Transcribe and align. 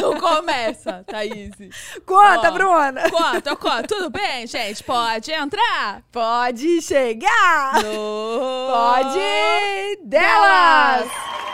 Não 0.00 0.18
começa, 0.18 1.04
Thaís. 1.06 1.50
Conta, 2.04 2.48
Ó. 2.48 2.52
Bruna. 2.52 3.10
Conta, 3.10 3.56
conta. 3.56 3.82
Tudo 3.84 4.10
bem, 4.10 4.46
gente? 4.46 4.82
Pode 4.84 5.32
entrar? 5.32 6.02
Pode 6.12 6.80
chegar. 6.82 7.82
No... 7.82 8.68
Pode 8.70 9.98
delas. 10.04 11.06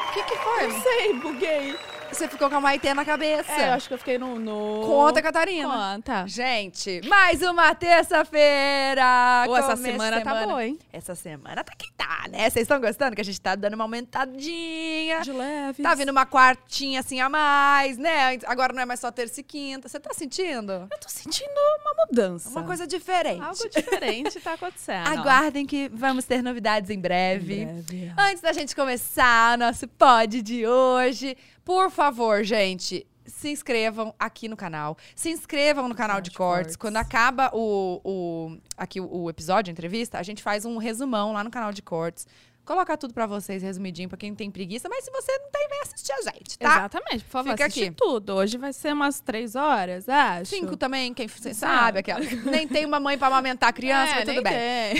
O 0.09 0.13
que, 0.13 0.23
que 0.23 0.37
foi? 0.37 0.67
Não 0.69 0.83
sei, 0.83 1.13
buguei. 1.15 1.77
Você 2.15 2.29
ficou 2.29 2.49
com 2.49 2.55
a 2.55 2.61
Maitê 2.61 2.95
na 2.95 3.05
cabeça. 3.05 3.51
É, 3.51 3.69
eu 3.69 3.73
acho 3.73 3.89
que 3.89 3.95
eu 3.95 3.99
fiquei 3.99 4.19
no... 4.19 4.39
no... 4.39 4.87
Conta, 4.87 5.21
Catarina. 5.21 5.95
Conta. 5.97 6.25
Gente, 6.29 7.01
mais 7.09 7.43
uma 7.43 7.75
terça-feira. 7.75 9.43
Pô, 9.47 9.57
essa 9.57 9.75
de 9.75 9.83
semana 9.83 10.21
tá 10.21 10.47
boa, 10.47 10.65
hein? 10.65 10.79
Essa 10.93 11.17
semana 11.17 11.65
tá 11.65 11.73
que 11.77 11.93
tá, 11.95 12.27
né? 12.31 12.49
Vocês 12.49 12.63
estão 12.63 12.81
gostando 12.81 13.17
que 13.17 13.21
a 13.21 13.25
gente 13.25 13.41
tá 13.41 13.57
dando 13.57 13.75
uma 13.75 13.83
aumentadinha? 13.83 15.23
De 15.23 15.33
leve. 15.33 15.83
Tá 15.83 15.93
vindo 15.97 16.11
uma 16.11 16.25
quartinha 16.25 17.01
assim 17.01 17.21
a 17.21 17.29
mais, 17.29 17.99
né? 17.99 18.39
Agora 18.47 18.73
não 18.73 18.83
é 18.83 18.87
mais 18.87 19.01
só 19.01 19.11
terça 19.11 19.41
e 19.41 19.43
quinta. 19.43 19.89
Você 19.89 19.99
tá 19.99 20.15
sentindo? 20.15 20.73
Eu 20.73 20.99
tô 21.01 21.09
sentindo 21.09 21.51
uma 21.81 22.07
mudança. 22.07 22.49
Uma 22.49 22.63
coisa 22.63 22.87
diferente. 22.87 23.43
Algo 23.43 23.69
diferente 23.69 24.39
tá 24.39 24.53
acontecendo. 24.53 25.09
Aguardem 25.09 25.67
que 25.67 25.91
vamos 25.93 26.25
ter 26.25 26.43
novidades 26.43 26.91
em 26.91 27.01
breve. 27.01 27.63
Em 27.63 27.67
breve. 27.83 28.13
Antes 28.17 28.41
da 28.41 28.53
gente 28.53 28.77
começar 28.77 29.57
o 29.57 29.59
nosso 29.59 29.89
pod 29.89 30.41
de 30.41 30.65
hoje, 30.65 31.37
por 31.65 31.91
favor, 31.91 32.45
gente, 32.45 33.07
se 33.27 33.49
inscrevam 33.51 34.15
aqui 34.19 34.49
no 34.49 34.57
canal. 34.57 34.97
Se 35.17 35.31
inscrevam 35.31 35.89
no 35.89 35.95
canal 35.95 36.21
de, 36.21 36.31
cortes. 36.31 36.77
Quando 36.77 36.97
acaba 36.99 37.51
o, 37.55 38.01
o- 38.05 38.59
aqui 38.77 39.01
o, 39.01 39.23
o 39.23 39.31
episódio, 39.31 39.71
a 39.71 39.73
entrevista, 39.73 40.19
a 40.19 40.23
gente 40.23 40.43
faz 40.43 40.65
um 40.65 40.77
resumão 40.77 41.33
lá 41.33 41.43
no 41.43 41.51
canal 41.51 41.73
de 41.73 41.81
cortes. 41.83 42.27
Colocar 42.67 42.97
tudo 42.97 43.13
pra 43.13 43.27
vocês 43.27 43.63
resumidinho, 43.63 44.09
pra 44.09 44.17
quem 44.17 44.31
não 44.31 44.37
tem 44.37 44.51
preguiça. 44.51 44.89
Mas 44.89 45.05
se 45.05 45.11
você 45.11 45.31
não 45.39 45.51
tem, 45.51 45.69
vem 45.69 45.81
assistir 45.83 46.13
a 46.13 46.23
gente, 46.23 46.59
tá? 46.59 46.77
Exatamente, 46.77 47.25
por 47.25 47.31
favor, 47.31 47.51
Fica 47.53 47.67
aqui. 47.67 47.91
tudo. 47.91 48.35
Hoje 48.35 48.57
vai 48.57 48.73
ser 48.73 48.95
umas 48.95 49.21
três 49.21 49.55
horas, 49.55 50.09
acho. 50.09 50.47
Cinco 50.51 50.75
também, 50.75 51.13
quem 51.13 51.27
Não. 51.45 51.53
sabe. 51.55 51.99
Aquela. 51.99 52.21
Nem 52.21 52.67
tem 52.67 52.87
uma 52.87 52.99
mãe 52.99 53.19
pra 53.19 53.27
amamentar 53.27 53.69
a 53.69 53.73
criança, 53.73 54.13
É, 54.13 54.15
mas 54.17 54.25
tudo 54.25 54.43
bem. 54.43 54.53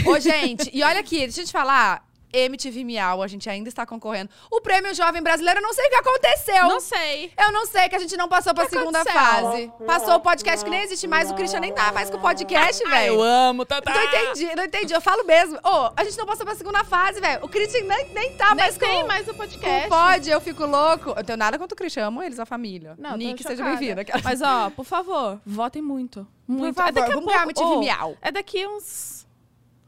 tem. 0.03 0.07
Ô, 0.07 0.19
gente, 0.19 0.69
e 0.71 0.83
olha 0.83 0.99
aqui, 0.99 1.17
deixa 1.19 1.41
eu 1.41 1.45
te 1.45 1.51
falar. 1.51 2.05
MTV 2.39 2.83
Miau, 2.83 3.21
a 3.21 3.27
gente 3.27 3.49
ainda 3.49 3.69
está 3.69 3.85
concorrendo. 3.85 4.29
O 4.51 4.61
Prêmio 4.61 4.93
Jovem 4.93 5.21
Brasileiro, 5.21 5.59
eu 5.59 5.63
não 5.63 5.73
sei 5.73 5.85
o 5.85 5.89
que 5.89 5.95
aconteceu. 5.95 6.63
Não 6.67 6.79
sei. 6.79 7.31
Eu 7.37 7.51
não 7.51 7.65
sei, 7.65 7.89
que 7.89 7.95
a 7.95 7.99
gente 7.99 8.15
não 8.17 8.27
passou 8.27 8.53
pra 8.53 8.65
que 8.65 8.71
segunda 8.77 9.01
aconteceu? 9.01 9.21
fase. 9.21 9.71
Passou 9.85 10.15
o 10.15 10.19
podcast 10.19 10.63
que 10.63 10.69
nem 10.71 10.81
existe 10.81 11.07
mais, 11.07 11.29
o 11.31 11.35
Christian 11.35 11.59
nem 11.59 11.73
tá 11.73 11.91
mais 11.91 12.09
com 12.09 12.17
o 12.17 12.21
podcast, 12.21 12.83
velho. 12.89 13.13
eu 13.15 13.21
amo, 13.21 13.65
Tatá. 13.65 13.93
Não 13.93 14.03
entendi, 14.03 14.55
não 14.55 14.63
entendi. 14.63 14.93
Eu 14.93 15.01
falo 15.01 15.23
mesmo. 15.25 15.57
Ô, 15.63 15.91
a 15.95 16.03
gente 16.03 16.17
não 16.17 16.25
passou 16.25 16.45
pra 16.45 16.55
segunda 16.55 16.83
fase, 16.83 17.19
velho. 17.19 17.43
O 17.43 17.47
Christian 17.49 17.81
nem, 17.85 18.09
nem 18.13 18.33
tá 18.33 18.47
Nem 18.47 18.57
mais 18.57 18.77
com, 18.77 18.85
tem 18.85 19.03
mais 19.05 19.27
o 19.27 19.33
podcast. 19.33 19.85
o 19.87 19.89
pod, 19.89 20.29
eu 20.29 20.41
fico 20.41 20.65
louco. 20.65 21.09
Eu 21.15 21.23
tenho 21.23 21.37
nada 21.37 21.57
contra 21.57 21.73
o 21.73 21.77
Christian, 21.77 22.07
amo 22.07 22.21
eles, 22.23 22.39
a 22.39 22.45
família. 22.45 22.95
Não, 22.97 23.15
Nick, 23.17 23.43
seja 23.43 23.63
bem-vinda. 23.63 24.03
Mas, 24.23 24.41
ó, 24.41 24.69
por 24.69 24.85
favor, 24.85 25.39
votem 25.45 25.81
muito. 25.81 26.27
Muito. 26.47 26.75
favor, 26.75 26.89
é 26.89 26.91
daqui 26.91 27.11
a 27.11 27.15
vamos 27.15 27.25
ganhar 27.31 27.43
pouco. 27.45 27.59
MTV 27.61 27.75
Ô, 27.75 27.79
Miau. 27.79 28.17
É 28.21 28.31
daqui 28.31 28.67
uns 28.67 29.14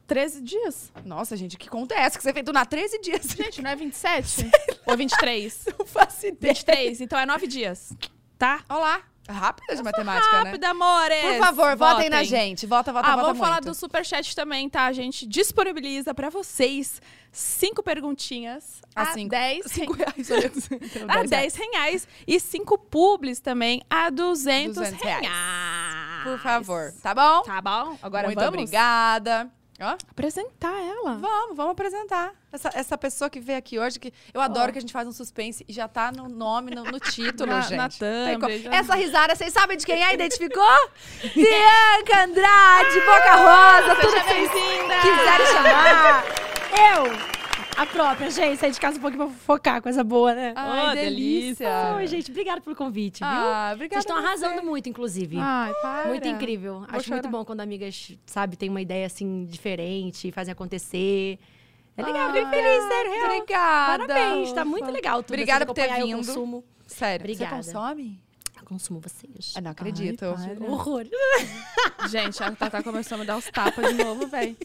13 0.08 0.42
dias. 0.42 0.92
Nossa, 1.06 1.36
gente, 1.36 1.58
que 1.58 1.70
conta 1.70 1.94
é 1.94 2.00
essa 2.00 2.18
que 2.18 2.24
você 2.24 2.32
fez 2.34 2.46
na 2.54 2.66
13 2.66 3.00
dias? 3.02 3.24
Gente, 3.38 3.62
não 3.62 3.70
é 3.70 3.76
27? 3.76 4.50
Ou 4.86 4.96
23? 4.98 5.66
Não 5.78 5.86
faço 5.86 6.26
ideia. 6.28 6.54
23, 6.54 7.02
então 7.02 7.20
é 7.20 7.26
9 7.26 7.46
dias. 7.46 7.94
Tá? 8.38 8.62
Olha 8.70 8.80
lá. 8.80 9.02
Rápida 9.30 9.76
de 9.76 9.84
matemática, 9.84 10.32
né? 10.42 10.52
Rápido, 10.52 10.64
amores! 10.64 11.22
Por 11.22 11.38
favor, 11.40 11.76
votem 11.76 12.10
na 12.10 12.24
gente. 12.24 12.66
Vota, 12.66 12.94
vota, 12.94 13.08
Ah, 13.10 13.12
vota 13.16 13.24
vamos 13.28 13.38
falar 13.40 13.56
muito. 13.56 13.66
do 13.66 13.74
superchat 13.76 14.34
também, 14.34 14.70
tá? 14.70 14.86
A 14.86 14.94
gente 14.94 15.26
disponibiliza 15.28 16.14
pra 16.14 16.30
vocês 16.30 17.02
cinco 17.30 17.84
perguntinhas 17.84 18.82
Ah, 18.96 19.02
a 19.02 19.06
cinco. 19.08 19.32
10 19.32 19.66
Cinco 19.68 19.94
reais. 19.94 20.30
a 21.10 21.24
10 21.24 21.56
reais 21.56 22.08
e 22.26 22.40
cinco 22.40 22.78
publis 22.78 23.42
também 23.42 23.82
a 23.90 24.10
200, 24.10 24.76
200 24.76 25.02
reais. 25.02 25.22
reais. 25.28 26.24
Por 26.24 26.40
favor, 26.40 26.94
tá 27.04 27.14
bom? 27.14 27.42
Tá 27.42 27.62
bom? 27.62 27.98
Agora 28.02 28.28
Muito 28.28 28.40
vamos 28.40 28.54
obrigada. 28.54 29.52
Ó, 29.80 29.96
apresentar 30.10 30.74
ela. 30.74 31.16
vamos, 31.18 31.56
vamos 31.56 31.72
apresentar. 31.74 32.32
Essa, 32.52 32.72
essa 32.74 32.98
pessoa 32.98 33.30
que 33.30 33.40
veio 33.40 33.60
aqui 33.60 33.78
hoje, 33.78 34.00
que 34.00 34.12
eu 34.34 34.42
adoro 34.42 34.72
que 34.72 34.80
a 34.80 34.82
gente 34.82 34.92
faz 34.92 35.08
um 35.08 35.12
suspense 35.12 35.64
e 35.68 35.72
já 35.74 35.88
tá 35.88 36.12
no 36.12 36.28
nome, 36.28 36.74
no, 36.74 36.84
no 36.84 37.00
título, 37.00 37.46
Na- 37.54 37.62
gente. 37.62 37.78
na 37.78 37.90
thumb, 37.90 38.58
já- 38.60 38.74
Essa 38.74 38.96
risada, 38.96 39.36
vocês 39.36 39.54
sabem 39.54 39.78
de 39.78 39.86
quem 39.86 40.04
é? 40.04 40.14
Identificou? 40.16 40.64
Bianca 41.36 42.24
Andrade, 42.24 43.00
Boca 43.02 43.36
Rosa, 43.36 43.96
tudo 44.02 44.14
que 44.14 44.24
vocês 44.24 44.50
quiserem 45.02 45.48
chamar. 45.48 46.24
Eu! 46.96 47.47
A 47.78 47.86
própria, 47.86 48.32
gente, 48.32 48.58
saí 48.58 48.72
de 48.72 48.80
casa 48.80 48.98
um 48.98 49.02
pouquinho 49.02 49.28
pra 49.28 49.36
focar, 49.36 49.82
coisa 49.84 50.04
boa, 50.04 50.34
né? 50.34 50.52
Ai, 50.56 50.92
Oh, 50.92 50.96
delícia. 50.96 51.70
Oi, 51.96 52.08
gente, 52.08 52.32
obrigada 52.32 52.60
pelo 52.60 52.76
convite, 52.76 53.20
viu? 53.20 53.28
Ah, 53.28 53.72
obrigada. 53.76 54.02
Vocês 54.02 54.04
estão 54.04 54.18
você. 54.20 54.26
arrasando 54.28 54.64
muito, 54.66 54.90
inclusive. 54.90 55.38
Ai, 55.40 55.72
para. 55.82 56.08
muito 56.08 56.28
incrível. 56.28 56.84
Acho 56.88 57.04
chorar. 57.04 57.22
muito 57.22 57.30
bom 57.30 57.46
quando 57.46 57.62
amigas, 57.62 58.18
sabe, 58.26 58.58
têm 58.58 58.70
uma 58.70 58.82
ideia 58.82 59.06
assim 59.06 59.46
diferente, 59.46 60.32
fazem 60.32 60.52
acontecer. 60.52 61.38
É 61.96 62.04
legal, 62.04 62.32
fiquei 62.32 62.46
feliz, 62.48 62.84
sério, 62.84 63.12
real. 63.12 63.26
Obrigada. 63.32 64.08
Parabéns, 64.08 64.54
tá 64.54 64.66
muito 64.66 64.92
legal 64.92 65.22
tudo. 65.22 65.34
Obrigada 65.36 65.64
assim, 65.64 65.74
por 65.74 65.76
ter 65.76 65.94
vindo. 65.94 66.10
Eu 66.12 66.18
consumo, 66.18 66.64
Sério, 66.88 67.24
Obrigada. 67.26 67.62
você 67.62 67.72
consome? 67.74 68.20
Eu 68.68 68.78
consumo 68.78 69.00
vocês. 69.00 69.54
Eu 69.56 69.62
não 69.62 69.72
acredito. 69.72 70.26
Ai. 70.38 70.58
Horror. 70.68 71.06
Gente, 72.10 72.44
a 72.44 72.52
Tatá 72.52 72.84
começou 72.84 73.16
a 73.16 73.20
me 73.20 73.26
dar 73.26 73.38
os 73.38 73.46
tapas 73.46 73.96
de 73.96 74.04
novo, 74.04 74.28
velho. 74.28 74.56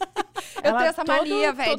Eu 0.57 0.61
tenho 0.77 0.77
essa 0.89 1.03
mania, 1.03 1.53
velho. 1.53 1.77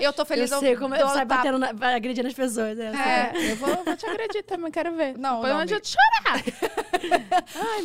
Eu 0.00 0.12
tô 0.12 0.24
feliz. 0.24 0.50
eu 0.50 0.58
sei 0.58 0.76
como 0.76 0.94
eu 0.94 1.06
tapa- 1.06 1.24
batendo, 1.24 1.58
na, 1.58 1.68
agredindo 1.94 2.28
as 2.28 2.34
pessoas. 2.34 2.76
né? 2.76 3.32
É. 3.34 3.52
Eu 3.52 3.56
vou, 3.56 3.84
vou 3.84 3.96
te 3.96 4.06
agredir 4.06 4.44
também, 4.44 4.70
quero 4.70 4.94
ver. 4.96 5.16
Não, 5.16 5.40
Põe 5.40 5.50
não, 5.50 5.60
onde 5.60 5.74
eu 5.74 5.80
te 5.80 5.94
chorar. 5.94 6.42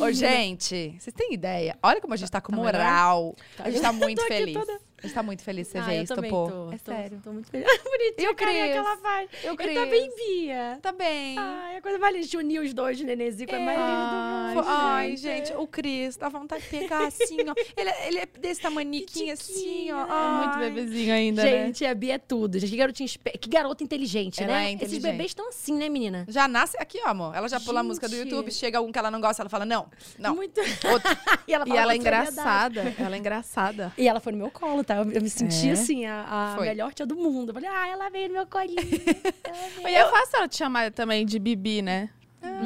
Ô, 0.00 0.12
gente, 0.12 0.96
vocês 0.98 1.14
têm 1.14 1.32
ideia? 1.34 1.78
Olha 1.82 2.00
como 2.00 2.14
a 2.14 2.16
gente 2.16 2.30
tá 2.30 2.40
com 2.40 2.52
Tá 2.52 2.56
moral. 2.58 3.34
A 3.58 3.70
gente 3.70 3.80
tá 3.82 3.92
muito 3.92 4.22
feliz. 4.26 4.54
toda- 4.54 4.80
A 5.02 5.06
gente 5.06 5.14
tá 5.14 5.22
muito 5.22 5.42
feliz 5.42 5.66
de 5.66 5.72
você 5.72 5.78
Ah, 5.78 5.82
ver 5.82 6.02
isso, 6.02 6.14
pô. 6.14 6.22
tô. 6.50 6.72
É 6.72 6.78
tô, 6.78 6.92
sério. 6.92 7.20
Tô 7.24 7.32
muito 7.32 7.50
feliz. 7.50 7.66
Bonitinha 7.82 8.28
Eu 8.28 8.34
carinha 8.34 8.66
que 8.68 8.72
ela 8.78 8.96
faz. 8.98 9.30
Eu 9.42 9.56
Ele 9.58 9.74
tá 9.74 9.86
bem. 9.86 10.10
Bia. 10.14 10.78
Tá 10.82 10.92
bem. 10.92 11.36
Ai, 11.38 11.76
a 11.76 11.82
coisa 11.82 11.98
mais 11.98 12.14
linda. 12.14 12.38
Unir 12.38 12.60
os 12.60 12.74
dois, 12.74 13.00
o 13.00 13.04
nenenzinho, 13.04 13.48
coisa 13.48 13.64
mais 13.64 13.78
Ai, 13.78 13.86
linda. 13.86 14.50
do 14.50 14.56
mundo. 14.56 14.64
Ai, 14.68 15.16
gente, 15.16 15.52
o 15.54 15.66
Cris, 15.66 16.16
dá 16.16 16.28
vontade 16.28 16.62
de 16.64 16.68
pegar 16.68 17.06
assim, 17.06 17.38
ó. 17.48 17.54
Ele, 17.76 17.90
ele 18.06 18.18
é 18.18 18.26
desse 18.38 18.60
tamaniquinho 18.60 19.32
assim, 19.32 19.90
ó. 19.92 20.00
É 20.02 20.44
muito 20.44 20.54
Ai. 20.58 20.70
bebezinho 20.70 21.14
ainda, 21.14 21.42
né? 21.42 21.50
Gente, 21.66 21.84
a 21.86 21.94
Bia 21.94 22.14
é 22.14 22.18
tudo. 22.18 22.58
Gente, 22.58 22.70
que 22.70 22.76
garotinha 22.76 23.06
espe- 23.06 23.38
Que 23.38 23.48
garota 23.48 23.82
inteligente, 23.82 24.42
Ela 24.42 24.52
né? 24.52 24.58
é 24.58 24.66
Esses 24.74 24.76
inteligente. 24.82 25.02
bebês 25.12 25.30
estão 25.30 25.48
assim, 25.48 25.74
né, 25.74 25.88
menina? 25.88 26.24
Já 26.28 26.46
nasce 26.46 26.76
aqui, 26.78 27.00
ó, 27.04 27.08
amor. 27.08 27.34
Ela 27.34 27.48
já 27.48 27.58
pula 27.60 27.80
a 27.80 27.82
música 27.82 28.08
do 28.08 28.14
Gente. 28.16 28.28
YouTube, 28.30 28.50
chega 28.52 28.78
algum 28.78 28.92
que 28.92 28.98
ela 28.98 29.10
não 29.10 29.20
gosta, 29.20 29.42
ela 29.42 29.48
fala, 29.50 29.64
não, 29.64 29.88
não. 30.18 30.34
Muito. 30.34 30.60
Outro. 30.60 31.10
e 31.48 31.54
ela, 31.54 31.64
E 31.64 31.68
fala 31.68 31.80
ela 31.80 31.92
é 31.92 31.96
engraçada. 31.96 32.94
Ela 32.98 33.16
é 33.16 33.18
engraçada. 33.18 33.92
E 33.96 34.06
ela 34.08 34.20
foi 34.20 34.32
no 34.32 34.38
meu 34.38 34.50
colo, 34.50 34.82
tá? 34.94 34.96
Eu, 34.98 35.12
eu 35.12 35.22
me 35.22 35.30
senti 35.30 35.68
É? 35.68 35.72
assim, 35.72 36.06
a, 36.06 36.54
a 36.56 36.60
melhor 36.60 36.92
tia 36.92 37.06
do 37.06 37.16
mundo. 37.16 37.50
Eu 37.50 37.54
falei, 37.54 37.68
ah, 37.72 37.88
ela 37.88 38.08
veio 38.10 38.28
no 38.28 38.34
meu 38.34 38.46
colinho. 38.46 38.76
E 39.86 39.94
é 39.94 40.04
fácil 40.06 40.36
ela 40.38 40.48
te 40.48 40.56
chamar 40.56 40.90
também 40.92 41.24
de 41.26 41.38
Bibi, 41.38 41.82
né? 41.82 42.10
Ah, 42.42 42.62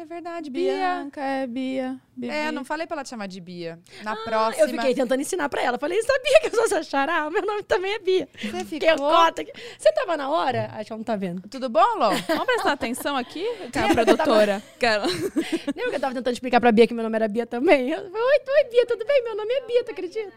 é 0.00 0.04
verdade, 0.06 0.48
Bia. 0.50 0.72
Bianca, 0.74 1.20
é 1.20 1.46
Bia. 1.46 1.98
Bibi. 2.16 2.32
É, 2.32 2.50
não 2.52 2.64
falei 2.64 2.86
pra 2.86 2.96
ela 2.96 3.04
te 3.04 3.10
chamar 3.10 3.26
de 3.26 3.40
Bia. 3.40 3.78
Na 4.02 4.12
Ah, 4.12 4.16
próxima. 4.16 4.64
eu 4.64 4.68
fiquei 4.70 4.94
tentando 4.94 5.20
ensinar 5.20 5.48
pra 5.48 5.62
ela. 5.62 5.78
Falei, 5.78 6.00
sabia 6.02 6.40
que 6.40 6.46
eu 6.46 6.50
sou 6.54 6.68
sua 6.68 6.82
xará? 6.82 7.28
Meu 7.30 7.42
nome 7.44 7.62
também 7.64 7.92
é 7.94 7.98
Bia. 7.98 8.28
Você 8.34 8.78
Que 8.78 8.86
eu 8.86 8.94
ficou. 8.94 9.10
cota 9.10 9.42
aqui. 9.42 9.52
Você 9.78 9.92
tava 9.92 10.16
na 10.16 10.30
hora? 10.30 10.70
Acho 10.74 10.86
que 10.86 10.92
ela 10.92 10.98
não 10.98 11.04
tá 11.04 11.16
vendo. 11.16 11.42
Tudo 11.48 11.68
bom, 11.68 11.84
Lô? 11.96 12.10
Vamos 12.28 12.44
prestar 12.46 12.72
atenção 12.72 13.16
aqui, 13.16 13.44
cara, 13.72 13.92
produtora. 13.94 14.62
Cara. 14.78 15.04
Lembra 15.06 15.90
que 15.90 15.96
eu 15.96 16.00
tava 16.00 16.14
tentando 16.14 16.32
explicar 16.32 16.60
pra 16.60 16.72
Bia 16.72 16.86
que 16.86 16.94
meu 16.94 17.02
nome 17.04 17.16
era 17.16 17.28
Bia 17.28 17.46
também? 17.46 17.90
Eu 17.90 17.98
falei, 18.10 18.22
oi, 18.22 18.38
oi, 18.56 18.70
Bia, 18.70 18.86
tudo 18.86 19.04
bem? 19.04 19.22
Meu 19.24 19.36
nome 19.36 19.52
é 19.52 19.66
Bia, 19.66 19.84
tu 19.84 19.90
acredita? 19.90 20.32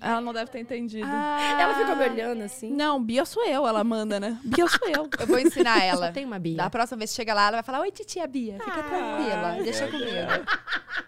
Ela 0.00 0.20
não 0.20 0.32
deve 0.32 0.50
ter 0.50 0.58
entendido. 0.60 1.06
Ela 1.06 1.74
ficou 1.74 1.96
me 1.96 2.04
olhando 2.08 2.42
assim. 2.42 2.70
Não, 2.72 3.02
Bia 3.02 3.24
sou 3.24 3.44
eu, 3.46 3.66
ela 3.66 3.82
manda, 3.84 4.18
né? 4.20 4.38
Bia 4.44 4.66
sou 4.68 4.88
eu. 4.88 5.08
Eu 5.18 5.26
vou 5.26 5.38
ensinar 5.38 5.82
ela. 5.82 6.06
Só 6.06 6.12
tem 6.12 6.24
uma 6.24 6.38
Bia. 6.38 6.56
Da 6.56 6.70
próxima 6.70 6.98
vez 6.98 7.10
que 7.10 7.16
chega 7.16 7.34
lá, 7.34 7.42
ela 7.48 7.56
vai 7.58 7.62
falar: 7.62 7.80
Oi, 7.80 7.90
titia 7.90 8.26
Bia, 8.26 8.54
fica 8.62 8.80
Ah. 8.80 8.82
tranquila, 8.82 9.62
deixa 9.62 9.86
comigo. 9.88 10.08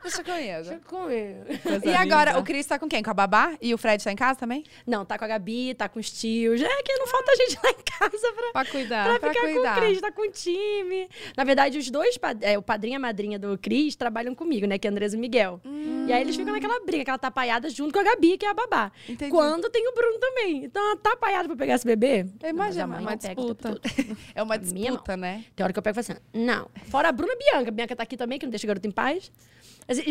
Deixa 0.03 0.25
comigo. 0.25 0.62
Deixa 0.65 0.81
comigo. 0.87 1.85
E 1.85 1.94
agora, 1.94 2.38
o 2.38 2.43
Cris 2.43 2.67
tá 2.67 2.79
com 2.79 2.88
quem? 2.88 3.03
Com 3.03 3.11
a 3.11 3.15
babá? 3.15 3.53
E 3.61 3.73
o 3.75 3.79
Fred 3.79 4.03
tá 4.03 4.11
em 4.12 4.17
casa 4.17 4.38
também? 4.38 4.65
Não, 4.87 5.05
tá 5.05 5.19
com 5.19 5.25
a 5.25 5.29
Gabi, 5.29 5.75
tá 5.75 5.88
com 5.88 5.99
os 6.00 6.11
tios. 6.11 6.61
É 6.62 6.83
que 6.83 6.97
não 6.97 7.06
falta 7.06 7.37
gente 7.37 7.59
lá 7.62 7.71
em 7.71 7.75
casa 7.99 8.33
pra, 8.33 8.50
Pra 8.53 8.65
cuidar. 8.71 9.19
pra 9.19 9.31
ficar 9.31 9.41
cuidar. 9.47 9.75
com 9.75 9.81
o 9.81 9.85
Cris, 9.85 10.00
tá 10.00 10.12
com 10.12 10.23
o 10.23 10.31
time. 10.31 11.09
Na 11.37 11.44
verdade, 11.44 11.79
os 11.79 11.91
dois, 11.91 12.19
é, 12.41 12.56
o 12.59 12.62
padrinho 12.62 12.94
e 12.94 12.97
a 12.97 13.00
madrinha 13.00 13.38
do 13.38 13.59
Cris, 13.59 13.94
trabalham 13.97 14.35
comigo, 14.35 14.67
né? 14.67 14.79
Que 14.79 14.87
é 14.88 14.91
Andresa 14.91 15.17
e 15.17 15.21
Miguel. 15.21 15.61
E 16.06 16.12
aí 16.12 16.23
eles 16.23 16.35
ficam 16.37 16.53
naquela 16.53 16.81
briga, 16.85 17.03
aquela 17.03 17.19
tapaiada 17.19 17.69
junto 17.71 17.93
com 17.93 18.00
a 18.00 18.03
Gabi, 18.03 18.37
que 18.38 18.47
é 18.47 18.50
a 18.50 18.55
babá. 18.55 18.70
Entendi. 19.09 19.31
Quando 19.31 19.69
tem 19.71 19.89
o 19.89 19.95
Bruno 19.95 20.19
também. 20.19 20.65
Então, 20.65 20.83
uma 20.83 20.97
tapaiada 20.97 21.49
pra 21.49 21.57
pegar 21.57 21.75
esse 21.75 21.87
bebê. 21.87 22.21
Eu 22.21 22.55
Mas 22.55 22.77
imagino, 22.77 22.85
a 22.85 22.87
mãe 22.87 23.01
uma 23.01 23.17
disputa. 23.17 23.81
É 24.35 24.43
uma 24.43 24.57
disputa, 24.59 25.17
né? 25.17 25.45
Tem 25.55 25.65
hora 25.65 25.73
que 25.73 25.79
eu 25.79 25.83
pego 25.83 25.99
e 25.99 26.03
falo 26.03 26.19
assim, 26.19 26.27
não. 26.33 26.69
Fora 26.89 27.09
a 27.09 27.13
Bruna 27.13 27.33
e 27.33 27.35
a 27.35 27.53
Bianca. 27.53 27.69
A 27.69 27.73
Bianca 27.73 27.97
tá 27.97 28.03
aqui 28.03 28.17
também, 28.17 28.39
que 28.39 28.47
não 28.47 28.51
deixa 28.51 28.67
o 28.67 28.69
garoto 28.69 28.87
em 28.87 28.91
paz. 28.91 29.31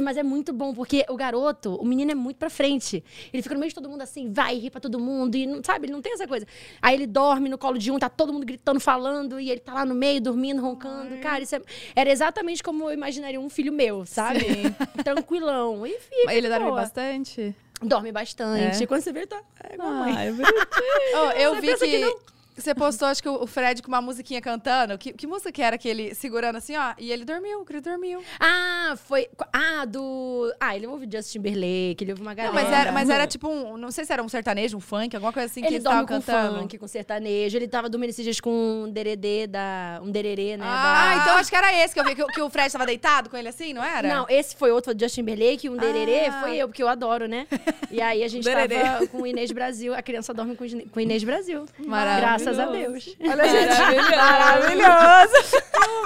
Mas 0.03 0.17
é 0.17 0.23
muito 0.23 0.51
bom, 0.51 0.73
porque 0.73 1.05
o 1.09 1.15
garoto, 1.15 1.75
o 1.75 1.85
menino 1.85 2.11
é 2.11 2.15
muito 2.15 2.35
pra 2.35 2.49
frente. 2.49 3.01
Ele 3.31 3.41
fica 3.41 3.55
no 3.55 3.59
meio 3.61 3.69
de 3.69 3.75
todo 3.75 3.87
mundo 3.87 4.01
assim, 4.01 4.31
vai, 4.31 4.57
ri 4.57 4.69
pra 4.69 4.81
todo 4.81 4.99
mundo, 4.99 5.35
e 5.35 5.47
não, 5.47 5.63
sabe, 5.63 5.85
ele 5.85 5.93
não 5.93 6.01
tem 6.01 6.13
essa 6.13 6.27
coisa. 6.27 6.45
Aí 6.81 6.95
ele 6.95 7.07
dorme 7.07 7.47
no 7.47 7.57
colo 7.57 7.77
de 7.77 7.89
um, 7.89 7.97
tá 7.97 8.09
todo 8.09 8.33
mundo 8.33 8.45
gritando, 8.45 8.79
falando, 8.79 9.39
e 9.39 9.49
ele 9.49 9.61
tá 9.61 9.73
lá 9.73 9.85
no 9.85 9.95
meio, 9.95 10.19
dormindo, 10.19 10.61
roncando. 10.61 11.15
Cara, 11.21 11.41
isso 11.43 11.55
é- 11.55 11.61
era 11.95 12.11
exatamente 12.11 12.61
como 12.61 12.89
eu 12.89 12.93
imaginaria 12.93 13.39
um 13.39 13.49
filho 13.49 13.71
meu, 13.71 14.05
sabe? 14.05 14.39
Tranquilão. 15.03 15.85
E 15.87 15.97
fica. 15.97 16.25
Mas 16.25 16.37
ele 16.37 16.49
dorme 16.49 16.71
bastante? 16.71 17.55
Dorme 17.81 18.11
bastante. 18.11 18.83
É? 18.83 18.87
Quando 18.87 19.01
você 19.01 19.13
vê, 19.13 19.25
tá. 19.25 19.41
É 19.63 19.73
igual 19.73 19.89
a 19.89 19.93
mãe. 19.93 20.33
Bonitinho. 20.33 20.45
Oh, 21.15 21.31
eu 21.31 21.55
Você 21.55 21.61
vi 21.61 21.75
que, 21.77 22.15
que 22.59 22.69
não? 22.69 22.73
você 22.73 22.75
postou, 22.75 23.07
acho 23.07 23.21
que 23.21 23.29
o 23.29 23.47
Fred 23.47 23.81
com 23.81 23.87
uma 23.89 24.01
musiquinha 24.01 24.41
cantando. 24.41 24.97
Que, 24.97 25.13
que 25.13 25.25
música 25.27 25.51
que 25.51 25.61
era 25.61 25.77
que 25.77 25.87
ele 25.87 26.13
segurando 26.15 26.57
assim, 26.57 26.75
ó? 26.75 26.93
E 26.97 27.11
ele 27.11 27.25
dormiu, 27.25 27.61
o 27.61 27.65
Cris 27.65 27.81
dormiu. 27.81 28.21
Ah, 28.39 28.95
foi. 29.05 29.27
Ah, 29.53 29.85
do. 29.85 30.53
Ah, 30.59 30.75
ele 30.75 30.87
ouve 30.87 31.07
Justin 31.11 31.39
Timberlake, 31.39 31.97
ele 32.01 32.11
ouve 32.11 32.21
uma 32.21 32.31
Não, 32.31 32.35
galera. 32.35 32.53
mas 32.53 32.71
era, 32.71 32.91
mas 32.91 33.09
era 33.09 33.27
tipo 33.27 33.47
um. 33.47 33.77
Não 33.77 33.91
sei 33.91 34.05
se 34.05 34.13
era 34.13 34.21
um 34.23 34.29
sertanejo, 34.29 34.77
um 34.77 34.79
funk, 34.79 35.15
alguma 35.15 35.31
coisa 35.33 35.47
assim 35.47 35.61
que 35.61 35.67
Ele 35.67 35.75
eles 35.75 35.83
estavam 35.85 36.05
dorme 36.05 36.21
com 36.21 36.25
cantando. 36.31 36.59
funk, 36.59 36.77
com 36.77 36.87
sertanejo. 36.87 37.57
Ele 37.57 37.67
tava 37.67 37.89
dormindo 37.89 38.09
esses 38.09 38.23
dias 38.23 38.39
com 38.39 38.83
um 38.85 38.89
deredê 38.91 39.47
da. 39.47 39.99
Um 40.03 40.11
dererê, 40.11 40.57
né? 40.57 40.65
Ah, 40.67 41.15
da- 41.15 41.21
então 41.23 41.37
acho 41.37 41.49
que 41.49 41.55
era 41.55 41.73
esse 41.83 41.93
que 41.93 41.99
eu 41.99 42.05
vi, 42.05 42.15
que, 42.15 42.23
o- 42.23 42.27
que 42.27 42.41
o 42.41 42.49
Fred 42.49 42.71
tava 42.71 42.85
deitado 42.85 43.29
com 43.29 43.37
ele 43.37 43.47
assim, 43.47 43.73
não 43.73 43.83
era? 43.83 44.07
Não, 44.07 44.25
esse 44.29 44.55
foi 44.55 44.71
outro, 44.71 44.93
do 44.93 44.99
Justin 45.03 45.21
Timberlake, 45.21 45.69
um 45.69 45.77
dererê 45.77 46.27
Ah. 46.27 46.41
foi 46.41 46.57
eu, 46.57 46.67
porque 46.67 46.83
eu 46.83 46.87
adoro, 46.87 47.27
né? 47.27 47.47
E 47.91 48.01
aí 48.01 48.23
a 48.23 48.27
gente 48.27 48.43
Dererê. 48.43 48.81
tava 48.81 49.07
com 49.07 49.23
o 49.23 49.25
Inês 49.27 49.51
Brasil, 49.51 49.95
a 49.95 50.01
criança 50.03 50.31
dorme 50.31 50.55
com, 50.55 50.63
o 50.63 50.67
Ine- 50.67 50.85
com 50.85 50.99
o 50.99 51.01
Inês 51.01 51.23
Brasil. 51.23 51.65
Maravilhoso. 51.79 52.21
Graças 52.43 52.48
a 52.57 52.65
Deus. 52.65 53.15
Olha, 53.21 53.47
gente. 53.47 54.15
Maravilhoso. 54.15 55.59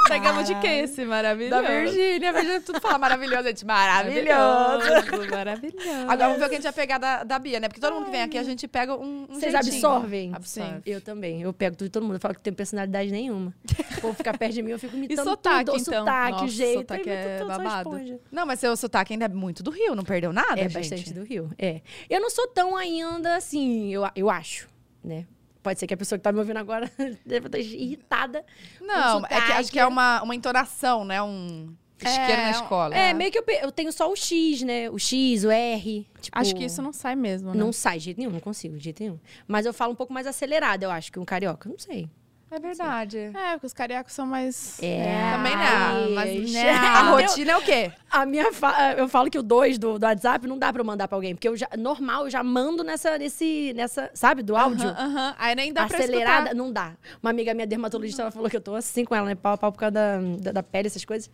Pegamos 0.07 0.47
de 0.47 0.55
que 0.55 0.67
esse? 0.67 1.05
Maravilhoso. 1.05 1.61
Da 1.61 1.67
Virgínia. 1.69 2.29
A 2.29 2.33
Virgínia 2.33 2.61
tudo 2.61 2.81
fala 2.81 2.97
maravilhoso, 2.97 3.43
gente. 3.43 3.65
Maravilhoso. 3.65 5.29
Maravilhoso. 5.31 5.89
Agora 6.07 6.17
vamos 6.27 6.39
ver 6.39 6.45
o 6.45 6.49
que 6.49 6.55
a 6.55 6.57
gente 6.57 6.63
vai 6.63 6.73
pegar 6.73 6.97
da, 6.97 7.23
da 7.23 7.39
Bia, 7.39 7.59
né? 7.59 7.67
Porque 7.67 7.79
todo 7.79 7.93
mundo 7.93 8.05
que 8.05 8.11
vem 8.11 8.21
aqui, 8.21 8.37
a 8.37 8.43
gente 8.43 8.67
pega 8.67 8.95
um, 8.95 9.23
um 9.23 9.27
Vocês 9.29 9.51
jeitinho. 9.51 9.75
absorvem? 9.75 10.31
Absorve. 10.33 10.81
Eu 10.85 10.99
também. 11.01 11.41
Eu 11.41 11.53
pego 11.53 11.75
tudo 11.75 11.87
de 11.87 11.91
todo 11.91 12.03
mundo. 12.03 12.15
Eu 12.15 12.19
falo 12.19 12.33
que 12.33 12.39
não 12.39 12.43
tenho 12.43 12.55
personalidade 12.55 13.11
nenhuma. 13.11 13.53
O 13.97 14.01
povo 14.01 14.13
ficar 14.15 14.37
perto 14.37 14.53
de 14.53 14.61
mim, 14.61 14.71
eu 14.71 14.79
fico 14.79 14.95
imitando 14.95 15.23
sotaque, 15.23 15.65
tudo. 15.65 15.81
Então? 15.81 15.99
sotaque, 15.99 16.31
Nossa, 16.31 16.47
jeito. 16.47 16.79
sotaque 16.79 17.09
é 17.09 17.37
tudo, 17.39 17.47
babado. 17.47 18.19
Não, 18.31 18.45
mas 18.45 18.59
seu 18.59 18.75
sotaque 18.75 19.13
ainda 19.13 19.25
é 19.25 19.29
muito 19.29 19.63
do 19.63 19.71
Rio, 19.71 19.95
não 19.95 20.03
perdeu 20.03 20.33
nada, 20.33 20.59
É 20.59 20.63
gente? 20.69 20.73
bastante 20.73 21.13
do 21.13 21.23
Rio. 21.23 21.49
É. 21.57 21.81
Eu 22.09 22.19
não 22.21 22.29
sou 22.29 22.47
tão 22.47 22.75
ainda 22.75 23.35
assim, 23.35 23.93
eu, 23.93 24.03
eu 24.15 24.29
acho, 24.29 24.67
né? 25.03 25.25
Pode 25.63 25.79
ser 25.79 25.87
que 25.87 25.93
a 25.93 25.97
pessoa 25.97 26.19
que 26.19 26.23
tá 26.23 26.31
me 26.31 26.39
ouvindo 26.39 26.57
agora 26.57 26.91
deve 27.25 27.47
estar 27.47 27.57
irritada. 27.57 28.45
Não, 28.81 29.25
é 29.25 29.41
que 29.41 29.51
acho 29.53 29.71
que 29.71 29.79
é 29.79 29.87
uma, 29.87 30.21
uma 30.21 30.35
entonação, 30.35 31.05
né? 31.05 31.23
Um 31.23 31.73
isqueiro 31.97 32.41
na 32.41 32.47
É, 32.49 32.51
escola. 32.51 32.95
É, 32.95 33.13
meio 33.13 33.31
que 33.31 33.39
eu, 33.39 33.45
eu 33.61 33.71
tenho 33.71 33.91
só 33.93 34.11
o 34.11 34.15
X, 34.15 34.61
né? 34.61 34.89
O 34.89 34.99
X, 34.99 35.45
o 35.45 35.49
R. 35.49 36.05
Tipo, 36.21 36.37
Acho 36.37 36.53
que 36.53 36.65
isso 36.65 36.81
não 36.81 36.91
sai 36.91 37.15
mesmo, 37.15 37.51
né? 37.53 37.57
não 37.57 37.71
sai 37.71 37.97
de 37.97 38.03
jeito 38.05 38.17
nenhum, 38.17 38.31
não 38.31 38.41
consigo 38.41 38.77
de 38.77 38.83
jeito 38.83 39.01
nenhum. 39.01 39.17
Mas 39.47 39.65
eu 39.65 39.73
falo 39.73 39.93
um 39.93 39.95
pouco 39.95 40.11
mais 40.11 40.27
acelerado, 40.27 40.83
eu 40.83 40.91
acho, 40.91 41.09
que 41.11 41.17
um 41.17 41.23
carioca. 41.25 41.69
Não 41.69 41.79
sei. 41.79 42.09
É 42.55 42.59
verdade. 42.59 43.17
É, 43.33 43.53
porque 43.53 43.65
os 43.65 43.73
cariocas 43.73 44.13
são 44.13 44.27
mais... 44.27 44.77
É. 44.79 45.31
Também 45.35 45.53
Ai, 45.55 46.03
não, 46.05 46.11
mas 46.11 46.51
né, 46.51 46.69
a 46.71 47.09
rotina 47.09 47.51
é 47.53 47.57
o 47.57 47.61
quê? 47.63 47.91
A 48.11 48.27
minha 48.27 48.53
fa- 48.53 48.93
eu 48.95 49.07
falo 49.09 49.27
que 49.31 49.39
o 49.39 49.41
2 49.41 49.79
do, 49.79 49.97
do 49.97 50.05
WhatsApp 50.05 50.45
não 50.45 50.59
dá 50.59 50.71
pra 50.71 50.79
eu 50.81 50.85
mandar 50.85 51.07
pra 51.07 51.17
alguém, 51.17 51.33
porque 51.33 51.47
eu 51.47 51.57
já 51.57 51.67
normal, 51.75 52.25
eu 52.25 52.29
já 52.29 52.43
mando 52.43 52.83
nessa 52.83 53.17
nesse 53.17 53.73
nessa, 53.75 54.11
sabe, 54.13 54.43
do 54.43 54.55
áudio. 54.55 54.87
Aham, 54.87 55.05
aham. 55.17 55.35
Aí 55.39 55.55
nem 55.55 55.73
dá 55.73 55.87
pra 55.87 55.97
acelerada, 55.97 56.37
escutar. 56.49 56.55
não 56.55 56.71
dá. 56.71 56.93
Uma 57.23 57.31
amiga 57.31 57.55
minha 57.55 57.65
dermatologista, 57.65 58.21
ela 58.21 58.29
falou 58.31 58.47
que 58.51 58.57
eu 58.57 58.61
tô 58.61 58.75
assim 58.75 59.03
com 59.03 59.15
ela, 59.15 59.25
né? 59.25 59.33
Pau 59.35 59.53
a 59.53 59.57
pau 59.57 59.71
por 59.71 59.79
causa 59.79 59.91
da, 59.91 60.19
da, 60.39 60.51
da 60.51 60.63
pele, 60.63 60.87
essas 60.87 61.03
coisas. 61.03 61.31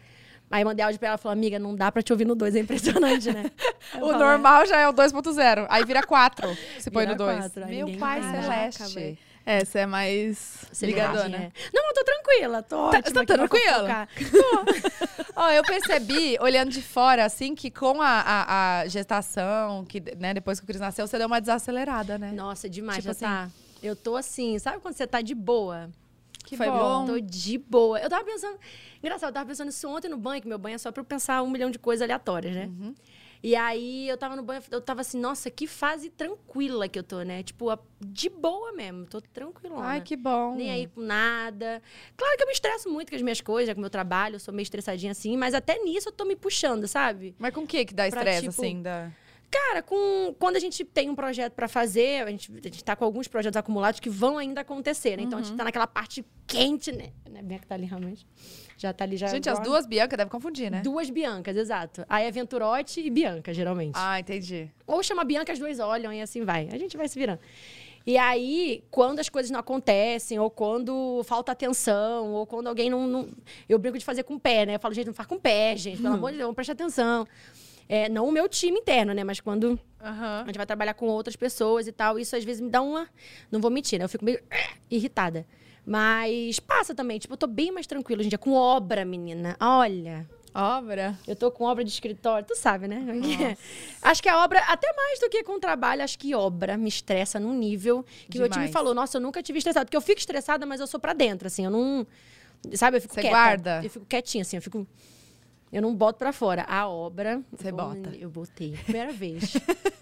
Aí 0.50 0.62
eu 0.64 0.66
mandei 0.66 0.84
áudio 0.86 0.98
pra 1.00 1.10
ela 1.10 1.16
e 1.16 1.20
falou, 1.22 1.34
amiga, 1.34 1.60
não 1.60 1.76
dá 1.76 1.92
pra 1.92 2.02
te 2.02 2.12
ouvir 2.14 2.26
no 2.26 2.34
2, 2.34 2.56
é 2.56 2.60
impressionante, 2.60 3.30
né? 3.32 3.52
O 3.96 4.00
falo, 4.12 4.18
normal 4.20 4.66
já 4.66 4.78
é 4.80 4.88
o 4.88 4.94
2.0. 4.94 5.66
Aí 5.70 5.84
vira 5.84 6.02
4, 6.02 6.48
se 6.80 6.90
põe 6.90 7.04
Vira 7.06 7.12
no 7.12 7.18
2. 7.18 7.38
quatro, 7.40 7.66
aí 7.66 7.84
Meu 7.84 7.98
pai 8.00 8.22
celeste. 8.22 8.78
Caraca, 8.80 8.90
Essa 9.52 9.80
é 9.80 9.86
mais 9.88 10.66
ligadona. 10.82 11.38
é. 11.38 11.52
Não, 11.74 11.88
eu 11.88 11.94
tô 11.96 12.04
tranquila, 12.04 12.62
tô 12.62 12.76
Tá- 12.92 12.98
ótima. 13.00 13.26
tá 13.26 13.34
tranquila? 13.34 13.74
fofocar. 13.74 14.10
Ó, 15.36 15.50
eu 15.52 15.64
percebi, 15.64 16.38
olhando 16.40 16.70
de 16.70 16.82
fora, 16.82 17.26
assim, 17.26 17.56
que 17.56 17.72
com 17.72 18.02
a, 18.02 18.08
a- 18.10 18.80
a 18.82 18.88
gestação, 18.88 19.86
que, 19.86 20.00
né, 20.18 20.34
depois 20.34 20.60
que 20.60 20.66
o 20.66 20.68
Cris 20.68 20.80
nasceu, 20.80 21.08
você 21.08 21.18
deu 21.18 21.28
uma 21.28 21.40
desacelerada, 21.42 22.18
né? 22.18 22.32
Nossa, 22.32 22.70
demais, 22.70 23.04
Tipo 23.04 23.14
já 23.14 23.20
tá. 23.20 23.50
Eu 23.82 23.96
tô 23.96 24.16
assim, 24.16 24.60
sabe 24.60 24.80
quando 24.82 24.94
você 24.96 25.08
tá 25.08 25.22
de 25.22 25.34
boa? 25.34 25.90
Que 26.46 26.58
Foi 26.58 26.68
bom. 26.68 26.78
bom. 26.78 27.06
Tô 27.06 27.20
de 27.20 27.58
boa. 27.58 28.00
Eu 28.00 28.10
tava 28.10 28.24
pensando. 28.24 28.58
Engraçado, 29.02 29.30
eu 29.30 29.34
tava 29.34 29.46
pensando 29.46 29.70
isso 29.70 29.88
ontem 29.88 30.10
no 30.10 30.18
banho, 30.18 30.42
que 30.42 30.48
meu 30.48 30.58
banho 30.58 30.76
é 30.76 30.78
só 30.78 30.92
pra 30.92 31.02
eu 31.02 31.06
pensar 31.06 31.42
um 31.44 31.50
milhão 31.50 31.70
de 31.72 31.78
coisas 31.80 32.02
aleatórias, 32.02 32.54
né? 32.56 32.66
Uhum. 32.66 32.94
E 33.42 33.56
aí 33.56 34.10
eu 34.10 34.18
tava 34.18 34.36
no 34.36 34.44
banho, 34.44 34.62
eu 34.70 34.82
tava 34.82 35.00
assim, 35.02 35.18
nossa, 35.18 35.50
que 35.50 35.66
fase 35.66 36.10
tranquila 36.10 36.90
que 36.90 37.00
eu 37.00 37.04
tô, 37.04 37.22
né? 37.22 37.42
Tipo, 37.42 37.70
a- 37.70 37.80
de 38.02 38.28
boa 38.30 38.74
mesmo, 38.74 39.06
tô 39.06 39.22
tranquilona. 39.22 39.86
Ai, 39.88 40.02
que 40.02 40.18
bom. 40.18 40.56
Nem 40.56 40.70
aí 40.70 40.88
com 40.88 41.00
nada. 41.00 41.82
Claro 42.18 42.36
que 42.36 42.44
eu 42.44 42.48
me 42.48 42.54
estresso 42.54 42.90
muito 42.90 43.10
com 43.10 43.16
as 43.16 43.22
minhas 43.22 43.40
coisas, 43.40 43.74
com 43.74 43.80
o 43.80 43.82
meu 43.82 43.90
trabalho, 43.90 44.36
eu 44.36 44.40
sou 44.42 44.54
meio 44.54 44.64
estressadinha 44.64 45.14
assim, 45.14 45.38
mas 45.38 45.54
até 45.54 45.78
nisso 45.80 46.10
eu 46.10 46.14
tô 46.14 46.26
me 46.26 46.36
puxando, 46.36 46.86
sabe? 46.86 47.34
Mas 47.40 47.54
com 47.54 47.62
o 47.62 47.68
que 47.68 47.86
que 47.86 47.94
dá 47.94 48.10
Pra, 48.10 48.20
estresse, 48.22 48.50
tipo, 48.50 48.62
assim? 48.62 48.82
Da... 48.82 49.10
Cara, 49.52 49.82
com, 49.82 50.36
quando 50.38 50.58
a 50.58 50.60
gente 50.60 50.86
tem 50.86 51.10
um 51.10 51.16
projeto 51.16 51.54
pra 51.54 51.68
fazer, 51.68 52.24
a 52.24 52.30
gente, 52.30 52.52
a 52.52 52.62
gente 52.68 52.84
tá 52.84 52.96
com 52.96 53.04
alguns 53.04 53.28
projetos 53.28 53.58
acumulados 53.58 54.00
que 54.00 54.10
vão 54.10 54.38
ainda 54.38 54.62
acontecer, 54.62 55.18
né? 55.18 55.24
Então 55.24 55.40
a 55.40 55.42
gente 55.42 55.56
tá 55.58 55.64
naquela 55.64 55.88
parte 55.88 56.24
quente, 56.46 56.92
né? 56.92 57.10
Né, 57.30 57.42
Bianca 57.42 57.66
tá 57.68 57.76
ali 57.76 57.86
realmente. 57.86 58.28
Já 58.78 58.94
tá 58.94 59.04
ali 59.04 59.18
já. 59.18 59.28
Gente, 59.28 59.50
as 59.50 59.58
agora. 59.58 59.70
duas 59.72 59.86
Bianca 59.88 60.16
devem 60.16 60.30
confundir, 60.32 60.70
né? 60.70 60.82
Duas 60.82 61.10
Biancas, 61.10 61.58
exato. 61.58 62.06
Aí 62.08 62.26
é 62.28 62.32
Venturote 62.32 63.00
e 63.02 63.10
Bianca, 63.10 63.52
geralmente. 63.54 63.96
Ah, 63.96 64.20
entendi. 64.20 64.70
Ou 64.86 65.02
chama 65.02 65.24
Bianca, 65.24 65.52
as 65.52 65.58
duas 65.60 65.80
olham 65.80 66.14
e 66.14 66.22
assim 66.22 66.46
vai. 66.46 66.70
A 66.72 66.78
gente 66.78 66.96
vai 66.96 67.08
se 67.08 67.18
virando. 67.18 67.40
E 68.06 68.18
aí, 68.18 68.84
quando 68.90 69.20
as 69.20 69.30
coisas 69.30 69.52
não 69.52 69.60
acontecem, 69.60 70.40
ou 70.40 70.50
quando 70.50 71.22
falta 71.26 71.52
atenção, 71.52 72.34
ou 72.34 72.46
quando 72.48 72.68
alguém 72.68 72.90
não. 72.90 73.06
não- 73.08 73.30
Eu 73.68 73.78
brinco 73.78 73.98
de 73.98 74.06
fazer 74.06 74.24
com 74.24 74.36
o 74.36 74.40
pé, 74.40 74.66
né? 74.66 74.76
Eu 74.76 74.80
falo, 74.80 74.94
gente, 74.94 75.08
não 75.08 75.14
faz 75.14 75.28
com 75.28 75.36
o 75.36 75.40
pé, 75.40 75.76
gente. 75.76 76.02
Pelo 76.02 76.14
amor 76.14 76.32
de 76.32 76.38
Deus, 76.38 76.46
vamos 76.46 76.56
prestar 76.56 76.74
atenção. 76.74 77.28
É, 77.92 78.08
não 78.08 78.28
o 78.28 78.32
meu 78.32 78.48
time 78.48 78.78
interno, 78.80 79.14
né? 79.14 79.24
Mas 79.24 79.40
quando 79.40 79.80
Aham. 80.00 80.44
a 80.44 80.46
gente 80.46 80.58
vai 80.58 80.66
trabalhar 80.68 80.94
com 80.94 81.08
outras 81.08 81.36
pessoas 81.36 81.88
e 81.88 81.92
tal, 81.92 82.20
isso 82.20 82.36
às 82.36 82.44
vezes 82.44 82.62
me 82.62 82.70
dá 82.70 82.84
uma. 82.84 83.10
Não 83.52 83.60
vou 83.60 83.72
mentir, 83.72 83.98
né? 83.98 84.06
Eu 84.06 84.10
fico 84.10 84.24
meio 84.24 84.40
irritada. 84.92 85.44
Mas 85.84 86.60
passa 86.60 86.94
também. 86.94 87.18
Tipo, 87.18 87.34
eu 87.34 87.38
tô 87.38 87.48
bem 87.48 87.72
mais 87.72 87.88
tranquila 87.88 88.20
hoje 88.20 88.28
em 88.28 88.30
dia. 88.30 88.38
Com 88.38 88.54
obra, 88.54 89.04
menina. 89.04 89.58
Olha. 89.60 90.30
Obra. 90.54 91.18
Eu 91.28 91.36
tô 91.36 91.50
com 91.52 91.64
obra 91.64 91.84
de 91.84 91.90
escritório, 91.90 92.46
tu 92.48 92.56
sabe, 92.56 92.88
né? 92.88 93.04
Acho 94.02 94.22
que 94.22 94.30
a 94.30 94.44
obra, 94.44 94.60
até 94.68 94.92
mais 94.94 95.20
do 95.20 95.30
que 95.30 95.44
com 95.44 95.60
trabalho, 95.60 96.04
acho 96.04 96.18
que 96.18 96.34
obra 96.34 96.76
me 96.76 96.90
estressa 96.90 97.40
num 97.40 97.54
nível 97.54 98.04
que 98.30 98.38
o 98.38 98.42
meu 98.42 98.50
time 98.50 98.66
Demais. 98.66 98.72
falou, 98.72 98.94
nossa, 98.96 99.18
eu 99.18 99.22
nunca 99.22 99.42
tive 99.44 99.60
estressado. 99.60 99.86
Porque 99.86 99.98
eu 99.98 100.02
fico 100.02 100.20
estressada, 100.20 100.66
mas 100.66 100.80
eu 100.80 100.88
sou 100.88 101.00
pra 101.00 101.14
dentro, 101.14 101.48
assim, 101.48 101.66
eu 101.66 101.72
não. 101.72 102.06
Sabe, 102.74 102.98
eu 102.98 103.02
fico 103.02 103.14
Você 103.14 103.22
quieta. 103.22 103.36
guarda? 103.36 103.82
Eu 103.84 103.90
fico 103.90 104.06
quietinha, 104.06 104.42
assim, 104.42 104.58
eu 104.58 104.62
fico. 104.62 104.86
Eu 105.72 105.82
não 105.82 105.94
boto 105.94 106.18
pra 106.18 106.34
fora. 106.34 106.66
A 106.68 106.88
obra. 106.88 107.42
Você 107.52 107.72
bota. 107.72 108.16
Eu 108.20 108.30
botei. 108.30 108.72
Primeira 108.86 109.12
vez. 109.14 109.54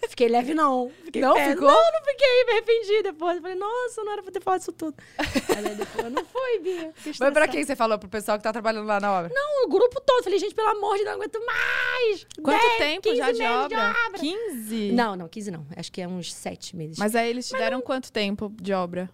Fiquei 0.08 0.28
leve, 0.28 0.54
não. 0.54 0.90
Fiquei 1.04 1.20
Não 1.20 1.36
ficou? 1.36 1.68
Não, 1.68 1.92
não 1.92 2.04
fiquei. 2.04 2.44
Me 2.44 2.52
arrependi 2.52 3.02
depois. 3.02 3.36
Eu 3.36 3.42
falei, 3.42 3.56
nossa, 3.56 4.02
não 4.02 4.12
era 4.12 4.22
pra 4.22 4.32
ter 4.32 4.40
falado 4.40 4.60
isso 4.62 4.72
tudo. 4.72 4.96
Mas 5.18 5.66
aí 5.66 5.74
depois, 5.74 6.12
não 6.12 6.24
foi, 6.24 6.58
Bia. 6.60 6.92
Mas 7.20 7.32
pra 7.32 7.46
quem 7.46 7.62
você 7.64 7.76
falou? 7.76 7.98
Pro 7.98 8.08
pessoal 8.08 8.38
que 8.38 8.44
tá 8.44 8.52
trabalhando 8.52 8.86
lá 8.86 8.98
na 8.98 9.12
obra? 9.12 9.30
Não, 9.32 9.66
o 9.66 9.68
grupo 9.68 10.00
todo. 10.00 10.24
Falei, 10.24 10.38
gente, 10.38 10.54
pelo 10.54 10.68
amor 10.68 10.96
de 10.96 11.04
Deus, 11.04 11.16
não 11.16 11.22
aguento 11.22 11.40
mais. 11.44 12.26
Quanto 12.42 12.62
10, 12.62 12.78
tempo 12.78 13.02
15 13.02 13.16
já 13.16 13.32
de 13.32 13.38
meses 13.38 13.54
obra? 13.54 13.94
15? 14.18 14.92
Não, 14.92 15.16
não, 15.16 15.28
15 15.28 15.50
não. 15.50 15.66
Acho 15.76 15.92
que 15.92 16.00
é 16.00 16.08
uns 16.08 16.32
7 16.32 16.74
meses. 16.76 16.98
Mas 16.98 17.14
aí 17.14 17.28
eles 17.28 17.46
te 17.46 17.56
deram 17.56 17.80
quanto 17.82 18.10
tempo 18.10 18.50
de 18.60 18.72
obra? 18.72 19.10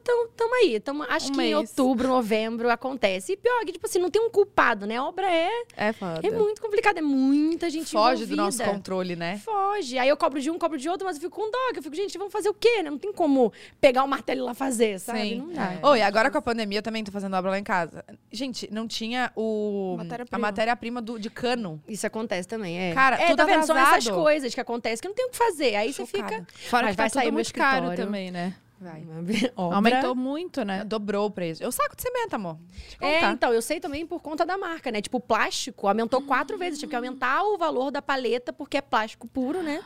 Então, 0.00 0.28
tamo 0.36 0.54
aí. 0.56 0.80
Tamo, 0.80 1.02
acho 1.04 1.28
Um 1.28 1.32
que 1.32 1.40
em 1.42 1.54
mês. 1.54 1.56
outubro, 1.56 2.08
novembro 2.08 2.70
acontece. 2.70 3.32
E 3.32 3.36
pior 3.36 3.64
que, 3.64 3.72
tipo 3.72 3.86
assim, 3.86 3.98
não 3.98 4.10
tem 4.10 4.20
um 4.20 4.30
culpado, 4.30 4.86
né? 4.86 4.96
A 4.96 5.04
obra 5.04 5.30
é, 5.32 5.50
É 5.76 5.92
foda. 5.92 6.20
é 6.26 6.30
muito 6.30 6.60
complicada. 6.60 6.98
É 6.98 7.02
muita 7.02 7.70
gente 7.70 7.90
Foge 7.92 8.26
do 8.26 8.34
envolvida. 8.34 8.64
nosso 8.64 8.64
controle, 8.64 9.16
né? 9.16 9.38
Foge. 9.44 9.98
Aí 9.98 10.08
eu 10.08 10.16
cobro 10.16 10.40
de 10.40 10.50
um, 10.50 10.58
cobro 10.58 10.78
de 10.78 10.88
outro, 10.88 11.06
mas 11.06 11.16
eu 11.16 11.22
fico 11.22 11.36
com 11.36 11.50
dó. 11.50 11.58
Eu 11.74 11.82
fico, 11.82 11.94
gente, 11.94 12.16
vamos 12.18 12.32
fazer 12.32 12.48
o 12.48 12.54
quê, 12.54 12.82
né? 12.82 12.90
Não 12.90 12.98
tem 12.98 13.12
como 13.12 13.52
pegar 13.80 14.02
o 14.04 14.08
martelo 14.08 14.40
e 14.40 14.42
lá 14.42 14.54
fazer, 14.54 14.98
sabe? 14.98 15.20
Sim. 15.20 15.38
Não 15.38 15.52
dá. 15.52 15.78
Oi, 15.90 16.02
agora 16.02 16.30
com 16.30 16.38
a 16.38 16.42
pandemia 16.42 16.78
eu 16.78 16.82
também 16.82 17.04
tô 17.04 17.12
fazendo 17.12 17.34
obra 17.36 17.50
lá 17.52 17.58
em 17.58 17.64
casa. 17.64 18.04
Gente, 18.30 18.68
não 18.72 18.86
tinha 18.88 19.30
o 19.36 19.94
Matéria-prima. 19.98 20.36
a 20.36 20.40
matéria-prima 20.40 21.02
do- 21.02 21.18
de 21.18 21.30
cano. 21.30 21.82
Isso 21.88 22.06
acontece 22.06 22.48
também, 22.48 22.78
é. 22.78 22.94
Cara, 22.94 23.16
é, 23.20 23.26
tudo 23.26 23.36
tá 23.36 23.44
vendo? 23.44 23.64
São 23.66 23.76
essas 23.78 24.08
coisas 24.08 24.54
que 24.54 24.60
acontecem 24.60 25.00
que 25.02 25.08
não 25.08 25.14
tem 25.14 25.26
o 25.26 25.30
que 25.30 25.36
fazer. 25.36 25.74
Aí 25.76 25.92
você 25.92 26.04
Chocada. 26.06 26.28
fica... 26.46 26.46
Fora 26.68 26.82
Mas 26.86 26.92
que 26.92 27.02
vai 27.02 27.10
tá 27.10 27.14
sair 27.20 27.30
muito 27.30 27.52
caro 27.54 27.94
também, 27.94 28.30
né? 28.30 28.54
Vai. 28.82 29.06
Obra. 29.56 29.76
Aumentou 29.76 30.14
muito, 30.14 30.64
né? 30.64 30.84
Dobrou 30.84 31.26
o 31.26 31.30
preço. 31.30 31.62
É 31.62 31.68
o 31.68 31.72
saco 31.72 31.94
de 31.94 32.02
cimento, 32.02 32.34
amor. 32.34 32.58
É, 33.00 33.24
então, 33.30 33.52
eu 33.52 33.62
sei 33.62 33.78
também 33.78 34.04
por 34.06 34.20
conta 34.20 34.44
da 34.44 34.58
marca, 34.58 34.90
né? 34.90 35.00
Tipo, 35.00 35.18
o 35.18 35.20
plástico 35.20 35.86
aumentou 35.86 36.20
quatro 36.22 36.58
vezes. 36.58 36.78
Tive 36.80 36.90
que 36.90 36.96
aumentar 36.96 37.42
o 37.44 37.56
valor 37.56 37.90
da 37.90 38.02
paleta, 38.02 38.52
porque 38.52 38.76
é 38.76 38.80
plástico 38.80 39.26
puro, 39.28 39.62
né? 39.62 39.80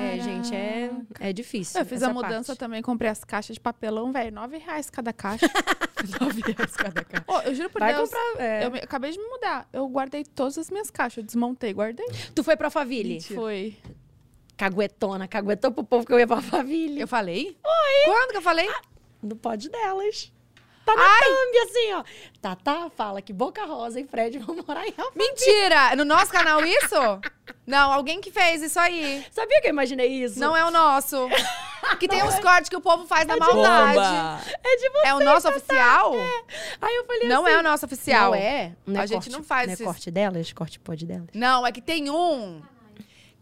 É, 0.00 0.20
gente, 0.20 0.54
é, 0.54 0.90
é 1.20 1.32
difícil. 1.32 1.80
Eu 1.80 1.86
fiz 1.86 2.02
a 2.02 2.12
mudança 2.12 2.48
parte. 2.48 2.58
também, 2.58 2.82
comprei 2.82 3.10
as 3.10 3.24
caixas 3.24 3.54
de 3.54 3.60
papelão, 3.60 4.12
velho, 4.12 4.32
nove 4.32 4.58
reais 4.58 4.90
cada 4.90 5.12
caixa. 5.12 5.48
Nove 6.20 6.42
reais 6.42 6.76
cada 6.76 7.02
cara. 7.04 7.24
Ô, 7.26 7.40
eu 7.40 7.52
juro 7.56 7.70
por 7.70 7.80
Vai 7.80 7.92
Deus, 7.92 8.08
comprar. 8.08 8.40
é. 8.44 8.64
eu 8.64 8.70
me- 8.70 8.78
acabei 8.78 9.10
de 9.10 9.18
me 9.18 9.24
mudar. 9.24 9.68
Eu 9.72 9.88
guardei 9.88 10.24
todas 10.24 10.56
as 10.56 10.70
minhas 10.70 10.92
caixas, 10.92 11.16
eu 11.18 11.22
desmontei, 11.24 11.72
guardei. 11.74 12.06
Tu 12.36 12.44
foi 12.44 12.56
pra 12.56 12.70
Faville? 12.70 13.20
Foi. 13.20 13.76
Caguetona, 14.58 15.28
caguetou 15.28 15.70
pro 15.70 15.84
povo 15.84 16.04
que 16.04 16.12
eu 16.12 16.18
ia 16.18 16.26
pra 16.26 16.42
Faville. 16.42 17.00
Eu 17.00 17.06
falei? 17.08 17.56
Oi. 17.64 18.04
Quando 18.12 18.30
que 18.32 18.36
eu 18.38 18.42
falei? 18.42 18.68
No 19.22 19.36
pod 19.36 19.68
delas. 19.70 20.32
Tá 20.84 20.94
na 20.96 21.02
thumb, 21.04 21.58
assim, 21.64 21.92
ó. 21.92 22.04
Tatá 22.40 22.90
fala 22.96 23.20
que 23.22 23.30
Boca 23.32 23.64
Rosa 23.66 24.00
e 24.00 24.04
Fred 24.06 24.38
vão 24.38 24.56
morar 24.66 24.84
em 24.86 24.94
Alphaville. 24.96 25.12
Mentira! 25.28 25.94
No 25.94 26.04
nosso 26.04 26.32
canal 26.32 26.64
isso? 26.64 26.94
Não, 27.66 27.92
alguém 27.92 28.20
que 28.20 28.30
fez 28.32 28.62
isso 28.62 28.80
aí. 28.80 29.24
Sabia 29.30 29.60
que 29.60 29.66
eu 29.66 29.70
imaginei 29.70 30.08
isso? 30.08 30.40
Não 30.40 30.56
é 30.56 30.64
o 30.64 30.70
nosso. 30.70 31.28
Que 32.00 32.08
tem 32.08 32.22
uns 32.24 32.38
cortes 32.40 32.68
que 32.68 32.76
o 32.76 32.80
povo 32.80 33.06
faz 33.06 33.26
na 33.26 33.36
maldade. 33.36 34.42
É 34.64 34.76
de 34.76 34.90
você. 34.90 35.06
É 35.06 35.14
o 35.14 35.20
nosso 35.20 35.48
oficial? 35.48 36.14
Aí 36.80 36.96
eu 36.96 37.04
falei 37.06 37.28
Não 37.28 37.44
assim. 37.46 37.54
é 37.54 37.58
o 37.58 37.62
nosso 37.62 37.86
oficial. 37.86 38.30
Não 38.32 38.34
é? 38.34 38.72
Não 38.86 39.00
é 39.00 39.04
A 39.04 39.06
gente 39.06 39.14
corte- 39.24 39.30
não 39.30 39.44
faz 39.44 39.66
Não 39.66 39.70
é 39.70 39.74
esses- 39.74 39.86
corte 39.86 40.10
delas? 40.10 40.52
Corte 40.52 40.80
pod 40.80 41.04
delas? 41.06 41.28
Não, 41.34 41.66
é 41.66 41.70
que 41.70 41.80
tem 41.82 42.10
um 42.10 42.62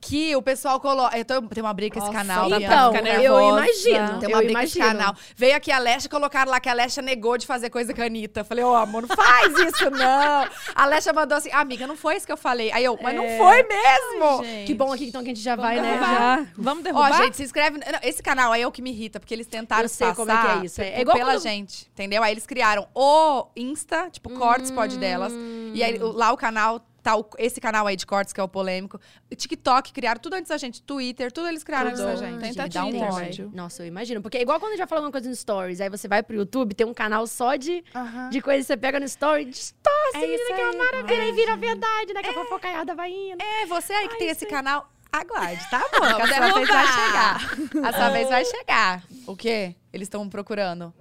que 0.07 0.37
o 0.37 0.43
pessoal 0.43 0.79
coloca. 0.81 1.17
Eu 1.19 1.25
tô, 1.25 1.43
tem 1.43 1.63
uma 1.63 1.73
briga 1.75 1.99
com 1.99 2.05
esse 2.05 2.13
canal. 2.13 2.47
Bianca 2.47 2.65
Então, 2.65 2.95
eu 2.97 3.03
nervosa. 3.03 3.49
imagino. 3.67 4.21
Tem 4.21 4.29
eu 4.31 4.35
uma 4.37 4.39
briga 4.43 4.55
com 4.61 4.65
esse 4.65 4.79
canal. 4.79 5.15
Veio 5.37 5.57
aqui 5.57 5.73
a 5.73 5.79
Lesha, 5.79 6.09
colocaram 6.09 6.51
lá 6.51 6.61
que 6.61 6.69
a 6.69 6.73
Lesha 6.75 7.03
negou 7.03 7.37
de 7.39 7.47
fazer 7.47 7.71
coisa 7.71 7.93
com 7.95 8.01
a 8.03 8.05
Anitta. 8.07 8.45
Falei, 8.45 8.65
ô, 8.65 8.75
amor, 8.75 9.03
não 9.03 9.17
faz 9.17 9.53
isso, 9.59 9.91
não. 9.91 10.47
A 10.75 10.87
Lesha 10.87 11.13
mandou 11.13 11.37
assim, 11.39 11.51
amiga, 11.53 11.87
não 11.87 11.97
foi 11.97 12.17
isso 12.17 12.27
que 12.27 12.33
eu 12.33 12.37
falei. 12.37 12.71
Aí 12.73 12.85
eu, 12.85 12.99
mas 13.03 13.15
não 13.15 13.25
É. 13.25 13.39
foi 13.39 13.63
mesmo. 13.63 14.45
Gente. 14.45 14.67
Que 14.67 14.75
bom 14.75 14.93
aqui 14.93 15.07
então 15.07 15.23
que 15.23 15.31
a 15.31 15.35
gente 15.35 15.43
já 15.43 15.57
vai, 15.57 15.77
né? 15.81 15.83
derrubar. 15.91 16.39
Já. 16.39 16.47
Vamos 16.57 16.81
Ó, 16.81 16.83
derrubar? 16.85 17.23
gente, 17.25 17.37
se 17.37 17.43
inscreve. 17.43 17.79
não, 17.79 17.99
Esse 18.03 18.23
canal 18.23 18.53
aí 18.53 18.63
é 18.63 18.67
o 18.67 18.73
que 18.73 18.83
me 18.83 18.91
irrita, 18.91 19.19
porque 19.21 19.35
eles 19.35 19.47
tentaram 19.47 19.83
Eu 19.83 19.89
sei 19.89 20.07
passar 20.09 20.17
como 20.17 20.31
é 20.31 20.41
que 20.41 20.47
é 20.63 20.65
isso, 20.67 20.81
é. 20.81 20.89
É 20.91 21.01
igual 21.01 21.17
pela 21.17 21.33
quando- 21.33 21.43
gente, 21.43 21.89
entendeu? 21.93 22.23
Aí 22.23 22.33
eles 22.33 22.47
criaram 22.47 22.87
o 22.95 23.47
Insta, 23.57 24.09
tipo, 24.11 24.31
cortes 24.31 24.71
pode 24.71 24.99
delas. 24.99 25.33
E 25.75 25.83
aí 25.83 25.99
o- 26.03 26.13
lá 26.13 26.33
o 26.33 26.37
canal, 26.37 26.81
tá 27.07 27.17
o- 27.17 27.29
esse 27.39 27.61
canal 27.61 27.87
aí 27.87 27.95
de 27.95 28.05
cortes, 28.05 28.33
que 28.33 28.41
é 28.41 28.43
o 28.43 28.49
polêmico. 28.49 29.01
TikTok 29.35 29.93
criaram 29.93 30.21
tudo 30.21 30.35
antes 30.35 30.49
da 30.49 30.59
gente. 30.59 30.83
Twitter, 30.83 31.31
tudo 31.31 31.47
eles 31.47 31.63
criaram 31.63 31.91
antes 31.91 32.01
da 32.03 32.11
Tudo. 32.15 32.19
gente. 32.19 32.41
Tenta 32.41 32.63
Me 32.65 32.69
dá 32.69 32.85
um 32.85 33.01
ódio. 33.01 33.51
Nossa, 33.55 33.85
eu 33.85 33.87
imagino. 33.87 34.21
Porque 34.21 34.39
é 34.39 34.43
igual 34.43 34.59
quando 34.59 34.71
a 34.71 34.75
gente 34.75 34.81
já 34.81 34.87
falou 34.89 35.05
alguma 35.05 35.13
coisa 35.13 35.29
no 35.29 35.37
Stories, 35.37 35.81
aí 35.81 35.89
você 35.89 36.09
vai 36.09 36.21
pro 36.23 36.35
YouTube, 36.35 36.75
tem 36.75 36.85
um 36.85 36.93
canal 36.93 37.25
só 37.29 37.55
de, 37.55 37.85
Aham. 37.95 38.29
de 38.31 38.41
coisas 38.41 38.65
que 38.67 38.73
você 38.73 38.77
pega 38.77 38.99
no 38.99 39.07
Story, 39.07 39.45
distorce, 39.45 40.17
É 40.17 40.19
menina, 40.21 40.35
isso 40.43 40.47
que 40.55 40.61
é 40.61 40.71
uma 40.71 40.85
maravilha, 40.85 41.29
e 41.29 41.33
vira 41.33 41.57
verdade, 41.57 42.13
né? 42.13 42.23
Que 42.23 42.31
a 42.31 42.35
fofocaiada 42.35 42.95
vai 42.97 43.11
indo. 43.13 43.41
É, 43.41 43.67
você 43.67 43.93
aí 43.93 44.09
que 44.09 44.15
Ai, 44.15 44.19
tem 44.19 44.29
esse 44.31 44.47
canal, 44.47 44.91
aguarde, 45.13 45.65
tá 45.71 45.79
bom? 45.93 46.05
a 46.05 46.27
sua 46.27 46.51
vez 46.55 46.69
vai 46.69 46.87
chegar. 46.87 47.87
A 47.89 47.93
sua 47.93 48.11
vez 48.11 48.29
vai 48.29 48.45
chegar. 48.45 49.03
O 49.29 49.37
quê? 49.37 49.77
Eles 49.93 50.07
estão 50.07 50.29
procurando. 50.29 50.93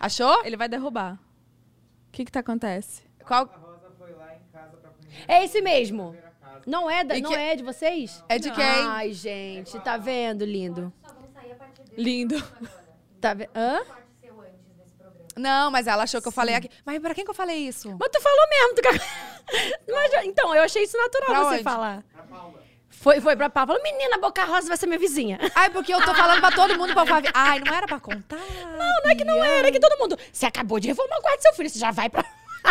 Achou? 0.00 0.42
Ele 0.44 0.56
vai 0.56 0.68
derrubar. 0.68 1.14
O 2.08 2.12
que 2.12 2.24
que 2.24 2.32
tá 2.32 2.40
acontece? 2.40 3.02
Qual? 3.26 3.42
A 3.52 3.58
Rosa 3.58 3.90
foi 3.98 4.12
lá 4.12 4.34
em 4.34 4.40
casa 4.52 4.76
pra 4.76 4.90
comer 4.90 5.07
É 5.26 5.44
esse 5.44 5.60
mesmo. 5.60 6.16
Não 6.66 6.90
é, 6.90 7.02
da, 7.04 7.16
E 7.16 7.22
não 7.22 7.30
que- 7.30 7.36
é 7.36 7.56
de 7.56 7.62
vocês? 7.62 8.22
É 8.28 8.38
de 8.38 8.50
quem? 8.50 8.64
Ai, 8.64 9.12
gente, 9.12 9.78
tá 9.80 9.96
vendo, 9.96 10.44
lindo? 10.44 10.92
Lindo. 11.96 12.42
Tá 13.20 13.34
vendo? 13.34 13.50
Hã? 13.54 13.80
Não, 15.36 15.70
mas 15.70 15.86
ela 15.86 16.02
achou 16.02 16.20
que 16.20 16.26
eu 16.28 16.32
falei 16.32 16.54
aqui. 16.56 16.68
Mas 16.84 16.98
pra 16.98 17.14
quem 17.14 17.24
que 17.24 17.30
eu 17.30 17.34
falei 17.34 17.58
isso? 17.58 17.96
Mas 17.98 18.08
tu 18.12 18.20
falou 18.20 18.48
mesmo. 18.50 18.74
Tu... 18.74 18.82
Mas, 19.92 20.24
então, 20.26 20.54
eu 20.54 20.62
achei 20.62 20.82
isso 20.82 20.96
natural 20.98 21.26
Pra 21.28 21.44
você 21.44 21.54
onde? 21.54 21.62
falar. 21.62 22.02
Pra 22.12 22.22
Paula. 22.24 22.62
Foi, 22.90 23.20
foi 23.20 23.36
pra 23.36 23.48
Paula. 23.48 23.68
Falou, 23.68 23.82
menina, 23.82 24.18
Boca 24.18 24.44
Rosa 24.44 24.66
vai 24.68 24.76
ser 24.76 24.86
minha 24.86 24.98
vizinha. 24.98 25.38
Ai, 25.54 25.70
porque 25.70 25.94
eu 25.94 26.04
tô 26.04 26.12
falando 26.14 26.40
pra 26.40 26.50
todo 26.50 26.76
mundo 26.76 26.92
pra 26.92 27.06
falar. 27.06 27.22
Ai, 27.32 27.60
não 27.60 27.72
era 27.72 27.86
pra 27.86 28.00
contar? 28.00 28.36
Não, 28.36 29.02
Não 29.04 29.10
é 29.10 29.14
que 29.14 29.24
não 29.24 29.42
era, 29.44 29.68
é 29.68 29.70
que 29.70 29.78
todo 29.80 29.96
mundo. 29.98 30.18
Você 30.32 30.44
acabou 30.44 30.80
de 30.80 30.88
reformar 30.88 31.16
o 31.18 31.22
quarto 31.22 31.38
do 31.38 31.42
seu 31.42 31.54
filho, 31.54 31.70
você 31.70 31.78
já 31.78 31.92
vai 31.92 32.08
pra. 32.10 32.24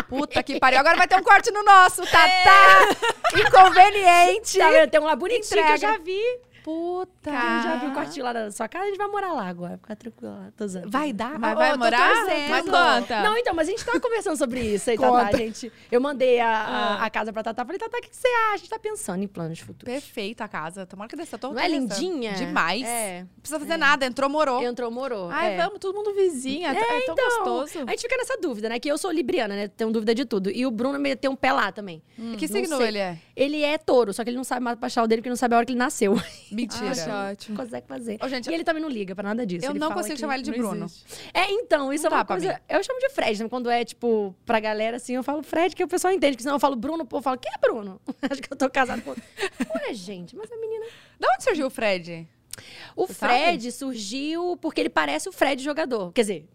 Puta 0.08 0.42
que 0.44 0.60
pariu. 0.60 0.80
Agora 0.80 0.98
vai 0.98 1.08
ter 1.08 1.16
um 1.16 1.24
corte 1.24 1.52
no 1.52 1.64
nosso, 1.64 2.02
tá? 2.08 2.28
tá. 2.44 3.40
Inconveniente. 3.40 4.58
Tá? 4.58 4.88
Tem 4.88 5.00
um 5.00 5.06
lá 5.06 5.16
bonitinho 5.16 5.66
que 5.66 5.72
eu 5.72 5.78
já 5.78 5.98
vi. 5.98 6.22
Puta. 6.68 7.30
Eu 7.30 7.64
já 7.64 7.76
vi 7.78 7.86
o 7.86 7.94
quartinho 7.94 8.26
lá 8.26 8.34
na 8.34 8.52
sua 8.52 8.68
casa, 8.68 8.84
a 8.84 8.88
gente 8.90 8.98
vai 8.98 9.08
morar 9.08 9.32
lá 9.32 9.48
agora. 9.48 9.78
Ficar 9.78 9.96
tranquilo 9.96 10.34
lá. 10.34 10.50
Tô. 10.58 10.66
Vai 10.90 11.14
dar? 11.14 11.40
Mas 11.40 11.54
Ô, 11.54 11.56
vai 11.56 11.72
tô 11.72 11.78
morar? 11.78 12.26
Mas 12.50 12.66
conta. 12.66 13.22
Não, 13.24 13.38
então, 13.38 13.54
mas 13.54 13.70
a 13.70 13.72
gente 13.72 13.86
tava 13.86 14.02
conversando 14.02 14.36
sobre 14.36 14.60
isso 14.60 14.90
aí, 14.90 14.98
Tatá, 14.98 15.26
Conta. 15.28 15.38
gente. 15.38 15.72
Eu 15.90 16.02
mandei 16.02 16.42
a, 16.42 16.50
a, 16.50 17.06
a 17.06 17.10
casa 17.10 17.32
pra 17.32 17.42
Tatá. 17.42 17.64
Falei, 17.64 17.80
Tatá, 17.80 17.98
o 17.98 18.02
que, 18.02 18.10
que 18.10 18.18
você 18.18 18.28
acha? 18.28 18.54
A 18.56 18.58
gente 18.58 18.70
tá 18.70 18.78
pensando 18.80 19.24
em 19.24 19.28
planos 19.28 19.60
futuros. 19.60 19.94
Perfeita 19.94 20.44
a 20.44 20.48
casa. 20.50 20.86
Tomara 20.86 21.08
que 21.10 21.16
dê 21.16 21.26
certo. 21.26 21.54
Não 21.54 21.58
é 21.62 21.70
lindinha? 21.70 22.34
Demais. 22.34 22.84
É. 22.86 23.22
Não 23.22 23.40
precisa 23.40 23.60
fazer 23.62 23.78
nada. 23.78 24.06
Entrou, 24.06 24.30
morou. 24.30 24.62
Entrou, 24.62 24.92
morou. 24.92 25.30
Ai, 25.32 25.54
é. 25.54 25.58
vamos, 25.64 25.80
todo 25.80 25.96
mundo 25.96 26.14
vizinha. 26.14 26.72
É, 26.72 26.84
tão 26.84 26.98
Então, 27.00 27.16
gostoso. 27.16 27.86
A 27.88 27.92
gente 27.92 28.02
fica 28.02 28.18
nessa 28.18 28.38
dúvida, 28.42 28.68
né? 28.68 28.78
Que 28.78 28.92
eu 28.92 28.98
sou 28.98 29.10
libriana, 29.10 29.56
né? 29.56 29.70
Tenho 29.70 29.90
dúvida 29.90 30.14
de 30.14 30.26
tudo. 30.26 30.52
E 30.52 30.66
o 30.66 30.72
Bruno 30.72 31.00
me- 31.00 31.16
tem 31.16 31.32
um 31.32 31.36
pé 31.36 31.54
lá 31.54 31.72
também. 31.72 32.04
que 32.38 32.46
não 32.46 32.56
signo 32.62 32.76
sei. 32.78 32.88
ele 32.90 32.98
é? 32.98 33.18
Ele 33.38 33.64
é 33.64 33.78
touro, 33.78 34.12
só 34.12 34.22
que 34.26 34.32
ele 34.32 34.38
não 34.38 34.44
sabe 34.44 34.60
mapa 34.62 34.86
astral 34.86 35.08
dele 35.08 35.22
porque 35.22 35.30
não 35.30 35.38
sabe 35.38 35.54
a 35.56 35.58
hora 35.60 35.66
que 35.66 35.72
ele 35.72 35.80
nasceu. 35.80 36.14
Mentira. 36.58 36.90
Acho 36.92 37.08
Não 37.08 37.32
ótimo. 37.32 37.58
consegue 37.58 37.88
fazer. 37.88 38.18
Ô, 38.22 38.28
gente, 38.28 38.50
e 38.50 38.54
ele 38.54 38.64
também 38.64 38.82
não 38.82 38.90
liga 38.90 39.14
pra 39.14 39.24
nada 39.24 39.46
disso. 39.46 39.66
eu 39.66 39.72
Ele 39.72 39.80
não 39.80 39.90
fala 39.90 40.02
consigo 40.02 40.20
chamar 40.20 40.36
ele 40.36 40.44
de 40.44 40.52
Bruno. 40.52 40.86
existe. 40.86 41.06
É, 41.34 41.52
então, 41.52 41.94
isso 41.94 42.04
Não 42.06 42.12
é 42.12 42.16
uma 42.16 42.26
coisa. 42.26 42.62
Eu 42.68 42.84
chamo 42.84 43.00
de 43.00 43.10
Fred, 43.10 43.44
né? 43.44 43.50
Quando 43.50 43.70
é, 43.70 43.86
tipo, 43.86 44.36
pra 44.46 44.60
galera 44.60 44.98
assim, 44.98 45.14
eu 45.14 45.24
falo 45.24 45.44
Fred, 45.44 45.76
que 45.76 45.84
o 45.84 45.88
pessoal 45.88 46.12
entende. 46.14 46.34
Porque 46.34 46.44
senão 46.44 46.56
eu 46.56 46.60
falo 46.60 46.76
Bruno, 46.76 47.04
o 47.04 47.06
povo 47.08 47.22
fala, 47.22 47.38
quem 47.38 47.52
é 47.54 47.58
Bruno? 47.60 48.02
Acho 48.30 48.42
que 48.42 48.52
eu 48.52 48.58
tô 48.58 48.70
casado 48.70 49.02
com. 49.04 49.12
Ué, 49.12 49.94
gente, 49.94 50.36
mas 50.36 50.52
a 50.52 50.58
menina. 50.58 50.86
Da 51.20 51.28
onde 51.34 51.44
surgiu 51.44 51.68
o 51.68 51.70
Fred? 51.70 52.28
O 52.96 53.06
Você 53.06 53.14
sabe? 53.14 53.34
Fred 53.44 53.72
surgiu 53.72 54.58
porque 54.60 54.82
ele 54.82 54.90
parece 54.90 55.30
o 55.30 55.32
Fred 55.32 55.64
jogador. 55.64 56.12
Quer 56.12 56.22
dizer, 56.22 56.50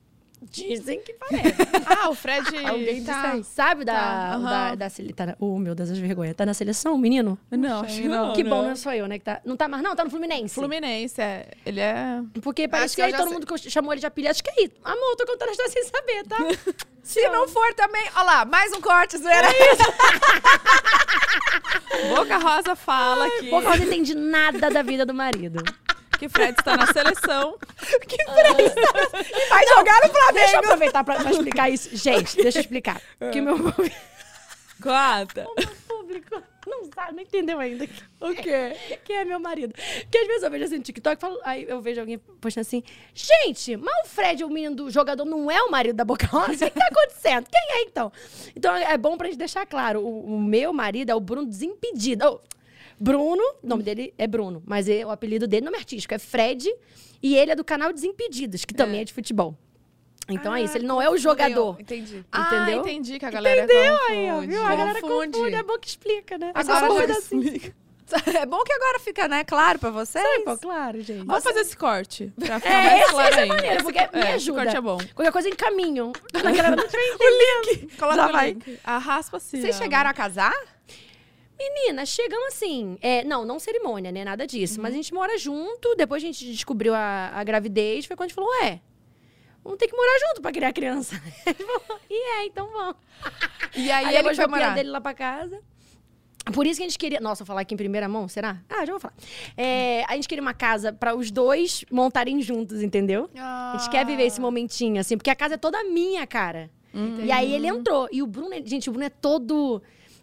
dizem 0.50 1.00
que 1.00 1.12
parece. 1.14 1.54
Ah, 2.02 2.08
o 2.08 2.14
Fred 2.14 2.46
Alguém 2.66 3.04
tá... 3.04 3.36
disse. 3.36 3.50
Sabe 3.50 3.84
da. 3.84 3.92
Tá, 3.92 4.28
da, 4.30 4.34
aham. 4.68 4.76
da 4.76 4.88
sele- 4.88 5.12
tá 5.12 5.26
na- 5.26 5.36
Oh, 5.38 5.58
meu 5.58 5.74
Deus, 5.74 5.90
as 5.90 5.98
vergonhas. 5.98 6.34
Tá 6.34 6.46
na 6.46 6.54
seleção, 6.54 6.94
o 6.94 6.98
menino? 6.98 7.38
Não, 7.50 7.80
acho 7.82 8.00
que 8.00 8.08
não. 8.08 8.32
que 8.32 8.42
bom, 8.42 8.62
não 8.62 8.74
sou 8.76 8.92
eu, 8.92 9.06
né? 9.06 9.18
Que 9.18 9.24
tá... 9.24 9.40
Não 9.44 9.56
tá 9.56 9.68
mais, 9.68 9.82
não, 9.82 9.94
tá 9.94 10.04
no 10.04 10.10
Fluminense. 10.10 10.54
Fluminense, 10.54 11.20
é. 11.20 11.48
Ele 11.66 11.80
é... 11.80 12.20
Porque 12.42 12.62
Acho 12.62 12.70
parece 12.70 12.96
que 12.96 13.02
aí 13.02 13.12
todo 13.12 13.24
sei. 13.28 13.32
mundo 13.34 13.46
que 13.46 13.70
chamou 13.70 13.92
ele 13.92 14.00
de 14.00 14.06
apelido. 14.06 14.30
Acho 14.30 14.42
que 14.42 14.50
é 14.50 14.54
aí. 14.62 14.72
Amor, 14.84 15.10
eu 15.10 15.16
tô 15.16 15.26
contando 15.26 15.48
a 15.48 15.52
história 15.52 15.72
sem 15.72 15.84
saber, 15.84 16.26
tá? 16.26 16.38
Se 17.02 17.28
não 17.30 17.48
for 17.48 17.74
também. 17.74 18.02
Olha 18.14 18.22
lá, 18.24 18.44
mais 18.44 18.72
um 18.72 18.80
corte, 18.80 19.18
zoeira. 19.18 19.48
Boca 22.16 22.38
Rosa 22.38 22.76
fala 22.76 23.28
que, 23.40 23.50
Boca 23.50 23.68
Rosa 23.68 23.78
não 23.80 23.86
entende 23.86 24.14
nada 24.14 24.70
da 24.70 24.82
vida 24.82 25.04
do 25.04 25.12
marido. 25.12 25.62
que 26.28 26.28
Fred 26.28 26.54
está 26.56 26.76
na 26.76 26.86
seleção. 26.86 27.56
Vai 29.48 29.66
jogar 29.66 30.00
no 30.00 30.12
Deixa 30.12 30.16
eu 30.16 30.30
Flamengo. 30.32 30.58
aproveitar 30.58 31.04
pra, 31.04 31.16
pra 31.16 31.30
explicar 31.32 31.68
isso. 31.68 31.96
Gente, 31.96 32.36
deixa 32.36 32.58
eu 32.58 32.62
explicar. 32.62 33.02
Porque 33.18 33.40
o 33.40 33.42
meu 33.42 33.58
Conta. 34.80 35.46
público 35.88 36.42
não 36.66 36.84
sabe, 36.94 37.14
não 37.16 37.22
entendeu 37.22 37.58
ainda. 37.58 37.88
O 38.20 38.34
quê? 38.34 38.76
Quem 39.04 39.16
é 39.16 39.24
meu 39.24 39.40
marido? 39.40 39.74
Porque 40.02 40.18
às 40.18 40.26
vezes 40.28 40.42
eu 40.44 40.50
vejo 40.50 40.64
assim 40.64 40.76
no 40.76 40.82
TikTok, 40.82 41.20
falo, 41.20 41.38
aí 41.44 41.66
eu 41.68 41.80
vejo 41.80 42.00
alguém 42.00 42.18
postando 42.18 42.62
assim, 42.66 42.82
gente, 43.12 43.76
mas 43.76 44.06
o 44.06 44.08
Fred, 44.08 44.44
o 44.44 44.48
menino 44.48 44.76
do 44.76 44.90
jogador, 44.90 45.24
não 45.24 45.50
é 45.50 45.60
o 45.62 45.70
marido 45.70 45.96
da 45.96 46.04
Boca 46.04 46.26
Rosa? 46.26 46.66
O 46.66 46.70
que 46.70 46.78
tá 46.78 46.86
acontecendo? 46.86 47.46
Quem 47.50 47.76
é 47.78 47.82
então? 47.82 48.12
Então 48.54 48.74
é 48.76 48.96
bom 48.96 49.16
pra 49.16 49.26
gente 49.28 49.38
deixar 49.38 49.66
claro, 49.66 50.00
o, 50.00 50.36
o 50.36 50.40
meu 50.40 50.72
marido 50.72 51.10
é 51.10 51.14
o 51.14 51.20
Bruno 51.20 51.46
Desimpedido. 51.46 52.24
Oh, 52.26 52.40
Bruno, 52.98 53.42
o 53.62 53.66
nome 53.66 53.82
dele 53.82 54.14
é 54.18 54.26
Bruno, 54.26 54.62
mas 54.66 54.88
é- 54.88 55.04
o 55.04 55.10
apelido 55.10 55.46
dele, 55.46 55.64
nome 55.64 55.76
artístico, 55.76 56.14
é 56.14 56.18
Fred, 56.18 56.72
e 57.22 57.36
ele 57.36 57.52
é 57.52 57.56
do 57.56 57.64
canal 57.64 57.92
Desimpedidos, 57.92 58.64
que 58.64 58.74
também 58.74 59.00
é, 59.00 59.04
de 59.04 59.12
futebol. 59.12 59.56
Então 60.28 60.54
é 60.54 60.62
isso, 60.62 60.76
ele 60.78 60.86
não 60.86 61.02
é 61.02 61.10
o 61.10 61.16
jogador. 61.16 61.76
Entendi. 61.80 62.24
Ah, 62.30 62.48
Entendeu? 62.54 62.80
entendi 62.80 63.18
que 63.18 63.24
a 63.26 63.30
galera 63.30 63.64
Entendeu 63.64 63.92
confunde. 63.98 64.12
aí, 64.12 64.30
ó, 64.30 64.40
viu? 64.40 64.62
A 64.64 64.76
galera 64.76 65.00
Confunde. 65.00 65.32
confunde, 65.38 65.54
é 65.56 65.62
bom 65.64 65.78
que 65.78 65.88
explica, 65.88 66.38
né? 66.38 66.52
Agora 66.54 66.86
coisa 66.88 67.18
assim. 67.18 67.60
É 68.38 68.44
bom 68.44 68.62
que 68.62 68.70
agora 68.74 68.98
fica, 68.98 69.26
né, 69.26 69.42
claro 69.42 69.78
pra 69.78 69.88
vocês. 69.88 70.44
Pô, 70.44 70.58
claro, 70.58 71.00
gente. 71.00 71.24
Vamos 71.24 71.42
fazer 71.42 71.60
esse 71.60 71.74
corte. 71.74 72.30
Pra 72.38 72.60
ficar 72.60 72.70
É, 72.74 72.84
mais 72.90 73.02
esse, 73.04 73.10
claro 73.10 73.28
esse 73.30 73.38
é 73.38 73.42
ainda. 73.42 73.54
maneiro, 73.54 73.84
porque 73.84 73.98
me 74.00 74.06
É, 74.12 74.20
esse 74.20 74.28
ajuda. 74.34 74.62
corte 74.64 74.76
é 74.76 74.80
bom. 74.82 74.98
Qualquer 75.14 75.32
coisa 75.32 75.48
em 75.48 75.54
caminho. 75.54 76.12
A 76.34 76.38
galera 76.42 76.76
não 76.76 76.86
vai 76.88 77.08
entender. 77.08 77.88
Coloca 77.98 78.16
Já 78.16 78.28
o 78.28 78.32
vai. 78.32 78.48
link. 78.52 78.78
Arraspa 78.84 79.38
assim. 79.38 79.62
Vocês 79.62 79.76
ó. 79.76 79.78
chegaram 79.78 80.10
a 80.10 80.12
casar? 80.12 80.52
Menina, 81.70 82.04
chegamos 82.06 82.48
assim. 82.48 82.96
É, 83.00 83.22
não, 83.24 83.44
não 83.44 83.58
cerimônia, 83.58 84.10
né? 84.10 84.24
Nada 84.24 84.46
disso. 84.46 84.80
Mas 84.80 84.92
a 84.92 84.96
gente 84.96 85.12
mora 85.14 85.36
junto. 85.38 85.94
Depois 85.94 86.22
a 86.22 86.26
gente 86.26 86.44
descobriu 86.50 86.94
a, 86.94 87.30
a 87.34 87.44
gravidez. 87.44 88.04
Foi 88.06 88.16
quando 88.16 88.26
a 88.26 88.28
gente 88.28 88.34
falou: 88.34 88.50
ué, 88.62 88.80
vamos 89.62 89.78
ter 89.78 89.86
que 89.88 89.96
morar 89.96 90.18
junto 90.28 90.42
pra 90.42 90.52
criar 90.52 90.72
criança. 90.72 91.20
E 92.10 92.14
é, 92.14 92.46
então 92.46 92.68
vamos. 92.72 92.96
E 93.74 93.90
aí, 93.90 94.04
Aí, 94.04 94.14
ele 94.14 94.18
depois 94.18 94.36
foi 94.36 94.46
morar. 94.46 94.74
dele 94.74 94.90
lá 94.90 95.00
pra 95.00 95.14
casa. 95.14 95.58
Por 96.52 96.66
isso 96.66 96.78
que 96.78 96.82
a 96.84 96.88
gente 96.88 96.98
queria. 96.98 97.20
Nossa, 97.20 97.42
vou 97.44 97.46
falar 97.46 97.60
aqui 97.62 97.72
em 97.72 97.76
primeira 97.76 98.06
mão, 98.08 98.26
será? 98.28 98.58
Ah, 98.68 98.84
já 98.84 98.92
vou 98.92 99.00
falar. 99.00 99.14
É, 99.56 100.04
a 100.08 100.14
gente 100.16 100.26
queria 100.28 100.42
uma 100.42 100.52
casa 100.52 100.92
para 100.92 101.14
os 101.16 101.30
dois 101.30 101.84
montarem 101.90 102.42
juntos, 102.42 102.82
entendeu? 102.82 103.30
A 103.74 103.76
gente 103.78 103.88
quer 103.90 104.04
viver 104.04 104.24
esse 104.24 104.40
momentinho, 104.40 105.00
assim, 105.00 105.16
porque 105.16 105.30
a 105.30 105.36
casa 105.36 105.54
é 105.54 105.56
toda 105.56 105.82
minha, 105.84 106.26
cara. 106.26 106.68
E 107.24 107.30
aí 107.32 107.54
ele 107.54 107.66
entrou. 107.68 108.08
E 108.12 108.22
o 108.22 108.26
Bruno, 108.26 108.50
gente, 108.66 108.90
o 108.90 108.92
Bruno 108.92 109.06
é 109.06 109.10
todo. 109.10 109.80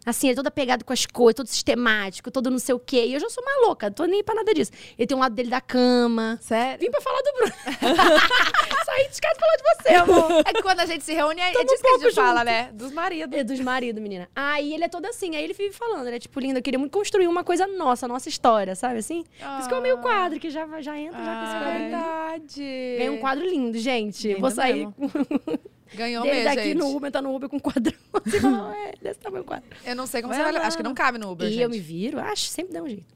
Assim, 0.09 0.27
ele 0.27 0.33
é 0.33 0.35
todo 0.35 0.47
apegado 0.47 0.83
com 0.83 0.91
as 0.93 1.05
coisas, 1.05 1.35
todo 1.35 1.47
sistemático, 1.47 2.29
todo 2.31 2.49
não 2.49 2.59
sei 2.59 2.73
o 2.75 2.79
quê. 2.79 3.05
E 3.05 3.13
eu 3.13 3.19
já 3.19 3.29
sou 3.29 3.43
mais 3.43 3.61
louca, 3.65 3.89
tô 3.91 4.05
nem 4.05 4.23
pra 4.23 4.35
nada 4.35 4.53
disso. 4.53 4.71
Ele 4.97 5.07
tem 5.07 5.15
um 5.15 5.19
lado 5.19 5.35
dele 5.35 5.49
da 5.49 5.61
cama. 5.61 6.37
Sério? 6.41 6.79
Vim 6.79 6.91
pra 6.91 7.01
falar 7.01 7.19
do 7.21 7.33
Bruno. 7.33 7.53
Saí 8.85 9.07
de 9.09 9.21
casa 9.21 9.39
falar 9.39 9.55
de 9.55 9.63
você, 9.63 9.89
amor. 9.95 10.43
É 10.45 10.53
que 10.53 10.61
quando 10.61 10.79
a 10.79 10.85
gente 10.85 11.03
se 11.03 11.13
reúne, 11.13 11.39
é 11.41 11.51
Tamo 11.51 11.65
disso 11.65 11.81
que 11.81 11.87
a 11.87 11.97
gente 11.99 12.13
fala, 12.15 12.39
junto. 12.39 12.45
né? 12.45 12.69
Dos 12.73 12.91
maridos. 12.91 13.37
É 13.37 13.43
dos 13.43 13.59
maridos, 13.59 14.01
menina. 14.01 14.29
Aí 14.35 14.73
ele 14.73 14.83
é 14.83 14.87
todo 14.89 15.05
assim. 15.05 15.35
Aí 15.35 15.43
ele 15.43 15.53
vive 15.53 15.73
falando, 15.73 16.07
ele 16.07 16.15
é 16.15 16.19
tipo 16.19 16.39
lindo. 16.39 16.57
Eu 16.59 16.63
queria 16.63 16.79
muito 16.79 16.91
construir 16.91 17.27
uma 17.27 17.43
coisa 17.43 17.67
nossa, 17.67 18.07
nossa 18.07 18.29
história, 18.29 18.75
sabe 18.75 18.97
assim? 18.99 19.23
Por 19.39 19.59
isso 19.59 19.67
que 19.67 19.73
eu 19.73 19.77
amei 19.77 19.91
o 19.93 19.99
quadro, 19.99 20.39
que 20.39 20.49
já, 20.49 20.65
já 20.81 20.97
entra 20.97 21.23
já 21.23 21.35
com 21.35 21.43
esse 21.45 21.55
Ah, 21.55 21.59
quadro. 21.59 21.79
verdade. 21.79 22.95
Ganhei 22.97 23.09
um 23.09 23.17
quadro 23.19 23.45
lindo, 23.45 23.77
gente. 23.77 24.27
Lindo 24.29 24.39
Vou 24.41 24.51
sair 24.51 24.87
Ganhou 25.93 26.24
dele 26.24 26.36
mesmo, 26.36 26.55
daqui 26.55 26.67
gente. 26.69 26.77
no 26.77 26.96
Uber, 26.96 27.12
tá 27.12 27.22
no 27.22 27.36
Uber 27.36 27.50
com 27.50 27.58
um 27.58 27.60
quadrão. 27.60 27.98
Assim, 28.25 28.39
fala, 28.41 28.77
é, 28.77 28.93
desse 29.01 29.19
tamanho 29.19 29.43
quadro. 29.43 29.69
Eu 29.86 29.96
não 29.96 30.05
sei 30.05 30.22
como 30.22 30.34
Vai 30.34 30.43
você 30.43 30.51
vai... 30.51 30.62
Acho 30.62 30.77
que 30.77 30.84
não 30.84 30.93
cabe 30.93 31.17
no 31.17 31.31
Uber, 31.31 31.48
e 31.48 31.51
gente. 31.51 31.62
eu 31.62 31.69
me 31.69 31.79
viro, 31.79 32.19
acho, 32.19 32.48
sempre 32.48 32.74
dá 32.74 32.84
um 32.84 32.88
jeito. 32.88 33.15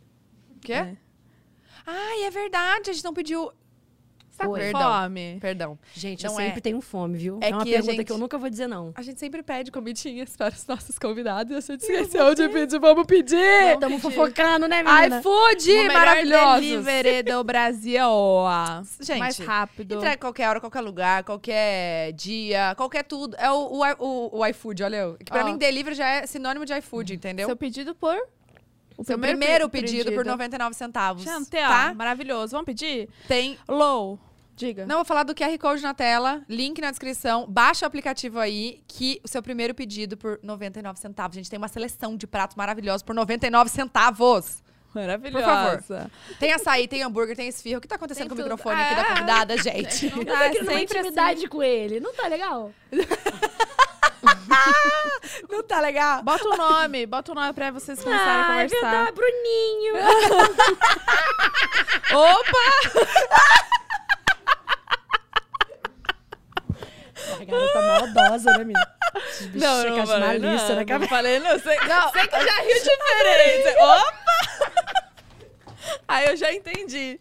O 0.58 0.60
quê? 0.60 0.74
É. 0.74 0.96
Ai, 1.86 2.24
é 2.24 2.30
verdade. 2.30 2.90
A 2.90 2.94
gente 2.94 3.04
não 3.04 3.14
pediu... 3.14 3.52
Você 4.34 4.40
tá 4.40 4.48
com. 4.48 4.54
Perdão. 4.54 4.82
fome? 5.04 5.38
Perdão. 5.40 5.80
Gente, 5.94 6.24
Não 6.26 6.32
eu 6.32 6.38
sempre 6.38 6.58
é. 6.58 6.62
tenho 6.62 6.82
fome, 6.82 7.18
viu? 7.20 7.38
É 7.40 7.50
É, 7.52 7.56
uma 7.56 7.64
pergunta 7.64 7.92
gente- 7.94 8.04
que 8.06 8.12
eu 8.12 8.18
nunca 8.18 8.36
vou 8.38 8.50
dizer 8.50 8.66
não. 8.68 8.92
A 8.96 9.02
gente 9.04 9.20
sempre 9.20 9.44
pede 9.44 9.72
comidinhas 9.72 10.36
para 10.36 10.54
os 10.56 10.66
nossos 10.66 10.98
convidados. 10.98 11.56
A 11.56 11.60
gente 11.62 11.82
esqueceu 11.82 12.34
de 12.34 12.50
pedir. 12.50 12.80
Vamos 12.80 13.06
pedir! 13.06 13.74
Estamos 13.74 14.02
fofocando, 14.02 14.68
né, 14.68 14.82
menina? 14.82 15.20
iFood, 15.20 15.72
O 15.72 15.76
melhor 15.84 15.94
maravilhosos! 15.94 16.62
delivery 16.68 17.24
do 17.24 17.44
Brasil. 17.44 18.04
Gente, 19.02 19.20
mais 19.20 19.38
rápido. 19.38 19.96
Entrega 19.96 20.18
qualquer 20.18 20.50
hora, 20.50 20.60
qualquer 20.60 20.82
lugar, 20.82 21.24
qualquer 21.24 22.12
dia, 22.14 22.74
qualquer 22.76 23.04
tudo. 23.04 23.36
É 23.38 23.52
o, 23.52 23.56
o, 23.72 23.82
o, 24.00 24.40
o 24.40 24.46
iFood, 24.48 24.84
olha 24.84 24.96
eu. 24.98 25.14
Que 25.16 25.26
pra 25.26 25.44
Ó. 25.44 25.46
mim, 25.46 25.58
delivery 25.58 25.96
já 25.96 26.08
é 26.08 26.26
sinônimo 26.26 26.66
de 26.66 26.74
iFood, 26.78 27.14
entendeu? 27.14 27.46
Seu 27.48 27.56
pedido 27.56 27.94
por... 27.94 28.16
O 28.98 29.04
Seu 29.04 29.18
primeiro 29.18 29.38
primeiro 29.40 29.70
pe- 29.70 29.82
pedido, 29.82 30.12
por 30.14 30.26
99 30.26 30.76
centavos. 30.76 31.24
Gente, 31.24 31.56
ó, 31.58 31.68
tá? 31.68 31.94
maravilhoso. 31.96 32.52
Vamos 32.52 32.66
pedir? 32.66 33.10
Tem. 33.28 33.58
Low. 33.68 34.20
Diga. 34.56 34.86
Não 34.86 34.98
vou 34.98 35.06
falar 35.06 35.24
do 35.24 35.34
QR 35.34 35.58
Code 35.58 35.82
na 35.82 35.96
tela, 35.96 36.44
link 36.48 36.80
na 36.80 36.92
descrição. 36.92 37.48
Baixa 37.50 37.86
o 37.86 37.88
aplicativo 37.88 38.40
aí, 38.40 38.82
que 38.88 39.20
o 39.24 39.28
seu 39.28 39.42
primeiro 39.42 39.74
pedido 39.74 40.16
por 40.16 40.40
99 40.44 41.00
centavos. 41.00 41.36
A 41.36 41.40
gente 41.40 41.50
tem 41.50 41.58
uma 41.58 41.68
seleção 41.68 42.16
de 42.16 42.28
pratos 42.28 42.56
maravilhosos 42.56 43.02
por 43.02 43.16
99 43.16 43.70
centavos. 43.72 44.62
Maravilhosa. 44.94 45.78
Por 45.78 45.84
favor. 45.88 46.12
Tem 46.40 46.52
açaí, 46.54 46.88
tem 46.88 47.02
hambúrguer, 47.02 47.36
tem 47.36 47.48
esfirra. 47.48 47.80
O 47.80 47.82
que 47.82 47.88
tá 47.88 47.96
acontecendo 47.96 48.28
Tem 48.28 48.30
com 48.30 48.36
o 48.36 48.38
tudo. 48.38 48.52
microfone 48.56 48.80
aqui 48.80 48.94
da 48.96 49.06
convidada, 49.06 49.58
gente? 49.64 50.16
Não 50.16 50.24
tá, 50.24 50.54
sempre 50.54 50.84
intimidade 50.84 51.48
com 51.48 51.64
ele. 51.64 52.00
Não 52.00 52.14
tá 52.14 52.28
legal? 52.28 52.72
Não 55.50 55.64
tá 55.64 55.80
legal? 55.80 56.22
Bota 56.24 56.48
o 56.48 56.58
nome, 56.58 57.06
bota 57.06 57.32
o 57.32 57.36
nome 57.36 57.54
pra 57.54 57.72
vocês 57.72 58.02
começarem 58.04 58.32
a 58.32 58.48
Ah, 58.48 58.64
é 58.64 58.68
conversar. 58.70 58.90
verdade, 58.90 59.12
Bruninho. 59.14 59.94
Opa! 62.14 62.66
A 67.42 67.46
garota 67.46 67.82
maldosa, 67.82 68.52
né? 68.64 68.74
Esses 69.30 69.48
bichos 69.48 69.84
com 69.86 70.02
as 70.02 70.10
malícias 70.20 70.70
na 70.70 70.76
não, 70.76 70.86
cabeça. 70.86 71.10
falei, 71.10 71.40
não, 71.40 71.58
sei, 71.60 71.78
não, 71.80 72.12
sei 72.12 72.28
que 72.28 72.46
já 72.46 72.56
riu 72.62 72.84
diferente. 72.84 73.76
Opa! 73.80 74.14
Aí 76.08 76.26
eu 76.28 76.38
já 76.38 76.54
entendi. 76.54 77.18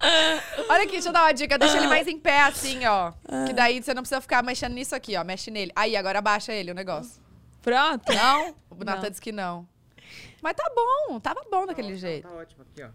Olha 0.68 0.82
aqui, 0.84 0.92
deixa 0.92 1.08
eu 1.08 1.12
dar 1.12 1.22
uma 1.22 1.32
dica. 1.32 1.58
Deixa 1.58 1.76
ele 1.76 1.86
mais 1.88 2.06
em 2.06 2.18
pé, 2.18 2.40
assim, 2.42 2.84
ó. 2.86 3.12
Que 3.46 3.52
daí 3.52 3.82
você 3.82 3.92
não 3.94 4.02
precisa 4.02 4.20
ficar 4.20 4.42
mexendo 4.42 4.72
nisso 4.74 4.94
aqui, 4.94 5.16
ó. 5.16 5.24
Mexe 5.24 5.50
nele. 5.50 5.72
Aí, 5.74 5.96
agora 5.96 6.18
abaixa 6.20 6.52
ele 6.52 6.70
o 6.70 6.74
negócio. 6.74 7.20
Pronto? 7.62 8.12
Não? 8.12 8.54
O 8.78 8.84
Natan 8.84 9.02
Não. 9.02 9.10
disse 9.10 9.20
que 9.20 9.32
não. 9.32 9.66
Mas 10.40 10.54
tá 10.54 10.70
bom, 10.72 11.18
tava 11.18 11.42
bom 11.50 11.66
daquele 11.66 11.96
jeito. 11.96 12.28
Tá 12.28 12.32
ótimo 12.34 12.62
aqui, 12.62 12.80
ó. 12.84 12.90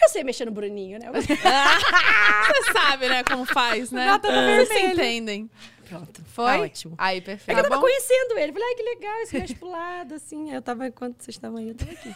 Eu 0.00 0.08
sei 0.08 0.24
mexer 0.24 0.46
no 0.46 0.50
Bruninho, 0.50 0.98
né? 0.98 1.10
Você 1.12 2.72
sabe, 2.72 3.06
né, 3.08 3.22
como 3.22 3.44
faz, 3.44 3.90
né? 3.90 4.06
Nota 4.06 4.28
tá 4.28 4.34
Vocês 4.34 4.68
se 4.68 4.74
vermelho. 4.74 4.92
entendem. 4.94 5.50
Pronto. 5.86 6.22
Foi? 6.32 6.44
Tá 6.46 6.60
ótimo. 6.62 6.94
Aí, 6.96 7.18
É 7.18 7.20
perfeito. 7.20 7.44
que 7.54 7.60
eu 7.60 7.62
Tá 7.64 7.68
tava 7.68 7.74
bom? 7.82 7.86
conhecendo 7.86 8.38
ele. 8.38 8.52
Falei, 8.52 8.68
ai, 8.68 8.74
que 8.74 8.82
legal, 8.82 9.16
esse 9.20 9.38
gajo 9.38 9.56
pro 9.56 9.68
lado, 9.70 10.14
assim. 10.14 10.48
Aí 10.50 10.56
eu 10.56 10.62
tava, 10.62 10.86
enquanto 10.86 11.20
vocês 11.22 11.36
estavam 11.36 11.58
aí, 11.58 11.68
eu 11.68 11.74
tava 11.74 11.92
aqui. 11.92 12.14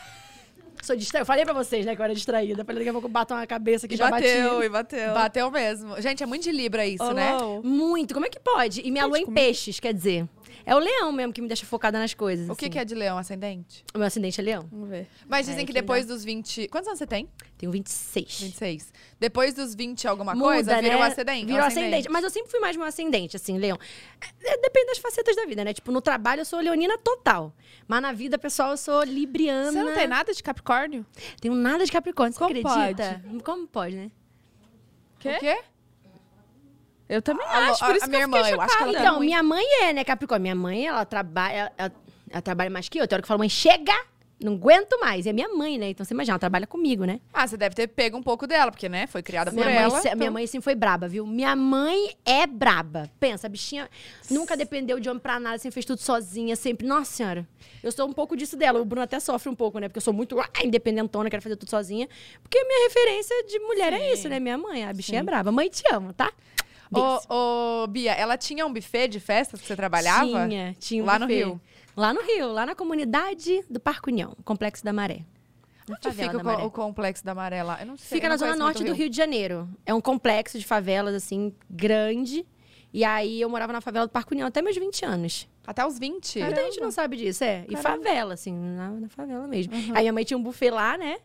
Sou 0.82 0.96
distraída. 0.96 1.22
Eu 1.22 1.26
falei 1.26 1.44
pra 1.44 1.52
vocês, 1.52 1.84
né, 1.84 1.94
que 1.94 2.00
eu 2.00 2.04
era 2.04 2.14
distraída. 2.14 2.64
Falei, 2.64 2.78
daqui 2.80 2.88
a 2.88 2.92
pouco 2.92 3.08
batam 3.08 3.37
a 3.37 3.46
cabeça 3.46 3.87
que 3.87 3.94
E 3.94 3.96
já 3.96 4.10
bateu, 4.10 4.54
bati. 4.54 4.66
e 4.66 4.68
bateu. 4.68 5.14
Bateu 5.14 5.50
mesmo. 5.50 6.00
Gente, 6.00 6.22
é 6.22 6.26
muito 6.26 6.42
de 6.44 6.52
Libra 6.52 6.87
isso, 6.87 7.04
Ô, 7.04 7.12
né? 7.12 7.37
Muito. 7.62 8.14
Como 8.14 8.26
é 8.26 8.28
que 8.28 8.40
pode? 8.40 8.80
E 8.84 8.90
minha 8.90 9.06
lua 9.06 9.19
em 9.19 9.26
peixes, 9.26 9.78
quer 9.78 9.93
dizer. 9.93 10.26
É 10.64 10.75
o 10.75 10.78
leão 10.78 11.12
mesmo 11.12 11.32
que 11.32 11.40
me 11.40 11.49
deixa 11.49 11.66
focada 11.66 11.99
nas 11.99 12.14
coisas. 12.14 12.49
O 12.49 12.54
que, 12.54 12.66
assim. 12.66 12.73
que 12.73 12.78
é 12.78 12.84
de 12.84 12.94
leão 12.94 13.18
ascendente? 13.18 13.84
O 13.94 13.99
meu 13.99 14.06
ascendente 14.06 14.40
é 14.40 14.44
leão. 14.44 14.68
Vamos 14.70 14.88
ver. 14.88 15.08
Mas 15.28 15.46
dizem 15.46 15.60
Ai, 15.60 15.66
que 15.66 15.73
que 15.73 15.80
depois 15.80 16.06
dos 16.06 16.25
20. 16.25 16.68
Quantos 16.68 16.88
anos 16.88 16.99
você 16.99 17.06
tem? 17.06 17.28
Tenho 17.56 17.73
26. 17.73 18.40
26. 18.40 18.92
Depois 19.18 19.54
dos 19.54 19.75
20 19.75 20.06
alguma 20.08 20.34
Muda, 20.34 20.44
coisa, 20.44 20.80
vira 20.80 20.94
né? 20.94 21.00
o 21.00 21.02
ascendente. 21.02 21.46
Virou 21.46 21.60
o 21.60 21.64
ascendente. 21.64 22.08
Mas 22.08 22.25
eu 22.25 22.30
sempre 22.30 22.50
fui 22.50 22.60
mais 22.60 22.76
meu 22.76 22.86
ascendente, 22.86 23.36
assim, 23.36 23.58
leão. 23.58 23.78
É, 24.42 24.56
Depende 24.58 24.86
das 24.86 24.99
facetas 24.99 25.36
da 25.36 25.46
vida, 25.46 25.64
né? 25.64 25.73
Tipo, 25.73 25.92
no 25.92 26.00
trabalho 26.00 26.40
eu 26.40 26.44
sou 26.44 26.60
leonina 26.60 26.96
total. 26.99 27.54
Mas 27.86 28.02
na 28.02 28.12
vida, 28.12 28.38
pessoal, 28.38 28.70
eu 28.70 28.76
sou 28.76 29.02
libriana. 29.02 29.73
Você 29.73 29.82
não 29.82 29.94
tem 29.94 30.06
nada 30.06 30.32
de 30.32 30.42
Capricórnio? 30.42 31.06
Tenho 31.40 31.54
nada 31.54 31.84
de 31.84 31.92
Capricórnio, 31.92 32.32
você 32.32 32.38
Como 32.38 32.68
acredita? 32.68 33.23
Como 33.44 33.66
pode, 33.66 33.96
né? 33.96 34.10
Quê? 35.18 35.36
O 35.36 35.38
quê? 35.38 35.58
Eu 37.10 37.20
também 37.20 37.44
A- 37.46 37.70
acho, 37.70 37.84
a- 37.84 37.86
por 37.88 37.96
isso 37.96 38.04
a 38.04 38.08
que 38.08 38.10
minha 38.10 38.20
eu 38.23 38.25
irmã, 38.26 38.38
eu 38.49 38.60
acho 38.60 38.76
que 38.76 38.82
ela 38.84 38.92
Então, 38.92 39.04
muito- 39.16 39.20
minha 39.25 39.42
mãe 39.42 39.64
é, 39.82 39.92
né, 39.92 40.04
Capricórnio? 40.04 40.42
Minha 40.42 40.54
mãe, 40.54 40.86
ela 40.86 41.04
trabalha, 41.04 41.73
ela, 41.76 41.92
ela 42.30 42.40
trabalha 42.42 42.70
mais 42.70 42.88
que 42.88 42.99
eu. 42.99 43.06
Tem 43.08 43.16
hora 43.16 43.23
que 43.23 43.25
eu 43.26 43.28
falo, 43.28 43.40
mãe, 43.40 43.49
chega! 43.49 43.92
Não 44.42 44.54
aguento 44.54 44.99
mais. 45.00 45.26
É 45.26 45.34
minha 45.34 45.50
mãe, 45.50 45.76
né? 45.76 45.90
Então 45.90 46.02
você 46.02 46.14
imagina, 46.14 46.32
ela 46.32 46.38
trabalha 46.38 46.66
comigo, 46.66 47.04
né? 47.04 47.20
Ah, 47.30 47.46
você 47.46 47.58
deve 47.58 47.75
ter 47.75 47.86
pego 47.88 48.16
um 48.16 48.23
pouco 48.23 48.46
dela, 48.46 48.70
porque, 48.70 48.88
né? 48.88 49.06
Foi 49.06 49.23
criada 49.23 49.50
por 49.50 49.56
Minha 49.56 49.66
mãe, 49.66 49.76
ela. 49.76 50.00
se- 50.00 50.08
minha 50.14 50.14
então- 50.14 50.32
mãe 50.32 50.46
sempre 50.46 50.64
foi 50.64 50.75
braba, 50.75 51.06
viu? 51.08 51.26
Minha 51.26 51.54
mãe 51.54 52.16
é 52.25 52.46
braba. 52.46 53.10
Pensa, 53.20 53.49
a 53.49 53.50
bichinha 53.50 53.86
nunca 54.30 54.56
dependeu 54.56 54.99
de 54.99 55.10
homem 55.10 55.20
pra 55.20 55.38
nada, 55.38 55.58
sempre 55.58 55.75
fez 55.75 55.84
tudo 55.84 55.99
sozinha, 56.00 56.56
sempre. 56.56 56.86
Nossa 56.86 57.12
senhora. 57.12 57.46
Eu 57.82 57.92
sou 57.92 58.08
um 58.08 58.14
pouco 58.14 58.34
disso 58.34 58.56
dela. 58.56 58.80
O 58.80 58.84
Bruno 58.86 59.02
até 59.04 59.20
sofre 59.20 59.50
um 59.50 59.54
pouco, 59.54 59.78
né? 59.78 59.88
Porque 59.88 59.99
eu 59.99 60.02
sou 60.02 60.14
muito 60.14 60.40
ah, 60.40 60.49
independentona, 60.64 61.28
quero 61.28 61.42
fazer 61.42 61.56
tudo 61.56 61.68
sozinha. 61.68 62.08
Porque 62.42 62.56
a 62.56 62.64
minha 62.64 62.88
referência 62.88 63.44
de 63.44 63.58
mulher 63.58 63.92
é 63.92 64.10
isso, 64.14 64.26
né? 64.26 64.40
Minha 64.40 64.56
mãe. 64.56 64.86
A 64.86 64.92
bichinha 64.94 65.20
é 65.20 65.23
braba. 65.23 65.52
Mãe, 65.52 65.68
te 65.68 65.82
amo, 65.92 66.14
tá? 66.14 66.32
Ô, 66.93 67.83
ô, 67.83 67.87
Bia, 67.87 68.13
ela 68.13 68.37
tinha 68.37 68.67
um 68.67 68.73
buffet 68.73 69.09
de 69.09 69.21
festas 69.21 69.61
que 69.61 69.67
você 69.67 69.76
trabalhava? 69.76 70.47
Tinha, 70.49 70.75
tinha 70.79 71.03
um 71.03 71.07
Lá 71.07 71.19
no 71.19 71.26
buffet. 71.26 71.45
Rio? 71.45 71.61
Lá 71.97 72.15
no 72.15 72.23
Rio, 72.23 72.53
lá 72.53 72.67
na 72.67 72.75
comunidade 72.75 73.65
do 73.69 73.79
Parque 73.81 74.09
União, 74.11 74.37
Complexo 74.45 74.85
da 74.85 74.93
Maré. 74.93 75.25
Onde 75.89 76.13
fica 76.17 76.37
o, 76.37 76.41
co- 76.41 76.45
Maré. 76.47 76.63
o 76.63 76.71
complexo 76.71 77.25
da 77.25 77.33
Amarela? 77.33 77.76
Eu 77.81 77.87
não 77.87 77.97
sei. 77.97 78.17
Fica 78.17 78.26
eu 78.26 78.31
na 78.31 78.35
não 78.37 78.39
zona 78.39 78.55
norte 78.57 78.79
muito 78.79 78.89
do 78.93 78.95
Rio 78.97 79.11
de 79.11 79.17
Janeiro. 79.17 79.69
É 79.85 79.93
um 79.93 80.00
complexo 80.00 80.57
de 80.57 80.65
favelas, 80.65 81.15
assim, 81.15 81.53
grande. 81.69 82.47
E 82.93 83.05
aí 83.05 83.41
eu 83.41 83.49
morava 83.49 83.73
na 83.73 83.81
favela 83.81 84.07
do 84.07 84.11
Parque 84.11 84.33
União 84.33 84.47
até 84.47 84.63
meus 84.63 84.76
20 84.76 85.05
anos. 85.05 85.49
Até 85.67 85.85
os 85.85 85.99
20? 85.99 86.41
Muita 86.41 86.63
gente 86.65 86.81
não 86.81 86.91
sabe 86.93 87.17
disso, 87.17 87.43
é. 87.45 87.65
E 87.69 87.76
favela, 87.76 88.35
assim, 88.35 88.53
na, 88.53 88.91
na 88.91 89.09
favela 89.09 89.47
mesmo. 89.49 89.73
Aí 89.95 90.03
minha 90.03 90.13
mãe 90.13 90.25
tinha 90.25 90.39
um 90.39 90.43
buffet 90.43 90.71
lá, 90.71 90.97
né? 90.97 91.19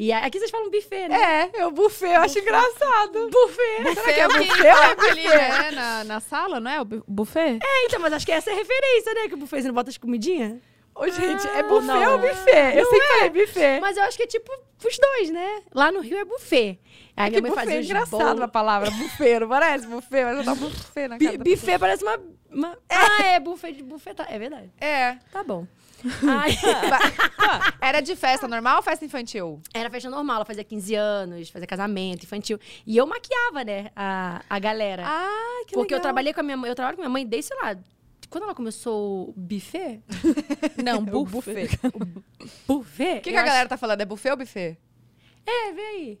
E 0.00 0.12
aqui 0.12 0.38
vocês 0.38 0.50
falam 0.52 0.70
buffet, 0.70 1.08
né? 1.08 1.50
É, 1.52 1.60
é 1.60 1.66
o 1.66 1.72
buffet, 1.72 2.06
eu 2.14 2.20
acho 2.20 2.38
engraçado. 2.38 3.28
Buffet. 3.30 3.94
Será 3.94 4.12
que 4.14 4.20
é 4.20 4.26
o 4.26 4.30
que 4.30 4.38
buffet 4.38 4.62
ou 4.72 4.82
é 4.84 4.94
buffet? 4.94 5.28
né, 5.28 5.70
na, 5.72 6.04
na 6.04 6.20
sala, 6.22 6.60
não 6.60 6.70
é? 6.70 6.80
O 6.80 6.84
bu- 6.84 7.04
buffet? 7.08 7.58
É, 7.60 7.84
então, 7.86 7.98
mas 7.98 8.12
acho 8.12 8.24
que 8.24 8.30
essa 8.30 8.48
é 8.48 8.52
a 8.52 8.56
referência, 8.56 9.12
né? 9.14 9.26
Que 9.28 9.34
o 9.34 9.36
buffet 9.36 9.60
você 9.62 9.66
não 9.66 9.74
bota 9.74 9.90
as 9.90 9.98
comidinhas. 9.98 10.54
Ô, 10.94 11.08
gente, 11.08 11.46
é 11.48 11.64
ou 11.64 11.80
buffet 11.80 11.86
não? 11.86 12.12
ou 12.12 12.18
buffet? 12.20 12.76
Eu 12.76 12.84
Não 12.84 12.90
sempre 12.90 13.06
é. 13.06 13.12
falei 13.18 13.30
buffet. 13.30 13.80
Mas 13.80 13.96
eu 13.96 14.02
acho 14.04 14.16
que 14.16 14.22
é 14.22 14.26
tipo 14.28 14.52
os 14.84 14.98
dois, 14.98 15.30
né? 15.30 15.62
Lá 15.74 15.90
no 15.90 15.98
Rio 16.00 16.16
é 16.18 16.24
buffet. 16.24 16.78
Aí 17.16 17.30
minha 17.30 17.42
que 17.42 17.42
mãe 17.42 17.50
buffet 17.50 17.64
fazia 17.64 17.80
é 17.80 17.82
engraçado 17.82 18.10
bolos. 18.20 18.40
a 18.42 18.48
palavra 18.48 18.90
buffet, 18.92 19.40
não 19.40 19.48
parece 19.48 19.86
buffet, 19.88 20.24
mas 20.24 20.38
eu 20.38 20.44
dou 20.44 20.54
buffet 20.56 21.08
na 21.08 21.18
cara 21.18 21.38
Buffet 21.38 21.78
parece 21.78 22.04
uma. 22.04 22.20
uma- 22.52 22.78
Ah, 22.88 23.22
é 23.24 23.40
buffet 23.40 23.72
de 23.72 23.82
buffet. 23.82 24.14
É 24.28 24.38
verdade. 24.38 24.70
É. 24.80 25.16
Tá 25.32 25.42
bom. 25.42 25.66
Ai, 26.28 26.50
Era 27.80 28.00
de 28.00 28.14
festa 28.16 28.46
normal 28.46 28.76
ou 28.76 28.82
festa 28.82 29.04
infantil? 29.04 29.60
era 29.74 29.90
festa 29.90 30.08
normal, 30.10 30.36
ela 30.36 30.44
fazia 30.44 30.62
15 30.64 30.94
anos, 30.94 31.50
fazia 31.50 31.66
casamento 31.66 32.24
infantil. 32.24 32.58
E 32.86 32.96
eu 32.96 33.06
maquiava, 33.06 33.64
né, 33.64 33.90
a, 33.96 34.42
a 34.48 34.58
galera. 34.58 35.02
Ah, 35.06 35.64
que 35.66 35.74
Porque 35.74 35.94
eu 35.94 36.00
trabalhei 36.00 36.32
com 36.32 36.40
a 36.40 36.42
minha 36.42 36.56
mãe, 36.56 36.68
eu 36.70 36.74
trabalho 36.74 36.96
com 36.96 37.02
minha 37.02 37.10
mãe 37.10 37.26
desde, 37.26 37.48
sei 37.48 37.56
lá, 37.62 37.76
quando 38.30 38.44
ela 38.44 38.54
começou 38.54 39.30
o 39.30 39.34
buffet? 39.36 40.02
Não, 40.84 40.98
O 40.98 41.24
buffet. 41.24 41.68
Buffet? 42.66 43.18
O 43.18 43.20
que, 43.22 43.30
que 43.30 43.36
a 43.36 43.40
acho- 43.40 43.46
galera 43.48 43.68
tá 43.68 43.76
falando? 43.76 44.00
É 44.00 44.04
buffet 44.04 44.30
ou 44.30 44.36
buffet? 44.36 44.76
É, 45.46 45.72
vê 45.72 45.80
aí. 45.80 46.20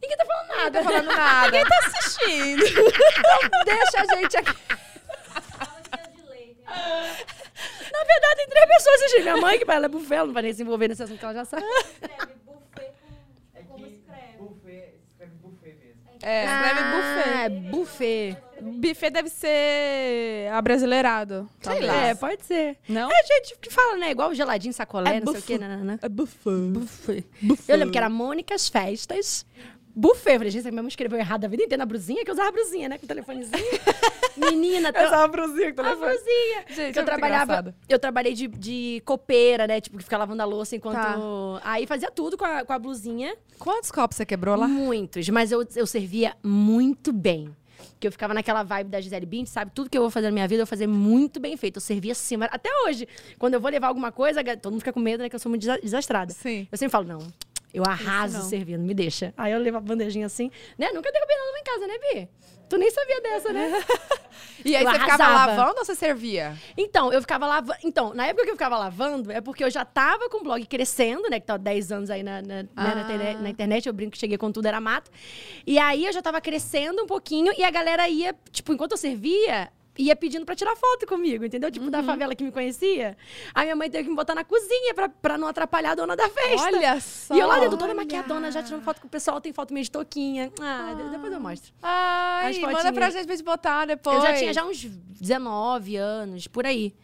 Ninguém 0.00 0.16
tá 0.16 0.24
falando 0.26 0.48
nada. 0.48 0.64
Não 0.64 0.72
tá 0.72 0.84
falando 0.84 1.06
nada. 1.06 1.50
Quem 1.56 1.64
tá 1.64 1.78
assistindo? 1.78 2.64
Deixa 3.64 4.00
a 4.02 4.16
gente 4.16 4.36
aqui. 4.36 4.54
verdade, 8.06 8.36
tem 8.36 8.48
três 8.48 8.66
pessoas 8.66 8.94
assistindo. 8.96 9.22
Minha 9.22 9.36
mãe, 9.38 9.58
que 9.58 9.64
pra 9.64 9.74
ela 9.76 9.86
é 9.86 9.88
buffet, 9.88 10.14
ela 10.16 10.26
não 10.26 10.34
vai 10.34 10.42
nem 10.42 10.52
se 10.52 10.62
envolver 10.62 10.88
nesse 10.88 11.02
assunto 11.02 11.18
que 11.18 11.24
ela 11.24 11.34
já 11.34 11.44
sabe. 11.44 11.62
Escreve 11.64 12.32
buffet 12.44 12.92
É 13.54 13.60
com... 13.62 13.68
Como 13.74 13.86
escreve? 13.86 14.38
buffet, 14.38 14.94
escreve 15.08 15.32
buffet 15.42 15.74
mesmo. 15.74 16.00
É, 16.22 16.44
escreve 16.44 16.80
Ah, 16.80 17.48
buffet. 17.48 17.70
buffet. 17.70 18.36
Buffet 18.60 19.10
deve 19.10 19.28
ser 19.28 20.50
abrasileirado. 20.52 21.48
Sei 21.60 21.80
talvez. 21.80 21.86
lá. 21.86 21.94
É, 22.06 22.14
pode 22.16 22.44
ser. 22.44 22.76
Não? 22.88 23.08
É 23.10 23.22
gente 23.24 23.56
que 23.60 23.70
fala, 23.70 23.96
né? 23.96 24.10
Igual 24.10 24.34
geladinho, 24.34 24.74
sacolé, 24.74 25.16
É 25.16 25.20
não 25.20 25.32
sei 25.32 25.40
o 25.40 25.44
quê. 25.44 25.52
buffet. 25.54 25.68
Né, 25.68 25.76
né, 25.76 25.84
né. 25.84 25.98
É 26.02 26.08
buffet. 26.08 26.50
Buffet. 26.72 27.24
Eu 27.68 27.76
lembro 27.76 27.92
que 27.92 27.98
era 27.98 28.08
Mônicas 28.08 28.68
Festas. 28.68 29.46
Buffet. 29.98 30.34
Eu 30.34 30.38
falei, 30.38 30.50
gente, 30.50 30.70
minha 30.70 30.82
mãe 30.82 30.88
escreveu 30.88 31.18
errado 31.18 31.44
a 31.44 31.48
vida 31.48 31.62
inteira 31.64 31.78
na 31.80 31.86
brusinha, 31.86 32.24
que 32.24 32.30
eu 32.30 32.34
usava 32.34 32.48
a 32.48 32.52
brusinha, 32.52 32.88
né? 32.88 32.98
Com 32.98 33.04
o 33.04 33.08
telefonezinho. 33.08 33.58
Menina, 34.36 34.92
Eu 34.94 35.06
usava 35.06 35.24
a 35.24 35.28
brusinha 35.28 35.74
com 35.74 35.82
o 35.82 35.84
A 35.84 35.88
telefone. 35.88 36.12
brusinha. 36.12 36.64
Gente, 36.68 36.92
Que 36.92 36.98
eu 37.00 37.04
trabalhava. 37.04 37.44
engraçado. 37.44 37.74
Eu 37.88 37.98
trabalhei 37.98 38.34
de, 38.34 38.46
de 38.48 39.02
copeira, 39.04 39.66
né? 39.66 39.80
Tipo, 39.80 39.98
que 39.98 40.04
ficar 40.04 40.18
lavando 40.18 40.42
a 40.42 40.44
louça 40.44 40.76
enquanto. 40.76 40.94
Tá. 40.94 41.16
Aí 41.64 41.86
fazia 41.86 42.10
tudo 42.10 42.36
com 42.36 42.44
a, 42.44 42.64
com 42.64 42.72
a 42.72 42.78
blusinha. 42.78 43.34
Quantos 43.58 43.90
copos 43.90 44.16
você 44.16 44.24
quebrou 44.24 44.54
lá? 44.56 44.68
Muitos, 44.68 45.28
mas 45.30 45.50
eu, 45.50 45.66
eu 45.74 45.86
servia 45.86 46.36
muito 46.44 47.12
bem. 47.12 47.54
Que 48.00 48.06
eu 48.06 48.12
ficava 48.12 48.32
naquela 48.32 48.62
vibe 48.62 48.90
da 48.90 49.00
Gisele 49.00 49.26
Bündchen, 49.26 49.46
sabe? 49.46 49.72
Tudo 49.74 49.90
que 49.90 49.98
eu 49.98 50.02
vou 50.02 50.10
fazer 50.10 50.26
na 50.28 50.32
minha 50.32 50.46
vida, 50.46 50.62
eu 50.62 50.66
vou 50.66 50.70
fazer 50.70 50.86
muito 50.86 51.40
bem 51.40 51.56
feito. 51.56 51.78
Eu 51.78 51.80
servia 51.80 52.12
assim, 52.12 52.36
mas 52.36 52.48
até 52.52 52.70
hoje. 52.86 53.08
Quando 53.40 53.54
eu 53.54 53.60
vou 53.60 53.68
levar 53.68 53.88
alguma 53.88 54.12
coisa, 54.12 54.40
todo 54.56 54.70
mundo 54.72 54.80
fica 54.80 54.92
com 54.92 55.00
medo, 55.00 55.20
né? 55.22 55.28
Que 55.28 55.34
eu 55.34 55.40
sou 55.40 55.50
muito 55.50 55.62
desa- 55.62 55.80
desastrada. 55.80 56.32
Sim. 56.32 56.68
Eu 56.70 56.78
sempre 56.78 56.92
falo, 56.92 57.04
não, 57.08 57.18
eu 57.72 57.82
arraso 57.84 58.42
servindo, 58.48 58.82
me 58.82 58.94
deixa. 58.94 59.32
Aí 59.36 59.52
eu 59.52 59.58
levo 59.58 59.76
a 59.76 59.80
bandejinha 59.80 60.26
assim, 60.26 60.50
né? 60.78 60.88
Nunca 60.92 61.10
derrubei 61.12 61.36
nada 61.36 61.50
lá 61.52 61.58
em 61.58 61.64
casa, 61.64 61.86
né, 61.86 61.98
Bi? 61.98 62.28
Tu 62.68 62.76
nem 62.76 62.90
sabia 62.90 63.20
dessa, 63.22 63.52
né? 63.52 63.72
E 64.64 64.74
aí 64.76 64.82
Eu 64.84 64.90
você 64.90 64.98
ficava 64.98 65.22
arrasava. 65.24 65.52
lavando 65.56 65.78
ou 65.78 65.84
você 65.84 65.94
servia? 65.94 66.56
Então, 66.76 67.12
eu 67.12 67.20
ficava 67.20 67.46
lavando. 67.46 67.78
Então, 67.84 68.12
na 68.12 68.26
época 68.26 68.44
que 68.44 68.50
eu 68.50 68.54
ficava 68.56 68.76
lavando, 68.76 69.30
é 69.32 69.40
porque 69.40 69.62
eu 69.64 69.70
já 69.70 69.84
tava 69.84 70.28
com 70.28 70.38
o 70.38 70.42
blog 70.42 70.64
crescendo, 70.66 71.28
né? 71.30 71.38
Que 71.40 71.46
tá 71.46 71.56
10 71.56 71.92
anos 71.92 72.10
aí 72.10 72.22
na, 72.22 72.42
na, 72.42 72.62
né, 72.64 72.68
Ah. 72.76 73.00
internet, 73.00 73.40
na 73.42 73.48
internet. 73.50 73.86
Eu 73.86 73.92
brinco 73.92 74.12
que 74.12 74.18
cheguei 74.18 74.36
quando 74.36 74.54
tudo 74.54 74.66
era 74.66 74.80
mato. 74.80 75.10
E 75.66 75.78
aí 75.78 76.04
eu 76.04 76.12
já 76.12 76.20
tava 76.20 76.40
crescendo 76.40 77.02
um 77.02 77.06
pouquinho 77.06 77.52
e 77.56 77.62
a 77.64 77.70
galera 77.70 78.08
ia, 78.08 78.34
tipo, 78.50 78.72
enquanto 78.72 78.92
eu 78.92 78.98
servia. 78.98 79.70
Ia 79.98 80.14
pedindo 80.14 80.46
pra 80.46 80.54
tirar 80.54 80.76
foto 80.76 81.06
comigo, 81.08 81.44
entendeu? 81.44 81.70
Tipo, 81.72 81.86
Uhum. 81.86 81.90
da 81.90 82.02
favela 82.04 82.34
que 82.34 82.44
me 82.44 82.52
conhecia. 82.52 83.16
Aí 83.52 83.64
minha 83.66 83.74
mãe 83.76 83.90
teve 83.90 84.04
que 84.04 84.10
me 84.10 84.14
botar 84.16 84.34
na 84.34 84.44
cozinha 84.44 84.94
pra, 84.94 85.08
pra 85.08 85.36
não 85.36 85.48
atrapalhar 85.48 85.90
a 85.90 85.94
dona 85.96 86.14
da 86.14 86.28
festa. 86.28 86.66
Olha 86.66 87.00
só. 87.00 87.34
E 87.34 87.40
eu 87.40 87.46
lá 87.48 87.58
dentro, 87.58 87.76
toda 87.76 87.92
maquiadona, 87.94 88.50
já 88.52 88.62
tirando 88.62 88.82
foto 88.84 89.00
com 89.00 89.08
o 89.08 89.10
pessoal. 89.10 89.40
Tem 89.40 89.52
foto 89.52 89.72
minha 89.74 89.82
de 89.82 89.90
touquinha. 89.90 90.52
Ah, 90.60 90.94
de- 90.96 91.10
depois 91.10 91.32
eu 91.32 91.40
mostro. 91.40 91.72
Ai, 91.82 92.58
manda 92.60 92.92
pra 92.92 93.10
gente 93.10 93.26
pra 93.26 93.34
gente 93.36 93.44
botar 93.44 93.86
depois. 93.86 94.16
Eu 94.16 94.22
já 94.22 94.34
tinha 94.34 94.52
já 94.52 94.64
uns 94.64 94.84
19 94.84 95.96
anos, 95.96 96.46
por 96.46 96.64
aí. 96.64 96.94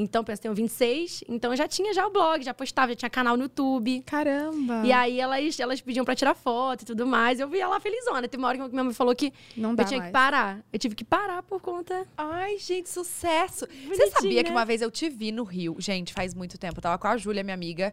Então, 0.00 0.22
pensa, 0.22 0.42
tenho 0.42 0.54
26. 0.54 1.24
Então, 1.28 1.52
eu 1.52 1.56
já 1.56 1.66
tinha 1.66 1.92
já 1.92 2.06
o 2.06 2.10
blog, 2.10 2.40
já 2.42 2.54
postava, 2.54 2.92
já 2.92 2.96
tinha 2.96 3.10
canal 3.10 3.36
no 3.36 3.42
YouTube. 3.44 4.02
Caramba. 4.06 4.82
E 4.84 4.92
aí, 4.92 5.20
elas, 5.20 5.58
elas 5.58 5.80
pediam 5.80 6.04
pra 6.04 6.14
tirar 6.14 6.34
foto 6.34 6.82
e 6.82 6.84
tudo 6.84 7.04
mais. 7.04 7.40
Eu 7.40 7.48
via 7.48 7.66
lá 7.66 7.80
felizona. 7.80 8.28
Teve 8.28 8.40
uma 8.40 8.48
hora 8.48 8.58
que 8.58 8.68
minha 8.68 8.84
mãe 8.84 8.94
falou 8.94 9.14
que 9.14 9.32
Não 9.56 9.74
dá 9.74 9.82
eu 9.82 9.88
tinha 9.88 9.98
mais. 9.98 10.10
que 10.10 10.12
parar. 10.12 10.60
Eu 10.72 10.78
tive 10.78 10.94
que 10.94 11.04
parar 11.04 11.42
por 11.42 11.60
conta... 11.60 12.06
Ai, 12.16 12.58
gente, 12.58 12.88
sucesso. 12.88 13.66
Você 13.88 14.06
sabia 14.10 14.44
que 14.44 14.50
uma 14.50 14.64
vez 14.64 14.82
eu 14.82 14.90
te 14.90 15.08
vi 15.08 15.32
no 15.32 15.42
Rio? 15.42 15.74
Gente, 15.80 16.12
faz 16.12 16.32
muito 16.32 16.56
tempo. 16.56 16.78
Eu 16.78 16.82
tava 16.82 16.96
com 16.98 17.08
a 17.08 17.16
Júlia, 17.16 17.42
minha 17.42 17.54
amiga. 17.54 17.92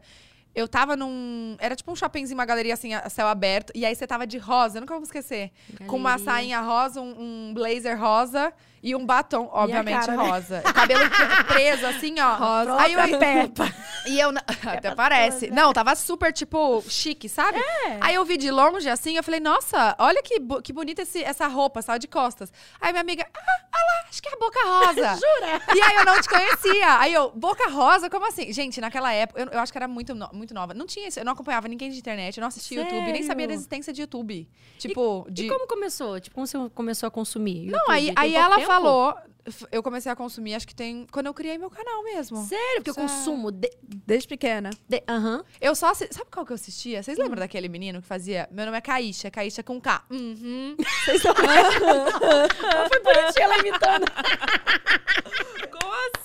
Eu 0.53 0.69
tava 0.69 0.95
num. 0.95 1.57
Era 1.59 1.75
tipo 1.75 1.91
um 1.91 1.95
shoppingzinho, 1.97 2.37
uma 2.37 2.45
galeria 2.45 2.75
assim, 2.75 2.93
a 2.93 3.09
céu 3.09 3.27
aberto. 3.27 3.73
E 3.75 3.85
aí 3.85 3.93
você 3.93 4.07
tava 4.07 4.25
de 4.25 4.37
rosa, 4.37 4.77
eu 4.77 4.81
nunca 4.81 4.93
vou 4.93 5.03
esquecer. 5.03 5.51
Com 5.85 5.97
uma 5.97 6.11
Galeria. 6.11 6.31
sainha 6.31 6.61
rosa, 6.61 7.01
um, 7.01 7.49
um 7.49 7.53
blazer 7.53 7.99
rosa 7.99 8.53
e 8.87 8.95
um 8.95 9.03
batom, 9.03 9.49
obviamente, 9.51 10.05
cara, 10.05 10.15
né? 10.15 10.29
rosa. 10.29 10.63
O 10.63 10.73
cabelo 10.73 11.01
preso, 11.47 11.85
assim, 11.87 12.19
ó. 12.19 12.35
Rosa. 12.35 12.79
Aí 12.81 12.93
eu, 12.93 12.99
Peppa. 13.17 13.73
E 14.05 14.19
eu. 14.19 14.31
não- 14.31 14.41
Até 14.71 14.93
parece. 14.93 15.49
Não, 15.49 15.73
tava 15.73 15.95
super, 15.95 16.31
tipo, 16.31 16.83
chique, 16.87 17.27
sabe? 17.27 17.59
Aí 17.99 18.13
eu 18.13 18.23
vi 18.23 18.37
de 18.37 18.51
longe, 18.51 18.87
assim, 18.87 19.17
eu 19.17 19.23
falei, 19.23 19.39
nossa, 19.39 19.95
olha 19.97 20.21
que, 20.21 20.39
que 20.63 20.71
bonita 20.71 21.01
esse- 21.01 21.23
essa 21.23 21.47
roupa, 21.47 21.81
só 21.81 21.97
de 21.97 22.07
costas. 22.07 22.53
Aí 22.79 22.91
minha 22.91 23.01
amiga, 23.01 23.25
ah, 23.33 23.39
olha 23.39 23.83
lá, 24.03 24.09
acho 24.09 24.21
que 24.21 24.29
é 24.29 24.33
a 24.33 24.37
Boca 24.37 24.59
Rosa. 24.63 25.15
Jura? 25.19 25.61
E 25.75 25.81
aí 25.81 25.95
eu 25.95 26.05
não 26.05 26.21
te 26.21 26.29
conhecia. 26.29 26.99
Aí 26.99 27.11
eu, 27.13 27.31
Boca 27.31 27.67
Rosa, 27.69 28.07
como 28.09 28.27
assim? 28.27 28.53
Gente, 28.53 28.79
naquela 28.79 29.11
época, 29.11 29.41
eu, 29.41 29.47
eu 29.47 29.59
acho 29.59 29.71
que 29.71 29.77
era 29.79 29.87
muito, 29.87 30.13
no- 30.13 30.29
muito 30.31 30.53
nova. 30.53 30.73
Não 30.75 30.85
tinha 30.85 31.07
isso, 31.07 31.19
eu 31.19 31.25
não 31.25 31.33
acompanhava 31.33 31.67
ninguém 31.67 31.89
de 31.89 31.97
internet, 31.97 32.37
eu 32.37 32.41
não 32.41 32.49
assistia 32.49 32.81
YouTube, 32.81 33.11
nem 33.11 33.23
sabia 33.23 33.47
da 33.47 33.51
Sério? 33.51 33.53
existência 33.55 33.91
de 33.91 34.01
YouTube. 34.01 34.47
Tipo, 34.77 35.25
de. 35.29 35.45
E 35.45 35.49
como 35.49 35.65
começou? 35.67 36.19
Tipo, 36.19 36.35
como 36.35 36.45
você 36.45 36.57
começou 36.75 37.07
a 37.07 37.11
consumir? 37.11 37.65
Não, 37.71 37.79
YouTube? 37.79 37.91
aí, 37.93 38.05
Tem 38.05 38.13
aí 38.17 38.31
pouco 38.33 38.45
ela 38.45 38.55
tempo? 38.57 38.67
Falou. 38.83 39.15
Eu 39.71 39.83
comecei 39.83 40.11
a 40.11 40.15
consumir, 40.15 40.55
acho 40.55 40.67
que 40.67 40.73
tem. 40.73 41.05
Quando 41.11 41.27
eu 41.27 41.33
criei 41.33 41.55
meu 41.55 41.69
canal 41.69 42.03
mesmo. 42.03 42.43
Sério? 42.47 42.77
Porque 42.77 42.89
eu 42.89 42.93
Sério. 42.95 43.09
consumo... 43.11 43.51
de- 43.51 43.69
Desde 43.83 44.27
pequena. 44.27 44.71
de- 44.89 45.03
Aham. 45.07 45.43
Eu 45.61 45.75
só 45.75 45.93
Sabe 45.93 46.09
qual 46.33 46.43
que 46.43 46.51
eu 46.51 46.55
assistia? 46.55 47.03
Vocês 47.03 47.15
Hum. 47.19 47.23
lembram 47.23 47.39
daquele 47.41 47.69
menino 47.69 48.01
que 48.01 48.07
fazia? 48.07 48.49
Meu 48.51 48.65
nome 48.65 48.79
é 48.79 48.81
Caíxa, 48.81 49.29
Caíxa 49.29 49.61
com 49.61 49.79
K. 49.79 50.03
Uhum. 50.09 50.75
Foi 52.89 52.99
bonitinha 53.03 53.45
ela 53.45 53.57
imitando. 53.59 54.05
Como 55.79 55.93
assim? 55.93 56.24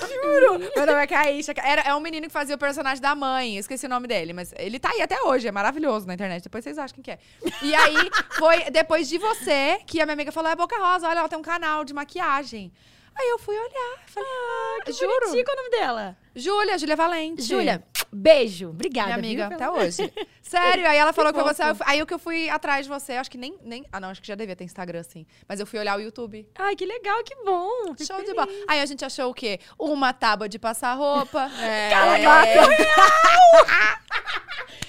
Juro. 0.00 0.58
Meu 0.74 0.86
nome 0.86 1.02
é 1.02 1.06
Caíxa. 1.06 1.52
Era, 1.62 1.82
é 1.82 1.94
um 1.94 2.00
menino 2.00 2.26
que 2.26 2.32
fazia 2.32 2.54
o 2.54 2.58
personagem 2.58 3.00
da 3.02 3.14
mãe. 3.14 3.56
Esqueci 3.56 3.86
o 3.86 3.88
nome 3.88 4.08
dele, 4.08 4.32
mas 4.32 4.52
ele 4.56 4.78
tá 4.78 4.90
aí 4.90 5.02
até 5.02 5.22
hoje. 5.22 5.48
É 5.48 5.52
maravilhoso 5.52 6.06
na 6.06 6.14
internet. 6.14 6.42
Depois 6.42 6.64
vocês 6.64 6.78
acham 6.78 6.94
quem 6.94 7.04
que 7.04 7.10
é. 7.10 7.18
E 7.62 7.74
aí, 7.74 8.10
foi 8.32 8.70
depois 8.70 9.08
de 9.08 9.18
você 9.18 9.78
que 9.86 10.00
a 10.00 10.06
minha 10.06 10.14
amiga 10.14 10.32
falou: 10.32 10.50
é 10.50 10.56
Boca 10.56 10.76
Rosa, 10.78 11.08
olha, 11.08 11.20
ela 11.20 11.28
tem 11.28 11.38
um 11.38 11.42
canal 11.42 11.84
de 11.84 11.94
maquiagem. 11.94 12.72
Aí 13.18 13.28
eu 13.30 13.38
fui 13.38 13.56
olhar. 13.56 13.98
Falei, 14.06 14.28
ah, 14.30 14.82
Que 14.84 14.92
juro. 14.92 15.08
bonitinho, 15.20 15.44
qual 15.44 15.56
é 15.56 15.60
o 15.60 15.64
nome 15.64 15.70
dela? 15.78 16.16
Júlia, 16.34 16.78
Júlia 16.78 16.96
Valente. 16.96 17.42
Júlia, 17.42 17.82
beijo. 18.12 18.68
Obrigada, 18.68 19.16
Minha 19.16 19.18
amiga, 19.18 19.48
viu? 19.48 19.56
até 19.56 19.70
hoje. 19.70 20.12
Sério, 20.42 20.86
aí 20.86 20.98
ela 20.98 21.14
falou 21.14 21.32
que, 21.32 21.40
fofo. 21.40 21.54
você. 21.54 21.62
aí 21.86 21.98
eu 21.98 22.04
o 22.04 22.06
que 22.06 22.12
eu 22.12 22.18
fui 22.18 22.50
atrás 22.50 22.84
de 22.84 22.90
você, 22.90 23.14
acho 23.14 23.30
que 23.30 23.38
nem, 23.38 23.58
nem. 23.62 23.86
Ah, 23.90 23.98
não, 23.98 24.10
acho 24.10 24.20
que 24.20 24.28
já 24.28 24.34
devia 24.34 24.54
ter 24.54 24.64
Instagram, 24.64 25.02
sim. 25.02 25.26
Mas 25.48 25.58
eu 25.58 25.66
fui 25.66 25.78
olhar 25.78 25.96
o 25.98 26.00
YouTube. 26.00 26.46
Ai, 26.58 26.76
que 26.76 26.84
legal, 26.84 27.24
que 27.24 27.34
bom. 27.36 27.70
Fico 27.96 28.04
Show 28.06 28.18
de 28.18 28.26
feliz. 28.26 28.36
bola. 28.36 28.48
Aí 28.68 28.80
a 28.80 28.86
gente 28.86 29.02
achou 29.04 29.30
o 29.30 29.34
quê? 29.34 29.58
Uma 29.78 30.12
tábua 30.12 30.46
de 30.48 30.58
passar 30.58 30.92
roupa. 30.94 31.50
é... 31.58 31.90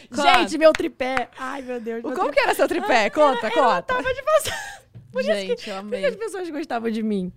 Conta. 0.09 0.39
Gente, 0.39 0.57
meu 0.57 0.71
tripé. 0.73 1.29
Ai, 1.37 1.61
meu 1.61 1.79
Deus. 1.79 2.03
meu 2.03 2.13
Como 2.13 2.31
que 2.31 2.39
era 2.39 2.53
seu 2.53 2.67
tripé? 2.67 3.09
Conta, 3.09 3.49
conta. 3.51 3.81
Tava 3.83 4.13
de 4.13 4.23
passar. 4.23 4.83
Por 5.11 5.21
isso 5.21 5.31
que- 5.31 5.47
Gente, 5.47 5.69
eu 5.69 5.75
Por 5.81 5.89
que 5.89 5.95
amei. 5.95 6.05
as 6.05 6.15
pessoas 6.15 6.49
gostavam 6.49 6.89
de 6.89 7.03
mim? 7.03 7.31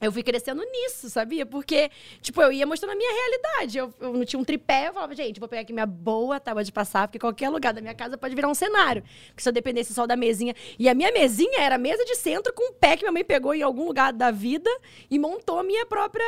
Eu 0.00 0.10
fui 0.10 0.22
crescendo 0.22 0.62
nisso, 0.64 1.08
sabia? 1.08 1.46
Porque, 1.46 1.90
tipo, 2.20 2.42
eu 2.42 2.50
ia 2.52 2.66
mostrando 2.66 2.92
a 2.92 2.96
minha 2.96 3.12
realidade. 3.12 3.78
Eu, 3.78 3.92
eu 4.00 4.12
não 4.12 4.24
tinha 4.24 4.40
um 4.40 4.44
tripé, 4.44 4.88
eu 4.88 4.92
falava, 4.92 5.14
gente, 5.14 5.38
vou 5.38 5.48
pegar 5.48 5.62
aqui 5.62 5.72
minha 5.72 5.86
boa 5.86 6.40
tábua 6.40 6.64
de 6.64 6.72
passar, 6.72 7.06
porque 7.06 7.18
qualquer 7.18 7.48
lugar 7.50 7.72
da 7.72 7.80
minha 7.80 7.94
casa 7.94 8.16
pode 8.18 8.34
virar 8.34 8.48
um 8.48 8.54
cenário. 8.54 9.02
Porque 9.28 9.42
se 9.42 9.48
eu 9.48 9.52
dependesse 9.52 9.94
só 9.94 10.06
da 10.06 10.16
mesinha. 10.16 10.54
E 10.78 10.88
a 10.88 10.94
minha 10.94 11.12
mesinha 11.12 11.60
era 11.60 11.76
a 11.76 11.78
mesa 11.78 12.04
de 12.04 12.16
centro 12.16 12.52
com 12.52 12.70
um 12.70 12.72
pé 12.72 12.96
que 12.96 13.02
minha 13.04 13.12
mãe 13.12 13.24
pegou 13.24 13.54
em 13.54 13.62
algum 13.62 13.86
lugar 13.86 14.12
da 14.12 14.30
vida 14.30 14.70
e 15.10 15.18
montou 15.18 15.58
a 15.58 15.62
minha 15.62 15.86
própria. 15.86 16.24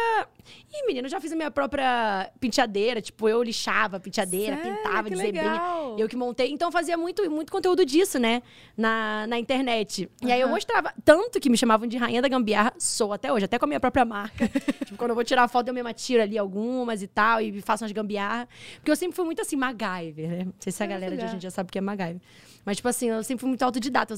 Ih, 0.73 0.87
menina, 0.87 1.07
eu 1.07 1.11
já 1.11 1.21
fiz 1.21 1.33
a 1.33 1.37
minha 1.37 1.51
própria 1.51 2.31
penteadeira. 2.39 3.01
Tipo, 3.01 3.29
eu 3.29 3.43
lixava 3.43 3.97
a 3.97 4.01
penteadeira, 4.01 4.57
Sério? 4.57 4.77
pintava 4.77 5.05
Que 5.09 5.11
de 5.11 5.17
zebrinha. 5.17 5.43
legal. 5.53 5.97
Eu 5.99 6.09
que 6.09 6.17
montei. 6.17 6.51
Então 6.53 6.69
eu 6.69 6.73
fazia 6.73 6.97
muito, 6.97 7.29
muito 7.31 7.51
conteúdo 7.51 7.85
disso, 7.85 8.19
né? 8.19 8.43
Na, 8.77 9.27
na 9.27 9.39
internet. 9.39 10.09
E 10.23 10.31
aí 10.31 10.41
eu 10.41 10.49
mostrava. 10.49 10.93
Tanto 11.05 11.41
que 11.41 11.49
me 11.49 11.57
chamavam 11.57 11.87
de 11.87 11.97
Rainha 11.97 12.21
da 12.21 12.29
Gambiarra, 12.29 12.73
sou 12.79 13.13
até 13.14 13.33
hoje, 13.33 13.44
até 13.44 13.59
com 13.59 13.64
a 13.64 13.68
minha 13.68 13.81
própria 13.81 14.05
marca. 14.05 14.48
tipo, 14.85 14.96
quando 14.96 15.11
eu 15.11 15.14
vou 15.14 15.24
tirar 15.24 15.48
foto, 15.48 15.68
eu 15.68 15.74
mesma 15.74 15.92
tiro 15.92 16.22
ali 16.22 16.37
algumas 16.37 17.03
e 17.03 17.07
tal, 17.07 17.40
e 17.40 17.61
faço 17.62 17.85
umas 17.85 17.92
gambiarra. 17.92 18.48
Porque 18.77 18.90
eu 18.90 18.96
sempre 18.96 19.16
fui 19.16 19.24
muito 19.24 19.40
assim, 19.40 19.57
MacGyver, 19.57 20.29
né? 20.29 20.44
Não 20.44 20.55
sei 20.59 20.72
se 20.72 20.83
a 20.83 20.87
galera 20.87 21.16
de 21.16 21.24
hoje 21.24 21.37
em 21.37 21.38
dia 21.38 21.50
sabe 21.50 21.68
o 21.68 21.72
que 21.72 21.79
é 21.79 21.81
MacGyver. 21.81 22.20
Mas, 22.64 22.77
tipo 22.77 22.88
assim, 22.88 23.11
eu 23.11 23.22
sempre 23.22 23.40
fui 23.40 23.48
muito 23.48 23.62
autodidata. 23.62 24.14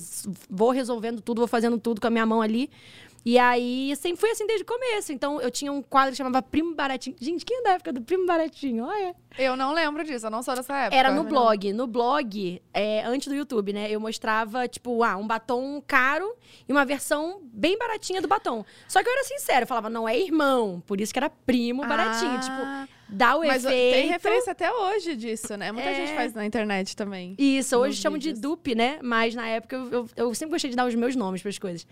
Vou 0.48 0.70
resolvendo 0.70 1.20
tudo, 1.20 1.38
vou 1.40 1.48
fazendo 1.48 1.78
tudo 1.78 2.00
com 2.00 2.06
a 2.06 2.11
minha 2.11 2.26
mão 2.26 2.40
ali. 2.40 2.70
E 3.28 3.40
aí, 3.40 3.92
sempre 3.96 4.20
fui 4.20 4.30
assim 4.30 4.46
desde 4.46 4.62
o 4.62 4.66
começo. 4.66 5.12
Então, 5.12 5.40
eu 5.40 5.50
tinha 5.50 5.72
um 5.72 5.82
quadro 5.82 6.12
que 6.12 6.16
chamava 6.16 6.40
Primo 6.40 6.76
Baratinho. 6.76 7.16
Gente, 7.20 7.44
quem 7.44 7.59
é 7.59 7.62
da 7.62 7.70
época 7.72 7.92
do 7.92 8.00
Primo 8.00 8.24
Baratinho? 8.24 8.85
Olha. 8.85 9.16
Eu 9.37 9.56
não 9.56 9.74
lembro 9.74 10.04
disso, 10.04 10.26
eu 10.26 10.30
não 10.30 10.44
sou 10.44 10.54
dessa 10.54 10.72
época. 10.76 10.96
Era 10.96 11.11
no 11.11 11.24
blog. 11.24 11.72
No 11.72 11.88
blog, 11.88 12.62
é, 12.72 13.02
antes 13.04 13.26
do 13.26 13.35
YouTube, 13.35 13.72
né? 13.72 13.90
Eu 13.90 13.98
mostrava, 13.98 14.68
tipo, 14.68 15.02
ah, 15.02 15.16
um 15.16 15.26
batom 15.26 15.82
caro 15.85 16.37
e 16.68 16.72
uma 16.72 16.85
versão 16.85 17.40
bem 17.42 17.76
baratinha 17.76 18.22
do 18.22 18.28
batom. 18.28 18.64
Só 18.87 19.02
que 19.02 19.09
eu 19.09 19.12
era 19.12 19.24
sincera, 19.24 19.64
eu 19.64 19.66
falava, 19.66 19.90
não 19.90 20.09
é 20.09 20.16
irmão. 20.16 20.80
Por 20.87 21.00
isso 21.00 21.12
que 21.12 21.18
era 21.18 21.28
primo 21.28 21.85
baratinho. 21.85 22.30
Ah, 22.37 22.87
Tipo, 22.87 22.95
dá 23.09 23.37
o 23.37 23.40
Mas 23.47 23.64
efeito. 23.64 23.95
tem 23.95 24.09
referência 24.09 24.53
até 24.53 24.73
hoje 24.73 25.14
disso, 25.16 25.57
né? 25.57 25.71
Muita 25.73 25.88
É. 25.90 25.95
gente 25.95 26.14
faz 26.14 26.33
na 26.35 26.45
internet 26.45 26.97
também. 26.97 27.35
Isso, 27.38 27.77
hoje 27.77 28.01
chamam 28.01 28.19
de 28.19 28.33
dupe, 28.33 28.75
né? 28.75 28.99
Mas 29.03 29.35
na 29.35 29.47
época 29.49 29.77
eu, 29.77 29.90
eu, 29.92 30.09
eu 30.16 30.35
sempre 30.35 30.53
gostei 30.53 30.71
de 30.71 30.77
dar 30.77 30.87
os 30.87 30.95
meus 30.95 31.14
nomes 31.14 31.40
para 31.42 31.49
as 31.51 31.59
coisas. 31.59 31.87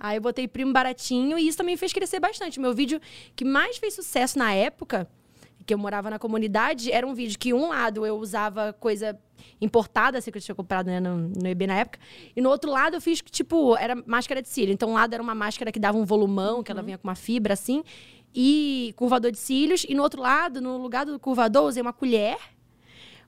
Aí 0.00 0.16
eu 0.16 0.22
botei 0.22 0.46
primo 0.46 0.72
baratinho 0.72 1.38
e 1.38 1.46
isso 1.48 1.58
também 1.58 1.76
fez 1.76 1.92
crescer 1.92 2.20
bastante. 2.20 2.58
O 2.58 2.62
meu 2.62 2.72
vídeo 2.74 3.00
que 3.34 3.44
mais 3.44 3.76
fez 3.78 3.94
sucesso 3.94 4.38
na 4.38 4.52
época, 4.52 5.08
que 5.66 5.74
eu 5.74 5.78
morava 5.78 6.08
na 6.10 6.18
comunidade, 6.18 6.90
era 6.90 7.06
um 7.06 7.14
vídeo 7.14 7.38
que 7.38 7.52
um 7.52 7.68
lado 7.68 8.04
eu 8.06 8.16
usava 8.16 8.72
coisa 8.72 9.18
importada, 9.60 10.18
assim, 10.18 10.30
que 10.30 10.38
eu 10.38 10.42
tinha 10.42 10.54
comprado 10.54 10.86
né, 10.86 11.00
no, 11.00 11.16
no 11.28 11.46
EB 11.48 11.66
na 11.66 11.74
época. 11.74 11.98
E 12.34 12.40
no 12.40 12.48
outro 12.50 12.70
lado 12.70 12.94
eu 12.96 13.00
fiz, 13.00 13.20
tipo, 13.30 13.76
era 13.76 13.94
máscara 14.06 14.42
de 14.42 14.48
cílio. 14.48 14.72
Então 14.72 14.90
um 14.90 14.94
lado 14.94 15.12
era 15.14 15.22
uma 15.22 15.34
máscara 15.34 15.70
que 15.72 15.78
dava 15.78 15.96
um 15.98 16.04
volumão, 16.04 16.62
que 16.62 16.70
ela 16.72 16.82
vinha 16.82 16.98
com 16.98 17.06
uma 17.08 17.14
fibra, 17.14 17.54
assim. 17.54 17.82
E 18.34 18.92
curvador 18.96 19.30
de 19.32 19.38
cílios. 19.38 19.84
E 19.88 19.94
no 19.94 20.02
outro 20.02 20.20
lado, 20.22 20.60
no 20.60 20.76
lugar 20.76 21.04
do 21.06 21.18
curvador, 21.18 21.64
usei 21.66 21.82
uma 21.82 21.92
colher. 21.92 22.36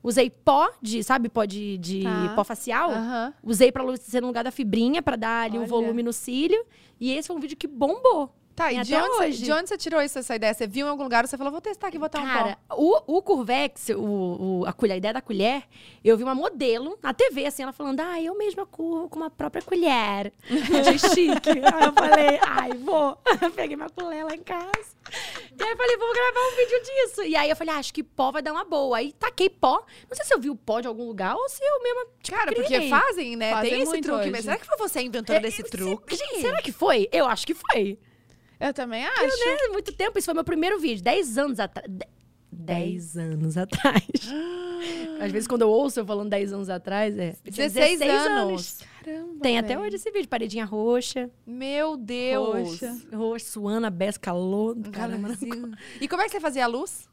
Usei 0.03 0.29
pó 0.29 0.69
de, 0.83 1.03
sabe, 1.05 1.29
pó 1.29 1.45
de, 1.45 1.79
de 1.79 2.03
Tá. 2.03 2.33
pó 2.35 2.43
facial. 2.43 2.91
Aham. 2.91 3.33
Usei 3.43 3.71
pra 3.71 3.83
lu- 3.85 3.97
ser 3.97 4.21
no 4.21 4.27
lugar 4.27 4.43
da 4.43 4.51
fibrinha, 4.51 5.01
pra 5.01 5.15
dar 5.15 5.45
ali 5.45 5.59
um 5.59 5.65
volume 5.67 6.03
no 6.03 6.13
cílio. 6.13 6.65
E 7.01 7.13
esse 7.13 7.29
foi 7.29 7.37
um 7.37 7.41
vídeo 7.41 7.57
que 7.57 7.69
bombou. 7.69 8.35
Tá, 8.55 8.71
e 8.73 8.83
de 8.83 8.95
até 8.95 9.05
onde, 9.05 9.17
você, 9.17 9.25
hoje. 9.29 9.43
de 9.45 9.53
onde 9.53 9.69
você 9.69 9.79
tirou 9.79 10.03
isso, 10.03 10.19
essa 10.19 10.37
ideia? 10.37 10.53
Você 10.53 10.67
viu 10.67 10.87
em 10.87 10.91
algum 10.91 11.03
lugar, 11.05 11.27
você 11.27 11.39
falou, 11.39 11.51
vou 11.51 11.61
testar 11.61 11.89
aqui, 11.89 11.99
vou 11.99 12.07
botar 12.09 12.21
um 12.21 12.27
Cara, 12.27 12.59
pó. 12.69 12.77
o, 12.77 13.17
o 13.19 13.23
Curvex, 13.23 13.89
o, 13.91 14.61
o- 14.61 14.65
a, 14.67 14.73
colher, 14.75 14.93
a 14.95 14.97
ideia 14.99 15.15
da 15.15 15.23
colher, 15.23 15.63
eu 16.05 16.17
vi 16.19 16.23
uma 16.23 16.35
modelo 16.35 16.99
na 17.03 17.15
TV, 17.15 17.47
assim, 17.47 17.63
ela 17.63 17.73
falando, 17.73 18.01
ah, 18.01 18.21
eu 18.21 18.37
mesma 18.37 18.67
curvo 18.67 19.09
com 19.09 19.17
uma 19.21 19.31
própria 19.31 19.63
colher. 19.63 20.33
Achei 20.81 20.99
chique. 21.15 21.49
aí 21.51 21.85
eu 21.87 21.93
falei, 21.95 22.39
ai, 22.47 22.73
vou. 22.75 23.17
Peguei 23.57 23.75
minha 23.75 23.89
colher 23.89 24.25
lá 24.25 24.35
em 24.35 24.43
casa. 24.43 24.71
E 25.59 25.63
aí 25.63 25.71
eu 25.71 25.77
falei, 25.77 25.97
vou 25.97 26.13
gravar 26.13 26.41
um 26.53 26.57
vídeo 26.57 26.83
disso. 26.83 27.23
E 27.23 27.35
aí 27.35 27.49
eu 27.49 27.57
falei, 27.57 27.75
ah, 27.75 27.79
acho 27.79 27.95
que 27.95 28.03
pó 28.03 28.31
vai 28.31 28.43
dar 28.43 28.53
uma 28.53 28.65
boa. 28.65 28.99
Aí 28.99 29.13
taquei 29.13 29.49
pó. 29.49 29.83
Não 30.09 30.15
sei 30.17 30.27
se 30.27 30.35
eu 30.35 30.39
vi 30.39 30.51
o 30.51 30.57
pó 30.57 30.81
de 30.81 30.89
algum 30.89 31.07
lugar 31.07 31.35
ou 31.37 31.49
se 31.49 31.63
eu 31.65 31.83
mesma, 31.83 32.07
tipo, 32.23 32.37
Cara, 32.39 32.53
porque 32.53 32.75
criei. 32.75 32.91
fazem, 32.91 33.35
né? 33.37 33.51
Fazem 33.53 33.71
Tem 33.71 33.83
esse 33.83 34.01
truque 34.03 34.21
hoje. 34.21 34.31
mesmo. 34.31 34.45
Será 34.45 34.59
que 34.59 34.67
foi 34.67 34.77
você 34.77 34.99
a 34.99 35.03
inventora 35.03 35.39
É, 35.39 35.43
desse 35.43 35.63
se- 35.63 35.71
truque? 35.71 36.17
Gente, 36.17 36.41
será 36.43 36.61
que 36.61 36.71
foi? 36.71 37.09
Eu 37.11 37.27
acho 37.27 37.47
que 37.47 37.55
foi. 37.55 37.99
Eu 38.63 38.73
também 38.73 39.05
acho. 39.05 39.45
né? 39.45 39.69
Muito 39.73 39.93
tempo. 39.93 40.19
Isso 40.19 40.27
foi 40.27 40.35
meu 40.35 40.45
primeiro 40.45 40.79
vídeo. 40.79 41.03
10 41.03 41.39
anos 41.39 41.59
atrás. 41.59 41.91
10 42.53 43.17
anos 43.17 43.57
atrás. 43.57 44.05
Às 45.21 45.33
vezes, 45.33 45.49
quando 45.49 45.63
eu 45.63 45.71
ouço 45.71 45.99
eu 45.99 46.07
falando 46.07 46.31
10 46.31 46.53
anos 46.53 46.71
atrás, 46.71 47.19
é. 47.19 47.35
Eu 47.45 47.53
tinha 47.53 47.69
16 47.69 48.03
anos. 48.03 48.81
Caramba. 49.03 49.41
Tem 49.41 49.59
até 49.59 49.75
velho. 49.75 49.81
hoje 49.81 49.97
esse 49.97 50.11
vídeo. 50.11 50.29
Paredinha 50.29 50.65
roxa. 50.65 51.29
Meu 51.47 51.97
Deus. 51.97 52.81
Roxa, 53.13 53.47
suando, 53.47 53.87
a 53.87 53.91
beça, 53.91 54.19
calor. 54.19 54.77
Caramba. 54.93 55.29
calorzinho. 55.29 55.73
E 56.01 56.07
como 56.07 56.23
é 56.23 56.27
que 56.27 56.31
você 56.31 56.41
fazia 56.41 56.65
a 56.65 56.69
luz? 56.69 57.09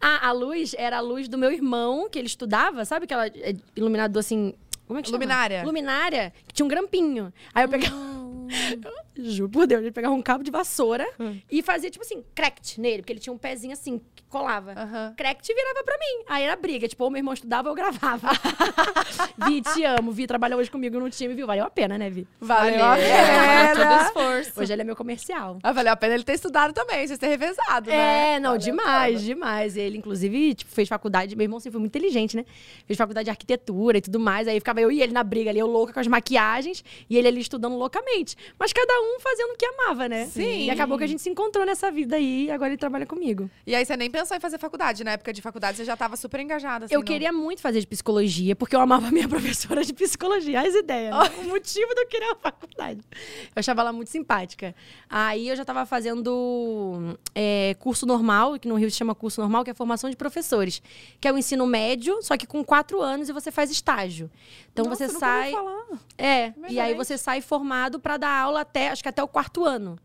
Ah, 0.00 0.28
a 0.28 0.32
luz 0.32 0.74
era 0.78 0.98
a 0.98 1.00
luz 1.00 1.26
do 1.26 1.38
meu 1.38 1.50
irmão, 1.50 2.08
que 2.08 2.18
ele 2.18 2.26
estudava. 2.26 2.84
Sabe 2.84 3.04
aquela 3.04 3.26
é, 3.26 3.54
iluminador 3.74 4.20
assim... 4.20 4.54
Como 4.86 4.98
é 4.98 5.02
que 5.02 5.08
chama? 5.08 5.18
Luminária. 5.18 5.64
Luminária, 5.64 6.32
que 6.46 6.52
tinha 6.52 6.66
um 6.66 6.68
grampinho. 6.68 7.32
Aí 7.54 7.64
eu 7.64 7.68
pegava... 7.68 7.96
Juro 9.16 9.48
por 9.50 9.66
Deus, 9.66 9.82
ele 9.82 9.92
pegava 9.92 10.12
um 10.14 10.22
cabo 10.22 10.42
de 10.42 10.50
vassoura 10.50 11.06
e 11.50 11.62
fazia, 11.62 11.90
tipo 11.90 12.04
assim, 12.04 12.24
cracked 12.34 12.80
nele, 12.80 12.98
porque 12.98 13.12
ele 13.12 13.20
tinha 13.20 13.32
um 13.32 13.38
pezinho 13.38 13.72
assim, 13.72 14.00
que 14.14 14.22
colava. 14.24 14.72
Aham. 14.72 15.14
Cracked 15.16 15.54
virava 15.54 15.84
pra 15.84 15.96
mim. 15.98 16.24
Aí 16.28 16.42
era 16.44 16.56
briga. 16.56 16.88
Tipo, 16.88 17.04
ou 17.04 17.10
meu 17.10 17.18
irmão 17.20 17.32
estudava 17.34 17.68
eu 17.68 17.74
gravava. 17.74 18.28
Vi, 19.46 19.62
te 19.62 19.84
amo. 19.84 20.10
Vi, 20.12 20.26
trabalha 20.26 20.56
hoje 20.56 20.70
comigo 20.70 20.98
no 20.98 21.08
time, 21.10 21.34
viu? 21.34 21.46
Valeu 21.46 21.64
a 21.64 21.70
pena, 21.70 21.96
né, 21.98 22.10
Vi? 22.10 22.26
Valeu 22.40 22.84
a 22.84 22.98
É, 22.98 23.68
pena. 23.74 23.74
todo 23.88 24.06
esforço. 24.06 24.60
Hoje 24.60 24.72
ele 24.72 24.82
é 24.82 24.84
meu 24.84 24.96
comercial. 24.96 25.58
Ah, 25.62 25.72
valeu 25.72 25.92
a 25.92 25.96
pena 25.96 26.14
ele 26.14 26.24
ter 26.24 26.34
estudado 26.34 26.72
também, 26.72 27.06
vocês 27.06 27.18
terem 27.18 27.36
revezado, 27.38 27.90
né? 27.90 28.34
É, 28.34 28.40
não, 28.40 28.50
Valeu 28.50 28.58
demais, 28.64 29.16
a 29.20 29.24
demais. 29.24 29.76
Ele, 29.76 29.98
inclusive, 29.98 30.54
tipo, 30.54 30.70
fez 30.72 30.88
faculdade. 30.88 31.36
Meu 31.36 31.44
irmão 31.44 31.60
sempre 31.60 31.72
foi 31.72 31.80
muito 31.80 31.96
inteligente, 31.96 32.36
né? 32.36 32.44
Fez 32.86 32.96
faculdade 32.96 33.24
de 33.26 33.30
arquitetura 33.30 33.98
e 33.98 34.00
tudo 34.00 34.18
mais. 34.18 34.48
Aí 34.48 34.58
ficava 34.58 34.80
eu 34.80 34.90
e 34.90 35.00
ele 35.02 35.12
na 35.12 35.22
briga 35.22 35.50
ali, 35.50 35.58
eu 35.58 35.66
louca 35.66 35.92
com 35.92 36.00
as 36.00 36.06
maquiagens 36.06 36.84
e 37.08 37.16
ele 37.16 37.28
ali 37.28 37.40
estudando 37.40 37.76
loucamente. 37.76 38.36
Mas 38.58 38.72
cada 38.72 38.92
um 39.02 39.03
fazendo 39.20 39.52
o 39.52 39.56
que 39.56 39.66
amava, 39.66 40.08
né? 40.08 40.26
Sim. 40.26 40.64
E 40.64 40.70
acabou 40.70 40.96
que 40.98 41.04
a 41.04 41.06
gente 41.06 41.22
se 41.22 41.28
encontrou 41.30 41.64
nessa 41.64 41.90
vida 41.90 42.16
aí 42.16 42.46
e 42.46 42.50
agora 42.50 42.70
ele 42.70 42.76
trabalha 42.78 43.06
comigo. 43.06 43.50
E 43.66 43.74
aí 43.74 43.84
você 43.84 43.96
nem 43.96 44.10
pensou 44.10 44.36
em 44.36 44.40
fazer 44.40 44.58
faculdade. 44.58 45.02
Na 45.04 45.12
época 45.12 45.32
de 45.32 45.40
faculdade 45.42 45.76
você 45.76 45.84
já 45.84 45.96
tava 45.96 46.16
super 46.16 46.40
engajada. 46.40 46.86
Assim, 46.86 46.94
eu 46.94 47.00
no- 47.00 47.06
queria 47.06 47.32
muito 47.32 47.60
fazer 47.60 47.80
de 47.80 47.86
psicologia, 47.86 48.54
porque 48.56 48.74
eu 48.76 48.80
amava 48.80 49.08
a 49.08 49.10
minha 49.10 49.28
professora 49.28 49.84
de 49.84 49.92
psicologia. 49.92 50.60
As 50.60 50.74
ideias. 50.74 51.14
né? 51.14 51.30
O 51.38 51.44
motivo 51.48 51.94
de 51.94 52.00
eu 52.02 52.06
querer 52.06 52.30
a 52.32 52.36
faculdade. 52.36 53.00
Eu 53.12 53.60
achava 53.60 53.80
ela 53.80 53.92
muito 53.92 54.10
simpática. 54.10 54.74
Aí 55.08 55.48
eu 55.48 55.56
já 55.56 55.62
estava 55.62 55.84
fazendo 55.86 57.18
é, 57.34 57.74
curso 57.78 58.06
normal, 58.06 58.58
que 58.58 58.68
no 58.68 58.74
Rio 58.76 58.90
se 58.90 58.96
chama 58.96 59.14
curso 59.14 59.40
normal, 59.40 59.64
que 59.64 59.70
é 59.70 59.74
formação 59.74 60.08
de 60.10 60.16
professores. 60.16 60.82
Que 61.20 61.28
é 61.28 61.32
o 61.32 61.38
ensino 61.38 61.66
médio, 61.66 62.22
só 62.22 62.36
que 62.36 62.46
com 62.46 62.64
quatro 62.64 63.00
anos 63.00 63.28
e 63.28 63.32
você 63.32 63.50
faz 63.50 63.70
estágio. 63.70 64.30
Então 64.72 64.84
Nossa, 64.86 65.06
você 65.08 65.18
sai. 65.18 65.52
falar. 65.52 65.84
É, 66.18 66.52
e 66.68 66.80
aí 66.80 66.94
você 66.94 67.16
sai 67.18 67.40
formado 67.40 67.98
para 68.00 68.16
dar 68.16 68.30
aula 68.30 68.60
até, 68.62 68.93
acho 68.94 69.02
que 69.02 69.08
até 69.08 69.22
o 69.22 69.28
quarto 69.28 69.64
ano. 69.64 69.98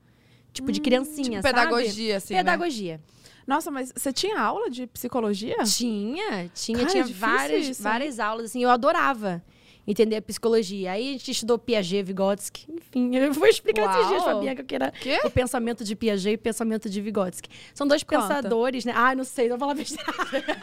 Tipo, 0.52 0.72
de 0.72 0.82
criancinha, 0.82 1.24
Tipo, 1.24 1.42
sabe? 1.42 1.54
pedagogia, 1.54 2.18
assim, 2.18 2.34
né? 2.34 2.40
Pedagogia. 2.40 3.00
Nossa, 3.48 3.72
mas 3.72 3.94
você 3.96 4.12
tinha 4.12 4.40
aula 4.40 4.70
de 4.70 4.86
psicologia? 4.88 5.58
Tinha, 5.64 6.50
tinha, 6.54 6.78
Cara, 6.80 6.90
é 6.90 6.92
tinha 6.92 7.04
difícil 7.04 7.28
várias, 7.28 7.68
isso, 7.68 7.84
várias 7.84 8.20
aulas, 8.20 8.46
assim, 8.48 8.64
eu 8.64 8.70
adorava 8.70 9.42
entender 9.92 10.18
a 10.18 10.22
psicologia. 10.22 10.92
Aí 10.92 11.10
a 11.10 11.12
gente 11.14 11.32
estudou 11.32 11.58
Piaget, 11.58 12.04
Vygotsky, 12.04 12.68
enfim, 12.72 13.16
eu 13.18 13.34
vou 13.34 13.48
explicar 13.48 13.90
esses 13.90 14.08
dias, 14.08 14.24
Uau. 14.24 14.36
Fabiana, 14.36 14.64
que 14.64 14.76
era 14.76 14.92
Quê? 14.92 15.20
o 15.26 15.30
pensamento 15.32 15.84
de 15.84 15.96
Piaget 15.96 16.32
e 16.34 16.36
o 16.36 16.40
pensamento 16.40 16.90
de 16.90 17.02
Vygotsky. 17.02 17.50
São 17.74 17.88
dois 17.88 18.04
Conta. 18.04 18.22
pensadores, 18.28 18.86
né? 18.86 18.94
Ah, 18.96 19.16
não 19.16 19.24
sei, 19.24 19.50
não 19.50 19.58
vou 19.58 19.68
falar 19.68 19.74
besteira. 19.74 20.04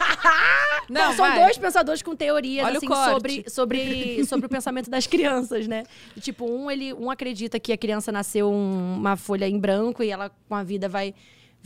Não, 0.89 1.11
são 1.13 1.25
vai. 1.27 1.39
dois 1.43 1.57
pensadores 1.57 2.01
com 2.01 2.15
teorias 2.15 2.65
Olha 2.65 2.77
assim 2.77 2.87
sobre, 2.87 3.43
sobre, 3.49 4.23
sobre 4.25 4.45
o 4.45 4.49
pensamento 4.49 4.89
das 4.89 5.05
crianças, 5.05 5.67
né? 5.67 5.83
E, 6.15 6.21
tipo, 6.21 6.45
um 6.49 6.71
ele 6.71 6.93
um 6.93 7.11
acredita 7.11 7.59
que 7.59 7.73
a 7.73 7.77
criança 7.77 8.09
nasceu 8.09 8.49
um- 8.49 8.95
uma 8.95 9.17
folha 9.17 9.47
em 9.49 9.59
branco 9.59 10.01
e 10.01 10.09
ela 10.09 10.31
com 10.47 10.55
a 10.55 10.63
vida 10.63 10.87
vai 10.87 11.13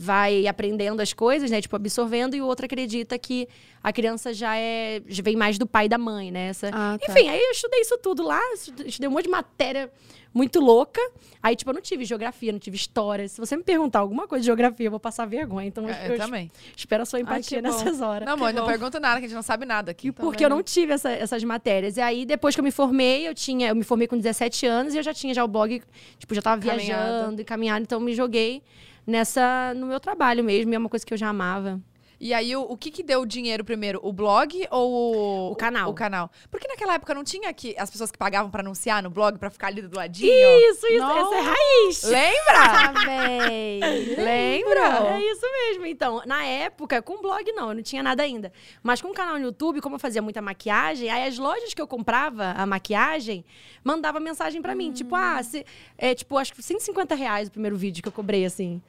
vai 0.02 0.46
aprendendo 0.48 1.00
as 1.00 1.12
coisas, 1.12 1.50
né? 1.50 1.60
Tipo, 1.60 1.76
absorvendo, 1.76 2.34
e 2.34 2.42
o 2.42 2.46
outro 2.46 2.66
acredita 2.66 3.16
que 3.18 3.48
a 3.82 3.92
criança 3.92 4.34
já 4.34 4.56
é. 4.56 5.00
já 5.06 5.22
vem 5.22 5.36
mais 5.36 5.58
do 5.58 5.66
pai 5.66 5.86
e 5.86 5.88
da 5.88 5.98
mãe, 5.98 6.30
né? 6.30 6.48
Essa... 6.48 6.68
Ah, 6.72 6.98
tá. 6.98 7.12
Enfim, 7.12 7.28
aí 7.28 7.40
eu 7.40 7.50
estudei 7.52 7.80
isso 7.80 7.96
tudo 7.98 8.22
lá, 8.24 8.40
estu- 8.52 8.82
estudei 8.86 9.08
um 9.08 9.12
monte 9.12 9.24
de 9.24 9.30
matéria 9.30 9.90
muito 10.34 10.60
louca. 10.60 11.00
Aí, 11.42 11.54
tipo, 11.54 11.70
eu 11.70 11.74
não 11.74 11.80
tive 11.82 12.04
geografia, 12.04 12.50
não 12.52 12.58
tive 12.58 12.76
história. 12.76 13.28
Se 13.28 13.38
você 13.38 13.54
me 13.56 13.62
perguntar 13.62 13.98
alguma 14.00 14.26
coisa 14.26 14.40
de 14.42 14.46
geografia, 14.46 14.86
eu 14.86 14.90
vou 14.90 14.98
passar 15.00 15.26
vergonha. 15.26 15.66
Então, 15.68 15.86
É, 15.88 16.08
eu, 16.08 16.12
eu 16.12 16.18
também. 16.18 16.50
espero 16.76 17.02
a 17.02 17.06
sua 17.06 17.18
Ai, 17.18 17.22
empatia 17.22 17.60
bom. 17.60 17.68
nessas 17.68 18.00
horas. 18.00 18.26
Não, 18.26 18.36
mãe, 18.36 18.52
não 18.52 18.62
bom. 18.62 18.68
pergunto 18.68 18.98
nada, 18.98 19.20
que 19.20 19.26
a 19.26 19.28
gente 19.28 19.36
não 19.36 19.42
sabe 19.42 19.66
nada 19.66 19.90
aqui. 19.90 20.10
Porque 20.10 20.44
eu 20.44 20.48
não 20.48 20.62
tive 20.62 20.94
essa- 20.94 21.10
essas 21.12 21.44
matérias. 21.44 21.96
E 21.96 22.00
aí, 22.00 22.24
depois 22.24 22.54
que 22.54 22.60
eu 22.60 22.64
me 22.64 22.70
formei, 22.70 23.28
eu 23.28 23.34
tinha. 23.34 23.68
Eu 23.68 23.76
me 23.76 23.84
formei 23.84 24.08
com 24.08 24.16
17 24.16 24.64
anos 24.66 24.94
e 24.94 24.98
eu 24.98 25.02
já 25.02 25.12
tinha 25.12 25.34
já 25.34 25.44
o 25.44 25.48
blog, 25.48 25.82
tipo, 26.18 26.34
já 26.34 26.40
tava 26.42 26.60
viajando 26.60 27.40
e 27.42 27.44
caminhando, 27.44 27.82
então 27.82 27.98
eu 28.00 28.04
me 28.04 28.14
joguei 28.14 28.62
nessa. 29.06 29.72
no 29.74 29.86
meu 29.86 30.00
trabalho 30.00 30.44
mesmo, 30.44 30.72
e 30.72 30.74
é 30.74 30.78
uma 30.78 30.88
coisa 30.88 31.04
que 31.04 31.12
eu 31.14 31.18
já 31.18 31.28
amava. 31.28 31.80
E 32.22 32.32
aí, 32.32 32.54
o, 32.54 32.62
o 32.62 32.76
que 32.76 32.92
que 32.92 33.02
deu 33.02 33.22
o 33.22 33.26
dinheiro 33.26 33.64
primeiro? 33.64 33.98
O 34.00 34.12
blog 34.12 34.64
ou 34.70 34.92
o... 34.92 35.50
O 35.50 35.56
canal. 35.56 35.90
O 35.90 35.92
canal. 35.92 36.30
Porque 36.52 36.68
naquela 36.68 36.94
época 36.94 37.12
não 37.12 37.24
tinha 37.24 37.52
que 37.52 37.74
as 37.76 37.90
pessoas 37.90 38.12
que 38.12 38.16
pagavam 38.16 38.48
pra 38.48 38.60
anunciar 38.60 39.02
no 39.02 39.10
blog, 39.10 39.40
pra 39.40 39.50
ficar 39.50 39.66
ali 39.66 39.82
do 39.82 39.96
ladinho? 39.96 40.30
Isso, 40.30 40.86
isso, 40.86 40.98
Nossa. 41.00 41.18
essa 41.18 41.34
é 41.34 41.40
raiz! 41.40 42.02
Lembra? 42.04 42.60
Ah, 42.60 42.92
véi! 43.04 43.80
Lembra? 44.16 45.16
É 45.16 45.20
isso 45.20 45.42
mesmo. 45.42 45.84
Então, 45.84 46.22
na 46.24 46.44
época, 46.44 47.02
com 47.02 47.20
blog 47.20 47.50
não, 47.50 47.70
eu 47.70 47.74
não 47.74 47.82
tinha 47.82 48.04
nada 48.04 48.22
ainda. 48.22 48.52
Mas 48.84 49.02
com 49.02 49.08
o 49.08 49.12
canal 49.12 49.34
no 49.34 49.46
YouTube, 49.46 49.80
como 49.80 49.96
eu 49.96 49.98
fazia 49.98 50.22
muita 50.22 50.40
maquiagem, 50.40 51.10
aí 51.10 51.26
as 51.26 51.38
lojas 51.38 51.74
que 51.74 51.82
eu 51.82 51.88
comprava 51.88 52.52
a 52.52 52.64
maquiagem 52.64 53.44
mandava 53.82 54.20
mensagem 54.20 54.62
pra 54.62 54.76
mim. 54.76 54.92
Tipo, 54.92 55.16
ah, 55.16 55.42
se, 55.42 55.66
é, 55.98 56.14
tipo, 56.14 56.38
acho 56.38 56.54
que 56.54 56.62
150 56.62 57.16
reais 57.16 57.48
o 57.48 57.50
primeiro 57.50 57.76
vídeo 57.76 58.00
que 58.00 58.08
eu 58.08 58.12
cobrei, 58.12 58.44
assim. 58.44 58.80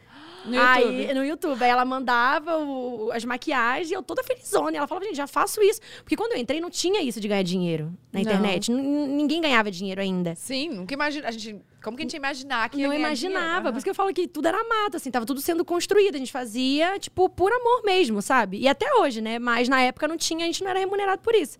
No 0.45 0.59
Aí, 0.59 0.83
YouTube. 0.83 1.13
no 1.13 1.23
YouTube. 1.25 1.63
Aí 1.63 1.69
ela 1.69 1.85
mandava 1.85 2.57
o- 2.57 3.11
as 3.11 3.23
maquiagens 3.23 3.89
e 3.89 3.93
eu 3.93 4.03
toda 4.03 4.23
felizona. 4.23 4.71
E 4.73 4.77
ela 4.77 4.87
falava, 4.87 5.05
gente, 5.05 5.15
já 5.15 5.27
faço 5.27 5.61
isso. 5.61 5.79
Porque 6.03 6.15
quando 6.15 6.33
eu 6.33 6.37
entrei, 6.37 6.59
não 6.59 6.69
tinha 6.69 7.01
isso 7.01 7.19
de 7.21 7.27
ganhar 7.27 7.43
dinheiro 7.43 7.93
na 8.11 8.19
internet. 8.21 8.71
Ninguém 8.71 9.41
ganhava 9.41 9.71
dinheiro 9.71 10.01
ainda. 10.01 10.35
Sim, 10.35 10.69
nunca 10.69 10.93
imagina. 10.93 11.27
A 11.27 11.31
gente, 11.31 11.61
como 11.83 11.95
que 11.95 12.03
a 12.03 12.05
gente 12.05 12.13
ia 12.13 12.17
imaginar 12.17 12.69
que 12.69 12.77
não 12.77 12.93
imaginava. 12.93 13.37
dinheiro? 13.45 13.63
Por 13.71 13.77
isso 13.77 13.83
que 13.85 13.89
eu 13.89 13.95
falo 13.95 14.13
que 14.13 14.27
tudo 14.27 14.47
era 14.47 14.61
mato, 14.63 14.97
assim, 14.97 15.09
tava 15.09 15.25
tudo 15.25 15.39
sendo 15.41 15.63
construído. 15.63 16.15
A 16.15 16.19
gente 16.19 16.31
fazia, 16.31 16.99
tipo, 16.99 17.29
por 17.29 17.51
amor 17.51 17.83
mesmo, 17.83 18.21
sabe? 18.21 18.57
E 18.59 18.67
até 18.67 18.85
hoje, 18.95 19.21
né? 19.21 19.39
Mas 19.39 19.69
na 19.69 19.81
época 19.81 20.07
não 20.07 20.17
tinha, 20.17 20.43
a 20.43 20.47
gente 20.47 20.63
não 20.63 20.69
era 20.71 20.79
remunerado 20.79 21.21
por 21.21 21.33
isso. 21.35 21.57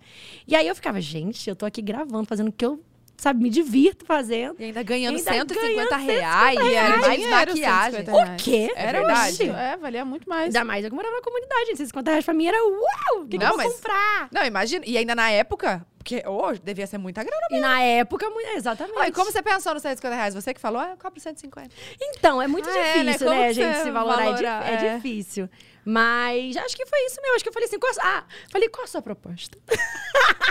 E 0.48 0.56
aí 0.56 0.68
eu 0.68 0.76
ficava, 0.76 1.00
gente, 1.00 1.50
eu 1.50 1.56
tô 1.56 1.66
aqui 1.66 1.82
gravando, 1.82 2.26
fazendo 2.26 2.50
o 2.50 2.52
que 2.52 2.66
eu, 2.66 2.80
sabe, 3.18 3.42
me 3.42 3.50
divirto 3.50 4.06
fazendo. 4.06 4.56
E 4.60 4.66
ainda 4.66 4.84
ganhando 4.84 5.18
Ainda 5.18 5.32
150 5.32 5.88
ganhando 5.98 6.06
reais. 6.06 6.60
E 6.60 6.74
era 6.76 6.98
mais 6.98 7.14
Dinheiro, 7.14 7.36
maquiagem. 7.52 7.92
150 8.06 8.12
O 8.12 8.24
reais. 8.26 8.42
quê? 8.42 8.72
É 8.76 8.92
verdade. 8.92 9.50
É, 9.50 9.78
valia 9.78 10.06
muito 10.06 10.28
mais. 10.30 10.46
Ainda 10.46 10.64
mais 10.66 10.84
eu 10.84 10.90
que 10.90 10.96
morava 10.96 11.16
na 11.16 11.22
comunidade, 11.22 11.66
gente. 11.68 11.78
150 11.78 12.12
reais 12.12 12.26
pra 12.26 12.34
mim 12.34 12.48
era 12.48 12.58
uau! 12.64 13.22
O 13.22 13.28
que, 13.28 13.38
que 13.38 13.38
Não, 13.38 13.52
eu 13.52 13.58
vou 13.58 13.58
mas- 13.66 13.74
comprar? 13.76 14.28
Não, 14.32 14.44
imagina. 14.46 14.84
E 14.86 14.98
ainda 14.98 15.16
na 15.16 15.30
época, 15.32 15.86
porque 15.98 16.22
hoje 16.28 16.60
devia 16.62 16.86
ser 16.86 16.98
muita 16.98 17.24
grana. 17.24 17.48
E 17.52 17.60
na 17.60 17.82
época, 17.82 18.28
exatamente. 18.56 18.98
Ah, 19.00 19.08
e 19.08 19.12
como 19.12 19.32
você 19.32 19.42
pensou 19.42 19.74
nos 19.74 19.82
150 19.84 20.16
reais? 20.16 20.34
Você 20.36 20.54
que 20.54 20.60
falou, 20.60 20.82
ah, 20.82 20.90
eu 20.92 20.98
cobro 20.98 21.20
150. 21.20 21.70
Então, 22.02 22.42
é 22.42 22.48
muito 22.48 22.68
Ah, 22.70 22.78
é, 22.78 23.04
né? 23.04 23.12
difícil, 23.14 23.28
Como 23.28 23.40
né, 23.40 23.48
que 23.48 23.54
gente, 23.54 23.78
se 23.84 23.92
valorar. 23.92 24.26
É 24.28 24.34
di- 24.34 24.44
valora- 24.44 24.66
É, 24.70 24.74
é. 24.88 24.96
difícil. 24.96 25.50
Mas 25.86 26.56
acho 26.58 26.76
que 26.76 26.86
foi 26.86 27.00
isso 27.06 27.22
mesmo. 27.22 27.36
Acho 27.36 27.44
que 27.44 27.50
eu 27.50 27.54
falei 27.54 27.68
assim, 27.68 27.80
qual, 27.80 27.92
a- 28.00 28.20
ah, 28.20 28.24
falei, 28.52 28.70
qual 28.70 28.84
a 28.86 28.88
sua 28.88 29.02
proposta? 29.02 29.58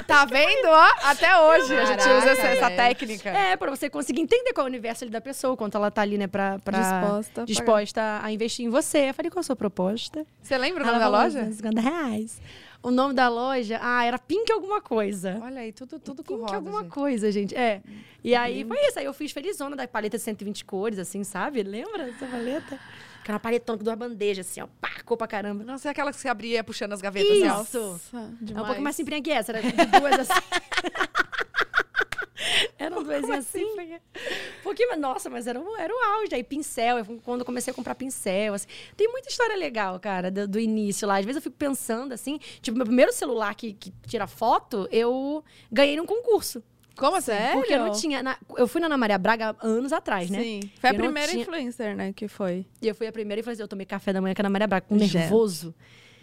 Tá 0.07 0.25
vendo, 0.25 0.67
ó? 0.67 0.89
Até 1.05 1.39
hoje 1.39 1.75
a 1.79 1.85
gente 1.85 1.99
Caraca, 1.99 2.19
usa 2.19 2.31
essa, 2.31 2.47
essa 2.49 2.71
técnica. 2.71 3.31
É, 3.31 3.57
pra 3.57 3.71
você 3.71 3.89
conseguir 3.89 4.21
entender 4.21 4.53
qual 4.53 4.67
é 4.67 4.69
o 4.69 4.71
universo 4.71 5.05
ali 5.05 5.11
da 5.13 5.21
pessoa, 5.21 5.57
quanto 5.57 5.77
ela 5.77 5.91
tá 5.91 6.03
ali, 6.03 6.19
né, 6.19 6.27
pra. 6.27 6.59
pra 6.59 6.79
Disposta 6.79 7.43
a 7.43 7.45
disposta 7.45 8.21
a 8.23 8.33
investir 8.33 8.67
em 8.67 8.69
você. 8.69 9.11
Eu 9.11 9.15
falei, 9.15 9.31
qual 9.31 9.41
a 9.41 9.43
sua 9.45 9.57
proposta? 9.57 10.27
Você 10.43 10.59
lembra 10.59 10.83
o 10.83 10.87
nome 10.87 10.99
da 10.99 11.09
loja? 11.09 11.51
50 11.51 11.81
reais. 11.81 12.43
O 12.83 12.91
nome 12.91 13.15
da 13.15 13.29
loja, 13.29 13.79
ah, 13.81 14.05
era 14.05 14.19
Pink 14.19 14.51
alguma 14.53 14.81
coisa. 14.83 15.39
Olha 15.41 15.61
aí, 15.61 15.73
tudo, 15.73 16.01
tudo 16.01 16.23
com 16.25 16.35
Pink 16.35 16.43
rosa, 16.43 16.57
alguma 16.57 16.81
gente. 16.83 16.91
coisa, 16.93 17.33
gente. 17.33 17.55
É. 17.55 17.81
E 18.25 18.35
aí 18.35 18.65
foi 18.65 18.79
isso. 18.89 18.99
Aí 18.99 19.05
eu 19.05 19.15
fiz 19.15 19.31
felizona 19.31 19.77
da 19.77 19.87
paleta 19.87 20.19
de 20.19 20.23
120 20.25 20.65
cores, 20.65 20.99
assim, 20.99 21.23
sabe? 21.23 21.63
Lembra 21.63 22.05
dessa 22.07 22.27
paleta? 22.27 22.79
Aquela 23.23 23.39
paletona 23.39 23.79
com 23.79 23.85
duas 23.85 23.97
bandejas, 23.97 24.47
assim, 24.49 24.61
ó. 24.61 24.67
Pá, 24.81 24.91
cor 25.05 25.17
pra 25.17 25.27
caramba. 25.29 25.63
Nossa, 25.65 25.89
é 25.89 25.91
aquela 25.93 26.13
que 26.13 26.19
se 26.19 26.29
abria 26.29 26.55
ia 26.57 26.65
puxando 26.65 26.93
as 26.93 27.01
gavetas. 27.01 27.31
assim. 27.31 27.47
Isso. 27.63 27.79
Nossa, 27.79 28.17
É 28.17 28.21
um 28.21 28.37
demais. 28.41 28.67
pouco 28.67 28.83
mais 28.83 28.97
simplinha 28.97 29.23
que 29.23 29.31
essa, 29.31 29.53
era 29.53 29.63
de 29.63 29.71
duas 29.71 30.21
assim. 30.21 30.33
Eram 32.79 33.03
duas 33.05 33.31
assim. 33.31 33.65
Um 33.65 34.63
pouquinho, 34.65 34.89
mas, 34.91 34.99
nossa, 34.99 35.31
mas 35.31 35.47
era, 35.47 35.61
o- 35.61 35.77
era 35.77 35.93
o 35.95 35.99
auge. 36.19 36.35
Aí 36.35 36.43
pincel, 36.43 36.99
eu- 36.99 37.21
quando 37.25 37.41
eu 37.41 37.47
comecei 37.47 37.71
a 37.71 37.75
comprar 37.75 37.95
pincel, 37.95 38.55
assim. 38.55 38.67
Tem 38.97 39.09
muita 39.09 39.29
história 39.29 39.57
legal, 39.57 39.99
cara, 40.01 40.31
do, 40.31 40.49
do 40.49 40.59
início 40.59 41.07
lá. 41.07 41.19
Às 41.19 41.25
vezes 41.25 41.37
eu 41.37 41.43
fico 41.43 41.57
pensando, 41.57 42.13
assim, 42.13 42.41
tipo, 42.61 42.77
meu 42.77 42.85
primeiro 42.87 43.13
celular 43.13 43.55
que, 43.55 43.73
que 43.75 43.93
tira 44.09 44.27
foto, 44.27 44.89
eu 44.91 45.45
ganhei 45.71 45.97
num 45.97 46.07
concurso. 46.07 46.63
Como 46.97 47.17
assim? 47.17 47.27
Sério? 47.33 47.59
Porque 47.61 47.73
eu 47.75 47.79
não 47.85 47.93
tinha. 47.93 48.23
na- 48.23 48.37
eu 48.57 48.67
fui 48.69 48.81
na 48.81 48.87
Ana 48.87 48.97
Maria 48.99 49.19
Braga 49.19 49.57
anos 49.63 49.93
atrás, 49.93 50.29
né? 50.31 50.43
Sim. 50.43 50.61
Foi 50.81 50.91
a 50.91 50.93
Eu 50.93 50.97
primeira 50.99 51.31
tinha- 51.31 51.43
influencer, 51.43 51.97
né, 51.97 52.13
que 52.13 52.29
foi. 52.29 52.67
E 52.81 52.89
eu 52.89 52.95
fui 52.95 53.07
a 53.07 53.13
primeira 53.13 53.41
e 53.41 53.43
falei 53.43 53.55
assim, 53.55 53.63
eu 53.63 53.69
tomei 53.69 53.87
café 53.87 54.13
da 54.13 54.21
manhã 54.21 54.35
com 54.35 54.41
a 54.41 54.43
Ana 54.43 54.51
Maria 54.51 54.67
Braga, 54.67 54.87
com 54.89 54.95
nervoso. 54.97 55.75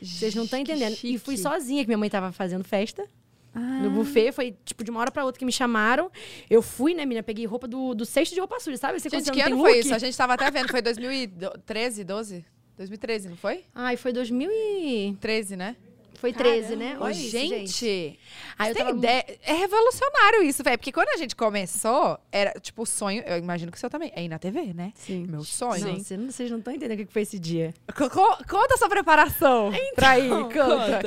Vocês 0.01 0.33
não 0.35 0.43
estão 0.45 0.57
entendendo. 0.59 0.93
E 1.03 1.17
fui 1.17 1.35
chique. 1.35 1.37
sozinha, 1.49 1.83
que 1.83 1.87
minha 1.87 1.97
mãe 1.97 2.09
tava 2.09 2.31
fazendo 2.31 2.63
festa. 2.63 3.05
Ah. 3.53 3.59
No 3.81 3.89
buffet, 3.89 4.31
foi 4.31 4.55
tipo 4.63 4.83
de 4.83 4.91
uma 4.91 4.99
hora 5.01 5.11
pra 5.11 5.25
outra 5.25 5.39
que 5.39 5.45
me 5.45 5.51
chamaram. 5.51 6.09
Eu 6.49 6.61
fui, 6.61 6.93
né, 6.93 7.03
menina? 7.03 7.23
Peguei 7.23 7.45
roupa 7.45 7.67
do, 7.67 7.93
do 7.95 8.05
cesto 8.05 8.33
de 8.33 8.39
roupa 8.39 8.59
suja, 8.59 8.77
sabe? 8.77 8.99
Você, 8.99 9.09
Gente, 9.09 9.31
que 9.31 9.41
ano 9.41 9.57
foi 9.57 9.79
isso? 9.79 9.93
A 9.93 9.97
gente 9.97 10.15
tava 10.15 10.35
até 10.35 10.49
vendo. 10.51 10.69
Foi 10.69 10.81
2013, 10.83 12.03
12? 12.03 12.45
2013, 12.77 13.27
não 13.29 13.35
foi? 13.35 13.63
Ai, 13.75 13.97
foi 13.97 14.13
2000 14.13 14.49
e... 14.51 15.17
13, 15.19 15.55
né? 15.57 15.75
Foi 16.19 16.33
13, 16.33 16.75
né? 16.75 16.97
Olha 16.99 17.11
isso, 17.13 17.29
gente, 17.29 18.19
Aí 18.57 18.71
eu 18.71 18.75
tava... 18.75 18.91
ideia? 18.91 19.25
É 19.41 19.53
revolucionário 19.53 20.43
isso, 20.43 20.61
velho. 20.63 20.77
Porque 20.77 20.91
quando 20.91 21.07
a 21.09 21.17
gente 21.17 21.33
começou, 21.35 22.19
era 22.31 22.51
tipo 22.59 22.81
o 22.81 22.85
sonho. 22.85 23.23
Eu 23.25 23.37
imagino 23.37 23.71
que 23.71 23.77
o 23.77 23.79
seu 23.79 23.89
também. 23.89 24.11
É 24.13 24.23
ir 24.23 24.27
na 24.27 24.37
TV, 24.37 24.73
né? 24.73 24.91
Sim. 24.95 25.25
Meu 25.27 25.43
sonho. 25.45 25.87
Não, 25.87 25.95
você 25.97 26.17
não- 26.17 26.29
vocês 26.29 26.51
não 26.51 26.57
estão 26.59 26.73
entendendo 26.73 26.99
o 26.99 27.05
que 27.05 27.11
foi 27.13 27.21
esse 27.21 27.39
dia. 27.39 27.73
Co- 27.95 28.09
co- 28.09 28.37
conta 28.49 28.73
a 28.73 28.77
sua 28.77 28.89
preparação 28.89 29.71
pra 29.95 30.19
ir. 30.19 30.29
Conta, 30.29 30.53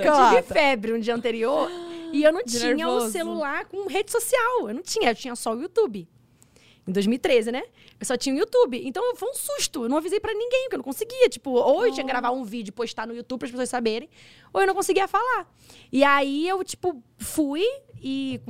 conta. 0.03 0.29
Tive 0.31 0.43
febre 0.43 0.93
um 0.95 0.99
dia 0.99 1.15
anterior 1.15 1.71
e 2.13 2.25
eu 2.25 2.33
não 2.33 2.43
De 2.45 2.59
tinha 2.59 2.73
o 2.73 2.77
nervoso. 2.77 3.11
celular 3.13 3.67
com 3.67 3.87
rede 3.87 4.11
social. 4.11 4.69
Eu 4.69 4.75
não 4.75 4.83
tinha, 4.83 5.11
eu 5.11 5.15
tinha 5.15 5.37
só 5.37 5.53
o 5.55 5.61
YouTube. 5.61 6.09
Em 6.89 6.91
2013, 6.93 7.53
né? 7.53 7.63
Eu 8.03 8.07
só 8.07 8.17
tinha 8.17 8.35
o 8.35 8.39
YouTube. 8.39 8.83
Então 8.85 9.15
foi 9.15 9.31
um 9.31 9.35
susto. 9.35 9.85
Eu 9.85 9.89
não 9.89 9.97
avisei 9.97 10.19
pra 10.19 10.35
ninguém, 10.35 10.63
porque 10.65 10.75
eu 10.75 10.79
não 10.79 10.85
conseguia. 10.85 11.29
Tipo, 11.29 11.51
ou 11.51 11.87
eu 11.87 11.93
tinha 11.93 12.05
que 12.05 12.11
gravar 12.11 12.33
um 12.33 12.43
vídeo 12.43 12.71
e 12.71 12.73
postar 12.73 13.07
no 13.07 13.15
YouTube 13.15 13.39
para 13.39 13.47
as 13.47 13.53
pessoas 13.53 13.69
saberem, 13.69 14.11
ou 14.53 14.61
eu 14.61 14.67
não 14.67 14.75
conseguia 14.75 15.07
falar. 15.07 15.49
E 15.93 16.03
aí 16.03 16.49
eu, 16.49 16.65
tipo, 16.65 17.01
fui 17.17 17.63
e, 18.03 18.41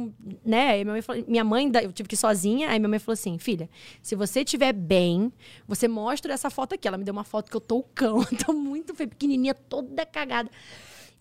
né? 0.42 0.82
minha 0.82 0.92
mãe, 0.94 1.02
falou- 1.02 1.24
minha 1.28 1.44
mãe, 1.44 1.70
eu 1.82 1.92
tive 1.92 2.08
que 2.08 2.14
ir 2.14 2.18
sozinha. 2.18 2.70
Aí 2.70 2.78
minha 2.78 2.88
mãe 2.88 2.98
falou 2.98 3.12
assim: 3.12 3.36
filha, 3.36 3.68
se 4.00 4.14
você 4.14 4.40
estiver 4.40 4.72
bem, 4.72 5.30
você 5.68 5.86
mostra 5.86 6.32
essa 6.32 6.48
foto 6.48 6.74
aqui. 6.74 6.88
Ela 6.88 6.96
me 6.96 7.04
deu 7.04 7.12
uma 7.12 7.22
foto 7.22 7.50
que 7.50 7.56
eu 7.56 7.60
tô 7.60 7.76
o 7.76 7.82
cão. 7.82 8.24
tô 8.46 8.54
muito 8.54 8.94
feia, 8.94 9.06
pequenininha, 9.06 9.52
toda 9.52 10.06
cagada. 10.06 10.50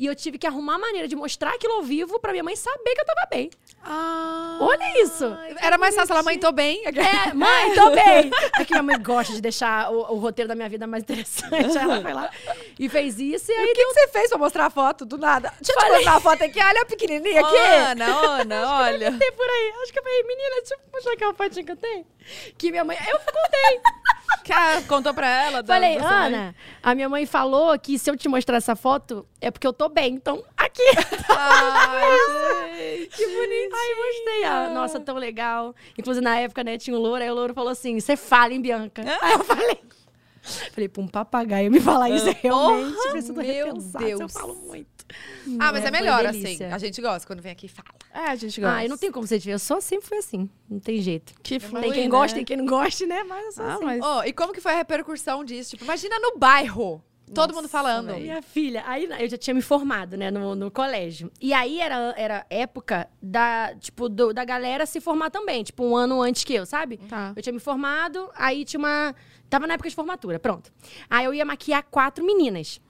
E 0.01 0.07
eu 0.07 0.15
tive 0.15 0.39
que 0.39 0.47
arrumar 0.47 0.79
maneira 0.79 1.07
de 1.07 1.15
mostrar 1.15 1.51
aquilo 1.53 1.73
ao 1.73 1.83
vivo 1.83 2.19
pra 2.19 2.31
minha 2.31 2.43
mãe 2.43 2.55
saber 2.55 2.95
que 2.95 3.01
eu 3.01 3.05
tava 3.05 3.27
bem. 3.29 3.51
Ah, 3.83 4.57
Olha 4.59 5.03
isso! 5.03 5.25
Era 5.61 5.77
mais 5.77 5.93
fácil 5.93 6.07
falar, 6.07 6.23
mãe, 6.23 6.39
tô 6.39 6.51
bem. 6.51 6.81
É, 6.87 7.31
mãe, 7.35 7.75
tô 7.75 7.91
bem! 7.91 8.31
É 8.59 8.65
que 8.65 8.73
minha 8.73 8.81
mãe 8.81 8.99
gosta 8.99 9.31
de 9.31 9.39
deixar 9.39 9.91
o, 9.91 10.15
o 10.15 10.17
roteiro 10.17 10.47
da 10.49 10.55
minha 10.55 10.67
vida 10.67 10.87
mais 10.87 11.03
interessante. 11.03 11.53
Aí 11.77 11.83
ela 11.83 12.01
foi 12.01 12.13
lá 12.13 12.31
e 12.79 12.89
fez 12.89 13.19
isso. 13.19 13.51
E 13.51 13.53
E 13.53 13.57
aí 13.57 13.63
o 13.63 13.67
que, 13.67 13.75
que 13.75 13.93
você 13.93 14.07
fez 14.07 14.29
pra 14.29 14.39
mostrar 14.39 14.65
a 14.65 14.69
foto 14.71 15.05
do 15.05 15.19
nada? 15.19 15.53
Deixa 15.59 15.71
eu 15.71 15.75
te 15.77 15.81
Falei. 15.81 15.97
mostrar 15.97 16.15
a 16.15 16.19
foto 16.19 16.43
aqui. 16.45 16.59
Olha 16.59 16.81
a 16.81 16.85
pequenininha 16.85 17.39
aqui. 17.45 17.57
Ana, 17.57 18.05
Ana, 18.05 18.81
olha. 18.81 19.11
tem 19.19 19.31
por 19.33 19.45
aí. 19.47 19.73
Acho 19.83 19.93
que 19.93 19.99
eu 19.99 20.03
falei, 20.03 20.23
menina, 20.23 20.55
deixa 20.61 20.73
eu 20.73 20.79
mostrar 20.91 21.13
aquela 21.13 21.33
fotinha 21.35 21.63
que 21.65 21.71
eu 21.73 21.77
tenho. 21.77 22.05
Que 22.57 22.71
minha 22.71 22.84
mãe. 22.84 22.97
Eu 23.10 23.19
contei. 23.19 23.81
Cara, 24.45 24.81
contou 24.84 25.13
pra 25.13 25.27
ela? 25.27 25.62
da- 25.63 25.73
Falei, 25.73 25.99
da? 25.99 26.07
Ana, 26.25 26.55
a 26.81 26.95
minha 26.95 27.07
mãe 27.10 27.25
falou 27.25 27.77
que 27.77 27.99
se 27.99 28.10
eu 28.10 28.17
te 28.17 28.27
mostrar 28.29 28.57
essa 28.57 28.75
foto 28.75 29.25
é 29.39 29.51
porque 29.51 29.67
eu 29.67 29.73
tô 29.73 29.88
bem. 29.89 30.13
Então, 30.15 30.43
aqui. 30.57 30.81
Ai. 31.29 33.07
Que 33.13 33.25
bonitinho. 33.27 33.75
Aí 33.75 33.95
mostrei. 33.95 34.43
Ah, 34.45 34.69
nossa, 34.73 34.99
tão 34.99 35.15
legal. 35.17 35.75
Inclusive, 35.97 36.23
na 36.23 36.38
época, 36.39 36.63
né, 36.63 36.77
tinha 36.77 36.95
um 36.95 36.99
louro. 36.99 37.21
Aí 37.21 37.29
o 37.29 37.36
louro 37.36 37.53
falou 37.53 37.69
assim: 37.71 37.99
você 37.99 38.15
fala, 38.15 38.53
hein, 38.53 38.62
Bianca? 38.62 39.03
Aí 39.21 39.34
eu 39.34 39.43
falei. 39.43 39.79
Falei, 40.73 40.89
pra 40.89 41.03
um 41.03 41.07
papagaio 41.07 41.69
me 41.71 41.79
falar 41.79 42.10
isso 42.10 42.25
realmente. 42.41 42.97
Preciso 43.12 43.31
meu 43.34 43.45
repensar, 43.45 44.01
se 44.01 44.10
Eu 44.10 44.17
Deus. 44.17 44.34
falo 44.34 44.55
muito. 44.55 45.00
Ah, 45.60 45.71
mas 45.71 45.84
É, 45.84 45.88
é, 45.88 45.91
melhor 45.91 46.26
assim. 46.26 46.63
A 46.65 46.78
gente 46.78 47.02
gosta 47.02 47.26
quando 47.28 47.41
vem 47.41 47.52
aqui 47.52 47.65
e 47.65 47.69
fala. 47.69 47.89
É, 48.13 48.30
a 48.32 48.36
gente 48.36 48.60
gosta. 48.62 48.76
Ah, 48.78 48.84
eu 48.86 48.89
não 48.89 48.97
tenho 48.97 49.12
como 49.13 49.26
você 49.28 49.38
ver. 49.39 49.52
Eu 49.54 49.60
só 49.60 49.80
sempre 49.82 50.08
fui 50.08 50.17
assim. 50.17 50.50
Não 50.69 50.80
tem 50.80 51.02
jeito. 51.02 51.34
Que 51.41 51.60
tem 51.60 51.60
flui, 51.60 51.91
quem 51.91 52.04
né? 52.04 52.10
gosta, 52.10 52.36
tem 52.36 52.45
quem 52.45 52.58
não 52.58 52.65
gosta, 52.65 53.06
né? 53.06 53.24
Mas 53.24 53.45
eu 53.45 53.52
sou 53.54 53.65
Ah, 53.65 53.74
assim. 53.76 53.86
mas... 53.86 54.02
Oh, 54.04 54.24
e 54.24 54.34
como 54.34 54.54
que 54.54 54.62
foi 54.62 54.74
a 54.74 54.78
repercussão 54.78 55.43
disso? 55.43 55.71
Tipo, 55.71 55.84
imagina 55.84 56.17
no 56.19 56.38
bairro. 56.38 57.04
Todo 57.34 57.54
mundo 57.54 57.69
falando. 57.69 58.13
Minha 58.15 58.41
filha, 58.41 58.84
aí 58.86 59.08
eu 59.17 59.30
já 59.30 59.38
tinha 59.38 59.54
me 59.54 59.62
formado, 59.62 60.17
né, 60.17 60.30
no, 60.30 60.54
no 60.54 60.69
colégio. 60.69 61.32
E 61.39 61.54
aí 61.54 61.80
era, 61.80 62.13
era 62.17 62.45
época 62.50 63.08
da, 63.21 63.74
tipo, 63.80 64.10
do- 64.10 64.34
da 64.34 64.43
galera 64.43 64.86
se 64.86 65.00
formar 65.00 65.30
também, 65.30 65.63
tipo, 65.63 65.82
um 65.86 65.95
ano 65.95 66.21
antes 66.21 66.43
que 66.43 66.54
eu, 66.54 66.65
sabe? 66.65 66.97
Tá. 66.97 67.32
Eu 67.34 67.41
tinha 67.41 67.54
me 67.54 67.60
formado, 67.60 68.30
aí 68.36 68.65
tinha 68.65 68.80
uma. 68.80 69.15
Tava 69.50 69.65
na 69.65 69.76
época 69.76 69.88
de 69.88 69.95
formatura, 69.95 70.39
pronto. 70.39 70.74
Aí 71.10 71.24
eu 71.24 71.34
ia 71.34 71.45
maquiar 71.45 71.84
quatro 71.89 72.26
meninas. 72.26 72.82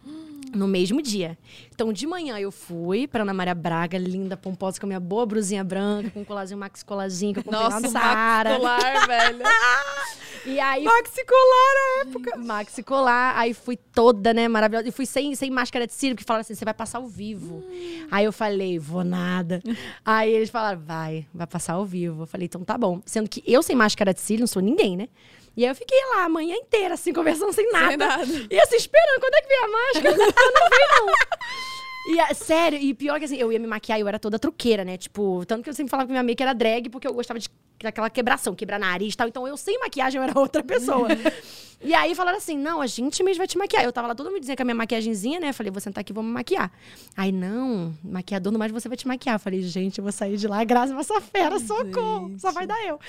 No 0.53 0.67
mesmo 0.67 1.01
dia. 1.01 1.37
Então, 1.73 1.93
de 1.93 2.05
manhã 2.05 2.37
eu 2.37 2.51
fui 2.51 3.07
pra 3.07 3.23
Ana 3.23 3.33
Maria 3.33 3.55
Braga, 3.55 3.97
linda, 3.97 4.35
pomposa, 4.35 4.79
com 4.79 4.85
a 4.85 4.87
minha 4.87 4.99
boa 4.99 5.25
brusinha 5.25 5.63
branca, 5.63 6.09
com 6.09 6.21
um 6.21 6.25
colarzinho, 6.25 6.59
maxi 6.59 6.83
colarzinho 6.83 7.33
que 7.33 7.39
eu 7.39 7.43
comprei 7.43 7.61
lá 7.61 7.69
Nossa, 7.69 7.87
no 7.87 7.89
Saara. 7.89 8.59
maxilar, 8.59 9.07
velho. 9.07 9.43
E 10.45 10.59
aí 10.59 10.83
Maxi 10.83 11.23
colar 11.23 11.73
na 11.75 12.09
época. 12.09 12.37
Maxi 12.37 12.83
colar, 12.83 13.37
aí 13.37 13.53
fui 13.53 13.77
toda, 13.77 14.33
né, 14.33 14.47
maravilhosa. 14.47 14.87
E 14.87 14.91
fui 14.91 15.05
sem, 15.05 15.35
sem 15.35 15.51
máscara 15.51 15.85
de 15.85 15.93
cílio, 15.93 16.15
porque 16.15 16.25
falaram 16.25 16.41
assim, 16.41 16.55
você 16.55 16.65
vai 16.65 16.73
passar 16.73 16.97
ao 16.97 17.07
vivo. 17.07 17.63
Aí 18.09 18.25
eu 18.25 18.33
falei, 18.33 18.79
vou 18.79 19.03
nada. 19.03 19.61
aí 20.03 20.31
eles 20.31 20.49
falaram, 20.49 20.79
vai, 20.79 21.27
vai 21.33 21.45
passar 21.45 21.73
ao 21.73 21.85
vivo. 21.85 22.23
Eu 22.23 22.27
falei, 22.27 22.45
então 22.45 22.63
tá 22.63 22.77
bom. 22.77 23.01
Sendo 23.05 23.29
que 23.29 23.43
eu 23.45 23.61
sem 23.61 23.75
máscara 23.75 24.13
de 24.13 24.21
cílio, 24.21 24.41
não 24.41 24.47
sou 24.47 24.61
ninguém, 24.61 24.97
né? 24.97 25.09
E 25.55 25.65
aí 25.65 25.71
eu 25.71 25.75
fiquei 25.75 25.99
lá 26.15 26.23
a 26.25 26.29
manhã 26.29 26.55
inteira, 26.55 26.93
assim, 26.93 27.11
conversando 27.13 27.51
sem 27.53 27.69
nada. 27.71 27.97
nada. 27.97 28.25
E 28.49 28.59
assim, 28.59 28.77
esperando, 28.77 29.19
quando 29.19 29.33
é 29.35 29.41
que 29.41 29.47
vem 29.47 29.57
a 29.57 29.67
máscara? 29.67 30.11
não 30.17 30.69
veio, 30.69 31.05
não. 31.05 31.13
E, 32.07 32.33
sério, 32.33 32.79
e 32.79 32.93
pior 32.93 33.19
que 33.19 33.25
assim, 33.25 33.37
eu 33.37 33.51
ia 33.51 33.59
me 33.59 33.67
maquiar 33.67 33.99
e 33.99 34.01
eu 34.01 34.07
era 34.07 34.17
toda 34.19 34.39
truqueira, 34.39 34.83
né? 34.83 34.97
Tipo, 34.97 35.45
tanto 35.45 35.63
que 35.63 35.69
eu 35.69 35.73
sempre 35.73 35.91
falava 35.91 36.07
que 36.07 36.11
minha 36.11 36.23
make 36.23 36.41
era 36.41 36.53
drag, 36.53 36.89
porque 36.89 37.07
eu 37.07 37.13
gostava 37.13 37.39
de 37.39 37.49
daquela 37.83 38.09
quebração, 38.09 38.53
quebrar 38.55 38.79
nariz 38.79 39.13
e 39.13 39.17
tal. 39.17 39.27
Então 39.27 39.47
eu 39.47 39.57
sem 39.57 39.79
maquiagem 39.79 40.19
eu 40.19 40.23
era 40.23 40.37
outra 40.39 40.63
pessoa. 40.63 41.07
e 41.81 41.93
aí 41.95 42.13
falaram 42.13 42.37
assim: 42.37 42.57
não, 42.57 42.79
a 42.81 42.87
gente 42.87 43.23
mesmo 43.23 43.39
vai 43.39 43.47
te 43.47 43.57
maquiar. 43.57 43.83
Eu 43.83 43.91
tava 43.91 44.07
lá 44.07 44.15
todo 44.15 44.29
mundo 44.29 44.39
dizendo 44.39 44.57
com 44.57 44.61
a 44.61 44.65
minha 44.65 44.75
maquiagemzinha, 44.75 45.39
né? 45.39 45.51
Falei, 45.53 45.71
vou 45.71 45.81
sentar 45.81 46.01
aqui 46.01 46.11
e 46.11 46.13
vou 46.13 46.23
me 46.23 46.29
maquiar. 46.29 46.71
Aí, 47.17 47.31
não, 47.31 47.93
maquiador, 48.03 48.51
não 48.51 48.59
mais 48.59 48.71
você 48.71 48.87
vai 48.87 48.97
te 48.97 49.07
maquiar. 49.07 49.39
Falei, 49.39 49.61
gente, 49.63 49.97
eu 49.97 50.03
vou 50.03 50.11
sair 50.11 50.37
de 50.37 50.47
lá, 50.47 50.63
graças 50.63 50.95
a 50.95 50.99
essa 50.99 51.19
fera, 51.21 51.57
socorro. 51.59 52.31
Só 52.37 52.51
vai 52.51 52.67
dar 52.67 52.79
eu. 52.85 52.99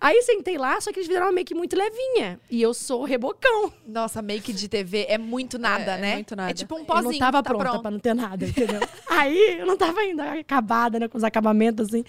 Aí 0.00 0.22
sentei 0.22 0.56
lá, 0.56 0.80
só 0.80 0.92
que 0.92 0.98
eles 1.00 1.08
fizeram 1.08 1.26
uma 1.26 1.32
make 1.32 1.52
muito 1.54 1.76
levinha. 1.76 2.38
E 2.48 2.62
eu 2.62 2.72
sou 2.72 3.02
rebocão. 3.04 3.72
Nossa, 3.86 4.22
make 4.22 4.52
de 4.52 4.68
TV 4.68 5.06
é 5.08 5.18
muito 5.18 5.58
nada, 5.58 5.94
É, 5.94 5.98
é 5.98 6.00
né? 6.00 6.14
muito 6.14 6.36
nada. 6.36 6.50
É 6.50 6.54
tipo 6.54 6.76
um 6.76 6.80
Eu 6.80 6.84
pozinho. 6.84 7.12
não 7.12 7.18
tava 7.18 7.42
tá 7.42 7.50
pronta 7.50 7.64
pronto. 7.64 7.82
pra 7.82 7.90
não 7.90 7.98
ter 7.98 8.14
nada, 8.14 8.39
entendeu? 8.46 8.80
aí 9.08 9.58
eu 9.58 9.66
não 9.66 9.76
tava 9.76 10.00
ainda 10.00 10.32
acabada, 10.32 10.98
né? 10.98 11.08
Com 11.08 11.18
os 11.18 11.24
acabamentos 11.24 11.88
assim. 11.88 12.04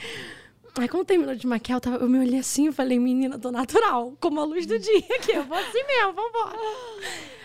Aí 0.77 0.87
quando 0.87 1.05
terminou 1.05 1.35
de 1.35 1.45
maquiar, 1.45 1.77
eu, 1.77 1.81
tava, 1.81 1.97
eu 1.97 2.09
me 2.09 2.19
olhei 2.19 2.39
assim 2.39 2.69
e 2.69 2.71
falei, 2.71 2.97
menina, 2.97 3.37
tô 3.37 3.51
natural, 3.51 4.15
como 4.21 4.39
a 4.39 4.45
luz 4.45 4.65
do 4.65 4.79
dia 4.79 5.03
aqui. 5.17 5.31
Eu 5.31 5.43
vou 5.43 5.57
assim 5.57 5.83
mesmo, 5.85 6.13
vambora. 6.13 6.57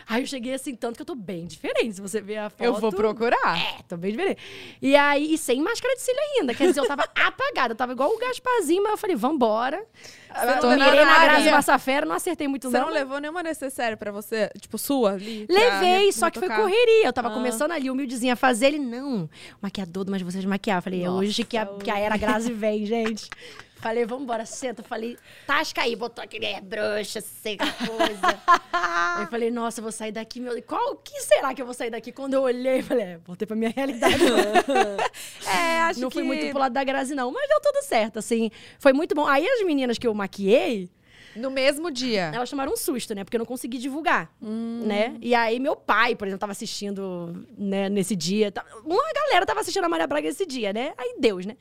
Aí 0.09 0.23
eu 0.23 0.27
cheguei 0.27 0.55
assim, 0.55 0.75
tanto 0.75 0.95
que 0.97 1.03
eu 1.03 1.07
tô 1.07 1.15
bem 1.17 1.47
diferente. 1.47 1.95
Se 1.95 2.01
você 2.01 2.21
ver 2.21 2.37
a 2.37 2.49
foto. 2.51 2.63
Eu 2.63 2.75
vou 2.75 2.93
procurar. 2.93 3.59
É, 3.59 3.83
tô 3.89 3.97
bem 3.97 4.13
diferente. 4.13 4.41
E 4.81 4.95
aí, 4.95 5.35
e 5.35 5.39
sem 5.39 5.61
máscara 5.61 5.95
de 5.97 6.01
cílio 6.03 6.21
ainda. 6.39 6.55
Quer 6.55 6.69
dizer, 6.69 6.81
eu 6.81 6.87
tava 6.87 7.03
apagada. 7.15 7.73
Eu 7.73 7.77
tava 7.77 7.93
igual 7.93 8.11
o 8.15 8.19
Gasparzinho, 8.19 8.83
mas 8.85 8.93
eu 8.93 8.99
falei, 8.99 9.17
vambora. 9.17 9.85
não 10.33 10.59
Tô 10.61 10.69
levou 10.69 10.85
mirei 10.87 11.05
na 11.05 11.11
nada. 11.13 11.25
Grazi 11.27 11.51
Massafera, 11.51 12.07
não 12.07 12.15
acertei 12.15 12.47
muito 12.47 12.71
Você 12.71 12.79
não. 12.79 12.87
não 12.87 12.93
levou 12.93 13.19
nenhuma 13.19 13.43
necessária 13.43 13.97
pra 13.97 14.13
você, 14.13 14.49
tipo, 14.61 14.79
sua 14.79 15.13
ali? 15.15 15.45
Levei, 15.51 16.13
só 16.13 16.31
que 16.31 16.39
foi 16.39 16.49
correria. 16.51 17.07
Eu 17.07 17.13
tava 17.13 17.29
Ah. 17.29 17.35
começando 17.35 17.73
ali, 17.73 17.91
humildezinha, 17.91 18.35
a 18.35 18.37
fazer. 18.37 18.67
Ele, 18.67 18.79
não, 18.79 19.29
maquiador, 19.61 20.07
mas 20.09 20.23
você 20.23 20.39
de 20.39 20.47
maquiar. 20.47 20.79
Eu 20.79 20.83
falei, 20.83 21.03
é 21.05 21.11
hoje 21.11 21.43
que 21.45 21.57
a, 21.57 21.67
que 21.67 21.91
a 21.91 21.99
era 21.99 22.17
Grazi 22.17 22.53
vem, 22.53 22.87
gente. 22.87 23.29
Falei, 23.87 24.05
vambora, 24.05 24.45
senta. 24.45 24.83
Falei, 24.83 25.17
tasca 25.47 25.83
aí. 25.83 25.95
Botou 25.95 26.25
aquele 26.25 26.45
é 26.45 26.61
bruxa, 26.61 27.21
sei 27.21 27.57
que 27.57 27.65
coisa. 27.87 28.41
aí 28.73 29.23
eu 29.23 29.29
falei, 29.29 29.49
nossa, 29.49 29.79
eu 29.79 29.83
vou 29.85 29.93
sair 29.93 30.11
daqui. 30.11 30.41
Meu... 30.41 30.61
Qual, 30.65 30.97
que 30.97 31.21
será 31.21 31.55
que 31.55 31.63
eu 31.63 31.65
vou 31.67 31.73
sair 31.73 31.91
daqui? 31.91 32.11
Quando 32.11 32.35
eu 32.35 32.43
olhei, 32.43 32.83
falei, 32.83 33.05
é, 33.05 33.19
voltei 33.19 33.47
pra 33.47 33.55
minha 33.55 33.71
realidade. 33.71 34.17
É, 35.47 35.81
acho 35.83 36.01
não 36.01 36.09
que... 36.09 36.15
fui 36.15 36.25
muito 36.25 36.51
pro 36.51 36.59
lado 36.59 36.73
da 36.73 36.83
Grazi, 36.83 37.15
não. 37.15 37.31
Mas 37.31 37.49
deu 37.49 37.61
tudo 37.61 37.81
certo, 37.85 38.19
assim. 38.19 38.51
Foi 38.81 38.93
muito 38.93 39.15
bom. 39.15 39.25
Aí 39.25 39.47
as 39.47 39.65
meninas 39.65 39.97
que 39.99 40.07
eu 40.07 40.13
maquiei, 40.13 40.91
No 41.37 41.49
mesmo 41.51 41.89
dia. 41.91 42.33
elas 42.35 42.51
tomaram 42.51 42.73
um 42.73 42.77
susto, 42.77 43.15
né? 43.15 43.23
Porque 43.23 43.37
eu 43.37 43.39
não 43.39 43.47
consegui 43.47 43.79
divulgar, 43.79 44.33
Hum. 44.43 44.83
né? 44.85 45.17
E 45.21 45.33
aí 45.33 45.61
meu 45.61 45.77
pai, 45.77 46.17
por 46.17 46.27
exemplo, 46.27 46.41
tava 46.41 46.51
assistindo, 46.53 47.47
né, 47.57 47.89
nesse 47.89 48.17
dia. 48.17 48.53
Uma 48.85 49.13
galera 49.15 49.47
tava 49.47 49.61
assistindo 49.61 49.85
a 49.85 49.89
Maria 49.89 50.09
Braga 50.09 50.27
esse 50.27 50.45
dia, 50.45 50.73
né? 50.73 50.93
Aí 50.99 51.15
Deus, 51.21 51.47
né? 51.47 51.57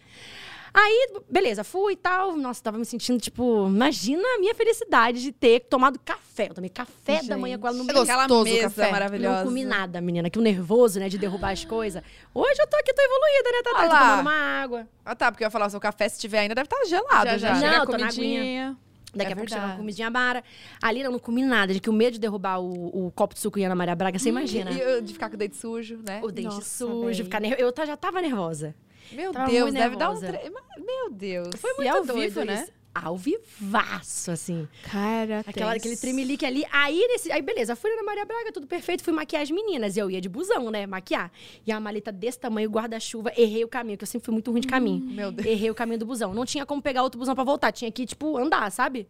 Aí, 0.77 1.07
beleza, 1.29 1.63
fui 1.63 1.93
e 1.93 1.95
tal. 1.95 2.35
Nossa, 2.35 2.61
tava 2.61 2.77
me 2.77 2.83
sentindo, 2.83 3.17
tipo, 3.21 3.65
imagina 3.65 4.21
a 4.35 4.39
minha 4.39 4.53
felicidade 4.53 5.21
de 5.21 5.31
ter 5.31 5.61
tomado 5.61 5.97
café. 6.03 6.49
Eu 6.49 6.53
tomei 6.53 6.69
café 6.69 7.23
da 7.23 7.37
manhã 7.37 7.57
com 7.57 7.65
ela 7.65 7.77
no 7.77 7.83
É 7.83 7.93
meio. 7.93 8.01
Aquela 8.01 8.43
mesa 8.43 8.61
café. 8.63 8.91
maravilhosa. 8.91 9.37
Não 9.37 9.43
comi 9.45 9.63
nada, 9.63 10.01
menina. 10.01 10.29
Que 10.29 10.37
o 10.37 10.41
nervoso, 10.41 10.99
né, 10.99 11.07
de 11.07 11.17
derrubar 11.17 11.51
as 11.53 11.63
coisas. 11.63 12.03
Hoje 12.33 12.61
eu 12.61 12.67
tô 12.67 12.75
aqui, 12.75 12.93
tô 12.93 13.01
evoluída, 13.01 13.51
né, 13.51 13.63
Tatá? 13.63 13.77
Ah 13.79 13.87
Tô 13.87 13.93
lá. 13.93 13.99
tomando 14.01 14.21
uma 14.21 14.33
água. 14.61 14.87
Ah, 15.05 15.15
tá, 15.15 15.31
porque 15.31 15.43
eu 15.43 15.47
ia 15.47 15.51
falar, 15.51 15.67
o 15.67 15.69
seu 15.69 15.79
café, 15.79 16.09
se 16.09 16.19
tiver 16.19 16.39
ainda, 16.39 16.53
deve 16.53 16.65
estar 16.67 16.83
gelado 16.85 17.29
já. 17.29 17.37
Já, 17.37 17.47
já, 17.47 17.53
Não, 17.53 17.59
chega 17.61 17.85
tô 17.85 17.91
na 17.93 17.97
comidinha. 17.99 18.77
Daqui 19.15 19.29
É 19.29 19.33
a 19.33 19.35
pouco 19.37 19.49
chega 19.49 19.65
uma 19.65 19.77
comidinha 19.77 20.11
bara. 20.11 20.43
Ali 20.83 20.99
eu 20.99 21.09
não 21.09 21.19
comi 21.19 21.41
nada, 21.41 21.73
de 21.73 21.79
que 21.79 21.89
o 21.89 21.93
medo 21.93 22.15
de 22.15 22.19
derrubar 22.19 22.59
o, 22.59 23.05
o 23.07 23.11
copo 23.11 23.33
de 23.33 23.39
suco 23.39 23.57
e 23.57 23.63
Ana 23.63 23.73
Maria 23.75 23.95
Braga, 23.95 24.19
você 24.19 24.27
imagina. 24.27 24.71
E, 24.71 24.81
e 24.97 25.01
de 25.01 25.13
ficar 25.13 25.29
com 25.29 25.35
o 25.35 25.37
dente 25.37 25.55
sujo, 25.55 26.01
né? 26.05 26.19
O 26.21 26.29
dente 26.29 26.47
Nossa, 26.53 26.61
sujo, 26.85 27.05
véi. 27.05 27.23
ficar 27.23 27.39
nervosa. 27.39 27.61
Eu 27.61 27.71
ta- 27.71 27.85
já 27.85 27.95
tava 27.95 28.21
nervosa. 28.21 28.75
Meu 29.11 29.31
Tava 29.31 29.49
Deus, 29.51 29.73
deve 29.73 29.95
dar 29.95 30.11
um... 30.11 30.19
tre- 30.19 30.51
Meu 30.79 31.09
Deus. 31.11 31.49
Foi 31.57 31.71
E 31.71 31.75
muito 31.77 31.89
ao 31.95 32.05
doido 32.05 32.21
vivo, 32.21 32.43
né? 32.45 32.63
isso. 32.63 32.71
Ao 32.93 33.17
vivaço, 33.17 34.31
assim. 34.31 34.65
Cara, 34.89 35.41
Aquela, 35.45 35.73
aquele 35.73 35.97
tremelique 35.97 36.45
ali. 36.45 36.63
Aí, 36.71 36.97
nesse, 37.09 37.29
aí, 37.29 37.41
beleza, 37.41 37.75
fui 37.75 37.93
na 37.93 38.03
Maria 38.03 38.23
Braga, 38.25 38.53
tudo 38.53 38.65
perfeito, 38.67 39.03
fui 39.03 39.11
maquiar 39.11 39.41
as 39.43 39.51
meninas. 39.51 39.97
E 39.97 39.99
eu 39.99 40.09
ia 40.09 40.21
de 40.21 40.29
busão, 40.29 40.71
né? 40.71 40.85
Maquiar. 40.87 41.29
E 41.67 41.73
a 41.73 41.79
maleta 41.79 42.09
desse 42.09 42.39
tamanho, 42.39 42.69
guarda-chuva, 42.69 43.33
errei 43.35 43.65
o 43.65 43.67
caminho, 43.67 43.97
que 43.97 44.03
eu 44.03 44.07
sempre 44.07 44.25
fui 44.25 44.31
muito 44.33 44.49
ruim 44.49 44.61
de 44.61 44.67
caminho. 44.67 45.01
meu 45.05 45.29
Deus. 45.29 45.45
Errei 45.45 45.69
o 45.69 45.75
caminho 45.75 45.99
do 45.99 46.05
busão. 46.05 46.33
Não 46.33 46.45
tinha 46.45 46.65
como 46.65 46.81
pegar 46.81 47.03
outro 47.03 47.19
busão 47.19 47.35
pra 47.35 47.43
voltar, 47.43 47.71
tinha 47.73 47.91
que, 47.91 48.05
tipo, 48.05 48.37
andar, 48.37 48.71
sabe? 48.71 49.07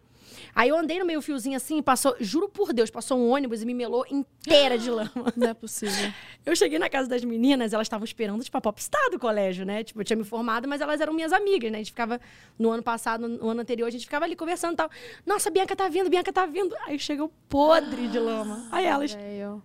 Aí 0.54 0.70
eu 0.70 0.78
andei 0.78 1.00
no 1.00 1.06
meio 1.06 1.22
fiozinho 1.22 1.58
assim, 1.58 1.82
passou, 1.82 2.16
juro 2.20 2.48
por 2.48 2.72
Deus, 2.72 2.90
passou 2.90 3.18
um 3.18 3.30
ônibus 3.30 3.62
e 3.62 3.66
me 3.66 3.74
melou 3.74 4.06
inteira 4.10 4.78
de 4.78 4.90
lama. 4.90 5.12
Não 5.36 5.50
é 5.50 5.54
possível. 5.54 6.12
Eu 6.46 6.56
cheguei 6.56 6.80
na 6.80 6.90
casa 6.90 7.10
das 7.10 7.24
meninas, 7.24 7.74
elas 7.74 7.86
estavam 7.86 8.06
esperando, 8.06 8.44
tipo, 8.44 8.58
a 8.58 8.62
popstar 8.62 9.10
do 9.12 9.20
colégio, 9.20 9.66
né? 9.66 9.84
Tipo, 9.84 10.02
eu 10.02 10.06
tinha 10.06 10.18
me 10.18 10.24
formado, 10.24 10.68
mas 10.68 10.82
elas 10.82 11.02
eram 11.02 11.14
minhas 11.14 11.34
amigas, 11.34 11.72
né? 11.72 11.78
A 11.78 11.82
gente 11.82 11.92
ficava, 11.92 12.20
no 12.58 12.72
ano 12.72 12.84
passado, 12.84 13.28
no 13.28 13.50
ano 13.50 13.62
anterior, 13.62 13.88
a 13.88 13.92
gente 13.92 14.06
ficava 14.06 14.26
ali 14.26 14.36
conversando 14.36 14.74
e 14.74 14.78
tal. 14.78 14.90
Nossa, 15.26 15.50
Bianca 15.50 15.76
tá 15.76 15.90
vindo, 15.90 16.10
Bianca 16.10 16.32
tá 16.32 16.46
vindo. 16.46 16.76
Aí 16.86 16.98
chegou 17.00 17.32
podre 17.50 18.08
de 18.08 18.20
lama. 18.20 18.68
Aí 18.72 18.86
elas, 18.86 19.14
o 19.14 19.62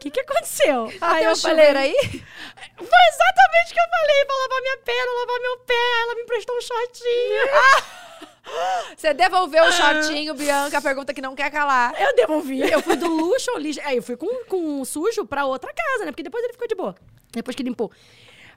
que 0.00 0.10
que 0.10 0.20
aconteceu? 0.20 0.90
Ah, 1.00 1.12
aí 1.16 1.24
eu 1.24 1.36
falei, 1.36 1.66
aí? 1.76 1.94
foi 1.94 3.02
exatamente 3.12 3.70
o 3.70 3.74
que 3.74 3.80
eu 3.80 3.90
falei, 3.90 4.24
pra 4.24 4.36
lavar 4.36 4.60
minha 4.62 4.78
perna, 4.78 5.12
lavar 5.12 5.40
meu 5.40 5.58
pé. 5.58 6.02
Ela 6.02 6.14
me 6.14 6.22
emprestou 6.22 6.56
um 6.56 6.60
shortinho. 6.62 7.90
Você 8.96 9.14
devolveu 9.14 9.64
o 9.64 9.72
shortinho, 9.72 10.34
Bianca, 10.34 10.78
a 10.78 10.82
pergunta 10.82 11.14
que 11.14 11.20
não 11.22 11.34
quer 11.34 11.50
calar. 11.50 11.94
Eu 12.00 12.14
devolvi. 12.16 12.60
Eu 12.60 12.82
fui 12.82 12.96
do 12.96 13.08
luxo 13.08 13.50
ao 13.52 13.58
lixo. 13.58 13.80
Aí 13.84 13.96
eu 13.96 14.02
fui 14.02 14.16
com, 14.16 14.44
com 14.46 14.84
sujo 14.84 15.24
pra 15.24 15.46
outra 15.46 15.72
casa, 15.72 16.04
né? 16.04 16.10
Porque 16.12 16.22
depois 16.22 16.42
ele 16.44 16.52
ficou 16.52 16.66
de 16.68 16.74
boa. 16.74 16.94
Depois 17.32 17.54
que 17.54 17.62
limpou. 17.62 17.90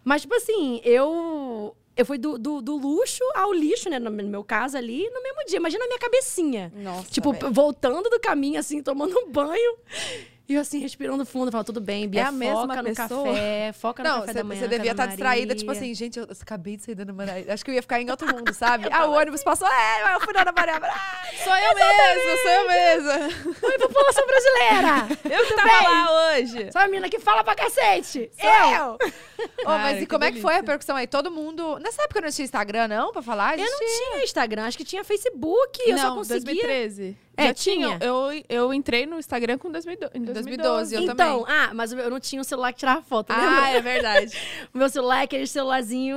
Mas, 0.04 0.22
tipo 0.24 0.34
assim, 0.36 0.82
eu. 0.84 1.76
Eu 1.96 2.08
fui 2.08 2.18
do, 2.18 2.40
do, 2.40 2.60
do 2.60 2.76
luxo 2.76 3.24
ao 3.36 3.54
lixo, 3.54 3.88
né? 3.88 4.00
No 4.00 4.10
meu 4.10 4.44
caso 4.44 4.76
ali, 4.76 5.08
no 5.12 5.22
mesmo 5.22 5.46
dia. 5.46 5.58
Imagina 5.58 5.86
a 5.86 5.88
minha 5.88 6.00
cabecinha. 6.00 6.74
Nossa, 6.76 7.12
Tipo, 7.12 7.32
velho. 7.34 7.52
voltando 7.54 8.10
do 8.10 8.20
caminho, 8.20 8.60
assim, 8.60 8.82
tomando 8.82 9.16
um 9.20 9.30
banho. 9.32 9.78
E 10.54 10.56
eu, 10.56 10.62
assim, 10.62 10.80
respirando 10.80 11.26
fundo. 11.26 11.52
Falando, 11.52 11.66
tudo 11.66 11.82
bem, 11.82 12.08
Bia, 12.08 12.22
É 12.22 12.24
a 12.26 12.32
mesma 12.32 12.62
foca 12.62 12.76
no 12.84 12.84
pessoa? 12.84 13.28
café. 13.28 13.74
Foca 13.74 14.04
no 14.04 14.10
Não, 14.10 14.20
café 14.20 14.34
da 14.34 14.44
manhã. 14.44 14.62
você 14.62 14.68
devia 14.68 14.92
estar 14.92 15.04
Ana 15.04 15.12
distraída, 15.12 15.56
tipo 15.56 15.72
assim, 15.72 15.94
gente, 15.96 16.20
eu 16.20 16.28
acabei 16.42 16.78
de 16.78 16.84
sair 16.84 16.94
da 16.94 17.02
Ana 17.02 17.14
Maria. 17.14 17.52
Acho 17.52 17.66
que 17.66 17.72
eu 17.72 17.76
ia 17.76 17.82
ficar 17.82 18.00
em 18.00 18.12
outro 18.12 18.28
mundo, 18.28 18.54
sabe? 18.54 18.88
ah, 18.92 19.08
o 19.08 19.14
ônibus 19.14 19.44
passou, 19.44 19.68
é, 19.68 20.14
eu 20.14 20.20
fui 20.22 20.32
na 20.32 20.42
Ana 20.42 20.52
Maria 20.52 20.80
Braga. 20.80 20.96
Sou 21.44 21.56
eu 21.58 21.74
mesma, 21.76 22.38
sou 22.44 22.52
eu 22.52 22.68
mesma. 22.68 23.14
Oi, 23.64 23.80
população 23.80 24.28
brasileira! 24.28 25.08
Eu 25.36 25.46
que 25.48 25.56
tava 25.56 25.90
lá 25.90 26.34
hoje. 26.36 26.72
Sou 26.72 26.82
a 26.82 26.86
menina 26.86 27.10
que 27.10 27.20
fala 27.20 27.44
pra 27.44 27.56
cacete! 27.56 28.30
Eu! 28.38 28.94
Ô, 28.94 28.98
Cara, 29.66 29.78
mas 29.80 30.02
e 30.04 30.06
como 30.06 30.24
é 30.24 30.32
que 30.32 30.40
foi 30.40 30.54
a 30.54 30.58
repercussão 30.58 30.96
aí? 30.96 31.08
Todo 31.08 31.32
mundo. 31.32 31.80
Nessa 31.80 32.04
época 32.04 32.22
não 32.22 32.30
tinha 32.30 32.46
Instagram, 32.46 32.88
não, 32.88 33.12
pra 33.12 33.22
falar? 33.24 33.58
Eu 33.58 33.66
não 33.66 33.80
tinha 33.80 34.24
Instagram, 34.24 34.66
acho 34.66 34.78
que 34.78 34.86
tinha 34.86 35.04
Facebook. 35.04 35.82
Eu 35.86 35.98
só 35.98 36.10
não, 36.10 36.16
conseguia. 36.18 36.44
2013. 36.44 37.18
É, 37.36 37.48
Já 37.48 37.54
tinha. 37.54 37.98
tinha. 37.98 38.00
Eu, 38.02 38.44
eu 38.48 38.74
entrei 38.74 39.06
no 39.08 39.18
Instagram 39.18 39.58
com 39.58 39.72
2012, 39.72 40.12
em 40.16 40.22
2012, 40.24 40.96
2012. 40.96 40.96
eu 40.96 41.02
então, 41.02 41.40
também. 41.44 41.56
ah, 41.58 41.72
mas 41.74 41.92
eu 41.92 42.10
não 42.10 42.20
tinha 42.20 42.40
um 42.40 42.44
celular 42.44 42.72
que 42.74 42.80
tirava 42.80 43.02
foto, 43.02 43.32
Ah, 43.32 43.38
lembra? 43.38 43.70
é 43.70 43.82
verdade. 43.82 44.38
O 44.74 44.78
meu 44.78 44.88
celular 44.90 45.22
é 45.22 45.24
aquele 45.24 45.48
celularzinho, 45.48 46.16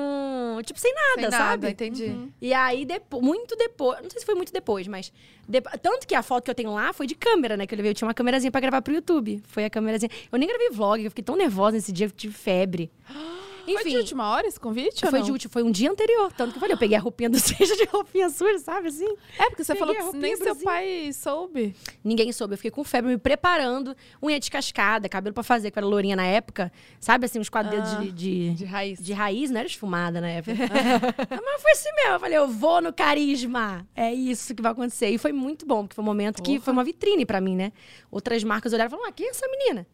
tipo, 0.65 0.79
sem 0.79 0.93
nada, 0.95 1.15
Sem 1.15 1.31
nada, 1.31 1.37
sabe? 1.37 1.71
entendi. 1.71 2.29
E 2.41 2.53
aí, 2.53 2.85
depo 2.85 3.23
muito 3.23 3.57
depois, 3.57 4.01
não 4.03 4.11
sei 4.11 4.21
se 4.21 4.27
foi 4.27 4.35
muito 4.35 4.53
depois, 4.53 4.87
mas... 4.87 5.13
depo- 5.49 5.71
Tanto 5.79 6.07
que 6.07 6.15
a 6.15 6.23
foto 6.23 6.45
que 6.45 6.51
eu 6.51 6.55
tenho 6.55 6.73
lá 6.75 6.93
foi 6.93 7.07
de 7.07 7.15
câmera, 7.15 7.57
né? 7.57 7.67
Que 7.67 7.75
eu 7.75 7.77
levei, 7.77 7.91
eu 7.93 7.95
tinha 7.95 8.07
uma 8.09 8.15
câmerazinha 8.15 8.51
pra 8.51 8.61
gravar 8.61 8.83
pro 8.83 8.93
YouTube. 8.95 9.43
Foi 9.47 9.65
a 9.65 9.71
câmerazinha. 9.71 10.11
Eu 10.31 10.39
nem 10.39 10.47
gravei 10.49 10.69
vlog, 10.71 11.03
eu 11.03 11.11
fiquei 11.11 11.25
tão 11.25 11.37
nervosa 11.37 11.77
nesse 11.77 11.93
dia, 11.93 12.07
eu 12.07 12.11
tive 12.11 12.35
febre. 12.35 12.91
Foi 13.75 13.85
de 13.91 13.97
última 13.97 14.31
hora 14.31 14.47
esse 14.47 14.59
convite 14.61 15.05
ou 15.05 15.11
foi 15.11 15.23
de 15.23 15.31
último, 15.33 15.53
foi 15.53 15.63
um 15.63 15.71
dia 15.71 15.91
anterior. 15.91 16.33
Tanto 16.33 16.53
que 16.53 16.57
eu 16.57 16.61
falei, 16.61 16.75
eu 16.75 16.79
peguei 16.79 16.97
a 16.97 17.01
roupinha 17.01 17.29
do 17.31 17.39
seja 17.41 17.77
de 17.77 17.85
roupinha 17.85 18.29
suja, 18.31 18.59
sabe 18.59 18.89
assim? 18.89 19.09
É, 19.39 19.49
porque 19.49 19.65
você 19.65 19.75
Peguei 19.75 19.95
falou 19.97 20.13
que 20.13 20.19
nem 20.19 20.37
seu 20.37 20.57
pai 20.57 21.11
soube. 21.13 21.75
Ninguém 22.05 22.33
soube. 22.33 22.55
Eu 22.55 22.59
fiquei 22.59 22.71
com 22.71 22.85
febre, 22.85 23.11
me 23.11 23.19
preparando. 23.19 23.97
Unha 24.23 24.39
descascada, 24.39 25.09
cabelo 25.09 25.35
pra 25.35 25.43
fazer, 25.43 25.71
que 25.71 25.79
eu 25.79 25.81
era 25.81 25.87
lourinha 25.87 26.17
na 26.17 26.25
época. 26.27 26.73
Sabe, 27.01 27.27
assim, 27.27 27.39
uns 27.39 27.49
quadros 27.49 27.81
Ah, 27.81 28.01
de, 28.01 28.13
de, 28.13 28.51
De 28.55 28.65
raiz. 28.65 28.99
de 29.03 29.13
raiz, 29.13 29.51
não 29.51 29.59
era 29.59 29.67
esfumada 29.69 30.21
na 30.21 30.29
época. 30.29 30.57
Mas 31.31 31.63
foi 31.63 31.73
assim 31.73 31.93
mesmo. 31.95 32.13
Eu 32.15 32.21
falei, 32.21 32.39
eu 32.39 32.49
vou 32.49 32.81
no 32.81 32.93
carisma. 32.93 33.87
É 33.95 34.13
isso 34.13 34.55
que 34.55 34.63
vai 34.63 34.73
acontecer. 34.73 35.09
E 35.09 35.19
foi 35.19 35.33
muito 35.33 35.67
bom, 35.67 35.83
porque 35.83 35.95
foi 35.95 36.03
um 36.03 36.07
momento 36.07 36.43
que 36.43 36.61
foi 36.61 36.73
uma 36.73 36.85
vitrine 36.85 37.25
pra 37.27 37.41
mim, 37.41 37.57
né? 37.57 37.73
Outras 38.11 38.43
marcas 38.45 38.73
olharam 38.73 38.89
e 38.89 38.91
falaram, 38.91 39.09
ah, 39.09 39.13
quem 39.13 39.27
é 39.27 39.31
essa 39.31 39.47
menina? 39.49 39.87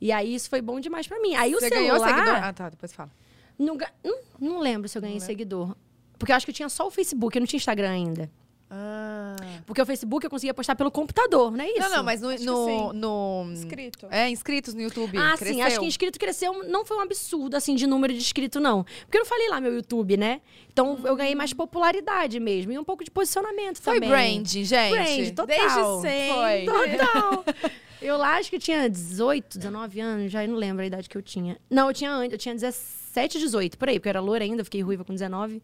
E 0.00 0.10
aí 0.12 0.34
isso 0.34 0.48
foi 0.48 0.62
bom 0.62 0.80
demais 0.80 1.06
pra 1.06 1.20
mim. 1.20 1.34
Aí 1.34 1.54
o 1.54 1.60
Você 1.60 1.68
celular... 1.68 1.98
ganhou 1.98 2.06
seguidor? 2.06 2.44
Ah, 2.44 2.52
tá, 2.52 2.68
depois 2.70 2.92
fala. 2.92 3.10
Não, 3.58 3.76
não, 4.02 4.18
não 4.40 4.58
lembro 4.58 4.88
se 4.88 4.96
eu 4.96 5.02
ganhei 5.02 5.20
seguidor. 5.20 5.76
Porque 6.18 6.32
eu 6.32 6.36
acho 6.36 6.46
que 6.46 6.50
eu 6.50 6.54
tinha 6.54 6.68
só 6.68 6.86
o 6.86 6.90
Facebook, 6.90 7.36
eu 7.36 7.40
não 7.40 7.46
tinha 7.46 7.58
Instagram 7.58 7.90
ainda. 7.90 8.30
Ah. 8.72 9.34
Porque 9.66 9.82
o 9.82 9.86
Facebook 9.86 10.24
eu 10.24 10.30
conseguia 10.30 10.54
postar 10.54 10.76
pelo 10.76 10.92
computador, 10.92 11.50
não 11.50 11.64
é 11.64 11.68
isso? 11.70 11.80
Não, 11.80 11.96
não, 11.96 12.04
mas 12.04 12.20
no. 12.20 12.30
No, 12.38 12.92
no 12.92 13.52
Inscrito. 13.52 14.06
é, 14.10 14.30
inscritos 14.30 14.74
no 14.74 14.80
YouTube. 14.80 15.18
Ah, 15.18 15.34
cresceu. 15.36 15.54
sim, 15.54 15.62
acho 15.62 15.80
que 15.80 15.86
inscrito 15.86 16.18
cresceu, 16.20 16.62
não 16.68 16.84
foi 16.84 16.96
um 16.96 17.00
absurdo, 17.00 17.56
assim, 17.56 17.74
de 17.74 17.84
número 17.86 18.12
de 18.12 18.20
inscrito, 18.20 18.60
não. 18.60 18.84
Porque 18.84 19.16
eu 19.18 19.22
não 19.22 19.26
falei 19.26 19.48
lá 19.48 19.60
meu 19.60 19.74
YouTube, 19.74 20.16
né? 20.16 20.40
Então 20.72 21.00
eu 21.04 21.16
ganhei 21.16 21.34
mais 21.34 21.52
popularidade 21.52 22.38
mesmo. 22.38 22.70
E 22.70 22.78
um 22.78 22.84
pouco 22.84 23.02
de 23.02 23.10
posicionamento 23.10 23.82
Foi 23.82 23.94
também. 23.94 24.08
branding, 24.08 24.64
gente. 24.64 24.92
Brand, 24.92 25.34
total. 25.34 25.46
Desde 25.46 26.00
sempre. 26.02 26.66
Foi. 26.66 26.96
Total. 26.96 27.44
eu 28.02 28.16
lá 28.16 28.36
acho 28.36 28.50
que 28.50 28.56
eu 28.56 28.60
tinha 28.60 28.88
18, 28.88 29.58
19 29.58 30.00
anos, 30.00 30.32
já 30.32 30.46
não 30.46 30.56
lembro 30.56 30.82
a 30.82 30.86
idade 30.86 31.08
que 31.08 31.16
eu 31.16 31.22
tinha. 31.22 31.56
Não, 31.68 31.88
eu 31.88 31.94
tinha 31.94 32.10
antes, 32.12 32.32
eu 32.32 32.38
tinha 32.38 32.54
17, 32.54 33.38
18, 33.38 33.78
por 33.78 33.88
aí, 33.88 33.98
porque 33.98 34.08
eu 34.08 34.10
era 34.10 34.20
loura 34.20 34.44
ainda, 34.44 34.64
fiquei 34.64 34.82
ruiva 34.82 35.04
com 35.04 35.12
19. 35.12 35.62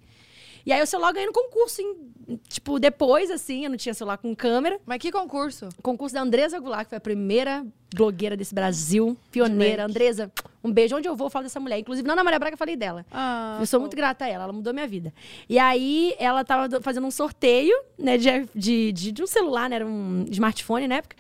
E 0.65 0.73
aí 0.73 0.83
o 0.83 0.87
celular 0.87 1.13
ganhei 1.13 1.29
no 1.29 1.33
concurso, 1.33 1.81
em, 1.81 2.37
tipo, 2.49 2.81
depois, 2.81 3.31
assim, 3.31 3.63
eu 3.65 3.71
não 3.71 3.77
tinha 3.77 3.95
celular 3.95 4.19
com 4.19 4.35
câmera. 4.35 4.81
Mas 4.85 4.99
que 4.99 5.13
concurso? 5.13 5.69
Concurso 5.81 6.13
da 6.13 6.23
Andresa 6.23 6.59
Goulart, 6.59 6.87
que 6.87 6.89
foi 6.89 6.99
a 6.99 7.01
primeira 7.01 7.65
blogueira 7.95 8.37
desse 8.37 8.53
Brasil, 8.53 9.17
pioneira. 9.31 9.85
Andresa, 9.85 10.29
um 10.65 10.73
beijo. 10.73 10.97
Onde 10.97 11.07
eu 11.09 11.15
vou, 11.15 11.27
eu 11.27 11.31
falo 11.31 11.45
dessa 11.45 11.61
mulher. 11.61 11.79
Inclusive, 11.79 12.05
na 12.05 12.15
Ana 12.15 12.25
Maria 12.25 12.41
Braga, 12.41 12.55
eu 12.55 12.59
falei 12.59 12.75
dela. 12.75 13.07
Ah, 13.13 13.59
eu 13.61 13.67
sou 13.67 13.79
muito 13.79 13.95
grata 13.95 14.25
a 14.25 14.29
ela, 14.29 14.43
ela 14.43 14.53
mudou 14.53 14.75
minha 14.75 14.89
vida. 14.89 15.15
E 15.49 15.57
aí, 15.57 16.17
ela 16.19 16.45
tava 16.45 16.69
do- 16.69 16.83
fazendo 16.83 17.07
um 17.07 17.13
sorteio, 17.13 17.77
né, 17.97 18.19
de, 18.19 18.27
de, 18.53 18.91
de, 18.91 19.13
de 19.13 19.23
um 19.23 19.27
celular, 19.29 19.71
né, 19.71 19.77
era 19.77 19.87
um 19.87 20.27
smartphone 20.33 20.89
na 20.89 20.97
época. 20.97 21.15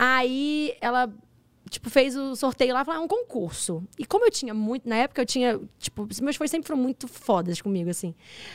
Aí, 0.00 0.76
ela, 0.80 1.12
tipo, 1.68 1.90
fez 1.90 2.14
o 2.14 2.36
sorteio 2.36 2.72
lá, 2.72 2.84
falou, 2.84 3.00
ah, 3.00 3.02
é 3.02 3.04
um 3.04 3.08
concurso. 3.08 3.82
E 3.98 4.06
como 4.06 4.24
eu 4.24 4.30
tinha 4.30 4.54
muito, 4.54 4.88
na 4.88 4.94
época 4.94 5.20
eu 5.20 5.26
tinha, 5.26 5.60
tipo, 5.76 6.06
meus 6.22 6.36
fãs 6.36 6.48
sempre 6.52 6.68
foram 6.68 6.80
muito 6.80 7.08
fodas 7.08 7.60
comigo, 7.60 7.90
assim. 7.90 8.14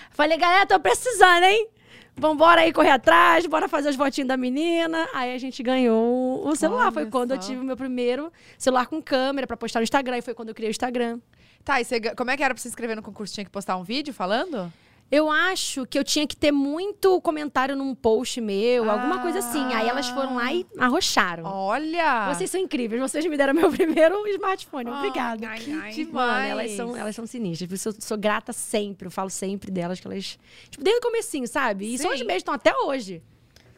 Falei, 0.09 0.37
galera, 0.37 0.65
tô 0.65 0.79
precisando, 0.79 1.43
hein? 1.43 1.67
Vambora 2.15 2.61
aí 2.61 2.71
correr 2.71 2.91
atrás, 2.91 3.45
bora 3.45 3.67
fazer 3.67 3.89
os 3.89 3.95
votinhos 3.97 4.27
da 4.27 4.37
menina. 4.37 5.05
Aí 5.13 5.33
a 5.33 5.37
gente 5.37 5.61
ganhou 5.61 6.47
o 6.47 6.55
celular. 6.55 6.93
foi 6.93 7.01
Olha 7.03 7.11
quando 7.11 7.31
eu 7.31 7.41
só. 7.41 7.47
tive 7.47 7.59
o 7.59 7.63
meu 7.63 7.75
primeiro 7.75 8.31
celular 8.57 8.85
com 8.87 9.01
câmera 9.01 9.45
pra 9.45 9.57
postar 9.57 9.79
no 9.79 9.83
Instagram. 9.83 10.19
E 10.19 10.21
foi 10.21 10.33
quando 10.33 10.49
eu 10.49 10.55
criei 10.55 10.69
o 10.69 10.71
Instagram. 10.71 11.19
Tá, 11.65 11.81
e 11.81 11.85
você, 11.85 11.99
como 11.99 12.29
é 12.31 12.37
que 12.37 12.43
era 12.43 12.53
pra 12.53 12.61
se 12.61 12.67
inscrever 12.67 12.95
no 12.95 13.01
concurso? 13.01 13.33
Tinha 13.33 13.43
que 13.43 13.51
postar 13.51 13.75
um 13.77 13.83
vídeo 13.83 14.13
falando? 14.13 14.71
Eu 15.15 15.29
acho 15.29 15.85
que 15.85 15.99
eu 15.99 16.03
tinha 16.03 16.25
que 16.25 16.35
ter 16.35 16.51
muito 16.51 17.21
comentário 17.21 17.75
num 17.75 17.93
post 17.93 18.41
meu, 18.41 18.89
alguma 18.89 19.19
coisa 19.19 19.37
assim. 19.37 19.71
Aí 19.71 19.87
elas 19.87 20.09
foram 20.09 20.37
lá 20.37 20.51
e 20.51 20.65
arrocharam. 20.79 21.43
Olha! 21.45 22.33
Vocês 22.33 22.49
são 22.49 22.59
incríveis. 22.59 22.99
Vocês 22.99 23.23
me 23.27 23.37
deram 23.37 23.53
meu 23.53 23.69
primeiro 23.71 24.27
smartphone. 24.29 24.89
Obrigada. 24.89 25.47
ai, 25.47 25.59
Que 25.59 25.71
ai. 25.71 25.91
demais. 25.91 26.11
Mano, 26.11 26.47
elas 26.47 26.71
são, 26.71 26.97
elas 26.97 27.15
são 27.15 27.27
sinistras. 27.27 27.85
Eu 27.85 27.93
sou 27.99 28.17
grata 28.17 28.51
sempre. 28.51 29.05
Eu 29.05 29.11
falo 29.11 29.29
sempre 29.29 29.69
delas 29.69 29.99
que 29.99 30.07
elas. 30.07 30.39
Tipo, 30.71 30.83
desde 30.83 30.97
o 30.97 31.03
comecinho, 31.03 31.47
sabe? 31.47 31.93
E 31.93 31.97
são 31.99 32.09
as 32.09 32.17
Sim. 32.17 32.25
mesmas, 32.25 32.39
estão 32.41 32.53
até 32.55 32.75
hoje. 32.75 33.21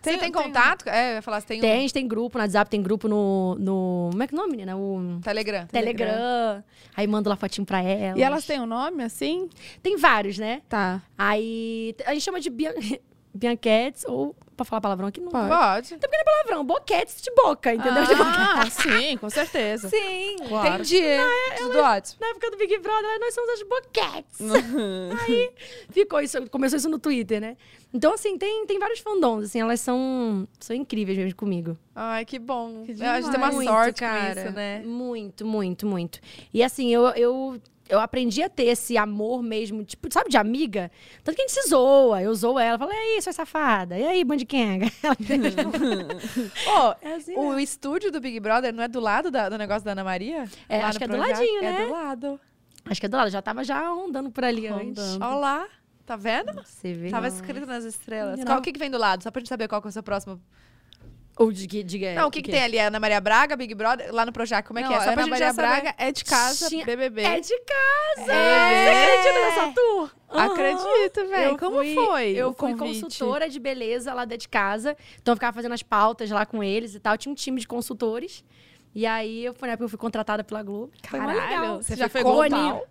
Você 0.06 0.12
Tem- 0.12 0.20
tem 0.20 0.32
tem- 0.32 0.44
contato? 0.44 0.88
É, 0.88 1.12
eu 1.12 1.16
ia 1.16 1.22
falar, 1.22 1.42
você 1.42 1.48
tem, 1.48 1.60
Tem, 1.62 1.72
a 1.74 1.76
um 1.76 1.80
gente 1.82 1.94
tem 1.94 2.08
grupo 2.08 2.38
no 2.38 2.44
WhatsApp, 2.44 2.70
tem 2.70 2.82
grupo 2.82 3.08
no. 3.08 3.56
no 3.60 4.10
como 4.12 4.24
é 4.24 4.28
que 4.28 4.34
é 4.34 4.38
o 4.38 4.42
nome, 4.42 4.52
menina? 4.52 4.78
O 4.78 5.20
Telegram. 5.24 5.66
Telegram. 5.68 6.64
Aí 6.96 7.08
mando 7.08 7.30
lá 7.30 7.36
fotinho 7.36 7.66
pra 7.66 7.82
elas. 7.82 8.18
E 8.20 8.24
elas 8.24 8.46
têm 8.46 8.60
um 8.62 8.66
nome 8.66 9.04
assim? 9.04 9.50
Tem 9.82 9.98
vários, 9.98 10.38
né? 10.38 10.62
Tá. 10.70 11.02
Aí 11.18 11.96
a 12.06 12.14
gente 12.14 12.24
chama 12.24 12.40
de. 12.40 12.50
Bianquetes 13.36 14.06
ou 14.06 14.34
pra 14.56 14.66
falar 14.66 14.80
palavrão 14.80 15.08
aqui? 15.10 15.20
Não 15.20 15.30
Pode. 15.30 15.50
Pode. 15.50 15.98
palavrão, 16.24 16.66
boquetes 16.66 17.22
de 17.22 17.30
boca, 17.32 17.74
entendeu? 17.74 18.04
Ah, 18.24 18.66
sim, 18.70 19.18
com 19.18 19.30
certeza. 19.30 19.90
Sim. 19.90 20.38
Claro. 20.48 20.76
Entendi. 20.76 21.02
Tudo 21.58 21.80
ótimo. 21.80 22.18
Na 22.22 22.28
época 22.28 22.52
do 22.52 22.58
Big 22.58 22.78
Brother, 22.80 23.20
nós 23.20 23.34
somos 23.34 23.50
as 23.50 23.64
boquetes. 23.64 24.40
Aí 25.28 25.52
ficou 25.90 26.22
isso, 26.22 26.50
começou 26.50 26.78
isso 26.78 26.90
no 26.90 26.98
Twitter, 26.98 27.42
né? 27.42 27.58
Então, 27.94 28.14
assim, 28.14 28.38
tem, 28.38 28.66
tem 28.66 28.80
vários 28.80 29.00
fandoms, 29.00 29.46
assim, 29.46 29.60
elas 29.62 29.80
são, 29.80 30.48
são 30.60 30.76
incríveis 30.76 31.18
mesmo 31.18 31.36
comigo. 31.36 31.78
Ai, 31.94 32.26
que 32.26 32.40
bom. 32.40 32.84
Que 32.86 32.92
a 33.04 33.22
gente 33.22 33.32
tem 33.32 33.40
uma 33.40 33.52
Muito, 33.52 33.70
sorte 33.70 34.00
cara. 34.00 34.34
com 34.34 34.42
isso, 34.42 34.52
né? 34.52 34.82
Muito, 34.86 35.46
muito, 35.46 35.86
muito. 35.86 36.20
E 36.54 36.64
assim, 36.64 36.94
eu, 36.94 37.08
eu, 37.10 37.62
eu 37.88 38.00
aprendi 38.00 38.42
a 38.42 38.50
ter 38.50 38.66
esse 38.66 38.98
amor 38.98 39.44
mesmo, 39.44 39.84
tipo, 39.84 40.12
sabe, 40.12 40.30
de 40.30 40.38
amiga? 40.38 40.92
Tanto 41.24 41.36
que 41.36 41.42
a 41.44 41.48
gente 41.48 41.62
se 41.62 41.70
zoa. 41.70 42.22
Eu 42.22 42.34
zoo 42.34 42.58
ela, 42.60 42.78
falo, 42.78 42.92
e 42.92 42.96
aí, 42.96 43.22
sua 43.22 43.34
safada? 43.34 43.98
E 43.98 44.04
aí, 44.06 44.24
bandiquenga? 44.24 44.88
Ô, 46.68 46.96
É 47.02 47.14
assim, 47.16 47.36
o 47.38 47.60
estúdio 47.60 48.12
do 48.12 48.20
Big 48.20 48.40
Brother 48.40 48.74
não 48.74 48.84
é 48.84 48.88
do 48.88 49.00
lado 49.00 49.30
da- 49.32 49.50
do 49.50 49.58
negócio 49.58 49.84
da 49.84 49.92
Ana 49.92 50.04
Maria? 50.04 50.46
É, 50.68 50.82
acho 50.82 50.98
que 50.98 51.04
é 51.04 51.08
do 51.08 51.18
ladinho, 51.18 51.62
né? 51.62 51.82
É 51.82 51.86
do 51.86 51.92
lado. 51.92 52.40
Acho 52.86 53.00
que 53.00 53.06
é 53.06 53.10
do 53.10 53.18
lado, 53.18 53.30
já 53.32 53.42
tava 53.42 53.64
já 53.64 53.88
rondando 53.90 54.30
por 54.30 54.44
ali 54.44 54.68
Rondando. 54.68 55.02
antes. 55.02 55.16
Olha 55.22 55.36
lá. 55.36 55.68
Tá 56.06 56.16
vendo? 56.16 56.54
Você 56.64 56.94
vê. 56.94 57.10
Tava 57.10 57.28
escrito 57.28 57.66
nas 57.66 57.84
estrelas. 57.84 58.44
Qual 58.44 58.60
o 58.60 58.62
que, 58.62 58.72
que 58.72 58.78
vem 58.78 58.92
do 58.92 58.98
lado? 58.98 59.24
Só 59.24 59.32
pra 59.32 59.40
gente 59.40 59.50
saber 59.50 59.68
qual 59.68 59.82
que 59.82 59.88
é 59.88 59.90
o 59.90 59.92
seu 59.92 60.04
próximo. 60.04 60.40
Ou 61.38 61.52
de 61.52 61.68
que 61.68 61.84
diga. 61.84 62.14
não, 62.16 62.28
o 62.28 62.32
que, 62.32 62.42
que 62.42 62.50
tem 62.50 62.64
ali? 62.64 62.78
É 62.78 62.86
Ana 62.86 63.00
Maria 63.00 63.20
Braga, 63.20 63.58
Big 63.58 63.76
Brother, 63.76 64.14
lá 64.14 64.26
no 64.26 64.32
Projac, 64.32 64.66
como 64.66 64.80
é 64.80 64.84
Não, 64.84 64.90
que 64.90 64.96
é? 64.96 64.98
Só 65.00 65.04
pra 65.04 65.12
Ana 65.14 65.22
gente 65.24 65.32
Maria 65.32 65.54
saber. 65.54 65.68
Braga 65.68 65.96
é 65.98 66.12
de 66.12 66.24
casa, 66.24 66.70
Tinha- 66.70 66.86
BBB. 66.86 67.22
É 67.24 67.40
de 67.42 67.60
casa! 67.60 68.32
É. 68.32 68.86
Você 68.86 68.90
acredita 69.30 69.46
nessa 69.46 69.74
tour? 69.74 70.12
Aham. 70.30 70.46
Acredito, 70.54 71.28
velho. 71.28 71.58
Como 71.58 71.76
fui- 71.78 71.94
foi 71.96 72.30
Eu 72.32 72.54
fui 72.54 72.74
convite? 72.76 73.02
consultora 73.04 73.50
de 73.50 73.60
beleza 73.60 74.14
lá 74.14 74.24
dentro 74.26 74.44
de 74.44 74.50
casa. 74.50 74.96
Então 75.22 75.34
eu 75.34 75.36
ficava 75.36 75.54
fazendo 75.54 75.74
as 75.74 75.84
pautas 75.84 76.30
lá 76.32 76.46
com 76.46 76.64
eles 76.64 76.96
e 76.96 77.00
tal. 77.00 77.18
Tinha 77.18 77.32
um 77.32 77.36
time 77.36 77.60
de 77.60 77.68
consultores. 77.68 78.44
E 78.94 79.06
aí 79.06 79.44
eu 79.44 79.54
fui 79.54 79.68
na 79.68 79.74
época 79.74 79.86
eu 79.86 79.90
fui 79.90 80.00
contratada 80.00 80.42
pela 80.42 80.64
Globo. 80.64 80.90
Foi 81.10 81.20
Caralho, 81.20 81.40
legal. 81.42 81.78
você 81.84 81.98
já 81.98 82.08
foi 82.08 82.22
foi 82.22 82.32
global. 82.50 82.88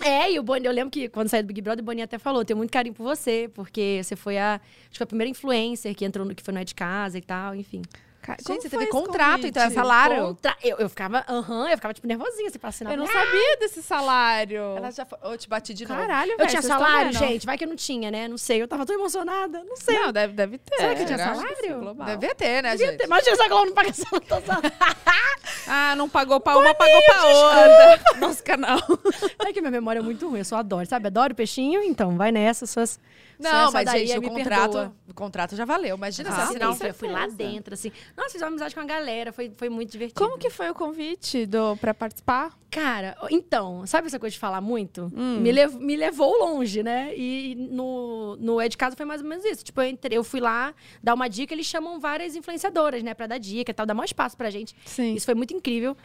É, 0.00 0.30
e 0.32 0.38
o 0.38 0.42
Boni, 0.42 0.64
eu 0.66 0.72
lembro 0.72 0.90
que 0.90 1.08
quando 1.08 1.28
saí 1.28 1.42
do 1.42 1.46
Big 1.46 1.60
Brother, 1.60 1.82
o 1.82 1.84
Boninho 1.86 2.04
até 2.04 2.18
falou: 2.18 2.44
tenho 2.44 2.56
muito 2.56 2.70
carinho 2.72 2.94
por 2.94 3.02
você, 3.04 3.50
porque 3.54 4.00
você 4.02 4.14
foi 4.16 4.38
a. 4.38 4.54
Acho 4.54 4.90
que 4.92 4.98
foi 4.98 5.04
a 5.04 5.06
primeira 5.08 5.30
influencer 5.30 5.94
que 5.94 6.04
entrou 6.04 6.24
no 6.26 6.34
que 6.34 6.42
foi 6.42 6.54
no 6.54 6.64
de 6.64 6.74
Casa 6.74 7.18
e 7.18 7.22
tal, 7.22 7.54
enfim. 7.54 7.82
Ca- 8.22 8.34
Gente, 8.34 8.44
como 8.46 8.60
você 8.62 8.68
teve 8.70 8.86
contrato, 8.86 9.30
convite? 9.30 9.48
então, 9.48 9.62
é 9.64 9.70
salário? 9.70 10.24
Contra- 10.26 10.56
Eu, 10.62 10.76
eu 10.78 10.88
ficava, 10.88 11.24
aham, 11.28 11.68
eu 11.68 11.76
ficava, 11.76 11.92
tipo, 11.92 12.06
nervosinha, 12.06 12.48
assim, 12.50 12.58
pra 12.60 12.68
assinar. 12.68 12.92
Eu 12.92 12.96
não 12.96 13.06
sabia 13.08 13.56
desse 13.58 13.82
salário. 13.82 14.60
Ela 14.76 14.92
já 14.92 15.04
foi. 15.04 15.18
Eu 15.24 15.36
te 15.36 15.48
bati 15.48 15.74
de 15.74 15.88
novo. 15.88 16.00
Caralho, 16.00 16.28
velho. 16.36 16.40
Eu 16.42 16.46
tinha 16.46 16.62
salário, 16.62 17.12
gente. 17.12 17.44
Vai 17.44 17.58
que 17.58 17.64
eu 17.64 17.68
não 17.68 17.74
tinha, 17.74 18.12
né? 18.12 18.28
Não 18.28 18.38
sei. 18.38 18.62
Eu 18.62 18.68
tava 18.68 18.86
tão 18.86 18.94
emocionada. 18.94 19.64
Não 19.64 19.74
sei. 19.76 19.98
Não, 19.98 20.12
deve, 20.12 20.34
deve 20.34 20.58
ter. 20.58 20.76
Será 20.76 20.94
que 20.94 21.04
tinha 21.04 21.18
Eu 21.18 21.24
acho 21.24 21.34
salário? 21.40 21.94
Devia 22.16 22.34
ter, 22.36 22.62
né, 22.62 22.70
Devia 22.70 22.86
gente? 22.92 22.98
ter. 23.00 23.06
Imagina 23.06 23.34
se 23.34 23.42
a 23.42 23.48
Globo 23.48 23.66
não 23.66 23.74
paga 23.74 23.88
essa 23.90 24.04
salário. 24.04 24.72
Ah, 25.74 25.96
não 25.96 26.08
pagou 26.08 26.38
pra 26.38 26.58
uma, 26.58 26.74
pagou 26.74 27.00
pra 27.06 27.24
outra. 27.24 28.18
Nosso 28.20 28.42
canal. 28.44 28.78
É 29.38 29.52
que 29.52 29.60
minha 29.60 29.70
memória 29.70 30.00
é 30.00 30.02
muito 30.02 30.28
ruim. 30.28 30.38
Eu 30.40 30.44
só 30.44 30.56
adoro, 30.56 30.84
sabe? 30.86 31.06
Adoro 31.06 31.34
peixinho, 31.34 31.82
então 31.82 32.16
vai 32.16 32.30
nessa. 32.30 32.66
Suas, 32.66 33.00
Não, 33.38 33.72
mas, 33.72 33.86
daí 33.86 34.06
gente, 34.06 34.18
o 34.18 34.22
contrato, 34.30 34.60
perdoa. 34.72 34.92
o 35.08 35.14
contrato 35.14 35.56
já 35.56 35.64
valeu. 35.64 35.96
Imagina 35.96 36.28
Ah, 36.28 36.32
se 36.34 36.40
assinar 36.42 36.70
um... 36.70 36.76
Eu 36.86 36.94
fui 36.94 37.08
lá 37.08 37.26
dentro, 37.26 37.72
assim. 37.74 37.90
Nossa, 38.16 38.30
fiz 38.32 38.42
uma 38.42 38.48
amizade 38.48 38.74
com 38.74 38.80
a 38.80 38.84
galera. 38.84 39.32
Foi, 39.32 39.50
foi 39.56 39.68
muito 39.70 39.90
divertido. 39.90 40.20
Como 40.20 40.36
que 40.38 40.50
foi 40.50 40.68
o 40.70 40.74
convite 40.74 41.46
do, 41.46 41.74
pra 41.78 41.94
participar? 41.94 42.52
Cara, 42.70 43.14
então, 43.30 43.86
sabe 43.86 44.06
essa 44.06 44.18
coisa 44.18 44.32
de 44.32 44.38
falar 44.40 44.62
muito? 44.62 45.12
Hum. 45.14 45.40
Me, 45.40 45.52
lev- 45.52 45.74
me 45.78 45.94
levou 45.94 46.38
longe, 46.38 46.82
né? 46.82 47.12
E 47.14 47.54
no, 47.70 48.36
no 48.40 48.58
É 48.60 48.66
de 48.68 48.78
Casa 48.78 48.96
foi 48.96 49.04
mais 49.04 49.20
ou 49.20 49.28
menos 49.28 49.44
isso. 49.44 49.62
Tipo, 49.62 49.82
eu, 49.82 49.88
entrei, 49.90 50.16
eu 50.16 50.24
fui 50.24 50.40
lá 50.40 50.72
dar 51.02 51.12
uma 51.12 51.28
dica, 51.28 51.52
eles 51.52 51.66
chamam 51.66 52.00
várias 52.00 52.34
influenciadoras, 52.34 53.02
né? 53.02 53.12
Pra 53.12 53.26
dar 53.26 53.36
dica 53.38 53.70
e 53.70 53.74
tal, 53.74 53.84
dar 53.84 53.92
maior 53.92 54.06
espaço 54.06 54.38
pra 54.38 54.48
gente. 54.48 54.74
Sim. 54.86 55.14
Isso 55.14 55.26
foi 55.26 55.34
muito 55.34 55.52
incrível. 55.62 55.96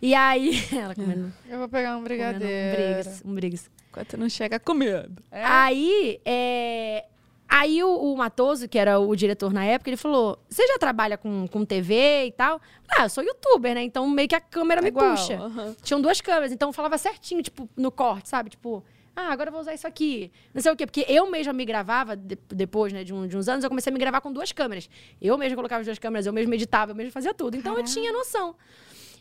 E 0.00 0.14
aí. 0.14 0.52
Ela 0.72 0.94
comendo, 0.94 1.32
Eu 1.48 1.58
vou 1.58 1.68
pegar 1.68 1.96
um 1.96 2.02
comendo 2.02 2.04
um 2.04 2.04
brigadeiro. 2.04 2.76
brigas. 2.76 3.22
Um 3.24 3.34
brigas. 3.34 3.70
Enquanto 3.90 4.16
não 4.16 4.28
chega 4.28 4.58
com 4.60 4.72
medo. 4.72 5.20
É? 5.32 5.44
Aí, 5.44 6.20
é, 6.24 7.04
aí 7.48 7.82
o, 7.82 7.88
o 8.12 8.16
Matoso, 8.16 8.68
que 8.68 8.78
era 8.78 8.98
o 9.00 9.14
diretor 9.16 9.52
na 9.52 9.64
época, 9.64 9.90
ele 9.90 9.96
falou: 9.96 10.38
Você 10.48 10.64
já 10.66 10.78
trabalha 10.78 11.18
com, 11.18 11.46
com 11.48 11.64
TV 11.64 12.26
e 12.26 12.32
tal? 12.32 12.60
Ah, 12.88 13.02
eu 13.04 13.08
sou 13.10 13.22
youtuber, 13.24 13.74
né? 13.74 13.82
Então 13.82 14.08
meio 14.08 14.28
que 14.28 14.34
a 14.34 14.40
câmera 14.40 14.80
me 14.80 14.88
Igual, 14.88 15.10
puxa. 15.16 15.34
aham. 15.34 15.74
Tinham 15.82 16.00
duas 16.00 16.20
câmeras, 16.20 16.52
então 16.52 16.68
eu 16.68 16.72
falava 16.72 16.96
certinho, 16.96 17.42
tipo, 17.42 17.68
no 17.76 17.90
corte, 17.90 18.28
sabe? 18.28 18.50
Tipo, 18.50 18.82
ah, 19.16 19.32
agora 19.32 19.48
eu 19.48 19.52
vou 19.52 19.60
usar 19.60 19.74
isso 19.74 19.88
aqui. 19.88 20.30
Não 20.54 20.62
sei 20.62 20.70
o 20.72 20.76
quê. 20.76 20.86
Porque 20.86 21.04
eu 21.08 21.28
mesma 21.28 21.52
me 21.52 21.64
gravava, 21.64 22.16
de- 22.16 22.38
depois, 22.48 22.92
né, 22.92 23.02
de, 23.04 23.12
um- 23.12 23.26
de 23.26 23.36
uns 23.36 23.48
anos, 23.48 23.64
eu 23.64 23.68
comecei 23.68 23.90
a 23.90 23.92
me 23.92 23.98
gravar 23.98 24.20
com 24.20 24.32
duas 24.32 24.52
câmeras. 24.52 24.88
Eu 25.20 25.36
mesma 25.36 25.56
colocava 25.56 25.80
as 25.80 25.86
duas 25.86 25.98
câmeras, 25.98 26.26
eu 26.26 26.32
mesma 26.32 26.54
editava, 26.54 26.92
eu 26.92 26.96
mesma 26.96 27.10
fazia 27.10 27.34
tudo. 27.34 27.56
Então 27.56 27.76
eu 27.76 27.82
tinha 27.84 28.12
noção. 28.12 28.54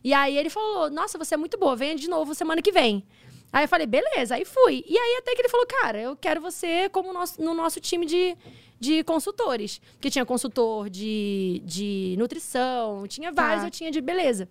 E 0.04 0.14
aí 0.14 0.38
ele 0.38 0.50
falou: 0.50 0.90
Nossa, 0.90 1.18
você 1.18 1.34
é 1.34 1.38
muito 1.38 1.58
boa, 1.58 1.76
venha 1.76 1.96
de 1.96 2.08
novo 2.10 2.34
semana 2.36 2.62
que 2.62 2.72
vem. 2.72 3.04
Aí 3.52 3.64
eu 3.64 3.68
falei, 3.68 3.88
beleza, 3.88 4.36
aí 4.36 4.46
fui. 4.46 4.86
E 4.88 4.96
aí 4.96 5.18
até 5.18 5.34
que 5.34 5.42
ele 5.42 5.50
falou, 5.50 5.66
cara, 5.66 6.00
eu 6.00 6.16
quero 6.16 6.40
você 6.40 6.88
como 6.90 7.12
nosso, 7.12 7.42
no 7.42 7.56
nosso 7.56 7.80
time 7.80 8.06
de, 8.06 8.38
de 8.80 9.04
consultores. 9.04 9.82
Porque 9.94 10.12
tinha 10.12 10.24
consultor 10.24 10.88
de, 10.88 11.60
de 11.66 12.16
nutrição, 12.20 13.08
tinha 13.08 13.32
vários, 13.32 13.62
Tá. 13.62 13.68
eu 13.68 13.72
tinha 13.72 13.90
de 13.90 14.00
beleza. 14.02 14.48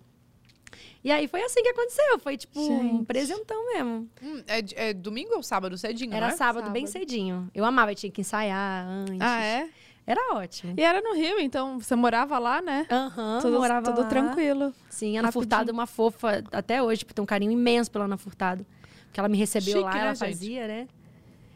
E 1.05 1.13
aí 1.13 1.29
foi 1.29 1.43
assim 1.43 1.63
que 1.63 1.69
aconteceu. 1.69 2.19
Foi 2.19 2.37
tipo 2.37 2.59
um 2.61 2.83
Gente. 2.83 3.05
presentão 3.07 3.67
mesmo. 3.73 4.09
Hum, 4.21 4.43
é, 4.49 4.89
é 4.89 4.93
domingo 4.93 5.37
ou 5.37 5.45
sábado? 5.45 5.79
Cedinho, 5.79 6.13
Era 6.13 6.27
não 6.27 6.35
é? 6.35 6.37
sábado, 6.37 6.69
bem 6.71 6.85
Sábado. 6.87 7.09
cedinho. 7.09 7.49
Eu 7.55 7.65
amava, 7.65 7.93
eu 7.93 7.95
tinha 7.95 8.11
que 8.11 8.21
ensaiar 8.21 8.85
antes. 8.85 9.21
Ah, 9.21 9.41
é? 9.45 9.69
Era 10.11 10.35
ótimo. 10.37 10.73
E 10.75 10.83
era 10.83 11.03
no 11.03 11.15
Rio, 11.15 11.39
então 11.39 11.79
você 11.79 11.95
morava 11.95 12.39
lá, 12.39 12.63
né? 12.63 12.87
Aham, 12.91 13.41
tudo 13.43 13.59
morava 13.59 13.85
tudo 13.85 14.01
lá. 14.01 14.09
tranquilo. 14.09 14.73
Sim, 14.89 15.19
Ana 15.19 15.29
Rapidinho. 15.29 15.33
Furtado 15.33 15.71
é 15.71 15.73
uma 15.75 15.87
fofa 15.87 16.43
até 16.51 16.83
hoje, 16.83 17.01
tipo, 17.01 17.13
tem 17.13 17.23
um 17.23 17.27
carinho 17.27 17.53
imenso 17.53 17.91
pela 17.91 18.07
Ana 18.07 18.17
Furtado. 18.17 18.65
Porque 19.05 19.21
ela 19.21 19.29
me 19.29 19.37
recebeu 19.37 19.75
Chique, 19.75 19.85
lá, 19.85 19.93
né, 19.93 20.01
ela 20.01 20.15
gente? 20.15 20.19
fazia, 20.33 20.67
né? 20.67 20.89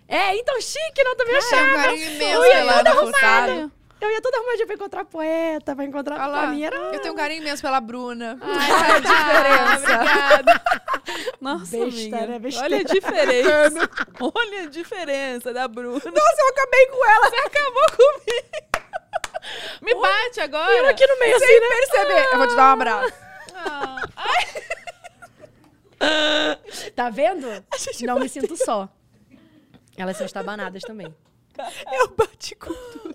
É, 0.07 0.37
então 0.37 0.61
chique, 0.61 1.03
não 1.03 1.17
tô 1.17 1.25
me 1.25 1.31
Tem 1.31 1.39
um 1.39 1.43
achando. 1.45 1.77
carinho 1.77 2.13
imenso 2.15 2.35
Eu 2.35 2.45
ia 2.45 2.53
pela 2.57 2.81
Ana. 2.81 2.95
Furtado. 2.97 3.73
Eu 4.03 4.11
ia 4.11 4.21
toda 4.21 4.37
arrumadinha 4.39 4.67
pra 4.67 4.75
encontrar 4.75 5.05
poeta, 5.05 5.77
pra 5.77 5.85
encontrar 5.85 6.21
Olha 6.21 6.33
pra 6.33 6.47
mim. 6.49 6.65
Era 6.65 6.77
eu 6.77 6.99
tenho 7.01 7.15
um 7.15 7.17
carinho 7.17 7.41
imenso 7.43 7.63
pela 7.63 7.81
Bruna. 7.81 8.37
Ai, 8.41 8.91
a 8.91 8.99
diferença. 8.99 10.45
Nossa, 11.41 11.77
Besta, 11.77 12.01
amiga. 12.01 12.27
né? 12.27 12.39
Besteira. 12.41 12.67
Olha 12.67 12.81
a 12.81 12.83
diferença. 12.83 13.91
Olha 14.21 14.63
a 14.63 14.67
diferença 14.67 15.53
da 15.53 15.69
Bruna. 15.69 15.95
Nossa, 16.05 16.37
eu 16.41 16.49
acabei 16.49 16.87
com 16.87 17.05
ela. 17.07 17.31
Você 17.31 17.37
acabou 17.37 17.85
comigo. 17.97 18.49
Me 19.83 19.95
bate 19.95 20.41
agora. 20.41 20.73
eu 20.79 20.87
aqui 20.89 21.07
no 21.07 21.19
meio, 21.21 21.37
assim, 21.37 21.47
Sem 21.47 21.61
né? 21.61 21.67
perceber. 21.69 22.29
Eu 22.33 22.39
vou 22.39 22.47
te 22.49 22.57
dar 22.57 22.63
um 22.71 22.73
abraço. 22.73 23.13
Ah, 23.55 23.97
Tá 26.97 27.09
vendo? 27.11 27.47
Não 28.03 28.19
me 28.19 28.29
sinto 28.29 28.57
só. 28.57 28.89
Elas 29.97 30.17
são 30.17 30.27
estabanadas 30.27 30.83
também. 30.83 31.15
Eu 31.93 32.15
bati 32.17 32.55
com 32.55 32.73
tudo. 32.73 33.15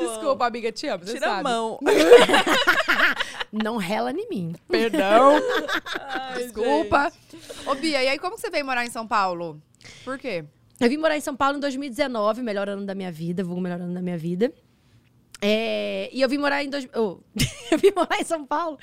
Desculpa, 0.00 0.46
amiga, 0.46 0.72
te 0.72 0.86
amo. 0.86 1.04
Você 1.04 1.14
Tira 1.14 1.26
sabe. 1.26 1.40
a 1.40 1.42
mão. 1.42 1.78
Não 3.52 3.76
rela 3.76 4.10
em 4.10 4.28
mim. 4.28 4.54
Perdão. 4.68 5.34
Ai, 6.00 6.42
Desculpa. 6.42 7.12
Ô, 7.66 7.74
Bia, 7.74 8.02
e 8.02 8.08
aí 8.08 8.18
como 8.18 8.34
que 8.34 8.40
você 8.40 8.50
veio 8.50 8.64
morar 8.64 8.84
em 8.84 8.90
São 8.90 9.06
Paulo? 9.06 9.60
Por 10.04 10.18
quê? 10.18 10.44
Eu 10.80 10.88
vim 10.88 10.96
morar 10.96 11.16
em 11.16 11.20
São 11.20 11.36
Paulo 11.36 11.56
em 11.56 11.60
2019, 11.60 12.42
melhor 12.42 12.68
ano 12.68 12.84
da 12.84 12.94
minha 12.94 13.12
vida, 13.12 13.44
vou 13.44 13.60
melhor 13.60 13.80
ano 13.80 13.94
da 13.94 14.02
minha 14.02 14.18
vida. 14.18 14.52
É, 15.40 16.08
e 16.12 16.20
eu 16.20 16.28
vim 16.28 16.38
morar 16.38 16.64
em 16.64 16.70
dois, 16.70 16.88
oh, 16.94 17.18
eu 17.70 17.78
vim 17.78 17.92
morar 17.94 18.20
em 18.20 18.24
São 18.24 18.44
Paulo 18.44 18.78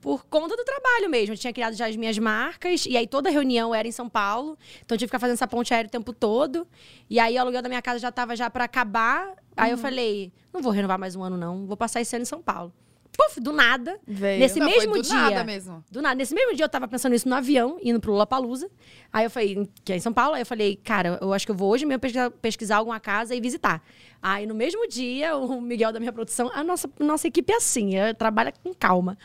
por 0.00 0.24
conta 0.26 0.56
do 0.56 0.64
trabalho 0.64 1.10
mesmo. 1.10 1.34
Eu 1.34 1.38
tinha 1.38 1.52
criado 1.52 1.74
já 1.74 1.86
as 1.88 1.96
minhas 1.96 2.18
marcas, 2.18 2.86
e 2.86 2.96
aí 2.96 3.06
toda 3.06 3.30
reunião 3.30 3.74
era 3.74 3.86
em 3.86 3.92
São 3.92 4.08
Paulo. 4.08 4.56
Então 4.84 4.94
eu 4.94 4.98
tive 4.98 5.06
que 5.06 5.06
ficar 5.08 5.18
fazendo 5.18 5.34
essa 5.34 5.46
ponte 5.48 5.72
aérea 5.74 5.88
o 5.88 5.90
tempo 5.90 6.12
todo. 6.12 6.66
E 7.08 7.18
aí 7.18 7.36
o 7.36 7.40
aluguel 7.40 7.62
da 7.62 7.68
minha 7.68 7.82
casa 7.82 7.98
já 7.98 8.08
estava 8.08 8.34
já 8.34 8.48
para 8.48 8.64
acabar. 8.64 9.34
Aí 9.56 9.70
eu 9.70 9.78
falei, 9.78 10.32
não 10.52 10.62
vou 10.62 10.72
renovar 10.72 10.98
mais 10.98 11.14
um 11.14 11.22
ano, 11.22 11.36
não. 11.36 11.66
Vou 11.66 11.76
passar 11.76 12.00
esse 12.00 12.14
ano 12.16 12.22
em 12.22 12.26
São 12.26 12.40
Paulo. 12.40 12.72
Puf, 13.16 13.40
do 13.40 13.52
nada. 13.52 13.98
Veio. 14.06 14.40
Nesse 14.40 14.58
Não, 14.58 14.66
mesmo 14.66 14.92
foi 14.92 15.02
do 15.02 15.08
dia. 15.08 15.14
nada 15.14 15.44
mesmo. 15.44 15.84
Do 15.90 16.00
nada. 16.00 16.14
Nesse 16.14 16.34
mesmo 16.34 16.54
dia 16.54 16.64
eu 16.64 16.68
tava 16.68 16.88
pensando 16.88 17.14
isso 17.14 17.28
no 17.28 17.34
avião, 17.34 17.78
indo 17.82 18.00
pro 18.00 18.12
Lollapalooza. 18.12 18.70
Aí 19.12 19.24
eu 19.24 19.30
falei, 19.30 19.68
que 19.84 19.92
é 19.92 19.96
em 19.96 20.00
São 20.00 20.12
Paulo, 20.12 20.34
aí 20.34 20.42
eu 20.42 20.46
falei, 20.46 20.76
cara, 20.76 21.18
eu 21.20 21.32
acho 21.32 21.44
que 21.44 21.52
eu 21.52 21.56
vou 21.56 21.70
hoje 21.70 21.84
mesmo 21.84 22.00
pesquisar, 22.00 22.30
pesquisar 22.30 22.76
alguma 22.76 22.98
casa 22.98 23.34
e 23.34 23.40
visitar. 23.40 23.82
Aí 24.22 24.46
no 24.46 24.54
mesmo 24.54 24.86
dia, 24.88 25.36
o 25.36 25.60
Miguel 25.60 25.92
da 25.92 26.00
minha 26.00 26.12
produção, 26.12 26.50
a 26.54 26.62
nossa, 26.64 26.88
nossa 26.98 27.26
equipe 27.26 27.52
é 27.52 27.56
assim, 27.56 27.96
é, 27.96 28.14
trabalha 28.14 28.52
com 28.62 28.72
calma. 28.72 29.18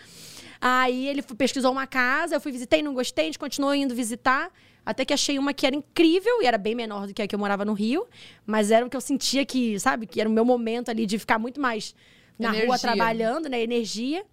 Aí 0.59 1.07
ele 1.07 1.21
pesquisou 1.21 1.71
uma 1.71 1.87
casa, 1.87 2.35
eu 2.35 2.41
fui 2.41 2.51
visitei, 2.51 2.81
não 2.81 2.93
gostei, 2.93 3.25
a 3.25 3.27
gente 3.27 3.39
continuou 3.39 3.73
indo 3.73 3.93
visitar. 3.93 4.51
Até 4.85 5.03
que 5.03 5.13
achei 5.13 5.39
uma 5.39 5.53
que 5.53 5.65
era 5.65 5.75
incrível 5.75 6.41
e 6.43 6.45
era 6.45 6.57
bem 6.57 6.75
menor 6.75 7.07
do 7.07 7.13
que 7.13 7.21
a 7.21 7.27
que 7.27 7.33
eu 7.33 7.39
morava 7.39 7.65
no 7.65 7.73
Rio. 7.73 8.05
Mas 8.45 8.69
era 8.69 8.85
o 8.85 8.89
que 8.89 8.95
eu 8.95 9.01
sentia 9.01 9.43
que, 9.43 9.79
sabe, 9.79 10.05
que 10.05 10.21
era 10.21 10.29
o 10.29 10.31
meu 10.31 10.45
momento 10.45 10.89
ali 10.89 11.05
de 11.07 11.17
ficar 11.17 11.39
muito 11.39 11.59
mais 11.59 11.95
na 12.37 12.49
rua 12.49 12.59
Energia. 12.59 12.79
trabalhando, 12.79 13.49
né? 13.49 13.61
Energia 13.61 14.23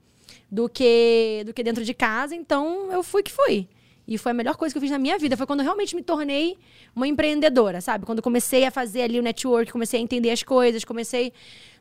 do 0.51 0.69
que 0.69 1.43
do 1.47 1.55
que 1.55 1.63
dentro 1.63 1.85
de 1.85 1.95
casa. 1.95 2.35
Então 2.35 2.93
eu 2.93 3.03
fui 3.03 3.23
que 3.23 3.33
fui. 3.33 3.67
E 4.07 4.19
foi 4.19 4.33
a 4.33 4.35
melhor 4.35 4.57
coisa 4.57 4.73
que 4.75 4.79
eu 4.79 4.83
fiz 4.83 4.91
na 4.91 4.99
minha 4.99 5.17
vida. 5.17 5.37
Foi 5.37 5.47
quando 5.47 5.61
eu 5.61 5.65
realmente 5.65 5.95
me 5.95 6.03
tornei 6.03 6.59
uma 6.95 7.07
empreendedora, 7.07 7.81
sabe? 7.81 8.05
Quando 8.05 8.19
eu 8.19 8.23
comecei 8.23 8.65
a 8.65 8.71
fazer 8.71 9.03
ali 9.03 9.19
o 9.19 9.23
network, 9.23 9.71
comecei 9.71 10.01
a 10.01 10.03
entender 10.03 10.31
as 10.31 10.43
coisas, 10.43 10.85
comecei. 10.85 11.33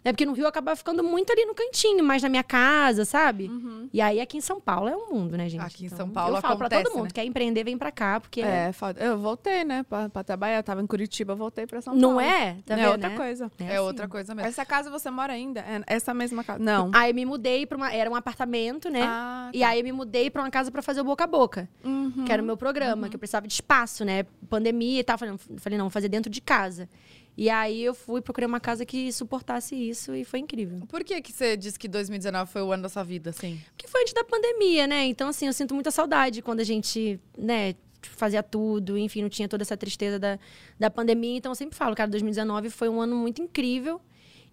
Né? 0.04 0.12
Porque 0.12 0.26
no 0.26 0.34
Rio 0.34 0.44
eu 0.46 0.48
acabava 0.48 0.76
ficando 0.76 1.04
muito 1.04 1.32
ali 1.32 1.46
no 1.46 1.54
cantinho, 1.54 2.04
mais 2.04 2.24
na 2.24 2.30
minha 2.30 2.44
casa, 2.44 3.06
sabe? 3.06 3.52
E 3.94 4.02
aí 4.02 4.20
aqui 4.20 4.38
em 4.38 4.42
São 4.42 4.60
Paulo 4.60 4.90
é 4.90 4.96
um 4.96 5.14
mundo, 5.14 5.38
né, 5.38 5.48
gente? 5.48 5.62
Aqui 5.62 5.86
em 5.86 5.90
São 5.90 6.10
Paulo 6.10 6.38
eu 6.38 6.42
falo 6.42 6.58
pra 6.58 6.68
acontece, 6.68 6.84
todo 6.86 6.94
mundo, 6.96 7.06
né? 7.06 7.12
quer 7.14 7.24
empreender, 7.26 7.64
vem 7.64 7.78
pra 7.78 7.92
cá, 7.92 8.20
porque 8.20 8.42
É, 8.42 8.72
foda. 8.72 9.00
Eu 9.00 9.20
voltei, 9.20 9.64
né, 9.64 9.84
pra, 9.84 10.10
pra 10.10 10.24
trabalhar. 10.24 10.58
Eu 10.58 10.64
tava 10.64 10.82
em 10.82 10.88
Curitiba, 10.88 11.36
voltei 11.36 11.68
pra 11.68 11.82
São 11.82 11.94
não 11.94 12.16
Paulo. 12.16 12.22
é? 12.22 12.58
Tá 12.66 12.78
é 12.78 12.90
outra 12.90 13.10
né? 13.10 13.16
coisa. 13.16 13.52
É, 13.60 13.68
assim. 13.68 13.78
outra 13.80 14.08
coisa 14.08 14.34
mesmo. 14.34 14.48
Essa 14.48 14.66
casa 14.66 14.90
você 14.90 15.12
mora 15.12 15.34
ainda? 15.34 15.60
É 15.62 15.82
essa 15.86 16.14
mesma 16.14 16.44
casa? 16.44 16.58
Não. 16.60 16.90
Aí 16.94 17.14
me 17.14 17.26
mudei 17.26 17.66
pra 17.66 17.78
uma. 17.78 17.94
Era 17.94 18.10
um 18.10 18.16
apartamento, 18.16 18.90
né? 18.90 19.04
Ah, 19.04 19.52
E 19.54 19.64
aí 19.64 19.80
eu 19.80 19.84
me 19.84 19.92
mudei 19.92 20.30
pra 20.30 20.42
uma 20.42 20.50
casa 20.50 20.72
pra 20.72 20.82
fazer 20.82 21.02
o 21.02 21.04
boca 21.04 21.24
a 21.26 21.28
boca. 21.28 21.70
Uhum. 21.84 22.26
Que 22.26 22.32
era 22.32 22.42
o 22.42 22.46
meu 22.46 22.58
programa, 22.58 23.08
que 23.08 23.16
eu 23.16 23.20
precisava 23.20 23.48
de 23.48 23.54
espaço, 23.54 24.04
né? 24.04 24.26
Pandemia 24.50 25.00
e 25.00 25.04
tal. 25.04 25.18
Falei, 25.18 25.32
não, 25.34 25.58
falei, 25.60 25.78
não, 25.78 25.86
vou 25.86 25.92
fazer 25.92 26.08
dentro 26.10 26.32
de 26.32 26.42
casa. 26.42 26.90
E 27.38 27.50
aí 27.50 27.84
eu 27.84 27.94
fui, 27.94 28.22
procurei 28.22 28.46
uma 28.46 28.60
casa 28.60 28.86
que 28.86 29.12
suportasse 29.12 29.74
isso 29.76 30.14
e 30.14 30.24
foi 30.26 30.40
incrível. 30.40 30.80
Por 30.88 31.04
que, 31.04 31.22
que 31.22 31.32
você 31.32 31.56
disse 31.56 31.80
que 31.80 31.88
2019 31.88 32.52
foi 32.52 32.62
o 32.62 32.72
ano 32.72 32.84
da 32.84 32.90
sua 32.90 33.04
vida, 33.04 33.30
assim? 33.30 33.60
Porque 33.72 33.88
foi 33.88 34.02
antes 34.02 34.14
da 34.14 34.24
pandemia, 34.24 34.86
né? 34.86 35.06
Então, 35.06 35.30
assim, 35.30 35.48
eu 35.48 35.54
sinto 35.54 35.74
muita 35.74 35.92
saudade 35.92 36.42
quando 36.42 36.60
a 36.60 36.64
gente, 36.64 37.20
né, 37.38 37.74
fazia 38.02 38.44
tudo, 38.44 38.98
enfim, 38.98 39.22
não 39.22 39.30
tinha 39.30 39.48
toda 39.48 39.64
essa 39.64 39.78
tristeza 39.78 40.20
da, 40.20 40.38
da 40.80 40.90
pandemia. 40.90 41.38
Então, 41.38 41.52
eu 41.52 41.56
sempre 41.56 41.76
falo, 41.78 41.96
cara, 41.96 42.10
2019 42.10 42.70
foi 42.70 42.90
um 42.90 43.00
ano 43.02 43.16
muito 43.16 43.42
incrível. 43.42 44.02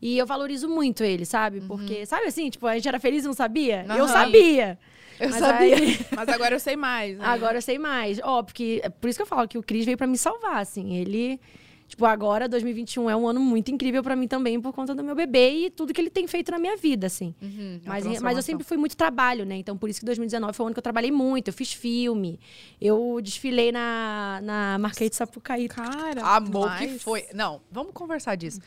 E 0.01 0.17
eu 0.17 0.25
valorizo 0.25 0.69
muito 0.69 1.03
ele, 1.03 1.25
sabe? 1.27 1.61
Porque, 1.63 2.07
sabe 2.07 2.27
assim, 2.27 2.49
tipo, 2.49 2.65
a 2.69 2.75
gente 2.77 2.87
era 2.87 3.01
feliz 3.01 3.25
e 3.25 3.27
não 3.27 3.35
sabia? 3.35 3.85
Eu 3.89 4.05
Aham. 4.05 4.07
sabia. 4.07 4.79
Eu 5.19 5.31
Mas 5.31 5.41
sabia. 5.41 5.77
aí- 5.77 5.99
Mas 6.15 6.29
agora 6.29 6.55
eu 6.55 6.61
sei 6.61 6.77
mais. 6.77 7.19
né? 7.19 7.25
Agora 7.27 7.59
eu 7.59 7.63
sei 7.63 7.77
mais. 7.81 8.21
Ó, 8.23 8.45
porque 8.45 8.81
é 8.85 8.89
por 8.89 9.11
isso 9.11 9.19
que 9.19 9.23
eu 9.23 9.27
falo 9.27 9.49
que 9.49 9.59
o 9.59 9.63
Cris 9.63 9.85
veio 9.85 9.99
pra 9.99 10.07
me 10.07 10.17
salvar, 10.17 10.59
assim. 10.59 10.95
Ele, 10.95 11.41
tipo, 11.89 12.05
agora 12.05 12.49
2021 12.49 13.11
é 13.11 13.17
um 13.17 13.27
ano 13.27 13.41
muito 13.41 13.71
incrível 13.71 14.03
pra 14.03 14.15
mim 14.15 14.29
também 14.29 14.61
por 14.61 14.73
conta 14.73 14.95
do 14.95 15.03
meu 15.03 15.15
bebê 15.17 15.67
e 15.67 15.71
tudo 15.71 15.93
que 15.93 16.01
ele 16.01 16.11
tem 16.11 16.27
feito 16.29 16.51
na 16.53 16.59
minha 16.59 16.77
vida, 16.77 17.07
assim. 17.09 17.35
Uhum, 17.43 17.81
a 17.87 17.89
Mas, 17.89 18.21
mas 18.21 18.37
eu 18.37 18.43
sempre 18.43 18.65
fui 18.65 18.77
muito 18.77 18.97
trabalho, 18.97 19.45
né? 19.45 19.57
Então, 19.57 19.77
por 19.77 19.89
isso 19.91 19.99
que 19.99 20.07
2019 20.07 20.53
foi 20.53 20.65
o 20.65 20.67
ano 20.69 20.75
que 20.75 20.79
eu 20.79 20.83
trabalhei 20.83 21.11
muito. 21.11 21.49
Eu 21.49 21.53
fiz 21.55 21.73
filme. 21.73 22.39
Eu 22.81 23.19
desfilei 23.23 23.73
na, 23.73 24.41
na 24.43 24.79
Marquês 24.79 25.11
de 25.11 25.17
Sapucaí. 25.17 25.67
Cara, 25.69 26.23
Amor, 26.23 26.77
que 26.79 26.87
mas- 26.87 27.03
foi. 27.03 27.25
Não, 27.35 27.61
vamos 27.73 27.93
conversar 27.93 28.37
disso. 28.37 28.61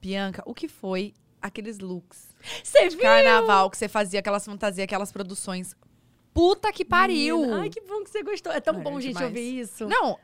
Bianca, 0.00 0.42
o 0.46 0.54
que 0.54 0.68
foi 0.68 1.12
aqueles 1.42 1.78
looks 1.78 2.28
Você 2.62 2.88
de 2.88 2.96
carnaval 2.96 3.68
que 3.70 3.76
você 3.76 3.88
fazia, 3.88 4.20
aquelas 4.20 4.44
fantasias, 4.44 4.84
aquelas 4.84 5.10
produções? 5.12 5.74
Puta 6.38 6.72
que 6.72 6.84
pariu! 6.84 7.40
Menina, 7.40 7.62
Ai, 7.62 7.68
que 7.68 7.80
bom 7.80 8.04
que 8.04 8.10
você 8.10 8.22
gostou. 8.22 8.52
É 8.52 8.60
tão 8.60 8.76
Ai, 8.76 8.80
bom, 8.80 9.00
gente, 9.00 9.14
demais. 9.14 9.26
ouvir 9.26 9.58
isso. 9.58 9.88
Não, 9.88 10.16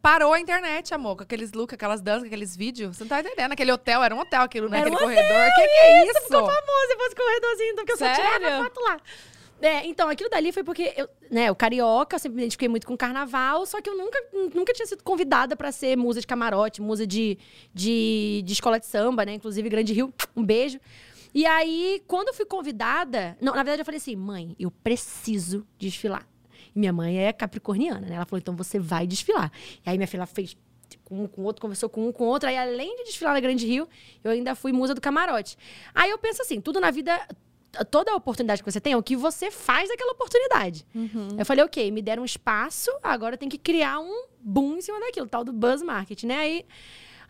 parou 0.00 0.32
a 0.32 0.40
internet, 0.40 0.94
amor, 0.94 1.16
com 1.16 1.22
aqueles 1.22 1.52
looks, 1.52 1.74
aquelas 1.74 2.00
danças, 2.00 2.24
aqueles 2.24 2.56
vídeos. 2.56 2.96
Você 2.96 3.04
não 3.04 3.08
tá 3.10 3.20
entendendo. 3.20 3.52
Aquele 3.52 3.70
hotel, 3.70 4.02
era 4.02 4.14
um 4.14 4.20
hotel 4.20 4.40
aquilo, 4.40 4.70
né? 4.70 4.78
Era 4.78 4.88
Aquele 4.88 5.02
um 5.02 5.06
corredor. 5.06 5.44
Que 5.54 5.68
que 5.68 5.76
é 5.76 6.04
isso? 6.06 6.20
Ficou 6.22 6.46
famoso 6.46 6.88
depois 6.88 7.10
do 7.10 7.16
corredorzinho, 7.16 7.72
então, 7.72 7.84
porque 7.84 7.92
eu 7.92 7.98
só 7.98 8.14
Sério? 8.14 8.38
tirava 8.38 8.64
foto 8.64 8.80
lá. 8.80 8.96
É, 9.60 9.86
então, 9.86 10.08
aquilo 10.08 10.30
dali 10.30 10.50
foi 10.50 10.64
porque, 10.64 10.94
eu, 10.96 11.08
né, 11.30 11.50
o 11.50 11.54
carioca, 11.54 12.16
eu 12.16 12.20
sempre 12.20 12.36
me 12.36 12.42
identifiquei 12.42 12.68
muito 12.68 12.86
com 12.86 12.96
carnaval, 12.96 13.66
só 13.66 13.82
que 13.82 13.90
eu 13.90 13.96
nunca, 13.98 14.18
nunca 14.54 14.72
tinha 14.72 14.86
sido 14.86 15.02
convidada 15.02 15.54
pra 15.54 15.70
ser 15.70 15.94
musa 15.94 16.22
de 16.22 16.26
camarote, 16.26 16.80
musa 16.80 17.06
de, 17.06 17.38
de, 17.72 18.42
de 18.46 18.52
escola 18.54 18.80
de 18.80 18.86
samba, 18.86 19.26
né? 19.26 19.34
Inclusive, 19.34 19.68
Grande 19.68 19.92
Rio, 19.92 20.12
um 20.34 20.42
beijo. 20.42 20.80
E 21.34 21.44
aí, 21.44 22.02
quando 22.06 22.28
eu 22.28 22.34
fui 22.34 22.46
convidada, 22.46 23.36
não, 23.40 23.54
na 23.54 23.62
verdade 23.62 23.80
eu 23.80 23.84
falei 23.84 23.98
assim, 23.98 24.14
mãe, 24.14 24.54
eu 24.58 24.70
preciso 24.70 25.66
desfilar. 25.76 26.26
E 26.74 26.78
minha 26.78 26.92
mãe 26.92 27.18
é 27.18 27.32
capricorniana, 27.32 28.06
né? 28.06 28.14
Ela 28.14 28.24
falou, 28.24 28.38
então 28.38 28.56
você 28.56 28.78
vai 28.78 29.06
desfilar. 29.06 29.50
E 29.84 29.90
aí 29.90 29.98
minha 29.98 30.06
filha 30.06 30.26
fez 30.26 30.56
com 31.04 31.24
um 31.24 31.26
com 31.26 31.42
o 31.42 31.44
outro, 31.44 31.60
conversou 31.60 31.88
com 31.88 32.06
um 32.06 32.12
com 32.12 32.24
o 32.24 32.26
outro. 32.28 32.48
Aí, 32.48 32.56
além 32.56 32.96
de 32.96 33.04
desfilar 33.04 33.34
na 33.34 33.40
Grande 33.40 33.66
Rio, 33.66 33.88
eu 34.22 34.30
ainda 34.30 34.54
fui 34.54 34.72
musa 34.72 34.94
do 34.94 35.00
camarote. 35.00 35.56
Aí 35.94 36.10
eu 36.10 36.18
penso 36.18 36.40
assim, 36.40 36.60
tudo 36.60 36.80
na 36.80 36.90
vida 36.90 37.20
toda 37.90 38.14
oportunidade 38.14 38.62
que 38.62 38.70
você 38.70 38.80
tem 38.80 38.92
é 38.92 38.96
o 38.96 39.02
que 39.02 39.16
você 39.16 39.50
faz 39.50 39.88
daquela 39.88 40.12
oportunidade. 40.12 40.86
Eu 41.36 41.44
falei, 41.44 41.64
ok, 41.64 41.90
me 41.90 42.00
deram 42.00 42.22
um 42.22 42.26
espaço, 42.26 42.88
agora 43.02 43.34
eu 43.34 43.38
tenho 43.38 43.50
que 43.50 43.58
criar 43.58 43.98
um 43.98 44.26
boom 44.38 44.76
em 44.76 44.80
cima 44.80 45.00
daquilo, 45.00 45.26
tal 45.26 45.42
do 45.42 45.52
buzz 45.52 45.82
marketing, 45.82 46.26
né? 46.28 46.36
Aí, 46.36 46.66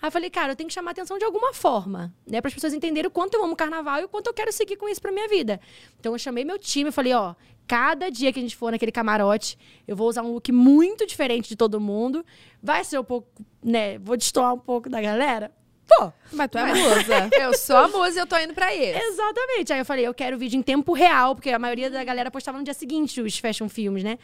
aí 0.00 0.06
eu 0.08 0.12
falei, 0.12 0.30
cara, 0.30 0.52
eu 0.52 0.56
tenho 0.56 0.68
que 0.68 0.74
chamar 0.74 0.90
atenção 0.92 1.18
de 1.18 1.24
alguma 1.24 1.52
forma, 1.52 2.12
né? 2.26 2.40
Para 2.40 2.48
as 2.48 2.54
pessoas 2.54 2.72
entenderem 2.72 3.08
o 3.08 3.10
quanto 3.10 3.34
eu 3.34 3.44
amo 3.44 3.56
carnaval 3.56 4.00
e 4.00 4.04
o 4.04 4.08
quanto 4.08 4.26
eu 4.28 4.34
quero 4.34 4.52
seguir 4.52 4.76
com 4.76 4.88
isso 4.88 5.00
pra 5.00 5.10
minha 5.12 5.28
vida. 5.28 5.60
Então 5.98 6.12
eu 6.12 6.18
chamei 6.18 6.44
meu 6.44 6.58
time 6.58 6.90
e 6.90 6.92
falei, 6.92 7.12
ó, 7.14 7.34
cada 7.66 8.10
dia 8.10 8.32
que 8.32 8.38
a 8.38 8.42
gente 8.42 8.56
for 8.56 8.70
naquele 8.72 8.92
camarote, 8.92 9.58
eu 9.88 9.96
vou 9.96 10.08
usar 10.08 10.22
um 10.22 10.32
look 10.32 10.50
muito 10.52 11.06
diferente 11.06 11.48
de 11.48 11.56
todo 11.56 11.80
mundo. 11.80 12.24
Vai 12.62 12.84
ser 12.84 12.98
um 12.98 13.04
pouco, 13.04 13.28
né? 13.62 13.98
Vou 13.98 14.16
destoar 14.16 14.52
um 14.54 14.58
pouco 14.58 14.88
da 14.90 15.00
galera. 15.00 15.50
Pô, 15.86 16.10
Mas 16.32 16.48
tu 16.50 16.56
é 16.56 16.62
Mas- 16.64 16.78
musa. 16.78 17.30
Eu 17.38 17.54
sou 17.58 17.76
a 17.76 17.88
musa 17.88 18.18
e 18.18 18.22
eu 18.22 18.26
tô 18.26 18.38
indo 18.38 18.54
pra 18.54 18.74
esse. 18.74 18.98
Exatamente. 18.98 19.70
Aí 19.70 19.78
eu 19.80 19.84
falei, 19.84 20.06
eu 20.06 20.14
quero 20.14 20.38
vídeo 20.38 20.56
em 20.58 20.62
tempo 20.62 20.94
real, 20.94 21.34
porque 21.34 21.50
a 21.50 21.58
maioria 21.58 21.90
da 21.90 22.02
galera 22.02 22.30
postava 22.30 22.56
no 22.56 22.64
dia 22.64 22.72
seguinte 22.72 23.20
os 23.20 23.36
fashion 23.38 23.68
filmes, 23.68 24.02
né? 24.02 24.18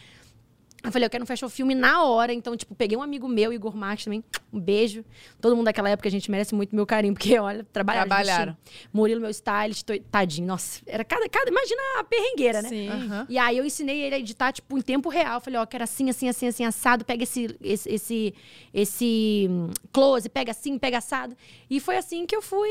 Eu 0.82 0.90
falei, 0.90 1.06
eu 1.06 1.10
quero 1.10 1.24
um 1.24 1.26
fashion 1.26 1.48
filme 1.48 1.74
na 1.74 2.02
hora. 2.04 2.32
Então, 2.32 2.56
tipo, 2.56 2.74
peguei 2.74 2.96
um 2.96 3.02
amigo 3.02 3.28
meu, 3.28 3.52
Igor 3.52 3.76
Marques 3.76 4.04
também. 4.04 4.24
Um 4.52 4.58
beijo. 4.58 5.04
Todo 5.40 5.54
mundo 5.54 5.66
daquela 5.66 5.90
época, 5.90 6.08
a 6.08 6.10
gente 6.12 6.30
merece 6.30 6.54
muito 6.54 6.74
meu 6.74 6.86
carinho, 6.86 7.12
porque, 7.14 7.38
olha, 7.38 7.66
trabalharam. 7.72 8.08
Trabalharam. 8.08 8.52
gente. 8.64 8.88
Murilo, 8.92 9.20
meu 9.20 9.30
stylist, 9.30 9.84
tô- 9.84 9.98
tadinho. 10.10 10.46
Nossa, 10.46 10.80
era 10.86 11.04
cada, 11.04 11.28
cada. 11.28 11.50
Imagina 11.50 11.80
a 11.98 12.04
perrengueira, 12.04 12.62
né? 12.62 12.68
Sim. 12.68 12.88
Aham. 12.88 13.26
E 13.28 13.38
aí 13.38 13.58
eu 13.58 13.64
ensinei 13.64 14.00
ele 14.02 14.14
a 14.14 14.18
editar, 14.18 14.52
tipo, 14.52 14.76
em 14.78 14.80
tempo 14.80 15.08
real. 15.08 15.34
Eu 15.34 15.40
falei, 15.40 15.58
ó, 15.60 15.66
quero 15.66 15.84
assim, 15.84 16.08
assim, 16.08 16.28
assim, 16.28 16.46
assim, 16.46 16.64
assado. 16.64 17.04
Pega 17.04 17.22
esse, 17.22 17.56
esse, 17.62 17.88
esse, 17.90 18.34
esse 18.72 19.46
hum, 19.50 19.70
close, 19.92 20.28
pega 20.28 20.50
assim, 20.50 20.78
pega 20.78 20.98
assado. 20.98 21.36
E 21.68 21.78
foi 21.80 21.96
assim 21.96 22.26
que 22.26 22.34
eu 22.34 22.42
fui... 22.42 22.68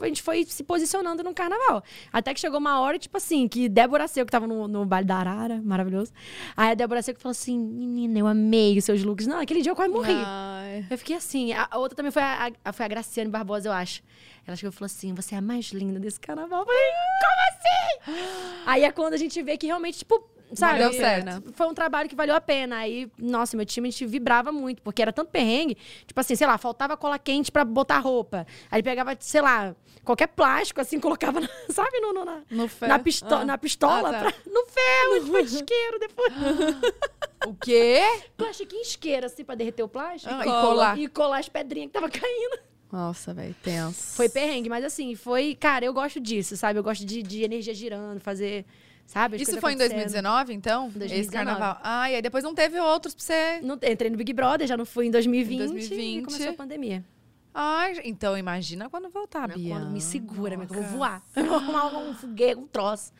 A 0.00 0.06
gente 0.06 0.22
foi 0.22 0.44
se 0.44 0.62
posicionando 0.64 1.22
no 1.22 1.32
carnaval. 1.34 1.82
Até 2.12 2.34
que 2.34 2.40
chegou 2.40 2.58
uma 2.58 2.80
hora, 2.80 2.98
tipo 2.98 3.16
assim, 3.16 3.46
que 3.48 3.68
Débora 3.68 4.08
Seco, 4.08 4.26
que 4.26 4.32
tava 4.32 4.46
no, 4.46 4.66
no 4.68 4.84
baile 4.84 5.06
da 5.06 5.16
Arara, 5.16 5.60
maravilhoso. 5.62 6.12
Aí 6.56 6.72
a 6.72 6.74
Débora 6.74 7.00
Seco 7.02 7.20
falou 7.20 7.30
assim, 7.32 7.43
menina, 7.52 8.18
eu 8.18 8.26
amei 8.26 8.76
os 8.78 8.84
seus 8.84 9.02
looks. 9.02 9.26
Não, 9.26 9.40
aquele 9.40 9.62
dia 9.62 9.72
eu 9.72 9.76
quase 9.76 9.92
morri. 9.92 10.12
Ai. 10.14 10.86
Eu 10.90 10.98
fiquei 10.98 11.16
assim. 11.16 11.52
A, 11.52 11.68
a 11.70 11.78
outra 11.78 11.96
também 11.96 12.10
foi 12.12 12.22
a, 12.22 12.50
a- 12.64 12.72
foi 12.72 12.84
a 12.84 12.88
Graciane 12.88 13.30
Barbosa, 13.30 13.68
eu 13.68 13.72
acho. 13.72 14.02
Ela 14.46 14.56
chegou 14.56 14.70
e 14.70 14.74
falou 14.74 14.86
assim: 14.86 15.14
você 15.14 15.34
é 15.34 15.38
a 15.38 15.42
mais 15.42 15.66
linda 15.66 15.98
desse 16.00 16.18
carnaval. 16.20 16.60
Eu 16.60 16.66
falei, 16.66 16.90
como 17.22 18.14
assim? 18.18 18.62
Aí 18.66 18.84
é 18.84 18.90
quando 18.92 19.14
a 19.14 19.16
gente 19.18 19.40
vê 19.42 19.56
que 19.56 19.66
realmente, 19.66 19.98
tipo, 19.98 20.22
sabe? 20.52 20.78
Valeu 20.80 20.92
certo. 20.92 21.52
Foi 21.54 21.66
um 21.66 21.74
trabalho 21.74 22.08
que 22.08 22.14
valeu 22.14 22.34
a 22.34 22.40
pena. 22.40 22.76
Aí, 22.78 23.10
nossa, 23.18 23.56
meu 23.56 23.64
time, 23.66 23.88
a 23.88 23.90
gente 23.90 24.04
vibrava 24.06 24.52
muito, 24.52 24.82
porque 24.82 25.00
era 25.02 25.12
tanto 25.12 25.30
perrengue. 25.30 25.76
Tipo 26.06 26.20
assim, 26.20 26.34
sei 26.36 26.46
lá, 26.46 26.58
faltava 26.58 26.96
cola 26.96 27.18
quente 27.18 27.50
pra 27.50 27.64
botar 27.64 27.98
roupa. 27.98 28.46
Aí 28.70 28.76
ele 28.78 28.82
pegava, 28.82 29.16
sei 29.18 29.40
lá, 29.40 29.74
qualquer 30.04 30.28
plástico, 30.28 30.80
assim, 30.80 30.98
colocava, 31.00 31.40
na- 31.40 31.48
sabe, 31.70 31.98
no, 32.00 32.12
no- 32.12 32.24
na, 32.24 32.42
No 32.50 32.70
na, 32.82 32.98
pisto 32.98 33.34
Ah. 33.34 33.44
na 33.44 33.56
pistola, 33.58 34.08
Ah, 34.10 34.12
tá. 34.12 34.18
pra- 34.20 34.34
no 34.52 34.66
ferro, 34.66 35.26
foi 35.26 35.44
de 35.44 35.54
isqueiro 35.56 35.98
depois. 35.98 36.32
O 37.46 37.54
quê? 37.54 38.00
Plastiquinho 38.38 38.80
isqueiro, 38.80 39.26
assim, 39.26 39.44
pra 39.44 39.54
derreter 39.54 39.82
o 39.82 39.88
plástico. 39.88 40.32
Ah, 40.34 40.40
e 40.40 40.44
colar. 40.44 40.98
E 40.98 41.08
colar 41.08 41.38
as 41.40 41.48
pedrinhas 41.48 41.88
que 41.88 41.92
tava 41.92 42.08
caindo. 42.08 42.58
Nossa, 42.90 43.34
velho, 43.34 43.54
tenso. 43.62 44.14
Foi 44.16 44.30
perrengue, 44.30 44.70
mas 44.70 44.82
assim, 44.82 45.14
foi. 45.14 45.54
Cara, 45.54 45.84
eu 45.84 45.92
gosto 45.92 46.18
disso, 46.20 46.56
sabe? 46.56 46.78
Eu 46.78 46.82
gosto 46.82 47.04
de, 47.04 47.22
de 47.22 47.42
energia 47.42 47.74
girando, 47.74 48.18
fazer. 48.20 48.64
Sabe? 49.06 49.36
as 49.36 49.42
Isso 49.42 49.60
foi 49.60 49.72
em 49.72 49.74
acontecendo. 49.74 49.96
2019, 49.98 50.52
então? 50.54 50.82
2019. 50.90 51.20
Esse 51.20 51.30
carnaval. 51.30 51.78
Ah, 51.82 52.10
e 52.10 52.16
aí 52.16 52.22
depois 52.22 52.42
não 52.42 52.54
teve 52.54 52.80
outros 52.80 53.14
pra 53.14 53.22
você. 53.24 53.60
Não, 53.62 53.74
entrei 53.74 54.10
no 54.10 54.16
Big 54.16 54.32
Brother, 54.32 54.66
já 54.66 54.76
não 54.76 54.86
fui 54.86 55.06
em 55.06 55.10
2020. 55.10 55.54
Em 55.62 55.66
2020. 55.66 56.18
E 56.18 56.22
começou 56.22 56.48
a 56.50 56.54
pandemia. 56.54 57.04
Ai, 57.52 58.00
então 58.04 58.36
imagina 58.36 58.90
quando 58.90 59.08
voltar, 59.10 59.48
Bia. 59.54 59.74
quando 59.76 59.90
me 59.90 60.00
segura, 60.00 60.56
que 60.56 60.62
eu 60.74 60.82
vou 60.82 60.98
voar. 60.98 61.22
Eu 61.36 61.44
vou 61.44 61.56
arrumar 61.56 61.96
um 61.98 62.12
foguete, 62.14 62.58
um 62.60 62.66
troço. 62.66 63.12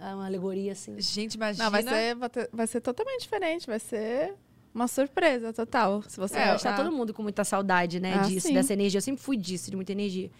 Ah, 0.00 0.14
Uma 0.14 0.26
alegoria 0.26 0.72
assim. 0.72 0.94
Gente, 1.00 1.34
imagina. 1.34 1.64
Não, 1.64 1.70
vai 1.70 1.82
ser, 1.82 2.16
vai 2.52 2.66
ser 2.66 2.80
totalmente 2.80 3.22
diferente. 3.22 3.66
Vai 3.66 3.78
ser 3.78 4.34
uma 4.74 4.88
surpresa 4.88 5.52
total. 5.52 6.02
Se 6.06 6.18
você 6.18 6.36
É, 6.38 6.50
achar... 6.50 6.76
tá 6.76 6.82
todo 6.82 6.94
mundo 6.94 7.14
com 7.14 7.22
muita 7.22 7.44
saudade, 7.44 7.98
né, 8.00 8.14
Ah, 8.14 8.22
disso, 8.26 8.48
sim. 8.48 8.54
dessa 8.54 8.72
energia. 8.74 8.98
Eu 8.98 9.02
sempre 9.02 9.22
fui 9.22 9.36
disso, 9.38 9.70
de 9.70 9.76
muita 9.76 9.92
energia. 9.92 10.30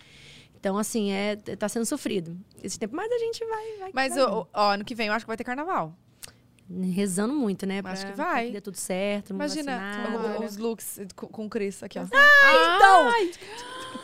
Então, 0.62 0.78
assim, 0.78 1.10
é, 1.10 1.34
tá 1.34 1.68
sendo 1.68 1.84
sofrido 1.84 2.38
esse 2.62 2.78
tempo. 2.78 2.94
Mas 2.94 3.10
a 3.10 3.18
gente 3.18 3.44
vai. 3.44 3.76
vai 3.80 3.90
Mas 3.92 4.16
o, 4.16 4.20
o- 4.42 4.46
ó, 4.54 4.70
ano 4.74 4.84
que 4.84 4.94
vem 4.94 5.08
eu 5.08 5.12
acho 5.12 5.24
que 5.24 5.28
vai 5.28 5.36
ter 5.36 5.42
carnaval. 5.42 5.92
Rezando 6.94 7.34
muito, 7.34 7.66
né? 7.66 7.82
Acho 7.84 8.06
que 8.06 8.12
vai. 8.12 8.46
que 8.46 8.52
dê 8.52 8.60
tudo 8.60 8.76
certo. 8.76 9.30
Imagina 9.30 9.76
vacinado. 10.06 10.44
os 10.44 10.56
looks 10.56 11.00
com, 11.16 11.46
o 11.46 11.50
Chris 11.50 11.82
aqui, 11.82 11.98
ó. 11.98 12.02
Então, 12.04 13.12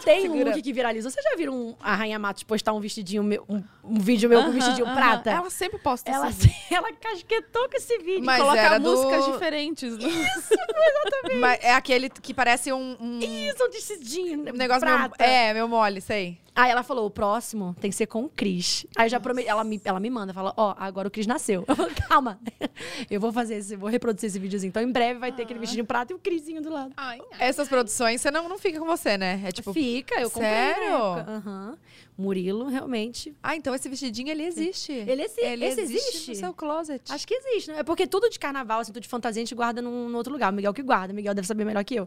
tem 0.05 0.19
um 0.29 0.33
Segura. 0.33 0.51
look 0.51 0.61
que 0.63 0.73
viralizou. 0.73 1.11
Vocês 1.11 1.25
já 1.25 1.37
viram 1.37 1.55
um- 1.55 1.77
a 1.81 1.95
Rainha 1.95 2.19
Matos 2.19 2.43
postar 2.43 2.73
um 2.75 2.81
vestidinho 2.81 3.23
meu, 3.23 3.45
um, 3.49 3.63
um 3.85 3.99
vídeo 4.01 4.29
meu 4.29 4.43
com 4.43 4.49
um 4.49 4.53
vestidinho 4.53 4.85
Aham, 4.87 4.97
prata? 4.97 5.31
Ela 5.31 5.49
sempre 5.51 5.79
posta 5.79 6.11
Ela, 6.11 6.27
assim. 6.27 6.51
ela 6.71 6.93
casquetou 6.93 7.69
com 7.71 7.77
esse 7.77 7.97
vídeo. 7.99 8.25
Mas 8.25 8.41
Coloca 8.41 8.59
era 8.61 8.79
do- 8.79 8.91
músicas 8.91 9.25
diferentes. 9.33 9.97
né? 9.97 10.09
Mas 11.41 11.59
é 11.63 11.73
aquele 11.73 12.11
que 12.11 12.35
parece 12.35 12.73
um, 12.73 12.97
um 13.01 13.19
Isso, 13.21 13.65
um 13.65 13.71
vestidinho. 13.71 14.41
um 14.41 14.57
negócio 14.57 14.85
meio, 14.85 14.99
prata. 15.09 15.25
é, 15.25 15.55
meio 15.55 15.69
mole, 15.69 16.01
sei. 16.01 16.39
Aí 16.59 16.73
ela 16.73 16.83
falou, 16.83 17.07
o 17.07 17.11
próximo 17.11 17.73
tem 17.81 17.89
que 17.89 17.97
ser 17.97 18.07
com 18.07 18.25
o 18.25 18.29
Cris. 18.29 18.85
Aí 18.97 19.07
eu 19.07 19.11
já 19.11 19.21
prometi, 19.21 19.49
ela 19.49 19.63
me, 19.63 19.81
ela 19.85 20.01
me 20.01 20.11
manda, 20.11 20.35
fala, 20.35 20.53
ó, 20.57 20.75
agora 20.77 21.07
o 21.07 21.11
Cris 21.11 21.25
nasceu. 21.25 21.65
Eu 21.69 21.77
falo, 21.77 21.91
calma, 22.09 22.41
eu 23.09 23.21
vou 23.21 23.33
fazer 23.33 23.55
esse, 23.55 23.77
vou 23.77 23.89
reproduzir 23.89 24.27
esse 24.27 24.41
videozinho. 24.41 24.71
Então 24.71 24.83
em 24.83 24.91
breve 24.91 25.21
vai 25.21 25.31
ter 25.31 25.43
aquele 25.43 25.61
vestidinho 25.61 25.87
prato 25.87 26.11
e 26.13 26.15
o 26.15 26.19
Crisinho 26.19 26.61
do 26.61 26.69
lado. 26.69 26.93
Ai, 26.97 27.21
Essas 27.39 27.69
produções, 27.69 28.21
você 28.21 28.33
não, 28.33 28.49
não 28.49 28.59
fica 28.59 28.81
com 28.81 28.87
você, 28.87 29.17
né? 29.17 29.41
É 29.45 29.53
tipo. 29.53 29.73
Fica, 29.73 30.21
eu 30.21 30.29
comprei. 30.29 30.51
sério? 30.51 30.99
na 30.99 31.19
época. 31.21 31.79
Murilo, 32.19 32.67
realmente. 32.67 33.33
Ah, 33.41 33.55
então 33.55 33.73
esse 33.73 33.89
vestidinho 33.89 34.29
ele 34.29 34.43
existe. 34.43 34.91
Ele 34.91 35.23
exi- 35.23 35.41
esse 35.41 35.81
existe? 35.83 36.31
no 36.31 36.35
seu 36.35 36.53
closet. 36.53 37.01
Acho 37.13 37.25
que 37.27 37.33
existe, 37.33 37.71
né? 37.71 37.79
É 37.79 37.83
porque 37.85 38.09
tudo 38.09 38.29
de 38.29 38.41
carnaval, 38.41 38.81
assim, 38.81 38.91
tudo 38.93 39.03
de 39.05 39.09
fantasia, 39.09 39.41
a 39.41 39.45
gente 39.45 39.55
guarda 39.55 39.81
num, 39.81 40.09
num 40.09 40.17
outro 40.17 40.33
lugar. 40.33 40.53
O 40.53 40.57
Miguel 40.57 40.75
que 40.75 40.83
guarda, 40.83 41.13
o 41.13 41.17
Miguel 41.17 41.33
deve 41.33 41.47
saber 41.47 41.65
melhor 41.65 41.85
que 41.85 41.95
eu. 41.95 42.07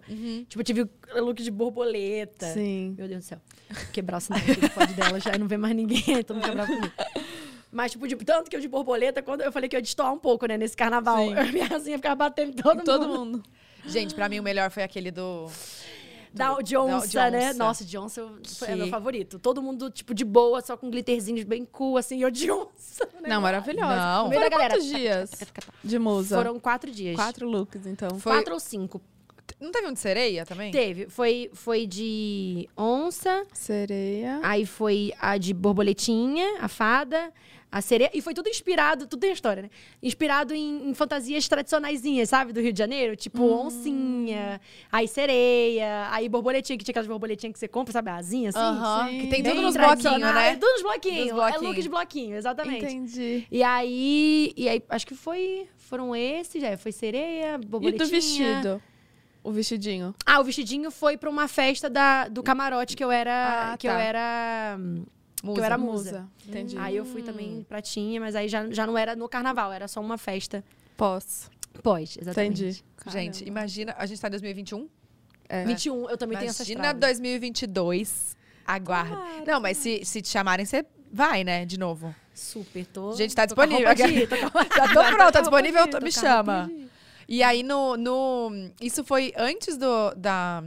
Tipo, 0.49 0.59
eu 0.59 0.63
tive 0.65 0.81
o 0.81 1.21
look 1.21 1.41
de 1.41 1.49
borboleta. 1.49 2.47
Sim. 2.53 2.93
Meu 2.97 3.07
Deus 3.07 3.23
do 3.23 3.27
céu. 3.27 3.41
Quebrar 3.93 4.17
o 4.17 4.19
sinal 4.19 4.41
do 4.41 4.69
pod 4.71 4.93
dela 4.93 5.17
já 5.19 5.33
e 5.33 5.37
não 5.39 5.47
vê 5.47 5.55
mais 5.55 5.73
ninguém. 5.73 6.01
Todo 6.27 6.35
mundo 6.35 6.45
quebrar 6.45 6.67
comigo. 6.67 6.91
Mas, 7.71 7.91
tipo, 7.93 8.05
de, 8.05 8.17
tanto 8.17 8.49
que 8.49 8.55
eu 8.57 8.59
de 8.59 8.67
borboleta, 8.67 9.21
quando 9.21 9.41
eu 9.41 9.51
falei 9.51 9.69
que 9.69 9.77
eu 9.77 9.77
ia 9.77 9.81
destoar 9.81 10.13
um 10.13 10.19
pouco, 10.19 10.45
né, 10.45 10.57
nesse 10.57 10.75
carnaval. 10.75 11.25
Sim. 11.25 11.33
A 11.39 11.43
minha 11.45 11.73
asinha 11.73 11.97
ficava 11.97 12.15
batendo 12.15 12.49
em 12.49 12.53
todo, 12.61 12.83
Todo 12.83 13.07
mundo. 13.07 13.17
mundo. 13.37 13.43
Gente, 13.85 14.13
pra 14.13 14.27
mim 14.27 14.39
o 14.39 14.43
melhor 14.43 14.69
foi 14.69 14.83
aquele 14.83 15.09
do. 15.09 15.49
Da 16.33 16.57
Johnson, 16.61 17.13
da 17.13 17.29
né? 17.31 17.53
Nossa, 17.53 17.83
Johnson 17.83 18.35
foi 18.57 18.67
é 18.69 18.71
Que- 18.71 18.77
meu 18.77 18.87
favorito. 18.87 19.37
Todo 19.37 19.61
mundo, 19.61 19.89
tipo, 19.89 20.13
de 20.13 20.23
boa, 20.23 20.61
só 20.61 20.77
com 20.77 20.89
glitterzinhos 20.89 21.43
bem 21.43 21.65
cool, 21.65 21.97
assim. 21.97 22.19
E 22.19 22.25
o 22.25 22.31
Johnson, 22.31 23.05
né? 23.21 23.27
Não, 23.29 23.41
maravilhosa. 23.41 23.95
Não. 23.95 24.31
Foram 24.31 24.49
galera. 24.49 24.73
quantos 24.75 24.85
dias 24.87 25.31
de 25.83 25.99
musa? 25.99 26.37
Foram 26.37 26.59
quatro 26.59 26.89
dias. 26.89 27.15
quatro 27.15 27.47
looks, 27.49 27.85
então. 27.85 28.17
Foi- 28.19 28.31
Quatro 28.33 28.53
ou 28.53 28.59
cinco. 28.59 29.01
Não 29.59 29.69
teve 29.71 29.87
um 29.87 29.93
de 29.93 29.99
sereia 29.99 30.45
também? 30.45 30.71
Teve. 30.71 31.07
Foi, 31.09 31.49
foi 31.53 31.85
de 31.85 32.69
onça, 32.77 33.45
Sereia. 33.53 34.39
aí 34.41 34.65
foi 34.65 35.11
a 35.19 35.37
de 35.37 35.53
borboletinha, 35.53 36.59
a 36.61 36.67
fada, 36.69 37.31
a 37.71 37.79
sereia. 37.81 38.11
E 38.13 38.21
foi 38.21 38.33
tudo 38.33 38.49
inspirado, 38.49 39.07
tudo 39.07 39.19
tem 39.21 39.31
história, 39.31 39.63
né? 39.63 39.69
Inspirado 40.03 40.53
em, 40.53 40.89
em 40.89 40.93
fantasias 40.93 41.47
tradicionaisinhas, 41.47 42.27
sabe? 42.29 42.51
Do 42.51 42.59
Rio 42.59 42.73
de 42.73 42.79
Janeiro. 42.79 43.15
Tipo 43.15 43.43
Hum. 43.43 43.67
oncinha, 43.67 44.59
aí 44.91 45.07
sereia, 45.07 46.09
aí 46.11 46.27
borboletinha, 46.27 46.77
que 46.77 46.83
tinha 46.83 46.91
aquelas 46.91 47.07
borboletinhas 47.07 47.53
que 47.53 47.59
você 47.59 47.67
compra, 47.67 47.93
sabe? 47.93 48.09
A 48.09 48.15
asinha 48.17 48.49
assim. 48.49 48.59
Aham, 48.59 49.07
sim. 49.09 49.19
que 49.21 49.27
tem 49.27 49.41
Bem 49.41 49.51
tudo 49.55 49.61
nos 49.61 49.75
bloquinhos, 49.77 50.19
né? 50.19 50.49
É 50.51 50.55
tudo 50.55 50.71
nos 50.73 50.81
bloquinhos. 50.83 51.25
Nos 51.27 51.33
bloquinhos. 51.35 51.63
É 51.63 51.67
look 51.67 51.81
de 51.81 51.89
bloquinho, 51.89 52.35
exatamente. 52.35 52.85
Entendi. 52.85 53.47
E 53.49 53.63
aí, 53.63 54.53
e 54.57 54.67
aí, 54.67 54.83
acho 54.89 55.07
que 55.07 55.15
foi, 55.15 55.67
foram 55.77 56.13
esses, 56.15 56.61
é, 56.61 56.75
foi 56.75 56.91
sereia, 56.91 57.55
E 57.61 57.65
borboletinha. 57.65 58.05
do 58.05 58.09
vestido? 58.11 58.81
O 59.43 59.51
vestidinho. 59.51 60.13
Ah, 60.25 60.39
o 60.39 60.43
vestidinho 60.43 60.91
foi 60.91 61.17
pra 61.17 61.27
uma 61.29 61.47
festa 61.47 61.89
da, 61.89 62.27
do 62.27 62.43
camarote 62.43 62.95
que 62.95 63.03
eu 63.03 63.09
era, 63.09 63.71
Ah, 63.73 63.77
que 63.77 63.87
tá. 63.87 63.93
eu 63.93 63.99
era, 63.99 64.77
Musa. 65.43 65.53
que 65.55 65.59
eu 65.61 65.65
era 65.65 65.77
musa. 65.77 66.27
Entendi. 66.47 66.77
Aí 66.77 66.95
eu 66.95 67.05
fui 67.05 67.23
também 67.23 67.65
pra 67.67 67.81
tinha, 67.81 68.19
mas 68.19 68.35
aí 68.35 68.47
já, 68.47 68.69
já 68.69 68.85
não 68.85 68.97
era 68.97 69.15
no 69.15 69.27
carnaval, 69.27 69.71
era 69.73 69.87
só 69.87 69.99
uma 69.99 70.17
festa 70.17 70.63
Pós. 70.95 71.49
pós, 71.81 72.17
exatamente. 72.21 72.61
Entendi. 72.63 72.83
Gente, 73.07 73.33
Caramba. 73.39 73.47
imagina, 73.49 73.95
a 73.97 74.05
gente 74.05 74.21
tá 74.21 74.27
em 74.27 74.31
2021. 74.31 74.87
É. 75.49 75.65
21, 75.65 76.09
eu 76.09 76.17
também 76.17 76.37
tenho 76.37 76.49
essa 76.49 76.61
Imagina 76.61 76.79
estrada. 76.81 76.99
2022. 77.07 78.37
Aguarda. 78.65 79.17
Não, 79.45 79.59
mas 79.59 79.77
se, 79.77 80.05
se 80.05 80.21
te 80.21 80.29
chamarem, 80.29 80.65
você 80.65 80.85
vai, 81.11 81.43
né? 81.43 81.65
De 81.65 81.77
novo. 81.77 82.13
Super, 82.33 82.85
tô. 82.85 83.13
Gente, 83.15 83.35
tá 83.35 83.45
tô 83.47 83.55
com 83.55 83.61
a 83.61 83.65
disponível. 83.65 84.07
ir, 84.07 84.27
tô 84.27 84.37
com 84.37 84.45
a 84.45 84.49
roupa- 84.49 84.67
Já 84.75 84.87
tô 84.87 84.93
tô 84.93 85.03
com 85.09 85.15
pronta, 85.15 85.37
a 85.39 85.41
disponível, 85.41 85.85
me 85.85 85.91
tô 85.91 85.97
com 85.99 86.05
a 86.05 86.09
roupa 86.09 86.11
chama. 86.11 86.71
E 87.27 87.43
aí, 87.43 87.63
no, 87.63 87.97
no. 87.97 88.51
Isso 88.79 89.03
foi 89.03 89.33
antes 89.35 89.77
do, 89.77 90.13
da, 90.15 90.63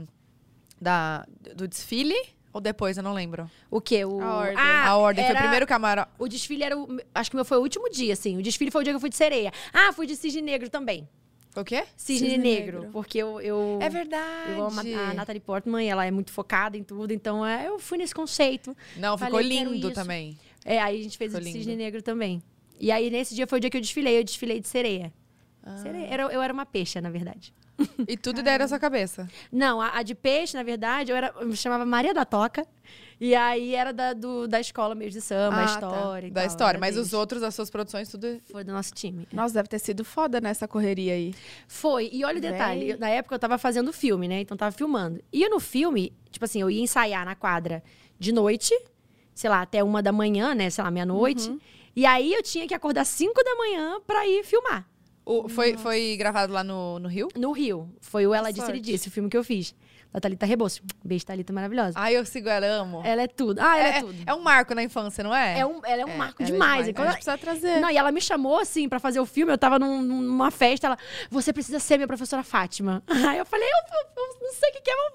da, 0.79 1.25
do 1.55 1.67
desfile 1.67 2.15
ou 2.55 2.61
depois? 2.61 2.95
Eu 2.95 3.03
não 3.03 3.13
lembro. 3.13 3.51
O 3.69 3.81
quê? 3.81 4.05
O... 4.05 4.21
A 4.21 4.35
ordem. 4.37 4.55
Ah, 4.57 4.87
a 4.87 4.97
ordem. 4.97 5.23
Foi 5.25 5.29
era- 5.31 5.39
o 5.39 5.41
primeiro 5.43 5.67
camarote. 5.67 6.09
O 6.17 6.27
desfile 6.27 6.63
era 6.63 6.77
o. 6.77 6.87
Acho 7.13 7.29
que 7.29 7.35
o 7.35 7.37
meu 7.37 7.43
foi 7.43 7.57
o 7.57 7.61
último 7.61 7.89
dia, 7.89 8.13
assim. 8.13 8.37
O 8.37 8.41
desfile 8.41 8.71
foi 8.71 8.79
o 8.81 8.83
dia 8.85 8.93
que 8.93 8.95
eu 8.95 9.01
fui 9.01 9.09
de 9.09 9.17
sereia. 9.17 9.51
Ah, 9.73 9.91
fui 9.91 10.07
de 10.07 10.15
cisne 10.15 10.41
negro 10.41 10.69
também. 10.69 11.07
O 11.53 11.63
quê? 11.65 11.83
Cisne, 11.97 12.29
Cisne 12.29 12.37
negro, 12.43 12.77
negro. 12.79 12.91
Porque 12.93 13.17
eu. 13.17 13.41
eu 13.41 13.79
É 13.81 13.89
verdade. 13.89 14.51
Eu 14.51 14.65
amo 14.67 14.79
a 14.79 15.09
a 15.11 15.13
Natalie 15.13 15.41
Portman, 15.41 15.85
ela 15.85 16.05
é 16.05 16.11
muito 16.11 16.31
focada 16.31 16.77
em 16.77 16.83
tudo, 16.83 17.11
então 17.13 17.45
é, 17.45 17.67
eu 17.67 17.77
fui 17.77 17.97
nesse 17.97 18.13
conceito. 18.15 18.75
Não, 18.95 19.17
ficou 19.17 19.31
Falei, 19.33 19.47
lindo 19.63 19.91
também. 19.91 20.37
É, 20.63 20.81
aí 20.81 20.99
a 20.99 21.03
gente 21.03 21.17
fez 21.17 21.31
Ficou 21.31 21.41
o 21.41 21.45
lindo. 21.45 21.57
cisne 21.57 21.75
negro 21.75 22.01
também. 22.01 22.41
E 22.79 22.89
aí 22.91 23.09
nesse 23.09 23.35
dia 23.35 23.45
foi 23.47 23.57
o 23.57 23.61
dia 23.61 23.69
que 23.69 23.75
eu 23.77 23.81
desfilei, 23.81 24.17
eu 24.17 24.23
desfilei 24.23 24.59
de 24.61 24.67
sereia. 24.69 25.13
Ah. 25.61 25.77
Sereia. 25.77 26.07
Era- 26.07 26.23
eu 26.23 26.41
era 26.41 26.53
uma 26.53 26.65
peixa, 26.65 26.99
na 27.01 27.09
verdade. 27.09 27.53
E 28.07 28.15
tudo 28.17 28.39
ideia 28.39 28.59
da 28.59 28.67
sua 28.67 28.79
cabeça. 28.79 29.27
Não, 29.51 29.81
a, 29.81 29.97
a 29.97 30.03
de 30.03 30.15
peixe, 30.15 30.55
na 30.55 30.63
verdade, 30.63 31.11
eu, 31.11 31.17
era, 31.17 31.33
eu 31.39 31.47
me 31.47 31.55
chamava 31.57 31.85
Maria 31.85 32.13
da 32.13 32.23
Toca. 32.25 32.65
E 33.19 33.33
aí 33.33 33.73
era 33.73 33.93
da, 33.93 34.13
do- 34.13 34.47
da 34.47 34.59
escola 34.59 34.93
mesmo 34.93 35.11
de 35.13 35.21
samba, 35.21 35.57
a 35.57 35.61
Ah, 35.61 35.65
história. 35.65 36.27
e 36.27 36.31
Da 36.31 36.41
tal, 36.41 36.47
história. 36.49 36.79
Mas 36.79 36.95
deles. 36.95 37.07
os 37.07 37.13
outros, 37.13 37.41
as 37.43 37.55
suas 37.55 37.69
produções, 37.69 38.09
tudo. 38.09 38.39
Foi 38.51 38.63
do 38.63 38.71
nosso 38.73 38.93
time. 38.93 39.25
Nossa, 39.31 39.53
deve 39.53 39.69
ter 39.69 39.79
sido 39.79 40.03
foda 40.03 40.39
nessa 40.41 40.67
correria 40.67 41.13
aí. 41.13 41.33
Foi. 41.67 42.09
E 42.11 42.23
olha 42.25 42.37
o 42.37 42.41
detalhe. 42.41 42.89
eu- 42.91 42.99
na 42.99 43.09
época 43.09 43.35
eu 43.35 43.39
tava 43.39 43.57
fazendo 43.57 43.91
filme, 43.93 44.27
né? 44.27 44.41
Então 44.41 44.55
tava 44.57 44.71
filmando. 44.73 45.21
E 45.31 45.47
no 45.49 45.59
filme, 45.59 46.13
tipo 46.29 46.43
assim, 46.45 46.61
eu 46.61 46.69
ia 46.69 46.81
ensaiar 46.81 47.25
na 47.25 47.35
quadra 47.35 47.81
de 48.19 48.31
noite, 48.33 48.73
sei 49.33 49.49
lá, 49.49 49.61
até 49.61 49.81
uma 49.83 50.01
da 50.03 50.11
manhã, 50.11 50.53
né? 50.53 50.69
Sei 50.69 50.83
lá, 50.83 50.91
meia-noite. 50.91 51.49
Uhum. 51.49 51.59
E 51.95 52.05
aí 52.05 52.33
eu 52.33 52.43
tinha 52.43 52.67
que 52.67 52.73
acordar 52.73 53.05
cinco 53.05 53.41
da 53.43 53.55
manhã 53.55 53.99
pra 54.05 54.27
ir 54.27 54.43
filmar. 54.43 54.85
O- 55.25 55.49
foi, 55.49 55.75
foi 55.75 56.15
gravado 56.17 56.53
lá 56.53 56.63
no, 56.63 56.99
no 56.99 57.09
Rio? 57.09 57.27
No 57.35 57.51
Rio. 57.51 57.89
Foi 57.99 58.27
o 58.27 58.33
Ela 58.33 58.51
Disse, 58.51 58.69
Ele. 58.69 58.79
Disse, 58.79 59.07
o 59.07 59.11
filme 59.11 59.29
que 59.29 59.35
eu 59.35 59.43
fiz. 59.43 59.73
Da 60.15 60.21
Thalita 60.21 60.45
Rebouças. 60.45 60.81
Beijo, 61.03 61.25
Thalita, 61.25 61.51
maravilhosa. 61.51 61.91
Ai, 61.99 62.15
eu 62.15 62.25
sigo 62.25 62.47
ela, 62.47 62.65
amo. 62.65 63.01
Ela 63.03 63.23
é 63.23 63.27
tudo. 63.27 63.59
Ah, 63.59 63.77
ela 63.77 63.87
é, 63.87 63.97
é, 63.97 63.99
tudo. 63.99 64.15
é 64.25 64.33
um 64.33 64.39
marco 64.41 64.73
na 64.73 64.81
infância, 64.81 65.21
não 65.23 65.35
é? 65.35 65.59
É 65.59 65.65
um, 65.65 65.81
ela 65.85 66.01
é 66.03 66.05
um 66.05 66.09
É, 66.09 66.15
marco 66.17 66.41
ela 66.41 66.49
é 66.49 66.51
demais. 66.53 66.85
demais. 66.85 66.87
E 66.87 67.01
A 67.01 67.05
gente 67.05 67.13
precisa 67.15 67.37
trazer. 67.37 67.81
Não, 67.81 67.89
e 67.91 67.97
ela 67.97 68.11
me 68.13 68.21
chamou, 68.21 68.57
assim, 68.59 68.87
pra 68.87 68.97
fazer 68.99 69.19
o 69.19 69.25
filme. 69.25 69.51
Eu 69.51 69.57
tava 69.57 69.77
num- 69.77 70.01
numa 70.01 70.49
festa, 70.51 70.87
ela... 70.87 70.97
Você 71.29 71.51
precisa 71.51 71.79
ser 71.79 71.97
minha 71.97 72.07
professora 72.07 72.43
Fátima. 72.43 73.03
Aí 73.29 73.37
eu 73.37 73.45
falei, 73.45 73.67
eu, 73.67 73.97
eu- 73.97 74.23
eu 74.23 74.39
não 74.41 74.53
sei 74.53 74.69
o 74.69 74.73
que 74.73 74.81
que 74.81 74.89
é, 74.89 74.95
mas 74.95 75.13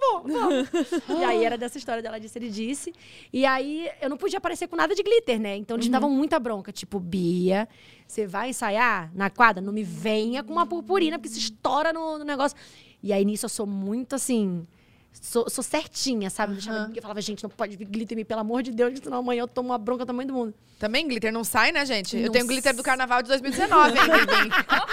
vou. 1.09 1.16
e 1.20 1.24
aí 1.24 1.44
era 1.44 1.57
dessa 1.57 1.78
história 1.78 2.03
dela, 2.03 2.18
disse, 2.20 2.38
ele 2.38 2.51
disse. 2.51 2.92
E 3.32 3.46
aí 3.46 3.88
eu 4.03 4.11
não 4.11 4.16
podia 4.18 4.36
aparecer 4.38 4.66
com 4.68 4.76
nada 4.76 4.94
de 4.94 5.03
glitter, 5.03 5.40
né? 5.40 5.57
Então 5.57 5.76
eles 5.76 5.86
Uhum. 5.86 5.92
davam 5.92 6.11
muita 6.11 6.38
bronca. 6.38 6.70
Tipo, 6.72 7.01
Bia, 7.01 7.66
você 8.07 8.26
vai 8.26 8.51
ensaiar 8.51 9.11
na 9.14 9.30
quadra? 9.30 9.62
Não 9.62 9.72
me 9.72 9.82
venha 9.82 10.42
com 10.42 10.53
uma 10.53 10.66
purpurina, 10.66 11.18
porque 11.18 11.28
se 11.32 11.38
estoura 11.38 11.92
no, 11.92 12.18
no 12.18 12.24
negócio. 12.24 12.57
E 13.03 13.12
aí 13.14 13.24
nisso 13.24 13.46
eu 13.46 13.48
sou 13.51 13.66
muito, 13.66 14.14
assim... 14.14 14.66
Sou, 15.13 15.49
sou 15.51 15.63
certinha, 15.63 16.31
sabe? 16.31 16.53
Eu, 16.53 16.57
deixava- 16.57 16.93
eu 16.95 17.03
falava, 17.03 17.21
gente, 17.21 17.43
não 17.43 17.51
pode 17.51 17.77
vir 17.77 17.85
glitter 17.85 18.17
em 18.17 18.21
mim, 18.21 18.25
pelo 18.25 18.41
amor 18.41 18.63
de 18.63 18.71
Deus, 18.73 18.99
senão 19.03 19.19
amanhã 19.19 19.43
eu 19.43 19.49
tomo 19.49 19.69
uma 19.71 19.79
bronca 19.79 20.05
do 20.05 20.09
tamanho 20.09 20.29
do 20.29 20.35
mundo. 20.35 20.55
Também 20.79 21.07
glitter 21.07 21.31
não 21.33 21.45
sai, 21.45 21.73
né, 21.73 21.85
gente? 21.85 22.17
eu 22.17 22.23
Não 22.25 22.33
tenho 22.33 22.47
glitter 22.47 22.75
do 22.75 22.83
carnaval 22.83 23.21
de 23.23 23.29
2019 23.29 23.99
ainda. 23.99 24.11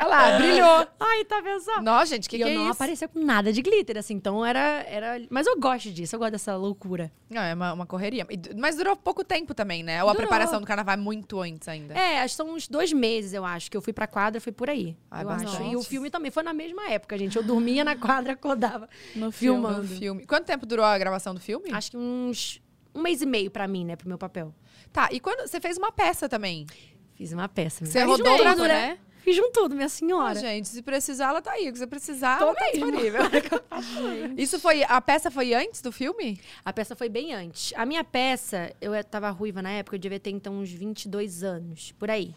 Olha 0.00 0.08
lá, 0.08 0.38
brilhou. 0.38 0.86
Ai, 1.00 1.24
tá 1.24 1.40
vendo 1.40 1.60
só? 1.60 1.80
Nossa, 1.82 2.06
gente, 2.14 2.28
que 2.28 2.36
e 2.36 2.38
que 2.38 2.44
eu 2.44 2.48
é 2.48 2.54
não 2.54 2.62
isso? 2.64 2.72
aparecia 2.72 3.08
com 3.08 3.18
nada 3.18 3.52
de 3.52 3.60
glitter, 3.62 3.96
assim. 3.98 4.14
Então 4.14 4.44
era, 4.44 4.84
era. 4.88 5.20
Mas 5.30 5.46
eu 5.46 5.58
gosto 5.58 5.90
disso, 5.90 6.14
eu 6.14 6.18
gosto 6.20 6.32
dessa 6.32 6.56
loucura. 6.56 7.10
Não, 7.28 7.42
é 7.42 7.54
uma, 7.54 7.72
uma 7.72 7.86
correria. 7.86 8.26
Mas 8.56 8.76
durou 8.76 8.96
pouco 8.96 9.24
tempo 9.24 9.54
também, 9.54 9.82
né? 9.82 10.02
Ou 10.02 10.10
a 10.10 10.12
Durou. 10.12 10.26
preparação 10.26 10.60
do 10.60 10.66
carnaval 10.66 10.94
é 10.94 10.96
muito 10.96 11.40
antes 11.40 11.66
ainda. 11.68 11.94
É, 11.94 12.20
acho 12.20 12.34
que 12.34 12.36
são 12.36 12.50
uns 12.50 12.68
dois 12.68 12.92
meses, 12.92 13.32
eu 13.32 13.44
acho, 13.44 13.70
que 13.70 13.76
eu 13.76 13.82
fui 13.82 13.92
pra 13.92 14.06
quadra, 14.06 14.40
foi 14.40 14.52
por 14.52 14.70
aí. 14.70 14.96
Ai, 15.10 15.24
eu 15.24 15.28
bastante. 15.28 15.56
acho. 15.56 15.72
E 15.72 15.76
o 15.76 15.82
filme 15.82 16.10
também 16.10 16.30
foi 16.30 16.42
na 16.42 16.52
mesma 16.52 16.88
época, 16.90 17.18
gente. 17.18 17.36
Eu 17.36 17.42
dormia 17.42 17.84
na 17.84 17.96
quadra, 17.96 18.32
acordava. 18.32 18.88
No 19.14 19.32
Filmando. 19.32 19.82
No 19.82 19.88
filme. 19.88 20.26
Quanto 20.26 20.44
tempo 20.46 20.64
durou 20.64 20.84
a 20.84 20.96
gravação 20.96 21.34
do 21.34 21.40
filme? 21.40 21.70
Acho 21.72 21.90
que 21.90 21.96
uns. 21.96 22.60
Um 22.94 23.02
mês 23.02 23.20
e 23.22 23.26
meio 23.26 23.50
pra 23.50 23.68
mim, 23.68 23.84
né, 23.84 23.96
pro 23.96 24.08
meu 24.08 24.18
papel. 24.18 24.52
Tá, 24.92 25.08
e 25.12 25.20
quando 25.20 25.46
você 25.46 25.60
fez 25.60 25.76
uma 25.76 25.92
peça 25.92 26.28
também? 26.28 26.66
Fiz 27.14 27.32
uma 27.32 27.48
peça. 27.48 27.84
Você 27.84 28.02
rodou 28.02 28.38
né? 28.66 28.98
Fiz 29.22 29.38
um 29.38 29.50
tudo, 29.52 29.74
minha 29.74 29.86
Ah, 29.86 29.88
senhora. 29.90 30.34
gente, 30.40 30.68
se 30.68 30.80
precisar, 30.82 31.28
ela 31.28 31.42
tá 31.42 31.52
aí. 31.52 31.70
Você 31.70 31.86
precisar, 31.86 32.38
Tô 32.38 32.44
ela 32.46 32.54
tá 32.54 32.70
disponível. 32.70 33.20
Isso 34.36 34.58
foi. 34.58 34.82
A 34.84 35.00
peça 35.00 35.30
foi 35.30 35.52
antes 35.54 35.82
do 35.82 35.92
filme? 35.92 36.40
A 36.64 36.72
peça 36.72 36.96
foi 36.96 37.08
bem 37.08 37.34
antes. 37.34 37.72
A 37.76 37.84
minha 37.84 38.02
peça, 38.04 38.72
eu 38.80 38.94
eh, 38.94 39.02
tava 39.02 39.28
ruiva 39.30 39.60
na 39.60 39.70
época, 39.70 39.96
eu 39.96 40.00
devia 40.00 40.18
ter 40.20 40.30
então 40.30 40.54
uns 40.54 40.70
22 40.70 41.42
anos, 41.42 41.92
por 41.98 42.10
aí. 42.10 42.34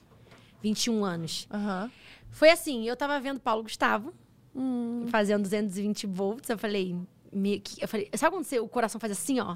21 0.62 1.04
anos. 1.06 1.48
Aham. 1.52 1.92
Foi 2.30 2.50
assim, 2.50 2.88
eu 2.88 2.96
tava 2.96 3.20
vendo 3.20 3.40
Paulo 3.40 3.64
Gustavo, 3.64 4.14
Hum. 4.56 5.06
fazendo 5.10 5.44
220 5.44 6.06
volts. 6.08 6.50
Eu 6.50 6.58
falei, 6.58 6.96
me- 7.32 7.64
eu 7.80 7.88
falei, 7.88 8.10
sabe 8.16 8.36
quando 8.36 8.44
você- 8.46 8.60
o 8.60 8.68
coração 8.68 9.00
faz 9.00 9.12
assim, 9.14 9.40
ó? 9.40 9.56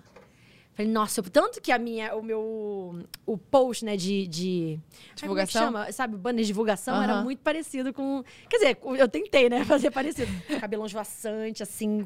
Falei, 0.76 0.92
nossa, 0.92 1.22
eu- 1.22 1.24
tanto 1.24 1.62
que 1.62 1.72
a 1.72 1.80
minha, 1.80 2.14
o 2.16 2.22
meu, 2.22 3.00
o 3.26 3.38
post, 3.38 3.86
né, 3.86 3.96
de... 3.96 4.28
de 4.28 4.78
ai, 4.78 5.06
é 5.12 5.22
Divulgação? 5.22 5.62
chama? 5.64 5.92
Sabe, 5.94 6.16
o 6.16 6.18
banner 6.18 6.42
de 6.42 6.48
divulgação 6.48 7.02
era 7.02 7.14
Aham. 7.14 7.24
muito 7.24 7.40
parecido 7.40 7.94
com... 7.94 8.22
Quer 8.50 8.58
dizer, 8.58 8.78
eu 8.98 9.08
tentei, 9.08 9.50
né, 9.50 9.64
fazer 9.66 9.90
parecido. 9.90 10.30
Cabelão 10.60 10.86
esvoaçante, 10.86 11.64
assim, 11.64 12.06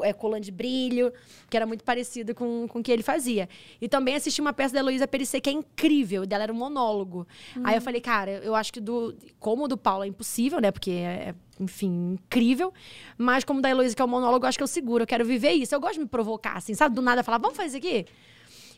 é, 0.00 0.12
colã 0.12 0.40
de 0.40 0.50
brilho, 0.50 1.12
que 1.48 1.56
era 1.56 1.64
muito 1.64 1.84
parecido 1.84 2.34
com, 2.34 2.66
com 2.66 2.80
o 2.80 2.82
que 2.82 2.90
ele 2.90 3.04
fazia. 3.04 3.48
E 3.80 3.88
também 3.88 4.16
assisti 4.16 4.40
uma 4.40 4.52
peça 4.52 4.74
da 4.74 4.80
Heloísa 4.80 5.06
Perissé, 5.06 5.40
que 5.40 5.48
é 5.48 5.52
incrível, 5.52 6.26
dela 6.26 6.42
era 6.42 6.52
um 6.52 6.56
monólogo. 6.56 7.24
Aí 7.62 7.76
eu 7.76 7.80
falei, 7.80 8.00
cara, 8.00 8.32
eu 8.42 8.56
acho 8.56 8.72
que 8.72 8.80
do... 8.80 9.14
Como 9.38 9.64
o 9.64 9.68
do 9.68 9.76
Paulo 9.76 10.02
é 10.02 10.08
impossível, 10.08 10.60
né, 10.60 10.72
porque 10.72 10.90
é 10.90 11.34
enfim, 11.62 12.12
incrível. 12.14 12.72
Mas 13.18 13.44
como 13.44 13.60
da 13.60 13.70
Heloísa, 13.70 13.94
que 13.96 14.02
é 14.02 14.04
o 14.04 14.08
monólogo, 14.08 14.44
eu 14.44 14.48
acho 14.48 14.58
que 14.58 14.64
eu 14.64 14.68
seguro, 14.68 15.02
eu 15.02 15.06
quero 15.06 15.24
viver 15.24 15.52
isso. 15.52 15.74
Eu 15.74 15.80
gosto 15.80 15.94
de 15.94 16.00
me 16.00 16.06
provocar, 16.06 16.56
assim, 16.56 16.74
sabe? 16.74 16.94
Do 16.94 17.02
nada 17.02 17.22
falar, 17.22 17.38
vamos 17.38 17.56
fazer 17.56 17.68
isso 17.68 17.76
aqui? 17.78 18.06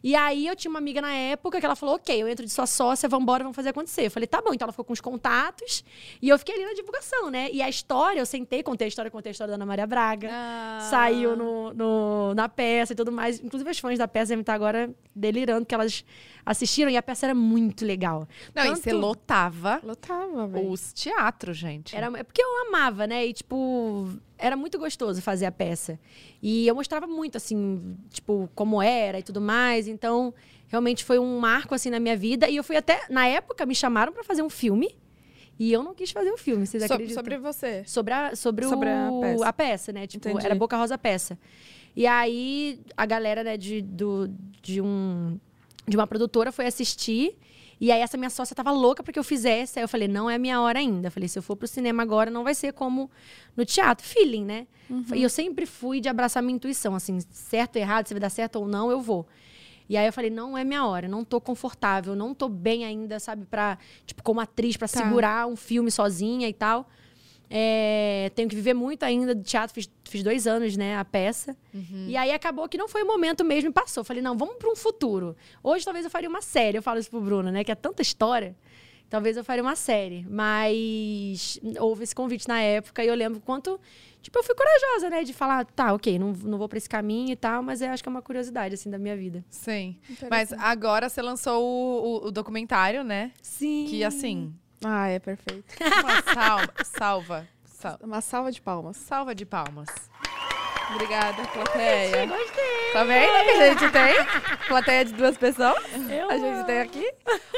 E 0.07 0.15
aí 0.15 0.47
eu 0.47 0.55
tinha 0.55 0.69
uma 0.69 0.79
amiga 0.79 1.01
na 1.01 1.15
época 1.15 1.59
que 1.59 1.65
ela 1.65 1.75
falou: 1.75 1.95
ok, 1.95 2.23
eu 2.23 2.29
entro 2.29 2.45
de 2.45 2.53
sua 2.53 2.67
sócia, 2.67 3.09
vambora, 3.09 3.43
vamos 3.43 3.57
fazer 3.57 3.71
acontecer. 3.71 4.05
Eu 4.05 4.11
falei, 4.11 4.27
tá 4.27 4.43
bom, 4.43 4.53
então 4.53 4.67
ela 4.67 4.73
ficou 4.73 4.85
com 4.85 4.93
os 4.93 5.01
contatos 5.01 5.83
e 6.21 6.29
eu 6.29 6.39
fiquei 6.39 6.55
ali 6.57 6.67
na 6.67 6.75
divulgação, 6.75 7.31
né? 7.31 7.49
E 7.51 7.63
a 7.63 7.71
história, 7.71 8.21
eu 8.21 8.27
sentei, 8.27 8.63
contei 8.63 8.85
a 8.85 8.89
história, 8.89 9.11
contei 9.11 9.31
a 9.31 9.33
história 9.33 9.53
da 9.53 9.55
Ana 9.55 9.65
Maria 9.65 9.87
Braga. 9.87 10.29
Ah. 10.31 10.79
Saiu 10.91 11.35
no, 11.35 11.73
no- 11.73 12.35
na 12.35 12.51
peça 12.51 12.93
e 12.93 12.97
tudo 12.97 13.11
mais. 13.11 13.41
Inclusive, 13.41 13.71
as 13.71 13.79
fãs 13.79 13.99
da 13.99 14.07
peça 14.07 14.29
devem 14.29 14.43
estar 14.43 14.53
agora 14.53 14.95
delirando, 15.17 15.63
porque 15.65 15.75
elas 15.75 16.05
assistiram 16.47 16.91
e 16.91 16.97
a 16.97 17.03
peça 17.03 17.27
era 17.27 17.35
muito 17.35 17.85
legal. 17.85 18.29
Não, 18.55 18.63
e 18.65 18.67
Tanto- 18.69 18.81
você 18.83 18.93
lotava 18.93 19.81
Lotava, 19.83 20.47
velho. 20.47 20.71
os 20.71 20.93
teatros, 20.93 21.57
gente. 21.57 21.97
Era, 21.97 22.07
é 22.19 22.23
porque 22.23 22.43
eu 22.43 22.67
amava, 22.69 23.07
né? 23.07 23.27
E, 23.27 23.33
tipo, 23.33 24.09
era 24.39 24.57
muito 24.57 24.79
gostoso 24.79 25.21
fazer 25.23 25.47
a 25.47 25.53
peça. 25.53 25.99
E 26.43 26.67
eu 26.67 26.75
mostrava 26.75 27.07
muito, 27.07 27.37
assim, 27.37 27.97
tipo, 28.11 28.49
como 28.55 28.83
era 28.83 29.19
e 29.19 29.23
tudo 29.23 29.41
mais. 29.41 29.89
Então, 29.89 30.35
realmente 30.69 31.05
foi 31.05 31.19
um 31.19 31.39
marco, 31.39 31.75
assim, 31.75 31.91
na 31.91 31.99
minha 32.01 32.17
vida. 32.17 32.49
E 32.49 32.57
eu 32.57 32.65
fui 32.65 32.77
até, 32.77 33.01
na 33.09 33.27
época, 33.27 33.65
me 33.65 33.75
chamaram 33.75 34.13
pra 34.13 34.23
fazer 34.25 34.43
um 34.43 34.51
filme. 34.51 34.95
E 35.59 35.73
eu 35.73 35.85
não 35.85 35.95
quis 35.95 36.11
fazer 36.11 36.31
o 36.33 36.37
filme, 36.37 36.67
vocês 36.67 36.83
So- 36.85 36.93
acreditam? 36.95 37.23
sobre 37.23 37.39
você. 37.39 37.85
Sobre 37.87 38.13
a, 38.13 38.35
sobre 38.35 38.67
Sobre 38.67 38.89
a 38.91 39.09
o, 39.11 39.21
peça. 39.21 39.47
a 39.47 39.53
peça, 39.53 39.93
né? 39.93 40.07
Tipo, 40.07 40.29
Entendi. 40.29 40.45
era 40.47 40.55
Boca 40.57 40.77
Rosa 40.77 40.99
peça. 40.99 41.39
E 41.95 42.09
aí, 42.09 42.81
a 42.97 43.07
galera, 43.07 43.45
né, 43.45 43.57
de, 43.57 43.81
do, 43.81 44.29
de, 44.61 44.81
um, 44.81 45.39
de 45.87 45.97
uma 45.97 46.07
produtora 46.07 46.51
foi 46.53 46.67
assistir. 46.67 47.37
E 47.81 47.91
aí, 47.91 48.01
essa 48.01 48.17
minha 48.17 48.31
sócia 48.31 48.55
tava 48.55 48.71
louca 48.71 49.03
porque 49.03 49.19
eu 49.19 49.25
fizesse. 49.25 49.79
Aí 49.79 49.85
eu 49.85 49.89
falei, 49.89 50.07
não 50.09 50.31
é 50.31 50.39
minha 50.39 50.61
hora 50.61 50.79
ainda. 50.79 51.09
Eu 51.09 51.13
falei, 51.13 51.29
se 51.29 51.39
eu 51.39 51.43
for 51.43 51.57
pro 51.57 51.67
cinema 51.67 52.03
agora, 52.03 52.31
não 52.31 52.45
vai 52.45 52.55
ser 52.55 52.73
como 52.73 53.11
no 53.57 53.65
teatro. 53.65 54.07
Feeling, 54.07 54.45
né? 54.45 54.67
E 55.15 55.23
eu 55.23 55.29
sempre 55.29 55.67
fui 55.67 56.01
de 56.01 56.09
abraçar 56.09 56.43
minha 56.43 56.55
intuição. 56.57 56.95
Assim, 56.95 57.19
certo 57.31 57.77
ou 57.77 57.83
errado, 57.83 58.07
se 58.07 58.15
vai 58.15 58.21
dar 58.21 58.31
certo 58.31 58.57
ou 58.57 58.67
não, 58.69 58.91
eu 58.91 59.01
vou. 59.01 59.27
E 59.89 59.97
aí 59.99 60.07
eu 60.07 60.13
falei, 60.13 60.31
não 60.31 60.57
é 60.57 60.65
minha 60.65 60.87
hora, 60.87 61.07
não 61.09 61.25
tô 61.25 61.39
confortável, 61.41 62.15
não 62.17 62.33
tô 62.33 62.49
bem 62.49 62.87
ainda, 62.87 63.21
sabe, 63.21 63.45
pra, 63.45 63.77
tipo, 64.07 64.23
como 64.23 64.41
atriz, 64.41 64.79
pra 64.79 64.89
Tá. 64.89 65.03
segurar 65.03 65.47
um 65.47 65.57
filme 65.57 65.91
sozinha 65.91 66.49
e 66.49 66.55
tal. 66.55 66.89
É, 67.51 68.31
tenho 68.35 68.49
que 68.49 68.57
viver 68.57 68.75
muito 68.75 69.03
ainda 69.05 69.35
de 69.35 69.43
teatro, 69.43 69.75
fiz, 69.75 69.89
fiz 70.05 70.23
dois 70.23 70.47
anos, 70.47 70.77
né, 70.77 70.97
a 70.97 71.05
peça. 71.05 71.57
E 72.09 72.17
aí 72.17 72.33
acabou 72.33 72.69
que 72.69 72.77
não 72.79 72.89
foi 72.89 73.03
o 73.03 73.07
momento 73.07 73.45
mesmo 73.45 73.71
e 73.71 73.73
passou. 73.73 74.03
Falei, 74.05 74.23
não, 74.23 74.37
vamos 74.37 74.57
para 74.57 74.71
um 74.71 74.77
futuro. 74.77 75.37
Hoje 75.63 75.85
talvez 75.85 76.05
eu 76.05 76.11
faria 76.11 76.29
uma 76.29 76.43
série, 76.43 76.79
eu 76.79 76.83
falo 76.83 76.99
isso 76.99 77.11
pro 77.11 77.21
Bruno, 77.21 77.51
né, 77.51 77.63
que 77.63 77.71
é 77.71 77.75
tanta 77.75 78.03
história. 78.03 78.57
Talvez 79.11 79.37
eu 79.37 79.45
faria 79.45 79.63
uma 79.63 79.77
série, 79.77 80.27
mas 80.29 81.61
houve 81.79 82.03
esse 82.05 82.15
convite 82.15 82.49
na 82.49 82.61
época 82.61 83.05
e 83.05 83.07
eu 83.07 83.15
lembro 83.15 83.39
quanto, 83.41 83.79
tipo, 84.21 84.37
eu 84.39 84.43
fui 84.43 84.55
corajosa, 84.55 85.11
né, 85.11 85.23
de 85.23 85.33
falar, 85.33 85.65
tá, 85.67 85.93
ok, 85.93 86.19
não, 86.19 86.33
não 86.33 86.59
vou 86.59 86.69
para 86.69 86.79
esse 86.79 86.89
caminho 86.89 87.31
e 87.31 87.37
tal, 87.37 87.63
mas 87.63 87.81
eu 87.81 87.91
acho 87.91 88.03
que 88.03 88.09
é 88.09 88.11
uma 88.11 88.23
curiosidade, 88.23 88.75
assim, 88.75 88.91
da 88.91 88.99
minha 88.99 89.17
vida. 89.17 89.45
Sim. 89.49 89.97
Mas 90.31 90.53
agora 90.55 91.09
você 91.09 91.23
lançou 91.23 91.63
o, 91.63 92.25
o- 92.25 92.27
o 92.29 92.31
documentário, 92.33 93.05
né? 93.05 93.31
Sim. 93.43 93.87
Que 93.89 94.03
assim, 94.03 94.53
Ah, 94.85 95.09
é 95.09 95.19
perfeito. 95.19 95.75
uma 96.03 96.23
salva, 96.35 96.75
salva, 96.85 97.49
sal- 97.65 97.99
Uma 98.03 98.21
salva 98.21 98.53
de 98.53 98.61
palmas. 98.61 98.97
salva 98.97 99.35
de 99.35 99.45
palmas. 99.47 99.89
Obrigada, 100.95 101.43
plateia. 101.49 102.27
Gostei. 102.27 102.93
Tá 102.93 103.03
vendo 103.05 103.33
que 103.45 103.51
a 103.51 103.69
gente 103.71 103.91
tem? 103.91 104.67
Plateia 104.69 105.05
de 105.05 105.13
duas 105.13 105.37
pessoas. 105.37 105.83
Eu 106.09 106.31
A 106.31 106.39
gente 106.39 106.55
amo. 106.55 106.65
tem 106.65 106.81
aqui. 106.81 107.13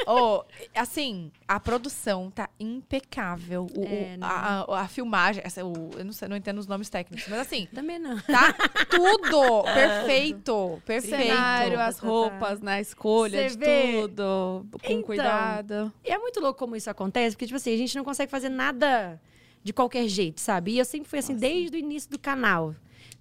Oh, 0.07 0.43
assim, 0.75 1.31
a 1.47 1.59
produção 1.59 2.31
tá 2.31 2.49
impecável. 2.59 3.67
O, 3.75 3.81
o- 3.81 3.85
É, 3.85 4.17
né? 4.17 4.25
a, 4.25 4.81
a- 4.81 4.87
filmagem, 4.87 5.43
essa, 5.45 5.63
o- 5.63 5.91
eu 5.97 6.03
não, 6.05 6.11
sei, 6.13 6.27
não 6.27 6.35
entendo 6.35 6.57
os 6.57 6.65
nomes 6.67 6.89
técnicos, 6.89 7.27
mas 7.29 7.39
assim, 7.41 7.67
Também 7.73 7.99
não. 7.99 8.19
tá 8.21 8.53
tudo 8.89 9.63
perfeito. 9.73 10.81
Perfeito. 10.85 11.17
Cenário, 11.27 11.79
as 11.79 11.99
roupas, 11.99 12.59
na 12.59 12.81
escolha 12.81 13.43
Cê 13.49 13.55
de 13.55 13.65
vê? 13.65 13.91
tudo. 14.01 14.65
Com 14.71 14.79
Então, 14.93 15.03
cuidado. 15.03 15.93
E 16.03 16.09
é 16.11 16.17
muito 16.17 16.39
louco 16.39 16.57
como 16.57 16.75
isso 16.75 16.89
acontece, 16.89 17.35
porque, 17.35 17.45
tipo 17.45 17.57
assim, 17.57 17.73
a 17.73 17.77
gente 17.77 17.95
não 17.95 18.03
consegue 18.03 18.31
fazer 18.31 18.49
nada 18.49 19.21
de 19.63 19.71
qualquer 19.73 20.07
jeito, 20.07 20.39
sabe? 20.41 20.71
E 20.71 20.79
eu 20.79 20.85
sempre 20.85 21.07
fui 21.09 21.19
assim, 21.19 21.35
desde 21.35 21.75
o 21.77 21.79
início 21.79 22.09
do 22.09 22.17
canal. 22.17 22.73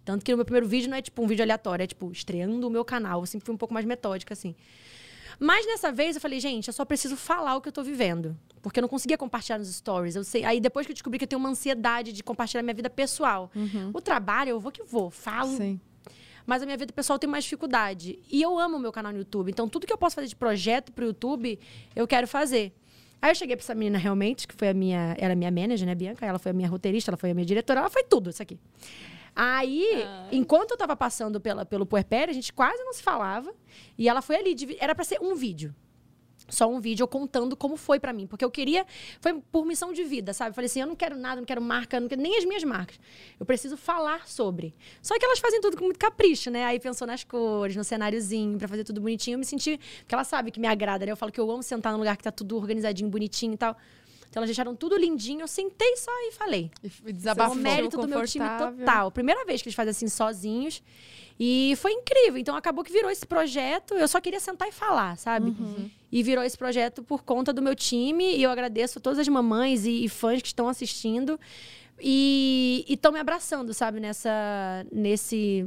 Tanto 0.07 0.25
que 0.25 0.31
no 0.31 0.37
meu 0.37 0.45
primeiro 0.45 0.69
vídeo 0.69 0.89
não 0.89 0.97
é 0.97 1.03
tipo 1.03 1.21
um 1.21 1.27
vídeo 1.27 1.43
aleatório, 1.43 1.83
é 1.83 1.87
tipo 1.87 2.13
estreando 2.13 2.65
o 2.65 2.71
meu 2.71 2.85
canal. 2.85 3.21
Eu 3.21 3.27
sempre 3.27 3.45
fui 3.45 3.53
um 3.53 3.59
pouco 3.59 3.75
mais 3.75 3.85
metódica, 3.85 4.33
assim. 4.33 4.55
Mas 5.39 5.67
nessa 5.67 5.91
vez 5.91 6.15
eu 6.15 6.23
falei, 6.23 6.39
gente, 6.39 6.69
eu 6.69 6.73
só 6.73 6.85
preciso 6.85 7.17
falar 7.17 7.57
o 7.57 7.61
que 7.61 7.69
eu 7.69 7.73
tô 7.73 7.83
vivendo. 7.83 8.37
Porque 8.63 8.79
eu 8.79 8.83
não 8.83 8.89
conseguia 8.89 9.19
compartilhar 9.19 9.59
nos 9.59 9.69
stories. 9.75 10.15
Eu 10.15 10.23
sei, 10.23 10.45
aí 10.45 10.61
depois 10.61 10.87
que 10.87 10.93
eu 10.93 10.95
descobri 10.95 11.19
que 11.19 11.25
eu 11.25 11.29
tenho 11.29 11.41
uma 11.41 11.49
ansiedade 11.49 12.13
de 12.13 12.23
compartilhar 12.23 12.63
minha 12.63 12.73
vida 12.73 12.89
pessoal. 12.89 13.51
O 13.93 14.01
trabalho, 14.01 14.51
eu 14.51 14.61
vou 14.61 14.71
que 14.71 14.85
vou, 14.85 15.11
falo 15.11 15.57
Sim. 15.57 15.81
mas 16.47 16.63
a 16.63 16.67
minha 16.67 16.79
vida 16.79 16.93
pessoal 16.93 17.19
tem 17.19 17.29
mais 17.29 17.43
dificuldade. 17.43 18.21
E 18.31 18.41
eu 18.41 18.57
amo 18.57 18.77
o 18.77 18.81
meu 18.81 18.93
canal 18.93 19.11
no 19.11 19.19
YouTube. 19.19 19.51
Então, 19.51 19.69
tudo 19.69 19.89
que 19.89 19.93
eu 19.93 19.99
posso 19.99 20.15
fazer 20.15 20.29
de 20.29 20.37
projeto 20.37 20.93
pro 20.93 21.05
YouTube, 21.05 21.59
eu 21.97 22.07
quero 22.07 22.29
fazer. 22.29 22.73
Aí 23.21 23.33
eu 23.33 23.35
cheguei 23.35 23.57
pra 23.57 23.65
essa 23.65 23.75
menina 23.75 23.99
realmente, 23.99 24.47
que 24.47 24.55
foi 24.55 24.69
a 24.69 24.75
minha. 24.75 25.17
Ela 25.19 25.33
é 25.33 25.35
minha 25.35 25.51
manager, 25.51 25.85
né, 25.85 25.97
Bianca? 25.97 26.25
Ela 26.25 26.39
foi 26.39 26.51
a 26.51 26.55
minha 26.55 26.69
roteirista, 26.69 27.11
ela 27.11 27.17
foi 27.17 27.33
a 27.33 27.35
minha 27.35 27.47
diretora, 27.47 27.81
ela 27.81 27.91
foi 27.91 28.05
tudo 28.05 28.31
isso 28.31 28.41
aqui. 28.41 28.57
Aí, 29.39 30.03
enquanto 30.33 30.71
eu 30.71 30.79
tava 30.79 30.97
passando 30.97 31.39
pela, 31.39 31.67
pelo 31.67 31.85
puerpério, 31.85 32.31
a 32.31 32.35
gente 32.35 32.55
quase 32.55 32.83
não 32.83 32.95
se 32.95 33.03
falava. 33.03 33.55
E 33.99 34.09
ela 34.09 34.23
foi 34.23 34.37
ali. 34.37 34.57
Era 34.81 34.95
pra 34.95 35.05
ser 35.05 35.21
um 35.21 35.35
vídeo. 35.35 35.75
Só 36.49 36.69
um 36.69 36.81
vídeo 36.81 37.03
eu 37.03 37.09
contando 37.09 37.55
como 37.55 37.77
foi 37.77 38.01
pra 38.01 38.15
mim. 38.15 38.27
Porque 38.27 38.43
eu 38.43 38.51
queria. 38.51 38.87
Foi 39.21 39.35
por 39.53 39.67
missão 39.67 39.93
de 39.93 40.05
vida, 40.05 40.33
sabe? 40.33 40.51
Eu 40.51 40.55
Falei 40.55 40.67
assim: 40.67 40.81
eu 40.81 40.87
não 40.87 40.97
quero 40.97 41.19
nada, 41.19 41.37
não 41.39 41.45
quero 41.45 41.61
marca, 41.61 42.01
não 42.01 42.09
quero 42.09 42.23
nem 42.23 42.39
as 42.39 42.47
minhas 42.47 42.65
marcas. 42.65 42.99
Eu 43.39 43.45
preciso 43.45 43.77
falar 43.77 44.27
sobre. 44.27 44.75
Só 45.03 45.19
que 45.19 45.25
elas 45.27 45.39
fazem 45.39 45.61
tudo 45.61 45.77
com 45.77 45.85
muito 45.85 45.99
capricho, 45.99 46.51
né? 46.51 46.65
Aí 46.65 46.81
pensou 46.81 47.07
nas 47.07 47.23
cores, 47.23 47.77
no 47.77 47.85
cenáriozinho, 47.85 48.57
pra 48.57 48.69
fazer 48.69 48.85
tudo 48.85 49.03
bonitinho. 49.03 49.35
Eu 49.35 49.39
me 49.41 49.45
senti. 49.45 49.79
Porque 49.99 50.15
ela 50.15 50.25
sabe 50.25 50.51
que 50.51 50.59
me 50.59 50.67
agrada, 50.67 51.05
né? 51.05 51.13
Eu 51.13 51.17
falo 51.17 51.31
que 51.31 51.41
eu 51.41 51.51
amo 51.51 51.63
sentar 51.63 51.93
num 51.93 51.99
lugar 51.99 52.17
que 52.17 52.25
tá 52.25 52.33
tudo 52.33 52.57
organizadinho, 52.57 53.11
bonitinho 53.11 53.53
e 53.53 53.59
tal. 53.59 53.77
Então 54.37 54.43
elas 54.43 54.51
deixaram 54.51 54.77
tudo 54.77 54.99
lindinho. 54.99 55.41
Eu 55.41 55.49
sentei 55.49 55.97
só 55.97 56.11
e 56.29 56.33
falei. 56.33 56.71
E 56.85 56.91
É 57.09 57.13
desabafou. 57.13 57.55
o 57.55 57.59
mérito 57.59 57.97
do 57.97 58.07
meu 58.07 58.23
time 58.27 58.45
total. 58.59 59.11
Primeira 59.11 59.47
vez 59.47 59.63
que 59.63 59.69
eles 59.69 59.75
fazem 59.75 59.93
assim 59.93 60.09
sozinhos. 60.09 60.83
E 61.41 61.73
foi 61.79 61.93
incrível. 61.93 62.37
Então 62.37 62.55
acabou 62.55 62.85
que 62.85 62.93
virou 62.93 63.11
esse 63.11 63.25
projeto. 63.27 63.95
Eu 63.95 64.07
só 64.07 64.21
queria 64.21 64.39
sentar 64.39 64.69
e 64.69 64.73
falar, 64.73 65.17
sabe? 65.17 65.57
E 66.13 66.23
virou 66.23 66.45
esse 66.45 66.59
projeto 66.59 67.03
por 67.03 67.23
conta 67.23 67.51
do 67.51 67.63
meu 67.63 67.75
time. 67.75 68.37
E 68.37 68.43
eu 68.43 68.51
agradeço 68.51 68.99
a 68.99 69.01
todas 69.01 69.19
as 69.19 69.27
mamães 69.27 69.87
e, 69.87 70.05
e 70.05 70.09
fãs 70.11 70.43
que 70.43 70.49
estão 70.49 70.69
assistindo. 70.69 71.41
E 71.99 72.85
estão 72.87 73.13
me 73.13 73.19
abraçando, 73.19 73.73
sabe? 73.73 74.01
Nessa. 74.01 74.31
Nesse. 74.93 75.67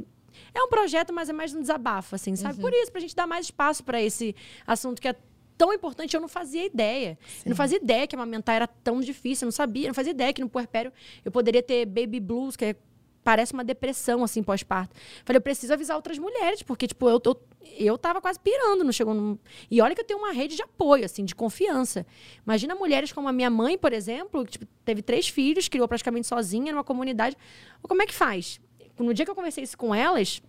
É 0.54 0.62
um 0.62 0.68
projeto, 0.68 1.12
mas 1.12 1.28
é 1.28 1.32
mais 1.32 1.52
um 1.52 1.60
desabafo, 1.60 2.14
assim, 2.14 2.36
sabe? 2.36 2.60
Por 2.60 2.72
isso, 2.72 2.92
pra 2.92 3.00
gente 3.00 3.16
dar 3.16 3.26
mais 3.26 3.46
espaço 3.46 3.82
para 3.82 4.00
esse 4.00 4.34
assunto 4.64 5.02
que 5.02 5.08
é 5.08 5.16
tão 5.60 5.74
importante, 5.74 6.14
eu 6.14 6.22
não 6.22 6.28
fazia 6.28 6.64
ideia. 6.64 7.18
Eu 7.44 7.50
não 7.50 7.56
fazia 7.56 7.76
ideia 7.76 8.06
que 8.06 8.16
amamentar 8.16 8.56
era 8.56 8.66
tão 8.66 8.98
difícil, 8.98 9.44
eu 9.44 9.48
não 9.48 9.52
sabia, 9.52 9.84
eu 9.84 9.88
não 9.88 9.94
fazia 9.94 10.12
ideia 10.12 10.32
que 10.32 10.40
no 10.40 10.48
puerpério 10.48 10.90
eu 11.22 11.30
poderia 11.30 11.62
ter 11.62 11.84
baby 11.84 12.18
blues, 12.18 12.56
que 12.56 12.64
é- 12.64 12.76
parece 13.22 13.52
uma 13.52 13.62
depressão, 13.62 14.24
assim, 14.24 14.42
pós-parto. 14.42 14.96
Falei, 15.22 15.36
eu 15.36 15.42
preciso 15.42 15.74
avisar 15.74 15.96
outras 15.96 16.18
mulheres, 16.18 16.62
porque, 16.62 16.86
tipo, 16.86 17.06
eu, 17.10 17.20
eu, 17.22 17.40
eu 17.76 17.98
tava 17.98 18.22
quase 18.22 18.40
pirando, 18.40 18.82
não 18.82 18.90
chegou 18.90 19.12
num... 19.12 19.38
E 19.70 19.82
olha 19.82 19.94
que 19.94 20.00
eu 20.00 20.04
tenho 20.06 20.18
uma 20.18 20.32
rede 20.32 20.56
de 20.56 20.62
apoio, 20.62 21.04
assim, 21.04 21.26
de 21.26 21.34
confiança. 21.34 22.06
Imagina 22.42 22.74
mulheres 22.74 23.12
como 23.12 23.28
a 23.28 23.32
minha 23.32 23.50
mãe, 23.50 23.76
por 23.76 23.92
exemplo, 23.92 24.46
que 24.46 24.52
tipo, 24.52 24.66
teve 24.82 25.02
três 25.02 25.28
filhos, 25.28 25.68
criou 25.68 25.86
praticamente 25.86 26.26
sozinha 26.26 26.72
numa 26.72 26.82
comunidade. 26.82 27.36
Como 27.82 28.00
é 28.00 28.06
que 28.06 28.14
faz? 28.14 28.58
No 28.98 29.12
dia 29.12 29.26
que 29.26 29.30
eu 29.30 29.34
conversei 29.34 29.62
isso 29.62 29.76
com 29.76 29.94
elas, 29.94 30.40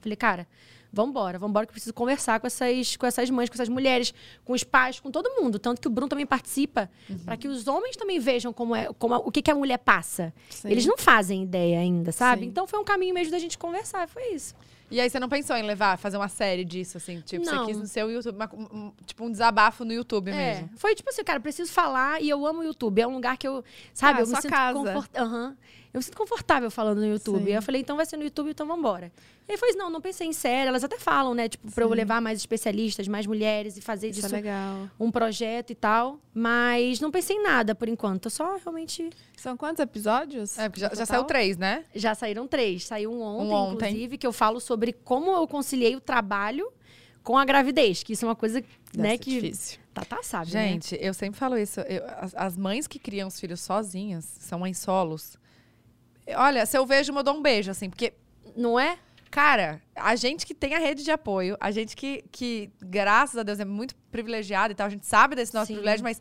Falei, 0.00 0.16
cara, 0.16 0.48
vambora, 1.02 1.38
vambora, 1.38 1.64
que 1.66 1.70
eu 1.70 1.74
preciso 1.74 1.94
conversar 1.94 2.40
com 2.40 2.46
essas, 2.46 2.96
com 2.96 3.06
essas 3.06 3.30
mães, 3.30 3.48
com 3.48 3.54
essas 3.54 3.68
mulheres, 3.68 4.12
com 4.44 4.52
os 4.52 4.64
pais, 4.64 4.98
com 5.00 5.10
todo 5.10 5.30
mundo. 5.40 5.58
Tanto 5.58 5.80
que 5.80 5.86
o 5.86 5.90
Bruno 5.90 6.08
também 6.08 6.26
participa, 6.26 6.90
para 7.24 7.36
que 7.36 7.46
os 7.46 7.66
homens 7.68 7.96
também 7.96 8.18
vejam 8.18 8.52
como 8.52 8.74
é, 8.74 8.88
como 8.98 9.14
a- 9.14 9.18
o 9.18 9.30
que, 9.30 9.40
que 9.42 9.50
a 9.50 9.54
mulher 9.54 9.78
passa. 9.78 10.32
Sim. 10.50 10.68
Eles 10.70 10.84
não 10.86 10.98
fazem 10.98 11.42
ideia 11.44 11.78
ainda, 11.78 12.10
sabe? 12.12 12.42
Sim. 12.42 12.48
Então 12.48 12.66
foi 12.66 12.78
um 12.80 12.84
caminho 12.84 13.14
mesmo 13.14 13.30
da 13.30 13.38
gente 13.38 13.56
conversar, 13.56 14.08
foi 14.08 14.32
isso. 14.34 14.54
E 14.90 14.98
aí 15.02 15.10
você 15.10 15.20
não 15.20 15.28
pensou 15.28 15.54
em 15.54 15.62
levar, 15.64 15.98
fazer 15.98 16.16
uma 16.16 16.28
série 16.30 16.64
disso, 16.64 16.96
assim? 16.96 17.20
Tipo, 17.20 17.44
Não. 17.44 17.58
você 17.60 17.66
quis 17.66 17.76
no 17.78 17.86
seu 17.86 18.10
YouTube, 18.10 18.34
uma- 18.36 18.50
um- 18.54 18.92
tipo 19.04 19.22
um 19.24 19.30
desabafo 19.30 19.84
no 19.84 19.92
YouTube 19.92 20.30
É, 20.30 20.34
mesmo. 20.34 20.70
foi 20.76 20.94
tipo 20.94 21.10
assim, 21.10 21.22
cara, 21.22 21.38
preciso 21.38 21.70
falar 21.70 22.22
e 22.22 22.28
eu 22.30 22.46
amo 22.46 22.60
o 22.60 22.64
YouTube. 22.64 22.98
É 23.00 23.06
um 23.06 23.12
lugar 23.14 23.36
que 23.36 23.46
eu, 23.46 23.62
sabe, 23.92 24.20
Ah, 24.20 24.22
eu 24.22 24.26
me 24.26 24.34
sinto 24.36 24.48
casa. 24.50 24.78
confort- 24.78 25.16
Aham. 25.16 25.56
Eu 25.92 25.98
me 25.98 26.02
sinto 26.04 26.16
confortável 26.16 26.70
falando 26.70 26.98
no 27.00 27.06
YouTube. 27.06 27.44
Sim. 27.44 27.50
Eu 27.52 27.62
falei, 27.62 27.82
então 27.82 27.96
vai 27.96 28.06
ser 28.06 28.16
no 28.16 28.24
YouTube, 28.24 28.50
então 28.50 28.66
vambora. 28.66 29.12
E 29.48 29.52
aí 29.52 29.56
foi 29.56 29.70
isso, 29.70 29.78
não, 29.78 29.88
não 29.88 30.00
pensei 30.00 30.26
em 30.26 30.32
série. 30.34 30.68
Elas 30.68 30.84
até 30.84 30.98
falam, 30.98 31.32
né, 31.32 31.48
tipo, 31.48 31.72
pra 31.72 31.82
eu 31.84 31.88
levar 31.88 32.20
mais 32.20 32.38
especialistas, 32.38 33.08
mais 33.08 33.26
mulheres 33.26 33.78
e 33.78 33.80
fazer 33.80 34.08
Isso 34.10 34.20
disso 34.20 34.34
é 34.34 34.38
legal. 34.38 34.88
um 35.00 35.10
projeto 35.10 35.70
e 35.70 35.74
tal. 35.74 36.20
Mas 36.34 37.00
não 37.00 37.10
pensei 37.10 37.36
em 37.36 37.42
nada 37.42 37.74
por 37.74 37.88
enquanto. 37.88 38.26
Eu 38.26 38.30
só 38.30 38.56
realmente. 38.56 39.08
São 39.36 39.56
quantos 39.56 39.80
episódios? 39.80 40.58
É, 40.58 40.68
porque 40.68 40.80
já, 40.82 40.90
já 40.94 41.06
saiu 41.06 41.24
três, 41.24 41.56
né? 41.56 41.84
Já 41.94 42.14
saíram 42.14 42.46
três. 42.46 42.84
Saiu 42.84 43.10
um 43.10 43.22
ontem, 43.22 43.46
Um 43.50 43.52
ontem. 43.54 43.86
inclusive, 43.88 44.18
que 44.18 44.26
eu 44.26 44.32
falo 44.34 44.60
sobre 44.60 44.92
como 44.92 45.30
eu 45.32 45.48
conciliei 45.48 45.96
o 45.96 46.00
trabalho 46.00 46.70
com 47.22 47.38
a 47.38 47.44
gravidez. 47.46 48.02
Que 48.02 48.12
isso 48.12 48.26
é 48.26 48.28
uma 48.28 48.36
coisa, 48.36 48.60
Deve 48.92 49.08
né, 49.08 49.16
que. 49.16 49.30
difícil. 49.40 49.78
Tatá 49.94 50.22
sabe, 50.22 50.52
né? 50.52 50.68
Gente, 50.68 50.96
eu 51.00 51.14
sempre 51.14 51.38
falo 51.40 51.56
isso. 51.56 51.80
eu- 51.80 52.04
as, 52.20 52.34
as 52.34 52.56
mães 52.56 52.86
que 52.86 52.98
criam 52.98 53.26
os 53.28 53.40
filhos 53.40 53.60
sozinhas, 53.62 54.24
são 54.40 54.58
mães 54.58 54.76
solos. 54.78 55.36
Olha, 56.36 56.66
se 56.66 56.76
eu 56.76 56.84
vejo, 56.84 57.12
eu 57.12 57.22
dou 57.22 57.34
um 57.34 57.42
beijo, 57.42 57.70
assim, 57.70 57.88
porque 57.88 58.12
Não 58.54 58.78
é? 58.78 58.98
Cara, 59.30 59.80
a 59.94 60.16
gente 60.16 60.46
que 60.46 60.54
tem 60.54 60.74
a 60.74 60.78
rede 60.78 61.04
de 61.04 61.10
apoio, 61.10 61.56
a 61.60 61.70
gente 61.70 61.94
que, 61.94 62.24
que 62.32 62.70
graças 62.80 63.36
a 63.36 63.42
Deus, 63.42 63.60
é 63.60 63.64
muito 63.64 63.94
privilegiado 64.10 64.72
e 64.72 64.74
tal, 64.74 64.86
a 64.86 64.90
gente 64.90 65.06
sabe 65.06 65.34
desse 65.34 65.54
nosso 65.54 65.66
Sim. 65.66 65.74
privilégio, 65.74 66.02
mas 66.02 66.20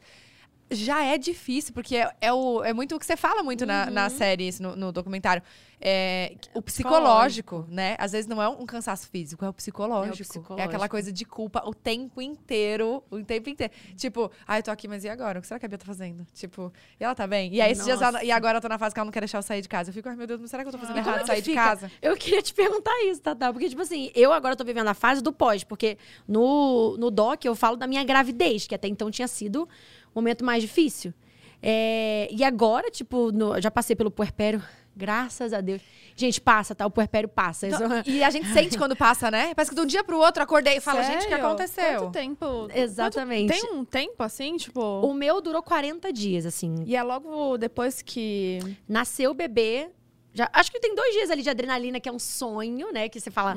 já 0.69 1.03
é 1.03 1.17
difícil, 1.17 1.73
porque 1.73 1.95
é, 1.95 2.11
é, 2.19 2.33
o, 2.33 2.63
é 2.63 2.73
muito 2.73 2.95
o 2.95 2.99
que 2.99 3.05
você 3.05 3.15
fala 3.17 3.41
muito 3.43 3.65
na, 3.65 3.85
Uhum. 3.85 3.91
na 3.91 4.09
série, 4.09 4.47
isso, 4.47 4.61
no, 4.61 4.75
no 4.75 4.91
documentário. 4.91 5.41
É, 5.79 6.33
o 6.55 6.61
psicológico, 6.61 7.65
né? 7.69 7.95
Às 7.99 8.11
vezes 8.11 8.25
não 8.27 8.41
é 8.41 8.49
um 8.49 8.65
cansaço 8.65 9.07
físico, 9.09 9.45
é 9.45 9.49
o 9.49 9.53
psicológico. 9.53 10.15
É, 10.15 10.25
psicológico. 10.25 10.61
aquela 10.67 10.89
coisa 10.89 11.11
de 11.13 11.23
culpa 11.23 11.61
o 11.65 11.73
tempo 11.73 12.19
inteiro, 12.21 13.03
o 13.11 13.23
tempo 13.23 13.47
inteiro. 13.49 13.71
Tipo, 13.95 14.31
ai, 14.47 14.59
eu 14.59 14.63
tô 14.63 14.71
aqui, 14.71 14.87
mas 14.87 15.03
e 15.03 15.09
agora? 15.09 15.37
O 15.37 15.41
que 15.41 15.47
será 15.47 15.59
que 15.59 15.65
a 15.65 15.69
Bia 15.69 15.77
tá 15.77 15.85
fazendo? 15.85 16.25
Tipo, 16.33 16.73
e 16.99 17.03
ela 17.03 17.13
tá 17.13 17.27
bem? 17.27 17.53
E 17.53 17.61
aí, 17.61 17.71
esses 17.71 17.85
dias, 17.85 18.01
ela- 18.01 18.23
e 18.23 18.31
agora 18.31 18.57
eu 18.57 18.61
tô 18.61 18.67
na 18.67 18.79
fase 18.79 18.93
que 18.95 18.99
ela 18.99 19.05
não 19.05 19.11
quer 19.11 19.19
deixar 19.19 19.37
eu 19.37 19.43
sair 19.43 19.61
de 19.61 19.69
casa. 19.69 19.89
Eu 19.91 19.93
fico, 19.93 20.09
ai, 20.09 20.15
meu 20.15 20.25
Deus, 20.25 20.41
mas 20.41 20.49
será 20.49 20.63
que 20.63 20.69
eu 20.69 20.71
tô 20.73 20.79
fazendo 20.79 20.95
como 20.95 21.07
errado 21.09 21.21
é 21.21 21.25
sair 21.27 21.41
de 21.43 21.49
fica? 21.51 21.63
casa? 21.63 21.91
Eu 22.01 22.17
queria 22.17 22.41
te 22.41 22.53
perguntar 22.55 22.91
isso, 23.05 23.21
Tata. 23.21 23.53
Porque, 23.53 23.69
tipo 23.69 23.81
assim, 23.83 24.11
eu 24.15 24.33
agora 24.33 24.55
tô 24.55 24.63
vivendo 24.63 24.87
a 24.87 24.95
fase 24.95 25.21
do 25.21 25.31
pós, 25.31 25.63
porque 25.63 25.97
no, 26.27 26.97
no 26.97 27.11
doc 27.11 27.45
eu 27.45 27.55
falo 27.55 27.77
da 27.77 27.85
minha 27.85 28.03
gravidez, 28.03 28.65
que 28.65 28.73
até 28.73 28.87
então 28.87 29.11
tinha 29.11 29.27
sido 29.27 29.63
o 29.63 29.67
momento 30.17 30.43
mais 30.45 30.61
difícil. 30.61 31.13
É, 31.61 32.27
e 32.31 32.43
agora, 32.43 32.89
tipo, 32.91 33.31
no- 33.31 33.55
eu 33.55 33.61
já 33.61 33.71
passei 33.71 33.95
pelo 33.95 34.11
puerpério, 34.11 34.61
graças 34.95 35.53
a 35.53 35.61
Deus. 35.61 35.81
Gente, 36.15 36.39
passa, 36.41 36.73
tá? 36.73 36.85
O 36.85 36.89
puerpério 36.91 37.29
passa. 37.29 37.67
Isso- 37.67 37.79
Não, 37.87 38.01
e 38.05 38.23
a 38.23 38.29
gente 38.29 38.47
sente 38.49 38.77
quando 38.77 38.95
passa, 38.95 39.29
né? 39.29 39.53
Parece 39.53 39.69
que 39.71 39.75
de 39.75 39.81
um 39.81 39.85
dia 39.85 40.03
pro 40.03 40.17
outro 40.17 40.41
eu 40.41 40.45
acordei 40.45 40.77
e 40.77 40.81
falo, 40.81 41.01
gente, 41.03 41.15
o 41.15 41.23
que 41.23 41.29
Sério? 41.29 41.45
aconteceu? 41.45 41.99
Quanto 41.99 42.11
tempo? 42.11 42.67
Exatamente. 42.73 43.53
Quanto- 43.53 43.61
Tem 43.69 43.79
um 43.79 43.85
tempo 43.85 44.23
assim, 44.23 44.57
tipo. 44.57 44.81
O 44.81 45.13
meu 45.13 45.41
durou 45.41 45.61
40 45.61 46.11
dias, 46.11 46.45
assim. 46.45 46.73
E 46.85 46.95
é 46.95 47.03
logo 47.03 47.57
depois 47.57 48.01
que. 48.01 48.59
Nasceu 48.87 49.31
o 49.31 49.33
bebê. 49.35 49.89
Já, 50.37 50.47
acho 50.53 50.71
que 50.71 50.79
tem 50.79 50.93
dois 50.93 51.13
dias 51.15 51.31
ali 51.31 51.41
de 51.41 51.49
adrenalina, 51.49 51.99
que 51.99 52.07
é 52.07 52.11
um 52.11 52.19
sonho, 52.19 52.93
né? 52.93 53.09
Que 53.09 53.19
você 53.19 53.31
fala. 53.31 53.55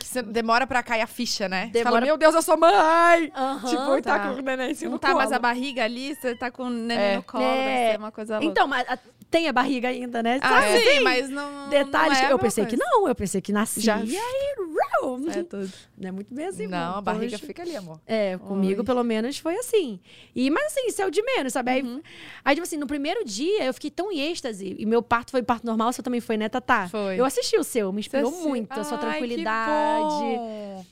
Que 0.00 0.06
você 0.06 0.22
demora 0.22 0.66
pra 0.66 0.82
cair 0.82 1.02
a 1.02 1.06
ficha, 1.06 1.46
né? 1.46 1.66
Você 1.66 1.72
Demora- 1.72 1.96
fala, 1.96 2.06
meu 2.06 2.16
Deus, 2.16 2.34
eu 2.34 2.40
sou 2.40 2.56
mãe! 2.56 3.30
Aham, 3.36 3.68
tipo, 3.68 3.98
e 3.98 4.02
tá, 4.02 4.18
tá. 4.18 4.28
com 4.32 4.38
o 4.38 4.42
neném 4.42 4.70
assim 4.70 4.88
Não 4.88 4.96
tá 4.96 5.08
mais 5.14 5.24
colo. 5.26 5.36
a 5.36 5.38
barriga 5.38 5.84
ali, 5.84 6.14
você 6.14 6.34
tá 6.34 6.50
com 6.50 6.62
o 6.64 6.70
neném 6.70 7.04
É. 7.04 7.16
no 7.16 7.22
colo, 7.22 7.44
É. 7.44 7.64
vai 7.84 7.92
ser 7.92 7.98
uma 7.98 8.10
coisa 8.12 8.34
louca. 8.38 8.46
Então, 8.46 8.66
mas 8.66 8.88
a- 8.88 8.98
tem 9.30 9.48
a 9.48 9.52
barriga 9.52 9.88
ainda, 9.88 10.22
né? 10.22 10.38
ah, 10.40 10.48
Sabe? 10.62 10.78
sim, 10.78 11.00
mas 11.00 11.28
não. 11.28 11.68
Detalhes 11.68 12.18
não 12.18 12.24
é 12.24 12.26
que 12.28 12.32
eu 12.32 12.38
pensei 12.38 12.64
que 12.66 12.76
coisa. 12.76 12.90
não, 12.92 13.08
eu 13.08 13.14
pensei 13.14 13.40
que 13.40 13.52
nascia 13.52 13.82
Já- 13.82 14.04
e 14.04 14.16
aí, 14.16 14.54
rau, 15.02 15.18
É 15.28 15.42
tudo. 15.42 15.72
não 15.98 16.08
é 16.08 16.12
muito 16.12 16.32
bem 16.34 16.46
assim. 16.46 16.66
Não, 16.68 16.96
a 16.96 17.00
barriga 17.00 17.32
Poxa. 17.32 17.46
fica 17.46 17.62
ali, 17.62 17.76
amor. 17.76 18.00
É, 18.06 18.38
comigo 18.38 18.84
pelo 18.84 19.02
menos 19.02 19.38
foi 19.38 19.56
assim. 19.56 19.98
E, 20.34 20.48
mas 20.50 20.66
assim, 20.66 20.86
isso 20.86 21.02
é 21.02 21.06
o 21.06 21.10
de 21.10 21.22
menos, 21.22 21.52
sabe? 21.52 21.70
Aí, 21.72 21.82
Uhum. 21.82 22.00
aí, 22.44 22.54
tipo 22.54 22.64
assim, 22.64 22.76
no 22.76 22.86
primeiro 22.86 23.24
dia 23.24 23.64
eu 23.64 23.74
fiquei 23.74 23.90
tão 23.90 24.12
em 24.12 24.20
êxtase. 24.30 24.76
E 24.78 24.86
meu 24.86 25.02
parto 25.02 25.32
foi 25.32 25.42
parto 25.42 25.66
normal, 25.66 25.88
o 25.88 25.92
seu 25.92 26.04
também 26.04 26.20
foi, 26.20 26.36
né, 26.36 26.48
Tatá? 26.48 26.88
Foi. 26.88 27.18
Eu 27.18 27.24
assisti 27.24 27.56
o 27.58 27.64
seu, 27.64 27.92
me 27.92 28.00
inspirou 28.00 28.30
muito. 28.30 28.72
A 28.78 28.84
sua 28.84 28.96
Ai, 28.98 28.98
que 28.98 29.06
tranquilidade. 29.18 30.24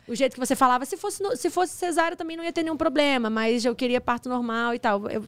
O 0.08 0.14
jeito 0.14 0.34
que 0.34 0.40
você 0.40 0.56
falava, 0.56 0.84
se 0.84 0.96
fosse, 0.96 1.22
no- 1.22 1.36
se 1.36 1.48
fosse 1.50 1.72
cesárea 1.74 2.16
também 2.16 2.36
não 2.36 2.44
ia 2.44 2.52
ter 2.52 2.62
nenhum 2.62 2.76
problema, 2.76 3.30
mas 3.30 3.64
eu 3.64 3.74
queria 3.74 4.00
parto 4.00 4.28
normal 4.28 4.74
e 4.74 4.78
tal. 4.78 5.08
Eu, 5.08 5.24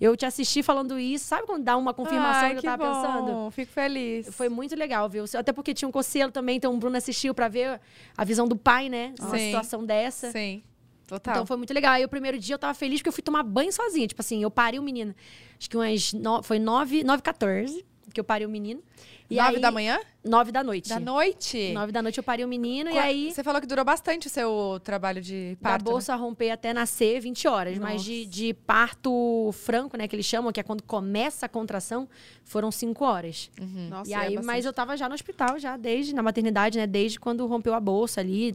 eu 0.00 0.16
te 0.16 0.26
assisti 0.26 0.62
falando 0.62 0.98
isso, 0.98 1.24
sabe 1.26 1.46
quando 1.46 1.64
dá 1.64 1.76
uma 1.76 1.94
confirmação 1.94 2.44
Ai, 2.44 2.52
que 2.52 2.58
eu 2.58 2.62
tava 2.62 2.84
bom. 2.84 2.92
pensando? 2.94 3.50
Fico 3.50 3.72
feliz. 3.72 4.34
Foi 4.34 4.48
muito 4.48 4.74
legal, 4.74 5.08
viu? 5.08 5.24
Até 5.36 5.52
porque 5.52 5.72
tinha 5.72 5.88
um 5.88 5.92
conselho 5.92 6.32
também, 6.32 6.56
então 6.56 6.74
o 6.74 6.78
Bruno 6.78 6.96
assistiu 6.96 7.34
pra 7.34 7.48
ver 7.48 7.80
a 8.16 8.24
visão 8.24 8.46
do 8.46 8.56
pai, 8.56 8.88
né? 8.88 9.14
Uma 9.20 9.30
Sim. 9.30 9.46
situação 9.46 9.84
dessa. 9.84 10.30
Sim, 10.30 10.62
total. 11.06 11.34
Então 11.34 11.46
foi 11.46 11.56
muito 11.56 11.72
legal. 11.72 11.92
Aí 11.92 12.04
o 12.04 12.08
primeiro 12.08 12.38
dia 12.38 12.54
eu 12.54 12.58
tava 12.58 12.74
feliz 12.74 13.00
porque 13.00 13.08
eu 13.08 13.12
fui 13.12 13.22
tomar 13.22 13.42
banho 13.42 13.72
sozinha. 13.72 14.06
Tipo 14.06 14.20
assim, 14.20 14.42
eu 14.42 14.50
parei 14.50 14.78
o 14.78 14.82
menino. 14.82 15.14
Acho 15.58 15.70
que 15.70 15.76
umas. 15.76 16.12
No, 16.12 16.42
foi 16.42 16.58
9, 16.58 17.04
9 17.04 17.22
14 17.22 17.84
que 18.12 18.20
eu 18.20 18.24
parei 18.24 18.46
o 18.46 18.50
menino. 18.50 18.82
E 19.30 19.36
Nove 19.36 19.56
aí, 19.56 19.60
da 19.60 19.70
manhã? 19.70 19.98
9 20.22 20.52
da 20.52 20.62
noite. 20.62 20.88
Da 20.88 21.00
noite? 21.00 21.72
9 21.72 21.92
da 21.92 22.02
noite 22.02 22.18
eu 22.18 22.24
parei 22.24 22.44
o 22.44 22.48
menino 22.48 22.90
Qua- 22.90 22.96
e 22.96 22.98
aí. 22.98 23.32
Você 23.32 23.42
falou 23.42 23.58
que 23.60 23.66
durou 23.66 23.84
bastante 23.84 24.26
o 24.26 24.30
seu 24.30 24.80
trabalho 24.84 25.20
de 25.22 25.56
Da 25.60 25.70
parto. 25.70 25.84
né? 25.86 25.90
bolsa 25.90 26.14
romper 26.14 26.50
até 26.50 26.72
nascer, 26.74 27.20
20 27.20 27.48
horas. 27.48 27.78
Mas 27.78 28.02
de, 28.04 28.26
de 28.26 28.52
parto 28.54 29.50
franco, 29.52 29.96
né, 29.96 30.06
que 30.06 30.14
eles 30.14 30.26
chamam, 30.26 30.52
que 30.52 30.60
é 30.60 30.62
quando 30.62 30.82
começa 30.82 31.46
a 31.46 31.48
contração, 31.48 32.06
foram 32.44 32.70
5 32.70 33.02
horas. 33.04 33.50
Nossa, 33.88 34.10
e 34.10 34.12
é 34.12 34.16
aí, 34.16 34.24
bastante. 34.36 34.44
mas 34.46 34.64
eu 34.66 34.72
tava 34.72 34.96
já 34.96 35.08
no 35.08 35.14
hospital, 35.14 35.58
já 35.58 35.76
desde, 35.76 36.14
na 36.14 36.22
maternidade, 36.22 36.78
né? 36.78 36.86
Desde 36.86 37.18
quando 37.18 37.46
rompeu 37.46 37.72
a 37.74 37.80
bolsa 37.80 38.20
ali, 38.20 38.54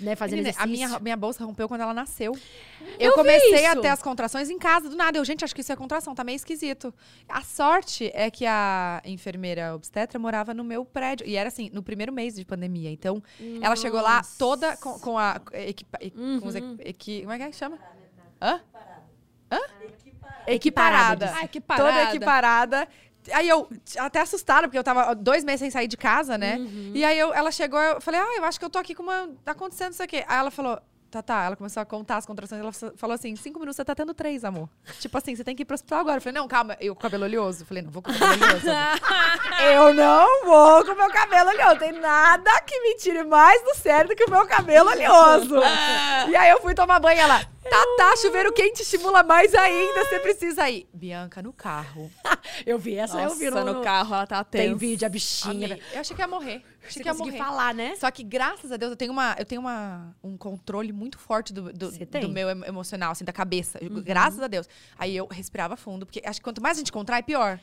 né, 0.00 0.16
fazendo 0.16 0.38
Menina, 0.42 0.56
a 0.58 0.66
minha, 0.66 0.98
minha 1.00 1.16
bolsa 1.16 1.44
rompeu 1.44 1.68
quando 1.68 1.82
ela 1.82 1.94
nasceu. 1.94 2.36
Eu 2.98 3.10
Eu, 3.10 3.12
comecei 3.14 3.66
a 3.66 3.76
ter 3.76 3.88
as 3.88 4.02
contrações 4.02 4.48
em 4.50 4.58
casa, 4.58 4.88
do 4.88 4.96
nada. 4.96 5.18
Eu, 5.18 5.24
gente, 5.24 5.44
acho 5.44 5.54
que 5.54 5.60
isso 5.60 5.72
é 5.72 5.76
contração, 5.76 6.14
tá 6.14 6.24
meio 6.24 6.36
esquisito. 6.36 6.92
A 7.28 7.42
sorte 7.42 8.10
é 8.14 8.30
que 8.30 8.44
a 8.46 9.00
enfermeira 9.04 9.69
obstetra 9.74 10.18
morava 10.18 10.52
no 10.54 10.62
meu 10.64 10.84
prédio. 10.84 11.26
E 11.26 11.36
era 11.36 11.48
assim, 11.48 11.70
no 11.72 11.82
primeiro 11.82 12.12
mês 12.12 12.34
de 12.34 12.44
pandemia. 12.44 12.90
Então, 12.90 13.22
ela 13.62 13.76
chegou 13.76 14.00
lá 14.00 14.16
Nossa. 14.18 14.38
toda 14.38 14.76
com, 14.76 14.98
com 14.98 15.18
a. 15.18 15.40
Equipa, 15.52 15.98
e- 16.00 16.10
com 16.10 16.46
os 16.46 16.54
Uhum. 16.54 16.74
equi- 16.74 16.88
equi- 16.88 17.20
como 17.22 17.32
é 17.32 17.36
que 17.38 17.42
é 17.44 17.50
que 17.50 17.56
chama? 17.56 17.78
Hã? 18.40 18.60
Equiparada. 20.46 20.46
Equiparada. 20.46 21.26
diz. 21.26 21.34
Ai, 21.36 21.48
que 21.48 21.60
parada. 21.60 21.90
Toda 21.90 22.02
equiparada. 22.10 22.88
Aí 23.32 23.48
eu, 23.48 23.68
até 23.98 24.20
assustada, 24.20 24.66
porque 24.66 24.78
eu 24.78 24.82
tava 24.84 25.14
dois 25.14 25.44
meses 25.44 25.60
sem 25.60 25.70
sair 25.70 25.86
de 25.86 25.96
casa, 25.96 26.38
né? 26.38 26.56
Uhum. 26.56 26.92
E 26.94 27.04
aí 27.04 27.18
eu, 27.18 27.32
ela 27.34 27.50
chegou, 27.52 27.78
eu 27.78 28.00
falei, 28.00 28.18
ah, 28.18 28.36
eu 28.38 28.44
acho 28.44 28.58
que 28.58 28.64
eu 28.64 28.70
tô 28.70 28.78
aqui 28.78 28.94
com 28.94 29.02
uma. 29.02 29.28
Tá 29.44 29.52
acontecendo 29.52 29.92
isso 29.92 30.02
aqui. 30.02 30.24
Aí 30.26 30.38
ela 30.38 30.50
falou, 30.50 30.80
tá, 31.10 31.22
tá. 31.22 31.44
Ela 31.44 31.56
começou 31.56 31.80
a 31.80 31.84
contar 31.84 32.16
as 32.18 32.26
contrações. 32.26 32.60
Ela 32.60 32.72
fa- 32.72 32.92
falou 32.96 33.14
assim: 33.14 33.34
cinco 33.36 33.58
minutos 33.58 33.76
você 33.76 33.84
tá 33.84 33.94
tendo 33.94 34.14
três, 34.14 34.44
amor. 34.44 34.68
tipo 35.00 35.16
assim, 35.18 35.34
você 35.34 35.42
tem 35.44 35.54
que 35.56 35.62
ir 35.62 35.64
pro 35.64 35.74
hospital 35.74 36.00
agora. 36.00 36.18
Eu 36.18 36.22
falei, 36.22 36.40
não, 36.40 36.48
calma, 36.48 36.76
eu 36.80 36.94
com 36.94 37.00
cabelo 37.02 37.24
oleoso. 37.24 37.62
Eu 37.62 37.66
falei, 37.66 37.82
não, 37.82 37.90
vou 37.90 38.02
com 38.02 38.12
cabelo 38.12 38.32
oleoso. 38.44 38.66
eu 39.72 39.94
não 39.94 40.44
vou 40.44 40.84
com 40.84 40.94
meu 40.94 41.10
cabelo 41.10 41.50
oleoso. 41.50 41.78
Tem 41.78 41.92
nada 41.92 42.60
que 42.62 42.80
me 42.80 42.94
tire 42.96 43.24
mais 43.24 43.62
do 43.62 43.74
sério 43.76 44.08
do 44.08 44.16
que 44.16 44.24
o 44.24 44.30
meu 44.30 44.46
cabelo 44.46 44.90
oleoso. 44.90 45.56
e 46.30 46.36
aí 46.36 46.50
eu 46.50 46.60
fui 46.60 46.74
tomar 46.74 46.98
banho. 47.00 47.20
Ela, 47.20 47.40
tá, 47.70 47.86
tá, 47.96 48.16
chuveiro 48.16 48.52
quente 48.52 48.82
estimula 48.82 49.22
mais 49.22 49.54
ainda. 49.54 50.04
Você 50.04 50.18
precisa 50.20 50.68
ir. 50.68 50.88
Bianca, 50.92 51.40
no 51.42 51.52
carro. 51.52 52.10
Eu 52.66 52.78
vi 52.78 52.96
essa, 52.96 53.20
eu 53.22 53.34
vi 53.34 53.48
Nossa, 53.50 53.64
no 53.72 53.82
carro, 53.82 54.14
ela 54.14 54.26
tá 54.26 54.44
Tem 54.44 54.62
tensa. 54.68 54.76
vídeo, 54.76 55.06
a 55.06 55.08
bichinha. 55.08 55.66
Amei. 55.66 55.82
Eu 55.94 56.00
achei 56.00 56.14
que 56.14 56.20
ia 56.22 56.28
morrer. 56.28 56.62
Você 56.80 56.86
Achei 56.88 57.02
que 57.02 57.08
ia 57.08 57.14
morrer. 57.14 57.38
falar, 57.38 57.74
né? 57.74 57.94
Só 57.96 58.10
que, 58.10 58.22
graças 58.22 58.70
a 58.72 58.76
Deus, 58.76 58.90
eu 58.90 58.96
tenho, 58.96 59.12
uma, 59.12 59.34
eu 59.38 59.44
tenho 59.44 59.60
uma, 59.60 60.14
um 60.22 60.36
controle 60.36 60.92
muito 60.92 61.18
forte 61.18 61.52
do, 61.52 61.72
do, 61.72 61.90
do 61.90 62.06
tem? 62.06 62.24
Uhum. 62.24 62.30
meu 62.32 62.48
emo- 62.50 62.64
emocional, 62.64 63.12
assim, 63.12 63.24
da 63.24 63.32
cabeça. 63.32 63.78
Eu- 63.80 64.02
Graças 64.02 64.40
a 64.40 64.46
Deus. 64.46 64.68
Aí 64.98 65.16
eu 65.16 65.26
respirava 65.26 65.76
fundo, 65.76 66.04
porque 66.04 66.20
acho 66.24 66.40
que 66.40 66.44
quanto 66.44 66.60
mais 66.62 66.76
a 66.76 66.80
gente 66.80 66.92
contrai, 66.92 67.22
pior. 67.22 67.58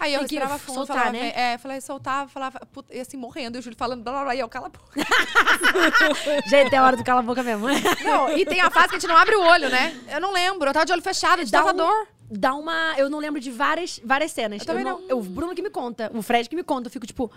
Aí 0.00 0.14
eu 0.14 0.20
respirava 0.22 0.58
fundo, 0.58 0.74
soltar, 0.76 0.96
falava, 0.96 1.12
né? 1.12 1.32
é, 1.34 1.58
falei, 1.58 1.80
soltava, 1.80 2.28
falava, 2.30 2.58
puta, 2.72 2.94
e 2.94 3.00
assim, 3.00 3.16
morrendo, 3.18 3.56
e 3.56 3.58
o 3.58 3.62
Júlio 3.62 3.76
falando, 3.78 4.02
blá, 4.02 4.12
blá, 4.12 4.22
blá, 4.24 4.34
e 4.34 4.40
eu, 4.40 4.48
cala 4.48 4.66
a 4.66 4.70
boca. 4.70 4.90
Gente, 6.48 6.74
é 6.74 6.80
hora 6.80 6.96
do 6.96 7.04
cala 7.04 7.20
a 7.20 7.22
boca 7.22 7.42
mesmo. 7.42 7.66
não, 8.04 8.36
e 8.36 8.44
tem 8.46 8.60
a 8.60 8.70
fase 8.70 8.88
que 8.88 8.96
a 8.96 8.98
gente 8.98 9.08
não 9.08 9.16
abre 9.16 9.34
o 9.36 9.42
olho, 9.42 9.68
né? 9.68 9.94
Eu 10.08 10.20
não 10.20 10.32
lembro, 10.32 10.68
eu 10.68 10.72
tava 10.72 10.86
de 10.86 10.92
olho 10.92 11.02
fechado, 11.02 11.44
de 11.44 11.50
Dá 11.50 11.58
tava 11.58 11.72
um- 11.72 11.76
dor. 11.76 12.08
Dá 12.32 12.54
uma. 12.54 12.94
Eu 12.96 13.10
não 13.10 13.18
lembro 13.18 13.40
de 13.40 13.50
várias, 13.50 14.00
várias 14.04 14.30
cenas. 14.30 14.60
Eu 14.60 14.66
também 14.66 14.84
não, 14.84 15.00
eu- 15.08 15.18
o 15.18 15.22
Bruno 15.22 15.54
que 15.54 15.60
me 15.62 15.70
conta, 15.70 16.10
o 16.14 16.22
Fred 16.22 16.48
que 16.48 16.54
me 16.54 16.62
conta. 16.62 16.86
Eu 16.86 16.92
fico 16.92 17.06
tipo, 17.06 17.30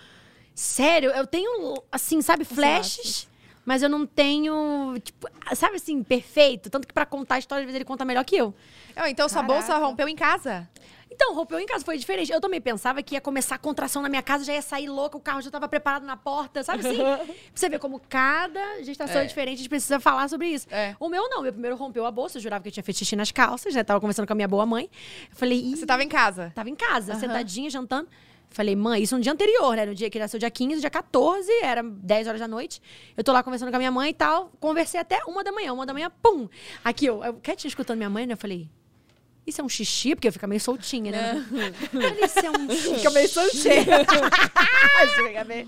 sério, 0.54 1.10
eu 1.12 1.26
tenho, 1.26 1.82
assim, 1.92 2.22
sabe, 2.22 2.46
flashes. 2.46 3.28
Mas 3.66 3.82
eu 3.82 3.88
não 3.88 4.06
tenho, 4.06 4.94
tipo, 5.02 5.26
sabe 5.56 5.78
assim, 5.78 6.04
perfeito. 6.04 6.70
Tanto 6.70 6.86
que 6.86 6.94
pra 6.94 7.06
contar 7.06 7.36
a 7.36 7.40
história, 7.40 7.62
às 7.62 7.66
vezes 7.66 7.76
ele 7.78 7.86
conta 7.86 8.04
melhor 8.04 8.26
que 8.26 8.36
eu. 8.36 8.54
Eu, 8.96 9.08
então 9.08 9.28
sua 9.30 9.42
Caraca. 9.42 9.54
bolsa 9.54 9.78
rompeu 9.78 10.08
em 10.08 10.16
casa? 10.18 10.70
Então, 11.14 11.36
rompeu 11.36 11.60
em 11.60 11.66
casa, 11.66 11.86
foi 11.86 11.98
diferente. 11.98 12.32
Eu 12.32 12.42
também 12.42 12.60
pensava 12.60 13.04
que 13.04 13.14
ia 13.14 13.22
começar 13.22 13.56
a 13.56 13.58
contração 13.58 14.02
na 14.02 14.10
minha 14.10 14.22
casa, 14.22 14.44
já 14.44 14.54
ia 14.54 14.62
sair 14.62 14.88
louca, 14.88 15.16
o 15.16 15.22
carro 15.22 15.42
já 15.42 15.52
tava 15.52 15.68
preparado 15.68 16.06
na 16.06 16.18
porta, 16.18 16.64
sabe 16.64 16.86
assim? 16.88 16.98
pra 16.98 17.26
você 17.54 17.70
ver 17.70 17.80
como 17.80 18.00
cada 18.10 18.82
gestação 18.84 19.22
é. 19.22 19.24
É. 19.24 19.28
diferente, 19.28 19.56
a 19.56 19.58
gente 19.60 19.70
precisa 19.70 20.00
falar 20.00 20.28
sobre 20.28 20.48
isso. 20.48 20.68
É. 20.72 20.96
O 21.00 21.08
meu 21.08 21.30
não, 21.30 21.42
meu 21.44 21.52
primeiro 21.52 21.76
rompeu 21.78 22.06
a 22.06 22.12
bolsa, 22.12 22.38
eu 22.38 22.42
jurava 22.42 22.64
que 22.64 22.70
eu 22.70 22.74
tinha 22.74 22.84
feito 22.84 22.98
xixi 22.98 23.16
nas 23.16 23.32
calças, 23.32 23.76
né? 23.76 23.84
Tava 23.84 24.00
conversando 24.02 24.26
com 24.26 24.34
a 24.34 24.36
minha 24.36 24.48
boa 24.48 24.66
mãe. 24.66 24.90
Eu 25.30 25.38
falei, 25.38 25.60
Ih, 25.60 25.78
Você 25.78 25.86
tava 25.86 26.04
em 26.04 26.10
casa? 26.10 26.52
Tava 26.56 26.70
em 26.70 26.76
casa, 26.76 27.12
Aham. 27.14 27.20
sentadinha, 27.20 27.70
jantando. 27.70 28.10
Falei, 28.50 28.76
mãe, 28.76 29.02
isso 29.02 29.16
no 29.16 29.22
dia 29.22 29.32
anterior, 29.32 29.76
né? 29.76 29.84
No 29.84 29.96
dia 29.96 30.10
que 30.12 30.18
ele 30.18 30.24
nasceu, 30.24 30.40
dia 30.40 30.50
15, 30.50 30.80
dia 30.80 30.90
14, 30.90 31.52
era 31.64 31.82
10 31.82 32.28
horas 32.28 32.40
da 32.40 32.48
noite. 32.48 32.80
Eu 33.18 33.24
tô 33.24 33.32
lá 33.32 33.42
conversando 33.42 33.72
com 33.72 33.76
a 33.76 33.80
minha 33.80 33.92
mãe 33.92 34.12
e 34.12 34.14
tal. 34.14 34.52
Conversei 34.60 35.00
até 35.00 35.24
uma 35.26 35.44
da 35.44 35.52
manhã. 35.52 35.74
Uma 35.74 35.88
da 35.88 35.94
manhã, 35.94 36.12
pum! 36.22 36.48
Aqui, 36.84 37.08
eu, 37.08 37.24
eu 37.24 37.34
quietinha 37.34 37.70
escutando 37.70 37.98
minha 37.98 38.12
mãe, 38.12 38.28
né? 38.28 38.34
Eu 38.34 38.38
falei, 38.38 38.70
isso 39.46 39.62
é 39.62 39.64
um 39.64 39.70
xixi? 39.70 40.16
Porque 40.16 40.28
eu 40.28 40.34
fico 40.34 40.48
meio 40.48 40.62
soltinha, 40.62 41.12
né? 41.12 41.46
Eu 41.94 42.02
falei, 42.02 42.24
isso 42.26 42.40
é 42.40 42.50
um 42.52 42.70
xixi. 42.70 42.96
Fica 42.96 43.10
meio. 43.12 43.26
Isso 43.26 43.40
fica 45.28 45.44
meio- 45.44 45.68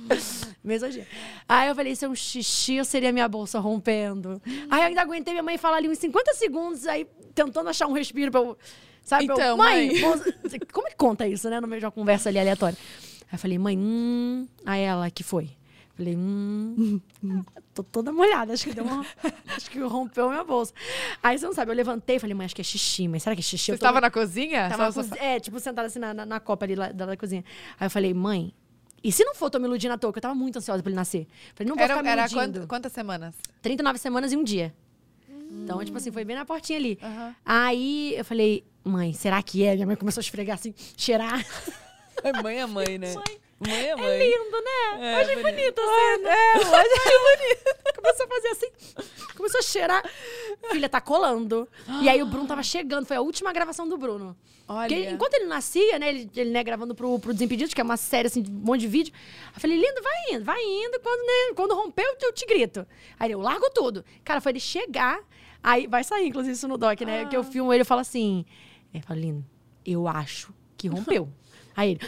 meio 0.64 0.80
soltinha. 0.80 1.08
Aí 1.48 1.68
eu 1.70 1.76
falei, 1.76 1.92
isso 1.94 2.06
é 2.06 2.10
um 2.10 2.16
xixi 2.16 2.80
ou 2.80 2.86
seria 2.86 3.12
minha 3.12 3.28
bolsa 3.28 3.60
rompendo? 3.60 4.42
Aí 4.70 4.82
eu 4.82 4.88
ainda 4.88 5.02
aguentei 5.02 5.34
minha 5.34 5.44
mãe 5.44 5.58
falar 5.58 5.78
ali 5.78 5.90
uns 5.90 6.00
50 6.00 6.34
segundos, 6.34 6.88
aí 6.88 7.06
tentando 7.34 7.70
achar 7.70 7.88
um 7.88 7.94
respiro 7.94 8.32
pra 8.32 8.40
eu... 8.42 8.58
Sabe, 9.04 9.26
pra 9.28 9.36
eu, 9.36 9.40
Então, 9.40 9.58
mãe, 9.58 9.88
mãe. 9.92 10.02
bolsa- 10.02 10.34
como 10.72 10.88
é 10.88 10.90
que 10.92 10.96
conta 10.98 11.28
isso, 11.28 11.48
né? 11.50 11.60
No 11.62 11.68
meio 11.68 11.80
de 11.80 11.86
uma 11.86 11.92
conversa 11.92 12.30
ali 12.30 12.40
aleatória. 12.40 12.78
Aí 13.24 13.34
eu 13.34 13.38
falei, 13.40 13.58
mãe, 13.60 13.78
hum... 13.78 14.48
Aí 14.66 14.82
ela, 14.82 15.12
que 15.12 15.22
foi? 15.24 15.50
Falei, 15.96 16.16
hum... 16.16 17.00
Tô 17.74 17.84
toda 17.84 18.12
molhada, 18.12 18.54
acho 18.54 18.66
que 18.66 18.74
deu 18.74 18.84
uma... 18.86 19.06
acho 19.56 19.70
que 19.70 19.80
rompeu 19.80 20.30
minha 20.30 20.44
bolsa. 20.44 20.74
Aí 21.22 21.38
você 21.38 21.46
não 21.46 21.54
sabe, 21.54 21.72
eu 21.72 21.76
levantei 21.76 22.16
e 22.16 22.20
falei, 22.20 22.34
mãe, 22.34 22.46
acho 22.46 22.56
que 22.56 22.62
é 22.62 22.64
xixi, 22.64 23.08
mas 23.08 23.24
será 23.24 23.36
que 23.36 23.42
é 23.42 23.44
xixi? 23.44 23.66
Você 23.66 23.74
estava 23.74 24.00
na 24.00 24.10
cozinha? 24.12 24.70
Tava 24.70 24.86
na 24.86 24.92
só- 24.92 25.16
É, 25.16 25.40
tipo, 25.40 25.60
sentada 25.60 25.88
assim 25.88 26.00
na, 26.00 26.14
na, 26.14 26.26
na 26.26 26.40
copa 26.40 26.66
ali 26.66 26.76
lá, 26.76 26.92
da, 26.92 27.06
da 27.06 27.18
cozinha. 27.18 27.44
Aí 27.80 27.88
eu 27.88 27.92
falei, 27.92 28.14
mãe, 28.14 28.54
E 29.04 29.12
se 29.12 29.24
não 29.24 29.36
for, 29.36 29.50
tô 29.50 29.60
me 29.60 29.66
iludindo 29.66 29.94
à 29.94 29.98
toa, 29.98 30.12
que 30.12 30.18
eu 30.18 30.22
tava 30.22 30.34
muito 30.36 30.58
ansiosa 30.58 30.82
pra 30.82 30.90
ele 30.90 30.96
nascer. 30.96 31.28
Falei, 31.54 31.70
não 31.70 31.76
vou 31.76 31.84
Era, 31.84 31.94
ficar 31.94 32.04
me 32.04 32.10
era 32.10 32.22
iludindo. 32.30 32.60
quant- 32.62 32.68
quantas 32.68 32.92
semanas? 32.92 33.36
39 33.62 34.00
semanas 34.00 34.32
e 34.34 34.38
um 34.38 34.44
dia. 34.44 34.74
Então, 35.64 35.84
tipo 35.86 35.98
assim, 35.98 36.12
foi 36.12 36.26
bem 36.26 36.36
na 36.36 36.44
portinha 36.46 36.80
ali. 36.80 36.98
Aham. 37.02 37.36
Aí 37.46 38.16
eu 38.18 38.26
falei, 38.26 38.66
mãe, 38.84 39.14
será 39.14 39.42
que 39.44 39.64
é? 39.64 39.76
Minha 39.76 39.86
mãe 39.88 39.96
começou 39.96 40.20
a 40.22 40.24
esfregar 40.24 40.56
assim, 40.56 40.74
cheirar. 40.98 41.46
É 42.24 42.42
mãe 42.42 42.60
é 42.60 42.66
mãe, 42.66 42.98
né? 42.98 43.14
Mãe 43.16 43.38
é 43.72 43.96
mãe. 43.96 44.08
É 44.08 44.30
lindo, 44.30 44.62
né? 44.62 45.12
É, 45.12 45.16
Achei 45.16 45.36
bonito. 45.36 45.56
bonito, 45.56 45.82
assim. 45.82 46.26
É, 46.26 46.56
eu 46.58 46.76
achei 46.76 47.18
bonito. 47.20 47.96
Começou 47.96 48.26
a 48.26 48.30
fazer 48.30 48.48
assim, 48.50 48.68
começou 49.36 49.60
a 49.60 49.64
cheirar. 49.64 50.12
Filha, 50.72 50.90
tá 50.90 51.02
colando. 51.02 51.68
E 52.02 52.10
aí 52.10 52.22
o 52.22 52.26
Bruno 52.26 52.48
tava 52.48 52.64
chegando, 52.64 53.06
foi 53.06 53.18
a 53.18 53.22
última 53.22 53.52
gravação 53.52 53.88
do 53.88 53.98
Bruno. 53.98 54.36
Olha. 54.68 54.88
Porque 54.88 55.10
enquanto 55.10 55.34
ele 55.36 55.46
nascia, 55.46 56.00
né, 56.00 56.10
ele, 56.10 56.30
ele 56.36 56.50
né, 56.50 56.64
gravando 56.64 56.96
pro, 56.96 57.20
pro 57.20 57.34
Desimpedidos, 57.34 57.74
que 57.74 57.80
é 57.80 57.84
uma 57.84 57.98
série, 57.98 58.28
assim, 58.28 58.42
de 58.42 58.50
um 58.50 58.54
monte 58.54 58.82
de 58.82 58.88
vídeo. 58.88 59.14
Eu 59.54 59.62
falei, 59.62 59.78
lindo, 59.78 60.02
vai 60.02 60.14
indo, 60.32 60.44
vai 60.44 60.62
indo. 60.64 61.00
Quando, 61.00 61.26
né, 61.26 61.54
quando 61.56 61.76
rompeu, 61.76 62.16
eu 62.22 62.34
te 62.34 62.46
grito. 62.46 62.86
Aí 63.20 63.32
eu 63.32 63.40
largo 63.40 63.70
tudo. 63.72 64.04
Cara, 64.24 64.42
foi 64.42 64.52
ele 64.54 64.60
chegar. 64.60 65.20
Aí 65.62 65.88
vai 65.88 66.04
sair, 66.04 66.28
inclusive, 66.28 66.54
isso 66.54 66.68
no 66.68 66.78
doc, 66.78 67.00
né? 67.02 67.26
Que 67.26 67.38
eu 67.38 67.44
filmo 67.44 67.72
ele 67.74 67.82
e 67.82 67.86
falo 67.86 68.02
assim. 68.02 68.46
Eu 68.94 69.02
falo, 69.02 69.20
lindo, 69.20 69.46
eu 69.86 70.08
acho 70.08 70.54
que 70.78 70.88
rompeu. 70.88 71.30
aí 71.76 71.92
ele. 71.92 72.00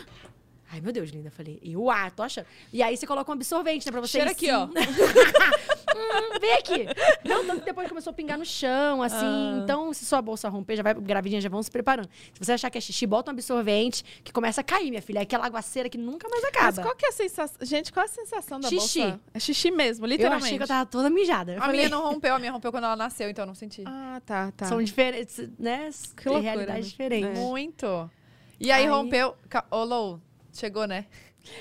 Ai, 0.72 0.82
meu 0.82 0.91
Deus, 0.91 1.09
linda. 1.09 1.30
Eu 1.30 1.32
falei, 1.32 1.59
eu 1.63 1.89
ah, 1.89 2.09
tô 2.09 2.24
achando. 2.24 2.45
E 2.74 2.84
aí 2.84 2.97
você 2.97 3.07
coloca 3.07 3.32
um 3.32 3.34
absorvente, 3.34 3.86
né? 3.86 3.91
Pra 3.91 4.01
você 4.01 4.18
Cheira 4.20 4.32
ir 4.32 4.34
aqui, 4.34 4.51
ó. 4.51 4.65
hum, 4.68 6.39
vem 6.39 6.53
aqui. 6.53 6.86
Não, 7.24 7.45
tanto 7.45 7.59
que 7.59 7.65
depois 7.65 7.88
começou 7.88 8.11
a 8.11 8.13
pingar 8.13 8.38
no 8.38 8.45
chão, 8.45 9.01
assim. 9.01 9.15
Ah. 9.18 9.59
Então, 9.63 9.93
se 9.93 10.05
sua 10.05 10.22
bolsa 10.22 10.49
romper, 10.49 10.76
já 10.76 10.84
vai, 10.84 10.93
gravidinha, 10.93 11.39
já 11.39 11.49
vão 11.49 11.63
se 11.63 11.72
preparando. 11.72 12.09
Se 12.34 12.43
você 12.45 12.51
achar 12.51 12.70
que 12.70 12.78
é 12.78 12.82
xixi, 12.82 13.07
bota 13.07 13.32
um 13.32 13.34
absorvente, 13.34 14.03
que 14.24 14.32
começa 14.32 14.61
a 14.61 14.63
cair, 14.63 14.89
minha 14.89 15.01
filha. 15.01 15.20
É 15.20 15.22
aquela 15.22 15.45
aguaceira 15.45 15.89
que 15.89 15.97
nunca 15.97 16.28
mais 16.30 16.43
Mas 16.43 16.53
acaba. 16.55 16.82
qual 16.82 16.95
que 16.95 17.05
é 17.05 17.09
a 17.09 17.13
sensação? 17.13 17.57
Gente, 17.65 17.91
qual 17.93 18.05
é 18.05 18.09
a 18.09 18.11
sensação 18.11 18.59
da 18.59 18.70
Xixi. 18.70 18.99
bolsa? 19.01 19.20
É 19.34 19.39
xixi 19.39 19.72
mesmo, 19.72 20.05
eu 20.05 20.09
literalmente. 20.09 20.45
achei 20.45 20.57
que 20.57 20.63
eu 20.63 20.68
tava 20.68 20.86
toda 20.86 21.09
mijada. 21.09 21.53
Eu 21.53 21.57
A 21.59 21.61
falei, 21.61 21.78
minha 21.78 21.89
não 21.89 22.03
rompeu, 22.03 22.36
a 22.36 22.39
minha 22.39 22.51
rompeu 22.51 22.72
quando 22.72 22.84
ela 22.84 22.95
nasceu, 22.95 23.30
então 23.30 23.43
eu 23.43 23.47
não 23.47 23.55
senti. 23.55 23.84
Ah, 23.86 24.22
tá, 24.26 24.51
tá. 24.51 24.65
são 24.65 24.82
diferentes, 24.84 25.38
né? 25.57 25.89
Que 26.15 26.28
loucura, 26.28 26.39
realidades 26.39 26.86
né? 26.86 26.89
diferentes. 26.91 27.39
É. 27.39 27.41
Muito. 27.41 28.11
E 28.59 28.72
aí, 28.72 28.84
Aí- 28.84 28.89
rompeu. 28.89 29.36
Ô, 29.70 29.84
Lou, 29.84 30.20
chegou, 30.58 30.88
né? 30.88 31.05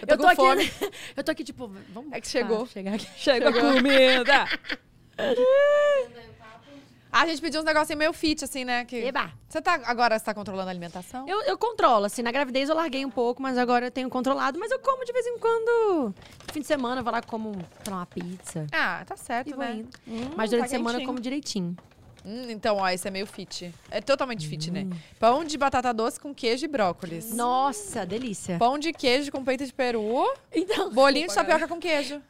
Eu 0.01 0.17
tô, 0.17 0.19
com 0.19 0.27
aqui, 0.27 0.37
fome. 0.37 0.73
eu 1.17 1.25
tô 1.25 1.31
aqui, 1.31 1.45
tipo, 1.45 1.71
vamos. 1.91 2.13
É 2.13 2.21
que 2.21 2.29
chegou. 2.29 2.67
chegar 2.67 2.95
aqui. 2.95 3.07
Chega 3.17 3.49
a 3.49 3.53
comida. 3.53 4.45
Ah, 7.13 7.23
a 7.23 7.27
gente 7.27 7.41
pediu 7.41 7.61
uns 7.61 7.65
negocinhos 7.65 7.99
meio 7.99 8.13
fit, 8.13 8.45
assim, 8.45 8.65
né? 8.65 8.85
Que... 8.85 8.97
Eba. 8.97 9.31
Você 9.49 9.63
tá, 9.63 9.81
agora 9.85 10.19
você 10.19 10.25
tá 10.25 10.35
controlando 10.35 10.69
a 10.69 10.73
alimentação? 10.73 11.29
Eu, 11.29 11.43
eu 11.43 11.57
controlo, 11.57 12.05
assim, 12.05 12.23
na 12.23 12.33
gravidez 12.33 12.69
eu 12.69 12.75
larguei 12.75 13.05
um 13.07 13.11
pouco, 13.11 13.41
mas 13.41 13.57
agora 13.57 13.87
eu 13.87 13.91
tenho 13.91 14.11
controlado. 14.11 14.59
Mas 14.59 14.71
eu 14.71 14.79
como 14.81 15.05
de 15.05 15.13
vez 15.13 15.27
em 15.27 15.39
quando. 15.39 16.15
Fim 16.53 16.61
de 16.61 16.67
semana 16.67 17.01
eu 17.01 17.05
vou 17.05 17.13
lá 17.13 17.23
como 17.23 17.53
sei 17.85 17.93
lá, 17.93 18.01
uma 18.01 18.07
pizza. 18.07 18.67
Ah, 18.73 19.05
tá 19.07 19.17
certo, 19.17 19.57
né? 19.57 19.77
indo. 19.77 20.35
mas 20.37 20.51
durante 20.51 20.67
a 20.67 20.69
tá 20.69 20.77
semana 20.77 21.01
eu 21.01 21.07
como 21.07 21.21
direitinho. 21.21 21.77
Hum, 22.29 22.51
então, 22.51 22.79
ó, 22.79 22.89
esse 22.89 23.07
é 23.07 23.11
meio 23.11 23.25
fit. 23.25 23.73
É 23.89 24.01
totalmente 24.01 24.49
fit, 24.49 24.69
né? 24.71 24.85
Pão 25.21 25.45
de 25.45 25.57
batata 25.57 25.95
doce 25.95 26.19
com 26.19 26.35
queijo 26.35 26.65
e 26.65 26.69
brócolis. 26.69 27.33
Nossa, 27.33 28.05
delícia. 28.05 28.59
Pão 28.59 28.77
de 28.79 28.93
queijo 28.93 29.31
com 29.31 29.45
peito 29.45 29.65
de 29.65 29.73
peru. 29.73 30.29
Então. 30.53 30.91
Bolinho 30.91 31.29
de 31.29 31.35
tapioca 31.35 31.69
com 31.69 31.79
queijo. 31.79 32.21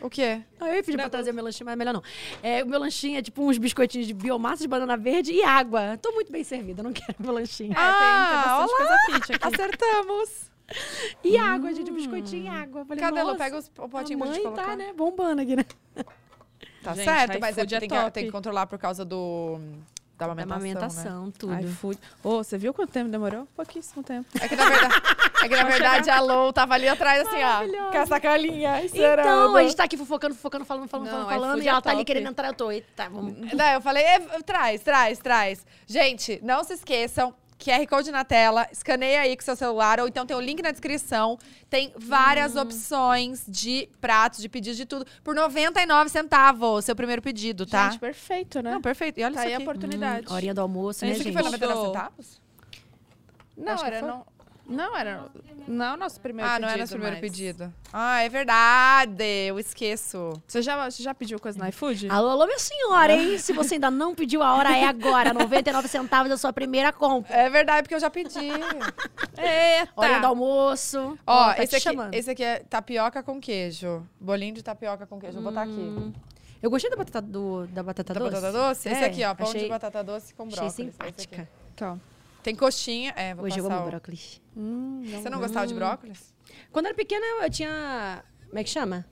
O 0.00 0.08
quê? 0.08 0.40
Eu 0.60 0.74
ia 0.74 0.82
pedir 0.82 0.96
pra 0.96 1.10
trazer 1.10 1.30
o 1.30 1.34
meu 1.34 1.44
lanchinho, 1.44 1.66
mas 1.66 1.76
melhor 1.76 1.92
não. 1.92 2.02
É, 2.42 2.62
o 2.62 2.66
meu 2.66 2.80
lanchinho 2.80 3.18
é 3.18 3.22
tipo 3.22 3.42
uns 3.42 3.58
biscoitinhos 3.58 4.06
de 4.06 4.14
biomassa 4.14 4.62
de 4.62 4.68
banana 4.68 4.96
verde 4.96 5.32
e 5.32 5.42
água. 5.44 5.98
Tô 6.00 6.10
muito 6.12 6.32
bem 6.32 6.42
servida, 6.42 6.82
não 6.82 6.92
quero 6.94 7.14
meu 7.18 7.32
lanchinho. 7.32 7.72
É, 7.72 7.74
tem, 7.74 7.82
tem 7.82 7.90
Ah, 7.90 8.66
bastante 8.66 8.76
coisa 8.76 8.96
fit 9.20 9.32
aqui. 9.34 9.46
Acertamos. 9.54 10.54
E 11.22 11.36
água, 11.36 11.74
gente, 11.74 11.90
biscoitinho 11.90 12.44
e 12.44 12.48
água. 12.48 12.84
Falei, 12.86 13.02
Cadê, 13.04 13.20
Lu? 13.20 13.26
nossa, 13.26 13.38
Pega 13.44 13.58
os, 13.58 13.70
o 13.78 13.82
a 13.82 13.88
potinho 13.88 14.18
pra 14.18 14.28
mãe 14.28 14.36
gente 14.36 14.44
colocar. 14.44 14.64
tá, 14.68 14.76
né, 14.76 14.92
bombando 14.94 15.42
aqui, 15.42 15.54
né? 15.56 15.64
Tá 16.84 16.94
Gente, 16.94 17.04
certo, 17.04 17.40
mas 17.40 17.56
é, 17.58 17.62
iFood 17.62 17.74
é 17.74 17.80
tem, 17.80 17.88
que, 17.88 18.10
tem 18.10 18.24
que 18.26 18.30
controlar 18.32 18.66
por 18.66 18.78
causa 18.78 19.04
do... 19.04 19.58
Da 20.16 20.26
Da 20.28 20.32
amamentação, 20.32 20.62
né? 20.62 20.70
amamentação, 20.70 21.30
tudo. 21.32 21.60
iFood. 21.60 21.98
Ô, 22.22 22.36
você 22.44 22.56
viu 22.56 22.72
quanto 22.72 22.92
tempo 22.92 23.10
demorou? 23.10 23.48
Pouquíssimo 23.56 24.00
tempo. 24.00 24.28
É 24.40 24.46
que 24.46 24.54
na 24.54 24.64
verdade, 24.70 24.94
é 25.42 25.48
que, 25.48 25.56
na 25.56 25.64
verdade 25.68 26.08
a 26.10 26.20
Lou 26.20 26.52
tava 26.52 26.74
ali 26.74 26.88
atrás, 26.88 27.26
assim, 27.26 27.42
ó. 27.42 27.90
Com 27.90 27.98
essa 27.98 28.20
calinha. 28.20 28.80
Então, 28.84 29.56
a 29.56 29.62
gente 29.64 29.74
tá 29.74 29.82
aqui 29.82 29.96
fofocando, 29.96 30.32
fofocando, 30.36 30.64
falando, 30.64 30.88
falando, 30.88 31.06
Não, 31.06 31.12
falando, 31.24 31.28
falando. 31.40 31.62
E 31.62 31.68
ela 31.68 31.78
é 31.78 31.82
tá 31.82 31.90
ali 31.90 32.04
querendo 32.04 32.28
entrar, 32.28 32.46
eu 32.46 32.54
tô. 32.54 32.70
Eita, 32.70 33.08
vamos. 33.08 33.34
Não, 33.52 33.66
eu 33.72 33.80
falei, 33.80 34.04
"É, 34.04 34.20
traz, 34.46 34.82
traz, 34.82 35.18
traz. 35.18 35.66
Gente, 35.84 36.38
não 36.44 36.62
se 36.62 36.74
esqueçam. 36.74 37.34
QR 37.58 37.86
Code 37.88 38.10
na 38.10 38.24
tela, 38.24 38.66
escaneia 38.70 39.20
aí 39.20 39.36
com 39.36 39.42
seu 39.42 39.56
celular, 39.56 40.00
ou 40.00 40.08
então 40.08 40.26
tem 40.26 40.36
o 40.36 40.40
link 40.40 40.60
na 40.62 40.70
descrição. 40.70 41.38
Tem 41.70 41.92
várias 41.96 42.56
opções 42.56 43.44
de 43.48 43.88
pratos, 44.00 44.40
de 44.40 44.48
pedidos, 44.48 44.76
de 44.76 44.84
tudo. 44.86 45.06
Por 45.22 45.34
99 45.34 46.10
centavos, 46.10 46.84
seu 46.84 46.94
primeiro 46.96 47.22
pedido, 47.22 47.64
tá? 47.66 47.90
Gente, 47.90 48.00
perfeito, 48.00 48.62
né? 48.62 48.72
não, 48.72 48.82
perfeito. 48.82 49.18
E 49.18 49.24
olha 49.24 49.34
tá 49.34 49.40
isso 49.40 49.48
aí 49.48 49.54
a 49.54 49.56
aqui. 49.56 49.64
oportunidade. 49.64 50.32
Horinha 50.32 50.54
do 50.54 50.60
almoço, 50.60 51.04
né, 51.04 51.12
Isso 51.12 51.22
aqui 51.22 51.32
gente? 51.32 51.42
foi 51.42 51.50
99 51.50 51.78
Mudou. 51.78 51.94
centavos? 51.94 52.40
Não, 53.56 53.84
era 53.84 53.98
foi. 54.00 54.08
não. 54.08 54.26
Não, 54.66 54.96
era. 54.96 55.26
Não 55.68 55.84
é 55.84 55.92
o 55.92 55.96
nosso 55.96 56.18
primeiro 56.20 56.48
ah, 56.50 56.54
pedido. 56.54 56.62
não 56.66 56.68
era 56.72 56.80
nosso 56.80 56.92
primeiro 56.92 57.16
mas- 57.16 57.20
pedido. 57.20 57.72
Ah, 57.92 58.20
é 58.22 58.28
verdade. 58.28 59.24
Eu 59.48 59.58
esqueço. 59.58 60.32
Você 60.46 60.62
já, 60.62 60.90
você 60.90 61.02
já 61.02 61.14
pediu 61.14 61.38
coisa 61.38 61.58
no 61.58 61.68
iFood? 61.68 62.08
Alô, 62.08 62.30
alô, 62.30 62.46
minha 62.46 62.58
senhora, 62.58 63.12
hein? 63.12 63.36
Se 63.38 63.52
você 63.52 63.74
ainda 63.74 63.90
não 63.90 64.14
pediu, 64.14 64.42
a 64.42 64.54
hora 64.54 64.76
é 64.76 64.84
agora. 64.84 65.34
99 65.34 65.86
centavos 65.88 66.30
da 66.30 66.36
sua 66.38 66.52
primeira 66.52 66.92
compra. 66.92 67.34
É 67.34 67.50
verdade, 67.50 67.82
porque 67.82 67.94
eu 67.94 68.00
já 68.00 68.08
pedi. 68.08 68.38
Eita! 69.36 69.92
Horinha 69.96 70.20
do 70.20 70.26
almoço. 70.28 71.18
Ó, 71.26 71.52
tá 71.54 71.62
esse, 71.62 71.76
aqui, 71.76 71.84
chamando. 71.84 72.14
esse 72.14 72.30
aqui 72.30 72.42
é 72.42 72.60
tapioca 72.60 73.22
com 73.22 73.40
queijo. 73.40 74.06
Bolinho 74.20 74.54
de 74.54 74.62
tapioca 74.62 75.06
com 75.06 75.18
queijo. 75.20 75.34
Vou 75.40 75.44
botar 75.50 75.62
aqui. 75.62 75.72
Hum. 75.72 76.12
Eu 76.62 76.70
gostei 76.70 76.90
da 76.90 76.96
batata, 76.96 77.20
do, 77.26 77.66
da 77.66 77.82
batata 77.82 78.14
Da 78.14 78.20
doce. 78.20 78.32
batata 78.32 78.52
doce? 78.52 78.88
Esse 78.88 79.02
É, 79.02 79.06
aqui, 79.06 79.22
ó. 79.24 79.34
Pão 79.34 79.46
achei, 79.46 79.62
de 79.64 79.68
batata 79.68 80.02
doce 80.02 80.32
com 80.34 80.44
Achei 80.44 80.56
brócolis. 80.56 80.78
Esse 80.78 80.90
simpática. 80.92 81.42
aqui. 81.42 81.48
Tá. 81.76 81.98
Tem 82.44 82.54
coxinha. 82.54 83.12
É, 83.16 83.34
vou 83.34 83.46
Hoje 83.46 83.58
eu 83.58 83.66
amo 83.66 83.80
o- 83.86 83.86
brócolis. 83.90 84.40
Hum, 84.56 85.02
Você 85.06 85.28
não 85.30 85.40
gostava 85.40 85.66
de 85.66 85.74
brócolis? 85.74 86.32
Quando 86.70 86.84
eu 86.86 86.90
era 86.90 86.96
pequena, 86.96 87.24
eu 87.42 87.50
tinha... 87.50 88.22
Como 88.46 88.58
é 88.58 88.62
que 88.62 88.70
chama? 88.70 89.04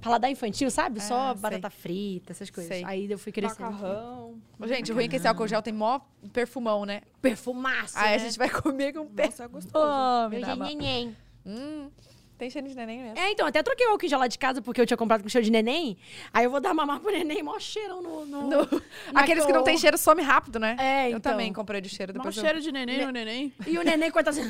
Paladar 0.00 0.30
infantil, 0.30 0.70
sabe? 0.70 1.00
Só 1.02 1.30
Ah, 1.30 1.32
sei. 1.32 1.40
batata 1.42 1.70
frita, 1.70 2.32
essas 2.32 2.50
coisas. 2.50 2.72
Sei. 2.72 2.84
Aí 2.84 3.10
eu 3.10 3.18
fui 3.18 3.32
crescendo. 3.32 3.62
Macarrão. 3.72 4.38
Gente, 4.66 4.92
o 4.92 4.94
ruim 4.94 5.06
é 5.06 5.08
que 5.08 5.16
esse 5.16 5.26
álcool 5.26 5.48
gel 5.48 5.60
tem 5.62 5.72
mó 5.72 5.98
perfumão, 6.32 6.84
né? 6.84 7.00
Perfumaço, 7.20 7.98
Aí 7.98 8.14
a 8.14 8.18
né? 8.18 8.24
gente 8.26 8.38
vai 8.38 8.48
comer 8.48 8.92
com 8.92 9.06
pé. 9.06 9.24
Nossa, 9.26 9.44
é 9.44 9.48
gostoso. 9.48 10.28
me 10.30 10.36
Meu 10.38 10.46
dá 10.46 10.54
uma- 10.54 10.66
neném. 10.66 11.16
Hum, 11.44 11.90
tem 12.38 12.48
cheiro 12.48 12.68
de 12.68 12.74
neném 12.74 13.02
mesmo. 13.02 13.18
É, 13.18 13.30
então, 13.32 13.46
até 13.46 13.62
troquei 13.62 13.86
o 13.86 13.90
álcool 13.90 14.06
em 14.06 14.08
gel 14.08 14.18
lá 14.20 14.26
de 14.28 14.38
casa 14.38 14.62
porque 14.62 14.80
eu 14.80 14.86
tinha 14.86 14.96
comprado 14.96 15.22
com 15.22 15.28
cheiro 15.28 15.44
de 15.44 15.50
neném. 15.50 15.96
Aí 16.32 16.44
eu 16.44 16.50
vou 16.50 16.60
dar 16.60 16.72
mamar 16.72 17.00
pro 17.00 17.10
neném, 17.10 17.42
mó 17.42 17.58
cheirão 17.58 18.00
no... 18.00 18.24
no, 18.24 18.42
No- 18.48 18.82
Aqueles 19.14 19.44
que 19.44 19.52
não 19.52 19.64
tem 19.64 19.76
cheiro 19.76 19.98
some 19.98 20.22
rápido, 20.22 20.58
né? 20.58 20.76
É, 20.78 21.06
Eu 21.06 21.18
então. 21.18 21.32
também 21.32 21.52
comprei 21.52 21.80
de 21.80 21.88
cheiro. 21.88 22.12
Depois 22.12 22.36
eu... 22.36 22.42
cheiro 22.42 22.60
de 22.60 22.70
neném 22.70 23.04
no 23.04 23.10
neném. 23.10 23.52
E 23.66 23.76
o 23.76 23.82
neném, 23.82 24.10
coitado 24.10 24.38
assim... 24.38 24.48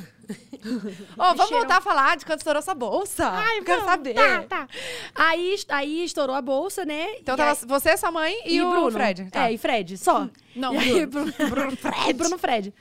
Ô, 1.16 1.16
vamos 1.16 1.47
cheirão. 1.47 1.59
voltar 1.61 1.76
a 1.78 1.80
falar 1.80 2.16
de 2.16 2.26
quando 2.26 2.39
estourou 2.41 2.59
essa 2.59 2.74
bolsa. 2.74 3.26
Ai, 3.28 3.62
Quero 3.62 3.80
vamos, 3.80 3.84
saber. 3.91 4.14
Tá, 4.14 4.43
tá. 4.43 4.68
Aí, 5.14 5.57
aí 5.70 6.05
estourou 6.05 6.36
a 6.36 6.43
bolsa, 6.43 6.84
né? 6.84 7.14
Então 7.20 7.34
E 7.34 7.39
tava 7.39 7.51
aí- 7.53 7.66
você, 7.66 7.97
sua 7.97 8.11
mãe 8.11 8.36
e, 8.45 8.61
o 8.61 8.68
Bruno. 8.70 8.91
Fred. 8.91 9.30
Tá. 9.30 9.49
É, 9.49 9.53
e 9.53 9.59
Fred, 9.59 9.97
só. 9.97 10.28
Não, 10.55 10.74
e 10.74 10.78
aí, 10.78 11.07
Bruno, 11.07 11.32
Bruno 11.49 11.76
Fred. 11.76 12.11
E 12.11 12.12
Bruno 12.12 12.39
Fred. 12.39 12.74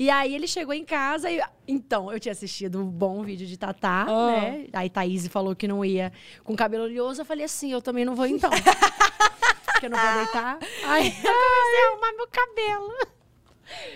E 0.00 0.08
aí 0.08 0.34
ele 0.34 0.48
chegou 0.48 0.72
em 0.72 0.82
casa 0.82 1.30
e. 1.30 1.42
Então, 1.68 2.10
eu 2.10 2.18
tinha 2.18 2.32
assistido 2.32 2.80
um 2.80 2.86
bom 2.86 3.22
vídeo 3.22 3.46
de 3.46 3.58
Tatá, 3.58 4.06
Ah. 4.08 4.26
né? 4.32 4.66
Aí 4.72 4.88
Thaís 4.88 5.26
falou 5.28 5.54
que 5.54 5.68
não 5.68 5.84
ia 5.84 6.10
com 6.42 6.56
cabelo 6.56 6.84
oleoso. 6.84 7.20
Eu 7.20 7.26
falei 7.26 7.44
assim, 7.44 7.70
eu 7.70 7.82
também 7.82 8.02
não 8.06 8.14
vou 8.14 8.24
então. 8.26 8.48
Porque 9.70 9.84
eu 9.84 9.90
não 9.90 9.98
vou 9.98 10.14
deitar. 10.24 10.58
Aí 10.88 11.06
eu 11.08 11.12
comecei 11.12 11.84
a 11.84 11.90
arrumar 11.92 12.12
meu 12.16 12.26
cabelo. 12.28 13.19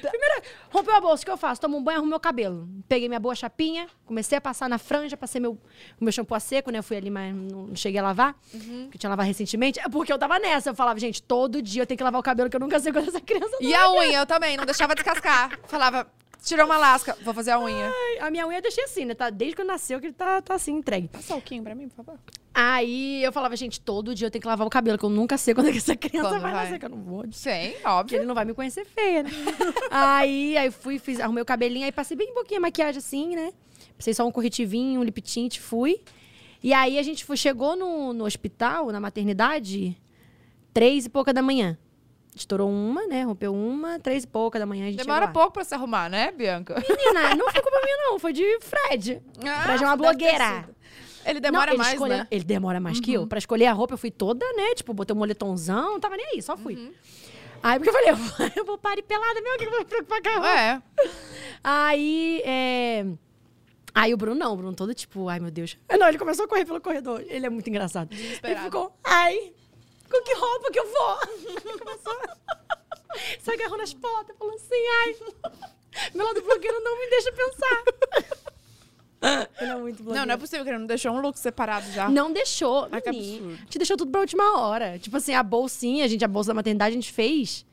Primeiro, 0.01 0.43
rompeu 0.71 0.95
a 0.95 1.01
bolsa, 1.01 1.23
o 1.23 1.27
que 1.27 1.31
eu 1.31 1.37
faço? 1.37 1.61
Tomo 1.61 1.77
um 1.77 1.83
banho, 1.83 1.99
arrumo 1.99 2.11
meu 2.11 2.21
cabelo. 2.21 2.69
Peguei 2.89 3.09
minha 3.09 3.21
boa 3.21 3.35
chapinha, 3.35 3.87
comecei 4.05 4.39
a 4.39 4.41
passar 4.41 4.69
na 4.69 4.79
franja, 4.79 5.17
passei 5.17 5.41
meu, 5.41 5.53
o 6.01 6.05
meu 6.05 6.13
shampoo 6.13 6.35
a 6.35 6.41
seco, 6.41 6.71
né? 6.71 6.79
Eu 6.79 6.83
fui 6.83 6.97
ali, 6.97 7.11
mas 7.11 7.35
não 7.35 7.75
cheguei 7.75 8.01
a 8.01 8.03
lavar, 8.03 8.35
porque 8.51 8.97
eu 8.97 8.99
tinha 8.99 9.11
lavado 9.11 9.27
recentemente. 9.27 9.81
É 9.81 9.89
porque 9.89 10.13
eu 10.13 10.19
tava 10.19 10.39
nessa. 10.39 10.71
Eu 10.71 10.75
falava, 10.75 10.99
gente, 10.99 11.23
todo 11.23 11.61
dia 11.63 11.83
eu 11.83 11.87
tenho 11.87 11.99
que 11.99 12.05
lavar 12.05 12.21
o 12.21 12.25
cabelo, 12.25 12.49
que 12.51 12.57
eu 12.57 12.61
nunca 12.61 12.79
sei 12.79 12.93
quando 12.93 13.09
essa 13.09 13.21
criança 13.21 13.57
E 13.61 13.75
a 13.75 13.91
unha, 13.91 14.19
eu 14.19 14.27
também, 14.27 14.57
não 14.57 14.65
deixava 14.65 14.95
descascar. 14.95 15.59
Falava, 15.67 16.07
tirou 16.43 16.67
uma 16.67 16.77
lasca, 16.77 17.17
vou 17.23 17.35
fazer 17.35 17.53
a 17.53 17.59
unha. 17.61 17.93
A 18.21 18.31
minha 18.31 18.47
unha 18.47 18.59
eu 18.59 18.63
deixei 18.63 18.85
assim, 18.85 19.05
né? 19.05 19.15
Tá, 19.15 19.31
desde 19.31 19.57
quando 19.57 19.69
nasceu 19.69 20.01
que 20.01 20.07
ele 20.07 20.15
tá, 20.15 20.41
tá 20.43 20.55
assim, 20.55 20.73
entregue. 20.73 21.09
Passa 21.09 21.35
alquinho 21.35 21.63
pra 21.63 21.75
mim, 21.75 21.89
por 21.89 22.05
favor. 22.05 22.19
Aí 22.55 23.25
eu 23.25 23.33
falava, 23.33 23.57
gente, 23.57 23.81
todo 23.81 24.15
dia 24.15 24.29
eu 24.29 24.31
tenho 24.31 24.41
que 24.41 24.47
lavar 24.47 24.65
o 24.65 24.71
cabelo, 24.71 24.97
que 24.97 25.05
eu 25.05 25.11
nunca 25.11 25.37
sei 25.37 25.55
quando 25.55 25.71
é 25.71 25.73
que 25.73 25.79
essa 25.79 25.97
criança 25.97 26.29
Quando 26.29 26.41
vai, 26.41 26.53
vai. 26.53 26.65
nascer, 26.65 26.79
que 26.79 26.85
eu 26.85 26.91
não 26.91 27.03
vou. 27.03 27.25
Sim, 27.33 27.51
Porque 27.73 27.89
óbvio. 27.89 28.19
ele 28.19 28.27
não 28.27 28.35
vai 28.35 28.45
me 28.45 28.55
conhecer 28.55 28.85
feia, 28.85 29.25
né? 29.25 29.31
aí, 29.91 30.57
aí 30.57 30.71
fui, 30.71 31.01
fiz, 31.01 31.19
arrumei 31.19 31.43
o 31.43 31.47
cabelinho, 31.47 31.85
aí 31.85 31.91
passei 31.91 32.17
bem 32.17 32.33
pouquinho 32.33 32.61
a 32.61 32.63
maquiagem 32.63 32.99
assim, 32.99 33.35
né? 33.35 33.53
Passei 33.97 34.15
só 34.15 34.25
um 34.25 34.31
corretivinho, 34.31 35.01
um 35.01 35.05
lip 35.05 35.21
tint, 35.21 35.59
fui. 35.59 36.01
E 36.63 36.73
aí 36.73 36.97
a 36.97 37.03
gente 37.03 37.25
foi, 37.25 37.37
chegou 37.37 37.75
no, 37.75 38.13
no 38.13 38.25
hospital, 38.25 38.93
na 38.93 39.01
maternidade, 39.01 40.01
três 40.73 41.07
e 41.07 41.09
pouca 41.09 41.33
da 41.33 41.43
manhã. 41.43 41.77
Estourou 42.37 42.71
uma, 42.71 43.07
né? 43.07 43.23
Rompeu 43.23 43.55
uma, 43.55 43.99
três 43.99 44.25
e 44.25 44.27
pouca 44.27 44.59
da 44.59 44.67
manhã 44.67 44.87
a 44.87 44.91
gente 44.91 44.99
Demora 44.99 45.29
pouco 45.29 45.53
pra 45.53 45.65
se 45.65 45.75
arrumar, 45.75 46.09
né, 46.09 46.33
Bianca? 46.33 46.75
Menina, 46.89 47.35
não 47.35 47.51
foi 47.51 47.63
culpa 47.63 47.81
minha, 47.85 47.97
não. 47.99 48.19
Foi 48.19 48.33
de 48.33 48.59
Fred. 48.61 49.23
Fred 49.65 49.83
é 49.83 49.87
uma 49.87 49.97
blogueira. 49.97 50.69
Ele 51.27 51.41
demora 51.41 51.67
Não, 51.67 51.73
ele 51.73 51.79
mais, 51.79 51.93
escolhe- 51.95 52.15
né? 52.15 52.21
Uhum. 52.23 52.27
Ele 52.31 52.45
demora 52.45 52.81
mais 52.81 53.01
que 53.01 53.13
eu. 53.13 53.27
Pra 53.27 53.39
escolher 53.39 53.67
a 53.67 53.73
roupa, 53.73 53.95
eu 53.95 53.99
fui 53.99 54.11
toda, 54.11 54.45
né? 54.55 54.75
Tipo, 54.75 54.93
botei 54.95 55.15
um 55.15 55.19
moletomzão, 55.19 55.93
não 55.93 56.01
tava 56.01 56.17
nem 56.17 56.27
aí, 56.27 56.43
só 56.43 56.57
fui. 56.57 56.75
Uhum. 56.77 56.93
Aí, 57.63 57.79
porque 57.79 57.89
eu 57.89 57.95
falei, 57.95 58.11
eu 58.11 58.17
vou, 58.17 58.47
eu 58.57 58.65
vou 58.65 58.79
parir 58.79 59.03
pelada 59.03 59.41
mesmo, 59.41 59.59
que 59.59 59.65
eu 59.65 59.71
vou 59.71 59.79
me 59.81 59.85
preocupar 59.87 60.21
com 60.23 60.29
a 60.29 60.33
roupa. 60.33 60.49
É. 60.51 60.83
Aí, 61.63 62.43
é... 62.45 63.07
Aí 63.95 64.13
o 64.13 64.17
Bruno 64.17 64.35
não, 64.39 64.53
o 64.53 64.57
Bruno 64.57 64.75
todo 64.75 64.93
tipo, 64.93 65.29
ai 65.29 65.39
meu 65.39 65.51
Deus. 65.53 65.79
Não, 65.99 66.09
ele 66.09 66.19
começou 66.19 66.45
a 66.45 66.49
correr 66.49 66.65
pelo 66.65 66.81
corredor. 66.81 67.23
Ele 67.29 67.47
é 67.47 67.49
muito 67.49 67.69
engraçado. 67.71 68.13
Ele 68.13 68.57
ficou, 68.61 68.93
ai, 69.05 69.53
com 70.11 70.23
que 70.25 70.35
roupa 70.35 70.71
que 70.73 70.81
eu 70.81 70.93
vou? 70.93 71.19
Ele 71.65 71.79
começou, 71.79 72.19
se 73.39 73.51
agarrou 73.53 73.79
nas 73.79 73.95
portas, 73.95 74.37
falou 74.37 74.55
assim, 74.55 74.89
ai, 75.05 75.17
meu 76.13 76.27
lado 76.27 76.43
blogueiro 76.43 76.81
não 76.83 76.99
me 76.99 77.09
deixa 77.09 77.33
pensar. 77.33 77.85
Ele 79.61 79.71
é 79.71 79.77
muito 79.77 80.03
blogueiro. 80.03 80.21
Não, 80.21 80.27
não 80.27 80.35
é 80.35 80.37
possível 80.37 80.65
que 80.65 80.71
ele 80.71 80.79
não 80.79 80.87
deixou 80.87 81.13
um 81.13 81.21
look 81.21 81.39
separado 81.39 81.91
já. 81.93 82.09
Não 82.09 82.33
deixou. 82.33 82.89
Ai, 82.93 83.03
absurdo. 83.07 83.53
A 83.53 83.57
gente 83.57 83.79
deixou 83.79 83.97
tudo 83.97 84.11
pra 84.11 84.21
última 84.21 84.59
hora. 84.61 84.99
Tipo 84.99 85.17
assim, 85.17 85.35
a 85.35 85.43
bolsinha, 85.43 86.05
a 86.05 86.09
gente, 86.09 86.25
a 86.25 86.29
bolsa 86.29 86.49
da 86.49 86.55
maternidade, 86.55 86.93
a 86.93 86.95
gente 86.95 87.13
fez. 87.13 87.65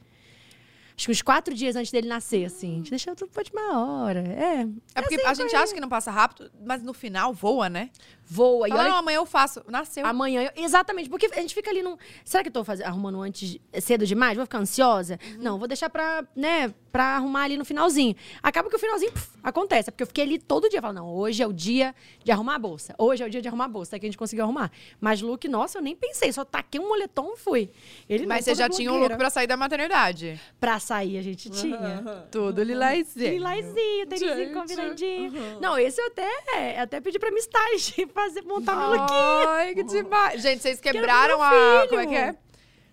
Acho 0.96 1.08
que 1.08 1.12
uns 1.12 1.22
quatro 1.22 1.54
dias 1.56 1.76
antes 1.76 1.92
dele 1.92 2.08
nascer, 2.08 2.46
assim. 2.46 2.74
A 2.74 2.78
gente 2.78 2.90
deixou 2.92 3.16
tudo 3.16 3.32
pra 3.32 3.42
última 3.42 3.80
hora. 3.80 4.20
É. 4.20 4.68
É 4.94 5.02
porque 5.02 5.16
assim, 5.16 5.26
a 5.26 5.34
gente 5.34 5.56
acha 5.56 5.74
que 5.74 5.82
não 5.82 5.90
passa 5.90 6.12
rápido, 6.12 6.52
mas 6.64 6.84
no 6.84 6.94
final 6.94 7.34
voa, 7.34 7.70
né? 7.70 7.90
Voa. 8.34 8.68
E 8.68 8.72
Fala, 8.72 8.84
olha 8.84 8.92
não, 8.92 8.98
amanhã 9.00 9.18
eu 9.18 9.26
faço. 9.26 9.62
Nasceu. 9.68 10.06
Amanhã, 10.06 10.44
eu- 10.44 10.64
exatamente, 10.64 11.10
porque 11.10 11.26
a 11.26 11.42
gente 11.42 11.54
fica 11.54 11.70
ali 11.70 11.82
num. 11.84 11.98
Será 12.24 12.42
que 12.42 12.48
eu 12.48 12.54
tô 12.54 12.64
fazendo, 12.64 12.88
arrumando 12.88 13.22
antes 13.22 13.58
cedo 13.82 14.06
demais? 14.06 14.38
Vou 14.38 14.46
ficar 14.46 14.60
ansiosa? 14.60 15.20
Não, 15.38 15.60
vou 15.60 15.68
deixar 15.68 15.90
pra, 15.90 16.24
né, 16.34 16.74
pra 16.94 17.18
arrumar 17.18 17.44
ali 17.44 17.58
no 17.58 17.66
finalzinho. 17.66 18.16
Acaba 18.42 18.70
que 18.70 18.76
o 18.78 18.80
finalzinho 18.80 19.12
puf, 19.12 19.30
acontece, 19.44 19.90
é 19.90 19.92
porque 19.92 20.04
eu 20.04 20.08
fiquei 20.08 20.24
ali 20.24 20.40
todo 20.40 20.70
dia 20.70 20.80
falando, 20.82 20.98
não, 20.98 21.14
hoje 21.14 21.44
é 21.44 21.48
o 21.48 21.52
dia 21.52 21.94
de 22.24 22.32
arrumar 22.32 22.56
a 22.56 22.60
bolsa. 22.60 22.96
Hoje 22.98 23.22
é 23.22 23.26
o 23.26 23.30
dia 23.30 23.42
de 23.42 23.50
arrumar 23.50 23.66
a 23.66 23.68
bolsa, 23.68 23.98
é 23.98 24.00
que 24.00 24.06
a 24.06 24.10
gente 24.10 24.18
conseguiu 24.18 24.46
arrumar. 24.46 24.72
Mas 25.02 25.22
look, 25.22 25.46
nossa, 25.50 25.78
eu 25.80 25.82
nem 25.82 25.96
pensei, 25.96 26.32
só 26.32 26.46
taquei 26.46 26.80
um 26.80 26.88
moletom 26.88 27.34
e 27.34 27.38
fui. 27.38 27.70
Ele 28.08 28.26
Mas 28.26 28.46
você 28.46 28.56
já 28.56 28.70
tinha 28.70 28.90
um 28.90 28.94
look 28.94 29.00
blogueira. 29.00 29.18
pra 29.18 29.30
sair 29.30 29.48
da 29.48 29.58
maternidade. 29.58 30.40
Pra 30.60 30.80
sair, 30.80 31.18
a 31.18 31.22
gente 31.22 31.50
tinha. 31.50 32.26
Tudo 32.32 32.64
lilazinho. 32.64 33.34
Lilazinho, 33.34 34.08
tênisinho 34.08 34.36
Gente. 34.38 34.54
combinadinho. 34.54 35.60
Não, 35.60 35.78
esse 35.78 36.00
eu 36.02 36.08
até, 36.08 36.80
até 36.80 37.02
pedi 37.02 37.20
pra 37.20 37.30
minha 37.30 37.42
stylist 37.42 37.98
fazer, 38.24 38.42
montar 38.44 38.76
meu 38.76 38.90
look. 38.90 39.12
Ai, 39.12 39.74
que 39.74 39.84
demais. 39.84 40.42
Gente, 40.42 40.62
vocês 40.62 40.80
quebraram 40.80 41.38
meu 41.38 41.44
a... 41.44 41.50
filho. 41.50 41.90
Como 41.90 42.02
é 42.02 42.08
que 42.08 42.16
é? 42.16 42.36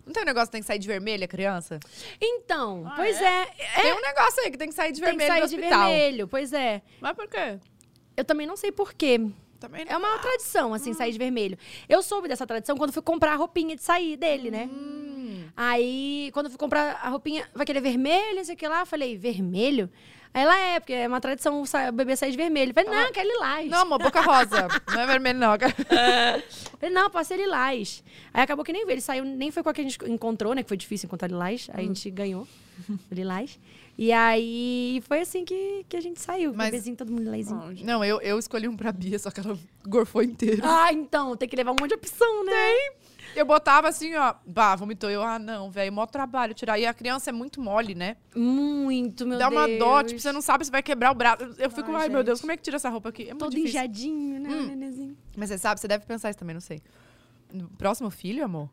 Não 0.07 0.13
tem 0.13 0.23
um 0.23 0.27
negócio 0.27 0.47
que 0.47 0.53
tem 0.53 0.61
que 0.63 0.67
sair 0.67 0.79
de 0.79 0.89
vermelha, 0.89 1.29
criança? 1.29 1.79
Então, 2.21 2.91
pois 2.97 3.21
é. 3.21 3.47
Tem 3.83 3.93
um 3.93 4.01
negócio 4.01 4.43
aí 4.43 4.51
que 4.51 4.57
tem 4.57 4.69
que 4.69 4.75
sair 4.75 4.93
de 4.93 5.01
Tem 5.03 5.11
que 5.11 5.17
vermelho 5.19 5.33
sair 5.33 5.43
no 5.43 5.49
de 5.49 5.55
hospital. 5.57 5.89
vermelho, 5.89 6.29
pois 6.29 6.53
é. 6.55 6.83
Mas 6.99 7.13
por 7.15 7.29
quê? 7.29 7.59
Eu 8.17 8.25
também 8.25 8.47
não 8.47 8.57
sei 8.57 8.73
por 8.73 8.95
quê. 8.95 9.21
Também 9.61 9.85
não. 9.85 9.93
É 9.93 9.97
uma 9.97 10.19
tradição, 10.19 10.73
assim, 10.73 10.95
sair 10.95 11.13
de 11.13 11.19
vermelho. 11.19 11.59
Eu 11.89 12.03
soube 12.03 12.27
dessa 12.27 12.47
tradição 12.47 12.77
quando 12.77 12.93
fui 12.93 13.03
comprar 13.03 13.33
a 13.33 13.37
roupinha 13.37 13.77
de 13.77 13.83
sair 13.83 14.17
dele, 14.17 14.51
né? 14.51 14.71
Hum. 14.73 15.49
Aí, 15.55 16.31
quando 16.33 16.47
eu 16.47 16.51
fui 16.51 16.59
comprar 16.59 17.01
a 17.03 17.09
roupinha, 17.11 17.47
vai 17.55 17.67
querer 17.67 17.81
vermelho, 17.81 18.37
não 18.37 18.45
sei 18.45 18.55
o 18.55 18.59
que 18.59 18.67
lá. 18.67 18.81
Eu 18.81 18.87
falei, 18.87 19.17
vermelho? 19.17 19.91
Aí 20.35 20.43
ela 20.43 20.59
é, 20.59 20.81
porque 20.81 20.93
é 20.93 21.09
uma 21.09 21.21
tradição 21.21 21.63
o 21.63 21.93
bebê 21.93 22.15
sair 22.17 22.31
de 22.31 22.37
vermelho. 22.37 22.71
Eu 22.71 22.75
falei, 22.85 23.05
não, 23.05 23.13
quer 23.13 23.25
lilás. 23.27 23.69
Não, 23.71 23.79
amor, 23.81 23.99
boca 23.99 24.21
rosa. 24.21 24.69
não 24.93 25.01
é 25.01 25.07
vermelho, 25.07 25.39
não. 25.39 25.55
Eu 25.55 25.59
falei, 26.79 26.95
não, 26.95 27.11
pode 27.11 27.27
ser 27.27 27.37
lilás. 27.37 28.03
Aí 28.33 28.43
acabou 28.43 28.65
que 28.65 28.73
nem 28.73 28.85
veio. 28.85 28.95
Ele 28.95 29.01
saiu, 29.01 29.25
nem 29.25 29.51
foi 29.51 29.63
com 29.63 29.71
a 29.71 29.75
que 29.75 29.81
a 29.81 29.85
gente 29.85 29.99
encontrou, 30.07 30.55
né? 30.55 30.63
Que 30.63 30.69
foi 30.69 30.77
difícil 30.77 31.07
encontrar 31.07 31.29
lilás. 31.29 31.69
Aí 31.73 31.85
a 31.85 31.89
gente 31.89 32.11
ganhou 32.11 32.47
o 32.89 33.15
lilás. 33.15 33.59
E 33.97 34.13
aí 34.13 35.03
foi 35.09 35.21
assim 35.21 35.45
que, 35.45 35.85
que 35.89 35.97
a 35.97 36.01
gente 36.01 36.21
saiu. 36.21 36.53
Mas- 36.55 36.71
Bebezinho, 36.71 36.95
todo 36.97 37.11
mundo 37.11 37.25
lilazinho. 37.25 37.85
Não, 37.85 38.05
eu, 38.05 38.21
eu 38.21 38.39
escolhi 38.39 38.69
um 38.69 38.77
pra 38.77 38.93
Bia, 38.93 39.19
só 39.19 39.31
que 39.31 39.41
ela 39.41 39.59
gorfou 39.85 40.23
inteiro. 40.23 40.63
Ah, 40.65 40.93
então, 40.93 41.37
tem 41.37 41.49
que 41.49 41.57
levar 41.57 41.73
um 41.73 41.77
monte 41.81 41.89
de 41.89 41.95
opção, 41.97 42.45
né? 42.45 42.53
Eu 43.39 43.47
botava 43.47 43.89
assim, 43.89 44.15
ó, 44.17 44.35
bah, 44.47 44.75
vomitou. 44.75 45.09
Eu, 45.09 45.23
ah, 45.23 45.39
não, 45.39 45.71
velho, 45.71 45.93
mó 45.93 46.05
trabalho 46.07 46.55
tirar. 46.55 46.79
E 46.79 46.85
a 46.87 46.93
criança 46.93 47.31
é 47.31 47.33
muito 47.33 47.61
mole, 47.61 47.95
né? 47.95 48.17
Muito, 48.35 49.27
meu 49.27 49.39
Dá 49.39 49.49
Deus. 49.49 49.61
uma 49.61 49.79
dó, 49.79 50.03
tipo, 50.03 50.21
você 50.21 50.33
não 50.33 50.41
sabe 50.41 50.65
se 50.65 50.71
vai 50.71 50.83
quebrar 50.83 51.13
o 51.13 51.15
braço. 51.15 51.45
Eu 51.59 51.71
fico, 51.71 51.91
ai, 51.93 52.03
Ai, 52.03 52.09
meu 52.09 52.25
Deus, 52.25 52.41
como 52.41 52.53
é 52.53 52.57
que 52.57 52.63
tira 52.63 52.77
essa 52.77 52.89
roupa 52.91 53.11
aqui? 53.11 53.23
É 53.23 53.27
muito 53.27 53.39
Todo 53.39 53.51
difícil. 53.51 53.71
injadinho, 53.81 54.41
né, 54.41 54.49
Hum. 54.51 54.67
nenenzinho? 54.67 55.17
Mas 55.37 55.49
você 55.51 55.59
sabe, 55.59 55.81
você 55.81 55.87
deve 55.89 56.05
pensar 56.05 56.31
isso 56.31 56.39
também, 56.39 56.55
não 56.55 56.61
sei. 56.61 56.81
Próximo 57.79 58.11
filho, 58.11 58.45
amor, 58.45 58.69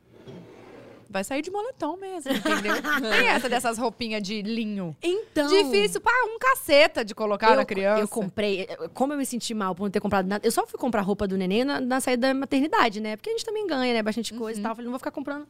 vai 1.09 1.23
sair 1.23 1.41
de 1.41 1.51
moletom 1.51 1.97
mesmo, 1.97 2.31
entendeu? 2.31 2.75
Tem 3.11 3.27
essa 3.27 3.49
dessas 3.49 3.77
roupinhas 3.77 4.21
de 4.21 4.41
linho. 4.41 4.95
Então... 5.01 5.47
Difícil 5.47 6.01
pra 6.01 6.13
um 6.25 6.37
caceta 6.39 7.03
de 7.03 7.15
colocar 7.15 7.51
eu, 7.51 7.55
na 7.55 7.65
criança. 7.65 8.01
Eu 8.01 8.07
comprei. 8.07 8.67
Como 8.93 9.13
eu 9.13 9.17
me 9.17 9.25
senti 9.25 9.53
mal 9.53 9.73
por 9.75 9.83
não 9.83 9.91
ter 9.91 9.99
comprado 9.99 10.27
nada. 10.27 10.45
Eu 10.45 10.51
só 10.51 10.65
fui 10.65 10.79
comprar 10.79 11.01
roupa 11.01 11.27
do 11.27 11.37
neném 11.37 11.63
na, 11.63 11.79
na 11.79 11.99
saída 11.99 12.27
da 12.27 12.33
maternidade, 12.33 12.99
né? 12.99 13.15
Porque 13.15 13.29
a 13.29 13.33
gente 13.33 13.45
também 13.45 13.65
ganha, 13.67 13.93
né? 13.93 14.03
Bastante 14.03 14.33
coisa 14.33 14.59
e 14.59 14.63
tal. 14.63 14.71
Eu 14.71 14.75
falei, 14.75 14.85
não 14.85 14.91
vou 14.91 14.99
ficar 14.99 15.11
comprando 15.11 15.47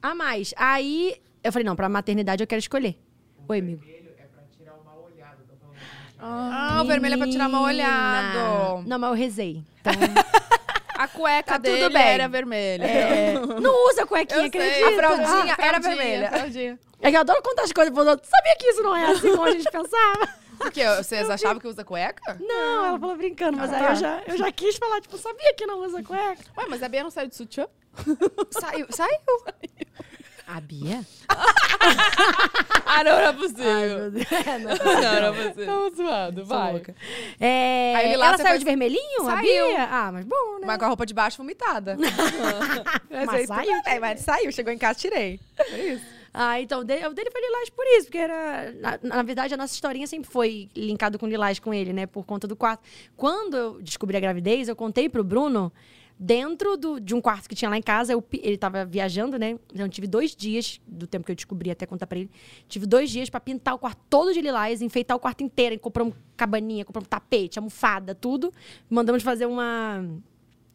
a 0.00 0.14
mais. 0.14 0.52
Aí 0.56 1.16
eu 1.42 1.52
falei, 1.52 1.64
não, 1.64 1.76
pra 1.76 1.88
maternidade 1.88 2.42
eu 2.42 2.46
quero 2.46 2.60
escolher. 2.60 2.96
Oi, 3.48 3.58
amigo. 3.58 3.80
Vermelho 3.80 4.10
é 4.18 4.24
pra 4.24 4.42
tirar 4.56 4.74
o 4.74 4.84
mal 4.84 5.02
olhado. 5.04 5.38
Tô 5.48 5.56
falando 5.56 5.76
que 5.76 5.84
Ah, 6.18 6.80
o 6.82 6.86
vermelho 6.86 7.14
é 7.14 7.18
pra 7.18 7.28
tirar 7.28 7.48
mal 7.48 7.62
olhado. 7.64 8.84
Não, 8.86 8.98
mas 8.98 9.10
eu 9.10 9.16
rezei. 9.16 9.62
Então, 9.80 9.92
A 11.02 11.08
cueca 11.08 11.52
Tá 11.52 11.58
tudo 11.58 11.62
dele 11.72 11.88
bem. 11.90 12.02
era 12.06 12.28
vermelha. 12.28 12.84
é, 12.84 13.32
não 13.60 13.88
usa 13.90 14.06
cuequinha, 14.06 14.40
Eu 14.40 14.46
acredita? 14.46 14.88
A 14.88 14.92
fraldinha 14.92 15.56
Ah, 15.58 15.66
era 15.66 15.78
vermelha. 15.80 16.28
Fraldinha. 16.30 16.78
É 17.00 17.10
que 17.10 17.16
eu 17.16 17.20
adoro 17.20 17.42
contar 17.42 17.62
as 17.62 17.72
coisas 17.72 17.92
pros 17.92 18.06
outros. 18.06 18.28
Sabia 18.30 18.56
que 18.56 18.66
isso 18.68 18.82
não 18.82 18.94
é 18.94 19.06
assim 19.10 19.30
como 19.30 19.42
a 19.44 19.50
gente 19.50 19.70
pensava? 19.70 20.28
Por 20.58 20.70
quê? 20.70 20.84
Vocês 20.98 21.28
achavam 21.28 21.58
que 21.58 21.66
usa 21.66 21.84
cueca? 21.84 22.36
Não, 22.38 22.84
ela 22.86 22.98
falou 23.00 23.16
brincando, 23.16 23.58
mas 23.58 23.72
Ah, 23.72 23.76
aí 23.76 23.82
tá. 23.82 23.90
eu 23.90 23.96
já, 23.96 24.22
eu 24.28 24.36
já 24.36 24.52
quis 24.52 24.76
falar, 24.76 25.00
tipo, 25.00 25.18
sabia 25.18 25.52
que 25.54 25.66
não 25.66 25.80
usa 25.84 26.00
cueca? 26.04 26.44
Ué, 26.56 26.66
mas 26.68 26.82
a 26.82 26.88
Bia 26.88 27.02
não 27.02 27.10
saiu 27.10 27.26
de 27.28 27.34
sutiã? 27.34 27.66
saiu, 28.52 28.86
saiu. 28.90 29.18
A 30.46 30.60
Bia? 30.60 31.04
Ah, 32.84 33.02
não 33.04 33.10
era 33.12 33.32
possível. 33.32 33.64
É, 33.64 34.58
não. 34.58 34.76
Não 34.76 35.02
era 35.02 35.32
possível. 35.32 35.66
Tava 35.66 35.90
zoado, 35.96 36.44
vai. 36.44 36.82
É, 37.40 37.94
Aí 37.96 38.16
lá 38.16 38.28
ela 38.28 38.36
saiu 38.36 38.48
foi- 38.50 38.58
de 38.58 38.64
vermelhinho, 38.64 39.22
a 39.22 39.24
Saiu. 39.36 39.66
Bia? 39.66 39.84
Ah, 39.90 40.12
mas 40.12 40.24
bom, 40.24 40.58
né? 40.60 40.66
Mas 40.66 40.78
com 40.78 40.84
a 40.84 40.88
roupa 40.88 41.06
de 41.06 41.14
baixo 41.14 41.38
vomitada. 41.38 41.96
Mas 43.10 43.28
aí 43.30 43.46
saiu, 43.46 43.82
bem, 43.84 44.00
mas 44.00 44.20
saiu. 44.20 44.50
Chegou 44.52 44.72
em 44.72 44.78
casa, 44.78 44.98
tirei. 44.98 45.38
É 45.58 45.78
isso. 45.94 46.04
Ah, 46.32 46.60
então, 46.60 46.80
o 46.80 46.84
dele, 46.84 47.06
o 47.06 47.12
dele 47.12 47.30
foi 47.30 47.40
lilás 47.42 47.68
por 47.70 47.84
isso, 47.86 48.06
porque 48.06 48.18
era... 48.18 48.72
Na, 48.80 48.98
na 49.02 49.22
verdade, 49.22 49.52
a 49.52 49.56
nossa 49.56 49.74
historinha 49.74 50.06
sempre 50.06 50.30
foi 50.30 50.70
linkado 50.74 51.18
com 51.18 51.26
lilás 51.26 51.58
com 51.58 51.74
ele, 51.74 51.92
né? 51.92 52.06
Por 52.06 52.24
conta 52.24 52.46
do 52.48 52.56
quarto. 52.56 52.82
Quando 53.16 53.56
eu 53.56 53.82
descobri 53.82 54.16
a 54.16 54.20
gravidez, 54.20 54.66
eu 54.68 54.74
contei 54.76 55.08
pro 55.10 55.22
Bruno, 55.22 55.70
dentro 56.24 56.76
do- 56.76 57.00
de 57.00 57.14
um 57.14 57.20
quarto 57.20 57.48
que 57.48 57.54
tinha 57.54 57.68
lá 57.68 57.76
em 57.76 57.82
casa, 57.82 58.12
eu 58.12 58.24
ele 58.32 58.56
tava 58.56 58.84
viajando, 58.84 59.36
né? 59.38 59.58
Então, 59.72 59.84
eu 59.86 59.88
tive 59.88 60.06
dois 60.06 60.36
dias, 60.36 60.80
do 60.86 61.06
tempo 61.06 61.26
que 61.26 61.32
eu 61.32 61.36
descobri 61.36 61.70
até 61.70 61.84
contar 61.84 62.06
pra 62.06 62.18
ele, 62.18 62.30
tive 62.68 62.86
dois 62.86 63.10
dias 63.10 63.28
pra 63.28 63.40
pintar 63.40 63.74
o 63.74 63.78
quarto 63.78 64.00
todo 64.08 64.32
de 64.32 64.40
lilás, 64.40 64.80
enfeitar 64.80 65.16
o 65.16 65.20
quarto 65.20 65.42
inteiro, 65.42 65.76
compramos 65.80 66.14
cabaninha, 66.36 66.84
compramos 66.84 67.08
tapete, 67.08 67.58
almofada, 67.58 68.14
tudo. 68.14 68.52
Mandamos 68.88 69.22
fazer 69.24 69.46
uma... 69.46 70.04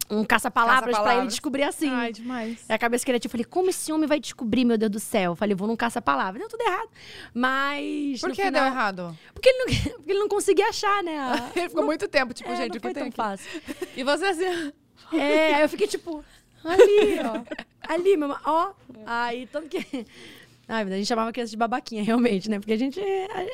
Um 0.09 0.23
caça-palavras 0.23 0.79
pra 0.83 0.87
ele 0.89 0.93
Caça-palavras. 0.95 1.33
descobrir 1.33 1.63
assim. 1.63 1.89
Ai, 1.89 2.13
demais. 2.13 2.63
É 2.69 2.73
a 2.75 2.77
cabeça 2.77 3.03
criativa. 3.05 3.27
Eu 3.27 3.31
falei, 3.31 3.43
como 3.43 3.69
esse 3.69 3.91
homem 3.91 4.07
vai 4.07 4.21
descobrir, 4.21 4.63
meu 4.63 4.77
Deus 4.77 4.89
do 4.91 4.99
céu? 5.01 5.33
Eu 5.33 5.35
falei, 5.35 5.53
vou 5.53 5.67
num 5.67 5.75
caça-palavra. 5.75 6.39
Deu 6.39 6.47
tudo 6.47 6.61
errado. 6.61 6.89
Mas. 7.33 8.21
Por 8.21 8.29
que 8.31 8.41
final- 8.43 8.51
deu 8.63 8.71
errado? 8.71 9.17
Porque 9.33 9.49
ele, 9.49 9.57
não, 9.57 9.65
porque 9.99 10.11
ele 10.11 10.19
não 10.19 10.29
conseguia 10.29 10.69
achar, 10.69 11.03
né? 11.03 11.17
a- 11.19 11.51
Ele 11.59 11.67
ficou 11.67 11.83
muito 11.85 12.07
tempo, 12.07 12.33
tipo, 12.33 12.49
É, 12.49 12.55
gente, 12.55 12.69
não 12.69 12.75
o 12.77 12.79
que 12.79 12.79
foi 12.79 12.93
tem 12.93 13.11
tão 13.11 13.25
aqui? 13.27 13.43
fácil. 13.43 13.61
E 13.97 14.03
você 14.03 14.25
assim... 14.27 14.71
É, 15.13 15.55
aí 15.55 15.61
eu 15.61 15.69
fiquei 15.69 15.87
tipo, 15.87 16.23
ali, 16.63 17.19
ó. 17.25 17.43
Ali, 17.87 18.17
meu, 18.17 18.35
ó. 18.45 18.73
Aí, 19.05 19.47
tanto 19.47 19.69
que. 19.69 20.05
Ai, 20.67 20.83
a 20.83 20.89
gente 20.89 21.05
chamava 21.05 21.29
a 21.29 21.33
criança 21.33 21.51
de 21.51 21.57
babaquinha, 21.57 22.03
realmente, 22.05 22.49
né? 22.49 22.59
Porque 22.59 22.73
a 22.73 22.77
gente. 22.77 22.99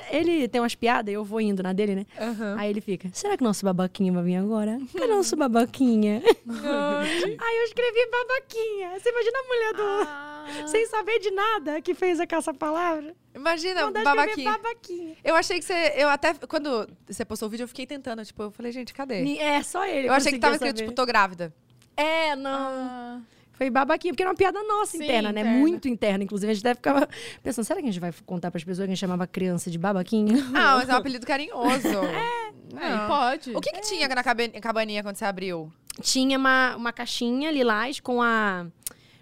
Ele 0.09 0.47
tem 0.47 0.59
umas 0.59 0.73
piadas 0.73 1.11
e 1.11 1.15
eu 1.15 1.23
vou 1.23 1.39
indo 1.39 1.61
na 1.61 1.71
dele, 1.71 1.95
né? 1.95 2.05
Aham. 2.19 2.55
Aí 2.57 2.69
ele 2.69 2.81
fica, 2.81 3.09
será 3.13 3.37
que 3.37 3.43
nosso 3.43 3.63
babaquinha 3.63 4.11
vai 4.11 4.23
vir 4.23 4.35
agora? 4.37 4.79
Cadê 4.93 5.07
nosso 5.07 5.35
babaquinha? 5.35 6.21
Aí 6.25 7.57
eu 7.57 7.63
escrevi 7.65 8.09
babaquinha. 8.09 8.99
Você 8.99 9.09
imagina 9.09 9.37
a 9.37 9.47
mulher 9.47 9.73
do. 9.73 9.83
Ah. 9.83 10.67
Sem 10.67 10.85
saber 10.87 11.19
de 11.19 11.31
nada, 11.31 11.81
que 11.81 11.93
fez 11.93 12.19
a 12.19 12.27
caça-palavra. 12.27 13.15
Imagina, 13.33 13.89
babaquinha. 13.91 14.51
babaquinha. 14.51 15.15
Eu 15.23 15.35
achei 15.35 15.57
que 15.57 15.65
você... 15.65 15.93
Eu 15.95 16.09
até... 16.09 16.33
Quando 16.33 16.87
você 17.07 17.23
postou 17.25 17.47
o 17.47 17.49
vídeo, 17.49 17.63
eu 17.63 17.67
fiquei 17.67 17.85
tentando. 17.87 18.23
Tipo, 18.25 18.43
eu 18.43 18.51
falei, 18.51 18.71
gente, 18.71 18.93
cadê? 18.93 19.37
É, 19.37 19.63
só 19.63 19.85
ele. 19.85 20.07
Eu 20.07 20.13
achei 20.13 20.33
que 20.33 20.39
tava 20.39 20.55
escrito, 20.55 20.77
tipo, 20.77 20.91
tô 20.91 21.05
grávida. 21.05 21.53
É, 21.95 22.35
não. 22.35 23.23
Foi 23.53 23.69
babaquinha, 23.69 24.11
porque 24.13 24.23
era 24.23 24.31
uma 24.31 24.35
piada 24.35 24.61
nossa 24.63 24.97
Sim, 24.97 25.03
interna, 25.03 25.31
né? 25.31 25.41
interna. 25.41 25.59
Muito 25.59 25.87
interna. 25.87 26.23
Inclusive, 26.23 26.51
a 26.51 26.53
gente 26.55 26.63
deve 26.63 26.75
ficar 26.75 27.07
pensando, 27.41 27.63
será 27.65 27.79
que 27.79 27.87
a 27.87 27.91
gente 27.91 27.99
vai 27.99 28.11
contar 28.25 28.49
pras 28.51 28.63
pessoas 28.63 28.85
que 28.85 28.91
a 28.91 28.95
gente 28.95 28.99
chamava 28.99 29.27
criança 29.27 29.69
de 29.69 29.77
babaquinha? 29.77 30.43
Ah, 30.55 30.77
mas 30.77 30.89
é 30.89 30.93
um 30.93 30.97
apelido 30.97 31.25
carinhoso. 31.25 31.87
é. 31.87 32.53
Aí 32.75 33.07
pode. 33.07 33.55
O 33.55 33.61
que 33.61 33.71
que 33.71 33.81
tinha 33.81 34.07
na 34.07 34.23
cabaninha 34.23 35.03
quando 35.03 35.15
você 35.15 35.25
abriu? 35.25 35.71
Tinha 36.01 36.37
uma, 36.37 36.75
uma 36.75 36.91
caixinha 36.91 37.51
lilás 37.51 37.99
com 37.99 38.21
a... 38.21 38.65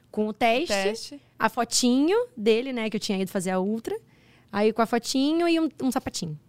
com 0.09 0.27
o 0.27 0.33
teste, 0.33 0.67
Teste. 0.67 1.21
a 1.37 1.49
fotinho 1.49 2.17
dele, 2.35 2.71
né, 2.71 2.89
que 2.89 2.95
eu 2.95 3.01
tinha 3.01 3.21
ido 3.21 3.29
fazer 3.29 3.51
a 3.51 3.59
ultra. 3.59 3.97
Aí 4.49 4.71
com 4.71 4.81
a 4.81 4.85
fotinho 4.85 5.47
e 5.49 5.59
um, 5.59 5.69
um 5.81 5.91
sapatinho. 5.91 6.39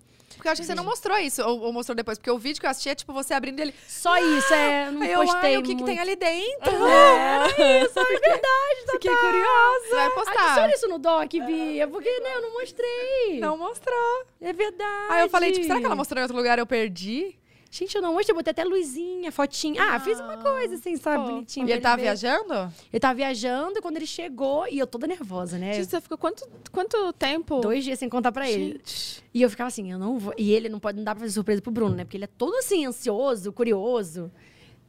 Porque 0.42 0.48
eu 0.48 0.52
acho 0.54 0.62
que 0.62 0.66
você 0.66 0.74
não 0.74 0.82
mostrou 0.82 1.16
isso, 1.18 1.40
ou, 1.40 1.60
ou 1.60 1.72
mostrou 1.72 1.94
depois. 1.94 2.18
Porque 2.18 2.28
o 2.32 2.36
vídeo 2.36 2.58
que 2.58 2.66
eu 2.66 2.70
assisti 2.70 2.88
é 2.88 2.96
tipo 2.96 3.12
você 3.12 3.32
abrindo 3.32 3.60
ele. 3.60 3.72
Só 3.86 4.18
isso, 4.18 4.52
é, 4.52 4.90
não 4.90 5.04
eu, 5.04 5.20
postei 5.20 5.54
ai, 5.54 5.56
o 5.56 5.62
que, 5.62 5.76
que 5.76 5.84
tem 5.84 6.00
ali 6.00 6.16
dentro? 6.16 6.84
É, 6.84 7.84
isso, 7.84 7.96
é 7.96 8.04
verdade, 8.04 8.90
Fiquei 8.90 9.14
curiosa. 9.14 9.86
Você 9.88 9.94
vai 9.94 10.10
postar. 10.10 10.44
Adiciona 10.46 10.74
isso 10.74 10.88
no 10.88 10.98
doc, 10.98 11.30
Bia, 11.30 11.86
porque 11.86 12.10
né, 12.18 12.34
eu 12.34 12.42
não 12.42 12.54
mostrei. 12.54 13.38
Não 13.38 13.56
mostrou. 13.56 14.24
É 14.40 14.52
verdade. 14.52 15.12
Aí 15.12 15.20
eu 15.20 15.28
falei, 15.28 15.52
tipo, 15.52 15.64
será 15.64 15.78
que 15.78 15.86
ela 15.86 15.94
mostrou 15.94 16.18
em 16.18 16.22
outro 16.22 16.36
lugar 16.36 16.58
e 16.58 16.60
eu 16.60 16.66
perdi? 16.66 17.38
Gente, 17.74 17.96
eu 17.96 18.02
não 18.02 18.12
mostrei, 18.12 18.34
eu 18.34 18.36
botei 18.36 18.50
até 18.50 18.64
luzinha, 18.64 19.32
fotinha. 19.32 19.82
Ah, 19.82 19.98
fiz 19.98 20.20
uma 20.20 20.36
coisa 20.36 20.74
assim, 20.74 20.94
sabe, 20.98 21.24
Pô. 21.24 21.30
bonitinho. 21.30 21.66
E 21.66 21.72
ele 21.72 21.80
tava 21.80 21.96
ver. 21.96 22.02
viajando? 22.02 22.52
Ele 22.92 23.00
tava 23.00 23.14
viajando 23.14 23.80
quando 23.80 23.96
ele 23.96 24.06
chegou 24.06 24.68
e 24.68 24.78
eu 24.78 24.86
toda 24.86 25.06
nervosa, 25.06 25.56
né? 25.56 25.72
Gente, 25.72 25.86
você 25.88 25.98
ficou 25.98 26.18
quanto, 26.18 26.46
quanto 26.70 27.14
tempo? 27.14 27.60
Dois 27.60 27.82
dias 27.82 27.98
sem 27.98 28.10
contar 28.10 28.30
pra 28.30 28.46
ele. 28.46 28.72
Gente. 28.74 29.24
E 29.32 29.40
eu 29.40 29.48
ficava 29.48 29.68
assim, 29.68 29.90
eu 29.90 29.98
não 29.98 30.18
vou. 30.18 30.34
E 30.36 30.52
ele 30.52 30.68
não 30.68 30.78
pode, 30.78 30.98
não 30.98 31.04
dá 31.04 31.14
pra 31.14 31.20
fazer 31.20 31.32
surpresa 31.32 31.62
pro 31.62 31.72
Bruno, 31.72 31.96
né? 31.96 32.04
Porque 32.04 32.18
ele 32.18 32.24
é 32.24 32.30
todo 32.36 32.54
assim, 32.56 32.84
ansioso, 32.84 33.50
curioso. 33.54 34.30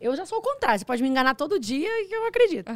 Eu 0.02 0.14
já 0.18 0.26
sou 0.26 0.40
o 0.40 0.42
contrário. 0.42 0.78
Você 0.78 0.84
pode 0.84 1.02
me 1.02 1.08
enganar 1.08 1.36
todo 1.36 1.58
dia 1.58 1.88
que 2.06 2.14
eu 2.14 2.28
acredito. 2.28 2.70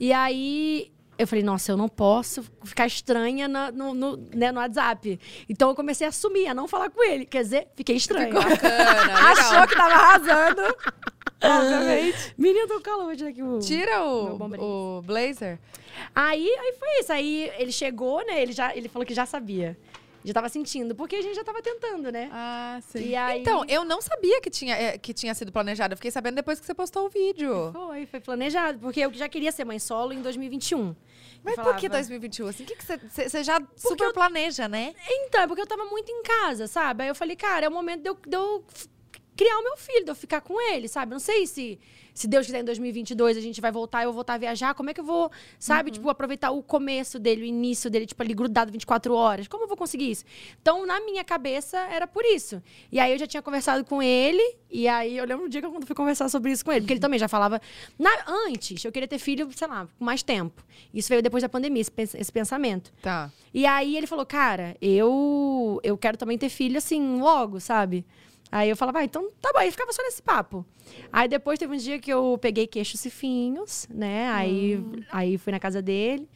E 0.00 0.10
aí 0.10 0.90
eu 1.18 1.26
falei, 1.26 1.44
nossa, 1.44 1.70
eu 1.72 1.76
não 1.76 1.88
posso 1.88 2.44
ficar 2.64 2.86
estranha 2.86 3.46
na- 3.48 3.70
no, 3.70 3.94
no, 3.94 4.16
né, 4.34 4.50
no 4.52 4.58
WhatsApp. 4.60 5.18
Então 5.48 5.68
eu 5.68 5.74
comecei 5.74 6.06
a 6.06 6.10
assumir, 6.10 6.46
a 6.48 6.54
não 6.54 6.66
falar 6.68 6.90
com 6.90 7.02
ele. 7.02 7.24
Quer 7.26 7.42
dizer, 7.42 7.68
fiquei 7.76 7.96
estranha. 7.96 8.32
Bacana, 8.32 9.14
Achou 9.30 9.66
que 9.68 9.76
tava 9.76 9.94
arrasando. 9.94 10.62
Obviamente. 11.42 12.34
Menina, 12.38 12.66
tô 12.66 12.80
calor, 12.80 13.12
aqui 13.12 13.42
o... 13.42 13.58
Tira 13.58 14.02
o, 14.02 14.98
o 14.98 15.02
blazer. 15.02 15.58
Aí, 16.14 16.48
aí 16.48 16.74
foi 16.78 17.00
isso. 17.00 17.12
Aí 17.12 17.50
ele 17.58 17.70
chegou, 17.72 18.24
né? 18.26 18.40
Ele, 18.40 18.52
já, 18.52 18.74
ele 18.74 18.88
falou 18.88 19.04
que 19.06 19.14
já 19.14 19.26
sabia. 19.26 19.76
Já 20.24 20.32
tava 20.32 20.48
sentindo, 20.48 20.94
porque 20.94 21.16
a 21.16 21.20
gente 21.22 21.34
já 21.34 21.44
tava 21.44 21.60
tentando, 21.60 22.10
né? 22.10 22.30
Ah, 22.32 22.80
sim. 22.88 23.08
E 23.08 23.14
aí... 23.14 23.42
Então, 23.42 23.62
eu 23.68 23.84
não 23.84 24.00
sabia 24.00 24.40
que 24.40 24.48
tinha, 24.48 24.74
é, 24.74 24.96
que 24.96 25.12
tinha 25.12 25.34
sido 25.34 25.52
planejado. 25.52 25.92
Eu 25.92 25.96
fiquei 25.98 26.10
sabendo 26.10 26.36
depois 26.36 26.58
que 26.58 26.64
você 26.64 26.72
postou 26.74 27.06
o 27.06 27.10
vídeo. 27.10 27.70
Foi, 27.72 28.06
foi 28.06 28.20
planejado. 28.20 28.78
Porque 28.78 29.00
eu 29.00 29.12
já 29.12 29.28
queria 29.28 29.52
ser 29.52 29.66
mãe 29.66 29.78
solo 29.78 30.14
em 30.14 30.22
2021. 30.22 30.96
Mas 31.44 31.58
Eu 31.58 31.64
por 31.64 31.76
que 31.76 31.88
falava- 31.88 31.98
2021? 32.08 32.46
Assim, 32.46 32.62
o 32.62 32.66
que 32.66 32.76
você- 33.28 33.44
já 33.44 33.60
super 33.76 34.14
planeja, 34.14 34.66
né? 34.66 34.94
Então, 35.06 35.42
é 35.42 35.46
porque 35.46 35.60
eu 35.60 35.66
tava 35.66 35.84
muito 35.84 36.10
em 36.10 36.22
casa, 36.22 36.66
sabe? 36.66 37.02
Aí 37.02 37.08
eu 37.10 37.14
falei, 37.14 37.36
cara, 37.36 37.66
é 37.66 37.68
o 37.68 37.72
momento 37.72 38.00
de 38.02 38.08
eu, 38.08 38.14
de 38.26 38.34
eu 38.34 38.64
criar 39.36 39.58
o 39.58 39.62
meu 39.64 39.76
filho, 39.76 40.04
de 40.04 40.10
eu 40.10 40.14
ficar 40.14 40.40
com 40.40 40.60
ele, 40.72 40.86
sabe? 40.88 41.10
Não 41.12 41.18
sei 41.18 41.46
se, 41.46 41.78
se 42.12 42.28
Deus 42.28 42.46
quiser 42.46 42.60
em 42.60 42.64
2022 42.64 43.36
a 43.36 43.40
gente 43.40 43.60
vai 43.60 43.72
voltar, 43.72 44.02
eu 44.02 44.06
vou 44.08 44.14
voltar 44.14 44.34
a 44.34 44.38
viajar. 44.38 44.74
Como 44.74 44.90
é 44.90 44.94
que 44.94 45.00
eu 45.00 45.04
vou, 45.04 45.30
sabe? 45.58 45.90
Tipo, 45.90 46.08
aproveitar 46.08 46.50
o 46.52 46.62
começo 46.62 47.18
dele, 47.18 47.42
o 47.42 47.44
início 47.44 47.90
dele, 47.90 48.06
tipo, 48.06 48.22
ali 48.22 48.32
grudado 48.34 48.70
24 48.70 49.12
horas. 49.14 49.48
Como 49.48 49.64
eu 49.64 49.68
vou 49.68 49.76
conseguir 49.76 50.10
isso? 50.10 50.24
Então, 50.62 50.86
na 50.86 51.00
minha 51.00 51.24
cabeça, 51.24 51.78
era 51.78 52.06
por 52.06 52.24
isso. 52.24 52.62
E 52.92 53.00
aí 53.00 53.10
eu 53.12 53.18
já 53.18 53.26
tinha 53.26 53.42
conversado 53.42 53.84
com 53.84 54.00
ele, 54.02 54.56
e 54.70 54.86
aí 54.86 55.16
eu 55.16 55.24
lembro 55.24 55.46
um 55.46 55.48
dia 55.48 55.60
que 55.60 55.66
eu 55.66 55.80
fui 55.82 55.94
conversar 55.96 56.28
sobre 56.28 56.52
isso 56.52 56.64
com 56.64 56.70
ele, 56.72 56.82
porque 56.82 56.92
ele 56.92 57.00
também 57.00 57.18
já 57.18 57.26
falava. 57.28 57.60
na- 57.98 58.24
antes, 58.46 58.84
eu 58.84 58.92
queria 58.92 59.08
ter 59.08 59.18
filho, 59.18 59.48
sei 59.54 59.66
lá, 59.68 59.88
com 59.98 60.04
mais 60.04 60.22
tempo. 60.22 60.62
Isso 60.92 61.08
veio 61.08 61.22
depois 61.22 61.42
da 61.42 61.48
pandemia, 61.48 61.80
esse, 61.80 61.92
esse 62.18 62.32
pensamento. 62.32 62.92
Tá. 63.02 63.30
E 63.52 63.66
aí 63.66 63.96
ele 63.96 64.06
falou, 64.06 64.24
cara, 64.26 64.76
eu 64.80 65.80
eu 65.82 65.96
quero 65.98 66.16
também 66.16 66.38
ter 66.38 66.48
filho 66.48 66.78
assim, 66.78 67.18
logo, 67.20 67.58
sabe? 67.60 68.04
Aí 68.54 68.70
eu 68.70 68.76
falava, 68.76 69.00
ah, 69.00 69.04
então 69.04 69.28
tá 69.42 69.50
bom. 69.52 69.58
Aí 69.58 69.68
ficava 69.68 69.92
só 69.92 70.00
nesse 70.04 70.22
papo. 70.22 70.64
Aí 71.12 71.26
depois 71.26 71.58
teve 71.58 71.74
um 71.74 71.76
dia 71.76 71.98
que 71.98 72.08
eu 72.08 72.38
peguei 72.40 72.68
queixos 72.68 73.04
e 73.04 73.10
finhos, 73.10 73.88
né? 73.90 74.28
Aí, 74.30 74.80
aí 75.10 75.36
fui 75.36 75.50
na 75.50 75.58
casa 75.58 75.82
dele, 75.82 76.28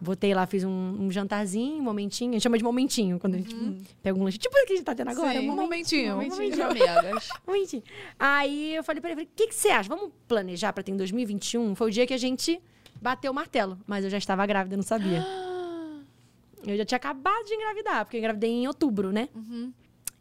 botei 0.00 0.32
lá, 0.32 0.46
fiz 0.46 0.62
um, 0.62 0.70
um 0.70 1.10
jantarzinho, 1.10 1.78
um 1.78 1.82
momentinho. 1.82 2.30
A 2.30 2.32
gente 2.34 2.44
chama 2.44 2.56
de 2.56 2.62
momentinho, 2.62 3.18
quando 3.18 3.34
a 3.34 3.38
gente 3.38 3.48
tipo, 3.48 3.74
pega 4.00 4.16
um 4.16 4.22
lanche. 4.22 4.38
Tipo 4.38 4.56
o 4.56 4.66
que 4.66 4.72
a 4.72 4.76
gente 4.76 4.84
tá 4.84 4.94
tendo 4.94 5.10
agora. 5.10 5.40
Sim, 5.40 5.50
um 5.50 5.56
momentinho. 5.56 6.12
um 6.12 6.16
Momentinho 6.18 6.58
momentinho. 6.58 7.20
Momentinho. 7.44 7.82
Aí 8.20 8.76
eu 8.76 8.84
falei 8.84 9.00
pra 9.00 9.10
ele, 9.10 9.22
o 9.22 9.28
que, 9.34 9.48
que 9.48 9.54
você 9.56 9.70
acha? 9.70 9.88
Vamos 9.88 10.12
planejar 10.28 10.72
pra 10.72 10.80
ter 10.80 10.92
em 10.92 10.96
2021? 10.96 11.74
Foi 11.74 11.88
o 11.88 11.90
dia 11.90 12.06
que 12.06 12.14
a 12.14 12.18
gente 12.18 12.60
bateu 13.02 13.32
o 13.32 13.34
martelo. 13.34 13.76
Mas 13.84 14.04
eu 14.04 14.10
já 14.10 14.18
estava 14.18 14.46
grávida, 14.46 14.76
não 14.76 14.84
sabia. 14.84 15.26
Eu 16.66 16.78
já 16.78 16.84
tinha 16.86 16.96
acabado 16.96 17.44
de 17.44 17.52
engravidar, 17.52 18.06
porque 18.06 18.16
eu 18.16 18.20
engravidei 18.20 18.48
em 18.50 18.66
outubro, 18.66 19.12
né? 19.12 19.28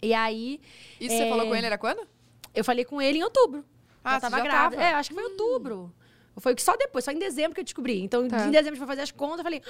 E 0.04 0.14
aí, 0.14 0.60
Isso 1.00 1.16
você 1.16 1.24
É. 1.24 1.30
falou 1.30 1.48
com 1.48 1.56
ele, 1.56 1.66
era 1.66 1.78
quando? 1.78 2.08
eu 2.54 2.64
falei 2.64 2.86
com 2.86 3.02
ele 3.02 3.20
em 3.20 3.24
outubro. 3.24 3.64
Ah, 4.04 4.12
já 4.12 4.16
você 4.16 4.22
tava 4.22 4.38
já 4.38 4.44
grávida. 4.44 4.76
tava? 4.82 4.90
É, 4.90 4.94
eu 4.94 4.98
acho 4.98 5.10
que 5.10 5.16
foi 5.16 5.24
outubro. 5.24 5.92
Foi 6.38 6.56
só 6.60 6.76
depois, 6.76 7.06
só 7.06 7.12
em 7.12 7.20
dezembro 7.20 7.54
que 7.54 7.62
eu 7.62 7.64
descobri. 7.64 8.02
Então, 8.02 8.28
Tá. 8.28 8.46
em 8.48 8.52
dezembro, 8.52 8.60
a 8.60 8.76
gente 8.76 8.78
foi 8.80 8.88
fazer 8.88 9.02
as 9.02 9.12
contas, 9.12 9.38
eu 9.40 9.44
falei, 9.44 9.62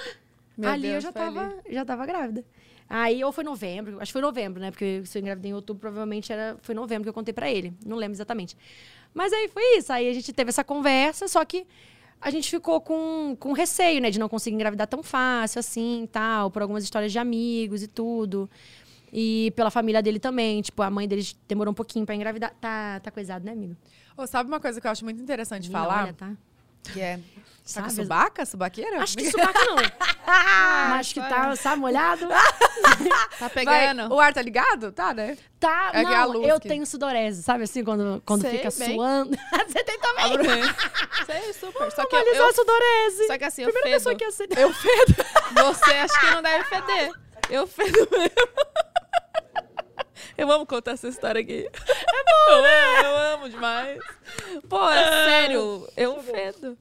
Meu 0.57 0.69
ali 0.69 0.87
eu 0.87 0.91
Deus, 0.93 1.03
já 1.03 1.11
foi 1.11 1.21
tava, 1.21 1.41
ali. 1.41 1.73
já 1.73 1.85
tava 1.85 2.05
grávida. 2.05 2.43
Aí, 2.89 3.23
ou 3.23 3.31
foi 3.31 3.43
novembro, 3.43 3.97
acho 4.01 4.09
que 4.09 4.13
foi 4.13 4.21
novembro, 4.21 4.59
né? 4.61 4.69
Porque 4.71 5.01
se 5.05 5.17
eu 5.17 5.21
engravidei 5.21 5.51
em 5.51 5.53
outubro, 5.53 5.79
provavelmente 5.81 6.31
era, 6.33 6.57
foi 6.61 6.75
novembro 6.75 7.03
que 7.03 7.09
eu 7.09 7.13
contei 7.13 7.33
pra 7.33 7.49
ele. 7.49 7.73
Não 7.85 7.95
lembro 7.97 8.15
exatamente. 8.15 8.57
Mas 9.13 9.31
aí 9.31 9.47
foi 9.47 9.77
isso. 9.77 9.91
Aí 9.93 10.09
a 10.09 10.13
gente 10.13 10.31
teve 10.33 10.49
essa 10.49 10.63
conversa, 10.63 11.27
só 11.27 11.43
que 11.45 11.65
a 12.19 12.29
gente 12.29 12.49
ficou 12.49 12.79
com, 12.81 13.35
com 13.39 13.53
receio, 13.53 14.01
né? 14.01 14.09
De 14.09 14.19
não 14.19 14.27
conseguir 14.29 14.55
engravidar 14.55 14.87
tão 14.87 15.01
fácil, 15.03 15.59
assim, 15.59 16.07
tal. 16.11 16.51
Por 16.51 16.61
algumas 16.61 16.83
histórias 16.83 17.11
de 17.11 17.19
amigos 17.19 17.81
e 17.83 17.87
tudo. 17.87 18.49
E 19.15 19.51
pela 19.55 19.69
família 19.69 20.01
dele 20.01 20.19
também. 20.19 20.61
Tipo, 20.63 20.81
a 20.81 20.89
mãe 20.89 21.07
deles 21.07 21.35
demorou 21.47 21.71
um 21.71 21.75
pouquinho 21.75 22.03
pra 22.05 22.15
engravidar. 22.15 22.51
Tá, 22.59 22.99
tá 22.99 23.11
coisado, 23.11 23.45
né, 23.45 23.51
amigo? 23.51 23.77
Ô, 24.17 24.25
sabe 24.25 24.47
uma 24.49 24.59
coisa 24.59 24.81
que 24.81 24.87
eu 24.87 24.91
acho 24.91 25.03
muito 25.05 25.21
interessante 25.21 25.67
Menina, 25.69 25.79
falar? 25.79 26.03
olha, 26.05 26.13
tá? 26.13 26.31
Que 26.91 26.99
é. 26.99 27.19
Tá 27.73 27.83
com 27.83 27.89
subaca? 27.91 28.45
Subaqueira? 28.45 29.01
Acho 29.01 29.15
que 29.17 29.29
subaca 29.31 29.57
não. 29.65 29.75
Acho 30.99 31.13
que 31.13 31.19
tá, 31.21 31.55
sabe, 31.55 31.79
molhado. 31.79 32.27
Tá 33.39 33.47
Vai, 33.47 33.49
pegando? 33.49 34.13
O 34.13 34.19
ar 34.19 34.33
tá 34.33 34.41
ligado? 34.41 34.91
Tá, 34.91 35.13
né? 35.13 35.37
Tá, 35.59 35.91
É 35.93 36.01
é 36.01 36.05
a 36.05 36.27
não, 36.27 36.43
eu 36.43 36.59
que- 36.59 36.67
tenho 36.67 36.85
sudorese, 36.85 37.41
sabe 37.41 37.63
assim, 37.63 37.83
quando, 37.83 38.21
quando 38.25 38.41
Sei, 38.41 38.57
fica 38.57 38.69
bem. 38.77 38.95
suando. 38.95 39.31
Você 39.67 39.83
tem 39.83 39.97
também. 39.99 40.63
Sei, 41.25 41.53
super. 41.53 41.91
Só 41.91 42.05
que 42.05 42.15
eu, 42.15 42.19
eu- 42.33 42.53
sudorese. 42.53 43.27
só 43.27 43.37
que 43.37 43.43
assim, 43.45 43.61
eu 43.63 43.71
Primeira 43.71 43.99
fedo. 43.99 44.17
pessoa 44.17 44.47
que. 44.47 44.59
Eu 44.59 44.73
fedo. 44.73 45.15
Você 45.55 45.91
acha 45.93 46.19
que 46.19 46.25
não 46.31 46.41
deve 46.41 46.63
feder. 46.65 47.11
Eu 47.49 47.67
fedo 47.67 48.07
mesmo. 48.11 48.29
Eu 50.37 50.51
amo 50.51 50.65
contar 50.65 50.91
essa 50.91 51.07
história 51.07 51.41
aqui. 51.41 51.67
É 51.67 52.23
bom, 52.23 52.61
né? 52.63 53.05
Eu 53.05 53.17
amo 53.35 53.49
demais. 53.49 53.99
Pô, 54.67 54.89
é 54.89 55.29
sério, 55.29 55.87
eu 55.95 56.21
fedo. 56.23 56.77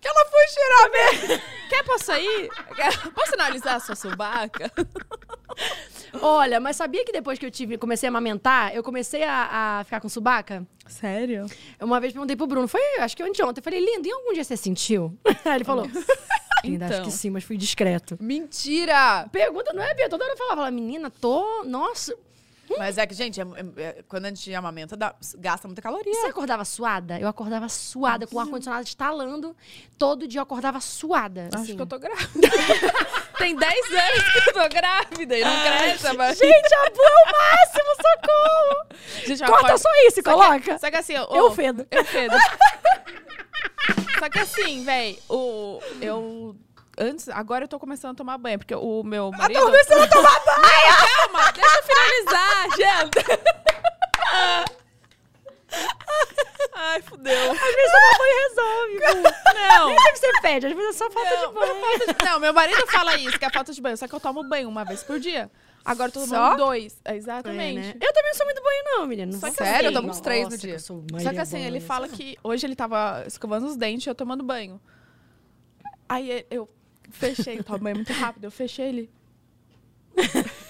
Que 0.00 0.08
ela 0.08 0.24
foi 0.30 0.48
cheirar 0.48 0.90
mesmo. 0.92 1.42
Quer 1.68 1.84
posso 1.84 2.12
ir? 2.12 2.48
Quer- 2.74 3.12
Posso 3.12 3.34
analisar 3.34 3.74
a 3.76 3.80
sua 3.80 3.94
subaca? 3.94 4.72
Olha, 6.22 6.58
mas 6.58 6.76
sabia 6.76 7.04
que 7.04 7.12
depois 7.12 7.38
que 7.38 7.46
eu 7.46 7.50
tive, 7.50 7.76
comecei 7.78 8.08
a 8.08 8.10
amamentar, 8.10 8.74
eu 8.74 8.82
comecei 8.82 9.22
a, 9.22 9.78
a 9.80 9.84
ficar 9.84 10.00
com 10.00 10.08
subaca? 10.08 10.66
Sério? 10.88 11.46
Uma 11.80 12.00
vez 12.00 12.12
perguntei 12.12 12.34
pro 12.36 12.46
Bruno, 12.46 12.66
foi 12.66 12.80
acho 12.98 13.16
que 13.16 13.22
anteontem. 13.22 13.60
Eu 13.60 13.64
falei, 13.64 13.78
lindo, 13.80 14.08
e 14.08 14.12
algum 14.12 14.32
dia 14.32 14.42
você 14.42 14.56
sentiu? 14.56 15.16
Aí 15.44 15.56
ele 15.56 15.64
falou, 15.64 15.84
linda, 16.64 16.86
acho 16.86 16.94
Então. 16.94 17.04
que 17.04 17.10
sim, 17.12 17.30
mas 17.30 17.44
fui 17.44 17.56
discreto. 17.56 18.16
Mentira! 18.20 19.28
Pergunta, 19.30 19.72
não 19.72 19.82
é, 19.82 19.94
Bia? 19.94 20.08
Toda 20.08 20.24
hora 20.24 20.32
eu 20.32 20.38
falava, 20.38 20.70
menina, 20.70 21.10
tô, 21.10 21.62
nossa. 21.64 22.16
Mas 22.78 22.98
é 22.98 23.06
que, 23.06 23.14
gente, 23.14 23.40
é- 23.40 23.44
é- 23.44 23.82
é- 23.82 24.04
quando 24.08 24.26
a 24.26 24.28
gente 24.28 24.54
amamenta, 24.54 24.96
dá- 24.96 25.14
gasta 25.38 25.66
muita 25.68 25.82
caloria. 25.82 26.12
Você 26.14 26.26
acordava 26.28 26.64
suada? 26.64 27.18
Eu 27.18 27.28
acordava 27.28 27.68
suada, 27.68 28.26
com 28.26 28.36
o 28.36 28.40
ar-condicionado 28.40 28.84
estalando. 28.84 29.56
Todo 29.98 30.26
dia 30.26 30.38
eu 30.38 30.42
acordava 30.42 30.80
suada. 30.80 31.48
Acho 31.52 31.64
assim. 31.64 31.76
que 31.76 31.82
eu 31.82 31.86
tô 31.86 31.98
grávida. 31.98 32.30
Tem 33.38 33.56
10 33.56 33.86
anos 33.92 34.32
que 34.32 34.38
eu 34.50 34.52
tô 34.52 34.68
grávida 34.68 35.38
e 35.38 35.42
não 35.44 35.60
cresce 35.62 36.06
a 36.06 36.14
barriga. 36.14 36.44
Gente, 36.46 36.74
a 36.74 36.90
Bu 36.90 37.02
é 37.02 37.22
o 37.22 37.32
máximo, 37.32 37.90
socorro! 37.96 38.86
Gente, 39.26 39.42
eu 39.42 39.48
Corta 39.48 39.66
acordo- 39.66 39.82
só 39.82 39.90
isso 40.06 40.20
e 40.20 40.22
Só 40.22 40.30
que- 40.30 40.36
coloca. 40.46 40.78
Só 40.78 40.90
que 40.90 40.96
assim, 40.96 41.12
eu, 41.14 41.24
Eu 41.24 41.50
fedo. 41.52 41.86
Eu 41.90 42.04
fedo. 42.04 42.34
Só 44.18 44.28
que 44.28 44.38
assim, 44.38 44.84
véi, 44.84 45.18
o. 45.28 45.80
Eu. 46.00 46.54
Antes, 47.02 47.28
agora 47.30 47.64
eu 47.64 47.68
tô 47.68 47.78
começando 47.78 48.10
a 48.12 48.14
tomar 48.14 48.36
banho, 48.36 48.58
porque 48.58 48.74
o 48.74 49.02
meu 49.02 49.30
marido. 49.30 49.58
Tô 49.58 49.66
começando 49.66 50.02
a 50.02 50.06
tomar 50.08 50.38
banho! 50.44 50.96
Calma, 51.16 51.52
deixa 51.52 51.78
eu 51.78 51.82
finalizar, 51.82 52.76
gente. 52.76 53.18
Ai, 56.74 57.00
fudeu. 57.02 57.52
Às 57.52 57.58
vezes 57.58 57.92
tomar 57.92 58.18
banho 58.18 58.36
resolve, 58.48 58.98
Bu. 58.98 59.54
Não. 59.54 59.86
Nem 59.88 59.96
deve 59.96 60.16
ser 60.18 60.40
fede, 60.42 60.66
às 60.66 60.72
vezes 60.74 60.94
é 60.96 60.98
só 60.98 61.10
falta 61.10 61.30
Não, 61.36 61.48
de 61.48 61.54
banho. 61.54 61.80
falta 61.80 62.14
de- 62.14 62.24
não, 62.24 62.40
meu 62.40 62.52
marido 62.52 62.86
fala 62.88 63.16
isso, 63.16 63.38
que 63.38 63.44
é 63.44 63.50
falta 63.50 63.72
de 63.72 63.80
banho. 63.80 63.96
Só 63.96 64.06
que 64.06 64.14
eu 64.14 64.20
tomo 64.20 64.42
banho 64.44 64.68
uma 64.68 64.84
vez 64.84 65.02
por 65.02 65.18
dia. 65.18 65.50
Agora 65.84 66.08
eu 66.08 66.12
tô 66.12 66.20
tomando 66.26 66.50
Só? 66.50 66.56
dois. 66.56 67.00
É, 67.04 67.12
É, 67.12 67.16
Exatamente. 67.16 67.78
né? 67.80 67.94
Eu 67.98 68.12
também 68.12 68.30
não 68.30 68.36
sou 68.36 68.44
muito 68.46 68.62
banho, 68.62 68.82
não, 68.84 69.06
menina. 69.06 69.32
Não 69.32 69.40
Só 69.40 69.46
vou 69.46 69.50
que 69.52 69.58
falar 69.58 69.70
Sério? 69.70 69.86
Eu 69.86 69.90
assim, 69.90 70.00
tomo 70.00 70.10
uns 70.10 70.20
três 70.20 70.44
no 70.44 70.50
nossa, 70.50 70.58
dia. 70.58 70.70
que 70.70 70.76
eu 70.76 70.80
sou 70.80 71.04
Só 71.22 71.30
que 71.30 71.38
assim, 71.38 71.56
banho, 71.56 71.66
ele 71.66 71.80
fala 71.80 72.08
que 72.08 72.36
hoje 72.44 72.66
ele 72.66 72.76
tava 72.76 73.24
escovando 73.26 73.66
os 73.66 73.76
dentes 73.76 74.06
e 74.06 74.10
eu 74.10 74.14
tomando 74.14 74.44
banho. 74.44 74.78
Aí 76.08 76.44
eu 76.50 76.68
fechei, 77.10 77.58
eu 77.58 77.64
tomo 77.64 77.78
banho 77.80 77.96
muito 77.96 78.12
rápido, 78.12 78.44
eu 78.44 78.50
fechei 78.50 78.86
ele. 78.88 79.10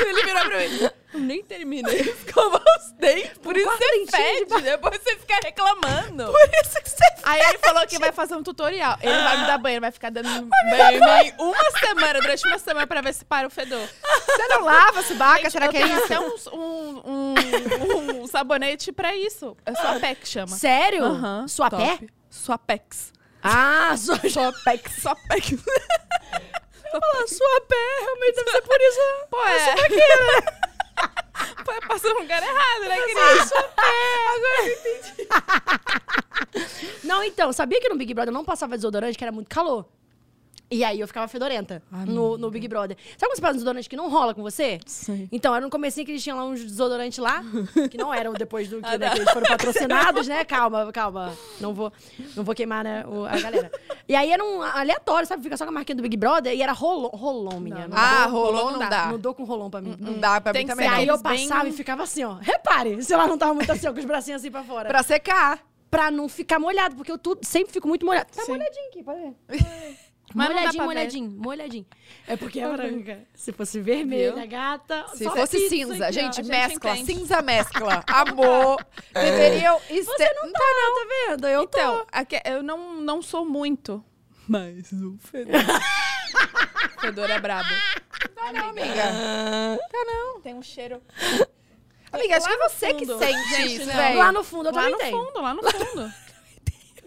Ele 0.00 0.22
virou 0.24 0.44
pra 0.46 0.58
mim. 0.58 0.90
Eu 1.12 1.20
nem 1.20 1.42
terminei 1.44 2.02
de 2.02 2.08
escovar 2.10 2.62
os 2.78 2.92
dentes. 2.92 3.36
Por 3.38 3.54
isso 3.56 3.70
você 3.70 3.78
dentinhos 3.84 4.10
de 4.10 4.16
fede, 4.16 4.62
depois 4.62 5.00
você 5.02 5.16
fica 5.16 5.38
reclamando. 5.44 6.24
Por 6.32 6.50
isso 6.64 6.82
que 6.82 6.88
você 6.90 7.04
Aí 7.22 7.40
ele 7.50 7.58
falou 7.58 7.86
que 7.86 7.98
vai 7.98 8.10
fazer 8.10 8.34
um 8.34 8.42
tutorial. 8.42 8.96
Ele 9.02 9.12
vai 9.22 9.40
me 9.40 9.46
dar 9.46 9.58
banho, 9.58 9.74
ele 9.74 9.80
vai 9.80 9.90
ficar 9.92 10.10
dando 10.10 10.26
banho 10.28 10.96
em 10.96 11.24
mim 11.24 11.32
uma 11.38 11.70
semana, 11.78 12.20
durante 12.20 12.46
uma 12.48 12.58
semana, 12.58 12.86
pra 12.86 13.00
ver 13.02 13.12
se 13.14 13.24
para 13.24 13.46
o 13.46 13.50
fedor. 13.50 13.86
Você 14.26 14.48
não 14.48 14.64
lava, 14.64 15.02
Subaca? 15.02 15.42
Gente, 15.42 15.52
Será 15.52 15.68
que 15.68 15.76
é 15.76 15.86
isso? 15.86 16.04
até 16.04 16.20
um, 16.20 16.34
um, 16.54 17.02
um- 17.06 18.22
um 18.22 18.26
sabonete 18.26 18.90
pra 18.90 19.14
isso. 19.14 19.56
É 19.66 19.74
sua 19.74 20.00
PEC 20.00 20.26
chama. 20.26 20.56
Sério? 20.56 21.04
Aham, 21.04 21.46
Sua 21.46 21.68
top. 21.70 21.82
pé? 21.82 22.06
Sua 22.30 22.58
PEX. 22.58 23.12
Ah, 23.44 23.94
sua, 23.96 24.18
Sua 24.28 24.52
PEX. 24.64 25.02
Sua 25.02 25.14
PEX. 25.28 25.48
sua 27.28 27.60
pé, 27.68 27.98
realmente 28.00 28.36
deve 28.36 28.50
ser 28.50 28.62
por 28.62 28.80
isso. 28.80 29.00
Pô, 29.30 29.46
é. 29.46 29.74
Pô, 31.64 31.72
passou 31.88 32.14
no 32.14 32.20
lugar 32.20 32.42
errado, 32.42 32.80
né, 32.88 32.96
querida? 33.02 33.46
Sua 33.46 33.60
Agora 33.60 34.66
eu 34.66 34.72
entendi. 34.72 35.28
Não, 37.04 37.22
então, 37.22 37.52
sabia 37.52 37.80
que 37.80 37.88
no 37.88 37.96
Big 37.96 38.14
Brother 38.14 38.30
eu 38.30 38.34
não 38.34 38.44
passava 38.44 38.76
desodorante, 38.76 39.18
que 39.18 39.24
era 39.24 39.32
muito 39.32 39.48
calor? 39.48 39.86
E 40.74 40.82
aí 40.84 40.98
eu 41.00 41.06
ficava 41.06 41.28
fedorenta 41.28 41.82
no, 42.06 42.36
no 42.36 42.50
Big 42.50 42.66
Brother. 42.66 42.96
Sabe 43.16 43.30
quando 43.30 43.36
você 43.36 43.40
passa 43.42 43.52
um 43.52 43.56
desodorante 43.58 43.88
que 43.88 43.96
não 43.96 44.10
rola 44.10 44.34
com 44.34 44.42
você? 44.42 44.80
Sim. 44.86 45.28
Então, 45.30 45.54
era 45.54 45.64
no 45.64 45.70
comecinho 45.70 46.04
que 46.04 46.10
eles 46.12 46.22
tinham 46.22 46.36
lá 46.36 46.44
uns 46.44 46.62
desodorantes 46.64 47.18
lá, 47.18 47.42
que 47.90 47.96
não 47.96 48.12
eram 48.12 48.32
depois 48.32 48.68
do 48.68 48.80
que, 48.82 48.88
Ah, 48.88 48.98
né, 48.98 49.10
que 49.10 49.18
eles 49.18 49.30
foram 49.32 49.46
patrocinados, 49.46 50.26
né? 50.26 50.44
Calma, 50.44 50.90
calma. 50.92 51.32
Não 51.60 51.72
vou, 51.72 51.92
não 52.36 52.42
vou 52.42 52.54
queimar 52.54 52.82
né, 52.82 53.04
o- 53.06 53.24
a 53.24 53.38
galera. 53.40 53.70
E 54.08 54.14
aí 54.16 54.32
era 54.32 54.42
um 54.44 54.62
aleatório, 54.62 55.26
sabe? 55.28 55.42
Fica 55.42 55.56
só 55.56 55.64
com 55.64 55.70
a 55.70 55.74
marquinha 55.74 55.96
do 55.96 56.02
Big 56.02 56.16
Brother 56.16 56.52
e 56.54 56.60
era 56.62 56.72
rolon, 56.72 57.08
rolon 57.08 57.60
menina. 57.60 57.86
Não, 57.88 57.96
Não, 57.96 58.02
Ah, 58.02 58.26
dou- 58.26 58.32
rolou, 58.42 58.72
não 58.72 58.78
dá. 58.88 59.06
Não 59.06 59.18
dou 59.18 59.34
com 59.34 59.44
rolon 59.44 59.70
pra 59.70 59.80
mim. 59.80 59.96
Não 59.98 60.18
dá 60.18 60.40
pra 60.40 60.52
Tem 60.52 60.64
mim 60.64 60.68
também. 60.70 60.86
E 60.86 60.88
aí 60.90 61.06
eu 61.06 61.14
aqueles 61.14 61.38
bem- 61.40 61.48
passava 61.48 61.68
e 61.68 61.72
ficava 61.72 62.02
assim, 62.02 62.24
ó. 62.24 62.34
Repare, 62.40 63.02
se 63.02 63.12
ela 63.14 63.26
não 63.26 63.38
tava 63.38 63.54
muito 63.54 63.70
assim, 63.70 63.86
ó, 63.86 63.92
com 63.92 63.98
os 64.00 64.04
bracinhos 64.04 64.40
assim 64.42 64.50
pra 64.50 64.64
fora. 64.64 64.88
Pra 64.88 65.02
secar. 65.02 65.60
Pra 65.90 66.10
não 66.10 66.28
ficar 66.28 66.58
molhado, 66.58 66.96
porque 66.96 67.12
eu 67.12 67.16
tudo, 67.16 67.46
sempre 67.46 67.72
fico 67.72 67.86
muito 67.86 68.04
molhado. 68.04 68.26
Tá 68.34 68.42
Sim. 68.42 68.52
molhadinho 68.52 68.88
aqui, 68.88 69.02
pode 69.04 69.20
ver. 69.20 69.34
Mas 70.34 70.48
molhadinho, 70.48 70.84
molhadinho, 70.84 71.30
molhadinho. 71.30 71.86
É 72.26 72.36
porque 72.36 72.58
é 72.60 72.68
branca. 72.68 73.24
Se 73.34 73.52
fosse 73.52 73.80
vermelha, 73.80 74.44
gata. 74.46 75.06
Se 75.14 75.24
fosse 75.30 75.68
cinza, 75.68 76.06
aqui, 76.06 76.14
gente, 76.14 76.42
mescla. 76.42 76.96
entende. 76.96 77.14
Cinza 77.14 77.40
mescla. 77.40 78.02
Amor. 78.08 78.84
Deveriam... 79.12 79.78
Você 79.78 80.34
não 80.34 80.52
tá, 80.52 80.64
não, 80.74 80.94
tá 80.94 81.06
vendo? 81.28 81.46
Eu 81.46 81.66
tô. 81.66 81.78
Então, 81.78 82.06
aqui- 82.10 82.42
eu 82.44 82.62
não, 82.62 83.00
não 83.00 83.22
sou 83.22 83.44
muito. 83.44 84.04
Mas 84.48 84.90
o 84.92 85.16
fedor. 85.20 85.54
o 86.96 87.00
fedor 87.00 87.30
é 87.30 87.40
brabo. 87.40 87.70
Tá 88.34 88.52
não, 88.52 88.70
amiga. 88.70 89.02
Tá 89.90 90.04
não. 90.04 90.40
Tem 90.40 90.52
um 90.54 90.62
cheiro. 90.62 91.00
Amiga, 92.12 92.36
acho 92.36 92.46
que 92.46 92.52
é 92.52 92.68
você 92.68 92.94
que 92.94 93.06
fundo. 93.06 93.18
sente 93.18 93.48
Gente, 93.50 93.76
isso, 93.76 93.86
velho. 93.86 94.18
Lá 94.18 94.32
no 94.32 94.44
fundo 94.44 94.68
eu 94.68 94.74
Lá 94.74 94.90
também 94.90 95.12
no 95.12 95.18
fundo, 95.24 95.40
lá 95.40 95.54
no 95.54 95.62
fundo. 95.62 96.12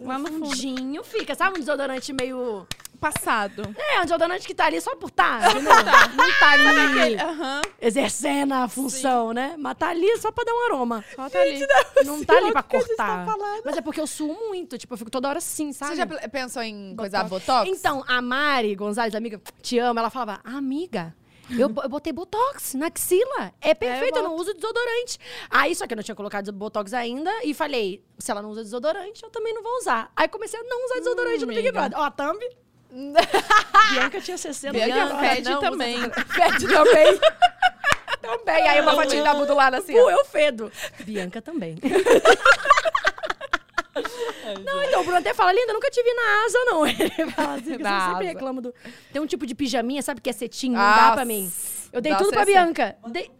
lá 0.00 0.18
no. 0.18 0.28
Fundinho 0.28 1.04
fica, 1.04 1.34
sabe 1.34 1.56
um 1.56 1.60
desodorante 1.60 2.12
meio. 2.12 2.66
Passado. 3.00 3.62
É, 3.76 4.00
um 4.00 4.02
desodorante 4.02 4.46
que 4.46 4.54
tá 4.54 4.66
ali 4.66 4.80
só 4.80 4.96
por 4.96 5.10
tá, 5.10 5.40
entendeu? 5.50 5.70
Não 6.16 6.38
tá 6.40 6.50
ali 6.50 7.16
Aham. 7.16 7.60
exercendo 7.80 8.52
a 8.54 8.68
função, 8.68 9.32
né? 9.32 9.54
Mas 9.58 9.76
tá 9.76 9.88
ali 9.90 10.16
só 10.18 10.32
pra 10.32 10.44
dar 10.44 10.52
um 10.52 10.64
aroma. 10.66 11.04
Só 11.14 11.28
tá 11.30 11.40
ali. 11.40 11.66
Não 12.04 12.22
tá 12.26 12.36
ali 12.36 12.52
pra 12.52 12.62
que 12.62 12.76
a 12.76 12.80
gente 12.80 12.96
tá 12.96 13.06
cortar. 13.06 13.26
falando. 13.26 13.62
Mas 13.64 13.76
é 13.76 13.80
porque 13.80 14.00
eu 14.00 14.06
suo 14.06 14.34
muito, 14.48 14.76
tipo, 14.76 14.94
eu 14.94 14.98
fico 14.98 15.10
toda 15.10 15.28
hora 15.28 15.38
assim, 15.38 15.72
sabe? 15.72 15.92
Você 15.92 15.96
já 15.98 16.06
pe- 16.06 16.28
pensou 16.28 16.62
em 16.62 16.94
coisar 16.96 17.24
botox? 17.24 17.68
Então, 17.70 18.04
a 18.08 18.20
Mari 18.20 18.74
Gonzalez, 18.74 19.14
amiga, 19.14 19.40
te 19.62 19.78
amo, 19.78 19.98
ela 20.00 20.10
falava, 20.10 20.40
amiga. 20.44 21.14
Eu, 21.50 21.72
eu 21.82 21.88
botei 21.88 22.12
botox 22.12 22.74
na 22.74 22.88
axila. 22.88 23.54
É 23.62 23.72
perfeito, 23.72 24.18
eu, 24.18 24.22
não 24.22 24.34
uso 24.36 24.52
desodorante. 24.52 25.18
Aí, 25.48 25.74
só 25.74 25.86
que 25.86 25.94
eu 25.94 25.96
não 25.96 26.02
tinha 26.02 26.14
colocado 26.14 26.52
botox 26.52 26.92
ainda. 26.92 27.30
E 27.42 27.54
falei, 27.54 28.04
se 28.18 28.30
ela 28.30 28.42
não 28.42 28.50
usa 28.50 28.62
desodorante, 28.62 29.22
eu 29.22 29.30
também 29.30 29.54
não 29.54 29.62
vou 29.62 29.72
usar. 29.78 30.12
Aí 30.14 30.28
comecei 30.28 30.60
a 30.60 30.62
não 30.62 30.84
usar 30.84 30.96
desodorante 30.96 31.46
no 31.46 31.54
Big. 31.54 31.72
Brother. 31.72 31.98
Ó, 31.98 32.02
a 32.02 32.10
thumb. 32.10 32.38
Bianca 33.92 34.20
tinha 34.20 34.38
60 34.38 34.72
Bianca 34.72 34.94
anos. 35.02 35.20
fede 35.20 35.42
não 35.50 35.58
usa 35.58 35.70
também. 35.70 35.98
Fede 36.10 36.68
também. 36.68 37.20
também. 38.20 38.68
Aí 38.68 38.80
uma 38.80 38.94
fotinha 38.94 39.22
da 39.22 39.34
Buda 39.34 39.46
do 39.46 39.54
lado 39.54 39.74
assim, 39.74 39.92
Pô, 39.92 40.10
eu 40.10 40.24
fedo. 40.24 40.72
Bianca 41.00 41.40
também. 41.42 41.76
não, 44.64 44.82
então 44.82 45.00
o 45.00 45.04
Bruno 45.04 45.18
até 45.18 45.34
fala, 45.34 45.52
linda, 45.52 45.72
nunca 45.72 45.90
te 45.90 46.02
vi 46.02 46.12
na 46.14 46.44
asa, 46.44 46.58
não. 46.66 46.86
Ele 46.86 47.30
fala 47.32 47.54
assim, 47.54 47.76
que 47.76 47.82
Na 47.82 47.90
eu 47.96 48.00
sempre 48.12 48.26
asa. 48.26 48.32
reclamo 48.34 48.60
do... 48.60 48.74
Tem 49.12 49.20
um 49.20 49.26
tipo 49.26 49.46
de 49.46 49.54
pijaminha, 49.54 50.02
sabe, 50.02 50.20
que 50.20 50.30
é 50.30 50.32
cetim, 50.32 50.70
não 50.70 50.80
Ah, 50.80 51.08
dá 51.08 51.12
pra 51.12 51.24
mim. 51.24 51.50
Eu 51.92 52.00
dei 52.00 52.14
tudo 52.16 52.30
pra 52.30 52.44
Bianca. 52.44 52.96
Dei- 53.08 53.30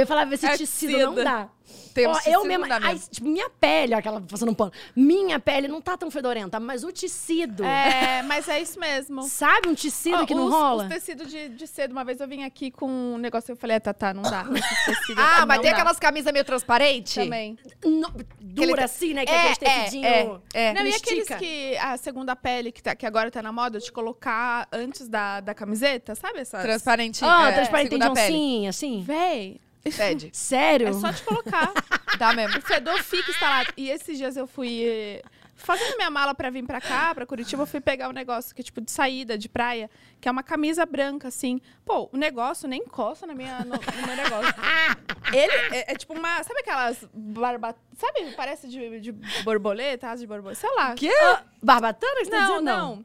Eu 0.00 0.06
falava, 0.06 0.34
esse 0.34 0.46
É 0.46 0.56
tecido 0.56 0.92
tecido. 0.92 1.06
não 1.14 1.24
dá. 1.24 1.48
Tem 1.92 2.06
um 2.06 2.10
Ó, 2.10 2.14
tecido, 2.14 2.32
eu 2.32 2.40
não 2.40 2.46
mesma, 2.46 2.80
mesmo. 2.80 3.08
tipo, 3.10 3.26
minha 3.28 3.50
pele, 3.50 3.94
ó, 3.94 3.98
aquela 3.98 4.20
passando 4.20 4.50
um 4.50 4.54
pano. 4.54 4.72
Minha 4.94 5.38
pele 5.40 5.66
não 5.68 5.80
tá 5.82 5.96
tão 5.96 6.10
fedorenta, 6.10 6.60
mas 6.60 6.84
o 6.84 6.92
tecido. 6.92 7.64
É, 7.64 8.22
mas 8.22 8.48
é 8.48 8.60
isso 8.62 8.78
mesmo. 8.78 9.22
Sabe 9.24 9.68
um 9.68 9.74
tecido 9.74 10.16
Ó, 10.22 10.24
que 10.26 10.34
não 10.34 10.46
os, 10.46 10.52
rola? 10.52 10.82
Os 10.84 10.88
tecidos 10.88 11.28
de, 11.28 11.48
de 11.48 11.66
cedo. 11.66 11.90
Uma 11.92 12.04
vez 12.04 12.20
eu 12.20 12.28
vim 12.28 12.44
aqui 12.44 12.70
com 12.70 12.86
um 12.88 13.18
negócio 13.18 13.50
e 13.50 13.52
eu 13.52 13.56
falei, 13.56 13.76
é, 13.76 13.80
Tatá, 13.80 14.14
não 14.14 14.22
dá. 14.22 14.46
Esses 14.54 14.84
tecidos 14.84 15.24
Ah, 15.24 15.40
não 15.40 15.46
mas 15.48 15.60
tem 15.60 15.70
dá. 15.70 15.76
aquelas 15.76 15.98
camisas 15.98 16.32
meio 16.32 16.44
transparentes? 16.44 17.14
Também. 17.14 17.58
No- 17.84 18.12
dura 18.40 18.72
Aquele- 18.72 18.82
assim, 18.84 19.14
né? 19.14 19.26
Que 19.26 19.32
É, 19.32 19.34
é, 19.34 19.40
aqueles 19.52 19.58
é, 19.62 19.80
tecidinho. 19.80 20.06
é, 20.06 20.40
é. 20.54 20.74
Não, 20.74 20.82
e 20.82 20.88
Ele 20.88 20.96
aqueles 20.96 21.28
que 21.28 21.76
a 21.78 21.96
segunda 21.96 22.36
pele, 22.36 22.70
que, 22.70 22.82
tá, 22.82 22.94
que 22.94 23.04
agora 23.06 23.30
tá 23.30 23.42
na 23.42 23.52
moda, 23.52 23.78
de 23.80 23.90
colocar 23.90 24.68
antes 24.72 25.08
da, 25.08 25.40
da 25.40 25.52
camiseta, 25.54 26.14
sabe 26.14 26.38
essas? 26.40 26.62
Transparente. 26.62 27.24
Ah, 27.24 27.50
é, 27.50 27.54
transparente 27.54 27.98
de 27.98 28.08
oncinha, 28.08 28.70
assim. 28.70 29.02
Véi, 29.02 29.60
Fede. 29.90 30.30
Sério? 30.34 30.88
é 30.88 30.92
só 30.92 31.10
de 31.10 31.22
colocar. 31.22 31.72
Dá 32.18 32.32
mesmo. 32.32 32.58
o 32.58 32.62
fedor 32.62 33.02
fica 33.02 33.30
instalado. 33.30 33.72
E 33.76 33.90
esses 33.90 34.18
dias 34.18 34.36
eu 34.36 34.46
fui 34.46 35.20
fazendo 35.58 35.96
minha 35.96 36.10
mala 36.10 36.34
pra 36.34 36.50
vir 36.50 36.64
pra 36.64 36.80
cá, 36.80 37.14
pra 37.14 37.26
Curitiba, 37.26 37.62
eu 37.62 37.66
fui 37.66 37.80
pegar 37.80 38.08
um 38.08 38.12
negócio 38.12 38.54
que 38.54 38.60
é 38.60 38.64
tipo 38.64 38.80
de 38.80 38.90
saída, 38.90 39.36
de 39.36 39.48
praia, 39.48 39.90
que 40.20 40.28
é 40.28 40.30
uma 40.30 40.42
camisa 40.42 40.86
branca, 40.86 41.28
assim. 41.28 41.60
Pô, 41.84 42.08
o 42.12 42.16
negócio 42.16 42.68
nem 42.68 42.80
encosta 42.80 43.26
na 43.26 43.34
minha, 43.34 43.58
no, 43.60 43.74
no 43.74 44.06
meu 44.06 44.16
negócio. 44.16 44.54
Ele 45.32 45.76
é, 45.76 45.92
é 45.92 45.94
tipo 45.96 46.14
uma. 46.14 46.42
Sabe 46.42 46.60
aquelas 46.60 47.04
barba. 47.12 47.74
Sabe? 47.96 48.32
Parece 48.36 48.68
de, 48.68 49.00
de 49.00 49.12
borboleta, 49.42 50.08
asa 50.08 50.20
de 50.20 50.26
borboleta. 50.26 50.60
Sei 50.60 50.70
lá. 50.74 50.94
Quê? 50.94 51.12
Ah, 51.22 51.42
barbatana 51.62 52.22
que 52.22 52.30
tá 52.30 52.36
Não, 52.40 52.46
dizendo? 52.46 52.62
não. 52.64 53.04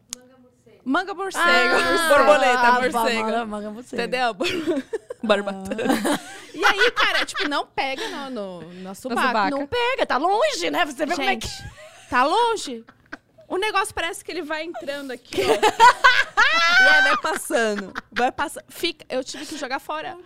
Manga 0.86 1.14
morcego. 1.14 1.46
Ah, 1.46 2.10
borboleta, 2.10 2.60
ah, 2.60 2.82
morcego. 2.82 3.24
Manga, 3.24 3.46
manga 3.46 3.72
morcego. 3.72 4.02
Entendeu? 4.02 4.36
Barbatana. 5.24 6.20
E 6.54 6.64
aí, 6.64 6.92
cara, 6.92 7.26
tipo, 7.26 7.48
não 7.48 7.66
pega 7.66 8.08
no, 8.30 8.62
no, 8.62 8.74
na 8.82 8.94
subaca. 8.94 9.50
Não 9.50 9.66
pega, 9.66 10.06
tá 10.06 10.18
longe, 10.18 10.70
né? 10.70 10.86
Você 10.86 11.06
vê 11.06 11.16
como 11.16 11.30
é 11.30 11.36
que... 11.36 11.48
Gente, 11.48 11.64
tá 12.10 12.24
longe. 12.24 12.86
O 13.48 13.58
negócio 13.58 13.94
parece 13.94 14.24
que 14.24 14.32
ele 14.32 14.42
vai 14.42 14.64
entrando 14.64 15.12
aqui, 15.12 15.42
ó. 15.42 16.84
e 16.84 16.88
aí 16.88 17.02
vai 17.04 17.18
passando. 17.18 17.94
Vai 18.12 18.32
passando. 18.32 18.66
Fica. 18.70 19.06
Eu 19.10 19.24
tive 19.24 19.46
que 19.46 19.58
jogar 19.58 19.80
fora. 19.80 20.18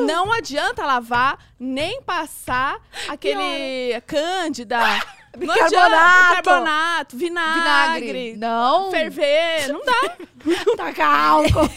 Não 0.00 0.32
adianta 0.32 0.84
lavar, 0.84 1.38
nem 1.58 2.02
passar 2.02 2.78
aquele 3.08 4.00
cândida. 4.06 4.78
Adianta. 4.84 5.24
Bicarbonato. 5.36 6.42
Carbonato, 6.44 7.16
vinagre. 7.16 8.06
Vinagre. 8.06 8.36
Não. 8.36 8.90
Ferver. 8.90 9.68
Não 9.68 9.84
dá. 9.84 10.16
Tacar 10.76 11.30
álcool, 11.30 11.68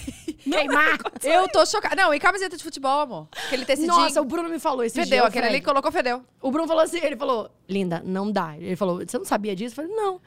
queimar. 0.50 0.98
Eu 1.24 1.48
tô 1.50 1.66
chocada. 1.66 1.96
Não, 1.96 2.14
e 2.14 2.20
camiseta 2.20 2.56
de 2.58 2.64
futebol, 2.64 3.02
amor? 3.02 3.28
Aquele 3.46 3.66
tecidinho. 3.66 3.96
Nossa, 3.96 4.22
o 4.22 4.26
Bruno 4.26 4.50
me 4.50 4.60
falou 4.60 4.84
esse 4.84 4.96
fedeu. 4.96 5.20
dia. 5.20 5.28
Aquele 5.28 5.46
ali 5.46 5.54
Fred. 5.56 5.66
colocou 5.66 5.92
fedeu. 5.92 6.24
O 6.42 6.52
Bruno 6.52 6.68
falou 6.68 6.84
assim, 6.84 7.00
ele 7.02 7.16
falou, 7.16 7.50
linda, 7.68 8.02
não 8.06 8.32
dá. 8.32 8.56
Ele 8.58 8.76
falou, 8.76 9.00
você 9.06 9.18
não 9.18 9.26
sabia 9.26 9.56
disso? 9.56 9.74
Eu 9.80 9.86
falei, 9.88 9.92
não. 9.96 10.22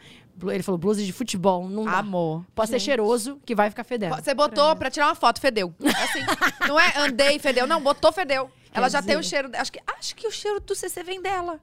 Ele 0.51 0.63
falou, 0.63 0.79
blusa 0.79 1.03
de 1.03 1.13
futebol, 1.13 1.69
não 1.69 1.85
dá. 1.85 1.99
Amor. 1.99 2.45
Pode 2.55 2.71
ser 2.71 2.81
cheiroso, 2.81 3.39
que 3.45 3.55
vai 3.55 3.69
ficar 3.69 3.85
fedendo. 3.85 4.17
Você 4.17 4.33
botou 4.33 4.75
pra 4.77 4.91
tirar 4.91 5.09
uma 5.09 5.15
foto, 5.15 5.41
fedeu. 5.41 5.75
Assim. 5.85 6.21
não 6.67 6.81
é 6.81 6.93
andei, 6.99 7.39
fedeu. 7.39 7.67
Não, 7.67 7.81
botou, 7.81 8.11
fedeu. 8.13 8.51
Ela 8.73 8.89
já 8.89 9.03
tem 9.03 9.17
o 9.17 9.21
dizer- 9.21 9.31
cheiro. 9.31 9.51
Acho 9.55 9.73
que, 9.73 9.81
acho 9.99 10.17
que 10.17 10.27
o 10.27 10.31
cheiro 10.31 10.61
do 10.61 10.75
CC 10.75 11.03
vem 11.03 11.21
dela. 11.21 11.61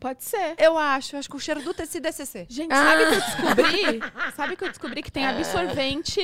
Pode 0.00 0.24
ser. 0.24 0.54
Eu 0.58 0.78
acho. 0.78 1.16
Acho 1.16 1.28
que 1.28 1.36
o 1.36 1.38
cheiro 1.38 1.62
do 1.62 1.74
tecido 1.74 2.06
é 2.08 2.12
CC. 2.12 2.46
Gente, 2.48 2.72
Ah. 2.72 2.76
sabe 2.76 3.04
que 3.06 3.14
eu 3.14 3.20
descobri? 3.20 4.00
Sabe 4.34 4.56
que 4.56 4.64
eu 4.64 4.68
descobri 4.68 5.02
que 5.02 5.12
tem 5.12 5.26
absorvente 5.26 6.20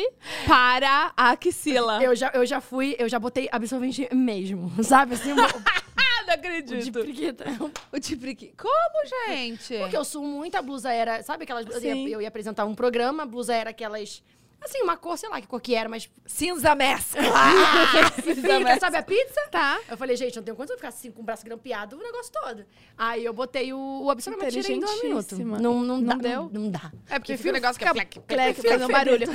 para 0.46 1.12
a 1.16 1.30
axila? 1.32 2.02
Eu 2.02 2.16
já, 2.16 2.30
eu 2.34 2.46
já 2.46 2.60
fui, 2.60 2.96
eu 2.98 3.08
já 3.08 3.18
botei 3.18 3.48
absorvente 3.52 4.08
mesmo, 4.14 4.72
sabe? 4.82 5.14
Assim, 5.14 5.32
não 5.34 5.44
o 5.44 6.26
de 6.26 6.32
acredito. 6.32 6.92
preguiça. 6.92 7.44
O 7.92 8.00
tipriqui. 8.00 8.52
Como, 8.56 9.28
gente? 9.28 9.78
Porque 9.78 9.96
eu 9.96 10.04
suo 10.04 10.24
muito, 10.26 10.56
a 10.56 10.62
blusa 10.62 10.92
era. 10.92 11.22
Sabe 11.22 11.44
aquelas. 11.44 11.66
Eu 11.66 11.80
ia, 11.82 12.08
eu 12.14 12.20
ia 12.22 12.28
apresentar 12.28 12.64
um 12.64 12.74
programa, 12.74 13.22
a 13.22 13.26
blusa 13.26 13.54
era 13.54 13.70
aquelas. 13.70 14.22
Assim, 14.66 14.82
uma 14.82 14.96
cor, 14.96 15.16
sei 15.16 15.28
lá 15.28 15.40
que 15.40 15.46
cor 15.46 15.60
que 15.60 15.74
era, 15.74 15.88
mas. 15.88 16.10
Cinza 16.26 16.74
mescla. 16.74 17.22
Fica, 18.22 18.78
sabe 18.80 18.96
a 18.96 19.02
pizza? 19.02 19.40
Tá. 19.50 19.80
Eu 19.88 19.96
falei, 19.96 20.16
gente, 20.16 20.34
não 20.36 20.42
tenho 20.42 20.56
condição 20.56 20.76
de 20.76 20.80
ficar 20.80 20.88
assim 20.88 21.10
com 21.10 21.22
o 21.22 21.24
braço 21.24 21.44
grampeado 21.44 21.96
o 21.96 22.02
negócio 22.02 22.32
todo. 22.32 22.66
Aí 22.98 23.24
eu 23.24 23.32
botei 23.32 23.72
o, 23.72 24.02
o 24.04 24.10
absorvente 24.10 24.60
tirei 24.60 24.76
em 24.76 24.80
dois 24.80 25.02
minutos. 25.02 25.38
Não, 25.38 25.82
não, 25.82 25.82
Não 25.82 26.02
dá, 26.02 26.14
deu? 26.16 26.50
Não, 26.52 26.62
não 26.62 26.70
dá. 26.70 26.92
É 27.08 27.18
porque 27.18 27.36
fica 27.36 27.50
Prefiro 27.50 27.50
o 27.50 27.52
negócio 27.52 27.78
que 27.78 27.84
é 27.84 27.92
plec, 27.92 28.20
Cleque, 28.26 28.60
Fica 28.60 28.72
fazendo 28.72 28.92
barulho. 28.92 29.26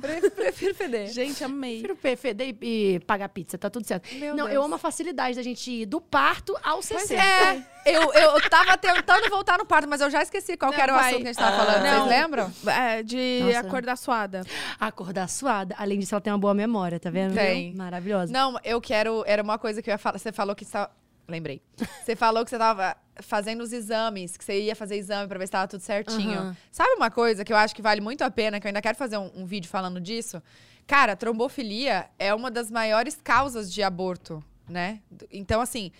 Pre- 0.00 0.30
Prefiro 0.30 0.74
feder. 0.74 1.06
Gente, 1.08 1.44
amei. 1.44 1.82
Prefiro 1.82 2.16
feder 2.16 2.56
e, 2.60 2.94
e 2.96 3.00
pagar 3.00 3.28
pizza, 3.28 3.56
tá 3.56 3.70
tudo 3.70 3.86
certo. 3.86 4.12
Meu 4.14 4.34
não, 4.34 4.46
Deus. 4.46 4.56
eu 4.56 4.62
amo 4.62 4.74
a 4.74 4.78
facilidade 4.78 5.36
da 5.36 5.42
gente 5.42 5.70
ir 5.70 5.86
do 5.86 6.00
parto 6.00 6.56
ao 6.62 6.82
CC. 6.82 7.14
É, 7.14 7.64
eu, 7.84 8.12
eu 8.12 8.50
tava 8.50 8.76
tentando 8.78 9.28
voltar 9.28 9.58
no 9.58 9.66
parto, 9.66 9.88
mas 9.88 10.00
eu 10.00 10.10
já 10.10 10.22
esqueci 10.22 10.56
qual 10.56 10.70
que 10.70 10.76
Não, 10.76 10.82
era 10.84 10.92
o 10.92 10.96
vai. 10.96 11.10
assunto 11.10 11.22
que 11.22 11.28
a 11.28 11.32
gente 11.32 11.42
tava 11.42 11.56
falando. 11.56 11.82
Não. 11.82 11.98
Vocês 12.06 12.20
lembram? 12.20 12.52
É, 12.66 13.02
de 13.02 13.40
Nossa. 13.44 13.58
acordar 13.60 13.96
suada. 13.96 14.42
Acordar 14.78 15.28
suada. 15.28 15.74
Além 15.78 15.98
disso, 15.98 16.14
ela 16.14 16.20
tem 16.20 16.32
uma 16.32 16.38
boa 16.38 16.54
memória, 16.54 16.98
tá 17.00 17.10
vendo? 17.10 17.34
Tem. 17.34 17.74
Maravilhosa. 17.74 18.32
Não, 18.32 18.58
eu 18.64 18.80
quero. 18.80 19.24
Era 19.26 19.42
uma 19.42 19.58
coisa 19.58 19.82
que 19.82 19.90
eu 19.90 19.92
ia 19.92 19.98
falar. 19.98 20.18
Você 20.18 20.32
falou 20.32 20.54
que 20.54 20.64
está. 20.64 20.90
Lembrei. 21.28 21.62
Você 22.04 22.16
falou 22.16 22.44
que 22.44 22.50
você 22.50 22.58
tava 22.58 22.96
fazendo 23.20 23.62
os 23.62 23.72
exames, 23.72 24.36
que 24.36 24.44
você 24.44 24.60
ia 24.60 24.74
fazer 24.74 24.96
exame 24.96 25.28
pra 25.28 25.38
ver 25.38 25.46
se 25.46 25.52
tava 25.52 25.68
tudo 25.68 25.80
certinho. 25.80 26.38
Aham. 26.38 26.56
Sabe 26.70 26.90
uma 26.94 27.10
coisa 27.10 27.44
que 27.44 27.52
eu 27.52 27.56
acho 27.56 27.74
que 27.74 27.82
vale 27.82 28.00
muito 28.00 28.22
a 28.22 28.30
pena, 28.30 28.58
que 28.60 28.66
eu 28.66 28.68
ainda 28.68 28.82
quero 28.82 28.96
fazer 28.96 29.16
um, 29.18 29.30
um 29.34 29.46
vídeo 29.46 29.68
falando 29.70 30.00
disso? 30.00 30.42
Cara, 30.86 31.14
trombofilia 31.14 32.06
é 32.18 32.34
uma 32.34 32.50
das 32.50 32.70
maiores 32.70 33.18
causas 33.22 33.72
de 33.72 33.82
aborto, 33.82 34.42
né? 34.68 35.00
Então, 35.30 35.60
assim. 35.60 35.92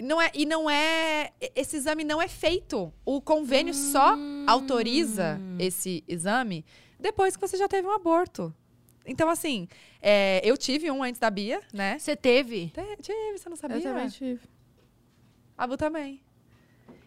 Não 0.00 0.20
é, 0.22 0.30
e 0.34 0.46
não 0.46 0.70
é. 0.70 1.32
Esse 1.56 1.76
exame 1.76 2.04
não 2.04 2.22
é 2.22 2.28
feito. 2.28 2.92
O 3.04 3.20
convênio 3.20 3.74
só 3.74 4.16
autoriza 4.46 5.40
esse 5.58 6.04
exame 6.06 6.64
depois 7.00 7.36
que 7.36 7.40
você 7.40 7.56
já 7.56 7.66
teve 7.68 7.86
um 7.86 7.92
aborto. 7.92 8.54
Então, 9.06 9.28
assim, 9.30 9.66
é, 10.02 10.40
eu 10.44 10.56
tive 10.56 10.90
um 10.90 11.02
antes 11.02 11.18
da 11.18 11.30
Bia, 11.30 11.60
né? 11.72 11.98
Você 11.98 12.14
teve? 12.14 12.68
Te- 12.70 12.96
Tive, 13.02 13.38
você 13.38 13.48
não 13.48 13.56
sabia? 13.56 13.76
Eu 13.78 13.82
também 13.82 14.08
tive. 14.08 14.40
A 15.56 15.66
Bu 15.66 15.76
também. 15.76 16.20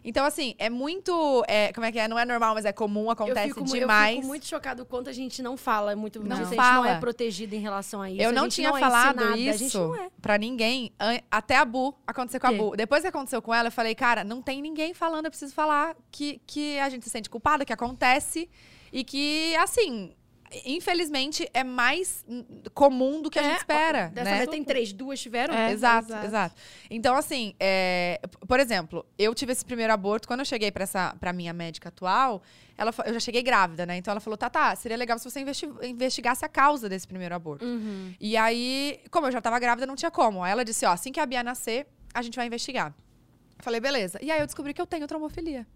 Então, 0.04 0.24
assim, 0.24 0.54
é 0.58 0.68
muito. 0.68 1.44
é, 1.46 1.72
como 1.72 1.86
é 1.86 1.92
que 1.92 1.98
é? 1.98 2.08
Não 2.08 2.18
é 2.18 2.24
normal, 2.24 2.54
mas 2.54 2.64
é 2.64 2.72
comum, 2.72 3.10
acontece 3.10 3.50
eu 3.50 3.54
fico, 3.54 3.64
demais. 3.64 4.10
Eu 4.10 4.16
fico 4.16 4.28
muito 4.28 4.46
chocado 4.46 4.82
o 4.82 4.86
quanto 4.86 5.08
a 5.08 5.12
gente 5.12 5.42
não 5.42 5.56
fala 5.56 5.94
muito 5.94 6.20
Não 6.20 6.28
disso. 6.28 6.42
A 6.42 6.44
gente 6.44 6.56
fala. 6.56 6.86
não 6.86 6.94
é 6.94 6.98
protegida 6.98 7.54
em 7.54 7.60
relação 7.60 8.02
a 8.02 8.10
isso. 8.10 8.20
Eu 8.22 8.32
não 8.32 8.48
tinha 8.48 8.70
não 8.70 8.76
é 8.76 8.80
falado 8.80 9.36
gente 9.36 9.64
isso 9.66 9.94
é. 9.94 10.08
pra 10.20 10.36
ninguém, 10.38 10.92
até 11.30 11.56
a 11.56 11.64
Bu 11.64 11.94
acontecer 12.06 12.40
com 12.40 12.46
a? 12.46 12.52
Bu. 12.52 12.76
Depois 12.76 13.02
que 13.02 13.08
aconteceu 13.08 13.40
com 13.40 13.54
ela, 13.54 13.68
eu 13.68 13.72
falei, 13.72 13.94
cara, 13.94 14.24
não 14.24 14.42
tem 14.42 14.60
ninguém 14.60 14.92
falando, 14.94 15.26
eu 15.26 15.30
preciso 15.30 15.54
falar 15.54 15.94
que, 16.10 16.40
que 16.46 16.78
a 16.78 16.88
gente 16.88 17.04
se 17.04 17.10
sente 17.10 17.30
culpada, 17.30 17.64
que 17.64 17.72
acontece 17.72 18.48
e 18.92 19.04
que, 19.04 19.54
assim, 19.56 20.12
infelizmente 20.64 21.48
é 21.54 21.62
mais 21.64 22.24
comum 22.74 23.20
do 23.22 23.30
que 23.30 23.38
a 23.38 23.42
É, 23.42 23.44
gente 23.50 23.58
espera. 23.58 24.08
Dessa 24.08 24.30
né? 24.30 24.36
vez 24.38 24.50
tem 24.50 24.62
três, 24.64 24.92
duas 24.92 25.20
tiveram? 25.20 25.54
É. 25.54 25.72
exato, 25.72 26.08
exato. 26.08 26.26
exato, 26.26 26.54
Então, 26.90 27.14
assim, 27.16 27.54
é, 27.60 28.20
por 28.46 28.60
exemplo, 28.60 29.04
eu 29.18 29.34
tive 29.34 29.52
esse 29.52 29.64
primeiro 29.64 29.92
aborto, 29.92 30.26
quando 30.28 30.40
eu 30.40 30.46
cheguei 30.46 30.70
pra, 30.70 30.82
essa, 30.84 31.14
pra 31.18 31.32
minha 31.32 31.52
médica 31.52 31.88
atual, 31.88 32.42
ela, 32.76 32.92
eu 33.06 33.14
já 33.14 33.20
cheguei 33.20 33.42
grávida, 33.42 33.84
né? 33.86 33.96
Então 33.96 34.10
ela 34.12 34.20
falou, 34.20 34.36
tá, 34.36 34.48
tá, 34.50 34.74
seria 34.76 34.96
legal 34.96 35.18
se 35.18 35.28
você 35.30 35.40
investi- 35.40 35.70
investigasse 35.82 36.44
a 36.44 36.48
causa 36.48 36.88
desse 36.88 37.06
primeiro 37.06 37.34
aborto. 37.34 37.64
Uhum. 37.64 38.14
E 38.20 38.36
aí, 38.36 39.00
como 39.10 39.26
eu 39.26 39.32
já 39.32 39.40
tava 39.40 39.58
grávida, 39.58 39.86
não 39.86 39.94
tinha 39.96 40.10
como. 40.10 40.42
Aí 40.42 40.50
ela 40.52 40.64
disse, 40.64 40.84
ó, 40.86 40.90
assim 40.90 41.12
que 41.12 41.20
a 41.20 41.26
Bia 41.26 41.42
nascer, 41.42 41.86
a 42.14 42.22
gente 42.22 42.34
vai 42.36 42.46
investigar. 42.46 42.94
Falei, 43.58 43.78
beleza. 43.80 44.18
E 44.20 44.30
aí 44.30 44.40
eu 44.40 44.46
descobri 44.46 44.74
que 44.74 44.80
eu 44.80 44.86
tenho 44.86 45.06
trombofilia. 45.06 45.66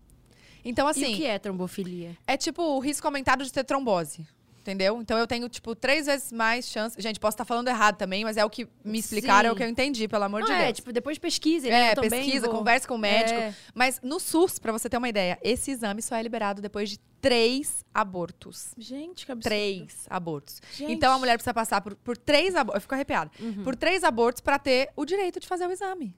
Então, 0.65 0.89
e 0.89 0.91
assim, 0.91 1.15
o 1.15 1.17
que 1.17 1.25
é 1.27 1.39
trombofilia? 1.39 2.17
é 2.27 2.37
tipo 2.37 2.61
o 2.61 2.81
risco 2.81 3.07
aumentado 3.07 3.45
de 3.45 3.53
ter 3.53 3.63
trombose. 3.63 4.27
Entendeu? 4.67 5.01
Então 5.01 5.17
eu 5.17 5.29
tenho, 5.29 5.49
tipo, 5.49 5.77
três 5.77 6.07
vezes 6.07 6.33
mais 6.33 6.67
chance. 6.69 7.01
Gente, 7.01 7.21
posso 7.21 7.35
estar 7.35 7.45
falando 7.45 7.69
errado 7.69 7.97
também, 7.97 8.25
mas 8.25 8.37
é 8.37 8.45
o 8.45 8.51
que 8.51 8.67
me 8.85 8.99
explicaram, 8.99 9.51
é 9.51 9.53
o 9.53 9.55
que 9.55 9.63
eu 9.63 9.69
entendi, 9.69 10.09
pelo 10.09 10.25
amor 10.25 10.43
de 10.43 10.51
é, 10.51 10.65
Deus. 10.65 10.79
tipo, 10.79 10.93
depois 10.93 11.19
pesquise, 11.19 11.69
né? 11.71 11.91
É, 11.91 11.93
Eu 11.93 12.03
pesquisa, 12.03 12.47
vou- 12.49 12.57
conversa 12.59 12.89
com 12.89 12.97
o 12.97 12.99
médico. 12.99 13.39
É. 13.39 13.55
Mas 13.73 14.01
no 14.03 14.19
SUS, 14.19 14.59
pra 14.59 14.73
você 14.73 14.89
ter 14.89 14.97
uma 14.97 15.09
ideia, 15.09 15.39
esse 15.41 15.71
exame 15.71 16.03
só 16.03 16.17
é 16.17 16.23
liberado 16.23 16.61
depois 16.61 16.91
de 16.91 16.99
três 17.21 17.85
abortos. 17.95 18.73
Gente, 18.77 19.25
que 19.25 19.31
absurdo. 19.31 19.51
Três 19.53 20.07
abortos. 20.11 20.61
Gente. 20.75 20.93
Então 20.93 21.13
a 21.13 21.19
mulher 21.19 21.35
precisa 21.37 21.55
passar 21.55 21.81
por, 21.81 21.95
por 21.95 22.17
três 22.17 22.57
abortos. 22.57 22.79
Eu 22.79 22.81
fico 22.81 22.95
arrepiada. 22.95 23.31
Uhum. 23.39 23.63
Por 23.63 23.77
três 23.77 24.03
abortos 24.03 24.41
pra 24.41 24.59
ter 24.59 24.91
o 24.97 25.05
direito 25.05 25.39
de 25.39 25.47
fazer 25.47 25.67
o 25.67 25.71
exame. 25.71 26.13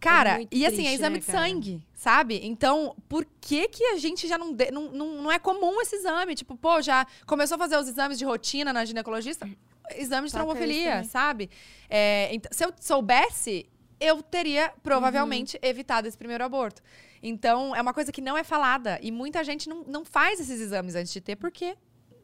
Cara, 0.00 0.34
muito 0.36 0.54
e 0.56 0.64
assim, 0.66 0.86
é 0.86 0.94
exame 0.94 1.14
né, 1.16 1.20
de 1.20 1.26
cara? 1.26 1.38
sangue, 1.38 1.82
sabe? 1.94 2.40
Então, 2.42 2.96
por 3.08 3.26
que 3.40 3.68
que 3.68 3.84
a 3.84 3.96
gente 3.98 4.26
já 4.26 4.38
não, 4.38 4.52
de- 4.52 4.70
não, 4.70 4.90
não. 4.90 5.22
Não 5.22 5.30
é 5.32 5.38
comum 5.38 5.80
esse 5.82 5.96
exame? 5.96 6.34
Tipo, 6.34 6.56
pô, 6.56 6.80
já 6.80 7.06
começou 7.26 7.56
a 7.56 7.58
fazer 7.58 7.76
os 7.76 7.86
exames 7.88 8.18
de 8.18 8.24
rotina 8.24 8.72
na 8.72 8.84
ginecologista? 8.84 9.48
Exame 9.96 10.26
de 10.28 10.32
Taca 10.32 10.44
trombofilia, 10.44 11.04
sabe? 11.04 11.50
É, 11.88 12.28
então, 12.34 12.50
se 12.52 12.64
eu 12.64 12.72
soubesse, 12.80 13.66
eu 14.00 14.22
teria 14.22 14.72
provavelmente 14.82 15.56
Uhum. 15.62 15.68
evitado 15.68 16.08
esse 16.08 16.16
primeiro 16.16 16.42
aborto. 16.44 16.80
Então, 17.22 17.76
é 17.76 17.82
uma 17.82 17.92
coisa 17.92 18.10
que 18.10 18.20
não 18.22 18.38
é 18.38 18.42
falada. 18.44 18.98
E 19.02 19.10
muita 19.10 19.44
gente 19.44 19.68
não, 19.68 19.82
não 19.84 20.04
faz 20.04 20.40
esses 20.40 20.60
exames 20.60 20.94
antes 20.94 21.12
de 21.12 21.20
ter, 21.20 21.36
porque 21.36 21.76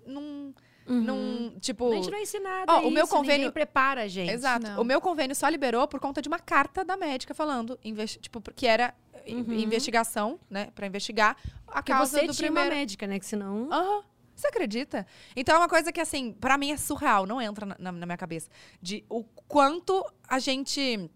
não. 0.06 0.54
Uhum. 0.88 1.00
não 1.02 1.58
tipo. 1.60 1.90
A 1.92 1.96
gente 1.96 2.10
não 2.10 2.18
é 2.18 2.22
ensinado 2.22 2.72
Ó, 2.72 2.80
o 2.86 2.90
meu 2.90 3.04
isso, 3.04 3.14
convênio- 3.14 3.52
prepara 3.52 4.02
a 4.02 4.08
gente. 4.08 4.30
Exato. 4.30 4.66
Não. 4.66 4.80
O 4.82 4.84
meu 4.84 5.00
convênio 5.00 5.34
só 5.34 5.48
liberou 5.48 5.86
por 5.88 5.98
conta 6.00 6.22
de 6.22 6.28
uma 6.28 6.38
carta 6.38 6.84
da 6.84 6.96
médica 6.96 7.34
falando, 7.34 7.78
investi- 7.84 8.18
tipo, 8.20 8.40
que 8.54 8.66
era 8.66 8.94
Uhum. 9.26 9.52
investigação, 9.54 10.38
né, 10.48 10.68
Pra 10.74 10.86
investigar 10.86 11.36
a 11.66 11.72
Porque 11.74 11.92
causa 11.92 12.20
você 12.20 12.26
do 12.26 12.32
tinha 12.32 12.46
primeiro. 12.46 12.70
uma 12.70 12.76
médica, 12.76 13.06
né? 13.06 13.18
Que 13.18 13.26
senão... 13.26 13.68
Aham. 13.72 14.02
Você 14.36 14.48
acredita? 14.48 15.06
Então 15.34 15.54
é 15.54 15.58
uma 15.58 15.68
coisa 15.68 15.90
que, 15.90 15.98
assim, 16.00 16.30
pra 16.32 16.58
mim 16.58 16.70
é 16.70 16.76
surreal, 16.76 17.26
não 17.26 17.40
entra 17.40 17.64
na, 17.64 17.76
na- 17.78 17.92
na 17.92 18.06
minha 18.06 18.18
cabeça. 18.18 18.50
De 18.82 19.02
o 19.08 19.24
quanto 19.48 20.04
a 20.28 20.38
gente. 20.38 21.10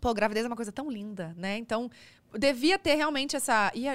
Pô, 0.00 0.14
gravidez 0.14 0.44
é 0.44 0.48
uma 0.48 0.54
coisa 0.56 0.70
tão 0.70 0.88
linda, 0.88 1.34
né? 1.36 1.58
Então, 1.58 1.90
devia 2.38 2.78
ter 2.78 2.94
realmente 2.94 3.34
essa. 3.34 3.72
e 3.74 3.86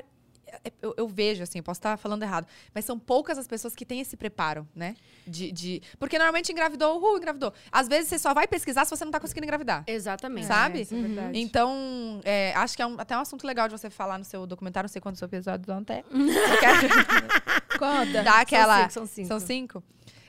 eu, 0.82 0.94
eu 0.98 1.08
vejo, 1.08 1.44
assim, 1.44 1.62
posso 1.62 1.80
estar 1.80 1.98
falando 1.98 2.24
errado, 2.24 2.48
mas 2.74 2.86
são 2.86 2.98
poucas 3.00 3.38
as 3.38 3.48
pessoas 3.48 3.76
que 3.76 3.86
têm 3.86 4.00
esse 4.02 4.16
preparo, 4.18 4.68
né? 4.76 4.96
De, 5.28 5.52
de- 5.52 5.82
Porque 6.00 6.18
normalmente 6.18 6.52
engravidou, 6.52 6.98
uhul, 6.98 7.18
engravidou. 7.18 7.54
Às 7.72 7.88
vezes 7.88 8.10
você 8.10 8.20
só 8.20 8.34
vai 8.34 8.48
pesquisar 8.48 8.86
se 8.86 8.96
você 8.96 9.04
não 9.06 9.12
tá 9.12 9.20
conseguindo 9.20 9.46
engravidar. 9.46 9.84
Exatamente. 9.88 10.48
Sabe? 10.48 10.82
isso 10.82 10.96
é 10.96 11.02
verdade. 11.02 11.40
Então, 11.40 12.22
é, 12.24 12.54
acho 12.56 12.76
que 12.76 12.82
é 12.82 12.86
um- 12.86 13.00
até 13.00 13.18
um 13.18 13.22
assunto 13.22 13.46
legal 13.48 13.68
de 13.68 13.78
você 13.78 13.90
falar 13.90 14.18
no 14.18 14.24
seu 14.26 14.46
documentário, 14.46 14.88
não 14.88 14.92
sei 14.92 15.02
quantos 15.02 15.22
episódios. 15.22 15.68
Eu 15.68 15.84
quero 16.60 17.80
Conta. 17.80 18.24
dar 18.24 18.42
aquela. 18.42 18.82
cinco, 18.82 18.94
são 18.94 19.06
cinco. 19.06 19.28
São 19.28 19.40
cinco? 19.40 19.84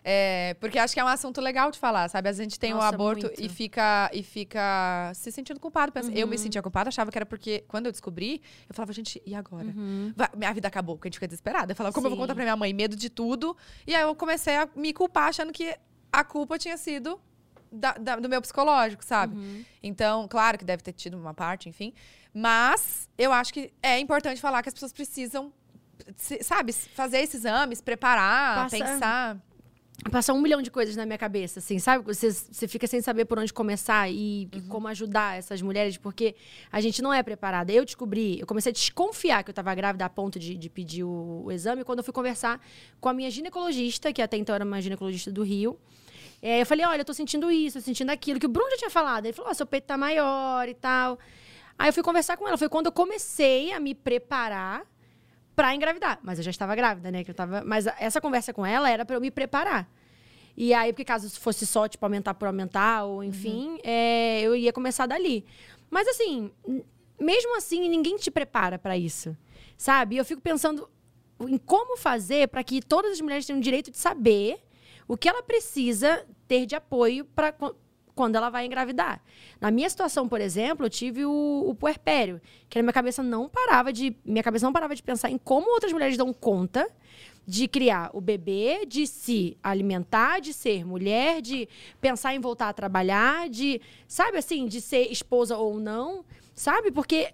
É, 0.09 0.55
porque 0.61 0.78
acho 0.78 0.95
que 0.95 1.01
é 1.01 1.05
um 1.05 1.09
assunto 1.09 1.41
legal 1.41 1.69
de 1.73 1.81
falar, 1.81 2.09
sabe? 2.09 2.28
A 2.28 2.33
gente 2.33 2.61
tem 2.61 2.73
o 2.73 2.77
Nossa, 2.77 2.91
aborto 2.95 3.27
muito. 3.27 3.43
e 3.43 3.49
fica, 3.49 4.09
e 4.15 4.23
fica 4.23 5.11
se 5.16 5.33
sentindo 5.33 5.59
culpado. 5.59 5.91
Pensa- 5.91 6.12
Eu 6.12 6.27
Uhum. 6.27 6.31
me 6.31 6.39
sentia 6.39 6.62
culpada, 6.62 6.91
achava 6.91 7.11
que 7.11 7.19
era 7.19 7.27
porque, 7.27 7.65
quando 7.66 7.87
eu 7.87 7.93
descobri, 7.93 8.41
eu 8.69 8.74
falava, 8.74 8.93
gente, 8.93 9.20
e 9.27 9.35
agora? 9.35 9.66
Uhum. 9.66 10.12
Vai- 10.15 10.31
minha 10.37 10.53
vida 10.55 10.69
acabou, 10.69 10.95
porque 10.95 11.09
a 11.09 11.11
gente 11.11 11.16
fica 11.16 11.27
desesperada. 11.27 11.73
Eu 11.73 11.77
falava, 11.77 11.93
como 11.93 12.07
eu 12.07 12.11
vou 12.11 12.16
Sim. 12.19 12.23
contar 12.23 12.35
pra 12.37 12.45
minha 12.45 12.55
mãe? 12.57 12.73
Medo 12.73 12.95
de 12.95 13.11
tudo. 13.11 13.57
E 13.85 13.97
aí 13.97 14.03
eu 14.03 14.15
comecei 14.15 14.55
a 14.55 14.69
me 14.77 14.93
culpar, 14.93 15.31
achando 15.31 15.53
que 15.53 15.77
a 16.12 16.23
culpa 16.23 16.57
tinha 16.57 16.77
sido 16.77 17.20
da- 17.73 17.95
da- 17.95 18.15
do 18.16 18.28
meu 18.28 18.41
psicológico, 18.41 19.05
sabe? 19.05 19.35
Uhum. 19.37 19.65
Então, 19.83 20.28
claro 20.28 20.57
que 20.57 20.65
deve 20.65 20.85
ter 20.85 20.93
tido 20.93 21.19
uma 21.19 21.35
parte, 21.35 21.69
enfim. 21.69 21.93
Mas 22.33 23.09
eu 23.19 23.33
acho 23.33 23.53
que 23.53 23.73
é 23.83 23.99
importante 23.99 24.41
falar 24.41 24.62
que 24.62 24.69
as 24.69 24.73
pessoas 24.74 24.93
precisam, 24.93 25.53
sabe, 26.43 26.73
fazer 26.73 27.19
esses 27.19 27.41
exames, 27.41 27.81
preparar, 27.81 28.62
Passa- 28.70 28.77
pensar. 28.78 29.37
Passa 30.10 30.32
um 30.32 30.40
milhão 30.40 30.62
de 30.62 30.70
coisas 30.70 30.94
na 30.94 31.06
minha 31.06 31.18
cabeça, 31.18 31.59
assim, 31.59 31.78
sabe? 31.78 32.05
Você, 32.05 32.31
você 32.31 32.68
fica 32.68 32.86
sem 32.86 33.01
saber 33.01 33.24
por 33.24 33.39
onde 33.39 33.52
começar 33.52 34.09
e, 34.10 34.48
e 34.52 34.60
como 34.68 34.86
ajudar 34.89 35.39
essas 35.39 35.60
mulheres, 35.62 35.97
porque 35.97 36.36
a 36.70 36.81
gente 36.81 37.01
não 37.02 37.12
é 37.12 37.23
preparada. 37.23 37.73
Eu 37.73 37.85
descobri, 37.85 38.39
eu 38.39 38.47
comecei 38.47 38.70
a 38.70 38.73
desconfiar 38.73 39.43
que 39.43 39.51
eu 39.51 39.52
estava 39.52 39.74
grávida 39.74 40.05
a 40.05 40.09
ponto 40.09 40.39
de, 40.39 40.56
de 40.56 40.68
pedir 40.68 41.02
o, 41.02 41.44
o 41.47 41.52
exame 41.52 41.82
quando 41.82 42.01
eu 42.01 42.05
fui 42.05 42.12
conversar 42.12 42.60
com 43.01 43.09
a 43.09 43.12
minha 43.14 43.31
ginecologista, 43.31 44.12
que 44.12 44.20
até 44.20 44.36
então 44.36 44.55
era 44.55 44.64
uma 44.64 44.81
ginecologista 44.81 45.32
do 45.32 45.43
Rio. 45.43 45.78
É, 46.43 46.60
eu 46.60 46.66
falei, 46.66 46.85
olha, 46.85 47.01
eu 47.01 47.05
tô 47.05 47.14
sentindo 47.14 47.51
isso, 47.51 47.78
tô 47.78 47.85
sentindo 47.85 48.10
aquilo, 48.10 48.39
que 48.39 48.47
o 48.47 48.51
Bruno 48.51 48.70
já 48.73 48.77
tinha 48.77 48.90
falado. 48.90 49.24
Ele 49.24 49.32
falou, 49.32 49.51
ó, 49.51 49.55
seu 49.55 49.66
peito 49.66 49.86
tá 49.86 49.97
maior 49.97 50.68
e 50.68 50.74
tal. 50.74 51.18
Aí 51.78 51.89
eu 51.89 51.93
fui 51.93 52.02
conversar 52.02 52.36
com 52.36 52.47
ela. 52.47 52.59
Foi 52.59 52.68
quando 52.68 52.86
eu 52.86 52.93
comecei 52.93 53.73
a 53.73 53.81
me 53.81 53.94
preparar 53.94 54.82
pra 55.57 55.74
engravidar. 55.74 56.20
Mas 56.23 56.39
eu 56.39 56.45
já 56.45 56.51
estava 56.51 56.77
grávida, 56.77 57.11
né? 57.11 57.24
Que 57.24 57.31
eu 57.31 57.35
tava... 57.35 57.65
Mas 57.65 57.87
essa 57.99 58.20
conversa 58.20 58.53
com 58.53 58.65
ela 58.65 58.89
era 58.91 59.05
pra 59.05 59.16
eu 59.16 59.20
me 59.20 59.31
preparar. 59.31 59.91
E 60.57 60.73
aí, 60.73 60.93
porque 60.93 61.05
caso 61.05 61.28
fosse 61.41 61.66
só, 61.66 61.89
tipo, 61.89 62.05
aumentar 62.05 62.35
por 62.35 62.47
aumentar, 62.47 63.05
ou 63.05 63.23
enfim, 63.24 63.78
é, 63.83 64.41
eu 64.41 64.55
ia 64.57 64.73
começar 64.73 65.07
dali. 65.07 65.45
Mas 65.91 66.09
assim, 66.09 66.51
mesmo 67.20 67.57
assim, 67.57 67.89
ninguém 67.89 68.16
te 68.16 68.31
prepara 68.31 68.78
pra 68.78 68.97
isso. 68.97 69.37
Sabe? 69.77 70.15
E 70.15 70.19
eu 70.19 70.24
fico 70.24 70.41
pensando 70.41 70.89
em 71.41 71.59
como 71.59 71.99
fazer 71.99 72.49
pra 72.49 72.65
que 72.65 72.81
todas 72.81 73.12
as 73.12 73.20
mulheres 73.20 73.45
tenham 73.45 73.59
o 73.59 73.62
direito 73.62 73.91
de 73.91 73.99
saber 73.99 74.59
o 75.07 75.16
que 75.16 75.28
ela 75.28 75.43
precisa 75.43 76.27
ter 76.49 76.65
de 76.65 76.74
apoio 76.74 77.24
para 77.24 77.55
quando 78.16 78.34
ela 78.34 78.48
vai 78.48 78.64
engravidar. 78.64 79.20
Na 79.60 79.70
minha 79.70 79.88
situação, 79.88 80.26
por 80.26 80.40
exemplo, 80.40 80.86
eu 80.86 80.90
tive 80.90 81.26
o, 81.26 81.64
o 81.68 81.74
puerpério, 81.74 82.40
que 82.68 82.78
na 82.78 82.82
minha 82.82 82.93
cabeça 82.93 83.22
não 83.22 83.47
parava 83.47 83.93
de 83.93 84.16
minha 84.24 84.43
cabeça 84.43 84.64
não 84.64 84.72
parava 84.72 84.97
de 84.97 85.02
pensar 85.02 85.30
em 85.30 85.36
como 85.36 85.70
outras 85.70 85.93
mulheres 85.93 86.16
dão 86.16 86.32
conta 86.32 86.88
de 87.47 87.68
criar 87.68 88.10
o 88.12 88.20
bebê, 88.20 88.86
de 88.86 89.06
se 89.06 89.56
alimentar, 89.62 90.40
de 90.40 90.52
ser 90.52 90.84
mulher, 90.84 91.40
de 91.43 91.68
pensar 92.01 92.34
em 92.34 92.40
voltar 92.40 92.70
a 92.70 92.72
trabalhar, 92.72 93.48
de, 93.48 93.80
sabe 94.09 94.38
assim, 94.38 94.66
de 94.66 94.80
ser 94.80 95.12
esposa 95.12 95.56
ou 95.56 95.78
não, 95.78 96.24
sabe? 96.55 96.90
Porque 96.90 97.32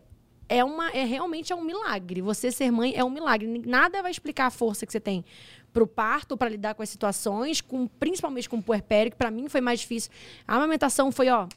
é 0.48 0.62
uma 0.62 0.90
é 0.90 1.04
realmente 1.04 1.52
é 1.52 1.56
um 1.56 1.62
milagre. 1.62 2.20
Você 2.20 2.50
ser 2.50 2.70
mãe 2.72 2.92
é 2.94 3.04
um 3.04 3.08
milagre. 3.08 3.62
Nada 3.64 4.02
vai 4.02 4.10
explicar 4.10 4.46
a 4.46 4.50
força 4.50 4.84
que 4.84 4.92
você 4.92 5.00
tem 5.00 5.24
pro 5.72 5.86
parto, 5.86 6.36
para 6.36 6.48
lidar 6.48 6.74
com 6.74 6.82
as 6.82 6.88
situações, 6.88 7.60
com, 7.60 7.86
principalmente 7.86 8.48
com 8.48 8.58
o 8.58 8.62
puerpério, 8.62 9.10
que 9.10 9.16
para 9.16 9.30
mim 9.30 9.48
foi 9.48 9.60
mais 9.60 9.80
difícil. 9.80 10.10
A 10.46 10.56
amamentação 10.56 11.10
foi, 11.10 11.28
ó, 11.28 11.48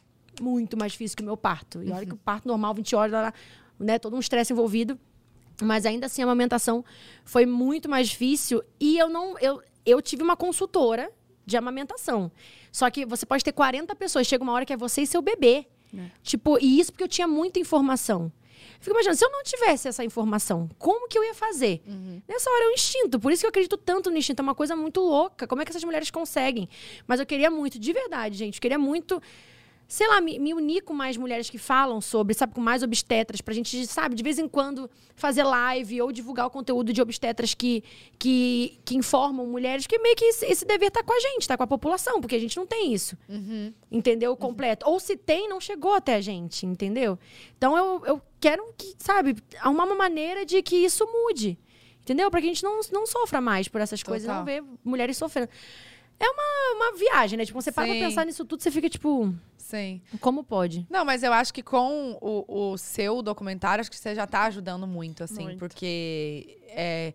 muito 0.42 0.78
mais 0.78 0.94
difícil 0.94 1.18
que 1.18 1.24
o 1.24 1.26
meu 1.26 1.38
parto. 1.38 1.84
E 1.84 1.92
olha 1.92 2.06
que 2.06 2.14
o 2.14 2.18
parto 2.18 2.48
normal, 2.48 2.74
20 2.74 2.96
horas, 2.96 3.12
lá, 3.12 3.34
né, 3.80 4.00
todo 4.00 4.16
um 4.16 4.20
estresse 4.20 4.54
envolvido. 4.54 4.98
Mas 5.62 5.86
ainda 5.86 6.08
assim, 6.08 6.22
a 6.22 6.26
amamentação 6.26 6.84
foi 7.24 7.46
muito 7.46 7.90
mais 7.90 8.10
difícil. 8.10 8.64
E 8.80 8.98
eu 8.98 9.10
não. 9.10 9.38
Eu, 9.40 9.62
eu 9.86 10.02
tive 10.02 10.24
uma 10.24 10.36
consultora 10.36 11.12
de 11.46 11.56
amamentação. 11.56 12.32
Só 12.72 12.90
que 12.90 13.06
você 13.06 13.26
pode 13.26 13.44
ter 13.44 13.54
40 13.54 13.96
pessoas, 13.96 14.28
chega 14.28 14.44
uma 14.44 14.52
hora 14.52 14.66
que 14.66 14.74
é 14.74 14.78
você 14.78 15.04
e 15.04 15.08
seu 15.08 15.22
bebê. 15.22 15.66
Tipo, 16.24 16.58
e 16.60 16.80
isso 16.80 16.92
porque 16.92 17.04
eu 17.04 17.08
tinha 17.08 17.28
muita 17.28 17.60
informação. 17.60 18.32
Fico 18.80 18.96
imaginando, 18.96 19.18
se 19.18 19.26
eu 19.26 19.32
não 19.32 19.44
tivesse 19.44 19.88
essa 19.88 20.04
informação, 20.04 20.70
como 20.78 21.08
que 21.08 21.18
eu 21.18 21.24
ia 21.24 21.34
fazer? 21.34 21.82
Nessa 22.28 22.50
hora 22.50 22.66
é 22.66 22.68
um 22.70 22.72
instinto, 22.72 23.20
por 23.20 23.32
isso 23.32 23.42
que 23.42 23.46
eu 23.46 23.50
acredito 23.50 23.78
tanto 23.78 24.12
no 24.12 24.18
instinto, 24.18 24.40
é 24.40 24.44
uma 24.44 24.56
coisa 24.56 24.76
muito 24.76 25.02
louca. 25.02 25.48
Como 25.48 25.62
é 25.62 25.66
que 25.66 25.72
essas 25.72 25.84
mulheres 25.84 26.12
conseguem? 26.12 26.70
Mas 27.08 27.20
eu 27.20 27.26
queria 27.26 27.50
muito, 27.50 27.80
de 27.80 27.94
verdade, 27.94 28.38
gente, 28.38 28.56
eu 28.56 28.62
queria 28.62 28.80
muito 28.80 29.22
sei 29.88 30.08
lá, 30.08 30.20
me, 30.20 30.40
me 30.40 30.54
unir 30.54 30.82
com 30.82 30.94
mais 30.94 31.16
mulheres 31.16 31.50
que 31.50 31.58
falam 31.58 32.02
sobre, 32.02 32.34
sabe, 32.34 32.54
com 32.54 32.62
mais 32.62 32.82
obstetras, 32.82 33.42
pra 33.42 33.54
gente, 33.54 33.86
sabe, 33.86 34.16
de 34.16 34.24
vez 34.24 34.40
em 34.40 34.48
quando 34.48 34.90
fazer 35.16 35.44
live 35.44 36.02
ou 36.02 36.12
divulgar 36.12 36.48
o 36.48 36.50
conteúdo 36.50 36.92
de 36.92 37.02
obstetras 37.02 37.54
que, 37.54 37.84
que, 38.18 38.80
que 38.84 38.96
informam 38.96 39.46
mulheres, 39.46 39.86
que 39.86 39.98
meio 40.00 40.16
que 40.16 40.26
esse, 40.26 40.46
esse 40.46 40.66
dever 40.66 40.92
tá 40.92 41.04
com 41.04 41.14
a 41.14 41.20
gente, 41.20 41.48
tá 41.48 41.56
com 41.56 41.64
a 41.64 41.68
população, 41.68 42.20
porque 42.20 42.36
a 42.36 42.40
gente 42.40 42.58
não 42.58 42.66
tem 42.66 42.94
isso. 42.94 43.18
Entendeu? 43.92 44.36
Completo. 44.36 44.90
Ou 44.90 45.00
se 45.00 45.16
tem, 45.16 45.48
não 45.48 45.62
chegou 45.62 45.94
até 45.94 46.16
a 46.16 46.22
gente, 46.22 46.66
entendeu? 46.66 47.18
Então 47.58 47.78
eu, 47.78 48.06
eu 48.06 48.22
quero 48.40 48.74
que, 48.78 48.96
sabe, 48.98 49.36
arrumar 49.60 49.86
uma 49.86 49.96
maneira 49.96 50.46
de 50.46 50.62
que 50.62 50.76
isso 50.76 51.06
mude. 51.06 51.58
Entendeu? 52.02 52.30
Pra 52.30 52.40
que 52.40 52.46
a 52.46 52.50
gente 52.50 52.64
não, 52.64 52.80
não 52.92 53.08
sofra 53.08 53.42
mais 53.42 53.68
por 53.68 53.82
essas 53.82 54.04
coisas 54.04 54.26
e 54.26 54.28
não 54.28 54.46
Total. 54.46 54.46
ver 54.46 54.64
mulheres 54.84 55.18
sofrendo. 55.18 55.50
É 56.20 56.26
uma, 56.30 56.76
uma 56.76 56.98
viagem, 56.98 57.38
né? 57.38 57.46
Tipo, 57.46 57.62
você 57.62 57.72
para 57.72 57.86
pra 57.86 57.94
Sim. 57.94 58.00
pensar 58.00 58.26
nisso 58.26 58.46
tudo, 58.46 58.62
você 58.62 58.72
fica 58.72 58.90
tipo, 58.90 59.34
Sim. 59.58 60.02
como 60.22 60.44
pode? 60.44 60.86
Não, 60.90 61.04
mas 61.04 61.24
eu 61.24 61.34
acho 61.34 61.54
que 61.54 61.62
com 61.62 62.18
o, 62.22 62.72
o 62.72 62.78
seu 62.78 63.22
documentário, 63.22 63.82
acho 63.82 63.90
que 63.92 63.98
você 63.98 64.16
já 64.16 64.26
tá 64.26 64.44
ajudando 64.44 64.88
muito, 64.88 65.24
assim, 65.24 65.44
Muito. 65.44 65.60
porque 65.60 66.60
é, 66.70 67.14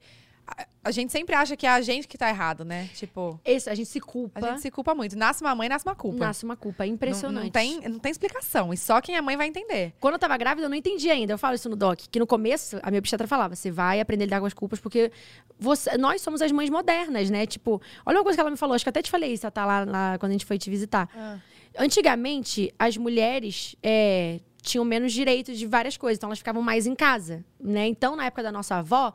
a, 0.84 0.90
gente 0.90 1.12
sempre 1.12 1.34
acha 1.34 1.56
que 1.56 1.66
é 1.66 1.70
a 1.70 1.80
gente 1.80 2.08
que 2.08 2.16
tá 2.18 2.28
errado, 2.28 2.64
né? 2.64 2.88
Tipo, 2.94 3.38
Esse, 3.44 3.68
a 3.68 3.74
gente 3.74 3.88
se 3.88 4.00
culpa. 4.00 4.38
a 4.40 4.50
gente 4.50 4.62
se 4.62 4.70
culpa 4.70 4.94
muito. 4.94 5.16
Nasce 5.16 5.42
uma 5.42 5.54
mãe, 5.54 5.68
nasce 5.68 5.84
uma 5.86 5.94
culpa. 5.94 6.18
Nasce 6.18 6.44
uma 6.44 6.56
culpa. 6.56 6.84
É 6.84 6.86
Não- 6.86 6.94
impressionante. 6.94 7.44
Não, 7.44 7.50
tem, 7.50 7.80
não 7.88 7.98
tem 7.98 8.10
explicação. 8.10 8.72
E 8.72 8.76
só 8.76 9.00
quem 9.00 9.16
é 9.16 9.20
mãe 9.20 9.36
vai 9.36 9.46
entender. 9.46 9.92
Quando 10.00 10.14
eu 10.14 10.18
tava 10.18 10.36
grávida, 10.36 10.66
eu 10.66 10.70
não 10.70 10.76
entendi 10.76 11.10
ainda. 11.10 11.32
Eu 11.32 11.38
falo 11.38 11.54
isso 11.54 11.68
no 11.68 11.76
doc. 11.76 11.98
Que 12.10 12.18
no 12.18 12.26
começo, 12.26 12.78
a 12.82 12.90
minha 12.90 12.98
obstetra 12.98 13.26
falava: 13.28 13.54
você 13.54 13.70
vai 13.70 14.00
aprender 14.00 14.24
a 14.24 14.26
lidar 14.26 14.40
com 14.40 14.46
as 14.46 14.54
culpas, 14.54 14.80
porque 14.80 15.12
você- 15.58 15.96
nós 15.98 16.22
somos 16.22 16.40
as 16.42 16.50
mães 16.52 16.70
modernas, 16.70 17.28
né? 17.30 17.46
Tipo, 17.46 17.80
olha 18.06 18.18
uma 18.18 18.24
coisa 18.24 18.36
que 18.36 18.40
ela 18.40 18.50
me 18.50 18.56
falou, 18.56 18.74
acho 18.74 18.84
que 18.84 18.88
até 18.90 19.02
te 19.02 19.10
falei 19.10 19.32
isso, 19.32 19.50
tá 19.50 19.64
lá, 19.66 19.84
lá 19.84 20.18
quando 20.18 20.30
a 20.30 20.34
gente 20.34 20.46
foi 20.46 20.58
te 20.58 20.70
visitar. 20.70 21.08
Antigamente, 21.78 22.74
as 22.78 22.96
mulheres 22.96 23.76
é, 23.82 24.40
tinham 24.60 24.84
menos 24.84 25.12
direitos 25.12 25.56
de 25.58 25.66
várias 25.66 25.96
coisas, 25.96 26.18
então 26.18 26.28
elas 26.28 26.38
ficavam 26.38 26.62
mais 26.62 26.86
em 26.86 26.94
casa, 26.94 27.44
né? 27.58 27.86
Então, 27.86 28.16
na 28.16 28.26
época 28.26 28.42
da 28.42 28.50
nossa 28.52 28.76
avó, 28.76 29.14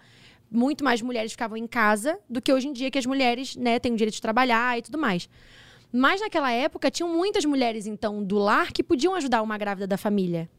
muito 0.50 0.84
mais 0.84 1.02
mulheres 1.02 1.32
ficavam 1.32 1.58
em 1.58 1.68
casa 1.68 2.20
do 2.30 2.42
que 2.42 2.52
hoje 2.52 2.68
em 2.68 2.74
dia, 2.74 2.92
que 2.92 2.98
as 2.98 3.06
mulheres, 3.06 3.56
né, 3.56 3.80
têm 3.80 3.94
o 3.94 3.96
direito 3.96 4.16
de 4.16 4.22
trabalhar 4.22 4.78
e 4.78 4.82
tudo 4.82 4.98
mais. 4.98 5.30
Mas 5.92 6.22
naquela 6.22 6.52
época, 6.52 6.92
tinham 6.92 7.10
muitas 7.10 7.46
mulheres, 7.46 7.88
então, 7.88 8.24
do 8.24 8.38
lar 8.38 8.72
que 8.72 8.84
podiam 8.84 9.16
ajudar 9.16 9.42
uma 9.42 9.58
grávida 9.58 9.88
da 9.88 9.98
família. 9.98 10.50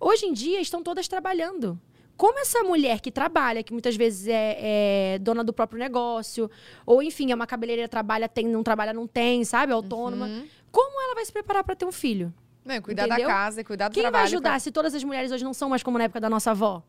Hoje 0.00 0.26
em 0.26 0.32
dia, 0.32 0.60
estão 0.60 0.82
todas 0.82 1.06
trabalhando. 1.06 1.80
Como 2.16 2.38
essa 2.38 2.62
mulher 2.62 3.00
que 3.00 3.10
trabalha, 3.10 3.62
que 3.62 3.72
muitas 3.72 3.96
vezes 3.96 4.28
é, 4.28 5.14
é 5.14 5.18
dona 5.18 5.42
do 5.42 5.52
próprio 5.52 5.78
negócio, 5.78 6.50
ou 6.84 7.02
enfim, 7.02 7.30
é 7.32 7.34
uma 7.34 7.46
cabeleireira, 7.46 7.88
trabalha, 7.88 8.28
tem, 8.28 8.46
não 8.46 8.62
trabalha, 8.62 8.92
não 8.92 9.06
tem, 9.06 9.44
sabe? 9.44 9.72
Autônoma. 9.72 10.28
Como 10.70 11.00
ela 11.02 11.14
vai 11.14 11.24
se 11.24 11.32
preparar 11.32 11.64
para 11.64 11.74
ter 11.74 11.84
um 11.84 11.92
filho? 11.92 12.32
Não, 12.64 12.80
cuidar 12.80 13.06
Entendeu? 13.06 13.26
da 13.26 13.34
casa, 13.34 13.64
cuidar 13.64 13.88
do 13.88 13.94
Quem 13.94 14.02
trabalho. 14.02 14.22
vai 14.22 14.28
ajudar 14.28 14.60
se 14.60 14.70
todas 14.70 14.94
as 14.94 15.02
mulheres 15.02 15.32
hoje 15.32 15.42
não 15.42 15.52
são 15.52 15.68
mais 15.68 15.82
como 15.82 15.98
na 15.98 16.04
época 16.04 16.20
da 16.20 16.30
nossa 16.30 16.52
avó? 16.52 16.82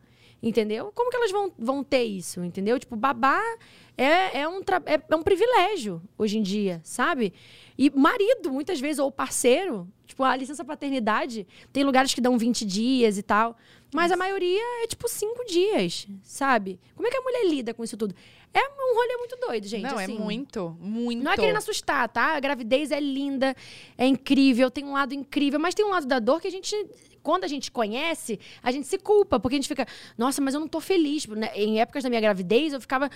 Entendeu? 0.44 0.92
Como 0.94 1.10
que 1.10 1.16
elas 1.16 1.32
vão, 1.32 1.50
vão 1.58 1.82
ter 1.82 2.04
isso? 2.04 2.44
Entendeu? 2.44 2.78
Tipo, 2.78 2.94
babá 2.96 3.40
é, 3.96 4.40
é, 4.40 4.48
um, 4.48 4.58
é, 4.84 5.00
é 5.08 5.16
um 5.16 5.22
privilégio 5.22 6.02
hoje 6.18 6.36
em 6.36 6.42
dia, 6.42 6.82
sabe? 6.84 7.32
E 7.78 7.88
marido, 7.88 8.52
muitas 8.52 8.78
vezes, 8.78 8.98
ou 8.98 9.10
parceiro, 9.10 9.88
tipo, 10.06 10.22
a 10.22 10.36
licença 10.36 10.62
paternidade, 10.62 11.46
tem 11.72 11.82
lugares 11.82 12.12
que 12.12 12.20
dão 12.20 12.36
20 12.36 12.62
dias 12.66 13.16
e 13.16 13.22
tal. 13.22 13.56
Mas 13.94 14.12
a 14.12 14.16
maioria 14.16 14.82
é 14.82 14.86
tipo 14.86 15.08
cinco 15.08 15.46
dias, 15.46 16.06
sabe? 16.22 16.78
Como 16.94 17.06
é 17.06 17.10
que 17.10 17.16
a 17.16 17.22
mulher 17.22 17.46
lida 17.48 17.72
com 17.72 17.82
isso 17.82 17.96
tudo? 17.96 18.14
É 18.52 18.60
um 18.60 18.94
rolê 18.94 19.16
muito 19.16 19.36
doido, 19.36 19.66
gente. 19.66 19.82
Não, 19.82 19.98
é 19.98 20.04
assim. 20.04 20.18
muito, 20.18 20.76
muito. 20.78 21.22
Não 21.24 21.32
é 21.32 21.36
querendo 21.36 21.56
assustar, 21.56 22.08
tá? 22.08 22.36
A 22.36 22.40
gravidez 22.40 22.90
é 22.90 23.00
linda, 23.00 23.54
é 23.96 24.06
incrível, 24.06 24.70
tem 24.70 24.84
um 24.84 24.92
lado 24.92 25.14
incrível, 25.14 25.58
mas 25.58 25.74
tem 25.74 25.84
um 25.86 25.90
lado 25.90 26.06
da 26.06 26.18
dor 26.18 26.40
que 26.40 26.48
a 26.48 26.50
gente, 26.50 26.74
quando 27.24 27.42
a 27.42 27.48
gente 27.48 27.72
conhece, 27.72 28.38
a 28.62 28.70
gente 28.70 28.86
se 28.86 28.98
culpa, 28.98 29.40
porque 29.40 29.56
a 29.56 29.58
gente 29.58 29.66
fica, 29.66 29.86
nossa, 30.16 30.42
mas 30.42 30.52
eu 30.52 30.60
não 30.60 30.68
tô 30.68 30.78
feliz. 30.78 31.26
Né? 31.26 31.50
Em 31.56 31.80
épocas 31.80 32.04
da 32.04 32.10
minha 32.10 32.20
gravidez, 32.20 32.74
eu 32.74 32.80
ficava 32.80 33.10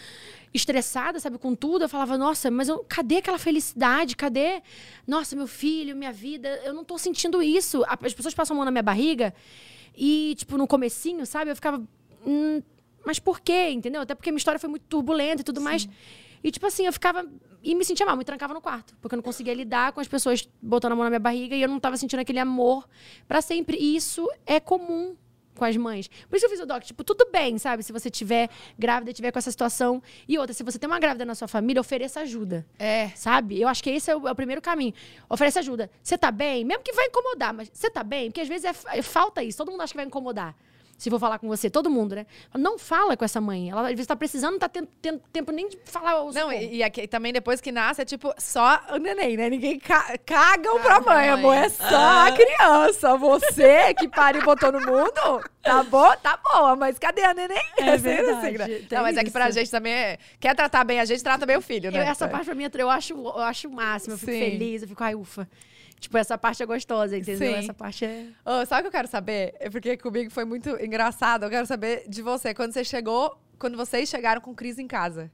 estressada, 0.52 1.20
sabe, 1.20 1.36
com 1.36 1.54
tudo. 1.54 1.84
Eu 1.84 1.88
falava, 1.90 2.16
nossa, 2.16 2.50
mas 2.50 2.70
eu, 2.70 2.84
cadê 2.88 3.18
aquela 3.18 3.38
felicidade? 3.38 4.16
Cadê, 4.16 4.62
nossa, 5.06 5.36
meu 5.36 5.46
filho, 5.46 5.94
minha 5.94 6.12
vida? 6.12 6.48
Eu 6.64 6.72
não 6.72 6.84
tô 6.84 6.96
sentindo 6.96 7.42
isso. 7.42 7.84
As 7.86 8.14
pessoas 8.14 8.34
passam 8.34 8.54
a 8.54 8.56
mão 8.56 8.64
na 8.64 8.70
minha 8.70 8.82
barriga 8.82 9.34
e, 9.94 10.34
tipo, 10.38 10.56
no 10.56 10.66
comecinho, 10.66 11.26
sabe, 11.26 11.50
eu 11.50 11.54
ficava. 11.54 11.82
"Hum, 12.26 12.62
mas 13.04 13.18
por 13.18 13.40
quê? 13.40 13.68
Entendeu? 13.68 14.00
Até 14.00 14.14
porque 14.14 14.30
minha 14.30 14.38
história 14.38 14.58
foi 14.58 14.70
muito 14.70 14.84
turbulenta 14.88 15.42
e 15.42 15.44
tudo 15.44 15.60
mais. 15.60 15.86
E, 16.42 16.50
tipo 16.50 16.66
assim, 16.66 16.86
eu 16.86 16.92
ficava. 16.92 17.26
E 17.62 17.74
me 17.74 17.84
sentia 17.84 18.06
mal, 18.06 18.16
me 18.16 18.24
trancava 18.24 18.54
no 18.54 18.60
quarto. 18.60 18.96
Porque 19.00 19.14
eu 19.14 19.18
não 19.18 19.22
conseguia 19.22 19.54
lidar 19.54 19.92
com 19.92 20.00
as 20.00 20.08
pessoas 20.08 20.48
botando 20.62 20.92
a 20.92 20.96
mão 20.96 21.04
na 21.04 21.10
minha 21.10 21.20
barriga 21.20 21.56
e 21.56 21.62
eu 21.62 21.68
não 21.68 21.80
tava 21.80 21.96
sentindo 21.96 22.20
aquele 22.20 22.38
amor 22.38 22.88
pra 23.26 23.40
sempre. 23.40 23.76
E 23.76 23.96
isso 23.96 24.28
é 24.46 24.60
comum 24.60 25.16
com 25.58 25.64
as 25.64 25.76
mães. 25.76 26.08
Por 26.30 26.36
isso 26.36 26.46
eu 26.46 26.50
fiz 26.50 26.60
o 26.60 26.66
doc. 26.66 26.84
Tipo, 26.84 27.04
tudo 27.04 27.28
bem, 27.30 27.58
sabe? 27.58 27.82
Se 27.82 27.92
você 27.92 28.08
tiver 28.08 28.48
grávida, 28.78 29.12
tiver 29.12 29.32
com 29.32 29.38
essa 29.38 29.50
situação. 29.50 30.02
E 30.26 30.38
outra, 30.38 30.54
se 30.54 30.62
você 30.62 30.78
tem 30.78 30.88
uma 30.88 31.00
grávida 31.00 31.24
na 31.24 31.34
sua 31.34 31.48
família, 31.48 31.80
ofereça 31.80 32.20
ajuda. 32.20 32.64
É. 32.78 33.08
Sabe? 33.10 33.60
Eu 33.60 33.68
acho 33.68 33.82
que 33.82 33.90
esse 33.90 34.10
é 34.10 34.16
o, 34.16 34.26
é 34.28 34.32
o 34.32 34.34
primeiro 34.34 34.62
caminho. 34.62 34.94
Oferece 35.28 35.58
ajuda. 35.58 35.90
Você 36.02 36.16
tá 36.16 36.30
bem? 36.30 36.64
Mesmo 36.64 36.82
que 36.82 36.92
vai 36.92 37.06
incomodar, 37.06 37.52
mas 37.52 37.68
você 37.72 37.90
tá 37.90 38.02
bem? 38.02 38.30
Porque 38.30 38.40
às 38.40 38.48
vezes 38.48 38.64
é, 38.64 38.98
é 38.98 39.02
falta 39.02 39.42
isso. 39.42 39.58
Todo 39.58 39.70
mundo 39.70 39.82
acha 39.82 39.92
que 39.92 39.96
vai 39.98 40.06
incomodar. 40.06 40.56
Se 40.98 41.08
for 41.10 41.20
falar 41.20 41.38
com 41.38 41.46
você, 41.46 41.70
todo 41.70 41.88
mundo, 41.88 42.16
né? 42.16 42.26
Não 42.54 42.76
fala 42.76 43.16
com 43.16 43.24
essa 43.24 43.40
mãe. 43.40 43.70
Ela 43.70 43.82
às 43.82 43.88
vezes 43.90 44.06
tá 44.06 44.16
precisando, 44.16 44.52
não 44.54 44.58
tá 44.58 44.68
tendo, 44.68 44.88
tendo 45.00 45.20
tempo 45.32 45.52
nem 45.52 45.68
de 45.68 45.78
falar 45.84 46.22
o 46.24 46.32
Não, 46.32 46.52
e, 46.52 46.76
e 46.78 46.82
aqui, 46.82 47.06
também 47.06 47.32
depois 47.32 47.60
que 47.60 47.70
nasce 47.70 48.02
é 48.02 48.04
tipo 48.04 48.34
só 48.36 48.80
o 48.92 48.96
neném, 48.96 49.36
né? 49.36 49.48
Ninguém 49.48 49.78
ca 49.78 50.18
cagam 50.26 50.80
pra 50.80 50.96
Ah, 50.96 51.00
mãe, 51.00 51.14
mãe. 51.16 51.28
amor. 51.30 51.54
É 51.54 51.68
só 51.68 51.86
a 52.26 52.32
criança. 52.32 53.16
Você 53.16 53.94
que 53.94 54.08
pariu 54.08 54.42
e 54.42 54.44
botou 54.44 54.72
no 54.72 54.80
mundo, 54.80 55.40
tá 55.62 55.84
bom? 55.84 56.10
Tá 56.16 56.36
boa, 56.36 56.74
mas 56.74 56.98
cadê 56.98 57.22
a 57.22 57.32
neném? 57.32 57.62
É 57.76 57.96
sempre 57.96 57.98
verdade, 57.98 58.58
né? 58.58 58.66
tem 58.66 58.86
Não, 58.98 59.02
mas 59.04 59.16
é 59.16 59.22
que 59.22 59.30
pra 59.30 59.50
gente 59.52 59.70
também 59.70 59.92
é. 59.92 60.18
Quer 60.40 60.56
tratar 60.56 60.82
bem 60.82 60.98
a 60.98 61.04
gente, 61.04 61.22
trata 61.22 61.46
bem 61.46 61.56
o 61.56 61.62
filho, 61.62 61.92
né? 61.92 61.98
Eu- 62.00 62.02
essa 62.02 62.26
parte 62.26 62.46
pra 62.46 62.56
mim, 62.56 62.68
eu 62.76 62.90
acho, 62.90 63.12
eu 63.14 63.38
acho 63.38 63.68
o 63.68 63.72
máximo. 63.72 64.14
Eu 64.14 64.18
fico 64.18 64.32
Sim. 64.32 64.38
feliz, 64.40 64.82
eu 64.82 64.88
fico, 64.88 65.04
ai, 65.04 65.14
ufa. 65.14 65.48
Tipo, 66.00 66.16
essa 66.18 66.38
parte 66.38 66.62
é 66.62 66.66
gostosa, 66.66 67.16
entendeu? 67.16 67.52
Sim. 67.52 67.58
Essa 67.58 67.74
parte 67.74 68.04
é. 68.04 68.26
Ô, 68.44 68.64
sabe 68.66 68.80
o 68.80 68.82
que 68.82 68.88
eu 68.88 68.92
quero 68.92 69.08
saber? 69.08 69.54
É 69.58 69.68
porque 69.68 69.96
comigo 69.96 70.30
foi 70.30 70.44
muito 70.44 70.70
engraçado. 70.82 71.44
Eu 71.44 71.50
quero 71.50 71.66
saber 71.66 72.04
de 72.08 72.22
você. 72.22 72.54
Quando 72.54 72.72
você 72.72 72.84
chegou, 72.84 73.38
quando 73.58 73.76
vocês 73.76 74.08
chegaram 74.08 74.40
com 74.40 74.54
crise 74.54 74.82
em 74.82 74.86
casa. 74.86 75.30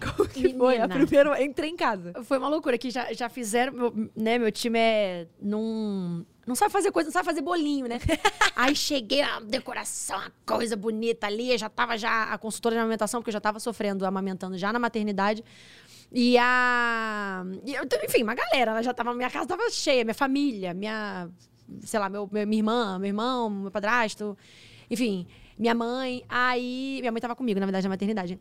Como 0.00 0.28
que 0.28 0.52
foi? 0.54 0.78
A 0.78 0.88
Menina. 0.88 1.06
primeira. 1.06 1.42
Entrei 1.42 1.70
em 1.70 1.76
casa. 1.76 2.12
Foi 2.24 2.38
uma 2.38 2.48
loucura 2.48 2.76
que 2.76 2.90
já, 2.90 3.12
já 3.12 3.28
fizeram, 3.28 3.72
meu, 3.72 4.10
né? 4.16 4.38
Meu 4.38 4.50
time 4.50 4.78
é 4.78 5.26
num. 5.40 6.24
Não 6.46 6.54
sabe 6.54 6.72
fazer 6.72 6.90
coisa, 6.90 7.06
não 7.08 7.12
sabe 7.12 7.24
fazer 7.24 7.40
bolinho, 7.40 7.86
né? 7.86 7.98
Aí 8.54 8.76
cheguei, 8.76 9.22
a 9.22 9.40
decoração, 9.40 10.18
uma 10.18 10.32
coisa 10.44 10.76
bonita 10.76 11.26
ali. 11.26 11.52
Eu 11.52 11.58
já 11.58 11.70
tava 11.70 11.96
já 11.96 12.24
a 12.24 12.36
consultora 12.36 12.74
de 12.74 12.80
amamentação, 12.80 13.20
porque 13.20 13.30
eu 13.30 13.34
já 13.34 13.40
tava 13.40 13.58
sofrendo, 13.60 14.04
amamentando 14.04 14.58
já 14.58 14.72
na 14.72 14.78
maternidade. 14.78 15.42
E 16.16 16.38
a. 16.38 17.44
enfim, 18.04 18.22
uma 18.22 18.36
galera, 18.36 18.70
ela 18.70 18.82
já 18.82 18.94
tava. 18.94 19.12
Minha 19.14 19.28
casa 19.28 19.48
tava 19.48 19.68
cheia, 19.68 20.04
minha 20.04 20.14
família, 20.14 20.72
minha. 20.72 21.28
Sei 21.80 21.98
lá, 21.98 22.08
meu, 22.08 22.30
minha 22.30 22.44
irmã, 22.44 23.00
meu 23.00 23.08
irmão, 23.08 23.50
meu 23.50 23.70
padrasto. 23.72 24.38
Enfim, 24.88 25.26
minha 25.58 25.74
mãe. 25.74 26.22
Aí. 26.28 26.98
Minha 27.00 27.10
mãe 27.10 27.20
tava 27.20 27.34
comigo, 27.34 27.58
na 27.58 27.66
verdade, 27.66 27.82
na 27.82 27.90
maternidade. 27.90 28.38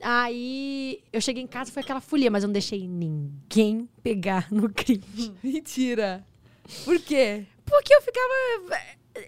Aí 0.00 1.02
eu 1.12 1.20
cheguei 1.20 1.42
em 1.42 1.48
casa, 1.48 1.72
foi 1.72 1.82
aquela 1.82 2.00
folia, 2.00 2.30
mas 2.30 2.44
eu 2.44 2.46
não 2.46 2.52
deixei 2.52 2.86
ninguém 2.86 3.88
pegar 4.04 4.46
no 4.52 4.72
Cris. 4.72 5.00
Mentira. 5.42 6.24
Por 6.84 7.00
quê? 7.00 7.44
Porque 7.64 7.92
eu 7.92 8.02
ficava. 8.02 8.80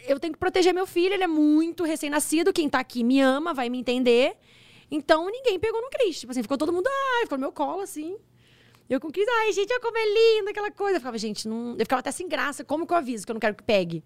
Eu 0.06 0.20
tenho 0.20 0.32
que 0.32 0.38
proteger 0.38 0.72
meu 0.72 0.86
filho, 0.86 1.14
ele 1.14 1.24
é 1.24 1.28
muito 1.28 1.82
recém-nascido. 1.82 2.52
Quem 2.52 2.68
tá 2.68 2.78
aqui 2.78 3.02
me 3.02 3.20
ama, 3.20 3.52
vai 3.52 3.68
me 3.68 3.78
entender. 3.78 4.36
Então 4.94 5.26
ninguém 5.30 5.58
pegou 5.58 5.80
no 5.80 5.88
Cris. 5.90 6.20
Tipo 6.20 6.30
assim, 6.32 6.42
ficou 6.42 6.58
todo 6.58 6.72
mundo, 6.72 6.86
ai, 7.16 7.22
ficou 7.22 7.38
no 7.38 7.42
meu 7.42 7.52
colo, 7.52 7.80
assim. 7.80 8.16
Eu 8.90 9.00
com 9.00 9.08
o 9.08 9.12
Cris, 9.12 9.26
ai, 9.40 9.52
gente, 9.52 9.72
olha 9.72 9.80
como 9.80 9.96
é 9.96 10.04
lindo, 10.04 10.50
aquela 10.50 10.70
coisa. 10.70 10.96
Eu 10.96 11.00
ficava, 11.00 11.16
gente, 11.18 11.48
não. 11.48 11.72
Eu 11.72 11.78
ficava 11.78 12.00
até 12.00 12.10
sem 12.12 12.28
graça. 12.28 12.62
Como 12.62 12.86
que 12.86 12.92
eu 12.92 12.96
aviso 12.98 13.24
que 13.24 13.32
eu 13.32 13.34
não 13.34 13.40
quero 13.40 13.54
que 13.54 13.62
pegue? 13.64 14.04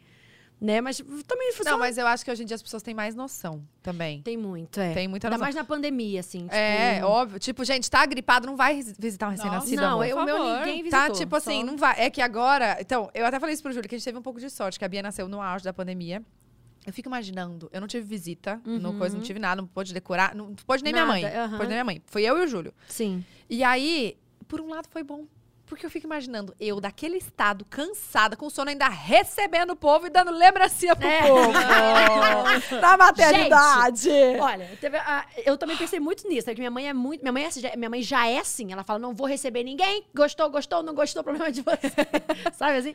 né? 0.58 0.80
Mas 0.80 0.96
também 1.26 1.52
foi 1.52 1.66
Não, 1.66 1.72
só- 1.72 1.78
mas 1.78 1.98
eu 1.98 2.06
acho 2.06 2.24
que 2.24 2.30
hoje 2.30 2.42
em 2.42 2.46
dia 2.46 2.54
as 2.54 2.62
pessoas 2.62 2.82
têm 2.82 2.94
mais 2.94 3.14
noção 3.14 3.62
também. 3.82 4.22
tem 4.22 4.38
muito, 4.38 4.80
é. 4.80 4.94
Tem 4.94 5.06
muita 5.06 5.26
Ainda 5.26 5.36
noção. 5.36 5.44
mais 5.44 5.54
na 5.54 5.64
pandemia, 5.64 6.20
assim. 6.20 6.44
Tipo, 6.44 6.54
É, 6.54 7.04
óbvio. 7.04 7.38
Tipo, 7.38 7.62
gente, 7.62 7.90
tá 7.90 8.06
gripado, 8.06 8.46
não 8.46 8.56
vai 8.56 8.74
vis- 8.76 8.96
visitar 8.98 9.26
um 9.28 9.32
recém-nascido, 9.32 9.82
Não, 9.82 10.00
amor. 10.00 10.06
eu, 10.06 10.16
o 10.16 10.24
meu 10.24 10.38
ninguém 10.44 10.82
visitou. 10.82 10.90
Tá, 11.08 11.10
tipo 11.10 11.36
assim, 11.36 11.60
só- 11.60 11.66
não 11.66 11.76
vai. 11.76 11.94
É 12.00 12.08
que 12.08 12.22
agora. 12.22 12.78
Então, 12.80 13.10
eu 13.12 13.26
até 13.26 13.38
falei 13.38 13.52
isso 13.52 13.62
pro 13.62 13.70
Júlio, 13.70 13.86
que 13.86 13.96
a 13.96 13.98
gente 13.98 14.04
teve 14.06 14.16
um 14.16 14.22
pouco 14.22 14.40
de 14.40 14.48
sorte, 14.48 14.78
que 14.78 14.84
a 14.86 14.88
Bia 14.88 15.02
nasceu 15.02 15.28
no 15.28 15.42
auge 15.42 15.62
da 15.62 15.74
pandemia. 15.74 16.22
Eu 16.86 16.92
fico 16.92 17.08
imaginando, 17.08 17.68
eu 17.72 17.80
não 17.80 17.88
tive 17.88 18.06
visita, 18.06 18.60
Uhum. 18.64 18.96
coisa, 18.96 19.16
não 19.16 19.22
tive 19.24 19.38
nada, 19.40 19.60
não 19.60 19.66
pôde 19.68 19.92
decorar, 19.92 20.34
não 20.34 20.54
pôde 20.54 20.84
nem 20.84 20.92
minha 20.92 21.04
Nada, 21.04 21.20
mãe. 21.20 21.24
aham. 21.36 21.56
Pôde 21.56 21.68
nem 21.68 21.76
minha 21.76 21.84
mãe. 21.84 22.02
Foi 22.06 22.22
eu 22.22 22.38
e 22.38 22.44
o 22.44 22.46
Júlio. 22.46 22.72
Sim. 22.86 23.24
E 23.50 23.64
aí, 23.64 24.16
por 24.46 24.60
um 24.60 24.68
lado 24.68 24.86
foi 24.88 25.02
bom. 25.02 25.26
Porque 25.66 25.84
eu 25.84 25.90
fico 25.90 26.06
imaginando 26.06 26.54
eu, 26.60 26.80
daquele 26.80 27.16
estado, 27.16 27.64
cansada, 27.68 28.36
com 28.36 28.48
sono, 28.48 28.70
ainda 28.70 28.88
recebendo 28.88 29.70
o 29.70 29.76
povo 29.76 30.06
e 30.06 30.10
dando 30.10 30.30
lembrancinha 30.30 30.94
pro 30.94 31.06
É. 31.08 31.22
povo. 31.26 31.52
da 32.80 32.96
maternidade. 32.96 34.08
Olha, 34.40 34.70
teve 34.80 34.96
a- 34.96 35.26
eu 35.44 35.58
também 35.58 35.76
pensei 35.76 35.98
muito 35.98 36.28
nisso, 36.28 36.46
né? 36.48 36.54
Que 36.54 36.60
minha 36.60 36.70
mãe 36.70 36.88
é 36.88 36.92
muito. 36.92 37.20
Minha 37.22 37.32
mãe, 37.32 37.44
é, 37.44 37.50
já- 37.50 37.76
minha 37.76 37.90
mãe 37.90 38.00
já 38.02 38.26
é 38.28 38.38
assim. 38.38 38.72
Ela 38.72 38.84
fala: 38.84 38.98
não 38.98 39.12
vou 39.14 39.26
receber 39.26 39.64
ninguém. 39.64 40.04
Gostou, 40.14 40.48
gostou, 40.50 40.82
não 40.82 40.94
gostou, 40.94 41.22
problema 41.24 41.50
de 41.50 41.62
você. 41.62 41.90
Sabe 42.52 42.76
assim? 42.78 42.94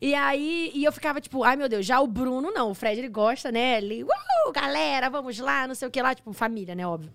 E 0.00 0.14
aí, 0.14 0.70
e 0.74 0.84
eu 0.84 0.92
ficava 0.92 1.20
tipo, 1.20 1.42
ai 1.42 1.56
meu 1.56 1.68
Deus, 1.68 1.84
já 1.86 2.00
o 2.00 2.06
Bruno 2.06 2.50
não. 2.52 2.70
O 2.70 2.74
Fred, 2.74 3.00
ele 3.00 3.08
gosta, 3.08 3.50
né? 3.50 3.78
Ele, 3.78 4.04
uh, 4.04 4.52
galera, 4.52 5.08
vamos 5.08 5.38
lá, 5.38 5.66
não 5.66 5.74
sei 5.74 5.88
o 5.88 5.90
que 5.90 6.00
lá. 6.00 6.14
Tipo, 6.14 6.32
família, 6.32 6.74
né? 6.74 6.86
Óbvio. 6.86 7.10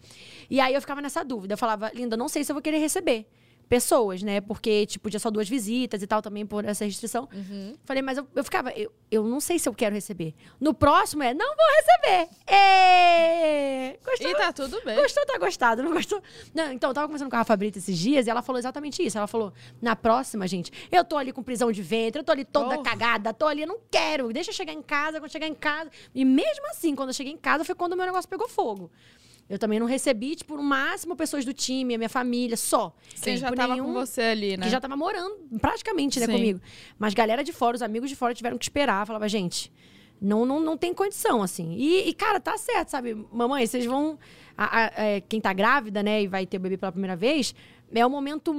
E 0.49 0.59
aí 0.59 0.73
eu 0.73 0.81
ficava 0.81 0.99
nessa 1.01 1.23
dúvida. 1.23 1.53
Eu 1.53 1.57
falava, 1.57 1.91
linda, 1.93 2.17
não 2.17 2.27
sei 2.27 2.43
se 2.43 2.51
eu 2.51 2.55
vou 2.55 2.61
querer 2.61 2.79
receber 2.79 3.25
pessoas, 3.71 4.21
né? 4.21 4.41
Porque, 4.41 4.85
tipo, 4.85 5.03
podia 5.03 5.17
só 5.17 5.31
duas 5.31 5.47
visitas 5.47 6.03
e 6.03 6.05
tal, 6.05 6.21
também 6.21 6.45
por 6.45 6.65
essa 6.65 6.83
restrição. 6.83 7.29
Falei, 7.85 8.01
mas 8.03 8.17
eu, 8.17 8.27
eu 8.35 8.43
ficava, 8.43 8.69
eu, 8.71 8.91
eu 9.09 9.23
não 9.23 9.39
sei 9.39 9.57
se 9.57 9.69
eu 9.69 9.73
quero 9.73 9.95
receber. 9.95 10.35
No 10.59 10.73
próximo 10.73 11.23
é, 11.23 11.33
não 11.33 11.55
vou 11.55 11.65
receber. 11.77 12.29
Gostou? 14.03 14.29
E 14.29 14.35
tá 14.35 14.51
tudo 14.51 14.81
bem. 14.83 14.97
Gostou, 14.97 15.25
tá 15.25 15.37
gostado. 15.37 15.81
Não 15.81 15.93
gostou? 15.93 16.21
Não, 16.53 16.69
então, 16.73 16.89
eu 16.89 16.93
tava 16.93 17.07
conversando 17.07 17.29
com 17.29 17.35
a 17.37 17.39
Rafa 17.39 17.55
Brita 17.55 17.77
esses 17.77 17.97
dias 17.97 18.27
e 18.27 18.29
ela 18.29 18.41
falou 18.41 18.59
exatamente 18.59 19.01
isso. 19.01 19.17
Ela 19.17 19.25
falou, 19.27 19.53
na 19.81 19.95
próxima, 19.95 20.45
gente, 20.49 20.69
eu 20.91 21.05
tô 21.05 21.15
ali 21.15 21.31
com 21.31 21.41
prisão 21.41 21.71
de 21.71 21.81
ventre, 21.81 22.19
eu 22.19 22.25
tô 22.25 22.33
ali 22.33 22.43
toda 22.43 22.77
Oh. 22.77 22.83
cagada, 22.83 23.33
tô 23.33 23.45
ali, 23.47 23.61
eu 23.61 23.67
não 23.67 23.79
quero. 23.89 24.33
Deixa 24.33 24.49
eu 24.49 24.53
chegar 24.53 24.73
em 24.73 24.81
casa, 24.81 25.19
quando 25.21 25.31
chegar 25.31 25.47
em 25.47 25.55
casa. 25.55 25.89
E 26.13 26.25
mesmo 26.25 26.67
assim, 26.71 26.93
quando 26.93 27.09
eu 27.09 27.13
cheguei 27.13 27.31
em 27.31 27.37
casa, 27.37 27.63
foi 27.63 27.73
quando 27.73 27.93
o 27.93 27.95
meu 27.95 28.05
negócio 28.05 28.29
pegou 28.29 28.49
fogo. 28.49 28.91
Eu 29.49 29.59
também 29.59 29.79
não 29.79 29.85
recebi, 29.87 30.35
tipo, 30.35 30.55
no 30.55 30.63
máximo 30.63 31.15
pessoas 31.15 31.43
do 31.43 31.53
time, 31.53 31.93
a 31.95 31.97
minha 31.97 32.09
família, 32.09 32.55
só. 32.55 32.95
Quem 33.21 33.35
já 33.37 33.47
Tipo, 33.47 33.57
tava 33.57 33.73
nenhum- 33.73 33.87
com 33.87 33.93
você 33.93 34.21
ali, 34.21 34.55
né? 34.55 34.63
que 34.65 34.69
já 34.71 34.79
tava 34.79 34.95
morando 34.95 35.35
praticamente, 35.59 36.19
né, 36.21 36.25
Sim. 36.25 36.31
comigo. 36.31 36.61
Mas 36.97 37.13
galera 37.13 37.43
de 37.43 37.51
fora, 37.51 37.75
os 37.75 37.81
amigos 37.81 38.09
de 38.09 38.15
fora 38.15 38.33
tiveram 38.33 38.57
que 38.57 38.63
esperar. 38.63 39.05
Falava, 39.05 39.27
gente, 39.27 39.69
não, 40.21 40.45
não, 40.45 40.59
não 40.61 40.77
tem 40.77 40.93
condição, 40.93 41.43
assim. 41.43 41.73
E, 41.77 42.07
e, 42.07 42.13
cara, 42.13 42.39
tá 42.39 42.57
certo, 42.57 42.89
sabe? 42.89 43.13
Mamãe, 43.31 43.65
vocês 43.67 43.85
vão. 43.85 44.17
a- 44.57 44.85
a- 44.85 44.91
é, 45.05 45.21
quem 45.21 45.41
tá 45.41 45.51
grávida, 45.53 46.01
né, 46.03 46.21
e 46.23 46.27
vai 46.27 46.45
ter 46.45 46.57
o 46.57 46.59
bebê 46.59 46.77
pela 46.77 46.91
primeira 46.91 47.15
vez, 47.15 47.55
é 47.93 48.05
um 48.05 48.09
momento 48.09 48.53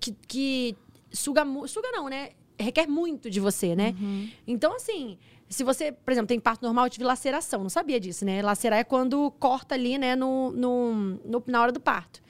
que, 0.00 0.12
que 0.26 0.76
suga. 1.12 1.44
Suga 1.66 1.90
não, 1.92 2.08
né? 2.08 2.30
Requer 2.58 2.86
muito 2.88 3.30
de 3.30 3.38
você, 3.38 3.76
né? 3.76 3.94
Então, 4.46 4.74
assim, 4.74 5.18
se 5.48 5.62
você, 5.64 5.92
por 5.92 6.10
exemplo, 6.10 6.28
tem 6.28 6.40
parto 6.40 6.62
normal, 6.62 6.86
eu 6.86 6.90
tive 6.90 7.04
laceração, 7.04 7.62
não 7.62 7.70
sabia 7.70 8.00
disso, 8.00 8.24
né? 8.24 8.42
Lacerar 8.42 8.78
é 8.78 8.84
quando 8.84 9.30
corta 9.32 9.74
ali, 9.74 9.96
né, 9.98 10.16
no, 10.16 10.50
no, 10.52 10.92
no- 11.24 11.44
na 11.46 11.62
hora 11.62 11.72
do 11.72 11.80
parto. 11.80 12.22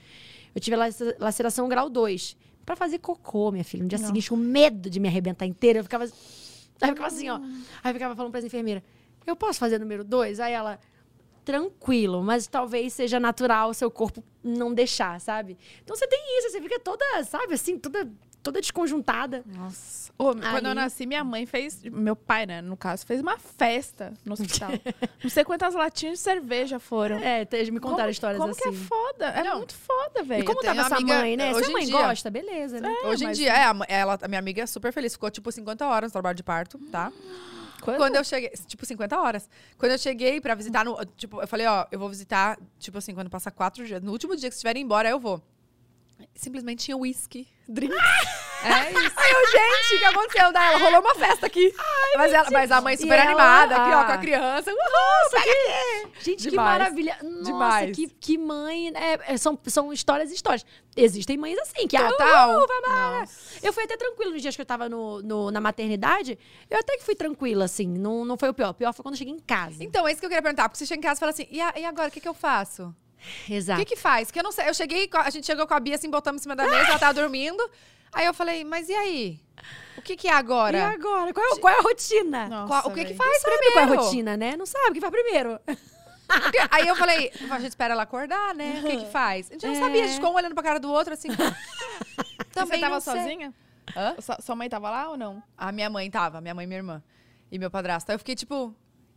Eu 0.54 0.60
tive 0.60 0.76
lace- 0.76 1.16
laceração 1.18 1.68
grau 1.68 1.88
2. 1.90 2.36
Pra 2.64 2.74
fazer 2.74 2.98
cocô, 2.98 3.52
minha 3.52 3.62
filha. 3.64 3.82
No 3.82 3.88
dia 3.88 3.98
seguinte, 4.08 4.28
com 4.28 4.36
medo 4.36 4.90
de 4.90 4.98
me 4.98 5.06
arrebentar 5.08 5.46
inteira. 5.46 5.78
Eu 5.78 5.84
ficava, 5.84 6.04
aí 6.04 6.10
eu 6.80 6.88
ficava 6.88 7.06
assim, 7.06 7.28
ó. 7.28 7.36
Aí 7.36 7.90
eu 7.90 7.92
ficava 7.94 8.16
falando 8.16 8.32
pra 8.32 8.40
enfermeira, 8.40 8.82
eu 9.26 9.36
posso 9.36 9.58
fazer 9.58 9.78
número 9.78 10.02
2? 10.02 10.40
Aí 10.40 10.52
ela, 10.52 10.78
tranquilo, 11.44 12.22
mas 12.24 12.46
talvez 12.48 12.92
seja 12.92 13.20
natural 13.20 13.70
o 13.70 13.74
seu 13.74 13.90
corpo 13.90 14.22
não 14.42 14.74
deixar, 14.74 15.20
sabe? 15.20 15.56
Então 15.84 15.94
você 15.96 16.06
tem 16.08 16.18
isso, 16.38 16.50
você 16.50 16.60
fica 16.60 16.78
toda, 16.80 17.04
sabe, 17.24 17.54
assim, 17.54 17.78
toda, 17.78 18.10
toda 18.46 18.60
desconjuntada. 18.60 19.42
Nossa. 19.46 20.10
Ô, 20.18 20.34
quando 20.34 20.66
eu 20.66 20.74
nasci, 20.74 21.04
minha 21.06 21.22
mãe 21.22 21.44
fez. 21.44 21.82
Meu 21.84 22.16
pai, 22.16 22.46
né, 22.46 22.62
no 22.62 22.76
caso, 22.76 23.04
fez 23.04 23.20
uma 23.20 23.36
festa 23.38 24.14
no 24.24 24.32
hospital. 24.32 24.70
não 25.22 25.28
sei 25.30 25.44
quantas 25.44 25.74
latinhas 25.74 26.14
de 26.18 26.24
cerveja 26.24 26.78
foram. 26.78 27.18
É, 27.18 27.44
te- 27.44 27.70
me 27.70 27.78
contaram 27.78 27.98
como, 28.04 28.10
histórias 28.10 28.38
como 28.40 28.52
assim. 28.52 28.62
que 28.62 28.68
é 28.68 28.72
foda? 28.72 29.26
É 29.26 29.42
Não. 29.44 29.58
muito 29.58 29.74
foda, 29.74 30.22
velho. 30.22 30.42
E 30.42 30.46
como 30.46 30.60
tava 30.62 30.84
sua 30.88 30.96
amiga- 30.96 31.18
mãe, 31.18 31.36
né? 31.36 31.50
hoje 31.52 31.64
Sua 31.64 31.70
em 31.70 31.72
mãe 31.74 31.84
dia- 31.86 31.98
gosta, 32.06 32.30
beleza, 32.30 32.80
né? 32.80 32.88
Hoje 33.04 33.24
em 33.24 33.26
mas- 33.28 33.36
dia, 33.36 33.52
é, 33.52 33.64
a, 33.64 33.76
ela, 33.88 34.18
a 34.22 34.28
minha 34.28 34.38
amiga 34.38 34.66
super 34.66 34.92
feliz. 34.92 35.12
Ficou, 35.12 35.30
tipo, 35.30 35.52
50 35.52 35.86
horas 35.86 36.10
no 36.10 36.12
trabalho 36.12 36.36
de 36.36 36.42
parto, 36.42 36.78
tá? 36.90 37.12
Quando? 37.82 37.98
Quando 37.98 38.16
eu 38.16 38.24
cheguei, 38.24 38.48
tipo, 38.66 38.86
50 38.86 39.20
horas. 39.20 39.48
Quando 39.76 39.92
eu 39.92 39.98
cheguei 39.98 40.40
pra 40.40 40.54
visitar, 40.54 40.84
no, 40.84 40.96
tipo, 41.16 41.40
eu 41.42 41.46
falei, 41.46 41.66
ó, 41.66 41.86
eu 41.92 41.98
vou 41.98 42.08
visitar, 42.08 42.58
tipo 42.78 42.96
assim, 42.98 43.14
quando 43.14 43.28
passar 43.28 43.50
quatro 43.50 43.84
dias. 43.84 44.02
No 44.02 44.12
último 44.12 44.34
dia 44.34 44.48
que 44.48 44.54
estiverem 44.54 44.82
embora, 44.82 45.08
eu 45.10 45.20
vou. 45.20 45.42
Simplesmente 46.34 46.84
tinha 46.84 46.96
whisky, 46.96 47.46
drink. 47.68 47.92
É 48.62 48.90
isso. 48.90 49.12
Aí 49.16 49.30
eu, 49.32 49.46
gente, 49.50 49.94
o 49.96 49.98
que 49.98 50.04
aconteceu? 50.04 50.52
Daí 50.52 50.68
ela 50.74 50.78
rolou 50.78 51.00
uma 51.00 51.14
festa 51.14 51.46
aqui. 51.46 51.74
mas, 52.16 52.32
ela, 52.32 52.50
mas 52.50 52.70
a 52.72 52.80
mãe 52.80 52.96
super 52.96 53.18
ela- 53.18 53.24
animada, 53.26 53.76
aqui, 53.76 53.90
ó, 53.94 54.04
com 54.04 54.10
Ah. 54.12 54.14
a 54.14 54.18
criança. 54.18 54.70
Uhul, 54.70 55.30
pega 55.30 55.50
aqui. 55.50 56.12
Gente, 56.24 56.44
que 56.44 56.50
Demais. 56.50 56.78
maravilha. 56.78 57.18
Nossa, 57.22 57.42
Demais. 57.44 57.96
Que, 57.96 58.08
que 58.08 58.38
mãe. 58.38 58.92
É, 58.94 59.34
é, 59.34 59.36
são, 59.36 59.58
são 59.66 59.92
histórias 59.92 60.30
e 60.30 60.34
histórias. 60.34 60.64
Existem 60.96 61.36
mães 61.36 61.58
assim, 61.58 61.86
que 61.86 61.98
Total. 61.98 62.56
Uhul. 62.56 62.66
Eu 63.62 63.72
fui 63.72 63.84
até 63.84 63.96
tranquila 63.96 64.32
nos 64.32 64.42
dias 64.42 64.56
que 64.56 64.62
eu 64.62 64.66
tava 64.66 64.88
no, 64.88 65.22
no- 65.22 65.50
na 65.50 65.60
maternidade. 65.60 66.38
Eu 66.70 66.78
até 66.78 66.96
que 66.96 67.04
fui 67.04 67.14
tranquila, 67.14 67.66
assim. 67.66 67.86
Não, 67.86 68.24
não 68.24 68.36
foi 68.38 68.48
o 68.48 68.54
pior. 68.54 68.70
O 68.70 68.74
pior 68.74 68.92
foi 68.94 69.02
quando 69.02 69.14
eu 69.14 69.18
cheguei 69.18 69.34
em 69.34 69.38
casa. 69.38 69.82
Então, 69.84 70.06
é 70.08 70.12
isso 70.12 70.20
que 70.20 70.26
eu 70.26 70.30
queria 70.30 70.42
perguntar. 70.42 70.68
Porque 70.68 70.78
você 70.78 70.86
chega 70.86 70.98
em 70.98 71.02
casa 71.02 71.18
e 71.18 71.20
fala 71.20 71.30
assim, 71.30 71.46
e, 71.50 71.60
a- 71.60 71.74
e 71.76 71.84
agora, 71.84 72.08
o 72.08 72.10
que, 72.10 72.20
que 72.20 72.28
eu 72.28 72.34
faço? 72.34 72.94
O 73.48 73.52
Exato. 73.52 73.78
que 73.80 73.94
que 73.94 73.96
faz? 73.96 74.30
Que 74.30 74.38
eu 74.38 74.42
não 74.44 74.52
sei. 74.52 74.68
Eu 74.68 74.74
cheguei, 74.74 75.08
com 75.08 75.18
a 75.18 75.30
gente 75.30 75.46
chegou 75.46 75.66
com 75.66 75.74
a 75.74 75.80
Bia 75.80 75.94
assim, 75.96 76.10
botamos 76.10 76.40
em 76.40 76.44
cima 76.44 76.56
da 76.56 76.64
mesa, 76.64 76.88
ela 76.90 76.98
tava 76.98 77.14
dormindo. 77.20 77.62
Aí 78.12 78.24
eu 78.26 78.32
falei, 78.34 78.64
mas 78.64 78.88
e 78.88 78.94
aí? 78.94 79.40
O 79.98 80.02
que 80.02 80.16
que 80.16 80.28
é 80.28 80.32
agora? 80.32 80.76
E 80.78 80.80
agora? 80.80 81.32
Qual 81.32 81.44
é, 81.46 81.58
qual 81.58 81.74
é 81.74 81.78
a 81.78 81.82
rotina? 81.82 82.48
Nossa, 82.48 82.66
Qual- 82.68 82.86
o 82.92 82.94
que 82.94 83.04
que 83.04 83.14
faz 83.14 83.42
Sabe 83.42 83.56
primeiro? 83.56 83.72
qual 83.74 83.84
é 83.84 83.98
a 83.98 84.00
rotina, 84.02 84.36
né? 84.36 84.56
Não 84.56 84.66
sabe 84.66 84.90
o 84.90 84.92
que 84.94 85.00
faz 85.00 85.12
primeiro. 85.12 85.58
Porque- 86.26 86.58
Aí 86.70 86.86
eu 86.86 86.94
falei, 86.96 87.32
a 87.50 87.58
gente 87.58 87.68
espera 87.70 87.94
ela 87.94 88.02
acordar, 88.02 88.54
né? 88.54 88.80
O 88.84 88.86
que 88.88 88.96
que 89.04 89.10
faz? 89.10 89.48
A 89.50 89.52
gente 89.54 89.66
não 89.66 89.74
É. 89.74 89.78
sabia, 89.80 90.04
a 90.04 90.06
gente 90.06 90.16
ficou 90.16 90.32
um 90.32 90.34
olhando 90.36 90.54
pra 90.54 90.62
cara 90.62 90.78
do 90.80 90.90
outro, 90.90 91.12
assim. 91.14 91.28
E 92.38 92.44
Também 92.58 92.78
você 92.78 92.80
tava 92.80 92.94
não 92.94 93.00
sozinha? 93.00 93.54
Hã? 93.94 94.14
Sua, 94.20 94.38
sua 94.40 94.56
mãe 94.56 94.68
tava 94.68 94.88
lá 94.90 95.10
ou 95.10 95.16
não? 95.16 95.42
A 95.58 95.70
minha 95.72 95.90
mãe 95.90 96.10
tava, 96.10 96.40
minha 96.40 96.54
mãe 96.54 96.64
e 96.64 96.66
minha 96.66 96.78
irmã. 96.78 97.02
E 97.52 97.58
meu 97.58 97.70
padrasto. 97.70 98.10
Aí 98.10 98.14
eu 98.14 98.18
fiquei 98.18 98.34
tipo, 98.34 98.54
o 98.54 98.74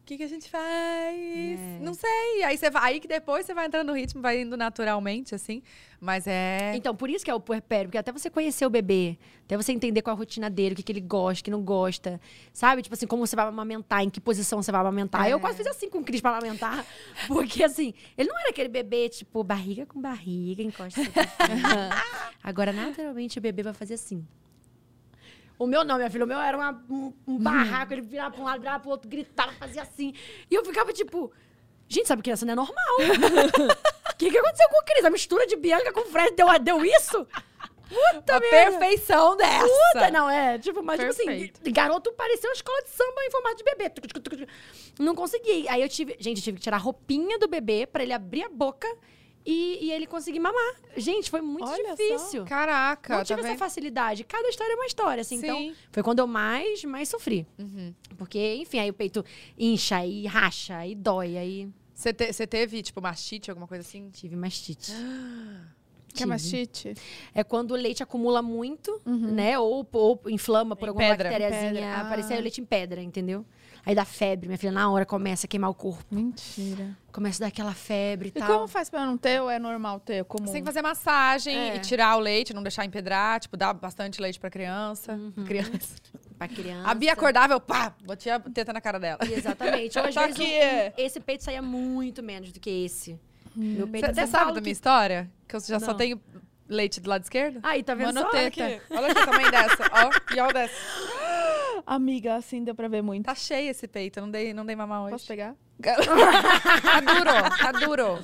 que, 0.09 0.17
que 0.17 0.23
a 0.23 0.27
gente 0.27 0.49
faz? 0.49 0.63
É. 0.63 1.79
Não 1.81 1.93
sei. 1.93 2.43
Aí, 2.43 2.57
você 2.57 2.69
vai, 2.71 2.93
aí 2.93 2.99
que 2.99 3.07
depois 3.07 3.45
você 3.45 3.53
vai 3.53 3.67
entrando 3.67 3.87
no 3.87 3.93
ritmo, 3.93 4.21
vai 4.21 4.41
indo 4.41 4.57
naturalmente, 4.57 5.35
assim. 5.35 5.61
Mas 6.01 6.25
é. 6.25 6.73
Então, 6.75 6.95
por 6.95 7.09
isso 7.09 7.23
que 7.23 7.29
é 7.29 7.33
o 7.33 7.39
puerpério, 7.39 7.85
porque 7.85 7.97
até 7.97 8.11
você 8.11 8.27
conhecer 8.27 8.65
o 8.65 8.71
bebê, 8.71 9.19
até 9.45 9.55
você 9.55 9.71
entender 9.71 10.01
qual 10.01 10.15
a 10.15 10.17
rotina 10.17 10.49
dele, 10.49 10.73
o 10.73 10.75
que, 10.75 10.81
que 10.81 10.91
ele 10.91 11.01
gosta, 11.01 11.41
o 11.41 11.43
que 11.43 11.51
não 11.51 11.61
gosta, 11.61 12.19
sabe? 12.51 12.81
Tipo 12.81 12.95
assim, 12.95 13.05
como 13.05 13.25
você 13.25 13.35
vai 13.35 13.45
amamentar, 13.45 14.03
em 14.03 14.09
que 14.09 14.19
posição 14.19 14.63
você 14.63 14.71
vai 14.71 14.81
amamentar. 14.81 15.27
É. 15.27 15.33
Eu 15.33 15.39
quase 15.39 15.57
fiz 15.57 15.67
assim 15.67 15.89
com 15.89 15.99
o 15.99 16.03
Cris 16.03 16.21
pra 16.21 16.31
amamentar, 16.31 16.83
porque 17.27 17.63
assim, 17.63 17.93
ele 18.17 18.29
não 18.29 18.39
era 18.39 18.49
aquele 18.49 18.69
bebê, 18.69 19.09
tipo, 19.09 19.43
barriga 19.43 19.85
com 19.85 20.01
barriga, 20.01 20.63
encosta. 20.63 21.01
seu 21.03 21.11
pezinho. 21.11 21.89
Agora, 22.41 22.73
naturalmente, 22.73 23.37
o 23.37 23.41
bebê 23.41 23.61
vai 23.61 23.73
fazer 23.73 23.93
assim. 23.93 24.25
O 25.59 25.67
meu 25.67 25.83
não, 25.83 25.97
minha 25.97 26.09
filha, 26.09 26.23
o 26.23 26.27
meu 26.27 26.39
era 26.39 26.57
uma- 26.57 26.83
um, 26.89 27.13
um 27.27 27.37
barraco, 27.37 27.93
ele 27.93 28.01
virava 28.01 28.31
pra 28.31 28.41
um 28.41 28.45
lado, 28.45 28.61
virava 28.61 28.79
pro 28.79 28.89
outro, 28.91 29.09
gritava, 29.09 29.51
fazia 29.53 29.81
assim. 29.81 30.13
E 30.49 30.55
eu 30.55 30.63
ficava 30.65 30.91
tipo, 30.93 31.31
gente, 31.87 32.07
sabe 32.07 32.21
criança 32.23 32.45
não 32.45 32.53
é 32.53 32.55
normal. 32.55 32.75
O 32.97 34.15
que, 34.17 34.31
que 34.31 34.37
aconteceu 34.37 34.69
com 34.69 34.81
o 34.81 34.85
Cris? 34.85 35.03
A 35.05 35.09
mistura 35.09 35.45
de 35.45 35.55
Bianca 35.57 35.91
com 35.91 36.05
Fred 36.05 36.33
deu, 36.35 36.47
deu 36.59 36.83
isso? 36.85 37.27
Puta 37.89 38.35
a 38.37 38.39
perfeição 38.39 39.35
dessa. 39.35 39.65
Puta, 39.67 40.11
não, 40.11 40.29
é. 40.29 40.59
Tipo, 40.59 40.81
mas 40.83 40.99
tipo 40.99 41.09
assim, 41.11 41.25
Perfeito. 41.25 41.71
garoto 41.73 42.13
parecia 42.13 42.47
uma 42.49 42.53
escola 42.53 42.81
de 42.83 42.89
samba 42.91 43.21
em 43.25 43.31
formato 43.31 43.55
de 43.57 43.63
bebê. 43.63 43.91
Não 44.99 45.15
consegui. 45.15 45.67
Aí 45.67 45.81
eu 45.81 45.89
tive. 45.89 46.15
Gente, 46.19 46.37
eu 46.37 46.43
tive 46.43 46.57
que 46.57 46.63
tirar 46.63 46.77
a 46.77 46.79
roupinha 46.79 47.39
do 47.39 47.47
bebê 47.47 47.87
pra 47.87 48.03
ele 48.03 48.13
abrir 48.13 48.43
a 48.43 48.49
boca 48.49 48.87
e, 49.45 49.85
e 49.85 49.91
ele 49.91 50.05
conseguir 50.05 50.39
mamar. 50.39 50.75
Gente, 50.97 51.29
foi 51.29 51.41
muito 51.41 51.65
Olha 51.67 51.89
só. 51.89 51.95
difícil. 51.95 52.45
Caraca, 52.45 53.13
Não 53.13 53.19
tá 53.19 53.25
tive 53.25 53.39
essa 53.39 53.49
vendo? 53.49 53.57
facilidade. 53.57 54.23
Cada 54.23 54.47
história 54.49 54.73
é 54.73 54.75
uma 54.75 54.85
história, 54.85 55.21
assim. 55.21 55.35
Então, 55.37 55.57
Sim. 55.57 55.75
foi 55.91 56.03
quando 56.03 56.19
eu 56.19 56.27
mais, 56.27 56.83
mais 56.83 57.09
sofri. 57.09 57.47
Uhum. 57.57 57.93
Porque, 58.17 58.55
enfim, 58.55 58.79
aí 58.79 58.89
o 58.89 58.93
peito 58.93 59.23
incha 59.57 60.05
e 60.05 60.25
racha 60.27 60.85
e 60.85 60.93
dói. 60.95 61.37
Aí 61.37 61.69
Você 61.93 62.13
te- 62.13 62.47
teve, 62.47 62.81
tipo, 62.81 63.01
mastite, 63.01 63.49
alguma 63.49 63.67
coisa 63.67 63.81
assim? 63.81 64.09
tive 64.09 64.35
mastite. 64.35 64.91
Que 66.11 66.23
é 66.23 66.25
mastite? 66.25 66.95
É 67.35 67.43
quando 67.43 67.69
o 67.71 67.75
leite 67.75 68.01
acumula 68.01 68.41
muito, 68.41 68.99
né? 69.05 69.59
Ou, 69.59 69.87
ou 69.93 70.19
inflama 70.27 70.75
por 70.75 70.85
Em 70.85 70.89
alguma 70.89 71.07
pedra. 71.07 71.29
bactériazinha 71.29 71.71
Pedra. 71.81 71.97
aparecer, 72.01 72.33
Ah. 72.33 72.37
o 72.39 72.41
leite 72.41 72.59
em 72.59 72.65
pedra, 72.65 72.99
entendeu? 73.01 73.45
Aí 73.85 73.95
dá 73.95 74.05
febre, 74.05 74.47
minha 74.47 74.57
filha, 74.57 74.71
na 74.71 74.89
hora 74.91 75.05
começa 75.05 75.45
a 75.45 75.49
queimar 75.49 75.69
o 75.69 75.73
corpo. 75.73 76.03
Mentira. 76.13 76.95
Começa 77.11 77.41
a 77.41 77.45
dar 77.45 77.47
aquela 77.47 77.73
febre 77.73 78.27
e, 78.27 78.37
E 78.37 78.39
tal. 78.39 78.47
como 78.47 78.67
faz 78.67 78.89
pra 78.89 79.05
não 79.05 79.17
ter 79.17 79.41
ou 79.41 79.49
é 79.49 79.57
normal 79.57 79.99
ter? 79.99 80.23
Comum? 80.25 80.45
Você 80.45 80.53
tem 80.53 80.61
que 80.61 80.65
fazer 80.67 80.81
massagem 80.81 81.55
É. 81.57 81.75
e 81.75 81.79
tirar 81.79 82.15
o 82.15 82.19
leite, 82.19 82.53
não 82.53 82.61
deixar 82.61 82.85
empedrar, 82.85 83.39
tipo, 83.39 83.57
dar 83.57 83.73
bastante 83.73 84.21
leite 84.21 84.39
pra 84.39 84.49
criança. 84.49 85.13
Uhum. 85.13 85.45
criança. 85.45 85.95
Pra 86.39 86.47
criança. 86.47 86.87
A 86.89 86.93
Bia 86.93 87.11
acordava, 87.11 87.51
eu 87.53 87.59
pá, 87.59 87.93
batia 88.05 88.35
a 88.35 88.39
teta 88.39 88.71
na 88.71 88.79
cara 88.79 88.97
dela. 88.97 89.19
Exatamente. 89.29 89.99
Ou 89.99 90.05
às 90.05 90.15
Tá 90.15 90.21
vezes 90.27 90.39
aqui, 90.39 90.47
um- 90.49 90.53
é. 90.53 90.93
esse 90.97 91.19
peito 91.19 91.43
saía 91.43 91.61
muito 91.61 92.23
menos 92.23 92.53
do 92.53 92.61
que 92.61 92.69
esse. 92.69 93.19
Meu 93.53 93.85
peito 93.89 94.07
Você 94.13 94.25
sabe 94.25 94.45
da 94.51 94.53
que- 94.53 94.61
minha 94.61 94.71
história? 94.71 95.29
Que 95.45 95.57
eu 95.57 95.59
já 95.59 95.81
só 95.81 95.87
Não. 95.87 95.97
tenho 95.97 96.21
leite 96.69 97.01
do 97.01 97.09
lado 97.09 97.23
esquerdo? 97.23 97.59
Aí, 97.63 97.83
tá 97.83 97.95
vendo 97.95 98.19
só? 98.19 98.27
Aqui, 98.27 98.61
olha 98.91 99.07
aqui 99.07 99.21
o 99.21 99.25
tamanho 99.25 99.51
dessa, 99.51 99.83
ó. 99.91 100.35
E 100.35 100.39
olha 100.39 100.53
dessa. 100.53 100.75
Amiga, 101.85 102.35
assim 102.35 102.63
deu 102.63 102.75
pra 102.75 102.87
ver 102.87 103.01
muito. 103.01 103.25
Tá 103.25 103.35
cheio 103.35 103.71
esse 103.71 103.87
peito, 103.87 104.21
não 104.21 104.29
dei, 104.29 104.53
não 104.53 104.65
dei 104.65 104.75
mamar 104.75 105.03
hoje. 105.03 105.11
Posso 105.11 105.27
pegar? 105.27 105.55
Tá 105.81 106.99
duro, 106.99 107.57
tá 107.57 107.71
duro. 107.71 108.19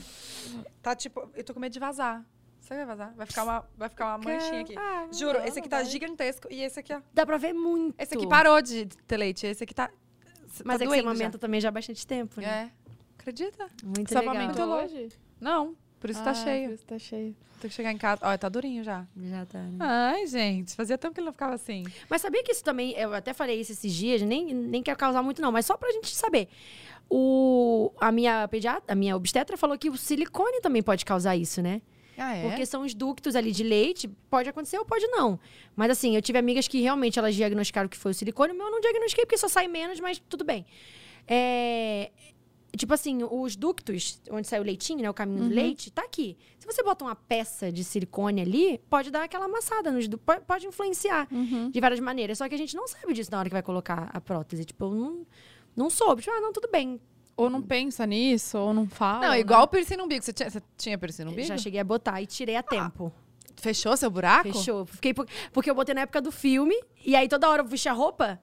Tá 0.82 0.96
tipo, 0.96 1.30
eu 1.34 1.44
tô 1.44 1.54
com 1.54 1.60
medo 1.60 1.72
de 1.74 1.80
vazar. 1.80 2.24
Você 2.60 2.76
vai 2.76 2.86
vazar? 2.86 3.14
Vai 3.16 3.26
ficar 3.28 3.44
uma, 3.44 3.70
vai 3.78 3.90
ficar 3.90 4.06
uma 4.08 4.18
manchinha 4.18 4.62
aqui. 4.62 4.76
Ah, 4.78 5.08
Juro, 5.12 5.38
não, 5.40 5.46
esse 5.46 5.60
aqui 5.60 5.70
tá 5.70 5.78
vai. 5.78 5.86
gigantesco 5.86 6.48
e 6.52 6.62
esse 6.64 6.80
aqui, 6.80 6.94
ó. 6.94 7.02
Dá 7.14 7.26
pra 7.26 7.38
ver 7.38 7.54
muito. 7.54 7.96
Esse 8.02 8.16
aqui 8.16 8.28
parou 8.28 8.60
de 8.62 8.88
ter 9.08 9.18
leite, 9.18 9.46
esse 9.46 9.64
aqui 9.64 9.74
tá. 9.74 9.90
Mas 10.64 10.80
tá 10.80 10.84
é 10.84 10.88
que 10.88 10.94
você 10.94 11.00
amamenta 11.00 11.38
também 11.38 11.62
já 11.62 11.70
há 11.70 11.72
bastante 11.72 12.06
tempo, 12.08 12.42
né? 12.42 12.72
É. 12.72 12.86
Acredita? 13.20 13.70
Muito 13.84 14.10
Você 14.10 14.20
legal. 14.20 14.36
amamentou 14.36 14.68
hoje? 14.68 15.10
Não, 15.40 15.76
por 16.06 16.12
isso 16.12 16.24
tá 16.24 16.32
Ah, 16.32 16.34
cheio. 16.36 16.68
Por 16.70 16.74
isso 16.76 16.86
tá 16.86 17.00
cheio. 17.00 17.36
Tem 17.60 17.70
que 17.70 17.76
chegar 17.76 17.92
em 17.92 17.98
casa. 17.98 18.22
Olha, 18.24 18.38
tá 18.38 18.48
durinho 18.48 18.84
já. 18.84 19.06
Já 19.18 19.46
tá, 19.46 19.60
né? 19.60 19.78
Ai, 19.80 20.28
gente, 20.28 20.76
fazia 20.76 20.98
tempo 20.98 21.14
que 21.16 21.20
ele 21.20 21.26
não 21.26 21.34
ficava 21.34 21.56
assim. 21.56 21.84
Mas 22.10 22.22
sabia 22.22 22.44
que 22.44 22.52
isso 22.52 22.64
também, 22.64 22.92
eu 22.94 23.14
até 23.14 23.34
falei 23.34 23.60
isso 23.60 23.72
esses 23.72 23.92
dias, 23.94 24.22
nem, 24.22 24.54
nem 24.54 24.84
quero 24.84 24.98
causar 24.98 25.24
muito 25.24 25.42
não, 25.42 25.52
mas 25.52 25.66
só 25.66 25.76
pra 25.76 25.92
gente 25.92 26.14
saber. 26.16 26.48
O, 27.10 27.92
a 28.00 28.12
minha 28.12 28.48
pediatra, 28.48 28.84
a 28.92 28.96
minha 28.96 29.16
obstetra 29.16 29.56
falou 29.58 29.78
que 29.78 29.90
o 29.90 29.98
silicone 29.98 30.60
também 30.62 30.84
pode 30.84 31.06
causar 31.06 31.36
isso, 31.36 31.62
né? 31.62 31.82
Ah, 32.18 32.36
é? 32.36 32.48
Porque 32.48 32.66
são 32.66 32.84
os 32.84 32.94
ductos 32.94 33.36
ali 33.36 33.52
de 33.52 33.64
leite, 33.64 34.08
pode 34.30 34.48
acontecer 34.50 34.78
ou 34.78 34.86
pode 34.86 35.06
não. 35.08 35.40
Mas 35.76 35.92
assim, 35.92 36.16
eu 36.16 36.22
tive 36.22 36.38
amigas 36.40 36.68
que 36.68 36.82
realmente 36.82 37.20
elas 37.20 37.36
diagnosticaram 37.36 37.90
que 37.90 37.98
foi 37.98 38.12
o 38.12 38.14
silicone, 38.14 38.54
o 38.54 38.56
meu 38.56 38.68
eu 38.68 38.72
não 38.72 38.80
diagnostiquei 38.80 39.26
porque 39.26 39.38
só 39.38 39.48
sai 39.48 39.68
menos, 39.68 40.00
mas 40.00 40.22
tudo 40.30 40.44
bem. 40.44 40.66
É, 41.28 42.12
Tipo 42.76 42.94
assim, 42.94 43.24
os 43.24 43.56
ductos, 43.56 44.22
onde 44.30 44.48
sai 44.48 44.60
o 44.60 44.64
leitinho, 44.64 45.02
né? 45.02 45.10
O 45.10 45.14
caminho 45.14 45.44
do 45.44 45.50
leite, 45.56 45.92
tá 45.92 46.02
aqui. 46.04 46.38
Se 46.60 46.66
você 46.66 46.82
bota 46.84 47.04
uma 47.06 47.16
peça 47.16 47.72
de 47.72 47.84
silicone 47.84 48.42
ali, 48.42 48.80
pode 48.90 49.12
dar 49.12 49.24
aquela 49.24 49.46
amassada 49.46 49.92
nos 49.92 50.08
pode, 50.48 50.66
influenciar 50.68 51.28
de 51.72 51.80
várias 51.80 52.00
maneiras. 52.00 52.38
Só 52.38 52.50
que 52.50 52.56
a 52.56 52.58
gente 52.58 52.76
não 52.76 52.88
sabe 52.88 53.14
disso 53.14 53.32
na 53.32 53.40
hora 53.40 53.50
que 53.50 53.54
vai 53.54 53.62
colocar 53.64 54.10
a 54.14 54.20
prótese. 54.22 54.66
Tipo, 54.66 54.86
eu 54.86 54.92
não, 54.96 55.28
não 55.76 55.90
soube. 55.90 56.22
Tipo, 56.22 56.36
ah, 56.36 56.42
não, 56.42 56.52
tudo 56.52 56.70
bem. 56.72 57.00
Ou 57.38 57.50
não 57.50 57.62
pensa 57.62 58.06
nisso, 58.06 58.58
ou 58.58 58.74
não 58.74 58.88
fala. 58.88 59.20
Não, 59.28 59.30
né? 59.34 59.40
igual 59.40 59.64
o 59.64 59.68
piercing 59.68 59.98
no 59.98 60.06
umbigo. 60.06 60.24
Você 60.24 60.32
tinha, 60.32 60.50
você 60.50 60.62
tinha 60.78 60.98
piercing 60.98 61.24
no 61.26 61.32
umbigo? 61.32 61.48
Já 61.48 61.58
cheguei 61.58 61.80
a 61.80 61.84
botar 61.84 62.22
e 62.22 62.26
tirei 62.26 62.56
a 62.56 62.64
tempo. 62.64 63.12
Fechou 63.58 63.96
seu 63.98 64.10
buraco? 64.10 64.52
Fechou. 64.54 64.86
Fiquei 64.86 65.14
por- 65.14 65.28
porque 65.52 65.70
eu 65.70 65.76
botei 65.76 65.94
na 65.96 66.02
época 66.02 66.22
do 66.22 66.32
filme, 66.32 66.76
e 67.06 67.16
aí 67.16 67.28
toda 67.28 67.50
hora 67.50 67.62
eu 67.62 67.68
vestia 67.68 67.92
a 67.92 67.94
roupa. 67.96 68.40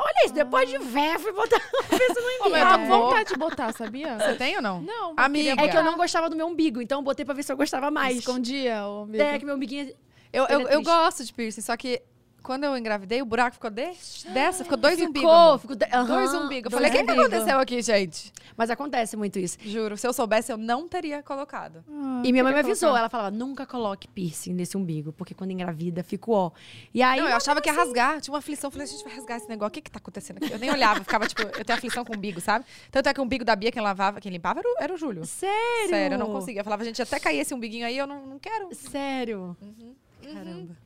Olha 0.00 0.24
isso, 0.24 0.34
depois 0.34 0.68
de 0.70 0.78
véia, 0.78 1.18
fui 1.18 1.32
botar 1.32 1.56
a 1.58 1.82
peça 1.88 2.20
no 2.20 2.46
Ô, 2.46 2.50
mas 2.50 2.62
eu 2.62 2.68
umbigo. 2.68 2.70
tô 2.70 2.78
com 2.78 2.86
vontade 2.86 3.28
de 3.30 3.36
botar, 3.36 3.72
sabia? 3.72 4.16
Você 4.18 4.34
tem 4.36 4.56
ou 4.56 4.62
não? 4.62 4.80
Não, 4.80 5.14
Amiga. 5.16 5.60
É 5.60 5.68
que 5.68 5.76
eu 5.76 5.82
não 5.82 5.96
gostava 5.96 6.30
do 6.30 6.36
meu 6.36 6.46
umbigo, 6.46 6.80
então 6.80 7.00
eu 7.00 7.02
botei 7.02 7.24
pra 7.24 7.34
ver 7.34 7.42
se 7.42 7.50
eu 7.52 7.56
gostava 7.56 7.90
mais. 7.90 8.18
Escondia 8.18 8.84
o 8.86 9.02
umbigo. 9.02 9.22
É, 9.24 9.38
que 9.38 9.44
meu 9.44 9.56
umbiguinho... 9.56 9.92
Eu, 10.32 10.44
eu, 10.44 10.60
é 10.60 10.62
eu 10.62 10.66
triste. 10.66 10.84
gosto 10.84 11.24
de 11.24 11.32
piercing, 11.32 11.60
só 11.62 11.76
que 11.76 12.02
quando 12.42 12.64
eu 12.64 12.76
engravidei, 12.76 13.20
o 13.20 13.26
buraco 13.26 13.54
ficou 13.54 13.70
desse, 13.70 14.26
dessa, 14.30 14.64
ficou 14.64 14.78
dois 14.78 14.98
umbigos. 15.00 15.20
Ficou, 15.20 15.30
amor. 15.34 15.58
ficou... 15.58 15.76
de- 15.76 15.86
Dois 16.06 16.32
umbigos. 16.34 16.72
Eu 16.72 16.78
falei, 16.78 16.90
o 16.90 16.92
que, 16.94 17.04
que 17.04 17.10
aconteceu 17.10 17.58
aqui, 17.58 17.82
gente? 17.82 18.32
Mas 18.56 18.70
acontece 18.70 19.16
muito 19.16 19.38
isso. 19.38 19.58
Juro, 19.60 19.96
se 19.96 20.06
eu 20.06 20.12
soubesse, 20.12 20.50
eu 20.50 20.56
não 20.56 20.88
teria 20.88 21.22
colocado. 21.22 21.84
Ah, 21.88 22.22
E 22.24 22.32
minha 22.32 22.42
mãe 22.42 22.52
me 22.52 22.60
avisou, 22.60 22.88
colocar. 22.88 22.98
ela 23.00 23.08
falava, 23.08 23.30
nunca 23.30 23.66
coloque 23.66 24.08
piercing 24.08 24.52
nesse 24.54 24.76
umbigo, 24.76 25.12
porque 25.12 25.34
quando 25.34 25.50
engravida, 25.50 26.02
fica 26.02 26.30
ó. 26.30 26.50
E 26.92 27.02
aí... 27.02 27.20
não, 27.20 27.28
eu 27.28 27.36
achava 27.36 27.60
que 27.60 27.68
ia 27.68 27.72
rasgar. 27.74 28.20
Tinha 28.20 28.32
uma 28.32 28.38
aflição. 28.38 28.68
Eu 28.68 28.72
falei, 28.72 28.86
a 28.86 28.90
gente 28.90 29.04
vai 29.04 29.14
rasgar 29.14 29.36
esse 29.36 29.48
negócio. 29.48 29.68
O 29.68 29.72
que 29.72 29.80
que 29.82 29.90
tá 29.90 29.98
acontecendo 29.98 30.38
aqui? 30.38 30.52
Eu 30.52 30.58
nem 30.58 30.70
olhava. 30.70 31.00
eu 31.00 31.04
Ficava, 31.04 31.26
tipo, 31.26 31.42
eu 31.42 31.64
tenho 31.64 31.76
aflição 31.78 32.04
com 32.04 32.12
o 32.14 32.16
umbigo, 32.16 32.40
sabe? 32.40 32.64
Tanto 32.90 33.08
é 33.08 33.14
que 33.14 33.20
o 33.20 33.24
umbigo 33.24 33.44
da 33.44 33.54
Bia, 33.54 33.70
quem 33.70 33.82
lavava, 33.82 34.20
quem 34.20 34.32
limpava 34.32 34.60
era 34.60 34.68
o, 34.68 34.74
era 34.82 34.94
o 34.94 34.96
Júlio. 34.96 35.24
Sério? 35.26 35.88
Sério, 35.88 36.14
eu 36.14 36.18
não 36.18 36.32
conseguia. 36.32 36.60
Eu 36.60 36.64
falava, 36.64 36.84
gente, 36.84 37.00
até 37.02 37.18
cair 37.20 37.38
esse 37.40 37.54
umbiguinho 37.54 37.86
aí, 37.86 37.96
eu 37.96 38.06
não, 38.06 38.26
não 38.26 38.38
quero. 38.38 38.68
Sério? 38.74 39.56
Uhum. 39.62 39.94
Caramba. 40.32 40.76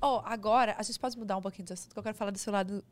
Ó, 0.00 0.22
agora, 0.24 0.74
a 0.78 0.82
gente 0.82 0.98
pode 0.98 1.18
mudar 1.18 1.36
um 1.36 1.42
pouquinho 1.42 1.66
de 1.66 1.72
assunto, 1.72 1.92
que 1.92 1.98
eu 1.98 2.02
quero 2.02 2.14
falar 2.16 2.30
do 2.30 2.38
seu 2.38 2.52
lado 2.52 2.84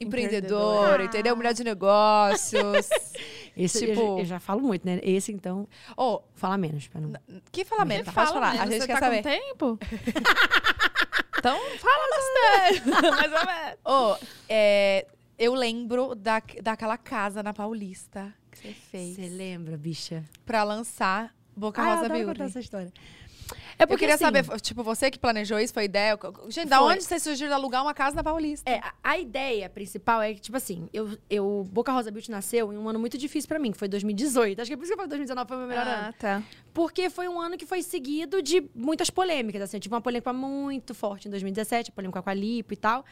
Empreendedor. 0.00 0.82
empreendedor, 0.84 1.00
entendeu? 1.00 1.36
Mulher 1.36 1.54
de 1.54 1.64
negócios. 1.64 2.88
Esse 3.56 3.84
eu, 3.84 3.88
Tipo- 3.94 4.16
já- 4.16 4.20
eu 4.20 4.24
já 4.24 4.40
falo 4.40 4.60
muito, 4.60 4.84
né? 4.86 5.00
Esse, 5.02 5.32
então, 5.32 5.66
Ô, 5.96 6.20
fala 6.34 6.56
menos. 6.56 6.86
Pra 6.88 7.00
não... 7.00 7.12
que 7.50 7.64
fala 7.64 7.84
menos? 7.84 8.04
Pode 8.04 8.14
fala 8.14 8.28
falar, 8.28 8.50
mesmo, 8.52 8.62
a 8.62 8.66
gente 8.66 8.80
você 8.80 8.86
quer 8.86 8.94
tá 8.94 9.00
saber. 9.00 9.16
com 9.16 9.22
tempo? 9.28 9.78
então 11.38 11.58
fala 11.78 12.04
bastante. 12.10 12.88
Mais 13.10 13.32
ou 13.32 13.46
menos. 13.46 13.78
Ô, 13.84 14.16
é, 14.48 15.06
eu 15.38 15.54
lembro 15.54 16.14
da, 16.14 16.42
daquela 16.62 16.96
casa 16.98 17.42
na 17.42 17.52
Paulista 17.52 18.32
que 18.50 18.58
você 18.58 18.72
fez 18.72 19.14
Você 19.16 19.28
lembra, 19.28 19.76
bicha? 19.76 20.24
pra 20.44 20.62
lançar 20.64 21.34
Boca 21.56 21.82
Ah, 21.82 21.84
eu 21.84 21.90
Rosa 21.90 22.04
adoro 22.06 22.14
Beauty. 22.20 22.32
contar 22.38 22.44
essa 22.50 22.60
história. 22.60 22.92
É 23.78 23.84
eu 23.84 23.96
queria 23.96 24.14
assim, 24.14 24.24
saber, 24.24 24.44
tipo, 24.60 24.82
você 24.82 25.10
que 25.10 25.18
planejou 25.18 25.58
isso, 25.58 25.72
foi 25.72 25.84
ideia? 25.84 26.18
Gente, 26.48 26.68
da 26.68 26.78
Foi. 26.78 26.94
onde 26.94 27.04
você 27.04 27.18
surgiu 27.18 27.46
de 27.48 27.52
alugar 27.54 27.82
uma 27.82 27.94
casa 27.94 28.16
na 28.16 28.22
Paulista? 28.24 28.68
É, 28.68 28.78
a- 28.78 28.92
a 29.02 29.18
ideia 29.18 29.68
principal 29.70 30.20
é 30.20 30.34
que, 30.34 30.40
tipo 30.40 30.56
assim, 30.56 30.88
eu, 30.92 31.16
eu 31.30 31.66
Boca 31.70 31.92
Rosa 31.92 32.10
Beauty 32.10 32.30
nasceu 32.30 32.72
em 32.72 32.76
um 32.76 32.88
ano 32.88 32.98
muito 32.98 33.16
difícil 33.16 33.48
pra 33.48 33.58
mim, 33.58 33.70
que 33.72 33.78
foi 33.78 33.88
2018. 33.88 34.60
Acho 34.60 34.68
que 34.68 34.74
é 34.74 34.76
por 34.76 34.82
isso 34.82 34.90
que 34.90 34.94
eu 34.94 34.98
falo 34.98 35.08
2019 35.08 35.48
foi 35.48 35.56
o 35.56 35.60
meu 35.60 35.68
melhor 35.68 35.86
ano. 35.86 36.08
Ah, 36.08 36.12
tá. 36.18 36.42
Porque 36.74 37.08
foi 37.08 37.28
um 37.28 37.40
ano 37.40 37.56
que 37.56 37.64
foi 37.66 37.82
seguido 37.82 38.42
de 38.42 38.62
muitas 38.74 39.10
polêmicas. 39.10 39.62
Assim, 39.62 39.76
eu 39.76 39.80
tive 39.80 39.94
uma 39.94 40.00
polêmica 40.00 40.32
muito 40.32 40.94
forte 40.94 41.28
em 41.28 41.30
2017, 41.30 41.90
a 41.90 41.94
polêmica 41.94 42.20
com 42.22 42.30
a 42.30 42.34
Lipo 42.34 42.72
e 42.74 42.76
tal. 42.76 43.04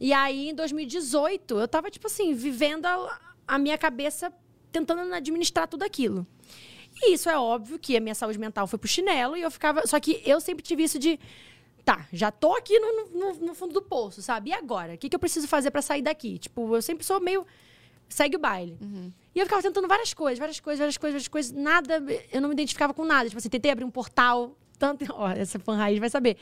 E 0.00 0.12
aí, 0.12 0.50
em 0.50 0.54
2018, 0.54 1.58
eu 1.58 1.66
tava, 1.68 1.90
tipo 1.90 2.06
assim, 2.06 2.34
vivendo 2.34 2.86
a, 2.86 3.18
a 3.48 3.58
minha 3.58 3.76
cabeça 3.78 4.32
tentando 4.70 5.12
administrar 5.14 5.66
tudo 5.68 5.82
aquilo. 5.84 6.26
E 7.02 7.14
isso 7.14 7.28
é 7.28 7.36
óbvio 7.38 7.78
que 7.78 7.96
a 7.96 8.00
minha 8.00 8.14
saúde 8.14 8.38
mental 8.38 8.66
foi 8.66 8.78
pro 8.78 8.88
chinelo 8.88 9.36
e 9.36 9.42
eu 9.42 9.50
ficava. 9.50 9.86
Só 9.86 9.98
que 10.00 10.22
eu 10.24 10.40
sempre 10.40 10.62
tive 10.62 10.82
isso 10.84 10.98
de. 10.98 11.18
Tá, 11.84 12.06
já 12.12 12.30
tô 12.30 12.54
aqui 12.54 12.78
no, 12.78 13.06
no, 13.08 13.34
no 13.48 13.54
fundo 13.54 13.74
do 13.74 13.82
poço, 13.82 14.22
sabe? 14.22 14.50
E 14.50 14.52
agora? 14.54 14.94
O 14.94 14.98
que, 14.98 15.08
que 15.08 15.14
eu 15.16 15.20
preciso 15.20 15.46
fazer 15.46 15.70
pra 15.70 15.82
sair 15.82 16.00
daqui? 16.02 16.38
Tipo, 16.38 16.74
eu 16.74 16.80
sempre 16.80 17.04
sou 17.04 17.20
meio. 17.20 17.46
Segue 18.08 18.36
o 18.36 18.38
baile. 18.38 18.78
E 19.34 19.38
eu 19.40 19.44
ficava 19.44 19.60
tentando 19.62 19.88
várias 19.88 20.14
coisas, 20.14 20.38
várias 20.38 20.60
coisas, 20.60 20.78
várias 20.78 20.96
coisas, 20.96 21.14
várias 21.14 21.28
coisas. 21.28 21.52
Nada, 21.52 22.02
eu 22.32 22.40
não 22.40 22.48
me 22.48 22.54
identificava 22.54 22.94
com 22.94 23.04
nada. 23.04 23.28
Tipo 23.28 23.38
assim, 23.38 23.48
tentei 23.48 23.70
abrir 23.70 23.84
um 23.84 23.90
portal. 23.90 24.56
Tanto, 24.78 25.04
ó, 25.14 25.30
essa 25.30 25.58
fã 25.58 25.74
raiz 25.76 25.98
vai 25.98 26.08
saber. 26.08 26.36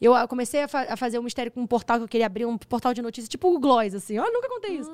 Eu 0.00 0.14
ah, 0.14 0.26
comecei 0.26 0.62
a, 0.62 0.68
fa- 0.68 0.86
a 0.88 0.96
fazer 0.96 1.18
um 1.18 1.22
mistério 1.22 1.52
com 1.52 1.60
um 1.60 1.66
portal 1.66 1.98
que 1.98 2.04
eu 2.04 2.08
queria 2.08 2.26
abrir, 2.26 2.44
um 2.44 2.58
portal 2.58 2.92
de 2.92 3.00
notícias, 3.00 3.28
tipo 3.28 3.48
o 3.48 3.52
Google 3.52 3.76
Gloss, 3.76 3.94
assim. 3.94 4.18
Ó, 4.18 4.24
nunca 4.30 4.48
contei 4.48 4.76
isso. 4.76 4.92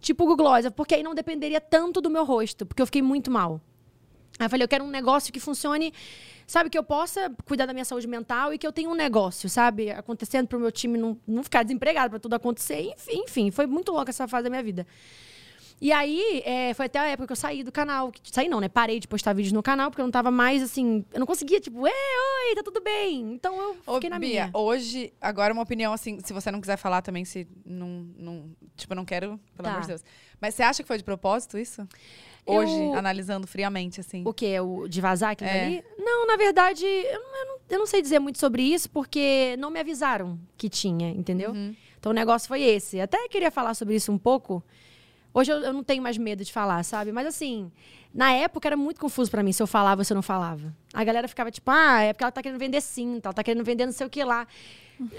Tipo 0.00 0.24
o 0.24 0.26
Google 0.28 0.46
Gloss, 0.46 0.70
porque 0.74 0.94
aí 0.94 1.02
não 1.02 1.14
dependeria 1.14 1.60
tanto 1.60 2.00
do 2.00 2.08
meu 2.08 2.24
rosto, 2.24 2.64
porque 2.64 2.80
eu 2.80 2.86
fiquei 2.86 3.02
muito 3.02 3.30
mal. 3.30 3.60
Aí 4.38 4.46
eu 4.46 4.50
falei, 4.50 4.64
eu 4.64 4.68
quero 4.68 4.84
um 4.84 4.90
negócio 4.90 5.32
que 5.32 5.38
funcione, 5.38 5.92
sabe, 6.46 6.68
que 6.68 6.76
eu 6.76 6.82
possa 6.82 7.30
cuidar 7.44 7.66
da 7.66 7.72
minha 7.72 7.84
saúde 7.84 8.06
mental 8.08 8.52
e 8.52 8.58
que 8.58 8.66
eu 8.66 8.72
tenha 8.72 8.88
um 8.88 8.94
negócio, 8.94 9.48
sabe, 9.48 9.90
acontecendo 9.90 10.48
pro 10.48 10.58
meu 10.58 10.72
time 10.72 10.98
não, 10.98 11.16
não 11.26 11.42
ficar 11.44 11.62
desempregado, 11.62 12.10
pra 12.10 12.18
tudo 12.18 12.34
acontecer. 12.34 12.80
Enfim, 12.96 13.22
enfim, 13.24 13.50
foi 13.52 13.66
muito 13.66 13.92
louca 13.92 14.10
essa 14.10 14.26
fase 14.26 14.44
da 14.44 14.50
minha 14.50 14.62
vida. 14.62 14.86
E 15.80 15.92
aí, 15.92 16.40
é, 16.44 16.72
foi 16.72 16.86
até 16.86 16.98
a 17.00 17.06
época 17.08 17.26
que 17.26 17.32
eu 17.32 17.36
saí 17.36 17.62
do 17.64 17.70
canal. 17.72 18.10
que- 18.10 18.20
Saí 18.32 18.48
não, 18.48 18.60
né? 18.60 18.68
Parei 18.68 18.98
de 19.00 19.08
postar 19.08 19.32
vídeos 19.34 19.52
no 19.52 19.62
canal, 19.62 19.90
porque 19.90 20.00
eu 20.00 20.06
não 20.06 20.10
tava 20.10 20.30
mais, 20.30 20.62
assim... 20.62 21.04
Eu 21.12 21.18
não 21.20 21.26
conseguia, 21.26 21.60
tipo, 21.60 21.86
Ei, 21.86 21.92
oi, 21.92 22.54
tá 22.54 22.62
tudo 22.62 22.80
bem? 22.80 23.32
Então 23.34 23.54
eu 23.60 23.76
Ô, 23.86 23.94
fiquei 23.94 24.08
na 24.08 24.18
Bia, 24.18 24.46
minha. 24.46 24.50
hoje, 24.54 25.12
agora 25.20 25.52
uma 25.52 25.62
opinião 25.62 25.92
assim, 25.92 26.20
se 26.24 26.32
você 26.32 26.50
não 26.50 26.60
quiser 26.60 26.76
falar 26.76 27.02
também, 27.02 27.24
se 27.24 27.46
não, 27.66 28.06
não 28.16 28.50
tipo, 28.76 28.92
eu 28.92 28.96
não 28.96 29.04
quero, 29.04 29.38
pelo 29.56 29.64
Tá. 29.64 29.70
amor 29.70 29.80
de 29.82 29.88
Deus. 29.88 30.04
Mas 30.40 30.54
você 30.54 30.62
acha 30.62 30.82
que 30.82 30.86
foi 30.86 30.96
de 30.96 31.04
propósito 31.04 31.58
isso? 31.58 31.86
Hoje, 32.46 32.72
Eu- 32.74 32.94
analisando 32.94 33.46
friamente, 33.46 34.00
assim. 34.00 34.22
O 34.26 34.32
quê? 34.32 34.60
O 34.60 34.86
de 34.86 35.00
vazar 35.00 35.30
aquilo 35.30 35.48
É. 35.48 35.64
ali? 35.64 35.84
Não, 35.98 36.26
na 36.26 36.36
verdade, 36.36 36.84
eu 36.84 37.20
não, 37.20 37.58
eu, 37.70 37.78
não, 37.78 37.86
sei 37.86 38.02
dizer 38.02 38.18
muito 38.18 38.38
sobre 38.38 38.62
isso, 38.62 38.90
porque 38.90 39.56
não 39.58 39.70
me 39.70 39.80
avisaram 39.80 40.38
que 40.56 40.68
tinha, 40.68 41.10
entendeu? 41.10 41.52
Uhum. 41.52 41.74
Então 41.98 42.12
o 42.12 42.14
negócio 42.14 42.46
foi 42.46 42.62
esse. 42.62 43.00
Até 43.00 43.28
queria 43.28 43.50
falar 43.50 43.74
sobre 43.74 43.94
isso 43.94 44.12
um 44.12 44.18
pouco. 44.18 44.62
Hoje 45.32 45.50
eu, 45.50 45.56
eu 45.58 45.72
não 45.72 45.82
tenho 45.82 46.02
mais 46.02 46.16
medo 46.18 46.44
de 46.44 46.52
falar, 46.52 46.84
sabe? 46.84 47.10
Mas 47.10 47.26
assim, 47.26 47.72
na 48.12 48.30
época 48.30 48.68
era 48.68 48.76
muito 48.76 49.00
confuso 49.00 49.30
pra 49.30 49.42
mim 49.42 49.50
se 49.52 49.62
eu 49.62 49.66
falava 49.66 50.02
ou 50.02 50.04
se 50.04 50.12
eu 50.12 50.14
não 50.14 50.22
falava. 50.22 50.72
A 50.92 51.02
galera 51.02 51.26
ficava 51.26 51.50
tipo, 51.50 51.68
ah, 51.70 52.02
é 52.02 52.12
porque 52.12 52.22
ela 52.22 52.30
tá 52.30 52.42
querendo 52.42 52.58
vender 52.58 52.80
cinta, 52.80 53.28
ela 53.28 53.34
tá 53.34 53.42
querendo 53.42 53.64
vender 53.64 53.86
não 53.86 53.92
sei 53.92 54.06
o 54.06 54.10
que 54.10 54.22
lá. 54.22 54.46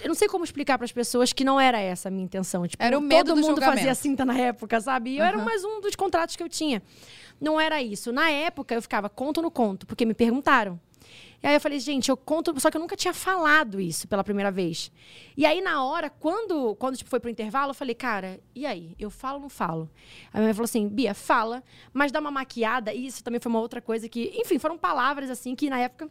Eu 0.02 0.08
não 0.08 0.16
sei 0.16 0.28
como 0.28 0.44
explicar 0.44 0.78
pras 0.78 0.92
pessoas 0.92 1.34
que 1.34 1.44
não 1.44 1.60
era 1.60 1.80
essa 1.80 2.08
a 2.08 2.12
minha 2.12 2.24
intenção. 2.24 2.68
Tipo, 2.68 2.82
Era 2.82 2.98
o 2.98 3.02
medo 3.02 3.28
todo 3.28 3.36
do 3.36 3.42
mundo 3.42 3.56
julgamento. 3.56 3.78
fazia 3.78 3.96
cinta 3.96 4.24
na 4.24 4.38
época, 4.38 4.80
sabe? 4.80 5.12
E 5.12 5.18
eu 5.18 5.24
era 5.24 5.38
mais 5.38 5.64
um 5.64 5.82
dos 5.82 5.96
contratos 5.96 6.36
que 6.36 6.44
eu 6.44 6.50
tinha. 6.50 6.82
Não 7.40 7.60
era 7.60 7.82
isso. 7.82 8.12
Na 8.12 8.30
época 8.30 8.74
eu 8.74 8.82
ficava 8.82 9.10
conto 9.10 9.42
no 9.42 9.52
conto, 9.52 9.86
porque 9.86 10.06
me 10.06 10.14
perguntaram. 10.14 10.80
E 11.44 11.48
aí 11.48 11.54
eu 11.54 11.62
falei, 11.62 11.80
gente, 11.80 12.10
eu 12.10 12.18
conto, 12.18 12.60
só 12.60 12.72
que 12.72 12.78
eu 12.78 12.82
nunca 12.82 12.96
tinha 12.96 13.14
falado 13.14 13.80
isso 13.80 14.08
pela 14.08 14.24
primeira 14.24 14.50
vez. 14.50 14.92
E 15.38 15.46
aí, 15.46 15.62
na 15.62 15.84
hora, 15.84 16.10
quando, 16.10 16.76
quando 16.76 16.98
tipo, 16.98 17.10
foi 17.10 17.20
pro 17.20 17.30
intervalo, 17.30 17.70
eu 17.70 17.76
falei, 17.76 17.94
cara, 17.94 18.40
e 18.56 18.66
aí? 18.66 18.96
Eu 18.98 19.12
falo 19.12 19.36
ou 19.36 19.42
não 19.42 19.50
falo? 19.50 19.90
Aí 20.34 20.40
minha 20.40 20.46
mãe 20.48 20.54
falou 20.54 20.66
assim, 20.66 20.88
Bia, 20.88 21.14
fala, 21.14 21.64
mas 21.94 22.12
dá 22.12 22.20
uma 22.20 22.32
maquiada. 22.32 22.92
E 22.94 23.06
isso 23.06 23.24
também 23.24 23.40
foi 23.40 23.50
uma 23.52 23.60
outra 23.60 23.80
coisa 23.82 24.10
que, 24.10 24.32
enfim, 24.36 24.58
foram 24.58 24.78
palavras 24.78 25.30
assim 25.30 25.54
que 25.54 25.70
na 25.70 25.78
época. 25.80 26.10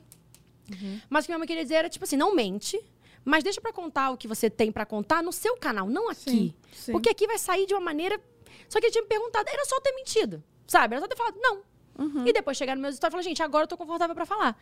Mas 1.11 1.25
o 1.25 1.27
que 1.27 1.33
minha 1.33 1.39
mãe 1.39 1.49
queria 1.49 1.63
dizer 1.63 1.75
era, 1.75 1.89
tipo 1.89 2.05
assim, 2.05 2.17
não 2.17 2.35
mente. 2.35 2.81
Mas 3.25 3.43
deixa 3.43 3.61
pra 3.61 3.73
contar 3.73 4.11
o 4.11 4.17
que 4.17 4.29
você 4.29 4.51
tem 4.51 4.71
pra 4.71 4.85
contar 4.85 5.23
no 5.23 5.33
seu 5.33 5.57
canal, 5.57 5.89
não 5.89 6.11
aqui. 6.11 6.55
sim. 6.73 6.93
Porque 6.93 7.09
aqui 7.09 7.27
vai 7.27 7.39
sair 7.39 7.67
de 7.67 7.75
uma 7.75 7.81
maneira. 7.81 8.21
Só 8.69 8.79
que 8.81 8.87
ele 8.87 8.93
tinha 8.93 9.03
me 9.03 9.09
perguntado, 9.09 9.49
era 9.49 9.65
só 9.65 9.77
eu 9.77 9.81
ter 9.81 9.93
mentido. 9.95 10.43
Sabe? 10.67 10.95
Era 10.95 11.03
só 11.03 11.09
ter 11.09 11.17
falado, 11.17 11.37
não. 11.39 11.63
Uhum. 11.99 12.27
E 12.27 12.33
depois 12.33 12.57
chegar 12.57 12.75
no 12.75 12.83
meus 12.83 12.97
stories 12.97 13.11
e 13.11 13.13
falar, 13.13 13.23
gente, 13.23 13.43
agora 13.43 13.65
eu 13.65 13.69
tô 13.69 13.77
confortável 13.77 14.15
pra 14.15 14.27
falar. 14.27 14.61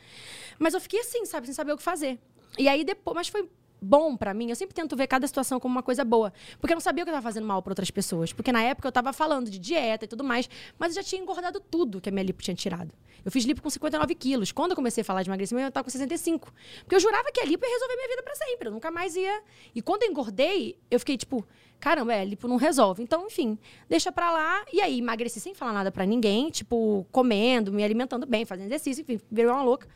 Mas 0.58 0.74
eu 0.74 0.80
fiquei 0.80 1.00
assim, 1.00 1.24
sabe, 1.24 1.46
sem 1.46 1.54
saber 1.54 1.72
o 1.72 1.76
que 1.76 1.82
fazer. 1.82 2.18
E 2.58 2.68
aí 2.68 2.84
depois, 2.84 3.14
mas 3.14 3.28
foi 3.28 3.48
bom 3.82 4.16
pra 4.16 4.32
mim. 4.32 4.48
Eu 4.48 4.56
sempre 4.56 4.74
tento 4.74 4.96
ver 4.96 5.06
cada 5.06 5.26
situação 5.26 5.58
como 5.58 5.74
uma 5.74 5.82
coisa 5.82 6.04
boa, 6.04 6.32
porque 6.60 6.72
eu 6.72 6.76
não 6.76 6.80
sabia 6.80 7.04
que 7.04 7.10
eu 7.10 7.14
tava 7.14 7.22
fazendo 7.22 7.46
mal 7.46 7.62
pra 7.62 7.72
outras 7.72 7.90
pessoas, 7.90 8.32
porque 8.32 8.52
na 8.52 8.62
época 8.62 8.88
eu 8.88 8.92
tava 8.92 9.12
falando 9.12 9.50
de 9.50 9.58
dieta 9.58 10.04
e 10.04 10.08
tudo 10.08 10.22
mais, 10.22 10.48
mas 10.78 10.96
eu 10.96 11.02
já 11.02 11.08
tinha 11.08 11.20
engordado 11.20 11.60
tudo 11.60 12.00
que 12.00 12.08
a 12.08 12.12
minha 12.12 12.24
lipo 12.24 12.42
tinha 12.42 12.54
tirado. 12.54 12.94
Eu 13.24 13.30
fiz 13.30 13.44
lipo 13.44 13.62
com 13.62 13.70
59 13.70 14.14
quilos. 14.14 14.52
Quando 14.52 14.72
eu 14.72 14.76
comecei 14.76 15.02
a 15.02 15.04
falar 15.04 15.22
de 15.22 15.28
emagrecimento, 15.28 15.68
eu 15.68 15.72
tava 15.72 15.84
com 15.84 15.90
65. 15.90 16.52
Porque 16.80 16.94
eu 16.94 17.00
jurava 17.00 17.30
que 17.32 17.40
a 17.40 17.44
lipo 17.44 17.64
ia 17.64 17.72
resolver 17.72 17.94
minha 17.94 18.08
vida 18.08 18.22
pra 18.22 18.34
sempre. 18.34 18.68
Eu 18.68 18.72
nunca 18.72 18.90
mais 18.90 19.14
ia. 19.14 19.42
E 19.74 19.80
quando 19.80 20.02
eu 20.02 20.10
engordei, 20.10 20.76
eu 20.90 20.98
fiquei 20.98 21.16
tipo, 21.16 21.46
caramba, 21.78 22.14
é, 22.14 22.24
lipo 22.24 22.48
não 22.48 22.56
resolve. 22.56 23.02
Então, 23.02 23.26
enfim, 23.26 23.58
deixa 23.88 24.10
pra 24.10 24.32
lá. 24.32 24.64
E 24.72 24.80
aí, 24.80 24.98
emagreci 24.98 25.40
sem 25.40 25.54
falar 25.54 25.72
nada 25.72 25.92
pra 25.92 26.04
ninguém, 26.04 26.50
tipo, 26.50 27.06
comendo, 27.12 27.72
me 27.72 27.84
alimentando 27.84 28.26
bem, 28.26 28.44
fazendo 28.44 28.66
exercício, 28.66 29.02
enfim, 29.02 29.20
virou 29.30 29.52
uma 29.52 29.62
louca. 29.62 29.86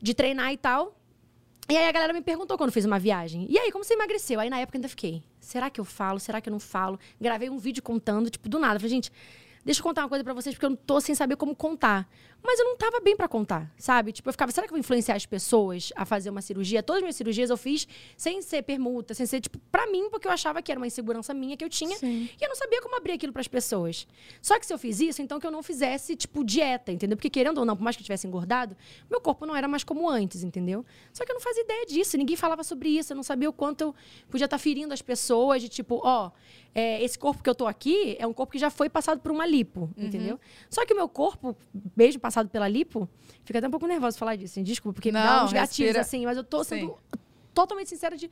De 0.00 0.12
treinar 0.12 0.52
e 0.52 0.58
tal. 0.58 0.94
E 1.68 1.76
aí 1.76 1.88
a 1.88 1.92
galera 1.92 2.12
me 2.12 2.22
perguntou 2.22 2.56
quando 2.56 2.70
fiz 2.70 2.84
uma 2.84 2.98
viagem. 2.98 3.46
E 3.50 3.58
aí, 3.58 3.72
como 3.72 3.82
você 3.82 3.94
emagreceu? 3.94 4.38
Aí 4.38 4.48
na 4.48 4.60
época 4.60 4.78
ainda 4.78 4.88
fiquei. 4.88 5.22
Será 5.40 5.68
que 5.68 5.80
eu 5.80 5.84
falo? 5.84 6.20
Será 6.20 6.40
que 6.40 6.48
eu 6.48 6.52
não 6.52 6.60
falo? 6.60 6.98
Gravei 7.20 7.50
um 7.50 7.58
vídeo 7.58 7.82
contando, 7.82 8.30
tipo, 8.30 8.48
do 8.48 8.60
nada. 8.60 8.78
Falei, 8.78 8.90
gente, 8.90 9.10
deixa 9.64 9.80
eu 9.80 9.84
contar 9.84 10.02
uma 10.02 10.08
coisa 10.08 10.22
pra 10.22 10.32
vocês, 10.32 10.54
porque 10.54 10.64
eu 10.64 10.70
não 10.70 10.76
tô 10.76 11.00
sem 11.00 11.12
saber 11.14 11.34
como 11.34 11.56
contar. 11.56 12.08
Mas 12.42 12.60
eu 12.60 12.64
não 12.64 12.76
tava 12.76 13.00
bem 13.00 13.16
pra 13.16 13.26
contar, 13.26 13.72
sabe? 13.76 14.12
Tipo, 14.12 14.28
eu 14.28 14.32
ficava, 14.32 14.52
será 14.52 14.66
que 14.66 14.72
eu 14.72 14.76
vou 14.76 14.80
influenciar 14.80 15.16
as 15.16 15.26
pessoas 15.26 15.92
a 15.96 16.04
fazer 16.04 16.30
uma 16.30 16.40
cirurgia? 16.40 16.82
Todas 16.82 16.98
as 16.98 17.02
minhas 17.02 17.16
cirurgias 17.16 17.50
eu 17.50 17.56
fiz 17.56 17.88
sem 18.16 18.40
ser 18.40 18.62
permuta, 18.62 19.14
sem 19.14 19.26
ser, 19.26 19.40
tipo, 19.40 19.58
pra 19.70 19.86
mim, 19.88 20.08
porque 20.10 20.28
eu 20.28 20.32
achava 20.32 20.62
que 20.62 20.70
era 20.70 20.78
uma 20.78 20.86
insegurança 20.86 21.34
minha 21.34 21.56
que 21.56 21.64
eu 21.64 21.68
tinha. 21.68 21.96
Sim. 21.96 22.28
E 22.40 22.44
eu 22.44 22.48
não 22.48 22.54
sabia 22.54 22.80
como 22.80 22.96
abrir 22.96 23.12
aquilo 23.12 23.32
pras 23.32 23.48
pessoas. 23.48 24.06
Só 24.40 24.60
que 24.60 24.66
se 24.66 24.72
eu 24.72 24.78
fiz 24.78 25.00
isso, 25.00 25.20
então 25.20 25.40
que 25.40 25.46
eu 25.46 25.50
não 25.50 25.62
fizesse, 25.62 26.14
tipo, 26.14 26.44
dieta, 26.44 26.92
entendeu? 26.92 27.16
Porque 27.16 27.30
querendo 27.30 27.58
ou 27.58 27.64
não, 27.64 27.76
por 27.76 27.82
mais 27.82 27.96
que 27.96 28.02
eu 28.02 28.04
tivesse 28.04 28.28
engordado, 28.28 28.76
meu 29.10 29.20
corpo 29.20 29.44
não 29.44 29.56
era 29.56 29.66
mais 29.66 29.82
como 29.82 30.08
antes, 30.08 30.44
entendeu? 30.44 30.84
Só 31.12 31.24
que 31.24 31.32
eu 31.32 31.34
não 31.34 31.40
fazia 31.40 31.62
ideia 31.62 31.84
disso, 31.86 32.16
ninguém 32.16 32.36
falava 32.36 32.62
sobre 32.62 32.90
isso, 32.90 33.12
eu 33.12 33.16
não 33.16 33.24
sabia 33.24 33.50
o 33.50 33.52
quanto 33.52 33.80
eu 33.80 33.94
podia 34.30 34.44
estar 34.44 34.58
ferindo 34.58 34.94
as 34.94 35.02
pessoas, 35.02 35.62
de 35.62 35.68
tipo, 35.68 36.00
ó, 36.04 36.30
é, 36.74 37.02
esse 37.02 37.18
corpo 37.18 37.42
que 37.42 37.48
eu 37.48 37.54
tô 37.54 37.66
aqui 37.66 38.16
é 38.18 38.26
um 38.26 38.32
corpo 38.32 38.52
que 38.52 38.58
já 38.58 38.70
foi 38.70 38.88
passado 38.88 39.18
por 39.20 39.32
uma 39.32 39.46
lipo, 39.46 39.90
entendeu? 39.96 40.38
Só 40.68 40.84
que 40.84 40.92
o 40.92 40.96
meu 40.96 41.08
corpo, 41.08 41.56
mesmo 41.96 42.20
passado 42.20 42.35
pela 42.44 42.68
lipo, 42.68 43.08
fica 43.44 43.58
até 43.58 43.66
um 43.68 43.70
pouco 43.70 43.86
nervosa 43.86 44.18
falar 44.18 44.36
disso, 44.36 44.58
hein? 44.58 44.64
desculpa, 44.64 44.94
porque 44.94 45.10
me 45.10 45.18
dá 45.18 45.38
Não, 45.38 45.44
uns 45.46 45.52
gatilhos, 45.52 45.88
respira. 45.96 46.00
assim, 46.00 46.24
mas 46.24 46.36
eu 46.36 46.44
tô 46.44 46.62
sendo 46.62 46.96
totalmente 47.56 47.88
sincera 47.88 48.14
de 48.18 48.30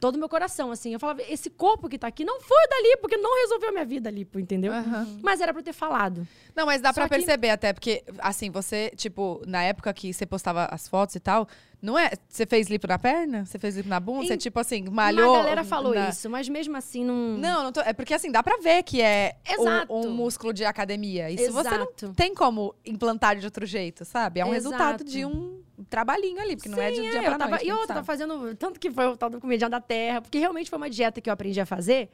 todo 0.00 0.16
o 0.16 0.18
meu 0.18 0.30
coração, 0.30 0.70
assim. 0.72 0.94
Eu 0.94 0.98
falava, 0.98 1.20
esse 1.28 1.50
corpo 1.50 1.90
que 1.90 1.98
tá 1.98 2.06
aqui 2.06 2.24
não 2.24 2.40
foi 2.40 2.56
o 2.56 2.70
da 2.70 2.80
lipo, 2.80 3.02
porque 3.02 3.18
não 3.18 3.36
resolveu 3.42 3.68
a 3.68 3.72
minha 3.72 3.84
vida 3.84 4.08
a 4.08 4.12
lipo, 4.12 4.40
entendeu? 4.40 4.72
Aham. 4.72 5.18
Mas 5.22 5.42
era 5.42 5.52
pra 5.52 5.60
eu 5.60 5.64
ter 5.64 5.74
falado. 5.74 6.26
Não, 6.56 6.64
mas 6.64 6.80
dá 6.80 6.90
pra 6.92 7.04
que- 7.04 7.10
perceber 7.16 7.50
até, 7.50 7.72
porque, 7.74 8.02
assim, 8.18 8.50
você, 8.50 8.90
tipo, 8.96 9.42
na 9.46 9.62
época 9.62 9.92
que 9.92 10.12
você 10.12 10.24
postava 10.24 10.64
as 10.70 10.88
fotos 10.88 11.14
e 11.16 11.20
tal, 11.20 11.46
não 11.82 11.98
é. 11.98 12.12
Você 12.28 12.46
fez 12.46 12.68
lipo 12.68 12.86
na 12.86 12.98
perna? 12.98 13.44
Você 13.44 13.58
fez 13.58 13.76
lipo 13.76 13.88
na 13.88 13.98
bunda? 14.00 14.26
Você, 14.26 14.36
tipo 14.36 14.58
assim, 14.58 14.84
malhou. 14.88 15.34
Uma 15.34 15.38
galera 15.42 15.64
falou 15.64 15.94
na- 15.94 16.08
isso, 16.08 16.30
mas 16.30 16.48
mesmo 16.48 16.76
assim 16.76 17.04
não. 17.04 17.36
Não, 17.36 17.64
não 17.64 17.72
tô. 17.72 17.80
É 17.80 17.92
porque, 17.92 18.14
assim, 18.14 18.30
dá 18.30 18.42
pra 18.42 18.56
ver 18.58 18.82
que 18.84 19.02
é 19.02 19.34
um- 19.58 19.62
Exato. 19.62 19.94
um, 19.94 20.10
músculo 20.10 20.52
de 20.52 20.64
academia. 20.64 21.28
Isso 21.30 21.52
você 21.52 21.68
não 21.70 21.76
Exato. 21.84 22.12
tem 22.14 22.34
como 22.34 22.74
implantar 22.86 23.36
de 23.36 23.44
outro 23.44 23.66
jeito, 23.66 24.04
sabe? 24.04 24.40
É 24.40 24.44
um 24.46 24.50
resultado 24.50 25.02
Exato. 25.02 25.04
de 25.04 25.24
um 25.26 25.60
trabalhinho 25.88 26.40
ali, 26.40 26.56
porque 26.56 26.68
não 26.68 26.80
é 26.80 26.90
de 26.90 27.00
um 27.00 27.04
Sim, 27.04 27.10
dia 27.10 27.18
é, 27.18 27.22
pra 27.22 27.32
eu 27.32 27.38
tava, 27.38 27.50
noite. 27.50 27.66
E 27.66 27.72
outra, 27.72 27.86
tava 27.88 28.04
sabe. 28.04 28.06
fazendo. 28.06 28.56
Tanto 28.56 28.80
que 28.80 28.90
foi 28.90 29.06
o 29.06 29.16
tal 29.16 29.30
do 29.30 29.40
comediante 29.40 29.70
da 29.70 29.80
terra, 29.80 30.20
porque 30.20 30.38
realmente 30.38 30.70
foi 30.70 30.76
uma 30.76 30.90
dieta 30.90 31.20
que 31.20 31.28
eu 31.28 31.32
aprendi 31.32 31.60
a 31.60 31.66
fazer, 31.66 32.10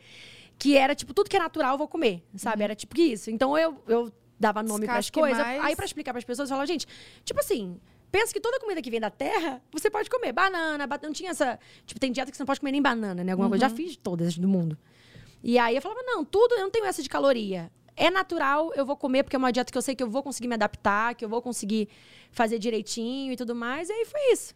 que 0.58 0.76
era, 0.76 0.94
tipo, 0.94 1.14
tudo 1.14 1.28
que 1.28 1.36
é 1.36 1.40
natural 1.40 1.72
eu 1.72 1.78
vou 1.78 1.88
comer, 1.88 2.22
sabe? 2.36 2.64
Era 2.64 2.74
tipo 2.74 2.94
que 2.94 3.02
isso. 3.02 3.30
Então 3.30 3.56
eu, 3.56 3.82
eu 3.86 4.12
dava 4.38 4.62
nome 4.62 4.86
pras 4.86 5.06
Descasque 5.06 5.20
coisas. 5.20 5.38
mais. 5.38 5.64
Aí, 5.64 5.76
pra 5.76 5.84
explicar 5.84 6.12
pras 6.12 6.24
pessoas, 6.24 6.48
eu 6.48 6.54
falava, 6.54 6.66
gente, 6.66 6.86
tipo 7.24 7.40
assim. 7.40 7.78
Pensa 8.10 8.32
que 8.32 8.40
toda 8.40 8.58
comida 8.58 8.80
que 8.80 8.90
vem 8.90 8.98
da 8.98 9.10
terra, 9.10 9.60
você 9.70 9.90
pode 9.90 10.08
comer. 10.08 10.32
Banana, 10.32 10.86
bat... 10.86 11.02
não 11.02 11.12
tinha 11.12 11.30
essa. 11.30 11.58
Tipo, 11.84 12.00
tem 12.00 12.10
dieta 12.10 12.30
que 12.30 12.36
você 12.38 12.42
não 12.42 12.46
pode 12.46 12.58
comer 12.58 12.72
nem 12.72 12.80
banana, 12.80 13.22
né? 13.22 13.32
Alguma 13.32 13.50
coisa. 13.50 13.66
Uhum. 13.66 13.70
Já 13.70 13.76
fiz 13.76 13.96
todas 13.96 14.38
do 14.38 14.48
mundo. 14.48 14.78
E 15.42 15.58
aí 15.58 15.76
eu 15.76 15.82
falava, 15.82 16.02
não, 16.02 16.24
tudo, 16.24 16.54
eu 16.54 16.60
não 16.60 16.70
tenho 16.70 16.86
essa 16.86 17.02
de 17.02 17.08
caloria. 17.08 17.70
É 17.96 18.10
natural, 18.10 18.72
eu 18.74 18.86
vou 18.86 18.96
comer, 18.96 19.24
porque 19.24 19.36
é 19.36 19.38
uma 19.38 19.52
dieta 19.52 19.70
que 19.70 19.76
eu 19.76 19.82
sei 19.82 19.94
que 19.94 20.02
eu 20.02 20.08
vou 20.08 20.22
conseguir 20.22 20.48
me 20.48 20.54
adaptar, 20.54 21.14
que 21.14 21.24
eu 21.24 21.28
vou 21.28 21.42
conseguir 21.42 21.88
fazer 22.30 22.58
direitinho 22.58 23.32
e 23.32 23.36
tudo 23.36 23.54
mais. 23.54 23.88
E 23.88 23.92
aí 23.92 24.04
foi 24.04 24.32
isso. 24.32 24.54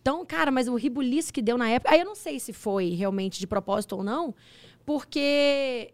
Então, 0.00 0.24
cara, 0.24 0.50
mas 0.50 0.66
o 0.68 0.74
ribuliço 0.74 1.32
que 1.32 1.42
deu 1.42 1.58
na 1.58 1.68
época. 1.68 1.92
Aí 1.92 2.00
eu 2.00 2.06
não 2.06 2.14
sei 2.14 2.40
se 2.40 2.52
foi 2.52 2.90
realmente 2.90 3.38
de 3.38 3.46
propósito 3.46 3.96
ou 3.96 4.02
não, 4.02 4.34
porque. 4.84 5.92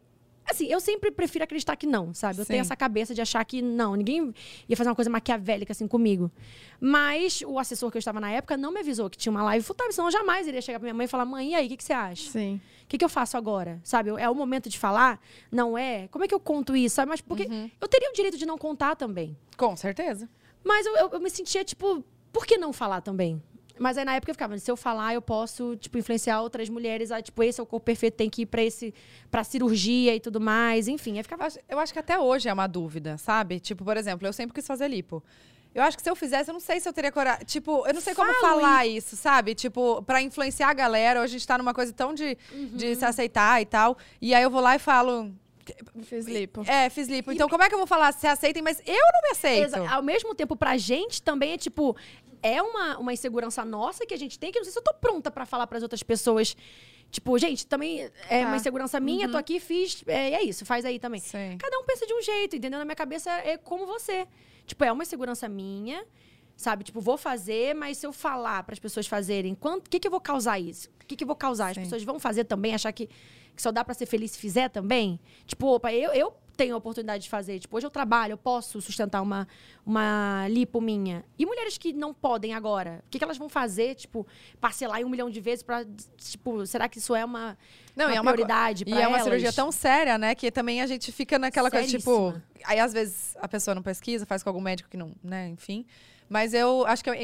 Assim, 0.48 0.66
eu 0.66 0.78
sempre 0.78 1.10
prefiro 1.10 1.42
acreditar 1.42 1.74
que 1.74 1.88
não, 1.88 2.14
sabe? 2.14 2.38
Eu 2.38 2.44
Sim. 2.44 2.52
tenho 2.52 2.60
essa 2.60 2.76
cabeça 2.76 3.12
de 3.12 3.20
achar 3.20 3.44
que 3.44 3.60
não, 3.60 3.96
ninguém 3.96 4.32
ia 4.68 4.76
fazer 4.76 4.88
uma 4.88 4.94
coisa 4.94 5.10
maquiavélica 5.10 5.72
assim 5.72 5.88
comigo. 5.88 6.30
Mas 6.80 7.42
o 7.44 7.58
assessor 7.58 7.90
que 7.90 7.96
eu 7.96 7.98
estava 7.98 8.20
na 8.20 8.30
época 8.30 8.56
não 8.56 8.70
me 8.70 8.78
avisou 8.78 9.10
que 9.10 9.18
tinha 9.18 9.32
uma 9.32 9.42
live 9.42 9.66
full 9.66 9.74
time, 9.74 9.92
senão 9.92 10.06
eu 10.06 10.12
jamais 10.12 10.46
iria 10.46 10.62
chegar 10.62 10.78
pra 10.78 10.84
minha 10.84 10.94
mãe 10.94 11.06
e 11.06 11.08
falar: 11.08 11.24
mãe, 11.24 11.50
e 11.50 11.54
aí, 11.56 11.66
o 11.66 11.68
que, 11.70 11.76
que 11.76 11.82
você 11.82 11.92
acha? 11.92 12.30
Sim. 12.30 12.60
O 12.84 12.86
que, 12.86 12.96
que 12.96 13.04
eu 13.04 13.08
faço 13.08 13.36
agora? 13.36 13.80
Sabe? 13.82 14.10
É 14.10 14.30
o 14.30 14.34
momento 14.36 14.68
de 14.68 14.78
falar? 14.78 15.20
Não 15.50 15.76
é? 15.76 16.06
Como 16.12 16.24
é 16.24 16.28
que 16.28 16.34
eu 16.34 16.38
conto 16.38 16.76
isso? 16.76 16.94
Sabe? 16.94 17.08
Mas 17.08 17.20
porque 17.20 17.48
eu 17.80 17.88
teria 17.88 18.08
o 18.08 18.12
direito 18.12 18.38
de 18.38 18.46
não 18.46 18.56
contar 18.56 18.94
também. 18.94 19.36
Com 19.56 19.74
certeza. 19.74 20.28
Mas 20.66 20.84
eu, 20.84 20.96
eu- 20.96 21.10
eu 21.12 21.20
me 21.20 21.30
sentia, 21.30 21.64
tipo, 21.64 22.02
por 22.32 22.44
que 22.44 22.58
não 22.58 22.72
falar 22.72 23.00
também? 23.00 23.40
Mas 23.78 23.98
aí 23.98 24.04
na 24.06 24.14
época 24.16 24.30
eu 24.30 24.34
ficava, 24.34 24.58
se 24.58 24.70
eu 24.70 24.76
falar, 24.76 25.12
eu 25.14 25.20
posso, 25.20 25.76
tipo, 25.76 25.98
influenciar 25.98 26.40
outras 26.40 26.68
mulheres 26.70 27.12
a, 27.12 27.20
tipo, 27.20 27.42
esse 27.42 27.60
é 27.60 27.62
o 27.62 27.66
corpo 27.66 27.84
perfeito, 27.84 28.14
tem 28.14 28.28
que 28.30 28.42
ir 28.42 28.46
pra 28.46 28.62
esse, 28.64 28.92
pra 29.30 29.44
cirurgia 29.44 30.16
e 30.16 30.18
tudo 30.20 30.40
mais, 30.40 30.88
enfim. 30.88 31.12
Aí 31.12 31.18
Eu 31.18 31.22
ficava. 31.24 31.44
acho, 31.44 31.58
eu 31.68 31.78
acho 31.78 31.92
que 31.92 31.98
até 31.98 32.18
hoje 32.18 32.48
é 32.48 32.52
uma 32.52 32.66
dúvida, 32.66 33.18
sabe? 33.18 33.60
Tipo, 33.60 33.84
por 33.84 33.96
exemplo, 33.98 34.26
eu 34.26 34.32
sempre 34.32 34.54
quis 34.54 34.66
fazer 34.66 34.88
lipo. 34.88 35.22
Eu 35.74 35.82
acho 35.82 35.94
que 35.94 36.02
se 36.02 36.08
eu 36.08 36.16
fizesse, 36.16 36.48
eu 36.50 36.54
não 36.54 36.60
sei 36.60 36.80
se 36.80 36.88
eu 36.88 36.92
teria 36.92 37.12
coragem. 37.12 37.44
Tipo, 37.44 37.86
eu 37.86 37.92
não 37.92 38.00
sei 38.00 38.14
como 38.14 38.32
Falo 38.32 38.60
falar 38.60 38.86
isso, 38.86 39.14
sabe? 39.14 39.54
Tipo, 39.54 40.02
pra 40.04 40.22
influenciar 40.22 40.70
a 40.70 40.72
galera. 40.72 41.20
Hoje 41.20 41.34
a 41.36 41.38
gente 41.38 41.46
tá 41.46 41.58
numa 41.58 41.74
coisa 41.74 41.92
tão 41.92 42.14
de, 42.14 42.34
de 42.72 42.86
Uhum. 42.86 42.94
se 42.94 43.04
aceitar 43.04 43.60
e 43.60 43.66
tal. 43.66 43.98
E 44.22 44.34
aí 44.34 44.42
eu 44.42 44.50
vou 44.50 44.62
lá 44.62 44.74
e 44.74 44.78
falo. 44.78 45.30
Fiz 46.02 46.26
lipo. 46.26 46.62
É, 46.66 46.88
fiz 46.90 47.08
lipo. 47.08 47.32
Então, 47.32 47.48
como 47.48 47.62
é 47.62 47.68
que 47.68 47.74
eu 47.74 47.78
vou 47.78 47.86
falar 47.86 48.12
se 48.12 48.26
aceitem, 48.26 48.62
mas 48.62 48.80
eu 48.86 48.94
não 48.94 49.22
me 49.22 49.30
aceito? 49.30 49.66
Exa- 49.66 49.90
Ao 49.90 50.02
mesmo 50.02 50.34
tempo, 50.34 50.54
pra 50.56 50.76
gente 50.76 51.22
também 51.22 51.52
é 51.52 51.56
tipo. 51.58 51.96
É 52.42 52.62
uma, 52.62 52.98
uma 52.98 53.12
insegurança 53.12 53.64
nossa 53.64 54.06
que 54.06 54.14
a 54.14 54.16
gente 54.16 54.38
tem, 54.38 54.52
que 54.52 54.58
eu 54.58 54.60
não 54.60 54.64
sei 54.64 54.72
se 54.72 54.78
eu 54.78 54.82
tô 54.82 54.94
pronta 54.94 55.30
pra 55.30 55.44
falar 55.46 55.66
pras 55.66 55.82
outras 55.82 56.02
pessoas. 56.02 56.54
Tipo, 57.10 57.36
gente, 57.38 57.66
também 57.66 58.02
é 58.28 58.42
Tá. 58.42 58.46
uma 58.48 58.56
insegurança 58.56 59.00
minha, 59.00 59.28
tô 59.28 59.36
aqui, 59.36 59.58
fiz. 59.58 60.04
É, 60.06 60.32
é 60.34 60.42
isso, 60.44 60.64
faz 60.66 60.84
aí 60.84 60.98
também. 60.98 61.20
Sim. 61.20 61.56
Cada 61.58 61.78
um 61.78 61.84
pensa 61.84 62.06
de 62.06 62.12
um 62.14 62.20
jeito, 62.22 62.54
entendeu? 62.56 62.78
Na 62.78 62.84
minha 62.84 62.94
cabeça 62.96 63.30
é 63.30 63.56
como 63.56 63.86
você. 63.86 64.26
Tipo, 64.66 64.84
é 64.84 64.92
uma 64.92 65.02
insegurança 65.02 65.48
minha, 65.48 66.04
sabe? 66.56 66.84
Tipo, 66.84 67.00
vou 67.00 67.16
fazer, 67.16 67.74
mas 67.74 67.98
se 67.98 68.06
eu 68.06 68.12
falar 68.12 68.62
para 68.64 68.74
as 68.74 68.78
pessoas 68.78 69.06
fazerem, 69.06 69.54
quanto, 69.54 69.86
o 69.86 69.90
que 69.90 69.98
que 69.98 70.06
eu 70.06 70.10
vou 70.10 70.20
causar 70.20 70.58
isso? 70.60 70.88
O 71.02 71.06
que 71.06 71.16
que 71.16 71.24
eu 71.24 71.26
vou 71.28 71.36
causar? 71.36 71.68
As 71.70 71.74
Sim. 71.76 71.82
pessoas 71.82 72.02
vão 72.04 72.18
fazer 72.20 72.44
também, 72.44 72.74
achar 72.74 72.92
que, 72.92 73.08
que 73.56 73.62
só 73.62 73.72
dá 73.72 73.82
para 73.82 73.94
ser 73.94 74.06
feliz 74.06 74.32
se 74.32 74.38
fizer 74.38 74.68
também? 74.68 75.18
Tipo, 75.46 75.66
opa, 75.74 75.92
eu, 75.92 76.12
eu 76.12 76.32
tenho 76.56 76.74
a 76.74 76.78
oportunidade 76.78 77.24
de 77.24 77.28
fazer. 77.30 77.58
Tipo, 77.58 77.76
hoje 77.76 77.86
eu 77.86 77.90
trabalho, 77.90 78.32
eu 78.32 78.38
posso 78.38 78.80
sustentar 78.80 79.20
uma, 79.20 79.46
uma 79.84 80.46
lipo 80.48 80.80
minha. 80.80 81.24
E 81.38 81.44
mulheres 81.44 81.76
que 81.76 81.92
não 81.92 82.14
podem 82.14 82.54
agora, 82.54 83.02
o 83.06 83.10
que, 83.10 83.18
que 83.18 83.24
elas 83.24 83.36
vão 83.36 83.48
fazer? 83.48 83.94
Tipo, 83.94 84.26
parcelar 84.60 85.00
em 85.00 85.04
um 85.04 85.08
milhão 85.08 85.28
de 85.30 85.40
vezes 85.40 85.62
para 85.62 85.84
Tipo, 86.16 86.66
será 86.66 86.88
que 86.88 86.98
isso 86.98 87.14
é 87.14 87.24
uma, 87.24 87.56
Não, 87.94 88.06
uma 88.06 88.14
é 88.14 88.20
uma 88.20 88.32
prioridade 88.32 88.84
E 88.86 88.92
é 88.92 89.06
uma 89.06 89.20
cirurgia 89.20 89.52
tão 89.52 89.70
séria, 89.70 90.16
né? 90.16 90.34
Que 90.34 90.50
também 90.50 90.80
a 90.80 90.86
gente 90.86 91.12
fica 91.12 91.38
naquela 91.38 91.70
coisa, 91.70 91.86
tipo. 91.86 92.30
Seríssima. 92.30 92.44
Aí, 92.64 92.80
às 92.80 92.92
vezes, 92.92 93.36
a 93.40 93.46
pessoa 93.46 93.74
não 93.74 93.82
pesquisa, 93.82 94.26
faz 94.26 94.42
com 94.42 94.48
algum 94.48 94.60
médico 94.60 94.88
que 94.88 94.96
não, 94.96 95.12
né? 95.22 95.48
Enfim. 95.48 95.86
Mas 96.28 96.54
eu 96.54 96.84
acho 96.86 97.04
que 97.04 97.10
eu 97.10 97.14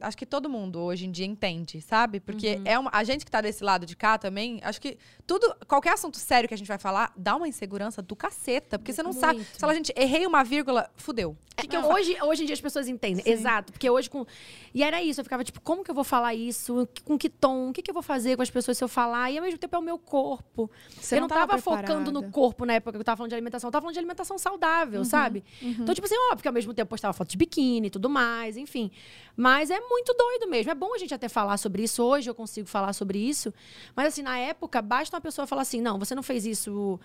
acho 0.00 0.16
que 0.16 0.26
todo 0.26 0.48
mundo 0.48 0.80
hoje 0.80 1.06
em 1.06 1.10
dia 1.10 1.26
entende, 1.26 1.80
sabe? 1.80 2.20
Porque 2.20 2.56
Uhum. 2.56 2.62
é 2.64 2.78
uma, 2.78 2.90
a 2.92 3.02
gente 3.04 3.24
que 3.24 3.30
tá 3.30 3.40
desse 3.40 3.64
lado 3.64 3.86
de 3.86 3.96
cá 3.96 4.18
também, 4.18 4.60
acho 4.62 4.80
que 4.80 4.98
tudo, 5.26 5.54
qualquer 5.66 5.94
assunto 5.94 6.16
sério 6.18 6.48
que 6.48 6.54
a 6.54 6.58
gente 6.58 6.68
vai 6.68 6.78
falar, 6.78 7.12
dá 7.16 7.36
uma 7.36 7.48
insegurança 7.48 8.02
do 8.02 8.14
caceta. 8.16 8.78
Porque 8.78 8.92
você 8.92 9.02
não 9.02 9.12
sabe. 9.12 9.36
Muito. 9.36 9.52
Você 9.52 9.58
fala, 9.58 9.74
gente, 9.74 9.92
errei 9.96 10.26
uma 10.26 10.42
vírgula, 10.44 10.90
fudeu. 10.96 11.36
Que, 11.56 11.68
que 11.68 11.76
eu 11.76 11.82
faço? 11.82 11.94
hoje, 11.94 12.16
hoje 12.22 12.42
em 12.42 12.46
dia 12.46 12.54
as 12.54 12.60
pessoas 12.60 12.88
entendem. 12.88 13.22
Sim. 13.22 13.30
Exato. 13.30 13.72
Porque 13.72 13.88
hoje 13.88 14.08
com. 14.08 14.24
E 14.72 14.82
era 14.82 15.02
isso, 15.02 15.20
eu 15.20 15.24
ficava 15.24 15.44
tipo, 15.44 15.60
como 15.60 15.84
que 15.84 15.90
eu 15.90 15.94
vou 15.94 16.04
falar 16.04 16.34
isso? 16.34 16.88
Com 17.04 17.18
que 17.18 17.28
tom? 17.28 17.68
O 17.68 17.72
que, 17.72 17.82
que 17.82 17.90
eu 17.90 17.94
vou 17.94 18.02
fazer 18.02 18.36
com 18.36 18.42
as 18.42 18.50
pessoas 18.50 18.78
se 18.78 18.84
eu 18.84 18.88
falar? 18.88 19.30
E 19.30 19.36
ao 19.38 19.44
mesmo 19.44 19.58
tempo 19.58 19.76
é 19.76 19.78
o 19.78 19.82
meu 19.82 19.98
corpo. 19.98 20.70
Você 20.98 21.16
eu 21.16 21.20
não 21.20 21.28
tava 21.28 21.58
tava, 21.58 21.62
focando 21.62 22.10
no 22.10 22.30
corpo 22.30 22.64
na 22.64 22.74
época 22.74 22.92
que 22.92 22.98
eu 22.98 23.04
tava 23.04 23.16
falando 23.18 23.30
de 23.30 23.34
alimentação. 23.34 23.68
Eu 23.68 23.72
tava 23.72 23.82
falando 23.82 23.94
de 23.94 23.98
alimentação 23.98 24.38
saudável, 24.38 25.04
sabe? 25.04 25.44
Então, 25.62 25.94
tipo 25.94 26.06
assim, 26.06 26.16
óbvio 26.30 26.42
que 26.42 26.48
ao 26.48 26.54
mesmo 26.54 26.72
tempo 26.72 26.86
eu 26.86 26.90
postava 26.90 27.12
foto 27.12 27.28
de 27.28 27.36
biquíni 27.36 27.88
e 27.88 27.90
tudo 27.90 28.08
mais. 28.08 28.49
Enfim. 28.56 28.90
Mas 29.36 29.70
é 29.70 29.80
muito 29.80 30.12
doido 30.14 30.48
mesmo. 30.48 30.70
É 30.70 30.74
bom 30.74 30.94
a 30.94 30.98
gente 30.98 31.12
até 31.14 31.28
falar 31.28 31.56
sobre 31.56 31.82
isso. 31.82 32.02
Hoje 32.02 32.28
eu 32.30 32.34
consigo 32.34 32.68
falar 32.68 32.92
sobre 32.92 33.18
isso. 33.18 33.52
Mas, 33.96 34.08
assim, 34.08 34.22
na 34.22 34.38
época, 34.38 34.80
basta 34.82 35.16
uma 35.16 35.20
pessoa 35.20 35.46
falar 35.46 35.62
assim: 35.62 35.80
não, 35.80 35.98
você 35.98 36.14
não 36.14 36.22
fez 36.22 36.44
isso 36.46 36.98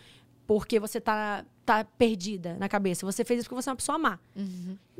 porque 0.47 0.79
você 0.79 1.01
tá, 1.01 1.43
tá 1.65 1.83
perdida 1.97 2.55
na 2.59 2.69
cabeça. 2.69 3.05
Você 3.05 3.25
fez 3.25 3.39
isso 3.39 3.49
porque 3.49 3.61
você 3.61 3.69
é 3.69 3.71
uma 3.71 3.77
pessoa 3.77 3.97
má. 3.97 4.19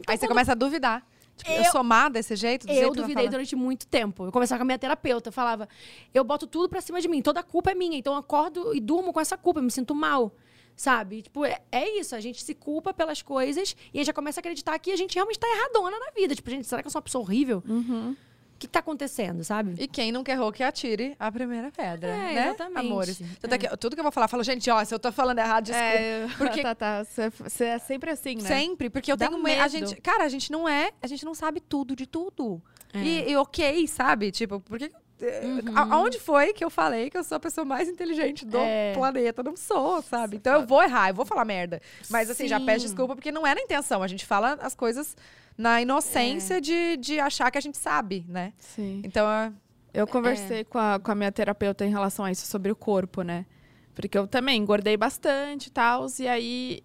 Aí 0.08 0.18
você 0.18 0.28
começa 0.28 0.52
a 0.54 0.56
duvidar. 0.56 1.06
Tipo, 1.38 1.52
eu, 1.52 1.64
Eu- 1.64 1.72
sou 1.72 1.84
má 1.84 2.08
desse 2.08 2.34
jeito? 2.36 2.66
Do 2.66 2.72
Eu 2.72 2.76
jeito 2.78 2.96
duvidei 2.96 3.28
durante 3.28 3.56
muito 3.58 3.86
tempo. 3.86 4.26
Eu 4.26 4.32
conversava 4.32 4.60
com 4.60 4.64
a 4.64 4.66
minha 4.66 4.80
terapeuta, 4.80 5.28
eu 5.28 5.34
falava, 5.34 5.68
eu 6.14 6.24
boto 6.24 6.48
tudo 6.48 6.70
pra 6.70 6.80
cima 6.80 7.02
de 7.02 7.10
mim, 7.10 7.22
toda 7.22 7.42
a 7.42 7.44
culpa 7.44 7.72
é 7.72 7.76
minha, 7.76 7.98
então 7.98 8.14
eu 8.14 8.20
acordo 8.20 8.74
e 8.74 8.80
durmo 8.80 9.12
com 9.12 9.20
essa 9.20 9.38
culpa, 9.38 9.60
eu 9.60 9.64
me 9.64 9.70
sinto 9.70 9.94
mal. 9.94 10.32
Sabe? 10.76 11.22
Tipo, 11.22 11.46
é, 11.46 11.62
é 11.72 12.00
isso, 12.00 12.16
a 12.16 12.20
gente 12.20 12.44
se 12.44 12.54
culpa 12.54 12.94
pelas 12.94 13.22
coisas 13.22 13.76
e 13.94 13.98
a 13.98 14.02
gente 14.02 14.08
já 14.08 14.14
começa 14.14 14.40
a 14.40 14.42
acreditar 14.42 14.78
que 14.78 14.92
a 14.92 14.96
gente 14.98 15.16
realmente 15.16 15.40
tá 15.40 15.48
erradona 15.48 15.98
na 16.00 16.12
vida. 16.12 16.36
Tipo, 16.36 16.50
gente, 16.50 16.68
será 16.68 16.82
que 16.82 16.88
eu 16.88 16.92
sou 16.92 17.00
uma 17.00 17.04
pessoa 17.04 17.22
horrível? 17.24 17.64
O 17.66 18.58
que, 18.58 18.68
que 18.68 18.72
tá 18.72 18.80
acontecendo, 18.80 19.44
sabe? 19.44 19.76
E 19.78 19.86
quem 19.88 20.12
nunca 20.14 20.32
errou, 20.32 20.50
que 20.52 20.64
atire 20.64 21.14
a 21.20 21.30
primeira 21.32 21.72
pedra. 21.72 22.08
É, 22.10 22.34
né, 22.34 22.48
exatamente. 22.48 22.86
amores? 22.88 23.22
Tanto 23.42 23.52
É. 23.52 23.56
é 23.56 23.58
que- 23.58 23.78
tudo 23.78 23.96
que 23.96 24.00
eu 24.00 24.04
vou 24.04 24.12
falar, 24.14 24.26
eu 24.26 24.30
falo, 24.30 24.44
gente, 24.44 24.70
ó, 24.70 24.84
se 24.84 24.94
eu 24.96 25.00
tô 25.00 25.12
falando 25.12 25.40
errado, 25.40 25.66
desculpa. 25.66 25.88
É, 25.88 26.28
Porque- 26.38 26.62
tá, 26.62 26.74
tá. 26.76 27.04
Você, 27.04 27.30
você 27.30 27.64
é 27.66 27.80
sempre 27.80 28.10
assim, 28.12 28.36
né? 28.36 28.42
Sempre, 28.48 28.90
porque 28.90 29.12
eu 29.12 29.18
Dá 29.18 29.28
tenho 29.28 29.42
medo. 29.42 29.62
A 29.62 29.68
gente, 29.68 29.96
cara, 30.02 30.24
a 30.24 30.30
gente 30.30 30.52
não 30.52 30.68
é, 30.68 30.92
a 31.02 31.08
gente 31.08 31.24
não 31.26 31.34
sabe 31.34 31.60
tudo 31.60 31.96
de 31.96 32.06
tudo. 32.06 32.62
É. 32.94 33.00
E, 33.04 33.32
e 33.32 33.36
ok, 33.38 33.88
sabe? 33.88 34.32
Tipo, 34.32 34.62
porque. 34.62 34.86
eh, 34.86 34.92
a- 35.76 35.96
Aonde 35.96 36.20
foi 36.20 36.54
que 36.54 36.64
eu 36.64 36.70
falei 36.70 37.10
que 37.10 37.18
eu 37.18 37.24
sou 37.24 37.38
a 37.38 37.40
pessoa 37.40 37.64
mais 37.66 37.88
inteligente 37.88 38.46
do 38.46 38.58
Uhum. 38.58 38.64
É. 38.66 38.94
planeta? 38.94 39.42
Não 39.44 39.56
sou, 39.56 40.02
sabe? 40.02 40.38
Então 40.38 40.62
eu 40.62 40.68
vou 40.68 40.84
errar, 40.84 41.10
eu 41.10 41.14
vou 41.16 41.26
falar 41.26 41.46
merda. 41.46 41.82
Mas 42.10 42.30
assim, 42.30 42.48
já 42.48 42.60
Sim. 42.60 42.66
peço 42.66 42.86
desculpa 42.86 43.16
porque 43.16 43.32
não 43.32 43.46
é 43.48 43.56
na 43.56 43.62
intenção. 43.62 44.04
A 44.04 44.08
gente 44.08 44.26
fala 44.26 44.54
as 44.62 44.76
coisas 44.76 45.16
na 45.58 45.80
É. 45.80 45.84
inocência 45.84 46.60
de, 46.60 46.98
de 46.98 47.20
achar 47.20 47.50
que 47.50 47.58
a 47.58 47.62
gente 47.62 47.78
sabe, 47.78 48.26
né? 48.28 48.52
Sim. 48.58 49.02
Então, 49.06 49.28
é- 49.30 49.52
Eu 49.94 50.06
conversei 50.06 50.66
com, 50.66 50.78
a, 50.78 51.00
com 51.00 51.10
a 51.10 51.16
minha 51.16 51.32
terapeuta 51.32 51.86
em 51.86 51.90
relação 51.90 52.26
a 52.26 52.30
isso, 52.32 52.46
sobre 52.48 52.70
o 52.70 52.76
corpo, 52.76 53.22
né? 53.22 53.46
Porque 53.94 54.18
eu 54.18 54.28
também 54.28 54.60
engordei 54.60 54.98
bastante 54.98 55.68
e 55.68 55.72
tal. 55.72 56.08
E 56.20 56.28
aí, 56.28 56.84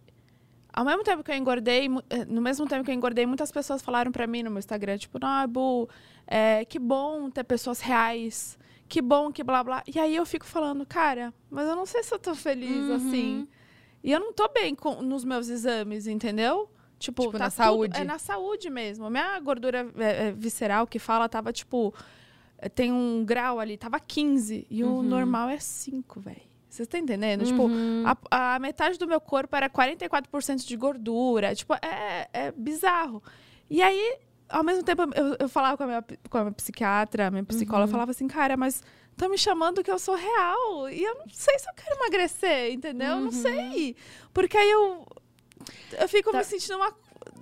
ao 0.73 0.85
mesmo 0.85 1.03
tempo 1.03 1.25
que 1.25 1.33
eu 1.33 1.35
engordei, 1.35 1.89
eh, 2.09 2.25
no 2.27 2.41
mesmo 2.41 2.69
tempo 2.69 2.85
que 2.85 2.91
eu 2.93 2.95
engordei, 2.95 3.27
muitas 3.27 3.51
pessoas 3.51 3.83
falaram 3.83 4.13
pra 4.13 4.29
mim 4.29 4.45
no 4.45 4.51
meu 4.53 4.61
Instagram, 4.61 4.97
tipo, 4.97 5.19
não, 5.19 5.49
Bu, 5.49 5.89
é, 6.31 6.65
que 6.65 6.79
bom 6.79 7.29
ter 7.29 7.45
pessoas 7.45 7.81
reais. 7.81 8.57
Que 8.89 9.03
bom 9.03 9.31
que 9.31 9.45
blá 9.45 9.63
blá. 9.63 9.83
E 9.93 9.99
aí 9.99 10.17
eu 10.17 10.25
fico 10.25 10.47
falando, 10.47 10.87
cara, 10.87 11.35
mas 11.51 11.69
eu 11.69 11.77
não 11.77 11.85
sei 11.87 12.03
se 12.03 12.15
eu 12.15 12.19
tô 12.19 12.35
feliz 12.35 12.89
Uhum. 12.89 12.95
assim. 12.95 13.49
E 14.03 14.11
eu 14.11 14.19
não 14.19 14.33
tô 14.33 14.49
bem 14.49 14.75
com, 14.75 15.03
nos 15.03 15.25
meus 15.25 15.49
exames, 15.49 16.07
entendeu? 16.07 16.69
Tipo, 16.99 17.23
Tipo, 17.23 17.33
tá 17.33 17.39
na 17.39 17.51
tudo- 17.51 17.57
saúde. 17.57 17.99
É 18.01 18.05
na 18.05 18.19
saúde 18.19 18.69
mesmo. 18.71 19.05
A 19.07 19.11
minha 19.11 19.39
gordura 19.41 19.91
é, 19.99 20.29
é, 20.29 20.33
visceral 20.33 20.87
que 20.87 20.99
fala 20.99 21.29
tava, 21.29 21.53
tipo, 21.53 21.95
é, 22.59 22.69
tem 22.69 22.93
um 22.93 23.25
grau 23.25 23.59
ali, 23.61 23.77
tava 23.77 23.99
15. 24.01 24.67
E 24.71 24.83
o 24.85 25.03
normal 25.03 25.49
é 25.49 25.59
5, 25.59 26.19
velho. 26.21 26.43
Vocês 26.69 26.87
estão 26.87 27.01
entendendo? 27.01 27.45
Tipo, 27.45 27.69
a, 28.31 28.55
a 28.55 28.59
metade 28.59 28.99
do 28.99 29.07
meu 29.07 29.21
corpo 29.21 29.55
era 29.57 29.69
44% 29.69 30.67
de 30.67 30.77
gordura. 30.77 31.55
Tipo, 31.55 31.75
é, 31.75 32.29
é 32.33 32.53
bizarro. 32.53 33.23
E 33.69 33.83
aí, 33.83 34.19
ao 34.51 34.63
mesmo 34.65 34.83
tempo, 34.83 35.03
eu, 35.15 35.37
eu 35.39 35.49
falava 35.49 35.77
com 35.77 35.85
a 35.85 35.87
minha, 35.87 36.05
com 36.29 36.39
a 36.39 36.41
minha 36.43 36.53
psiquiatra, 36.53 37.27
a 37.29 37.31
minha 37.31 37.45
psicóloga, 37.45 37.87
Uhum. 37.87 37.93
falava 37.93 38.11
assim, 38.11 38.29
cara, 38.29 38.57
mas 38.57 38.83
estão 39.11 39.29
me 39.29 39.39
chamando 39.39 39.83
que 39.83 39.91
eu 39.91 39.99
sou 39.99 40.15
real. 40.15 40.89
E 40.91 41.03
eu 41.03 41.15
não 41.17 41.25
sei 41.33 41.59
se 41.59 41.69
eu 41.69 41.75
quero 41.75 41.97
emagrecer, 41.97 42.73
entendeu? 42.73 43.09
Eu 43.09 43.17
Uhum. 43.17 43.25
não 43.25 43.33
sei. 43.33 43.97
Porque 44.33 44.57
aí 44.57 44.71
eu, 44.71 45.07
eu 45.99 46.09
fico 46.09 46.31
Tá. 46.33 46.39
me 46.39 46.45
sentindo 46.45 46.77
uma. 46.77 46.93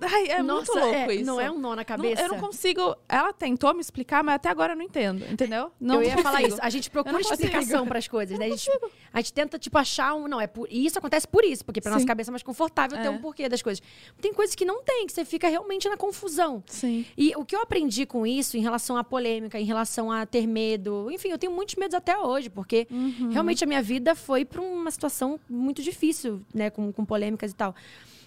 Ai, 0.01 0.27
é 0.27 0.37
muito 0.41 0.47
Nossa, 0.47 0.79
louco 0.79 0.95
é, 1.11 1.15
isso. 1.15 1.25
Não 1.25 1.39
é 1.41 1.51
um 1.51 1.59
nó 1.59 1.69
na 1.71 1.75
Não- 1.77 1.85
cabeça. 1.85 2.21
eu 2.21 2.29
não 2.29 2.39
consigo. 2.39 2.95
Ela 3.07 3.33
tentou 3.33 3.73
me 3.73 3.81
explicar, 3.81 4.23
mas 4.23 4.35
até 4.35 4.49
agora 4.49 4.73
eu 4.73 4.77
não 4.77 4.83
entendo, 4.83 5.25
entendeu? 5.31 5.71
Não 5.79 5.95
eu 5.95 6.03
ia 6.03 6.09
consigo. 6.11 6.23
falar 6.23 6.41
isso. 6.43 6.57
A 6.61 6.69
gente 6.69 6.89
procura 6.89 7.13
não 7.13 7.19
explicação 7.19 7.85
para 7.87 7.99
as 7.99 8.07
coisas, 8.07 8.37
né? 8.39 8.45
A 8.45 8.49
gente, 8.49 8.69
a 9.13 9.17
gente 9.21 9.33
tenta, 9.33 9.59
tipo, 9.59 9.77
achar 9.77 10.13
um. 10.15 10.27
Não, 10.27 10.39
é 10.39 10.47
por, 10.47 10.67
e 10.71 10.85
isso 10.85 10.97
acontece 10.97 11.27
por 11.27 11.43
isso, 11.43 11.65
porque 11.65 11.81
pra 11.81 11.91
nossa 11.91 12.05
cabeça 12.05 12.29
é 12.29 12.33
mais 12.33 12.43
confortável 12.43 12.97
ter 12.97 13.07
É. 13.07 13.09
um 13.09 13.17
porquê 13.19 13.49
das 13.49 13.61
coisas. 13.61 13.81
Tem 14.21 14.33
coisas 14.33 14.55
que 14.55 14.65
não 14.65 14.83
tem, 14.83 15.05
que 15.07 15.13
você 15.13 15.25
fica 15.25 15.47
realmente 15.47 15.87
na 15.89 15.97
confusão. 15.97 16.63
Sim. 16.67 17.05
E 17.17 17.33
o 17.35 17.43
que 17.45 17.55
eu 17.55 17.61
aprendi 17.61 18.05
com 18.05 18.25
isso, 18.25 18.57
em 18.57 18.61
relação 18.61 18.95
à 18.97 19.03
polêmica, 19.03 19.59
em 19.59 19.65
relação 19.65 20.11
a 20.11 20.25
ter 20.25 20.47
medo, 20.47 21.09
enfim, 21.11 21.29
eu 21.29 21.37
tenho 21.37 21.51
muitos 21.51 21.75
medos 21.75 21.93
até 21.95 22.17
hoje, 22.17 22.49
porque 22.49 22.87
Uhum. 22.89 23.29
realmente 23.31 23.63
a 23.63 23.67
minha 23.67 23.81
vida 23.81 24.15
foi 24.15 24.45
para 24.45 24.61
uma 24.61 24.89
situação 24.91 25.39
muito 25.49 25.81
difícil, 25.81 26.41
né, 26.53 26.69
com, 26.69 26.91
com 26.91 27.03
polêmicas 27.05 27.51
e 27.51 27.55
tal. 27.55 27.75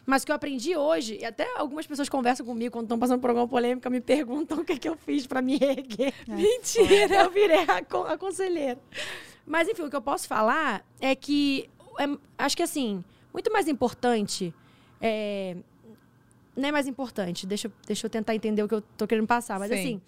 Mas 0.04 0.22
o 0.22 0.26
que 0.26 0.32
eu 0.32 0.36
aprendi 0.36 0.76
hoje, 0.76 1.18
e 1.20 1.24
até 1.24 1.46
algumas 1.56 1.86
pessoas 1.86 2.08
conversam 2.08 2.44
comigo 2.44 2.72
quando 2.72 2.86
estão 2.86 2.98
passando 2.98 3.20
por 3.20 3.30
alguma 3.30 3.46
polêmica, 3.46 3.88
me 3.88 4.00
perguntam 4.00 4.58
o 4.58 4.64
que, 4.64 4.76
que 4.76 4.88
eu 4.88 4.96
fiz 4.96 5.26
para 5.26 5.40
me 5.40 5.56
reerguer. 5.56 6.12
Mentira! 6.26 7.14
Eu 7.24 7.30
virei 7.30 7.58
a, 7.68 8.12
a 8.12 8.18
conselheira. 8.18 8.80
Mas, 9.46 9.68
enfim, 9.68 9.82
o 9.82 9.90
que 9.90 9.94
eu 9.96 10.02
posso 10.02 10.26
falar 10.26 10.84
é 11.00 11.14
que, 11.14 11.70
é- 11.98 12.18
acho 12.38 12.56
que 12.56 12.62
assim, 12.62 13.04
muito 13.32 13.52
mais 13.52 13.68
importante 13.68 14.52
é, 15.00 15.56
não 16.56 16.68
é 16.68 16.72
mais 16.72 16.86
importante. 16.88 17.46
Deixa, 17.46 17.68
eu- 17.68 17.72
deixa 17.86 18.06
eu 18.06 18.10
tentar 18.10 18.34
entender 18.34 18.62
o 18.62 18.68
que 18.68 18.74
eu 18.74 18.80
tô 18.80 19.06
querendo 19.06 19.26
passar. 19.26 19.58
Mas 19.58 19.68
Sim. 19.70 19.74
assim, 19.78 20.00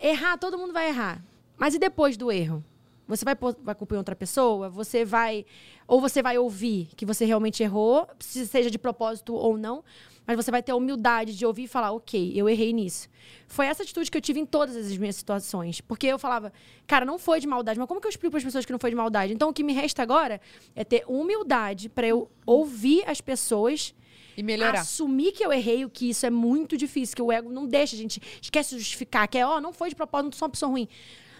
errar, 0.00 0.38
todo 0.38 0.56
mundo 0.58 0.72
vai 0.72 0.88
errar. 0.88 1.22
Mas 1.56 1.74
e 1.74 1.78
depois 1.78 2.16
do 2.16 2.32
erro? 2.32 2.64
Você 3.08 3.24
vai, 3.24 3.34
pôr- 3.34 3.56
vai 3.62 3.74
culpar 3.74 3.98
outra 3.98 4.14
pessoa? 4.14 4.68
Você 4.68 5.04
vai. 5.04 5.44
Ou 5.86 6.00
você 6.00 6.22
vai 6.22 6.36
ouvir 6.38 6.90
que 6.94 7.06
você 7.06 7.24
realmente 7.24 7.62
errou, 7.62 8.06
se 8.20 8.46
seja 8.46 8.70
de 8.70 8.78
propósito 8.78 9.34
ou 9.34 9.56
não, 9.56 9.82
mas 10.26 10.36
você 10.36 10.50
vai 10.50 10.62
ter 10.62 10.72
a 10.72 10.76
humildade 10.76 11.34
de 11.34 11.46
ouvir 11.46 11.64
e 11.64 11.68
falar, 11.68 11.90
ok, 11.92 12.32
eu 12.36 12.46
errei 12.46 12.70
nisso. 12.70 13.08
Foi 13.46 13.64
essa 13.64 13.82
atitude 13.82 14.10
que 14.10 14.18
eu 14.18 14.20
tive 14.20 14.38
em 14.38 14.44
todas 14.44 14.76
as 14.76 14.94
minhas 14.98 15.16
situações. 15.16 15.80
Porque 15.80 16.06
eu 16.06 16.18
falava, 16.18 16.52
cara, 16.86 17.06
não 17.06 17.18
foi 17.18 17.40
de 17.40 17.46
maldade, 17.46 17.78
mas 17.78 17.88
como 17.88 17.98
que 17.98 18.06
eu 18.06 18.10
explico 18.10 18.32
para 18.32 18.38
as 18.38 18.44
pessoas 18.44 18.66
que 18.66 18.72
não 18.72 18.78
foi 18.78 18.90
de 18.90 18.96
maldade? 18.96 19.32
Então 19.32 19.48
o 19.48 19.52
que 19.54 19.64
me 19.64 19.72
resta 19.72 20.02
agora 20.02 20.38
é 20.76 20.84
ter 20.84 21.02
humildade 21.08 21.88
para 21.88 22.06
eu 22.06 22.30
ouvir 22.44 23.02
as 23.06 23.22
pessoas 23.22 23.94
e 24.36 24.42
melhorar. 24.42 24.80
assumir 24.80 25.32
que 25.32 25.42
eu 25.42 25.50
errei, 25.50 25.84
o 25.86 25.88
que 25.90 26.10
isso 26.10 26.26
é 26.26 26.30
muito 26.30 26.76
difícil, 26.76 27.16
que 27.16 27.22
o 27.22 27.32
ego 27.32 27.50
não 27.50 27.66
deixa, 27.66 27.96
a 27.96 27.98
gente 27.98 28.20
esquece 28.42 28.74
de 28.74 28.80
justificar, 28.82 29.26
que 29.26 29.38
é, 29.38 29.46
ó, 29.46 29.60
não 29.62 29.72
foi 29.72 29.88
de 29.88 29.96
propósito, 29.96 30.26
não 30.26 30.32
sou 30.38 30.46
uma 30.46 30.50
pessoa 30.52 30.70
ruim. 30.70 30.86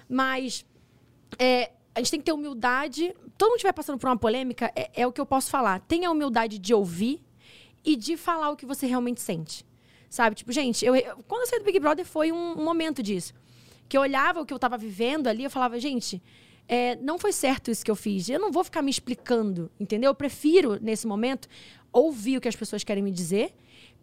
Mas 0.08 0.64
é, 1.38 1.70
a 1.94 2.00
gente 2.00 2.10
tem 2.10 2.20
que 2.20 2.26
ter 2.26 2.32
humildade. 2.32 3.14
Todo 3.36 3.48
mundo 3.50 3.56
estiver 3.56 3.72
passando 3.72 3.98
por 3.98 4.08
uma 4.08 4.16
polêmica, 4.16 4.70
é, 4.74 4.90
é 5.02 5.06
o 5.06 5.12
que 5.12 5.20
eu 5.20 5.26
posso 5.26 5.50
falar. 5.50 5.80
Tenha 5.80 6.08
a 6.08 6.12
humildade 6.12 6.58
de 6.58 6.72
ouvir 6.74 7.20
e 7.84 7.96
de 7.96 8.16
falar 8.16 8.50
o 8.50 8.56
que 8.56 8.66
você 8.66 8.86
realmente 8.86 9.20
sente. 9.20 9.64
Sabe? 10.08 10.36
Tipo, 10.36 10.52
gente, 10.52 10.84
eu, 10.84 10.94
eu- 10.96 11.16
quando 11.26 11.42
eu 11.42 11.46
saí 11.48 11.58
do 11.58 11.64
Big 11.64 11.78
Brother 11.78 12.04
foi 12.04 12.32
um, 12.32 12.52
um 12.60 12.64
momento 12.64 13.02
disso. 13.02 13.34
Que 13.88 13.96
eu 13.96 14.02
olhava 14.02 14.40
o 14.40 14.46
que 14.46 14.52
eu 14.52 14.58
tava 14.58 14.76
vivendo 14.78 15.26
ali, 15.28 15.44
eu 15.44 15.50
falava, 15.50 15.78
gente, 15.80 16.22
é, 16.66 16.96
não 16.96 17.18
foi 17.18 17.32
certo 17.32 17.70
isso 17.70 17.84
que 17.84 17.90
eu 17.90 17.96
fiz. 17.96 18.28
Eu 18.28 18.38
não 18.38 18.50
vou 18.52 18.62
ficar 18.64 18.82
me 18.82 18.90
explicando, 18.90 19.70
entendeu? 19.80 20.10
Eu 20.10 20.14
prefiro, 20.14 20.78
nesse 20.80 21.06
momento, 21.06 21.48
ouvir 21.92 22.36
o 22.36 22.40
que 22.40 22.48
as 22.48 22.56
pessoas 22.56 22.84
querem 22.84 23.02
me 23.02 23.10
dizer 23.10 23.54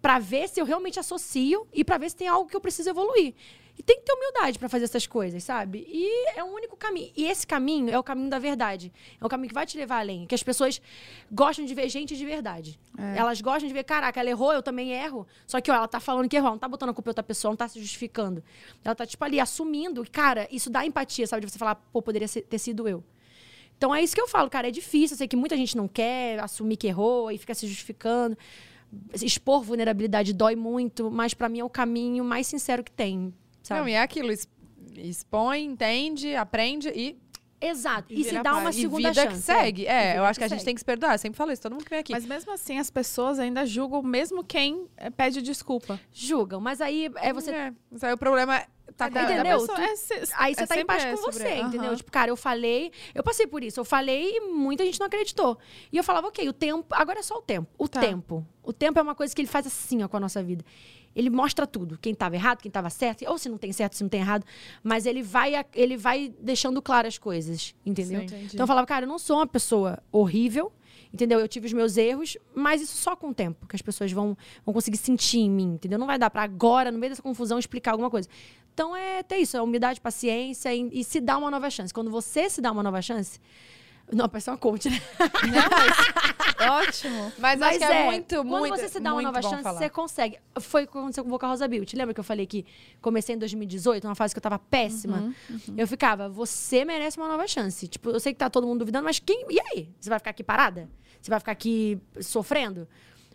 para 0.01 0.19
ver 0.19 0.47
se 0.49 0.59
eu 0.59 0.65
realmente 0.65 0.99
associo 0.99 1.67
e 1.73 1.83
para 1.83 1.97
ver 1.97 2.09
se 2.09 2.15
tem 2.15 2.27
algo 2.27 2.47
que 2.49 2.55
eu 2.55 2.61
preciso 2.61 2.89
evoluir. 2.89 3.33
E 3.77 3.83
tem 3.83 3.99
que 3.99 4.05
ter 4.05 4.13
humildade 4.13 4.57
para 4.57 4.69
fazer 4.69 4.85
essas 4.85 5.05
coisas, 5.05 5.43
sabe? 5.43 5.85
E 5.89 6.29
é 6.37 6.43
o 6.43 6.47
único 6.47 6.77
caminho. 6.77 7.11
E 7.15 7.25
esse 7.25 7.45
caminho 7.45 7.89
é 7.89 7.99
o 7.99 8.03
caminho 8.03 8.29
da 8.29 8.39
verdade. 8.39 8.91
É 9.19 9.25
o 9.25 9.27
caminho 9.27 9.49
que 9.49 9.53
vai 9.53 9.65
te 9.65 9.77
levar 9.77 9.99
além. 9.99 10.25
Que 10.25 10.33
as 10.33 10.41
pessoas 10.41 10.81
gostam 11.29 11.65
de 11.65 11.75
ver 11.75 11.89
gente 11.89 12.15
de 12.15 12.25
verdade. 12.25 12.79
Elas 13.15 13.41
gostam 13.41 13.67
de 13.67 13.73
ver, 13.73 13.83
caraca, 13.83 14.19
ela 14.19 14.29
errou, 14.29 14.53
eu 14.53 14.63
também 14.63 14.91
erro. 14.91 15.27
Só 15.45 15.59
que, 15.59 15.69
ó, 15.69 15.75
ela 15.75 15.87
tá 15.87 15.99
falando 15.99 16.29
que 16.29 16.37
errou, 16.37 16.47
ela 16.47 16.55
não 16.55 16.59
tá 16.59 16.69
botando 16.69 16.89
a 16.89 16.93
culpa 16.93 17.09
em 17.09 17.11
outra 17.11 17.23
pessoa, 17.23 17.51
não 17.51 17.57
tá 17.57 17.67
se 17.67 17.79
justificando. 17.79 18.41
Ela 18.83 18.95
tá, 18.95 19.05
tipo, 19.05 19.23
ali, 19.25 19.39
assumindo. 19.39 20.03
E, 20.03 20.07
cara, 20.07 20.47
isso 20.49 20.69
dá 20.69 20.85
empatia, 20.85 21.27
sabe? 21.27 21.45
De 21.45 21.51
você 21.51 21.59
falar, 21.59 21.75
pô, 21.75 22.01
poderia 22.01 22.29
ter 22.29 22.57
sido 22.57 22.87
eu. 22.87 23.03
Então 23.77 23.93
é 23.93 24.01
isso 24.01 24.15
que 24.15 24.21
eu 24.21 24.27
falo, 24.27 24.49
cara. 24.49 24.69
É 24.69 24.71
difícil. 24.71 25.15
Eu 25.15 25.17
sei 25.17 25.27
que 25.27 25.35
muita 25.35 25.57
gente 25.57 25.75
não 25.75 25.87
quer 25.87 26.39
assumir 26.39 26.77
que 26.77 26.87
errou 26.87 27.29
e 27.29 27.37
fica 27.37 27.53
se 27.53 27.67
justificando. 27.67 28.37
Expor 29.21 29.61
vulnerabilidade 29.61 30.31
dói 30.31 30.55
muito, 30.55 31.11
mas 31.11 31.33
pra 31.33 31.49
mim 31.49 31.59
é 31.59 31.63
o 31.65 31.69
caminho 31.69 32.23
mais 32.23 32.47
sincero 32.47 32.81
que 32.81 32.91
tem. 32.91 33.33
Sabe? 33.65 33.81
Não, 33.81 33.87
e 33.89 33.93
é 33.93 34.01
aquilo, 34.01 34.31
expõe, 34.97 35.63
entende, 35.63 36.35
aprende 36.35 36.89
e, 36.89 37.17
Exato. 37.61 38.13
E 38.13 38.19
E, 38.21 38.23
se 38.25 38.43
dá 38.43 38.57
uma 38.57 38.69
e 38.69 38.73
segunda 38.73 39.09
vida 39.09 39.23
chance. 39.23 39.35
que 39.37 39.41
segue. 39.41 39.81
E 39.83 39.87
É, 39.87 40.07
vida 40.07 40.19
eu 40.19 40.25
acho 40.25 40.37
que 40.37 40.43
a 40.43 40.47
gente 40.47 40.57
segue. 40.59 40.65
tem 40.65 40.75
que 40.75 40.81
se 40.81 40.85
perdoar. 40.85 41.13
Eu 41.15 41.17
sempre 41.17 41.37
falo 41.37 41.51
isso, 41.51 41.61
todo 41.61 41.71
mundo 41.71 41.83
que 41.85 41.89
vem 41.89 41.99
aqui. 41.99 42.11
Mas 42.11 42.25
mesmo 42.25 42.51
assim, 42.51 42.77
as 42.77 42.91
pessoas 42.91 43.39
ainda 43.39 43.65
julgam 43.65 44.03
mesmo 44.03 44.43
quem 44.43 44.87
eh, 44.97 45.09
pede 45.09 45.41
desculpa. 45.41 45.99
Julgam, 46.11 46.59
mas 46.59 46.79
aí 46.81 47.09
é 47.15 47.33
você. 47.33 47.51
É, 47.51 47.73
mas 47.89 48.03
aí 48.03 48.13
o 48.13 48.17
problema 48.17 48.57
é 48.57 48.67
tá 48.97 49.09
Da- 49.09 49.23
da 49.25 49.33
Entendeu? 49.33 49.57
pessoa- 49.59 49.77
Tu- 49.77 49.81
é 49.81 49.95
se- 49.95 50.33
Aí 50.35 50.51
é 50.51 50.55
você 50.55 50.67
tá 50.67 50.75
em 50.75 50.77
sempre 50.79 50.85
paz 50.85 51.05
é 51.05 51.11
com 51.11 51.17
sobre- 51.17 51.39
você, 51.39 51.55
entendeu? 51.55 51.95
Tipo, 51.95 52.11
cara, 52.11 52.29
eu 52.29 52.35
falei, 52.37 52.91
eu 53.15 53.23
passei 53.23 53.47
por 53.47 53.63
isso, 53.63 53.79
eu 53.79 53.85
falei 53.85 54.35
e 54.37 54.41
muita 54.41 54.85
gente 54.85 54.99
não 54.99 55.07
acreditou. 55.07 55.57
E 55.91 55.97
eu 55.97 56.03
falava, 56.03 56.27
ok, 56.27 56.47
o 56.47 56.53
tempo, 56.53 56.85
agora 56.91 57.19
é 57.19 57.23
só 57.23 57.37
o 57.37 57.41
tempo. 57.41 57.67
O 57.79 57.87
Tá. 57.87 57.99
tempo. 58.01 58.45
O 58.61 58.71
tempo 58.73 58.99
é 58.99 59.01
uma 59.01 59.15
coisa 59.15 59.33
que 59.33 59.41
ele 59.41 59.47
faz 59.49 59.65
assim, 59.65 60.03
ó, 60.03 60.07
com 60.07 60.17
a 60.17 60.19
nossa 60.19 60.43
vida. 60.43 60.63
Ele 61.15 61.29
mostra 61.29 61.65
tudo, 61.65 61.97
quem 61.97 62.13
estava 62.13 62.35
errado, 62.35 62.61
quem 62.61 62.69
estava 62.69 62.89
certo, 62.89 63.23
ou 63.27 63.37
se 63.37 63.47
não 63.47 63.57
tem 63.57 63.71
certo, 63.71 63.95
se 63.95 64.03
não 64.03 64.09
tem 64.09 64.19
errado, 64.19 64.45
mas 64.83 65.05
ele 65.05 65.23
vai, 65.23 65.65
ele 65.73 65.95
vai 65.95 66.33
deixando 66.39 66.81
claro 66.81 67.07
as 67.07 67.17
coisas, 67.17 67.73
entendeu? 67.85 68.27
Sim, 68.27 68.47
então 68.53 68.63
eu 68.63 68.67
falava, 68.67 68.85
cara, 68.85 69.05
eu 69.05 69.09
não 69.09 69.19
sou 69.19 69.37
uma 69.37 69.47
pessoa 69.47 69.99
horrível, 70.11 70.71
Entendeu? 71.13 71.39
Eu 71.39 71.47
tive 71.47 71.67
os 71.67 71.71
meus 71.71 71.95
erros, 71.95 72.37
mas 72.53 72.81
isso 72.81 72.97
só 72.97 73.15
com 73.15 73.29
o 73.29 73.33
tempo, 73.33 73.65
que 73.67 73.75
as 73.75 73.81
pessoas 73.81 74.11
vão, 74.11 74.37
vão 74.65 74.73
conseguir 74.73 74.97
sentir 74.97 75.39
em 75.39 75.49
mim, 75.49 75.75
entendeu? 75.75 75.97
Não 75.97 76.05
vai 76.05 76.19
dar 76.19 76.29
pra 76.29 76.43
agora, 76.43 76.91
no 76.91 76.99
meio 76.99 77.11
dessa 77.11 77.21
confusão, 77.21 77.57
explicar 77.57 77.91
alguma 77.91 78.09
coisa. 78.09 78.27
Então 78.73 78.93
é 78.93 79.23
ter 79.23 79.37
isso, 79.37 79.55
é 79.55 79.61
humildade, 79.61 80.01
paciência 80.01 80.75
e, 80.75 80.89
e 80.91 81.03
se 81.05 81.21
dar 81.21 81.37
uma 81.37 81.49
nova 81.49 81.69
chance. 81.69 81.93
Quando 81.93 82.11
você 82.11 82.49
se 82.49 82.59
dá 82.59 82.69
uma 82.69 82.83
nova 82.83 83.01
chance. 83.01 83.39
Não, 84.11 84.29
parece 84.29 84.49
uma 84.49 84.57
coach, 84.57 84.89
né? 84.89 85.01
Ótimo. 86.69 87.31
Mas, 87.39 87.61
acho 87.61 87.79
que 87.79 87.83
é, 87.83 88.05
muito, 88.05 88.35
quando 88.35 88.47
muito 88.47 88.77
você 88.77 88.87
se 88.87 88.99
dá 88.99 89.13
uma 89.13 89.21
nova 89.21 89.41
chance, 89.41 89.63
falar. 89.63 89.79
você 89.79 89.89
consegue. 89.89 90.37
Foi 90.59 90.83
o 90.83 90.87
que 90.87 90.97
aconteceu 90.97 91.23
com 91.23 91.29
o 91.29 91.31
Boca 91.31 91.47
Rosa 91.47 91.67
Beauty. 91.67 91.95
Lembra 91.95 92.13
que 92.13 92.19
eu 92.19 92.23
falei 92.23 92.45
que 92.45 92.65
comecei 93.01 93.35
em 93.35 93.39
2018, 93.39 94.05
uma 94.05 94.15
fase 94.15 94.33
que 94.33 94.37
eu 94.37 94.41
tava 94.41 94.59
péssima? 94.59 95.33
Eu 95.75 95.87
ficava, 95.87 96.29
você 96.29 96.85
merece 96.85 97.17
uma 97.17 97.27
nova 97.27 97.47
chance. 97.47 97.87
Tipo, 97.87 98.11
eu 98.11 98.19
sei 98.19 98.33
que 98.33 98.39
tá 98.39 98.49
todo 98.49 98.67
mundo 98.67 98.79
duvidando, 98.79 99.05
mas 99.05 99.19
quem. 99.19 99.45
E 99.49 99.59
aí? 99.59 99.89
Você 99.99 100.09
vai 100.09 100.19
ficar 100.19 100.31
aqui 100.31 100.43
parada? 100.43 100.89
Você 101.21 101.29
vai 101.29 101.39
ficar 101.39 101.51
aqui 101.51 101.99
sofrendo? 102.21 102.87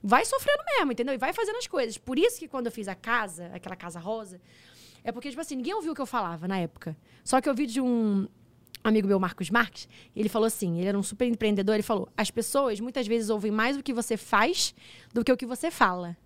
Vai 0.02 0.24
sofrendo 0.24 0.62
mesmo, 0.76 0.92
entendeu? 0.92 1.14
E 1.14 1.18
vai 1.18 1.32
fazendo 1.32 1.56
as 1.56 1.66
coisas. 1.66 1.98
Por 1.98 2.18
isso 2.18 2.38
que 2.38 2.48
quando 2.48 2.66
eu 2.66 2.72
fiz 2.72 2.86
a 2.88 2.94
casa, 2.94 3.50
aquela 3.52 3.76
casa 3.76 3.98
rosa, 3.98 4.40
é 5.02 5.12
porque, 5.12 5.28
tipo 5.28 5.40
assim, 5.40 5.56
ninguém 5.56 5.74
ouviu 5.74 5.92
o 5.92 5.94
que 5.94 6.00
eu 6.00 6.06
falava 6.06 6.46
na 6.46 6.58
época. 6.58 6.96
Só 7.24 7.40
que 7.40 7.48
eu 7.48 7.54
vi 7.54 7.66
de 7.66 7.80
um 7.80 8.28
amigo 8.82 9.06
meu, 9.06 9.18
Marcos 9.18 9.50
Marques, 9.50 9.88
ele 10.14 10.28
falou 10.28 10.46
assim: 10.46 10.78
ele 10.78 10.88
era 10.88 10.98
um 10.98 11.02
super 11.02 11.26
empreendedor, 11.26 11.74
ele 11.74 11.82
falou: 11.82 12.08
as 12.16 12.30
pessoas 12.30 12.80
muitas 12.80 13.06
vezes 13.06 13.30
ouvem 13.30 13.50
mais 13.50 13.76
o 13.76 13.82
que 13.82 13.92
você 13.92 14.16
faz 14.16 14.74
do 15.12 15.24
que 15.24 15.32
o 15.32 15.36
que 15.36 15.46
você 15.46 15.70
fala. 15.70 16.16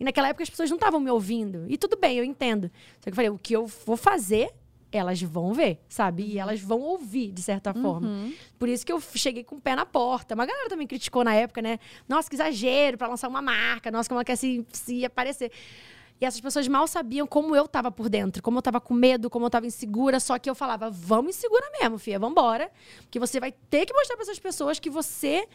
E 0.00 0.04
naquela 0.04 0.28
época 0.28 0.42
as 0.42 0.50
pessoas 0.50 0.70
não 0.70 0.76
estavam 0.76 1.00
me 1.00 1.10
ouvindo. 1.10 1.66
E 1.68 1.76
tudo 1.76 1.96
bem, 1.96 2.16
eu 2.18 2.24
entendo. 2.24 2.70
Só 3.00 3.04
que 3.04 3.10
eu 3.10 3.14
falei: 3.14 3.30
o 3.30 3.38
que 3.38 3.54
eu 3.54 3.66
vou 3.66 3.96
fazer, 3.96 4.50
elas 4.90 5.20
vão 5.20 5.52
ver, 5.52 5.78
sabe? 5.88 6.22
E 6.24 6.38
elas 6.38 6.60
vão 6.60 6.80
ouvir, 6.80 7.30
de 7.32 7.42
certa 7.42 7.74
forma. 7.74 8.08
Por 8.58 8.68
isso 8.68 8.86
que 8.86 8.92
eu 8.92 9.00
cheguei 9.00 9.44
com 9.44 9.56
o 9.56 9.60
pé 9.60 9.74
na 9.76 9.84
porta. 9.84 10.34
Uma 10.34 10.46
galera 10.46 10.68
também 10.68 10.86
criticou 10.86 11.22
na 11.22 11.34
época, 11.34 11.60
né? 11.60 11.78
Nossa, 12.08 12.30
que 12.30 12.36
exagero 12.36 12.96
pra 12.96 13.08
lançar 13.08 13.28
uma 13.28 13.42
marca. 13.42 13.90
Nossa, 13.90 14.08
como 14.08 14.18
ela 14.18 14.24
quer 14.24 14.36
se, 14.36 14.64
se 14.72 15.04
aparecer. 15.04 15.50
E 16.20 16.24
essas 16.24 16.40
pessoas 16.40 16.66
mal 16.66 16.86
sabiam 16.86 17.26
como 17.26 17.54
eu 17.54 17.68
tava 17.68 17.90
por 17.90 18.08
dentro, 18.08 18.42
como 18.42 18.58
eu 18.58 18.62
tava 18.62 18.80
com 18.80 18.94
medo, 18.94 19.28
como 19.28 19.46
eu 19.46 19.50
tava 19.50 19.66
insegura. 19.66 20.18
Só 20.18 20.38
que 20.38 20.48
eu 20.48 20.54
falava, 20.54 20.90
vamos 20.90 21.36
insegura 21.36 21.64
mesmo, 21.80 21.98
filha, 21.98 22.18
vambora. 22.18 22.70
Porque 23.02 23.18
você 23.18 23.38
vai 23.38 23.52
ter 23.52 23.84
que 23.86 23.92
mostrar 23.92 24.16
pra 24.16 24.22
essas 24.22 24.38
pessoas 24.38 24.78
que 24.78 24.88
você 24.88 25.46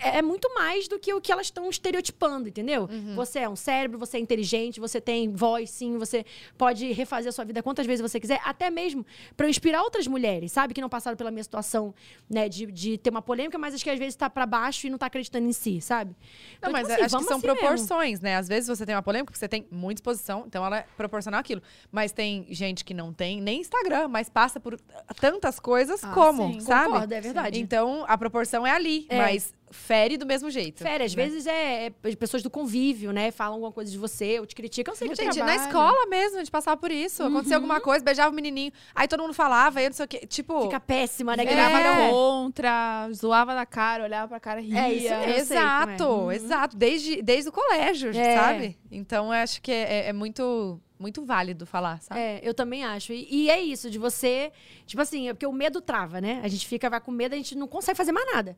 é 0.00 0.22
muito 0.22 0.52
mais 0.54 0.88
do 0.88 0.98
que 0.98 1.12
o 1.12 1.20
que 1.20 1.30
elas 1.30 1.46
estão 1.46 1.68
estereotipando, 1.68 2.48
entendeu? 2.48 2.88
Você 3.14 3.40
é 3.40 3.48
um 3.48 3.54
cérebro, 3.54 3.98
você 3.98 4.16
é 4.16 4.20
inteligente, 4.20 4.80
você 4.80 5.00
tem 5.02 5.30
voz, 5.30 5.68
sim, 5.70 5.98
você 5.98 6.24
pode 6.56 6.90
refazer 6.92 7.28
a 7.28 7.32
sua 7.32 7.44
vida 7.44 7.62
quantas 7.62 7.86
vezes 7.86 8.00
você 8.00 8.18
quiser, 8.18 8.40
até 8.42 8.70
mesmo 8.70 9.04
pra 9.36 9.46
eu 9.46 9.50
inspirar 9.50 9.82
outras 9.82 10.06
mulheres, 10.06 10.50
sabe? 10.50 10.72
Que 10.72 10.80
não 10.80 10.88
passaram 10.88 11.16
pela 11.16 11.30
minha 11.30 11.42
situação, 11.44 11.94
né, 12.28 12.48
de, 12.48 12.66
de 12.72 12.96
ter 12.96 13.10
uma 13.10 13.20
polêmica, 13.20 13.58
mas 13.58 13.74
acho 13.74 13.84
que 13.84 13.90
às 13.90 13.98
vezes 13.98 14.16
tá 14.16 14.30
pra 14.30 14.46
baixo 14.46 14.86
e 14.86 14.90
não 14.90 14.96
tá 14.96 15.06
acreditando 15.06 15.46
em 15.46 15.52
si, 15.52 15.78
sabe? 15.82 16.12
Não, 16.60 16.70
Então, 16.70 16.72
mas 16.72 16.82
tipo 16.82 16.92
assim, 16.94 17.04
acho 17.04 17.16
que 17.18 17.24
são 17.24 17.36
assim 17.36 17.46
mesmo. 17.46 17.58
proporções, 17.60 18.20
né? 18.20 18.36
Às 18.36 18.48
vezes 18.48 18.68
você 18.68 18.86
tem 18.86 18.94
uma 18.94 19.02
polêmica 19.02 19.26
porque 19.30 19.38
você 19.38 19.48
tem 19.48 19.66
muita 19.70 20.01
exposição, 20.02 20.44
então 20.46 20.64
ela 20.66 20.78
é 20.78 20.86
proporcional 20.96 21.40
àquilo. 21.40 21.62
Mas 21.90 22.12
tem 22.12 22.46
gente 22.50 22.84
que 22.84 22.92
não 22.92 23.12
tem 23.12 23.40
nem 23.40 23.60
Instagram, 23.60 24.08
mas 24.08 24.28
passa 24.28 24.58
por 24.58 24.78
tantas 25.20 25.58
coisas 25.60 26.02
Ah, 26.02 26.12
como, 26.12 26.52
sim. 26.54 26.60
sabe? 26.60 26.86
Concordo, 26.90 27.14
é 27.14 27.20
verdade. 27.20 27.60
Então 27.60 28.04
a 28.08 28.18
proporção 28.18 28.66
é 28.66 28.72
ali, 28.72 29.06
É. 29.08 29.16
mas 29.18 29.54
fere 29.72 30.16
do 30.16 30.24
mesmo 30.26 30.50
jeito. 30.50 30.82
Férias, 30.82 31.12
às 31.12 31.16
né? 31.16 31.24
vezes 31.24 31.46
é, 31.46 31.86
é 31.86 31.90
pessoas 32.16 32.42
do 32.42 32.50
convívio, 32.50 33.10
né? 33.12 33.30
Falam 33.30 33.54
alguma 33.54 33.72
coisa 33.72 33.90
de 33.90 33.98
você, 33.98 34.38
ou 34.38 34.46
te 34.46 34.54
criticam. 34.54 34.92
Eu 34.92 34.96
sei 34.96 35.08
que 35.08 35.14
Gente, 35.16 35.38
na 35.38 35.44
trabalho. 35.46 35.60
escola 35.62 36.06
mesmo, 36.06 36.36
a 36.36 36.38
gente 36.40 36.50
passava 36.50 36.76
por 36.76 36.90
isso. 36.90 37.22
Acontecia 37.22 37.56
alguma 37.56 37.80
coisa, 37.80 38.04
beijava 38.04 38.30
o 38.30 38.34
menininho. 38.34 38.72
Aí 38.94 39.08
todo 39.08 39.20
mundo 39.22 39.34
falava, 39.34 39.78
aí 39.78 39.86
eu 39.86 39.90
não 39.90 39.96
sei 39.96 40.04
o 40.04 40.08
quê. 40.08 40.26
Tipo, 40.26 40.62
fica 40.62 40.80
péssima, 40.80 41.36
né? 41.36 41.42
É. 41.42 41.46
Grava 41.46 42.10
contra, 42.10 43.08
zoava 43.12 43.54
na 43.54 43.66
cara, 43.66 44.04
olhava 44.04 44.28
pra 44.28 44.40
cara 44.40 44.60
e 44.60 44.66
ria. 44.68 44.78
É, 44.78 44.92
isso 44.92 45.08
mesmo. 45.08 45.24
sei 45.24 45.26
como 45.26 45.30
é. 45.32 45.38
exato, 45.38 46.32
exato. 46.32 46.76
Desde, 46.76 47.22
desde 47.22 47.48
o 47.48 47.52
colégio, 47.52 48.10
É. 48.10 48.36
sabe? 48.36 48.78
Então 48.90 49.26
eu 49.26 49.32
acho 49.32 49.60
que 49.62 49.70
é, 49.72 50.08
é 50.08 50.12
muito, 50.12 50.80
muito 50.98 51.24
válido 51.24 51.64
falar, 51.66 52.00
sabe? 52.00 52.20
É, 52.20 52.40
eu 52.42 52.52
também 52.54 52.84
acho. 52.84 53.12
E, 53.12 53.26
e 53.30 53.50
é 53.50 53.60
isso, 53.60 53.90
de 53.90 53.98
você. 53.98 54.52
Tipo 54.86 55.02
assim, 55.02 55.28
é 55.28 55.32
porque 55.34 55.46
o 55.46 55.52
medo 55.52 55.80
trava, 55.80 56.20
né? 56.20 56.40
A 56.42 56.48
gente 56.48 56.66
fica, 56.66 56.90
vai 56.90 57.00
com 57.00 57.10
medo, 57.10 57.34
a 57.34 57.36
gente 57.36 57.56
não 57.56 57.66
consegue 57.66 57.96
fazer 57.96 58.12
mais 58.12 58.26
nada. 58.32 58.56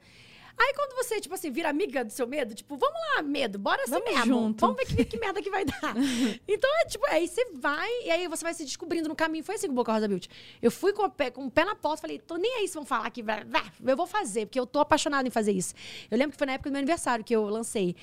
Aí 0.57 0.73
quando 0.75 0.95
você, 0.95 1.21
tipo 1.21 1.35
assim, 1.35 1.51
vira 1.51 1.69
amiga 1.69 2.05
do 2.05 2.13
seu 2.13 2.27
medo, 2.27 2.55
tipo, 2.55 2.77
vamos 2.77 2.99
lá, 3.15 3.23
medo, 3.23 3.59
bora 3.59 3.83
assim 3.83 3.91
Vamos 3.93 4.09
mesmo. 4.11 4.25
junto. 4.25 4.61
Vamos 4.61 4.77
ver 4.77 4.87
que, 4.87 5.05
que 5.05 5.19
merda 5.19 5.43
que 5.43 5.51
vai 5.51 5.65
dar. 5.65 5.95
então 6.47 6.71
é 6.81 6.85
tipo, 6.87 7.05
aí 7.07 7.27
você 7.27 7.45
vai, 7.55 7.89
e 8.05 8.11
aí 8.11 8.29
você 8.29 8.43
vai 8.45 8.55
se 8.55 8.65
descobrindo 8.65 9.09
no 9.09 9.17
caminho. 9.17 9.43
Foi 9.45 9.57
assim 9.57 9.67
com 9.67 9.73
o 9.73 9.77
Boca 9.77 9.93
Rosa 9.93 10.07
Beauty. 10.07 10.29
Eu 10.63 10.71
fui 10.71 10.93
com 10.93 11.03
o 11.05 11.11
pé, 11.11 11.31
com 11.31 11.47
o 11.47 11.51
pé 11.51 11.65
na 11.65 11.75
porta, 11.75 12.03
falei, 12.03 12.19
tô 12.19 12.37
nem 12.37 12.55
aí 12.59 12.69
se 12.69 12.75
vão 12.75 12.85
falar 12.85 13.11
que 13.11 13.23
vai. 13.23 13.45
vai, 13.45 13.65
Eu 13.85 13.97
vou 13.97 14.07
fazer, 14.07 14.47
porque 14.47 14.61
eu 14.61 14.67
tô 14.67 14.79
apaixonada 14.81 15.27
em 15.27 15.31
fazer 15.31 15.53
isso. 15.53 15.75
Eu 16.11 16.17
lembro 16.17 16.33
que 16.33 16.39
foi 16.39 16.47
na 16.47 16.53
época 16.55 16.71
do 16.71 16.73
meu 16.73 16.79
aniversário 16.79 17.25
que 17.25 17.35
eu 17.35 17.45
lancei. 17.49 17.97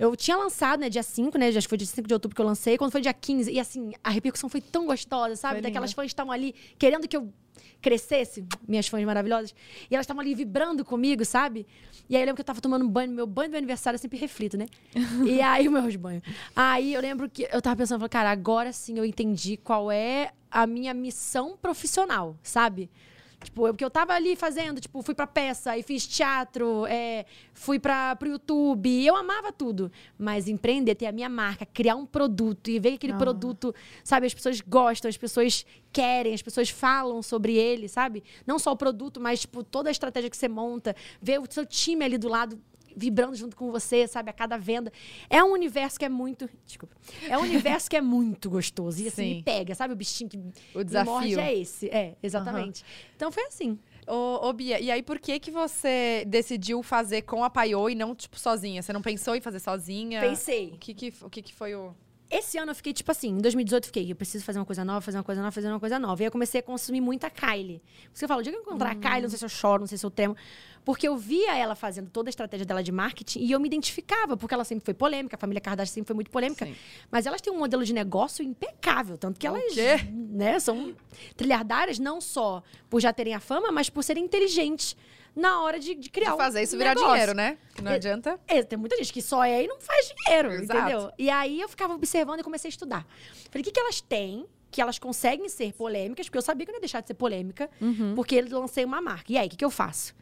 Eu 0.00 0.16
tinha 0.16 0.34
lançado, 0.34 0.80
né, 0.80 0.88
dia 0.88 1.02
5, 1.02 1.36
né? 1.36 1.48
Acho 1.48 1.60
que 1.60 1.68
foi 1.68 1.76
dia 1.76 1.86
5 1.86 2.08
de 2.08 2.14
outubro 2.14 2.34
que 2.34 2.40
eu 2.40 2.46
lancei. 2.46 2.78
Quando 2.78 2.90
foi 2.90 3.02
dia 3.02 3.12
15, 3.12 3.52
e 3.52 3.60
assim, 3.60 3.92
a 4.02 4.08
repercussão 4.08 4.48
foi 4.48 4.62
tão 4.62 4.86
gostosa, 4.86 5.36
sabe? 5.36 5.56
Foi 5.56 5.62
Daquelas 5.62 5.90
linda. 5.90 5.96
fãs 5.96 6.06
que 6.06 6.12
estavam 6.12 6.32
ali 6.32 6.54
querendo 6.78 7.06
que 7.06 7.14
eu 7.14 7.30
crescesse, 7.82 8.46
minhas 8.66 8.88
fãs 8.88 9.04
maravilhosas. 9.04 9.54
E 9.90 9.94
elas 9.94 10.04
estavam 10.04 10.22
ali 10.22 10.34
vibrando 10.34 10.86
comigo, 10.86 11.22
sabe? 11.22 11.66
E 12.08 12.16
aí 12.16 12.22
eu 12.22 12.26
lembro 12.26 12.36
que 12.36 12.40
eu 12.40 12.46
tava 12.46 12.62
tomando 12.62 12.88
banho, 12.88 13.12
meu 13.12 13.26
banho 13.26 13.50
do 13.50 13.52
meu 13.52 13.58
aniversário 13.58 13.96
eu 13.96 14.00
sempre 14.00 14.18
reflito, 14.18 14.56
né? 14.56 14.64
e 15.28 15.42
aí 15.42 15.68
o 15.68 15.70
meu 15.70 15.98
banho. 15.98 16.22
Aí 16.56 16.94
eu 16.94 17.00
lembro 17.02 17.28
que 17.28 17.46
eu 17.52 17.60
tava 17.60 17.76
pensando, 17.76 17.98
falei, 17.98 18.08
cara, 18.08 18.30
agora 18.30 18.72
sim 18.72 18.96
eu 18.96 19.04
entendi 19.04 19.58
qual 19.58 19.92
é 19.92 20.32
a 20.50 20.66
minha 20.66 20.94
missão 20.94 21.58
profissional, 21.60 22.36
sabe? 22.42 22.90
Tipo, 23.42 23.66
eu, 23.66 23.72
porque 23.72 23.84
eu 23.84 23.90
tava 23.90 24.12
ali 24.12 24.36
fazendo, 24.36 24.80
tipo, 24.80 25.00
fui 25.02 25.14
pra 25.14 25.26
peça, 25.26 25.70
aí 25.70 25.82
fiz 25.82 26.06
teatro, 26.06 26.84
é, 26.86 27.24
fui 27.54 27.78
pra, 27.78 28.14
pro 28.16 28.28
YouTube, 28.28 28.86
e 28.88 29.06
eu 29.06 29.16
amava 29.16 29.50
tudo. 29.50 29.90
Mas 30.18 30.46
empreender, 30.46 30.94
ter 30.94 31.06
a 31.06 31.12
minha 31.12 31.28
marca, 31.28 31.64
criar 31.64 31.96
um 31.96 32.04
produto 32.04 32.68
e 32.68 32.78
ver 32.78 32.90
que 32.90 32.96
aquele 32.96 33.14
Ah. 33.14 33.16
produto, 33.16 33.74
sabe, 34.04 34.26
as 34.26 34.34
pessoas 34.34 34.60
gostam, 34.60 35.08
as 35.08 35.16
pessoas 35.16 35.64
querem, 35.90 36.34
as 36.34 36.42
pessoas 36.42 36.68
falam 36.68 37.22
sobre 37.22 37.54
ele, 37.56 37.88
sabe? 37.88 38.22
Não 38.46 38.58
só 38.58 38.72
o 38.72 38.76
produto, 38.76 39.18
mas, 39.18 39.40
tipo, 39.40 39.64
toda 39.64 39.88
a 39.88 39.92
estratégia 39.92 40.28
que 40.28 40.36
você 40.36 40.48
monta, 40.48 40.94
ver 41.20 41.40
o 41.40 41.46
seu 41.48 41.64
time 41.64 42.04
ali 42.04 42.18
do 42.18 42.28
lado 42.28 42.60
vibrando 43.00 43.34
junto 43.34 43.56
com 43.56 43.70
você, 43.70 44.06
sabe, 44.06 44.30
a 44.30 44.32
cada 44.32 44.56
venda. 44.56 44.92
É 45.28 45.42
um 45.42 45.52
universo 45.52 45.98
que 45.98 46.04
é 46.04 46.08
muito, 46.08 46.48
desculpa, 46.66 46.94
é 47.28 47.36
um 47.38 47.42
universo 47.42 47.88
que 47.88 47.96
é 47.96 48.00
muito 48.00 48.50
gostoso 48.50 49.02
e 49.02 49.08
assim, 49.08 49.22
Sim. 49.22 49.34
me 49.36 49.42
pega, 49.42 49.74
sabe, 49.74 49.94
o 49.94 49.96
bichinho 49.96 50.28
que 50.28 50.38
O 50.74 50.84
desafio. 50.84 51.12
morde 51.12 51.40
é 51.40 51.56
esse, 51.56 51.88
é, 51.88 52.14
exatamente. 52.22 52.84
Então 53.16 53.32
foi 53.32 53.44
assim. 53.44 53.78
Ô, 54.06 54.48
ô, 54.48 54.52
Bia, 54.52 54.80
e 54.80 54.90
aí 54.90 55.02
por 55.02 55.18
que 55.18 55.38
que 55.38 55.50
você 55.50 56.24
decidiu 56.26 56.82
fazer 56.82 57.22
com 57.22 57.44
a 57.44 57.50
Paiô 57.50 57.88
e 57.88 57.94
não, 57.94 58.14
tipo, 58.14 58.38
sozinha? 58.38 58.82
Você 58.82 58.92
não 58.92 59.02
pensou 59.02 59.34
em 59.36 59.40
fazer 59.40 59.60
sozinha? 59.60 60.20
Pensei. 60.20 60.72
O 60.74 60.78
que 60.78 60.94
que, 60.94 61.14
o 61.22 61.30
que, 61.30 61.42
que 61.42 61.54
foi 61.54 61.74
o... 61.74 61.94
Esse 62.30 62.58
ano 62.58 62.70
eu 62.70 62.74
fiquei, 62.76 62.92
tipo 62.92 63.10
assim, 63.10 63.30
em 63.30 63.38
2018 63.38 63.82
eu 63.82 63.86
fiquei, 63.86 64.12
eu 64.12 64.14
preciso 64.14 64.44
fazer 64.44 64.60
uma 64.60 64.64
coisa 64.64 64.84
nova, 64.84 65.00
fazer 65.00 65.18
uma 65.18 65.24
coisa 65.24 65.40
nova, 65.40 65.50
fazer 65.50 65.68
uma 65.68 65.80
coisa 65.80 65.98
nova. 65.98 66.22
E 66.22 66.24
aí 66.24 66.28
eu 66.28 66.32
comecei 66.32 66.60
a 66.60 66.62
consumir 66.62 67.00
muita 67.00 67.28
Kylie. 67.28 67.82
Eu 68.20 68.28
falo, 68.28 68.40
o 68.40 68.42
dia 68.42 68.52
que 68.52 68.58
eu 68.58 68.62
encontrar 68.62 68.92
a 68.92 68.94
Kylie, 68.94 69.22
não 69.22 69.28
sei 69.28 69.38
se 69.38 69.44
eu 69.44 69.48
choro, 69.48 69.80
não 69.80 69.88
sei 69.88 69.98
se 69.98 70.06
eu 70.06 70.10
tremo. 70.10 70.36
Porque 70.84 71.08
eu 71.08 71.16
via 71.16 71.56
ela 71.56 71.74
fazendo 71.74 72.08
toda 72.08 72.28
a 72.28 72.30
estratégia 72.30 72.64
dela 72.64 72.84
de 72.84 72.92
marketing 72.92 73.40
e 73.40 73.50
eu 73.50 73.58
me 73.58 73.66
identificava, 73.66 74.36
porque 74.36 74.54
ela 74.54 74.64
sempre 74.64 74.84
foi 74.84 74.94
polêmica, 74.94 75.34
a 75.34 75.38
família 75.38 75.60
Kardashian 75.60 75.92
sempre 75.92 76.06
foi 76.06 76.14
muito 76.14 76.30
polêmica. 76.30 76.64
Sim. 76.66 76.76
Mas 77.10 77.26
elas 77.26 77.40
têm 77.40 77.52
um 77.52 77.58
modelo 77.58 77.84
de 77.84 77.92
negócio 77.92 78.44
impecável, 78.44 79.18
tanto 79.18 79.38
que 79.38 79.46
elas 79.46 79.74
né, 80.12 80.58
são 80.60 80.94
trilhardárias 81.36 81.98
não 81.98 82.20
só 82.20 82.62
por 82.88 83.00
já 83.00 83.12
terem 83.12 83.34
a 83.34 83.40
fama, 83.40 83.72
mas 83.72 83.90
por 83.90 84.04
serem 84.04 84.24
inteligentes 84.24 84.96
na 85.40 85.62
hora 85.62 85.78
de, 85.80 85.94
de 85.94 86.08
criar 86.10 86.32
De 86.32 86.36
fazer 86.36 86.60
um 86.60 86.62
isso 86.62 86.76
virar 86.76 86.90
negócio. 86.94 87.10
dinheiro, 87.12 87.34
né? 87.34 87.58
Que 87.74 87.82
não 87.82 87.90
É- 87.92 87.94
adianta. 87.96 88.38
É, 88.46 88.62
tem 88.62 88.78
muita 88.78 88.96
gente 88.96 89.12
que 89.12 89.22
só 89.22 89.42
é 89.42 89.64
e 89.64 89.66
não 89.66 89.80
faz 89.80 90.12
dinheiro, 90.14 90.52
Exato. 90.52 90.78
entendeu? 90.78 91.12
E 91.18 91.28
aí 91.30 91.60
eu 91.60 91.68
ficava 91.68 91.94
observando 91.94 92.40
e 92.40 92.42
comecei 92.42 92.68
a 92.68 92.70
estudar. 92.70 93.06
Falei, 93.50 93.62
o 93.62 93.64
que, 93.64 93.72
que 93.72 93.80
elas 93.80 94.00
têm 94.00 94.46
que 94.70 94.80
elas 94.80 94.98
conseguem 95.00 95.48
ser 95.48 95.72
polêmicas? 95.72 96.26
Porque 96.26 96.38
eu 96.38 96.42
sabia 96.42 96.64
que 96.64 96.70
eu 96.70 96.74
não 96.74 96.78
ia 96.78 96.82
deixar 96.82 97.00
de 97.00 97.08
ser 97.08 97.14
polêmica, 97.14 97.68
porque 98.14 98.36
eu 98.36 98.60
lancei 98.60 98.84
uma 98.84 99.00
marca. 99.00 99.32
E 99.32 99.36
aí, 99.36 99.48
o 99.48 99.50
que, 99.50 99.56
que 99.56 99.64
eu 99.64 99.70
faço? 99.70 100.14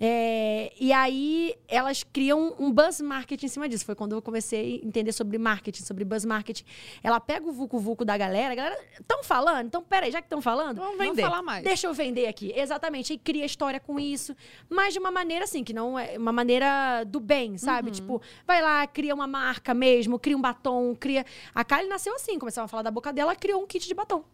É, 0.00 0.72
e 0.78 0.92
aí 0.92 1.54
elas 1.68 2.02
criam 2.02 2.54
um 2.58 2.70
buzz 2.72 3.00
marketing 3.00 3.46
em 3.46 3.48
cima 3.48 3.68
disso. 3.68 3.84
Foi 3.84 3.94
quando 3.94 4.12
eu 4.12 4.22
comecei 4.22 4.80
a 4.82 4.86
entender 4.86 5.12
sobre 5.12 5.38
marketing, 5.38 5.82
sobre 5.82 6.04
buzz 6.04 6.24
marketing. 6.24 6.64
Ela 7.02 7.20
pega 7.20 7.46
o 7.46 7.52
vucu-vucu 7.52 8.04
da 8.04 8.16
galera, 8.16 8.52
a 8.52 8.54
galera, 8.56 8.78
estão 9.00 9.22
falando? 9.22 9.66
Então, 9.66 9.82
peraí, 9.82 10.10
já 10.10 10.20
que 10.20 10.26
estão 10.26 10.42
falando, 10.42 10.78
Vamos 10.78 10.96
Vamos 10.98 11.16
vender. 11.16 11.22
falar 11.22 11.42
mais. 11.42 11.62
Deixa 11.64 11.86
eu 11.86 11.94
vender 11.94 12.26
aqui. 12.26 12.52
Exatamente. 12.54 13.12
E 13.12 13.18
cria 13.18 13.44
história 13.44 13.78
com 13.78 13.98
isso. 13.98 14.34
Mas 14.68 14.92
de 14.92 14.98
uma 14.98 15.10
maneira 15.10 15.44
assim, 15.44 15.62
que 15.62 15.72
não 15.72 15.98
é 15.98 16.18
uma 16.18 16.32
maneira 16.32 17.04
do 17.04 17.20
bem, 17.20 17.56
sabe? 17.56 17.90
Tipo, 17.90 18.20
vai 18.46 18.60
lá, 18.62 18.86
cria 18.86 19.14
uma 19.14 19.26
marca 19.26 19.72
mesmo, 19.74 20.18
cria 20.18 20.36
um 20.36 20.40
batom, 20.40 20.94
cria. 20.94 21.24
A 21.54 21.64
Kylie 21.64 21.88
nasceu 21.88 22.14
assim, 22.14 22.38
começava 22.38 22.64
a 22.64 22.68
falar 22.68 22.82
da 22.82 22.90
boca 22.90 23.12
dela, 23.12 23.24
ela 23.24 23.36
criou 23.36 23.62
um 23.62 23.66
kit 23.66 23.86
de 23.86 23.94
batom. 23.94 24.24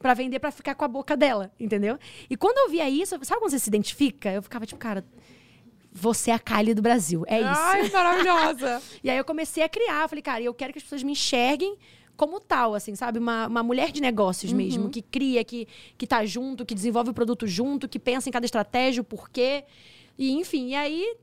Pra 0.00 0.14
vender, 0.14 0.38
pra 0.38 0.50
ficar 0.50 0.74
com 0.74 0.84
a 0.84 0.88
boca 0.88 1.16
dela, 1.16 1.50
entendeu? 1.58 1.98
E 2.28 2.36
quando 2.36 2.58
eu 2.58 2.70
via 2.70 2.88
isso, 2.88 3.18
sabe 3.22 3.40
quando 3.40 3.50
você 3.50 3.58
se 3.58 3.68
identifica? 3.68 4.30
Eu 4.30 4.42
ficava 4.42 4.66
tipo, 4.66 4.78
cara, 4.78 5.04
você 5.90 6.30
é 6.30 6.34
a 6.34 6.38
Kylie 6.38 6.74
do 6.74 6.82
Brasil. 6.82 7.24
É 7.26 7.40
isso. 7.40 7.48
Ai, 7.50 7.88
maravilhosa. 7.90 8.82
E 9.02 9.10
aí 9.10 9.16
eu 9.16 9.24
comecei 9.24 9.62
a 9.62 9.68
criar, 9.68 10.08
falei, 10.08 10.22
cara, 10.22 10.42
eu 10.42 10.52
quero 10.52 10.72
que 10.72 10.78
as 10.78 10.82
pessoas 10.82 11.02
me 11.02 11.12
enxerguem 11.12 11.76
como 12.16 12.40
tal, 12.40 12.74
assim, 12.74 12.94
sabe? 12.94 13.18
Uma, 13.18 13.46
uma 13.46 13.62
mulher 13.62 13.92
de 13.92 14.00
negócios 14.00 14.52
mesmo, 14.52 14.88
que 14.90 15.02
cria, 15.02 15.44
que, 15.44 15.66
que 15.98 16.06
tá 16.06 16.24
junto, 16.24 16.64
que 16.64 16.74
desenvolve 16.74 17.10
o 17.10 17.14
produto 17.14 17.46
junto, 17.46 17.88
que 17.88 17.98
pensa 17.98 18.28
em 18.28 18.32
cada 18.32 18.44
estratégia, 18.46 19.00
o 19.00 19.04
porquê. 19.04 19.64
E, 20.18 20.32
enfim, 20.32 20.68
e 20.70 20.74
aí 20.74 21.16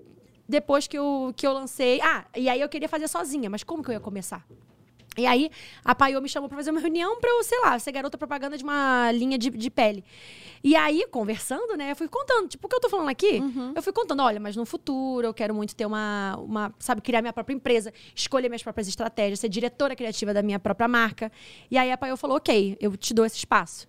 depois 0.48 0.88
que 0.88 0.98
eu, 0.98 1.34
que 1.36 1.46
eu 1.48 1.54
lancei. 1.54 2.00
Ah, 2.02 2.26
e 2.36 2.48
aí 2.50 2.62
eu 2.62 2.70
queria 2.70 2.90
fazer 2.90 3.08
sozinha, 3.08 3.50
mas 3.50 3.64
como 3.64 3.84
que 3.84 3.90
eu 3.90 3.94
ia 3.94 4.00
começar? 4.00 4.46
E 5.18 5.26
aí, 5.26 5.50
a 5.86 5.94
Paiô 5.94 6.20
me 6.22 6.28
chamou 6.28 6.50
pra 6.50 6.58
fazer 6.58 6.72
uma 6.72 6.80
reunião 6.80 7.20
pra 7.20 7.30
eu, 7.30 7.44
sei 7.44 7.60
lá, 7.60 7.78
ser 7.78 7.92
garota 7.92 8.18
propaganda 8.18 8.58
de 8.58 8.64
uma 8.64 9.12
linha 9.12 9.38
de, 9.38 9.50
de 9.50 9.70
pele. 9.70 10.04
E 10.64 10.76
aí, 10.76 11.06
conversando, 11.12 11.76
né, 11.76 11.92
eu 11.92 11.96
fui 11.96 12.08
contando, 12.08 12.48
tipo, 12.48 12.66
o 12.66 12.70
que 12.70 12.76
eu 12.76 12.80
tô 12.80 12.90
falando 12.90 13.10
aqui? 13.10 13.40
Eu 13.76 13.84
fui 13.84 13.92
contando, 13.94 14.24
olha, 14.24 14.40
mas 14.40 14.56
no 14.56 14.66
futuro 14.66 15.28
eu 15.28 15.34
quero 15.34 15.54
muito 15.54 15.76
ter 15.76 15.86
uma, 15.86 16.38
uma, 16.38 16.74
sabe, 16.80 17.02
criar 17.02 17.22
minha 17.22 17.34
própria 17.34 17.54
empresa, 17.54 17.94
escolher 18.16 18.48
minhas 18.50 18.64
próprias 18.64 18.88
estratégias, 18.88 19.40
ser 19.40 19.50
diretora 19.50 19.96
criativa 19.96 20.34
da 20.34 20.42
minha 20.42 20.60
própria 20.60 20.88
marca. 20.88 21.32
E 21.70 21.78
aí 21.78 21.92
a 21.92 21.98
Paiô 21.98 22.16
falou, 22.18 22.38
ok, 22.38 22.78
eu 22.80 22.96
te 22.96 23.14
dou 23.14 23.26
esse 23.26 23.38
espaço. 23.38 23.88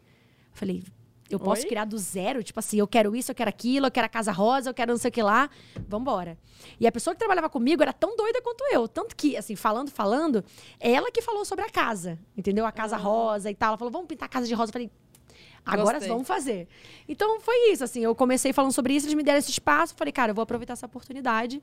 Eu 0.53 0.59
falei, 0.59 0.83
eu 1.31 1.39
posso 1.39 1.63
Oi? 1.63 1.69
criar 1.69 1.85
do 1.85 1.99
zero? 1.99 2.43
Tipo 2.43 2.61
assim, 2.61 2.79
eu 2.79 2.87
quero 2.87 3.17
isso, 3.17 3.31
eu 3.31 3.35
quero 3.35 3.49
aquilo, 3.49 3.87
eu 3.87 3.91
quero 3.91 4.07
a 4.07 4.09
casa 4.09 4.31
rosa, 4.31 4.71
eu 4.71 4.75
quero 4.75 4.93
não 4.93 4.99
sei 4.99 5.09
o 5.09 5.13
que 5.13 5.23
lá. 5.23 5.49
Vambora. 5.89 6.39
E 6.79 6.87
a 6.87 6.93
pessoa 6.93 7.15
que 7.15 7.19
trabalhava 7.19 7.49
comigo 7.49 7.83
era 7.83 7.93
tão 7.93 8.17
doida 8.17 8.41
quanto 8.43 8.63
eu. 8.73 8.87
Tanto 8.87 9.17
que, 9.17 9.37
assim, 9.37 9.57
falando, 9.57 9.91
falando, 9.91 10.45
ela 10.79 11.11
que 11.11 11.23
falou 11.23 11.45
sobre 11.45 11.65
a 11.65 11.71
casa, 11.71 12.19
entendeu? 12.37 12.67
A 12.67 12.73
casa 12.73 12.97
rosa 12.97 13.51
e 13.51 13.55
tal. 13.55 13.71
Ela 13.71 13.79
falou, 13.79 13.93
vamos 13.93 14.07
pintar 14.07 14.27
a 14.27 14.29
casa 14.31 14.47
de 14.47 14.55
rosa. 14.55 14.71
Eu 14.71 14.73
falei, 14.73 14.91
agora 15.65 15.95
Gostei. 15.99 16.09
vamos 16.09 16.27
fazer. 16.27 16.69
Então 17.09 17.41
foi 17.41 17.73
isso, 17.73 17.83
assim. 17.85 18.03
Eu 18.03 18.15
comecei 18.15 18.53
falando 18.53 18.73
sobre 18.73 18.95
isso, 18.95 19.07
eles 19.07 19.15
me 19.15 19.23
deram 19.23 19.39
esse 19.39 19.51
espaço. 19.51 19.95
Falei, 19.97 20.13
cara, 20.13 20.31
eu 20.31 20.35
vou 20.35 20.43
aproveitar 20.43 20.75
essa 20.75 20.87
oportunidade, 20.87 21.63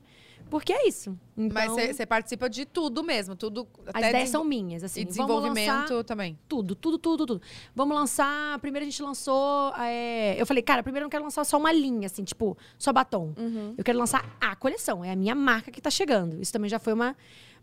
porque 0.50 0.72
é 0.72 0.88
isso. 0.88 1.16
Então, 1.36 1.54
Mas 1.54 1.96
você 1.96 2.04
participa 2.04 2.48
de 2.48 2.64
tudo 2.64 3.02
mesmo, 3.02 3.36
tudo. 3.36 3.66
as 3.92 4.08
ideias 4.08 4.28
são 4.28 4.44
minhas, 4.44 4.82
assim. 4.84 5.00
E 5.00 5.04
desenvolvimento 5.04 6.04
também. 6.04 6.38
tudo, 6.48 6.74
tudo, 6.74 6.98
tudo, 6.98 7.26
tudo. 7.26 7.42
Vamos 7.74 7.96
lançar. 7.96 8.58
Primeiro 8.58 8.86
a 8.86 8.90
gente 8.90 9.02
lançou. 9.02 9.72
é, 9.78 10.40
eu 10.40 10.46
falei, 10.46 10.62
cara, 10.62 10.82
primeiro 10.82 11.04
eu 11.04 11.06
não 11.06 11.10
quero 11.10 11.24
lançar 11.24 11.44
só 11.44 11.56
uma 11.58 11.72
linha, 11.72 12.06
assim, 12.06 12.24
tipo, 12.24 12.56
só 12.78 12.92
batom. 12.92 13.32
Eu 13.76 13.84
quero 13.84 13.98
lançar 13.98 14.36
a 14.40 14.54
coleção. 14.56 15.04
É 15.04 15.12
a 15.12 15.16
minha 15.16 15.34
marca 15.34 15.70
que 15.70 15.80
tá 15.80 15.90
chegando. 15.90 16.40
Isso 16.40 16.52
também 16.52 16.68
já 16.68 16.78
foi 16.78 16.92
uma, 16.92 17.16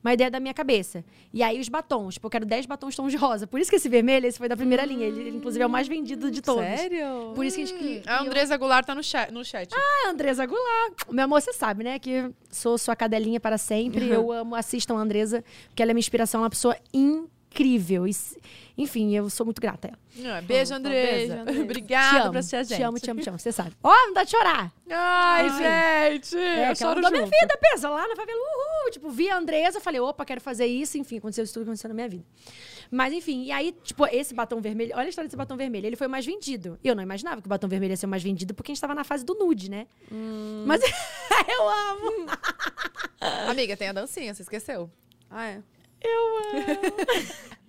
uma 0.03 0.13
ideia 0.13 0.31
da 0.31 0.39
minha 0.39 0.53
cabeça. 0.53 1.03
E 1.34 1.43
aí 1.43 1.59
os 1.59 1.69
batons. 1.69 2.15
Tipo, 2.15 2.27
eu 2.27 2.31
quero 2.31 2.45
10 2.45 2.65
batons 2.65 2.95
tons 2.95 3.11
de 3.11 3.17
rosa. 3.17 3.45
Por 3.45 3.59
isso 3.59 3.69
que 3.69 3.76
esse 3.76 3.89
vermelho, 3.89 4.26
esse 4.26 4.38
foi 4.38 4.47
da 4.47 4.55
primeira 4.55 4.85
linha. 4.85 5.05
Ele, 5.05 5.19
ele, 5.21 5.38
inclusive, 5.38 5.61
é 5.63 5.67
o 5.67 5.69
mais 5.69 5.88
vendido 5.88 6.31
de 6.31 6.41
todos. 6.41 6.63
Sério? 6.63 7.34
Por 7.35 7.45
isso 7.45 7.57
que 7.57 7.63
a 7.63 7.65
gente. 7.65 8.09
A 8.09 8.21
Andressa 8.21 8.57
Goulart 8.57 8.85
tá 8.85 8.95
no 8.95 9.03
chat. 9.03 9.31
No 9.31 9.43
chat. 9.43 9.69
ah, 9.73 10.09
Andresa 10.09 10.45
Goulart. 10.45 10.93
Meu 11.11 11.26
amor, 11.26 11.41
você 11.41 11.53
sabe, 11.53 11.84
né? 11.84 11.99
Que 11.99 12.31
sou 12.49 12.77
sua 12.77 12.95
cadelinha 12.95 13.39
para 13.39 13.57
sempre. 13.57 14.07
Eu 14.09 14.31
amo, 14.31 14.55
assistam 14.55 14.95
a 14.95 15.01
Andresa, 15.01 15.43
porque 15.67 15.81
ela 15.81 15.91
é 15.91 15.93
minha 15.93 15.99
inspiração, 15.99 16.41
é 16.41 16.43
uma 16.43 16.49
pessoa 16.49 16.76
incrível. 16.93 17.30
E, 17.57 18.09
s- 18.09 18.38
enfim, 18.77 19.13
eu 19.15 19.30
sou 19.30 19.45
muito 19.45 19.59
grata 19.59 19.88
a 19.88 19.91
ela. 20.23 20.38
Ah, 20.38 20.41
Beijo, 20.41 20.73
Andressa. 20.73 21.43
Obrigada 21.61 22.30
por 22.30 22.38
assistir 22.38 22.55
a 22.57 22.63
gente. 22.63 22.77
Te 22.77 22.84
amo, 22.84 22.99
te 22.99 23.09
amo, 23.11 23.21
te 23.21 23.30
amo. 23.30 23.39
Você 23.39 23.51
sabe. 23.51 23.71
Ó, 23.84 23.89
não 23.89 24.13
dá 24.13 24.23
de 24.23 24.31
chorar. 24.31 24.71
Ai, 24.89 25.47
Enfim. 25.47 25.57
gente. 25.63 26.38
É, 26.38 26.71
eu 26.71 26.76
choro 26.76 27.01
da 27.01 27.09
minha 27.11 27.26
vida, 27.26 27.59
pensa, 27.59 27.89
lá 27.89 28.07
na 28.07 28.15
favela, 28.15 28.38
uhul. 28.39 28.91
Tipo, 28.91 29.09
vi 29.09 29.30
a 29.30 29.38
Andresa, 29.38 29.80
falei, 29.81 29.99
opa, 29.99 30.23
quero 30.23 30.39
fazer 30.39 30.65
isso. 30.67 30.97
Enfim, 30.97 31.17
aconteceu 31.17 31.43
isso 31.43 31.53
tudo 31.53 31.63
que 31.63 31.69
aconteceu 31.69 31.88
na 31.89 31.93
minha 31.95 32.07
vida. 32.07 32.23
Mas, 32.91 33.13
enfim, 33.13 33.43
e 33.43 33.51
aí, 33.51 33.71
tipo, 33.84 34.05
esse 34.07 34.34
batom 34.34 34.61
vermelho, 34.61 34.93
olha 34.95 35.05
a 35.05 35.09
história 35.09 35.27
desse 35.27 35.38
batom 35.38 35.55
vermelho, 35.57 35.85
ele 35.85 35.95
foi 35.95 36.07
o 36.07 36.09
mais 36.09 36.26
vendido. 36.26 36.80
Eu 36.84 36.95
não 36.95 37.03
imaginava 37.03 37.41
que 37.41 37.47
o 37.47 37.49
batom 37.49 37.67
vermelho 37.67 37.91
ia 37.91 37.97
ser 37.97 38.05
o 38.05 38.09
mais 38.09 38.23
vendido, 38.23 38.53
porque 38.53 38.71
a 38.71 38.73
gente 38.76 38.81
tava 38.81 38.95
na 38.95 39.03
fase 39.03 39.23
do 39.26 39.34
nude, 39.35 39.69
né? 39.69 39.85
Mas 40.65 40.81
eu 41.49 41.69
amo. 41.69 42.27
Amiga, 43.49 43.76
tem 43.76 43.89
a 43.89 43.93
dancinha, 43.93 44.34
você 44.34 44.41
esqueceu. 44.43 44.89
Ah, 45.30 45.45
é. 45.47 45.61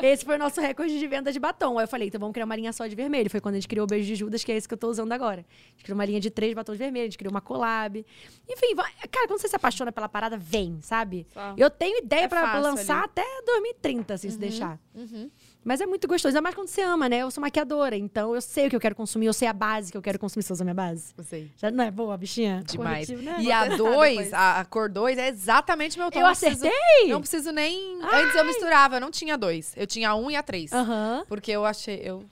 Esse 0.00 0.24
foi 0.24 0.36
o 0.36 0.38
nosso 0.38 0.60
recorde 0.60 0.98
de 0.98 1.06
venda 1.06 1.32
de 1.32 1.40
batom. 1.40 1.78
Aí 1.78 1.84
eu 1.84 1.88
falei, 1.88 2.08
então 2.08 2.20
vamos 2.20 2.32
criar 2.32 2.44
uma 2.44 2.54
linha 2.54 2.72
só 2.72 2.86
de 2.86 2.94
vermelho. 2.94 3.28
Foi 3.30 3.40
quando 3.40 3.54
a 3.54 3.58
gente 3.58 3.68
criou 3.68 3.84
o 3.84 3.86
Beijo 3.86 4.06
de 4.06 4.14
Judas, 4.14 4.44
que 4.44 4.52
é 4.52 4.56
esse 4.56 4.68
que 4.68 4.74
eu 4.74 4.78
tô 4.78 4.88
usando 4.88 5.10
agora. 5.12 5.40
A 5.40 5.70
gente 5.72 5.82
criou 5.84 5.96
uma 5.98 6.04
linha 6.04 6.20
de 6.20 6.30
três 6.30 6.54
batons 6.54 6.76
vermelhos, 6.78 7.04
a 7.04 7.08
gente 7.10 7.18
criou 7.18 7.32
uma 7.32 7.40
collab. 7.40 8.04
Enfim, 8.48 8.74
cara, 9.10 9.26
quando 9.26 9.40
você 9.40 9.48
se 9.48 9.56
apaixona 9.56 9.90
pela 9.90 10.08
parada, 10.08 10.36
vem, 10.36 10.78
sabe? 10.82 11.26
Só. 11.32 11.54
Eu 11.56 11.70
tenho 11.70 11.98
ideia 11.98 12.24
É 12.24 12.28
pra 12.28 12.42
fácil 12.42 12.62
lançar 12.62 12.96
ali. 12.98 13.04
até 13.06 13.24
2030, 13.46 14.14
assim, 14.14 14.30
se 14.30 14.38
deixar. 14.38 14.78
Mas 15.66 15.80
é 15.80 15.86
muito 15.86 16.06
gostoso. 16.06 16.28
Ainda 16.28 16.40
mais 16.40 16.54
quando 16.54 16.68
você 16.68 16.80
ama, 16.80 17.08
né? 17.08 17.18
Eu 17.18 17.30
sou 17.32 17.40
maquiadora, 17.40 17.96
então 17.96 18.32
eu 18.36 18.40
sei 18.40 18.68
o 18.68 18.70
que 18.70 18.76
eu 18.76 18.80
quero 18.80 18.94
consumir, 18.94 19.26
eu 19.26 19.32
sei 19.32 19.48
a 19.48 19.52
base 19.52 19.90
que 19.90 19.98
eu 19.98 20.02
quero 20.02 20.16
consumir. 20.16 20.44
Você 20.44 20.52
usa 20.52 20.62
a 20.62 20.64
minha 20.66 20.74
base? 20.74 21.12
Usei. 21.18 21.50
Já 21.56 21.72
não 21.72 21.82
é 21.82 21.90
boa, 21.90 22.16
bichinha? 22.16 22.62
Demais. 22.64 23.08
Corretivo, 23.08 23.22
né? 23.28 23.36
E 23.42 23.50
a 23.50 23.62
testar 23.62 23.76
2, 23.78 24.10
depois. 24.10 24.32
a, 24.32 24.60
a 24.60 24.64
cor 24.64 24.88
2 24.88 25.18
é 25.18 25.28
exatamente 25.28 25.98
meu 25.98 26.08
tom. 26.08 26.20
Eu 26.20 26.22
Não 26.22 26.30
preciso- 26.30 26.66
acertei? 26.68 27.08
Não 27.08 27.20
preciso 27.20 27.50
nem. 27.50 27.98
Antes 28.00 28.34
eu 28.36 28.44
misturava, 28.44 28.96
eu 28.96 29.00
não 29.00 29.10
tinha 29.10 29.36
dois. 29.36 29.72
Eu 29.76 29.88
tinha 29.88 30.10
a 30.10 30.14
1 30.14 30.24
um 30.24 30.30
e 30.30 30.36
a 30.36 30.42
3. 30.42 30.72
Aham. 30.72 31.24
Porque 31.28 31.50
eu 31.50 31.64
achei. 31.64 32.00
Eu 32.02 32.24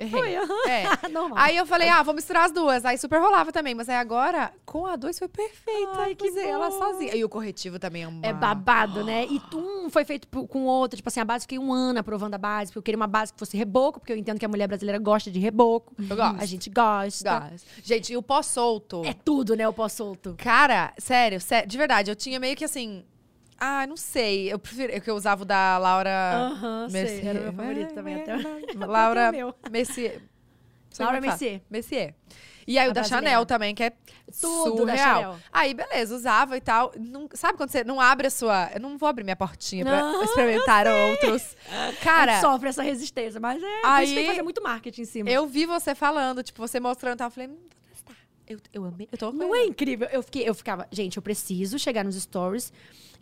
errei. 0.00 0.10
Foi, 0.10 0.36
aham. 0.36 0.68
É. 0.68 0.84
Normal. 1.10 1.38
Aí 1.38 1.56
eu 1.56 1.66
falei, 1.66 1.88
ah, 1.88 2.02
vou 2.02 2.14
misturar 2.14 2.44
as 2.46 2.52
duas. 2.52 2.84
Aí 2.84 2.96
super 2.98 3.20
rolava 3.20 3.52
também. 3.52 3.74
Mas 3.74 3.88
aí 3.88 3.96
agora, 3.96 4.52
com 4.64 4.86
a 4.86 4.96
2 4.96 5.18
foi 5.18 5.28
perfeita. 5.28 5.92
Ai, 5.98 6.14
que 6.14 6.28
Usei 6.28 6.46
ela 6.46 6.70
bom. 6.70 6.78
sozinha. 6.78 7.14
E 7.14 7.24
o 7.24 7.28
corretivo 7.28 7.78
também 7.78 8.02
é 8.04 8.08
uma... 8.08 8.26
É 8.26 8.32
babado, 8.32 9.04
né? 9.04 9.26
E 9.26 9.40
um 9.54 9.90
foi 9.90 10.04
feito 10.04 10.26
com 10.48 10.64
outro. 10.64 10.96
Tipo 10.96 11.08
assim, 11.08 11.20
a 11.20 11.24
base, 11.24 11.44
fiquei 11.44 11.58
um 11.58 11.72
ano 11.72 11.98
aprovando 12.00 12.34
a 12.34 12.38
base, 12.38 12.70
porque 12.70 12.78
eu 12.78 12.82
queria 12.82 12.96
uma 12.96 13.06
base 13.06 13.32
que 13.32 13.38
fosse 13.38 13.56
reboco, 13.56 14.00
porque 14.00 14.12
eu 14.12 14.16
entendo 14.16 14.38
que 14.38 14.44
a 14.44 14.48
mulher 14.48 14.66
brasileira 14.66 14.98
gosta 14.98 15.30
de 15.30 15.38
reboco. 15.38 15.94
Eu 15.98 16.16
gosto. 16.16 16.40
A 16.40 16.44
gente 16.46 16.70
gosta. 16.70 17.40
Gás. 17.40 17.64
Gente, 17.82 18.12
e 18.12 18.16
o 18.16 18.22
pó 18.22 18.42
solto. 18.42 19.02
É 19.04 19.12
tudo, 19.12 19.54
né? 19.54 19.68
O 19.68 19.72
pó 19.72 19.88
solto. 19.88 20.34
Cara, 20.38 20.92
sério, 20.98 21.40
sé- 21.40 21.66
de 21.66 21.76
verdade, 21.78 22.10
eu 22.10 22.16
tinha 22.16 22.38
meio 22.40 22.56
que 22.56 22.64
assim. 22.64 23.04
Ah, 23.60 23.86
não 23.86 23.96
sei. 23.96 24.50
Eu 24.50 24.58
prefiro. 24.58 24.90
Eu 24.92 25.00
que 25.02 25.10
eu 25.10 25.14
usava 25.14 25.42
o 25.42 25.44
da 25.44 25.76
Laura. 25.78 26.10
Aham, 26.34 26.88
sei. 26.88 27.20
Era 27.20 27.40
meu 27.40 27.52
favorito 27.52 27.94
também. 27.94 28.22
Até 28.22 28.36
Laura. 28.86 29.30
Messier. 29.70 30.22
Laura 30.98 31.18
é. 31.18 31.20
Messier. 31.20 31.62
Messier. 31.70 32.14
E 32.66 32.78
aí 32.78 32.86
A 32.86 32.90
o 32.90 32.92
da 32.94 33.00
brasileira. 33.00 33.26
Chanel 33.28 33.46
também, 33.46 33.74
que 33.74 33.82
é 33.82 33.90
Tudo 34.40 34.78
surreal. 34.78 34.96
Chanel. 35.22 35.38
Aí, 35.52 35.74
beleza, 35.74 36.14
usava 36.14 36.56
e 36.56 36.60
tal. 36.60 36.92
Não- 36.98 37.28
sabe 37.34 37.56
quando 37.56 37.70
você 37.70 37.82
não 37.84 38.00
abre 38.00 38.28
a 38.28 38.30
sua. 38.30 38.70
Eu 38.74 38.80
não 38.80 38.96
vou 38.96 39.08
abrir 39.08 39.24
minha 39.24 39.34
portinha 39.36 39.84
pra 39.84 40.12
experimentar 40.24 40.86
outros. 40.86 41.56
A 41.68 41.92
Cara, 42.02 42.40
sofre 42.40 42.68
essa 42.68 42.82
resistência, 42.82 43.40
mas 43.40 43.62
é. 43.62 43.66
a 43.84 43.94
Aí- 43.94 44.06
gente 44.06 44.14
tem 44.14 44.24
que 44.24 44.30
fazer 44.30 44.42
muito 44.42 44.62
marketing 44.62 45.02
em 45.02 45.04
cima. 45.04 45.30
eu 45.30 45.46
vi 45.46 45.66
você 45.66 45.94
falando, 45.94 46.42
tipo, 46.42 46.58
você 46.60 46.78
mostrando 46.78 47.14
e 47.14 47.18
tal. 47.18 47.26
Eu 47.28 47.30
falei, 47.32 47.48
hum, 47.48 47.58
testar. 47.88 48.16
Eu, 48.46 48.58
eu 48.72 48.84
amei. 48.84 49.08
Eu 49.10 49.18
tô 49.18 49.32
Não 49.32 49.54
é 49.54 49.64
incrível? 49.64 50.06
Eu, 50.12 50.22
fiquei, 50.22 50.48
eu 50.48 50.54
ficava, 50.54 50.86
gente, 50.92 51.16
eu 51.16 51.22
preciso 51.22 51.78
chegar 51.78 52.04
nos 52.04 52.14
stories 52.20 52.72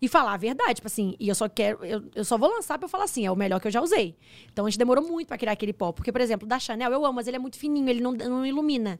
e 0.00 0.08
falar 0.08 0.34
a 0.34 0.36
verdade. 0.36 0.74
Tipo 0.74 0.86
assim, 0.86 1.14
e 1.18 1.28
eu 1.28 1.34
só 1.34 1.48
quero. 1.48 1.84
Eu, 1.84 2.04
eu 2.14 2.24
só 2.24 2.38
vou 2.38 2.48
lançar 2.48 2.78
pra 2.78 2.86
eu 2.86 2.88
falar 2.88 3.04
assim, 3.04 3.26
é 3.26 3.30
o 3.30 3.36
melhor 3.36 3.60
que 3.60 3.66
eu 3.66 3.72
já 3.72 3.80
usei. 3.80 4.16
Então 4.52 4.66
a 4.66 4.70
gente 4.70 4.78
demorou 4.78 5.06
muito 5.06 5.28
pra 5.28 5.38
criar 5.38 5.52
aquele 5.52 5.72
pó. 5.72 5.92
Porque, 5.92 6.12
por 6.12 6.20
exemplo, 6.20 6.46
da 6.46 6.58
Chanel 6.58 6.92
eu 6.92 7.04
amo, 7.04 7.14
mas 7.14 7.26
ele 7.26 7.36
é 7.36 7.40
muito 7.40 7.58
fininho, 7.58 7.88
ele 7.88 8.00
não, 8.00 8.12
não 8.12 8.46
ilumina. 8.46 8.98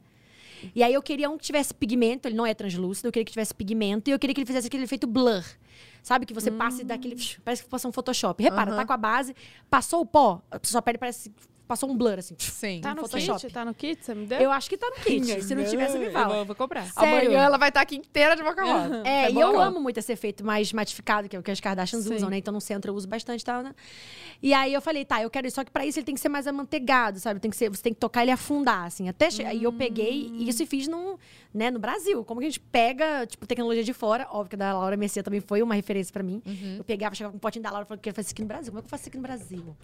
E 0.74 0.82
aí 0.82 0.92
eu 0.92 1.02
queria 1.02 1.30
um 1.30 1.38
que 1.38 1.44
tivesse 1.44 1.72
pigmento, 1.72 2.26
ele 2.26 2.34
não 2.34 2.44
é 2.44 2.52
translúcido, 2.52 3.08
eu 3.08 3.12
queria 3.12 3.24
que 3.24 3.32
tivesse 3.32 3.54
pigmento 3.54 4.10
e 4.10 4.12
eu 4.12 4.18
queria 4.18 4.34
que 4.34 4.40
ele 4.40 4.46
fizesse 4.46 4.66
aquele 4.66 4.84
efeito 4.84 5.06
blur. 5.06 5.44
Sabe? 6.02 6.26
Que 6.26 6.34
você 6.34 6.50
passe 6.50 6.84
daquele. 6.84 7.16
Parece 7.44 7.62
que 7.62 7.68
passou 7.68 7.88
um 7.88 7.92
Photoshop. 7.92 8.42
Repara, 8.42 8.74
tá 8.74 8.84
com 8.84 8.92
a 8.92 8.96
base, 8.96 9.34
passou 9.68 10.00
o 10.00 10.06
pó, 10.06 10.42
a 10.50 10.58
sua 10.62 10.82
pele 10.82 10.98
parece. 10.98 11.32
Passou 11.68 11.90
um 11.90 11.96
blur, 11.96 12.18
assim. 12.18 12.34
Sim. 12.38 12.80
Tá 12.80 12.94
no 12.94 13.02
Photoshop. 13.02 13.40
kit? 13.42 13.52
Tá 13.52 13.64
no 13.64 13.74
kit? 13.74 14.02
Você 14.04 14.14
me 14.14 14.26
deu? 14.26 14.38
Eu 14.40 14.50
acho 14.50 14.70
que 14.70 14.76
tá 14.78 14.86
no 14.88 14.96
kit. 15.04 15.42
Se 15.44 15.54
não 15.54 15.62
tiver, 15.64 15.86
você 15.88 15.98
me 15.98 16.06
Eu 16.06 16.12
fala. 16.12 16.36
vou, 16.36 16.44
vou 16.46 16.56
comprar. 16.56 16.86
Sério? 16.90 17.28
Amanhã 17.28 17.42
ela 17.44 17.58
vai 17.58 17.68
estar 17.68 17.82
aqui 17.82 17.96
inteira 17.96 18.34
de 18.34 18.42
boca 18.42 18.64
rosa. 18.64 19.02
É, 19.04 19.26
É 19.26 19.30
e 19.30 19.38
eu 19.38 19.60
amo 19.60 19.78
muito 19.78 19.98
esse 19.98 20.10
efeito 20.10 20.42
mais 20.44 20.72
matificado, 20.72 21.28
que 21.28 21.36
é 21.36 21.38
o 21.38 21.42
que 21.42 21.50
as 21.50 21.60
Kardashians 21.60 22.04
Sim. 22.04 22.14
usam, 22.14 22.30
né? 22.30 22.38
Então 22.38 22.52
no 22.54 22.60
centro 22.60 22.90
eu 22.90 22.94
uso 22.96 23.06
bastante 23.06 23.42
e 23.42 23.44
tal, 23.44 23.62
né? 23.62 23.74
E 24.42 24.54
aí 24.54 24.72
eu 24.72 24.80
falei, 24.80 25.04
tá, 25.04 25.22
eu 25.22 25.28
quero 25.28 25.46
isso. 25.46 25.56
Só 25.56 25.64
que 25.64 25.70
pra 25.70 25.84
isso 25.84 25.98
ele 25.98 26.06
tem 26.06 26.14
que 26.14 26.20
ser 26.20 26.28
mais 26.30 26.46
amanteigado, 26.46 27.20
sabe? 27.20 27.38
Tem 27.38 27.50
que 27.50 27.56
ser, 27.56 27.68
você 27.68 27.82
tem 27.82 27.92
que 27.92 28.00
tocar 28.00 28.22
ele 28.22 28.30
e 28.30 28.32
afundar, 28.32 28.86
assim. 28.86 29.08
Até 29.08 29.30
che- 29.30 29.44
Aí 29.44 29.62
eu 29.64 29.72
peguei 29.72 30.32
isso 30.38 30.62
e 30.62 30.66
fiz 30.66 30.88
num, 30.88 31.16
né, 31.52 31.70
no 31.70 31.78
Brasil. 31.78 32.24
Como 32.24 32.40
que 32.40 32.46
a 32.46 32.48
gente 32.48 32.60
pega, 32.60 33.26
tipo, 33.26 33.46
tecnologia 33.46 33.84
de 33.84 33.92
fora. 33.92 34.26
Óbvio 34.30 34.48
que 34.50 34.54
a 34.56 34.58
da 34.58 34.72
Laura 34.78 34.96
Mercier 34.96 35.24
também 35.24 35.40
foi 35.40 35.60
uma 35.62 35.74
referência 35.74 36.12
pra 36.12 36.22
mim. 36.22 36.40
Eu 36.78 36.84
pegava, 36.84 37.14
chegava 37.14 37.32
com 37.32 37.36
um 37.36 37.40
potinho 37.40 37.62
da 37.62 37.70
Laura 37.70 37.84
e 37.84 37.88
falava, 37.88 37.98
eu 37.98 38.02
quero 38.02 38.14
fazer 38.16 38.26
isso 38.26 38.32
aqui 38.34 38.42
no 38.42 38.48
Brasil. 38.48 38.70
Como 38.72 38.78
é 38.78 38.82
que 38.82 38.86
eu 38.86 38.90
faço 38.90 39.02
isso 39.02 39.08
aqui 39.08 39.16
no 39.18 39.22
Brasil? 39.22 39.76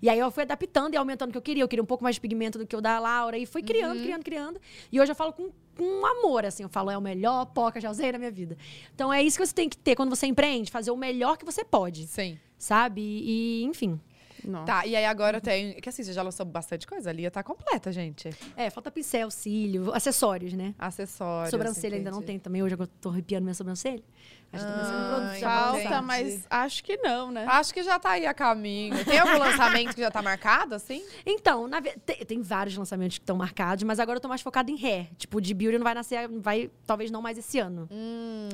E 0.00 0.08
aí 0.08 0.18
eu 0.18 0.30
fui 0.30 0.42
adaptando 0.44 0.94
e 0.94 0.96
aumentando 0.96 1.25
o 1.30 1.32
que 1.32 1.38
eu 1.38 1.42
queria. 1.42 1.62
Eu 1.62 1.68
queria 1.68 1.82
um 1.82 1.86
pouco 1.86 2.02
mais 2.02 2.16
de 2.16 2.20
pigmento 2.20 2.58
do 2.58 2.66
que 2.66 2.76
o 2.76 2.80
da 2.80 2.98
Laura. 2.98 3.38
E 3.38 3.46
fui 3.46 3.62
criando, 3.62 4.00
criando, 4.00 4.24
criando. 4.24 4.60
E 4.90 5.00
hoje 5.00 5.12
eu 5.12 5.16
falo 5.16 5.32
com, 5.32 5.50
com 5.76 6.06
amor, 6.06 6.44
assim. 6.44 6.62
Eu 6.62 6.68
falo, 6.68 6.90
é 6.90 6.98
o 6.98 7.00
melhor 7.00 7.46
pó 7.46 7.70
que 7.70 7.78
eu 7.78 7.82
já 7.82 7.90
usei 7.90 8.12
na 8.12 8.18
minha 8.18 8.30
vida. 8.30 8.56
Então 8.94 9.12
é 9.12 9.22
isso 9.22 9.38
que 9.38 9.46
você 9.46 9.54
tem 9.54 9.68
que 9.68 9.76
ter 9.76 9.94
quando 9.96 10.10
você 10.10 10.26
empreende. 10.26 10.70
Fazer 10.70 10.90
o 10.90 10.96
melhor 10.96 11.36
que 11.36 11.44
você 11.44 11.64
pode, 11.64 12.06
Sim. 12.06 12.38
sabe? 12.58 13.00
E, 13.00 13.64
enfim. 13.64 14.00
Nossa. 14.44 14.66
Tá, 14.66 14.86
e 14.86 14.94
aí 14.94 15.04
agora 15.04 15.38
eu 15.38 15.40
tenho. 15.40 15.74
Que 15.80 15.88
assim, 15.88 16.04
você 16.04 16.12
já 16.12 16.22
lançou 16.22 16.46
bastante 16.46 16.86
coisa. 16.86 17.10
A 17.10 17.12
Lia 17.12 17.30
tá 17.30 17.42
completa, 17.42 17.90
gente. 17.90 18.30
É, 18.56 18.70
falta 18.70 18.90
pincel, 18.90 19.30
cílio, 19.30 19.92
acessórios, 19.92 20.52
né? 20.52 20.74
Acessórios. 20.78 21.50
sobrancelha 21.50 21.96
ainda 21.96 22.10
não 22.10 22.18
entendi. 22.18 22.32
tem 22.32 22.38
também. 22.38 22.62
Hoje 22.62 22.76
eu 22.78 22.86
tô 22.86 23.08
arrepiando 23.08 23.44
minha 23.44 23.54
sobrancelha. 23.54 24.02
Acho 24.52 24.64
que 24.64 24.72
tô 24.72 24.78
pensando 24.78 25.36
em 25.36 25.40
já 25.40 25.50
Falta, 25.50 26.02
mas 26.02 26.46
acho 26.48 26.84
que 26.84 26.96
não, 26.98 27.30
né? 27.30 27.44
Acho 27.46 27.74
que 27.74 27.82
já 27.82 27.98
tá 27.98 28.10
aí 28.10 28.24
a 28.26 28.32
caminho. 28.32 29.04
Tem 29.04 29.18
algum 29.18 29.36
lançamento 29.38 29.94
que 29.94 30.00
já 30.00 30.10
tá 30.10 30.22
marcado, 30.22 30.74
assim? 30.74 31.04
Então, 31.26 31.66
na 31.68 31.82
tem, 31.82 32.16
tem 32.24 32.40
vários 32.40 32.74
lançamentos 32.76 33.18
que 33.18 33.22
estão 33.22 33.36
marcados, 33.36 33.84
mas 33.84 34.00
agora 34.00 34.16
eu 34.16 34.20
tô 34.20 34.28
mais 34.28 34.40
focada 34.40 34.70
em 34.70 34.82
hair. 34.82 35.08
Tipo, 35.18 35.40
de 35.40 35.52
beauty 35.52 35.76
não 35.76 35.84
vai 35.84 35.92
nascer, 35.94 36.26
vai, 36.28 36.70
talvez 36.86 37.10
não 37.10 37.20
mais 37.20 37.36
esse 37.36 37.58
ano. 37.58 37.86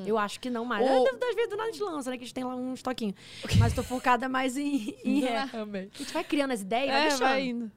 Eu 0.04 0.18
acho 0.18 0.40
que 0.40 0.50
não 0.50 0.64
mais. 0.64 0.84
O- 0.84 1.06
É, 1.06 1.12
Das 1.16 1.34
vezes 1.36 1.50
do 1.50 1.56
nada 1.56 1.68
a 1.68 1.72
gente 1.72 1.82
lança, 1.84 2.10
né? 2.10 2.16
Que 2.16 2.24
a 2.24 2.26
gente 2.26 2.34
tem 2.34 2.44
lá 2.44 2.56
um 2.56 2.74
estoquinho. 2.74 3.14
Mas 3.58 3.72
tô 3.72 3.82
focada 3.84 4.28
mais 4.28 4.56
em, 4.56 4.96
em 5.04 5.22
hair. 5.28 5.54
Amei. 5.54 5.88
A 5.94 5.98
gente 5.98 6.12
vai 6.12 6.24
criando 6.24 6.50
as 6.52 6.62
ideias, 6.62 6.88
vai 6.90 6.98
É, 7.00 7.02
deixando. 7.08 7.20
vai 7.28 7.42
indo. 7.46 7.72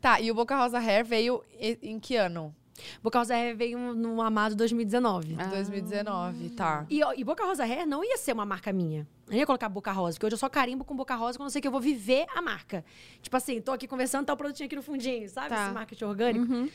Tá, 0.00 0.20
e 0.20 0.30
o 0.30 0.34
Boca 0.34 0.56
Rosa 0.56 0.78
Hair 0.78 1.04
veio 1.04 1.42
em 1.60 1.98
que 2.00 2.16
ano? 2.16 2.54
Boca 3.02 3.18
Rosa 3.18 3.34
Hair 3.34 3.56
veio 3.56 3.94
no 3.94 4.20
Amado 4.20 4.54
2019. 4.54 5.36
Ah. 5.38 5.46
2019, 5.46 6.50
tá. 6.50 6.86
E, 6.90 7.00
e 7.16 7.24
Boca 7.24 7.44
Rosa 7.44 7.64
Hair 7.64 7.86
não 7.86 8.04
ia 8.04 8.16
ser 8.16 8.32
uma 8.32 8.44
marca 8.44 8.72
minha. 8.72 9.06
Eu 9.26 9.32
não 9.32 9.38
ia 9.38 9.46
colocar 9.46 9.68
Boca 9.68 9.92
Rosa, 9.92 10.16
porque 10.16 10.26
hoje 10.26 10.34
eu 10.34 10.38
só 10.38 10.48
carimbo 10.48 10.84
com 10.84 10.94
Boca 10.94 11.14
Rosa 11.14 11.38
quando 11.38 11.48
eu 11.48 11.50
sei 11.50 11.62
que 11.62 11.68
eu 11.68 11.72
vou 11.72 11.80
viver 11.80 12.26
a 12.34 12.42
marca. 12.42 12.84
Tipo 13.22 13.36
assim, 13.36 13.60
tô 13.60 13.72
aqui 13.72 13.86
conversando, 13.86 14.26
tá 14.26 14.32
o 14.32 14.36
produtinho 14.36 14.66
aqui 14.66 14.76
no 14.76 14.82
fundinho, 14.82 15.28
sabe? 15.28 15.48
Tá. 15.50 15.64
Esse 15.64 15.74
marketing 15.74 16.04
orgânico. 16.04 16.70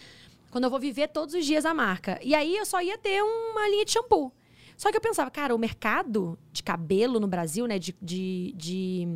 Quando 0.49 0.63
eu 0.63 0.69
vou 0.69 0.79
viver 0.79 1.09
todos 1.09 1.35
os 1.35 1.45
dias 1.45 1.65
a 1.65 1.73
marca. 1.73 2.19
E 2.23 2.33
aí 2.33 2.57
eu 2.57 2.65
só 2.65 2.81
ia 2.81 2.97
ter 2.97 3.21
uma 3.21 3.67
linha 3.69 3.85
de 3.85 3.91
shampoo. 3.91 4.31
Só 4.75 4.89
que 4.89 4.97
eu 4.97 5.01
pensava, 5.01 5.29
cara, 5.29 5.53
o 5.53 5.59
mercado 5.59 6.39
de 6.53 6.63
cabelo 6.63 7.19
no 7.19 7.27
Brasil, 7.27 7.67
né, 7.67 7.77
de, 7.77 7.93
de, 8.01 8.53
de 8.55 9.07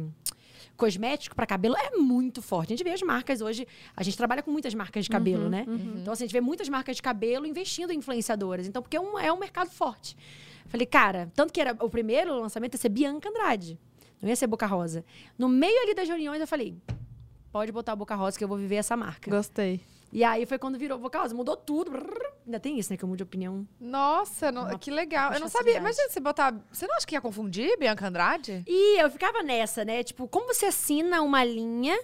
cosmético 0.76 1.36
para 1.36 1.46
cabelo 1.46 1.76
é 1.78 1.98
muito 1.98 2.42
forte. 2.42 2.74
A 2.74 2.76
gente 2.76 2.84
vê 2.84 2.92
as 2.92 3.02
marcas 3.02 3.42
hoje, 3.42 3.68
a 3.96 4.04
gente 4.04 4.18
trabalha 4.18 4.42
com 4.42 4.52
muitas 4.52 4.74
marcas 4.74 5.06
de 5.06 5.10
cabelo, 5.10 5.50
né? 5.50 5.66
Então, 6.02 6.14
assim, 6.14 6.24
a 6.24 6.28
gente 6.28 6.34
vê 6.34 6.42
muitas 6.42 6.68
marcas 6.70 6.96
de 6.96 7.02
cabelo 7.02 7.46
investindo 7.46 7.92
em 7.92 7.98
influenciadoras. 7.98 8.68
Então, 8.68 8.82
porque 8.82 8.98
é 8.98 9.02
um, 9.02 9.18
é 9.20 9.32
um 9.32 9.38
mercado 9.38 9.70
forte. 9.70 10.18
Falei, 10.68 10.86
cara, 10.86 11.32
tanto 11.36 11.54
que 11.54 11.62
era 11.62 11.76
o 11.80 11.90
primeiro 11.90 12.40
lançamento 12.40 12.74
ia 12.74 12.80
ser 12.80 12.90
Bianca 12.90 13.30
Andrade. 13.30 13.80
Não 14.22 14.30
ia 14.30 14.36
ser 14.36 14.48
Boca 14.48 14.66
Rosa. 14.66 15.06
No 15.38 15.50
meio 15.50 15.82
ali 15.84 15.94
das 15.94 16.08
reuniões, 16.08 16.40
eu 16.40 16.48
falei, 16.48 16.76
pode 17.52 17.72
botar 17.72 17.92
a 17.92 17.96
Boca 17.96 18.16
Rosa 18.16 18.38
que 18.38 18.44
eu 18.44 18.48
vou 18.48 18.58
viver 18.58 18.76
essa 18.76 18.96
marca. 18.96 19.30
Gostei. 19.30 19.82
E 20.14 20.24
aí 20.24 20.46
foi 20.46 20.60
quando 20.60 20.78
virou 20.78 21.00
Rosa. 21.00 21.34
Mudou 21.34 21.58
tudo. 21.58 21.90
Brrr. 21.92 22.34
Ainda 22.46 22.60
tem 22.60 22.78
isso, 22.78 22.92
né? 22.92 22.98
Que 22.98 23.04
eu 23.04 23.08
mudo 23.08 23.18
de 23.18 23.24
opinião. 23.24 23.68
Nossa, 23.80 24.52
não- 24.52 24.78
que 24.78 24.92
legal. 24.92 25.34
Eu 25.34 25.40
não 25.40 25.50
sabia. 25.50 25.78
Imagina 25.78 26.08
você 26.08 26.20
botar. 26.20 26.54
Você 26.72 26.86
não 26.86 26.96
acha 26.96 27.06
que 27.08 27.16
ia 27.16 27.22
confundir 27.22 27.78
Bianca 27.80 28.08
Andrade? 28.08 28.64
E 28.68 29.02
eu 29.02 29.10
ficava 29.10 29.42
nessa, 29.42 29.84
né? 29.84 30.04
Tipo, 30.04 30.28
como 30.28 30.54
você 30.54 30.68
assina 30.68 31.22
uma 31.24 31.44
linha, 31.44 32.00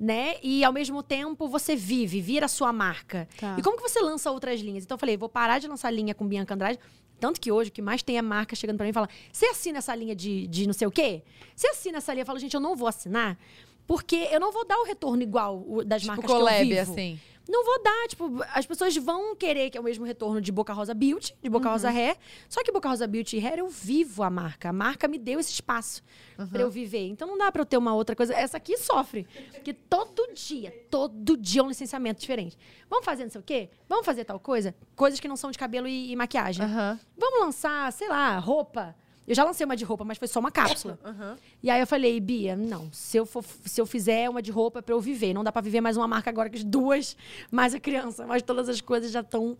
né? 0.00 0.34
E 0.42 0.64
ao 0.64 0.72
mesmo 0.72 1.00
tempo 1.02 1.46
você 1.48 1.76
vive, 1.76 2.20
vira 2.20 2.46
a 2.46 2.48
sua 2.48 2.72
marca. 2.72 3.28
Tá. 3.38 3.54
E 3.56 3.62
como 3.62 3.76
que 3.76 3.82
você 3.88 4.00
lança 4.00 4.30
outras 4.32 4.60
linhas? 4.60 4.82
Então 4.84 4.96
eu 4.96 4.98
falei, 4.98 5.16
vou 5.16 5.28
parar 5.28 5.60
de 5.60 5.68
lançar 5.68 5.90
linha 5.92 6.12
com 6.14 6.26
Bianca 6.26 6.54
Andrade. 6.54 6.78
Tanto 7.20 7.40
que 7.40 7.52
hoje 7.52 7.70
o 7.70 7.72
que 7.72 7.80
mais 7.80 8.02
tem 8.02 8.18
é 8.18 8.22
marca 8.22 8.56
chegando 8.56 8.76
pra 8.76 8.84
mim 8.84 8.90
e 8.90 8.92
fala: 8.92 9.08
você 9.32 9.46
assina 9.46 9.78
essa 9.78 9.94
linha 9.94 10.16
de, 10.16 10.48
de 10.48 10.66
não 10.66 10.72
sei 10.74 10.88
o 10.88 10.90
quê? 10.90 11.22
Você 11.54 11.68
assina 11.68 11.98
essa 11.98 12.12
linha? 12.12 12.22
Eu 12.22 12.26
falo, 12.26 12.38
gente, 12.40 12.54
eu 12.54 12.60
não 12.60 12.74
vou 12.74 12.88
assinar. 12.88 13.38
Porque 13.86 14.28
eu 14.32 14.40
não 14.40 14.50
vou 14.50 14.66
dar 14.66 14.78
o 14.78 14.84
retorno 14.84 15.22
igual 15.22 15.62
o 15.68 15.84
das 15.84 16.00
Tipo 16.00 16.08
marcas 16.12 16.24
que 16.26 16.32
eu 16.32 16.36
collab, 16.38 16.64
vivo. 16.64 16.80
assim. 16.92 17.20
Não 17.48 17.64
vou 17.64 17.82
dar, 17.82 18.08
tipo, 18.08 18.42
as 18.54 18.66
pessoas 18.66 18.96
vão 18.96 19.36
querer 19.36 19.70
que 19.70 19.76
é 19.76 19.80
o 19.80 19.84
mesmo 19.84 20.04
retorno 20.04 20.40
de 20.40 20.50
Boca 20.50 20.72
Rosa 20.72 20.94
Beauty, 20.94 21.36
de 21.42 21.50
Boca 21.50 21.68
Rosa 21.68 21.90
Hair. 21.90 22.16
Só 22.48 22.62
que 22.62 22.72
Boca 22.72 22.88
Rosa 22.88 23.06
Beauty 23.06 23.36
e 23.36 23.46
Hair 23.46 23.58
eu 23.58 23.68
vivo 23.68 24.22
a 24.22 24.30
marca. 24.30 24.70
A 24.70 24.72
marca 24.72 25.06
me 25.06 25.18
deu 25.18 25.38
esse 25.38 25.52
espaço 25.52 26.02
pra 26.50 26.62
eu 26.62 26.70
viver. 26.70 27.06
Então 27.08 27.28
não 27.28 27.36
dá 27.36 27.52
pra 27.52 27.60
eu 27.60 27.66
ter 27.66 27.76
uma 27.76 27.94
outra 27.94 28.16
coisa. 28.16 28.34
Essa 28.34 28.56
aqui 28.56 28.78
sofre. 28.78 29.26
Porque 29.52 29.74
todo 29.74 30.32
dia, 30.34 30.70
todo 30.90 31.36
dia 31.36 31.60
é 31.60 31.64
um 31.64 31.68
licenciamento 31.68 32.20
diferente. 32.20 32.56
Vamos 32.88 33.04
fazer 33.04 33.24
não 33.24 33.30
sei 33.30 33.40
o 33.40 33.44
quê? 33.44 33.68
Vamos 33.88 34.06
fazer 34.06 34.24
tal 34.24 34.40
coisa? 34.40 34.74
Coisas 34.96 35.20
que 35.20 35.28
não 35.28 35.36
são 35.36 35.50
de 35.50 35.58
cabelo 35.58 35.86
e, 35.86 36.12
e 36.12 36.16
maquiagem. 36.16 36.64
Aham. 36.64 36.98
Vamos 37.16 37.40
lançar, 37.40 37.92
sei 37.92 38.08
lá, 38.08 38.38
roupa. 38.38 38.96
Eu 39.26 39.34
já 39.34 39.44
lancei 39.44 39.64
uma 39.64 39.74
de 39.74 39.84
roupa, 39.84 40.04
mas 40.04 40.18
foi 40.18 40.28
só 40.28 40.38
uma 40.38 40.50
cápsula. 40.50 40.98
Aham. 41.04 41.36
E 41.62 41.70
aí 41.70 41.80
eu 41.80 41.86
falei, 41.86 42.20
Bia, 42.20 42.54
não, 42.54 42.92
se 42.92 43.16
eu, 43.16 43.24
for, 43.24 43.42
se 43.64 43.80
eu 43.80 43.86
fizer 43.86 44.28
uma 44.28 44.42
de 44.42 44.50
roupa 44.50 44.80
é 44.80 44.82
pra 44.82 44.94
eu 44.94 45.00
viver. 45.00 45.32
Não 45.32 45.42
dá 45.42 45.50
pra 45.50 45.62
viver 45.62 45.80
mais 45.80 45.96
uma 45.96 46.06
marca 46.06 46.28
agora 46.28 46.50
que 46.50 46.56
as 46.56 46.64
duas, 46.64 47.16
mais 47.50 47.74
a 47.74 47.80
criança, 47.80 48.26
mas 48.26 48.42
todas 48.42 48.68
as 48.68 48.80
coisas 48.80 49.10
já 49.10 49.20
estão. 49.20 49.56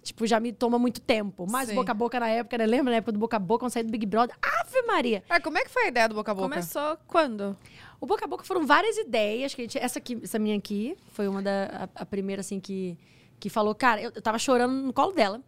Tipo, 0.00 0.24
já 0.26 0.38
me 0.38 0.52
toma 0.52 0.78
muito 0.78 1.00
tempo. 1.00 1.50
Mais 1.50 1.68
Sim. 1.68 1.74
boca 1.74 1.90
a 1.90 1.94
boca 1.94 2.20
na 2.20 2.28
época, 2.28 2.56
né? 2.56 2.66
Lembra 2.66 2.92
na 2.92 2.96
época 2.98 3.12
do 3.12 3.18
boca 3.18 3.36
a 3.36 3.40
boca, 3.40 3.64
quando 3.64 3.72
saí 3.72 3.82
do 3.82 3.90
Big 3.90 4.06
Brother? 4.06 4.36
Ave 4.40 4.82
Maria! 4.82 5.24
Ah, 5.28 5.40
como 5.40 5.58
é 5.58 5.64
que 5.64 5.70
foi 5.70 5.84
a 5.84 5.88
ideia 5.88 6.08
do 6.08 6.14
boca 6.14 6.30
a 6.30 6.34
boca? 6.34 6.48
Começou 6.48 6.96
quando? 7.08 7.56
O 8.00 8.06
boca 8.06 8.24
a 8.24 8.28
boca 8.28 8.44
foram 8.44 8.64
várias 8.64 8.96
ideias 8.96 9.52
que 9.52 9.62
a 9.62 9.64
gente. 9.64 9.76
Essa 9.76 9.98
aqui, 9.98 10.18
essa 10.22 10.38
minha 10.38 10.56
aqui, 10.56 10.96
foi 11.10 11.26
uma 11.26 11.42
da. 11.42 11.88
A, 11.96 12.02
a 12.02 12.06
primeira, 12.06 12.40
assim, 12.40 12.60
que, 12.60 12.96
que 13.40 13.50
falou, 13.50 13.74
cara, 13.74 14.00
eu, 14.00 14.12
eu 14.14 14.22
tava 14.22 14.38
chorando 14.38 14.72
no 14.72 14.92
colo 14.92 15.12
dela. 15.12 15.42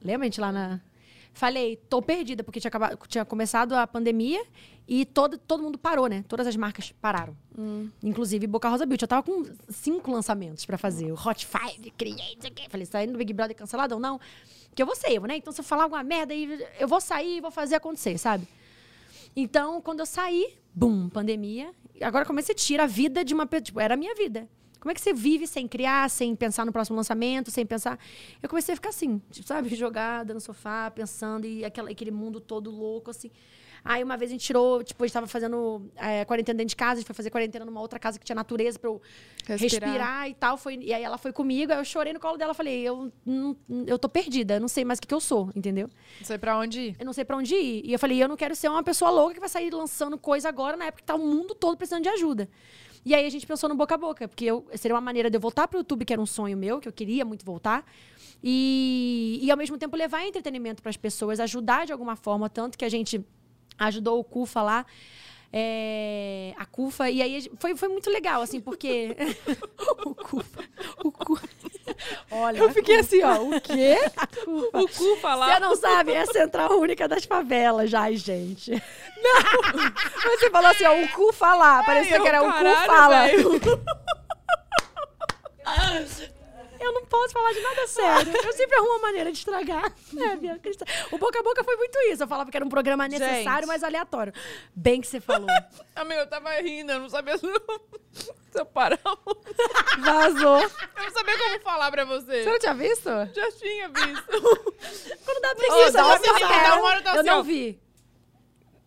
Lembra 0.00 0.22
a 0.22 0.26
gente 0.26 0.40
lá 0.40 0.52
na. 0.52 0.80
Falei, 1.36 1.76
tô 1.76 2.00
perdida, 2.00 2.42
porque 2.42 2.58
tinha, 2.58 2.70
acabado, 2.70 2.98
tinha 3.06 3.22
começado 3.22 3.74
a 3.74 3.86
pandemia 3.86 4.42
e 4.88 5.04
todo, 5.04 5.36
todo 5.36 5.62
mundo 5.62 5.76
parou, 5.76 6.06
né? 6.06 6.24
Todas 6.26 6.46
as 6.46 6.56
marcas 6.56 6.90
pararam. 6.92 7.36
Inclusive 8.02 8.46
Boca 8.46 8.70
Rosa 8.70 8.86
Beauty. 8.86 9.04
Eu 9.04 9.08
tava 9.08 9.22
com 9.22 9.44
cinco 9.68 10.10
lançamentos 10.10 10.64
pra 10.64 10.78
fazer. 10.78 11.12
O 11.12 11.14
Hot 11.14 11.46
Five, 11.46 11.90
quê. 12.50 12.64
Falei, 12.70 12.86
saindo 12.86 13.12
do 13.12 13.18
Big 13.18 13.34
Brother 13.34 13.54
cancelado 13.54 13.96
ou 13.96 14.00
não? 14.00 14.18
Que 14.74 14.80
eu 14.80 14.86
vou 14.86 14.96
ser 14.96 15.12
eu, 15.12 15.24
né? 15.24 15.36
Então, 15.36 15.52
se 15.52 15.60
eu 15.60 15.64
falar 15.64 15.82
alguma 15.82 16.02
merda, 16.02 16.32
eu 16.34 16.88
vou 16.88 17.02
sair 17.02 17.36
e 17.36 17.40
vou 17.42 17.50
fazer 17.50 17.74
acontecer, 17.74 18.16
sabe? 18.16 18.48
Então, 19.36 19.82
quando 19.82 20.00
eu 20.00 20.06
saí, 20.06 20.54
bum, 20.74 21.10
pandemia. 21.10 21.70
Agora 22.00 22.24
como 22.24 22.38
é 22.38 22.42
que 22.42 22.46
você 22.46 22.54
tira 22.54 22.84
a 22.84 22.86
vida 22.86 23.22
de 23.22 23.34
uma 23.34 23.44
pessoa? 23.44 23.62
Tipo, 23.62 23.80
era 23.80 23.92
a 23.92 23.96
minha 23.98 24.14
vida. 24.14 24.48
Como 24.86 24.92
é 24.92 24.94
que 24.94 25.00
você 25.00 25.12
vive 25.12 25.48
sem 25.48 25.66
criar, 25.66 26.08
sem 26.08 26.36
pensar 26.36 26.64
no 26.64 26.70
próximo 26.70 26.96
lançamento, 26.96 27.50
sem 27.50 27.66
pensar. 27.66 27.98
Eu 28.40 28.48
comecei 28.48 28.72
a 28.72 28.76
ficar 28.76 28.90
assim, 28.90 29.20
tipo, 29.32 29.44
sabe, 29.44 29.68
jogada 29.74 30.32
no 30.32 30.40
sofá, 30.40 30.88
pensando, 30.92 31.44
e 31.44 31.64
aquela, 31.64 31.90
aquele 31.90 32.12
mundo 32.12 32.40
todo 32.40 32.70
louco, 32.70 33.10
assim. 33.10 33.32
Aí 33.84 34.02
uma 34.04 34.16
vez 34.16 34.30
a 34.30 34.34
gente 34.34 34.44
tirou, 34.44 34.84
tipo, 34.84 35.02
a 35.02 35.06
gente 35.06 35.14
tava 35.14 35.26
fazendo 35.26 35.90
é, 35.96 36.24
quarentena 36.24 36.58
dentro 36.58 36.70
de 36.70 36.76
casa, 36.76 36.92
a 36.92 36.96
gente 36.98 37.06
foi 37.06 37.14
fazer 37.16 37.30
quarentena 37.30 37.64
numa 37.64 37.80
outra 37.80 37.98
casa 37.98 38.16
que 38.16 38.24
tinha 38.24 38.36
natureza 38.36 38.78
pra 38.78 38.90
eu 38.90 39.02
Respirar. 39.44 39.90
respirar, 39.90 40.28
e 40.28 40.34
tal. 40.34 40.56
Foi, 40.56 40.76
e 40.76 40.94
aí 40.94 41.02
ela 41.02 41.18
foi 41.18 41.32
comigo, 41.32 41.72
aí 41.72 41.78
eu 41.78 41.84
chorei 41.84 42.12
no 42.12 42.20
colo 42.20 42.36
dela, 42.36 42.54
falei, 42.54 42.82
eu, 42.82 43.12
não, 43.24 43.56
eu 43.88 43.98
tô 43.98 44.08
perdida, 44.08 44.54
eu 44.54 44.60
não 44.60 44.68
sei 44.68 44.84
mais 44.84 44.98
o 44.98 45.02
que, 45.02 45.08
que 45.08 45.14
eu 45.14 45.20
sou, 45.20 45.50
entendeu? 45.54 45.90
Não 46.20 46.26
sei 46.26 46.38
pra 46.38 46.56
onde 46.58 46.80
ir. 46.80 46.96
eu 46.96 47.04
não 47.06 47.12
sei 47.12 47.24
pra 47.24 47.36
onde 47.36 47.56
ir. 47.56 47.82
E 47.84 47.92
eu 47.92 47.98
falei, 47.98 48.22
eu 48.22 48.28
não 48.28 48.36
quero 48.36 48.54
ser 48.54 48.68
uma 48.68 48.84
pessoa 48.84 49.10
louca 49.10 49.34
que 49.34 49.40
vai 49.40 49.48
sair 49.48 49.72
lançando 49.72 50.16
coisa 50.16 50.48
agora, 50.48 50.76
na 50.76 50.86
época 50.86 51.02
que 51.02 51.06
tá 51.06 51.16
o 51.16 51.18
mundo 51.18 51.56
todo 51.56 51.76
precisando 51.76 52.04
de 52.04 52.08
ajuda. 52.08 52.48
E 53.06 53.14
aí 53.14 53.24
a 53.24 53.30
gente 53.30 53.46
pensou 53.46 53.68
no 53.68 53.76
boca 53.76 53.94
a 53.94 53.98
boca, 53.98 54.26
porque 54.26 54.44
eu, 54.44 54.66
seria 54.74 54.92
uma 54.96 55.00
maneira 55.00 55.30
de 55.30 55.36
eu 55.36 55.40
voltar 55.40 55.68
pro 55.68 55.78
YouTube, 55.78 56.04
que 56.04 56.12
era 56.12 56.20
um 56.20 56.26
sonho 56.26 56.56
meu, 56.56 56.80
que 56.80 56.88
eu 56.88 56.92
queria 56.92 57.24
muito 57.24 57.44
voltar. 57.44 57.86
E, 58.42 59.38
e 59.40 59.48
ao 59.48 59.56
mesmo 59.56 59.78
tempo 59.78 59.96
levar 59.96 60.26
entretenimento 60.26 60.82
para 60.82 60.90
as 60.90 60.96
pessoas, 60.96 61.38
ajudar 61.38 61.86
de 61.86 61.92
alguma 61.92 62.16
forma, 62.16 62.50
tanto 62.50 62.76
que 62.76 62.84
a 62.84 62.88
gente 62.88 63.24
ajudou 63.78 64.18
o 64.18 64.24
CUFA 64.24 64.60
lá. 64.60 64.86
É, 65.52 66.54
a 66.58 66.66
CUFA, 66.66 67.10
e 67.10 67.22
aí 67.22 67.50
foi, 67.58 67.76
foi 67.76 67.88
muito 67.88 68.10
legal, 68.10 68.42
assim, 68.42 68.60
porque. 68.60 69.16
o 70.04 70.14
CUFA. 70.14 70.64
O 71.04 71.12
CUFA. 71.12 71.48
Olha, 72.30 72.58
Eu 72.58 72.70
fiquei 72.72 72.98
assim, 72.98 73.22
ó, 73.22 73.42
o 73.42 73.60
quê? 73.60 73.96
O 74.46 74.88
cu 74.88 75.16
falar. 75.20 75.54
você 75.54 75.60
não 75.60 75.76
sabe, 75.76 76.12
é 76.12 76.20
a 76.20 76.26
Central 76.26 76.78
Única 76.78 77.08
das 77.08 77.24
Favelas, 77.24 77.90
já, 77.90 78.02
ai, 78.02 78.16
gente. 78.16 78.70
Mas 78.72 80.40
você 80.40 80.50
falou 80.50 80.70
assim, 80.70 80.84
ó, 80.84 81.02
o 81.02 81.08
cu 81.08 81.32
falar. 81.32 81.84
Parecia 81.84 82.20
que 82.20 82.28
era 82.28 82.42
o 82.42 82.52
cu 82.52 82.86
fala. 82.86 83.26
Eu 86.86 86.92
não 86.92 87.04
posso 87.06 87.32
falar 87.32 87.52
de 87.52 87.60
nada 87.60 87.86
sério. 87.88 88.32
Eu 88.44 88.52
sempre 88.52 88.76
arrumo 88.76 88.92
uma 88.92 88.98
maneira 89.00 89.32
de 89.32 89.38
estragar. 89.38 89.92
É, 90.16 90.36
minha. 90.36 90.58
O 91.12 91.18
boca 91.18 91.38
a 91.38 91.42
boca 91.42 91.62
foi 91.64 91.76
muito 91.76 91.98
isso. 92.12 92.22
Eu 92.22 92.28
falava 92.28 92.50
que 92.50 92.56
era 92.56 92.64
um 92.64 92.68
programa 92.68 93.06
necessário, 93.08 93.60
Gente. 93.60 93.66
mas 93.66 93.82
aleatório. 93.84 94.32
Bem 94.74 95.00
que 95.00 95.06
você 95.06 95.20
falou. 95.20 95.48
Amigo, 95.94 96.20
eu 96.20 96.26
tava 96.26 96.50
rindo, 96.60 96.92
eu 96.92 97.00
não 97.00 97.08
sabia 97.08 97.36
se 97.36 97.46
eu, 97.46 97.52
eu 98.54 98.66
parar. 98.66 98.98
Vazou. 99.98 100.60
Eu 100.60 101.02
não 101.02 101.10
sabia 101.12 101.38
como 101.38 101.60
falar 101.60 101.90
pra 101.90 102.04
você. 102.04 102.44
Você 102.44 102.50
não 102.50 102.58
tinha 102.58 102.74
visto? 102.74 103.10
Já 103.34 103.52
tinha 103.52 103.88
visto. 103.88 104.40
Quando 105.24 105.40
dá 105.40 105.54
preguiça, 105.54 105.92
fala. 105.92 106.18
dá 106.18 106.82
hora, 106.82 107.00
eu 107.00 107.04
Eu 107.04 107.20
assim, 107.20 107.28
não 107.28 107.40
ó. 107.40 107.42
vi. 107.42 107.80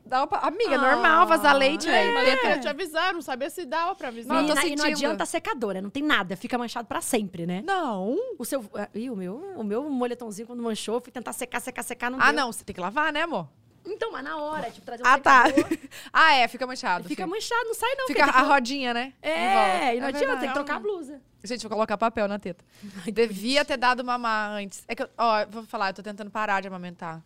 Dá 0.09 0.21
uma 0.21 0.27
pa- 0.27 0.39
Amiga, 0.39 0.71
é 0.71 0.75
Ah, 0.75 0.95
normal 0.95 1.27
vazar 1.27 1.55
leite, 1.55 1.87
É, 1.87 2.11
mas 2.13 2.27
eu 2.29 2.37
queria 2.39 2.59
te 2.59 2.67
avisar, 2.67 3.13
não 3.13 3.21
sabia 3.21 3.49
se 3.49 3.63
dava 3.65 3.93
pra 3.95 4.07
avisar. 4.07 4.35
Não, 4.35 4.41
eu 4.41 4.55
tô 4.55 4.61
Menina, 4.61 4.73
e 4.73 4.75
não 4.77 4.85
adianta 4.85 5.25
secadora, 5.25 5.81
não 5.81 5.89
tem 5.89 6.01
nada. 6.03 6.35
Fica 6.35 6.57
manchado 6.57 6.87
pra 6.87 6.99
sempre, 7.01 7.45
né? 7.45 7.61
Não. 7.65 8.15
O 8.37 8.43
seu. 8.43 8.65
ah, 8.75 8.89
Ih, 8.93 9.09
o 9.09 9.15
meu, 9.15 9.35
o 9.55 9.63
meu 9.63 9.83
moletomzinho, 9.89 10.47
quando 10.47 10.63
manchou, 10.63 10.99
fui 10.99 11.11
tentar 11.11 11.31
secar, 11.33 11.59
secar, 11.59 11.83
secar, 11.83 12.09
não 12.09 12.19
Ah, 12.19 12.31
deu. 12.31 12.33
não, 12.41 12.51
você 12.51 12.63
tem 12.63 12.73
que 12.73 12.81
lavar, 12.81 13.13
né, 13.13 13.21
amor? 13.21 13.47
Então, 13.85 14.11
mas 14.11 14.23
na 14.23 14.35
hora, 14.37 14.69
tipo, 14.69 14.85
trazer 14.85 15.03
um 15.03 15.07
Ah, 15.07 15.17
tá. 15.19 15.45
secador, 15.47 15.69
Ah, 16.11 16.33
é, 16.33 16.47
fica 16.47 16.67
manchado. 16.67 17.07
Fica 17.07 17.25
manchado, 17.25 17.65
não 17.65 17.73
sai 17.73 17.95
não. 17.95 18.07
Fica 18.07 18.25
a 18.25 18.41
rodinha, 18.41 18.93
né? 18.93 19.13
É, 19.21 19.95
e 19.95 19.99
não 19.99 20.07
É 20.07 20.09
adianta, 20.09 20.17
verdade. 20.17 20.39
tem 20.41 20.47
que 20.49 20.53
trocar 20.53 20.75
a 20.75 20.79
blusa. 20.79 21.21
Gente, 21.43 21.61
vou 21.61 21.69
colocar 21.71 21.97
papel 21.97 22.27
na 22.27 22.37
teta. 22.37 22.65
Devia 23.13 23.63
ter 23.63 23.77
dado 23.77 24.03
mamar 24.03 24.51
antes. 24.51 24.83
É 24.87 24.93
que, 24.95 25.03
eu, 25.03 25.09
ó, 25.17 25.45
vou 25.49 25.63
falar, 25.63 25.89
eu 25.91 25.93
tô 25.93 26.03
tentando 26.03 26.29
parar 26.29 26.61
de 26.61 26.67
amamentar. 26.67 27.21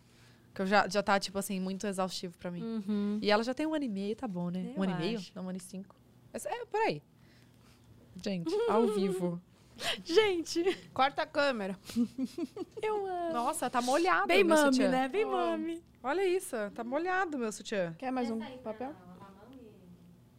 Que 0.54 0.62
eu 0.62 0.66
já, 0.66 0.88
já 0.88 1.02
tá, 1.02 1.18
tipo 1.18 1.36
assim, 1.38 1.58
muito 1.58 1.86
exaustivo 1.86 2.38
pra 2.38 2.50
mim. 2.50 3.18
E 3.20 3.30
ela 3.30 3.42
já 3.42 3.52
tem 3.52 3.66
um 3.66 3.74
ano 3.74 3.84
e 3.84 3.88
meio, 3.88 4.14
tá 4.14 4.28
bom, 4.28 4.50
né? 4.50 4.72
Eu 4.74 4.80
um 4.80 4.82
ano 4.84 4.92
e 4.92 4.98
meio? 4.98 5.18
acho. 5.18 5.32
Não, 5.34 5.44
um 5.44 5.48
ano 5.48 5.58
e 5.58 5.60
cinco. 5.60 5.96
Mas 6.32 6.46
é, 6.46 6.64
por 6.66 6.80
aí. 6.80 7.02
Gente, 8.22 8.54
ao 8.68 8.86
vivo. 8.86 9.40
Gente, 10.04 10.62
Corta 10.94 11.22
a 11.22 11.26
câmera. 11.26 11.76
eu 12.80 13.04
amo. 13.06 13.32
Nossa, 13.32 13.68
tá 13.68 13.82
molhado 13.82 14.28
Bem 14.28 14.44
meu 14.44 14.56
mami, 14.56 14.72
sutiã. 14.72 14.88
né? 14.88 15.08
Bem 15.08 15.24
Ó, 15.24 15.30
mami. 15.32 15.82
Olha 16.00 16.24
isso, 16.24 16.54
tá 16.74 16.84
molhado 16.84 17.36
meu 17.36 17.50
sutiã. 17.50 17.92
Quer 17.98 18.12
mais 18.12 18.30
um 18.30 18.38
papel? 18.58 18.94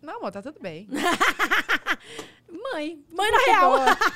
Não, 0.01 0.17
amor, 0.17 0.31
tá 0.31 0.41
tudo 0.41 0.59
bem. 0.61 0.87
Mãe. 2.73 3.03
Mãe 3.11 3.31
na 3.31 3.37
real. 3.39 3.73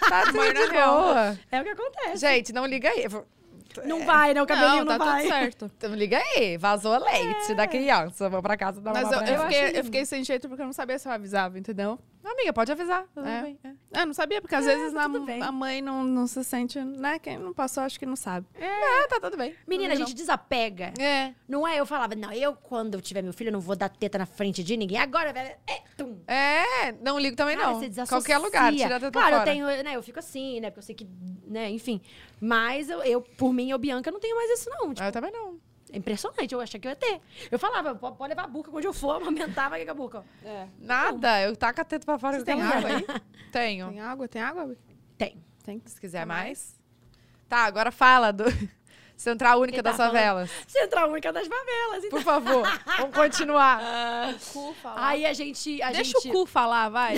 Tá 0.07 0.25
tudo 0.27 0.37
Mãe 0.37 0.53
na 0.53 0.65
de 0.65 0.71
real. 0.71 1.01
boa. 1.01 1.39
É 1.51 1.59
o 1.59 1.63
que 1.63 1.69
acontece. 1.69 2.17
Gente, 2.17 2.53
não 2.53 2.65
liga 2.65 2.89
aí. 2.89 3.05
Eu 3.83 3.87
Não 3.87 4.05
vai, 4.05 4.33
né? 4.33 4.41
O 4.41 4.45
cabelinho 4.45 4.85
não, 4.85 4.97
tá 4.97 5.03
vai. 5.05 5.21
tudo 5.23 5.29
certo. 5.31 5.71
Não 5.83 5.95
liga 5.95 6.17
aí. 6.17 6.57
Vazou 6.57 6.97
leite 6.97 7.53
da 7.55 7.67
criança. 7.67 8.29
Vou 8.29 8.41
pra 8.41 8.55
casa 8.57 8.79
dar 8.81 8.93
Mas 8.93 9.07
uma 9.07 9.15
eu, 9.15 9.19
pra 9.19 9.29
eu 9.29 9.35
ela. 9.35 9.43
fiquei, 9.51 9.79
eu 9.79 9.83
fiquei 9.85 10.05
sem 10.05 10.23
jeito 10.23 10.47
porque 10.47 10.61
eu 10.61 10.65
não 10.65 10.73
sabia 10.73 10.97
se 10.99 11.07
eu 11.07 11.11
avisava, 11.11 11.57
entendeu? 11.59 11.99
Amiga, 12.31 12.53
pode 12.53 12.71
avisar. 12.71 13.05
É. 13.17 13.41
bem, 13.41 13.59
é. 13.63 14.01
Eu 14.01 14.05
não 14.05 14.13
sabia, 14.13 14.39
porque 14.39 14.53
às 14.55 14.65
É, 14.67 14.75
vezes 14.75 14.93
tá 14.93 15.07
na- 15.07 15.47
a 15.47 15.51
mãe 15.51 15.81
não, 15.81 16.03
não 16.03 16.27
se 16.27 16.43
sente, 16.43 16.79
né? 16.79 17.17
Quem 17.17 17.37
não 17.39 17.53
passou, 17.53 17.81
acho 17.83 17.99
que 17.99 18.05
não 18.05 18.15
sabe. 18.15 18.45
É, 18.53 19.07
tá 19.07 19.19
tudo 19.19 19.35
bem. 19.35 19.55
Menina, 19.67 19.93
a 19.93 19.97
gente 19.97 20.13
desapega. 20.13 20.93
É. 20.99 21.33
Não 21.47 21.67
é? 21.67 21.79
Eu 21.79 21.85
falava, 21.85 22.13
não, 22.15 22.31
eu 22.31 22.53
quando 22.53 22.93
eu 22.93 23.01
tiver 23.01 23.21
meu 23.23 23.33
filho, 23.33 23.47
eu 23.49 23.53
não 23.53 23.59
vou 23.59 23.75
dar 23.75 23.89
teta 23.89 24.17
na 24.19 24.25
frente 24.27 24.63
de 24.63 24.77
ninguém. 24.77 24.97
Agora, 24.99 25.33
velho, 25.33 25.55
é, 25.67 25.81
tum. 25.97 26.19
É, 26.27 26.91
não 27.01 27.17
ligo 27.17 27.35
também 27.35 27.57
Cara, 27.57 27.71
não. 27.71 27.79
você 27.79 27.89
desassocia. 27.89 28.17
Qualquer 28.19 28.37
lugar, 28.37 28.71
tira 28.73 28.95
a 28.97 28.99
teta 28.99 29.11
Claro, 29.11 29.37
fora. 29.37 29.41
eu 29.49 29.53
tenho, 29.53 29.83
né, 29.83 29.95
eu 29.95 30.03
fico 30.03 30.19
assim, 30.19 30.59
né, 30.59 30.69
porque 30.69 30.79
eu 30.79 30.83
sei 30.83 30.95
que, 30.95 31.07
né, 31.47 31.69
enfim. 31.71 31.99
Mas 32.39 32.89
eu, 32.89 33.01
eu, 33.03 33.21
por 33.21 33.51
mim, 33.51 33.71
eu, 33.71 33.77
Bianca, 33.79 34.11
não 34.11 34.19
tenho 34.19 34.35
mais 34.35 34.51
isso 34.51 34.69
não. 34.69 34.89
Tipo, 34.93 35.01
Ah, 35.03 35.07
Eu 35.07 35.11
também 35.11 35.31
não. 35.31 35.59
É 35.91 35.97
impressionante, 35.97 36.53
eu 36.53 36.61
achei 36.61 36.79
que 36.79 36.87
eu 36.87 36.91
ia 36.91 36.95
ter. 36.95 37.19
Eu 37.49 37.57
falava, 37.57 37.95
pode, 37.95 38.29
levar 38.29 38.43
a 38.43 38.47
buca 38.47 38.69
onde 38.73 38.85
eu 38.87 38.93
for, 38.93 39.15
amamentava 39.21 39.77
com 39.83 39.91
a 39.91 39.93
buca. 39.93 40.19
ó. 40.19 40.67
Nada, 40.79 41.41
eu 41.41 41.55
taco 41.55 41.81
a 41.81 41.85
teta 41.85 42.05
pra 42.05 42.19
fora. 42.19 42.35
Você 42.35 42.41
eu 42.41 42.45
tem 42.45 42.55
tenho 42.57 42.67
água 42.67 42.89
aí? 42.89 43.05
Tenho. 43.51 43.89
Tem 43.89 43.99
água? 44.01 44.27
Tem 44.27 44.41
água? 44.41 44.75
Tem. 45.17 45.43
Tem. 45.63 45.81
Se 45.85 45.99
quiser 45.99 46.25
mais. 46.25 46.79
Tá, 47.47 47.65
agora 47.65 47.91
fala 47.91 48.31
do 48.31 48.43
Central 49.17 49.59
Única 49.59 49.77
Quem 49.77 49.83
das 49.83 49.97
tá 49.97 49.97
falando? 49.97 50.13
Favelas. 50.13 50.51
Central 50.67 51.09
Única 51.09 51.33
das 51.33 51.47
Favelas. 51.47 52.03
Então. 52.05 52.09
Por 52.09 52.21
favor, 52.23 52.63
vamos 52.97 53.15
continuar. 53.15 53.81
Cu 54.53 54.73
falar. 54.75 55.07
Aí 55.07 55.25
a 55.25 55.33
gente... 55.33 55.81
A 55.81 55.91
Deixa 55.91 56.19
gente... 56.21 56.29
o 56.29 56.31
cu 56.31 56.45
falar, 56.45 56.89
vai. 56.89 57.15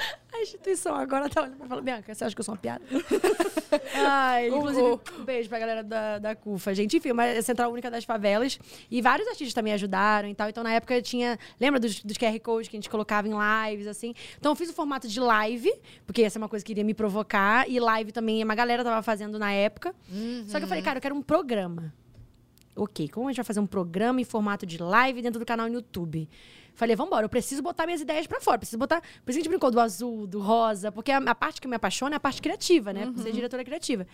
A 0.32 0.42
instituição 0.42 0.94
agora 0.94 1.28
tá 1.28 1.42
olhando 1.42 1.56
pra 1.56 1.66
falar, 1.66 1.82
Bianca, 1.82 2.14
você 2.14 2.24
acha 2.24 2.34
que 2.34 2.40
eu 2.40 2.44
sou 2.44 2.54
uma 2.54 2.60
piada? 2.60 2.84
Ai, 3.94 4.48
inclusive, 4.48 5.00
um 5.18 5.24
beijo 5.24 5.48
pra 5.48 5.58
galera 5.58 5.82
da, 5.82 6.18
da 6.18 6.34
CUFA, 6.36 6.74
gente. 6.74 6.96
Enfim, 6.96 7.10
uma 7.10 7.24
é 7.24 7.42
Central 7.42 7.72
Única 7.72 7.90
das 7.90 8.04
Favelas. 8.04 8.58
E 8.90 9.02
vários 9.02 9.28
artistas 9.28 9.52
também 9.52 9.72
ajudaram 9.72 10.28
e 10.28 10.34
tal. 10.34 10.48
Então, 10.48 10.62
na 10.62 10.72
época, 10.72 11.02
tinha... 11.02 11.38
Lembra 11.60 11.80
dos, 11.80 12.02
dos 12.02 12.16
QR 12.16 12.38
Codes 12.40 12.68
que 12.68 12.76
a 12.76 12.78
gente 12.78 12.88
colocava 12.88 13.28
em 13.28 13.32
lives, 13.70 13.86
assim? 13.86 14.14
Então, 14.38 14.52
eu 14.52 14.56
fiz 14.56 14.70
o 14.70 14.72
formato 14.72 15.08
de 15.08 15.18
live, 15.18 15.72
porque 16.06 16.22
essa 16.22 16.38
é 16.38 16.40
uma 16.40 16.48
coisa 16.48 16.64
que 16.64 16.72
iria 16.72 16.84
me 16.84 16.94
provocar. 16.94 17.68
E 17.68 17.78
live 17.80 18.12
também, 18.12 18.42
uma 18.42 18.54
galera 18.54 18.84
tava 18.84 19.02
fazendo 19.02 19.38
na 19.38 19.52
época. 19.52 19.94
Só 20.46 20.58
que 20.58 20.64
eu 20.64 20.68
falei, 20.68 20.82
cara, 20.82 20.98
eu 20.98 21.02
quero 21.02 21.14
um 21.14 21.22
programa. 21.22 21.92
Ok, 22.74 23.08
como 23.08 23.28
a 23.28 23.30
gente 23.30 23.36
vai 23.36 23.44
fazer 23.44 23.60
um 23.60 23.66
programa 23.66 24.20
em 24.20 24.24
formato 24.24 24.64
de 24.64 24.80
live 24.80 25.20
dentro 25.20 25.40
do 25.40 25.44
canal 25.44 25.66
no 25.66 25.74
YouTube? 25.74 26.28
Falei, 26.74 26.96
vambora, 26.96 27.24
eu 27.24 27.28
preciso 27.28 27.62
botar 27.62 27.84
minhas 27.86 28.00
ideias 28.00 28.26
pra 28.26 28.40
fora. 28.40 28.58
Preciso 28.58 28.78
botar. 28.78 29.00
Por 29.00 29.06
isso 29.06 29.22
que 29.24 29.30
a 29.30 29.34
gente 29.34 29.48
brincou 29.48 29.70
do 29.70 29.78
azul, 29.80 30.26
do 30.26 30.40
rosa, 30.40 30.90
porque 30.90 31.10
a, 31.12 31.18
a 31.18 31.34
parte 31.34 31.60
que 31.60 31.68
me 31.68 31.76
apaixona 31.76 32.14
é 32.14 32.18
a 32.18 32.20
parte 32.20 32.40
criativa, 32.40 32.92
né? 32.92 33.06
Por 33.12 33.22
ser 33.22 33.32
diretora 33.32 33.64
criativa. 33.64 34.06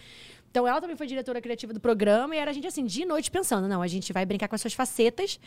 Então 0.50 0.66
ela 0.66 0.80
também 0.80 0.96
foi 0.96 1.06
diretora 1.06 1.40
criativa 1.40 1.72
do 1.72 1.80
programa 1.80 2.34
e 2.34 2.38
era 2.38 2.50
a 2.50 2.54
gente 2.54 2.66
assim, 2.66 2.84
de 2.84 3.04
noite 3.04 3.30
pensando, 3.30 3.68
não, 3.68 3.82
a 3.82 3.86
gente 3.86 4.10
vai 4.12 4.24
brincar 4.24 4.48
com 4.48 4.54
as 4.54 4.60
suas 4.60 4.72
facetas, 4.72 5.38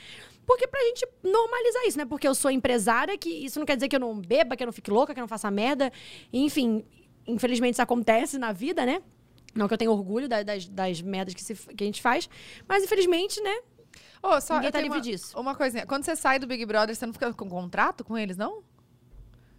porque 0.45 0.67
pra 0.67 0.79
gente 0.81 1.07
normalizar 1.23 1.83
isso, 1.87 1.97
né? 1.97 2.05
Porque 2.05 2.27
eu 2.27 2.35
sou 2.35 2.51
empresária, 2.51 3.17
que 3.17 3.29
isso 3.29 3.57
não 3.59 3.65
quer 3.65 3.75
dizer 3.75 3.87
que 3.89 3.95
eu 3.95 3.99
não 3.99 4.19
beba, 4.19 4.55
que 4.55 4.61
eu 4.63 4.67
não 4.67 4.73
fique 4.73 4.91
louca, 4.91 5.13
que 5.13 5.19
eu 5.19 5.23
não 5.23 5.27
faça 5.27 5.49
merda. 5.49 5.91
Enfim, 6.31 6.83
infelizmente 7.27 7.73
isso 7.73 7.81
acontece 7.81 8.37
na 8.37 8.51
vida, 8.51 8.85
né? 8.85 9.01
Não 9.55 9.67
que 9.67 9.73
eu 9.73 9.77
tenha 9.79 9.91
orgulho 9.91 10.27
da- 10.29 10.43
das, 10.43 10.67
das 10.69 11.01
merdas 11.01 11.33
que, 11.33 11.41
se- 11.43 11.55
que 11.55 11.83
a 11.83 11.87
gente 11.87 12.01
faz, 12.03 12.29
mas 12.67 12.83
infelizmente, 12.83 13.41
né? 13.41 13.55
Ô, 14.21 14.39
só, 14.41 14.55
Ninguém 14.55 14.67
eu 14.67 14.71
tá 14.71 14.81
livre 14.81 14.97
uma, 14.97 15.03
disso. 15.03 15.39
Uma 15.39 15.55
coisinha. 15.55 15.85
Quando 15.85 16.03
você 16.03 16.15
sai 16.15 16.39
do 16.39 16.45
Big 16.47 16.65
Brother, 16.65 16.95
você 16.95 17.05
não 17.05 17.13
fica 17.13 17.33
com 17.33 17.49
contrato 17.49 18.03
com 18.03 18.17
eles, 18.17 18.35
não? 18.37 18.61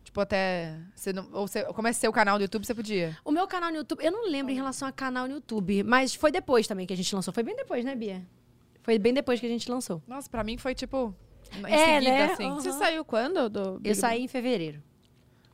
Tipo, 0.05 0.21
até. 0.21 0.77
Você 0.95 1.13
não, 1.13 1.29
ou 1.33 1.47
você 1.47 1.63
começa 1.73 2.01
seu 2.01 2.13
canal 2.13 2.37
do 2.39 2.43
YouTube, 2.43 2.67
você 2.67 2.75
podia. 2.75 3.17
O 3.25 3.31
meu 3.31 3.47
canal 3.47 3.71
no 3.71 3.77
YouTube, 3.79 4.05
eu 4.05 4.11
não 4.11 4.29
lembro 4.29 4.53
em 4.53 4.57
relação 4.57 4.89
a 4.89 4.93
canal 4.93 5.27
no 5.29 5.35
YouTube, 5.35 5.83
mas 5.85 6.15
foi 6.15 6.31
depois 6.33 6.67
também 6.67 6.87
que 6.87 6.93
a 6.93 6.97
gente 6.97 7.15
lançou. 7.15 7.33
Foi 7.33 7.43
bem 7.43 7.55
depois, 7.57 7.85
né, 7.85 7.95
Bia? 7.95 8.23
Foi 8.83 8.99
bem 8.99 9.13
depois 9.15 9.39
que 9.39 9.47
a 9.47 9.49
gente 9.49 9.71
lançou. 9.71 10.03
Nossa, 10.07 10.29
pra 10.29 10.43
mim 10.43 10.57
foi 10.59 10.75
tipo. 10.75 11.15
Em 11.53 11.73
É, 11.73 11.95
seguida, 11.99 12.11
né? 12.13 12.33
assim. 12.33 12.45
Aham. 12.47 12.55
Você 12.61 12.73
saiu 12.73 13.05
quando 13.05 13.49
do 13.49 13.75
Big 13.79 13.89
Eu 13.91 13.95
saí 13.95 14.23
em 14.23 14.29
fevereiro. 14.29 14.83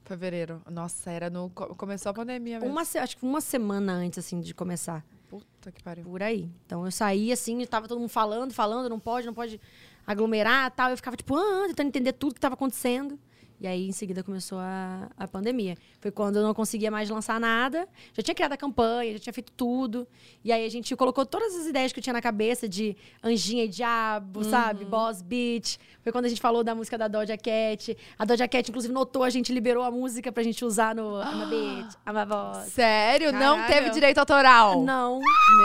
Fevereiro. 0.05 0.62
Nossa, 0.70 1.11
era 1.11 1.28
no. 1.28 1.51
co- 1.51 1.74
Começou 1.74 2.11
a 2.11 2.15
pandemia 2.15 2.61
mesmo. 2.61 2.73
Uma, 2.73 2.83
acho 2.83 3.16
que 3.16 3.24
uma 3.24 3.41
semana 3.41 3.93
antes, 3.95 4.19
assim, 4.19 4.41
de 4.41 4.55
começar. 4.55 5.05
Puta 5.38 5.72
que 5.72 5.82
pariu. 5.82 6.04
Por 6.04 6.22
aí. 6.22 6.48
Então 6.64 6.84
eu 6.84 6.90
saí 6.90 7.32
assim, 7.32 7.64
tava 7.66 7.88
todo 7.88 7.98
mundo 7.98 8.10
falando, 8.10 8.52
falando, 8.52 8.88
não 8.88 8.98
pode, 8.98 9.26
não 9.26 9.34
pode 9.34 9.60
aglomerar 10.06 10.70
tal. 10.70 10.90
Eu 10.90 10.96
ficava, 10.96 11.16
tipo, 11.16 11.36
ah, 11.36 11.64
tentando 11.68 11.88
entender 11.88 12.12
tudo 12.12 12.34
que 12.34 12.40
tava 12.40 12.54
acontecendo. 12.54 13.18
E 13.61 13.66
aí, 13.66 13.89
em 13.89 13.93
seguida, 13.93 14.23
começou 14.23 14.59
a, 14.59 15.09
a 15.16 15.27
pandemia. 15.27 15.77
Foi 16.01 16.11
quando 16.11 16.37
eu 16.37 16.43
não 16.43 16.53
conseguia 16.53 16.91
mais 16.91 17.09
lançar 17.09 17.41
nada. 17.41 17.89
Já 18.12 18.23
tinha 18.23 18.35
criado 18.35 18.53
a 18.53 18.57
campanha, 18.57 19.12
já 19.15 19.19
tinha 19.19 19.33
feito 19.33 19.51
tudo. 19.53 20.07
E 20.45 20.53
aí 20.53 20.65
a 20.65 20.69
gente 20.69 20.95
colocou 20.95 21.24
todas 21.24 21.55
as 21.55 21.66
ideias 21.66 21.93
que 21.93 21.99
eu 21.99 22.03
tinha 22.03 22.12
na 22.12 22.20
cabeça 22.20 22.69
de 22.69 22.97
Anjinha 23.23 23.65
e 23.65 23.69
Diabo, 23.69 24.45
sabe? 24.45 24.85
Boss 24.85 25.23
Beat. 25.23 25.78
Foi 26.03 26.12
quando 26.12 26.27
a 26.27 26.28
gente 26.28 26.41
falou 26.41 26.62
da 26.62 26.74
música 26.74 26.99
da 26.99 27.09
Doja 27.09 27.37
Cat. 27.37 27.97
A 28.19 28.24
Doja 28.24 28.47
Cat, 28.47 28.69
inclusive, 28.69 28.93
notou, 28.93 29.23
a 29.23 29.31
gente 29.31 29.53
liberou 29.53 29.83
a 29.83 29.91
música 29.91 30.31
pra 30.31 30.43
gente 30.43 30.65
usar 30.65 30.95
no 30.95 31.16
I'm 31.23 31.43
a 31.43 31.47
Beat, 31.47 31.95
I'm 32.07 32.19
a 32.19 32.24
Boss. 32.24 32.73
Sério? 32.73 33.33
Não 33.33 33.57
Caralho. 33.57 33.74
teve 33.74 33.91
direito 33.91 34.19
autoral? 34.19 34.83
Não. 34.83 35.20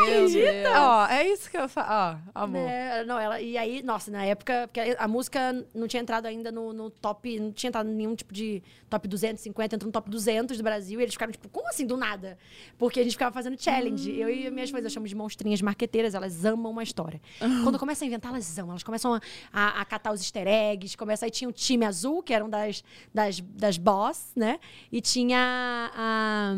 Meu 0.06 0.30
Deus. 0.30 0.76
Ó, 0.76 1.08
é 1.08 1.28
isso 1.28 1.50
que 1.50 1.58
eu 1.58 1.68
falo. 1.68 2.20
Ó, 2.34 2.42
amor. 2.44 2.62
Né, 2.62 3.04
Não, 3.04 3.20
ela, 3.20 3.42
e 3.42 3.58
aí, 3.58 3.84
nossa, 3.84 4.10
na 4.10 4.26
época, 4.26 4.68
porque 4.68 4.96
a 4.98 5.08
música 5.08 5.66
não 5.76 5.88
tinha 5.88 6.02
entrado 6.02 6.26
ainda 6.26 6.52
no, 6.52 6.74
no 6.74 6.90
top, 6.90 7.40
não 7.40 7.52
tinha 7.52 7.70
entrado 7.70 7.81
em 7.90 7.94
nenhum 7.94 8.16
tipo 8.16 8.34
de 8.34 8.62
top 8.90 9.08
250, 9.08 9.76
entrou 9.76 9.88
no 9.88 9.92
top 9.92 10.10
200 10.10 10.58
do 10.58 10.64
Brasil, 10.64 11.00
e 11.00 11.04
eles 11.04 11.14
ficaram 11.14 11.32
tipo, 11.32 11.48
como 11.50 11.68
assim, 11.70 11.86
do 11.86 11.98
nada? 11.98 12.38
Porque 12.78 13.00
a 13.00 13.04
gente 13.04 13.14
ficava 13.14 13.34
fazendo 13.34 13.62
challenge. 13.62 14.12
Eu 14.12 14.30
e 14.30 14.50
minhas 14.52 14.70
coisas, 14.72 14.92
eu 14.92 14.94
chamo 14.94 15.08
de 15.08 15.16
monstrinhas 15.16 15.62
marqueteiras, 15.62 16.14
elas 16.14 16.44
amam 16.46 16.72
uma 16.72 16.84
história. 16.84 17.22
Quando 17.64 17.80
começam 17.80 18.06
a 18.06 18.08
inventar, 18.08 18.32
elas 18.32 18.58
amam. 18.58 18.72
Elas 18.72 18.84
começam 18.84 19.14
a, 19.14 19.22
a, 19.52 19.82
a 19.82 19.86
catar 19.86 20.12
os 20.12 20.22
easter 20.22 20.48
eggs, 20.48 20.96
começa, 20.98 21.26
aí 21.26 21.32
tinha 21.32 21.50
o 21.50 21.54
time 21.54 21.86
azul, 21.86 22.22
que 22.22 22.34
eram 22.34 22.50
das, 22.50 22.84
das, 23.14 23.40
das 23.40 23.78
boss, 23.78 24.32
né? 24.36 24.60
E 24.92 25.02
tinha 25.02 25.92
a 25.96 26.54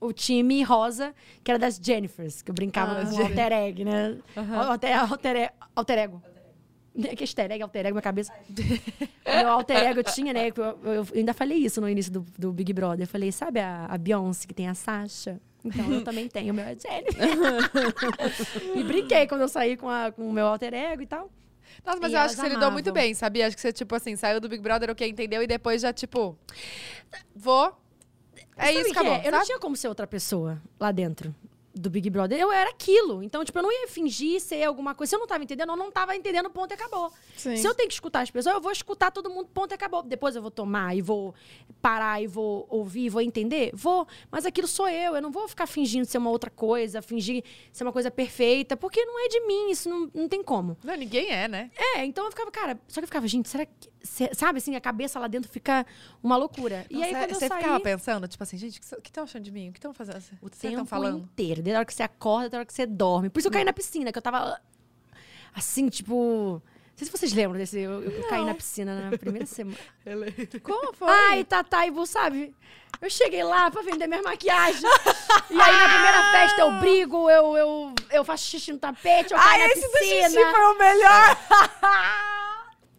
o 0.00 0.12
time 0.12 0.62
rosa, 0.62 1.12
que 1.42 1.50
era 1.50 1.58
das 1.58 1.76
Jennifers, 1.82 2.40
que 2.40 2.50
eu 2.52 2.54
brincava 2.54 3.00
Ah, 3.00 3.04
com 3.06 3.16
o 3.16 3.22
alter 3.24 3.52
egg, 3.52 3.84
né? 3.84 4.16
Alter, 4.36 5.10
alter, 5.10 5.36
e- 5.36 5.50
alter 5.74 5.98
ego. 5.98 6.22
Que 7.16 7.22
easter 7.24 7.50
egg, 7.50 7.62
alter 7.62 7.86
ego, 7.86 7.94
minha 7.94 8.02
cabeça. 8.02 8.32
O 9.24 9.30
meu 9.38 9.48
alter 9.50 9.76
ego 9.76 10.00
eu 10.00 10.04
tinha, 10.04 10.32
né? 10.32 10.48
Eu, 10.48 10.54
eu- 10.92 11.06
ainda 11.14 11.32
falei 11.32 11.58
isso 11.58 11.80
no 11.80 11.88
início 11.88 12.12
do, 12.12 12.26
do 12.36 12.52
Big 12.52 12.72
Brother. 12.72 13.04
Eu 13.04 13.08
falei, 13.08 13.30
sabe 13.30 13.60
a, 13.60 13.86
a 13.86 13.96
Beyoncé, 13.96 14.46
que 14.46 14.54
tem 14.54 14.68
a 14.68 14.74
Sasha? 14.74 15.40
Então 15.64 15.92
eu 15.92 16.02
também 16.04 16.26
tenho, 16.30 16.52
o 16.52 16.56
meu 16.56 16.64
é 16.64 16.74
Jennifer. 16.76 17.28
e 18.76 18.82
brinquei 18.84 19.26
quando 19.26 19.42
eu 19.42 19.48
saí 19.48 19.76
com, 19.76 19.88
a- 19.88 20.10
com 20.12 20.28
o 20.28 20.32
meu 20.32 20.46
alter 20.46 20.74
ego 20.74 21.02
e 21.02 21.06
tal. 21.06 21.30
Nossa, 21.84 21.98
mas 22.00 22.10
E 22.12 22.14
eu 22.14 22.20
acho 22.20 22.34
que 22.34 22.40
você 22.40 22.46
lidou 22.46 22.56
amavam. 22.58 22.72
muito 22.72 22.92
bem, 22.92 23.14
sabia? 23.14 23.46
Acho 23.46 23.54
que 23.56 23.62
você, 23.62 23.72
tipo 23.72 23.94
assim, 23.94 24.16
saiu 24.16 24.40
do 24.40 24.48
Big 24.48 24.62
Brother, 24.62 24.90
ok, 24.90 25.08
entendeu? 25.08 25.42
E 25.42 25.46
depois 25.46 25.82
já, 25.82 25.92
tipo, 25.92 26.36
vou. 27.34 27.72
É 28.56 28.66
Sabe 28.66 28.72
isso, 28.72 28.80
o 28.80 28.84
que 28.92 28.98
acabou. 28.98 29.12
é? 29.14 29.26
Eu 29.28 29.32
não 29.32 29.44
tinha 29.44 29.58
como 29.60 29.76
ser 29.76 29.86
outra 29.88 30.06
pessoa 30.06 30.60
lá 30.80 30.90
dentro 30.90 31.32
do 31.78 31.88
Big 31.88 32.10
Brother. 32.10 32.38
Eu 32.38 32.50
era 32.50 32.70
aquilo. 32.70 33.22
Então, 33.22 33.44
tipo, 33.44 33.58
eu 33.58 33.62
não 33.62 33.72
ia 33.72 33.88
fingir 33.88 34.40
ser 34.40 34.64
alguma 34.64 34.94
coisa. 34.94 35.10
Se 35.10 35.16
eu 35.16 35.20
não 35.20 35.26
tava 35.26 35.44
entendendo, 35.44 35.70
eu 35.70 35.76
não 35.76 35.90
tava 35.90 36.14
entendendo, 36.16 36.50
ponto 36.50 36.72
e 36.72 36.74
acabou. 36.74 37.12
Sim. 37.36 37.56
Se 37.56 37.66
eu 37.66 37.74
tenho 37.74 37.88
que 37.88 37.94
escutar 37.94 38.20
as 38.22 38.30
pessoas, 38.30 38.54
eu 38.54 38.60
vou 38.60 38.72
escutar 38.72 39.10
todo 39.10 39.30
mundo, 39.30 39.48
ponto 39.54 39.72
e 39.72 39.74
acabou. 39.74 40.02
Depois 40.02 40.34
eu 40.34 40.42
vou 40.42 40.50
tomar 40.50 40.96
e 40.96 41.00
vou 41.00 41.34
parar 41.80 42.20
e 42.20 42.26
vou 42.26 42.66
ouvir, 42.68 43.08
vou 43.08 43.22
entender? 43.22 43.70
Vou. 43.74 44.06
Mas 44.30 44.44
aquilo 44.44 44.66
sou 44.66 44.88
eu. 44.88 45.14
Eu 45.14 45.22
não 45.22 45.30
vou 45.30 45.46
ficar 45.46 45.66
fingindo 45.66 46.04
ser 46.04 46.18
uma 46.18 46.30
outra 46.30 46.50
coisa, 46.50 47.00
fingir 47.00 47.44
ser 47.72 47.84
uma 47.84 47.92
coisa 47.92 48.10
perfeita, 48.10 48.76
porque 48.76 49.04
não 49.04 49.24
é 49.24 49.28
de 49.28 49.40
mim. 49.46 49.70
Isso 49.70 49.88
não, 49.88 50.10
não 50.12 50.28
tem 50.28 50.42
como. 50.42 50.76
Não, 50.82 50.96
ninguém 50.96 51.30
é, 51.30 51.46
né? 51.46 51.70
É, 51.76 52.04
então 52.04 52.24
eu 52.24 52.30
ficava, 52.30 52.50
cara, 52.50 52.80
só 52.88 53.00
que 53.00 53.04
eu 53.04 53.08
ficava, 53.08 53.26
gente, 53.28 53.48
será 53.48 53.64
que. 53.64 53.88
Se- 54.02 54.30
sabe 54.34 54.58
assim, 54.58 54.74
a 54.76 54.80
cabeça 54.80 55.18
lá 55.18 55.26
dentro 55.28 55.50
fica 55.50 55.84
uma 56.22 56.36
loucura. 56.36 56.86
e 56.90 57.02
aí, 57.02 57.12
Nossa, 57.12 57.24
quando 57.24 57.30
eu 57.30 57.40
você 57.40 57.48
saí. 57.48 57.58
ficava 57.62 57.80
pensando, 57.80 58.28
tipo 58.28 58.42
assim, 58.42 58.56
gente, 58.56 58.80
o 58.96 59.02
que 59.02 59.08
estão 59.10 59.24
achando 59.24 59.42
de 59.42 59.50
mim? 59.52 59.68
O 59.68 59.72
que 59.72 59.78
estão 59.78 59.92
fazendo? 59.92 60.22
O 60.40 60.48
que 60.50 60.56
tempo 60.58 60.84
falando? 60.84 61.18
inteiro. 61.18 61.62
Desde 61.62 61.74
a 61.76 61.78
hora 61.78 61.86
que 61.86 61.94
você 61.94 62.02
acorda 62.02 62.46
até 62.48 62.56
a 62.56 62.58
hora 62.60 62.66
que 62.66 62.72
você 62.74 62.86
dorme. 62.86 63.28
Por 63.30 63.38
isso 63.38 63.48
eu 63.48 63.52
caí 63.52 63.64
na 63.64 63.72
piscina, 63.72 64.10
que 64.12 64.18
eu 64.18 64.22
tava 64.22 64.38
ah, 64.38 64.60
assim, 65.54 65.88
tipo. 65.88 66.62
Não 66.64 66.96
sei 66.98 67.06
se 67.06 67.12
vocês 67.12 67.32
lembram 67.32 67.58
desse. 67.58 67.78
Eu, 67.78 68.02
eu 68.02 68.28
caí 68.28 68.44
na 68.44 68.54
piscina 68.54 69.10
na 69.10 69.16
primeira 69.18 69.46
semana. 69.46 69.76
Como 70.62 70.92
foi? 70.94 71.08
Ai, 71.08 71.44
Tatá 71.44 71.86
e 71.86 71.90
Bu, 71.92 72.04
sabe? 72.06 72.54
Eu 73.00 73.08
cheguei 73.08 73.44
lá 73.44 73.70
pra 73.70 73.82
vender 73.82 74.08
minha 74.08 74.22
maquiagem. 74.22 74.82
e 74.82 75.60
aí, 75.60 75.72
na 75.76 75.88
primeira 75.88 76.30
festa, 76.32 76.60
eu 76.62 76.72
brigo, 76.80 77.30
eu, 77.30 77.56
eu, 77.56 77.94
eu 78.10 78.24
faço 78.24 78.44
xixi 78.46 78.72
no 78.72 78.78
tapete, 78.78 79.32
eu 79.32 79.38
caio 79.38 79.68
na 79.68 79.74
piscina. 79.74 80.50
foi 80.50 80.60
o 80.64 80.78
melhor! 80.78 81.36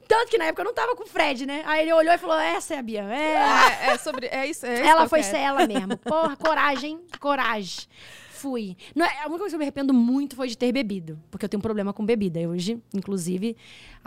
Tanto 0.10 0.32
que 0.32 0.40
na 0.40 0.46
época 0.46 0.64
eu 0.64 0.66
não 0.66 0.74
tava 0.74 0.96
com 0.96 1.04
o 1.04 1.06
Fred, 1.06 1.46
né? 1.46 1.62
Aí 1.68 1.84
ele 1.84 1.94
olhou 1.94 2.12
e 2.12 2.18
falou: 2.18 2.36
essa 2.36 2.74
é 2.74 2.80
a 2.80 2.82
Bia. 2.82 3.04
É. 3.04 3.86
É, 3.90 3.94
é 3.94 3.98
sobre. 4.00 4.26
É 4.26 4.48
isso. 4.48 4.66
É 4.66 4.74
isso 4.74 4.84
Ela 4.84 5.08
foi 5.08 5.22
ser 5.22 5.38
ela 5.38 5.68
mesmo. 5.68 5.96
Porra, 6.04 6.36
coragem, 6.36 7.00
coragem. 7.20 7.86
Fui. 8.32 8.76
Não 8.96 9.06
a 9.06 9.28
única 9.28 9.38
coisa 9.38 9.50
que 9.50 9.56
eu 9.56 9.60
me 9.60 9.66
arrependo 9.66 9.94
muito 9.94 10.36
foi 10.36 10.48
de 10.48 10.58
ter 10.58 10.72
bebido. 10.72 11.20
Porque 11.30 11.46
eu 11.46 11.50
tenho 11.50 11.60
um 11.60 11.62
problema 11.62 11.94
com 11.94 12.04
bebida. 12.04 12.40
Eu 12.40 12.50
hoje, 12.50 12.82
inclusive, 12.92 13.56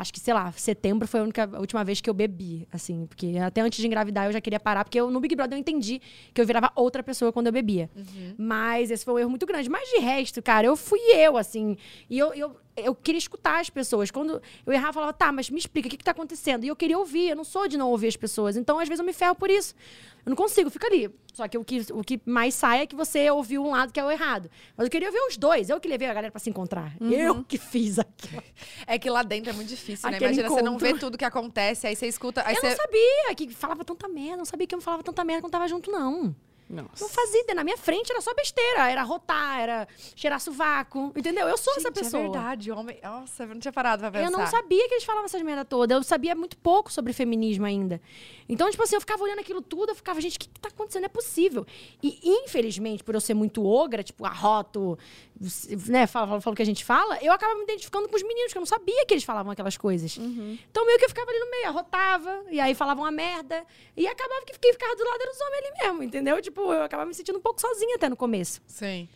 acho 0.03 0.13
que, 0.13 0.21
sei 0.21 0.35
lá, 0.35 0.53
setembro 0.53 1.09
foi 1.09 1.21
a, 1.21 1.23
única, 1.23 1.51
a 1.53 1.61
última 1.61 1.83
vez 1.83 2.01
que 2.01 2.11
eu 2.11 2.15
bebi. 2.15 2.69
Assim, 2.71 3.07
porque 3.07 3.39
até 3.39 3.61
antes 3.61 3.81
de 3.81 3.87
engravidar 3.87 4.27
eu 4.27 4.33
já 4.33 4.41
queria 4.41 4.61
parar. 4.61 4.85
Porque 4.85 5.01
eu, 5.01 5.11
no 5.11 5.21
Big 5.21 5.35
Brother 5.35 5.57
eu 5.57 5.61
entendi 5.61 6.01
que 6.35 6.41
eu 6.41 6.47
virava 6.47 6.71
outra 6.77 7.03
pessoa 7.03 7.33
quando 7.33 7.47
eu 7.47 7.53
bebia. 7.53 7.89
Mas 8.37 8.91
esse 8.91 9.05
foi 9.05 9.15
um 9.15 9.19
erro 9.19 9.31
muito 9.31 9.47
grande. 9.47 9.71
Mas 9.71 9.89
de 9.89 9.99
resto, 9.99 10.43
cara, 10.43 10.67
eu 10.67 10.77
fui 10.77 11.01
eu, 11.15 11.37
assim. 11.37 11.77
E 12.11 12.19
eu, 12.19 12.35
eu 12.35 12.57
eu 12.77 12.95
queria 12.95 13.19
escutar 13.19 13.61
as 13.61 13.69
pessoas. 13.69 14.11
Quando 14.11 14.41
eu 14.65 14.73
errava, 14.73 14.89
eu 14.89 14.95
falava, 14.95 15.13
tá, 15.13 15.31
mas 15.31 15.51
me 15.51 15.59
explica, 15.59 15.89
o 15.89 15.91
que, 15.91 15.97
que 15.97 16.05
tá 16.05 16.13
acontecendo? 16.13 16.65
E 16.65 16.69
eu 16.69 16.77
queria 16.77 16.99
ouvir, 16.99 17.29
eu 17.31 17.37
não 17.37 17.45
sou 17.45 17.69
de 17.69 17.77
não 17.77 17.91
ouvir 17.91 18.09
as 18.09 18.17
pessoas. 18.17 18.57
Então, 18.57 18.79
às 18.79 18.89
vezes, 18.89 19.01
eu 19.01 19.05
me 19.05 19.13
ferro 19.13 19.35
por 19.35 19.51
isso. 19.51 19.75
Eu 20.25 20.31
não 20.31 20.37
consigo, 20.37 20.71
fica 20.71 20.87
ali. 20.87 21.11
Só 21.33 21.49
que 21.49 21.59
o 21.59 21.65
que, 21.65 21.81
o 21.93 22.03
que 22.03 22.21
mais 22.25 22.55
sai 22.55 22.83
é 22.83 22.87
que 22.87 22.95
você 22.95 23.31
ouviu 23.31 23.65
um 23.65 23.71
lado 23.71 23.93
que 23.93 23.99
é 23.99 24.05
o 24.05 24.11
errado. 24.11 24.51
Mas 24.77 24.87
eu 24.87 24.91
queria 24.91 25.09
ouvir 25.09 25.21
os 25.29 25.37
dois. 25.37 25.69
Eu 25.69 25.81
que 25.81 25.89
levei 25.89 26.09
a 26.09 26.15
galera 26.15 26.31
pra 26.31 26.39
se 26.39 26.49
encontrar. 26.49 26.95
Eu 27.01 27.43
que 27.43 27.59
fiz 27.59 27.99
aquilo. 27.99 28.43
É 28.87 28.99
que 28.99 29.11
lá 29.11 29.23
dentro 29.23 29.51
é 29.51 29.53
muito 29.53 29.69
difícil, 29.69 29.92
né? 30.11 30.17
Aquele 30.17 30.25
Imagina, 30.25 30.49
você 30.49 30.63
não 30.63 30.75
encontro. 30.75 30.95
vê 30.95 31.01
tudo 31.01 31.19
que 31.19 31.25
acontece, 31.25 31.87
aí 31.87 31.97
você 31.97 32.07
escuta. 32.07 32.43
Aí 32.47 32.55
eu 32.55 32.61
você... 32.61 32.71
não 32.71 32.77
sabia 32.77 33.35
que 33.37 33.51
falava 33.51 33.85
tanta 33.85 34.09
merda. 34.09 34.37
Não 34.39 34.45
sabia 34.45 34.67
que 34.67 34.75
eu 34.75 34.79
não 34.79 34.83
falava 34.83 35.03
tanta 35.03 35.25
merda 35.25 35.43
quando 35.43 35.53
tava 35.53 35.69
junto, 35.69 35.91
não. 35.91 36.35
Não 36.73 36.85
Nossa. 36.85 37.09
fazia 37.09 37.41
ideia. 37.43 37.55
Na 37.55 37.65
minha 37.65 37.77
frente 37.77 38.11
era 38.11 38.21
só 38.21 38.35
besteira. 38.35 38.91
Era 38.91 39.03
rotar, 39.03 39.61
era 39.61 39.89
cheirar 40.17 40.41
sovaco. 40.41 41.13
Entendeu? 41.15 41.47
Eu 41.47 41.59
sou 41.59 41.75
essa 41.75 41.89
Gente, 41.89 41.99
pessoa. 41.99 42.21
É 42.21 42.29
verdade, 42.31 42.73
homem. 42.73 42.99
Nossa, 43.03 43.43
eu 43.43 43.49
não 43.49 43.61
tinha 43.61 43.73
parado 43.73 44.01
pra 44.01 44.11
pensar. 44.11 44.25
Eu 44.25 44.31
não 44.31 44.47
sabia 44.47 44.89
que 44.89 44.95
eles 44.95 45.05
falavam 45.05 45.27
essas 45.27 45.43
merda 45.43 45.65
toda. 45.65 45.95
Eu 45.95 46.03
sabia 46.03 46.35
muito 46.35 46.57
pouco 46.57 46.91
sobre 46.91 47.13
feminismo 47.13 47.67
ainda. 47.67 48.01
Então, 48.49 48.71
tipo 48.71 48.83
assim, 48.83 48.97
eu 48.97 49.01
ficava 49.01 49.23
olhando 49.23 49.39
aquilo 49.41 49.63
tudo, 49.63 49.91
eu 49.91 49.95
ficava, 49.95 50.21
gente, 50.21 50.37
o 50.37 50.41
que, 50.41 50.49
que 50.49 50.61
tá 50.61 50.69
acontecendo? 50.69 51.03
Não 51.03 51.07
é 51.07 51.09
possível. 51.09 51.67
E, 52.03 52.19
infelizmente, 52.25 53.03
por 53.05 53.15
eu 53.15 53.21
ser 53.21 53.35
muito 53.35 53.65
ogra, 53.65 54.03
tipo, 54.03 54.25
arroto, 54.25 54.99
né, 55.89 56.07
falo, 56.07 56.41
falo 56.41 56.53
o 56.53 56.57
que 56.57 56.63
a 56.63 56.67
gente 56.67 56.85
fala, 56.85 57.19
eu 57.23 57.33
acabava 57.33 57.59
me 57.59 57.65
identificando 57.65 58.09
com 58.09 58.17
os 58.17 58.23
meninos, 58.23 58.53
que 58.53 58.59
eu 58.59 58.61
não 58.61 58.67
sabia 58.67 59.07
que 59.07 59.15
eles 59.15 59.25
falavam 59.25 59.53
aquelas 59.53 59.77
coisas. 59.77 60.17
Então, 60.19 60.85
meio 60.87 60.99
que 60.99 61.05
eu 61.05 61.09
ficava 61.09 61.31
ali 61.31 61.41
no 61.41 61.51
meio, 61.51 61.69
arrotava, 61.69 62.45
e 62.51 62.61
aí 62.61 62.75
falavam 62.75 63.05
uma 63.05 63.11
merda. 63.11 63.65
E 63.97 64.07
acabava 64.07 64.45
que 64.45 64.59
quem 64.59 64.73
ficava 64.73 64.95
do 64.97 65.05
lado 65.05 65.21
era 65.23 65.31
os 65.31 65.41
homens 65.41 65.59
ali 65.65 65.87
mesmo, 65.87 66.03
entendeu? 66.03 66.43
Tipo, 66.43 66.62
eu 66.71 66.83
acabava 66.83 67.09
me 67.09 67.15
sentindo 67.15 67.39
um 67.39 67.43
pouco 67.43 67.61
sozinha 67.61 67.97
até 67.97 68.09
no 68.09 68.17
começo. 68.17 68.61
Sim. 68.67 69.09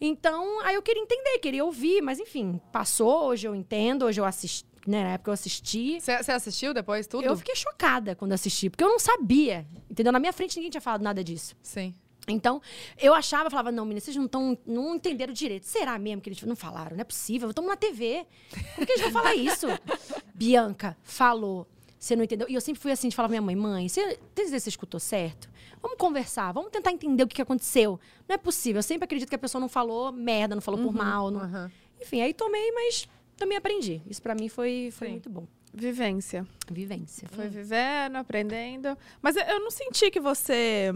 Então, 0.00 0.60
aí 0.62 0.74
eu 0.74 0.82
queria 0.82 1.02
entender, 1.02 1.38
queria 1.38 1.64
ouvir, 1.64 2.02
mas 2.02 2.18
enfim, 2.18 2.60
passou, 2.72 3.24
hoje 3.24 3.46
eu 3.48 3.54
entendo, 3.54 4.04
hoje 4.04 4.20
eu 4.20 4.24
assisti, 4.24 4.66
né, 4.86 5.02
na 5.02 5.10
época 5.10 5.30
eu 5.30 5.34
assisti. 5.34 6.00
Você 6.00 6.32
assistiu 6.32 6.74
depois 6.74 7.06
tudo? 7.06 7.24
Eu 7.24 7.36
fiquei 7.36 7.54
chocada 7.54 8.14
quando 8.14 8.32
assisti, 8.32 8.68
porque 8.68 8.84
eu 8.84 8.88
não 8.88 8.98
sabia, 8.98 9.66
entendeu? 9.90 10.12
Na 10.12 10.18
minha 10.18 10.32
frente 10.32 10.56
ninguém 10.56 10.70
tinha 10.70 10.80
falado 10.80 11.02
nada 11.02 11.22
disso. 11.22 11.56
Sim. 11.62 11.94
Então, 12.26 12.60
eu 12.98 13.12
achava, 13.12 13.50
falava, 13.50 13.70
não, 13.70 13.84
menina, 13.84 14.00
vocês 14.00 14.16
não, 14.16 14.26
tão, 14.26 14.56
não 14.66 14.94
entenderam 14.94 15.32
direito. 15.32 15.66
Será 15.66 15.98
mesmo 15.98 16.22
que 16.22 16.30
eles 16.30 16.42
não 16.42 16.56
falaram? 16.56 16.96
Não 16.96 17.02
é 17.02 17.04
possível, 17.04 17.50
estamos 17.50 17.68
na 17.68 17.76
TV. 17.76 18.26
Como 18.74 18.86
que 18.86 18.92
eles 18.92 19.02
vão 19.02 19.12
falar 19.12 19.34
isso? 19.34 19.66
Bianca 20.34 20.96
falou, 21.02 21.66
você 21.98 22.16
não 22.16 22.24
entendeu? 22.24 22.46
E 22.48 22.54
eu 22.54 22.60
sempre 22.60 22.80
fui 22.80 22.92
assim, 22.92 23.08
de 23.08 23.16
falar 23.16 23.28
pra 23.28 23.32
minha 23.32 23.42
mãe, 23.42 23.54
mãe, 23.54 23.88
você, 23.88 24.18
você 24.34 24.68
escutou 24.68 24.98
certo? 24.98 25.50
Vamos 25.84 25.98
conversar, 25.98 26.50
vamos 26.50 26.70
tentar 26.70 26.92
entender 26.92 27.22
o 27.22 27.28
que, 27.28 27.34
que 27.34 27.42
aconteceu. 27.42 28.00
Não 28.26 28.34
é 28.34 28.38
possível, 28.38 28.78
eu 28.78 28.82
sempre 28.82 29.04
acredito 29.04 29.28
que 29.28 29.34
a 29.34 29.38
pessoa 29.38 29.60
não 29.60 29.68
falou 29.68 30.10
merda, 30.10 30.54
não 30.54 30.62
falou 30.62 30.80
por 30.82 30.94
mal. 30.94 31.30
Não... 31.30 31.40
aham. 31.40 31.70
Enfim, 32.00 32.22
aí 32.22 32.32
tomei, 32.32 32.72
mas 32.72 33.06
também 33.36 33.58
aprendi. 33.58 34.00
Isso 34.08 34.22
pra 34.22 34.34
mim 34.34 34.48
foi, 34.48 34.88
foi 34.92 35.08
Sim. 35.08 35.12
muito 35.12 35.28
bom. 35.28 35.46
Vivência. 35.74 36.46
Vivência. 36.70 37.28
Foi 37.32 37.48
vivendo, 37.48 38.16
aprendendo. 38.16 38.96
Mas 39.20 39.36
eu- 39.36 39.42
eu 39.44 39.60
não 39.60 39.70
senti 39.70 40.10
que 40.10 40.20
você. 40.20 40.90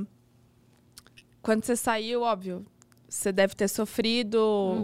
Quando 1.42 1.64
você 1.64 1.76
saiu, 1.76 2.22
óbvio, 2.22 2.64
você 3.06 3.30
deve 3.30 3.54
ter 3.54 3.68
sofrido 3.68 4.38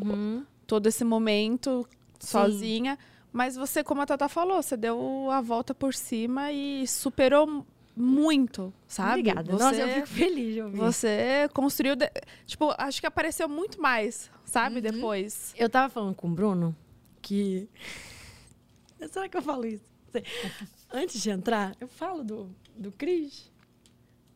Uhum. 0.04 0.44
todo 0.66 0.86
esse 0.86 1.02
momento 1.04 1.88
Sim. 2.18 2.26
sozinha. 2.28 2.98
Mas 3.32 3.56
você, 3.56 3.82
como 3.82 4.02
a 4.02 4.06
Tata 4.06 4.28
falou, 4.28 4.62
você 4.62 4.76
deu 4.76 5.28
a 5.30 5.40
volta 5.40 5.74
por 5.74 5.94
cima 5.94 6.52
e 6.52 6.86
superou 6.86 7.64
muito, 7.96 8.72
sabe? 8.86 9.20
Obrigada. 9.20 9.52
Você, 9.52 9.64
Nossa, 9.64 9.76
eu 9.80 9.88
fico 9.88 10.06
feliz 10.08 10.54
de 10.54 10.62
ouvir. 10.62 10.76
você 10.76 11.48
construiu. 11.52 11.94
de- 11.96 12.10
Tipo, 12.46 12.74
acho 12.76 13.00
que 13.00 13.06
apareceu 13.06 13.48
muito 13.48 13.80
mais, 13.80 14.30
sabe? 14.44 14.80
Depois. 14.80 15.54
Eu 15.56 15.68
tava 15.70 15.88
falando 15.88 16.14
com 16.14 16.28
o 16.28 16.30
Bruno 16.30 16.74
que. 17.22 17.68
Será 19.10 19.28
que 19.28 19.36
eu 19.36 19.42
falo 19.42 19.66
isso? 19.66 19.84
Antes 20.92 21.20
de 21.20 21.30
entrar, 21.30 21.74
eu 21.80 21.88
falo 21.88 22.22
do, 22.24 22.54
do 22.76 22.90
Cris. 22.92 23.50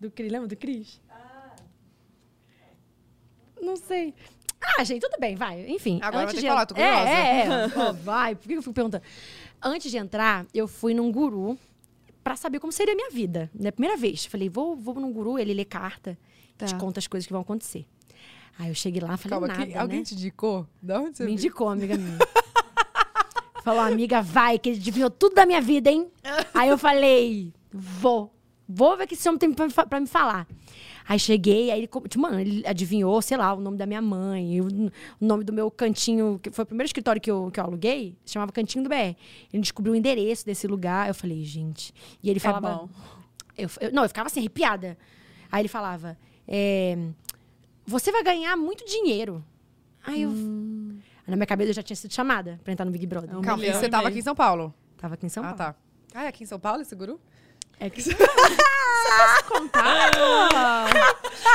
Do 0.00 0.10
Cris, 0.10 0.30
lembra 0.30 0.48
do 0.48 0.56
Cris? 0.56 1.00
Não 3.60 3.76
sei. 3.76 4.14
Ah, 4.78 4.82
gente, 4.84 5.00
tudo 5.02 5.16
bem, 5.20 5.34
vai. 5.36 5.68
Enfim. 5.68 5.98
Agora 6.02 6.24
antes 6.24 6.36
de 6.36 6.42
que 6.42 6.48
falar, 6.48 6.66
tô 6.66 6.74
curiosa. 6.74 7.08
É, 7.08 7.46
é. 7.46 7.66
Ó, 7.76 7.92
vai, 7.92 8.34
por 8.34 8.46
que 8.48 8.54
eu 8.54 8.62
fico 8.62 8.74
perguntando? 8.74 9.04
Antes 9.62 9.90
de 9.90 9.96
entrar, 9.96 10.46
eu 10.54 10.66
fui 10.68 10.94
num 10.94 11.10
guru 11.10 11.58
pra 12.28 12.36
saber 12.36 12.60
como 12.60 12.70
seria 12.72 12.92
a 12.92 12.96
minha 12.96 13.10
vida. 13.10 13.50
Na 13.54 13.72
primeira 13.72 13.96
vez. 13.96 14.26
Falei, 14.26 14.50
vou, 14.50 14.76
vou 14.76 14.94
num 14.96 15.10
guru, 15.10 15.38
ele 15.38 15.54
lê 15.54 15.64
carta, 15.64 16.18
Tá. 16.58 16.66
te 16.66 16.74
conta 16.74 16.98
as 17.00 17.06
coisas 17.06 17.26
que 17.26 17.32
vão 17.32 17.40
acontecer. 17.40 17.86
Aí 18.58 18.68
eu 18.68 18.74
cheguei 18.74 19.00
lá, 19.00 19.16
falei 19.16 19.30
Calma, 19.30 19.46
nada, 19.48 19.64
que- 19.66 19.72
né? 19.72 19.78
alguém 19.78 20.02
te 20.02 20.14
indicou? 20.14 20.66
Da 20.82 21.00
onde 21.00 21.16
você 21.16 21.22
Me 21.22 21.28
viu? 21.30 21.34
indicou, 21.38 21.68
amiga 21.70 21.96
minha. 21.96 22.18
Falou, 23.64 23.80
amiga, 23.80 24.20
vai, 24.22 24.58
que 24.58 24.68
ele 24.70 24.78
adivinhou 24.78 25.10
tudo 25.10 25.34
da 25.34 25.44
minha 25.46 25.60
vida, 25.60 25.90
hein? 25.90 26.08
Aí 26.54 26.68
eu 26.68 26.78
falei, 26.78 27.52
vou. 27.72 28.32
Vou 28.68 28.96
ver 28.96 29.04
o 29.04 29.06
que 29.06 29.14
esse 29.14 29.28
homem 29.28 29.38
tem 29.38 29.52
pra, 29.52 29.86
pra 29.86 30.00
me 30.00 30.06
falar. 30.06 30.46
Aí 31.08 31.18
cheguei, 31.18 31.70
aí 31.70 31.80
ele, 31.80 31.86
tipo, 31.86 32.20
mano, 32.20 32.38
ele 32.38 32.62
adivinhou, 32.66 33.22
sei 33.22 33.38
lá, 33.38 33.54
o 33.54 33.60
nome 33.60 33.78
da 33.78 33.86
minha 33.86 34.02
mãe, 34.02 34.60
o, 34.60 34.92
nome 35.18 35.42
do 35.42 35.54
meu 35.54 35.70
cantinho, 35.70 36.38
que 36.42 36.50
foi 36.50 36.64
o 36.64 36.66
primeiro 36.66 36.86
escritório 36.86 37.18
que 37.18 37.30
eu, 37.30 37.50
que 37.50 37.58
eu 37.58 37.64
aluguei, 37.64 38.14
se 38.26 38.34
chamava 38.34 38.52
Cantinho 38.52 38.84
do 38.84 38.90
BR. 38.90 39.16
Ele 39.50 39.62
descobriu 39.62 39.94
o 39.94 39.96
endereço 39.96 40.44
desse 40.44 40.66
lugar. 40.66 41.08
Eu 41.08 41.14
falei, 41.14 41.42
gente. 41.44 41.94
E 42.22 42.28
ele 42.28 42.38
falava. 42.38 42.74
bom. 42.74 42.88
Eu, 43.56 43.70
eu- 43.80 43.90
não, 43.90 44.02
eu 44.02 44.08
ficava 44.08 44.26
assim, 44.26 44.40
arrepiada. 44.40 44.98
Aí 45.50 45.62
ele 45.62 45.68
falava: 45.68 46.14
é, 46.46 46.98
Você 47.86 48.12
vai 48.12 48.22
ganhar 48.22 48.54
muito 48.58 48.84
dinheiro. 48.84 49.42
Aí 50.06 50.22
eu. 50.22 50.30
Na 51.26 51.36
minha 51.36 51.46
cabeça 51.46 51.70
eu 51.70 51.74
já 51.74 51.82
tinha 51.82 51.96
sido 51.96 52.12
chamada 52.12 52.60
pra 52.62 52.70
entrar 52.70 52.84
no 52.84 52.90
Big 52.90 53.06
Brother. 53.06 53.34
Um 53.34 53.40
Calma, 53.40 53.64
você 53.64 53.88
tava 53.88 54.08
aqui 54.08 54.18
em 54.18 54.22
São 54.22 54.34
Paulo? 54.34 54.74
Tava 54.98 55.14
aqui 55.14 55.24
em 55.24 55.30
São 55.30 55.42
ah, 55.42 55.54
Paulo. 55.54 55.58
tá. 55.58 55.74
Ah, 56.14 56.24
é 56.24 56.28
aqui 56.28 56.44
em 56.44 56.46
São 56.46 56.60
Paulo 56.60 56.82
esse 56.82 56.94
guru? 56.94 57.18
É 57.80 57.90
que... 57.90 58.02
Contar? 59.48 60.10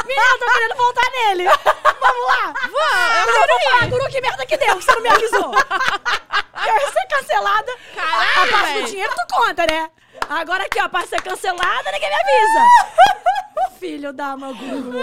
Menina, 0.06 0.28
eu 0.32 0.40
tô 0.40 0.46
querendo 0.54 0.76
voltar 0.76 1.12
nele. 1.12 1.46
Vamos 1.46 2.28
lá. 2.28 2.54
Vamos, 2.62 3.36
eu 3.36 3.44
ir. 3.44 3.64
Falar, 3.64 3.88
Guru, 3.90 4.10
que 4.10 4.22
merda 4.22 4.46
que 4.46 4.58
deu, 4.58 4.76
que 4.78 4.84
você 4.84 4.96
não 4.96 5.02
me 5.02 5.10
avisou. 5.10 5.54
eu 5.54 6.76
ia 6.76 6.92
ser 6.92 7.08
cancelada. 7.10 7.74
Caralho, 7.96 8.42
a 8.42 8.48
parte 8.48 8.74
do 8.74 8.80
véi. 8.80 8.84
dinheiro 8.86 9.14
tu 9.16 9.36
conta, 9.36 9.66
né? 9.70 9.90
Agora 10.30 10.64
aqui, 10.66 10.80
ó, 10.80 10.84
a 10.86 10.90
parte 10.90 11.10
ser 11.10 11.22
cancelada, 11.22 11.92
ninguém 11.92 12.10
me 12.10 12.16
avisa. 12.16 13.74
Filho 13.80 14.14
da 14.14 14.36
uma 14.36 14.54
guru. 14.54 14.94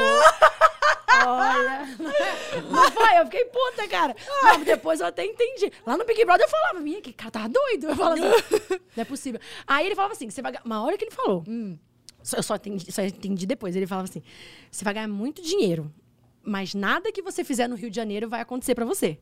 Olha. 1.26 1.86
Não 2.70 2.90
foi? 2.92 3.18
Eu 3.18 3.24
fiquei 3.26 3.44
puta, 3.46 3.86
cara. 3.88 4.14
Não, 4.42 4.60
depois 4.64 5.00
eu 5.00 5.06
até 5.06 5.24
entendi. 5.24 5.70
Lá 5.86 5.96
no 5.96 6.04
Big 6.04 6.24
Brother 6.24 6.46
eu 6.46 6.50
falava, 6.50 6.80
minha, 6.80 7.00
que 7.02 7.12
cara 7.12 7.30
tava 7.30 7.48
doido. 7.48 7.88
Eu 7.88 7.96
falava 7.96 8.14
assim, 8.14 8.28
não 8.96 9.02
é 9.02 9.04
possível. 9.04 9.40
Aí 9.66 9.86
ele 9.86 9.94
falava 9.94 10.14
assim, 10.14 10.30
você 10.30 10.40
vai 10.40 10.52
ganhar. 10.52 10.64
Uma 10.64 10.82
hora 10.82 10.96
que 10.96 11.04
ele 11.04 11.10
falou. 11.10 11.44
Só- 12.22 12.36
Eu 12.38 12.42
só 12.42 12.54
entendi, 12.56 12.90
só 12.92 13.02
entendi 13.02 13.46
depois. 13.46 13.76
Ele 13.76 13.86
falava 13.86 14.08
assim: 14.08 14.22
você 14.70 14.84
vai 14.84 14.94
ganhar 14.94 15.08
muito 15.08 15.42
dinheiro, 15.42 15.92
mas 16.42 16.74
nada 16.74 17.12
que 17.12 17.22
você 17.22 17.44
fizer 17.44 17.68
no 17.68 17.76
Rio 17.76 17.90
de 17.90 17.96
Janeiro 17.96 18.28
vai 18.28 18.40
acontecer 18.40 18.74
pra 18.74 18.84
você. 18.84 19.18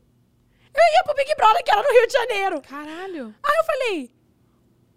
Eu 0.73 0.83
ia 0.93 1.03
pro 1.03 1.15
Big 1.15 1.35
Brother, 1.35 1.63
que 1.63 1.71
era 1.71 1.81
no 1.81 1.89
Rio 1.91 2.07
de 2.07 2.13
Janeiro. 2.13 2.61
Caralho. 2.61 3.35
Aí 3.43 3.57
eu 3.57 3.65
falei, 3.65 4.11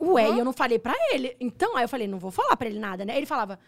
ué, 0.02 0.30
e 0.30 0.38
eu 0.38 0.44
não 0.44 0.52
falei 0.52 0.78
pra 0.78 0.94
ele. 1.12 1.36
Então, 1.40 1.76
aí 1.76 1.84
eu 1.84 1.88
falei, 1.88 2.06
não 2.08 2.18
vou 2.18 2.30
falar 2.30 2.56
pra 2.56 2.68
ele 2.68 2.78
nada, 2.78 3.04
né? 3.04 3.16
Ele 3.16 3.26
falava, 3.26 3.58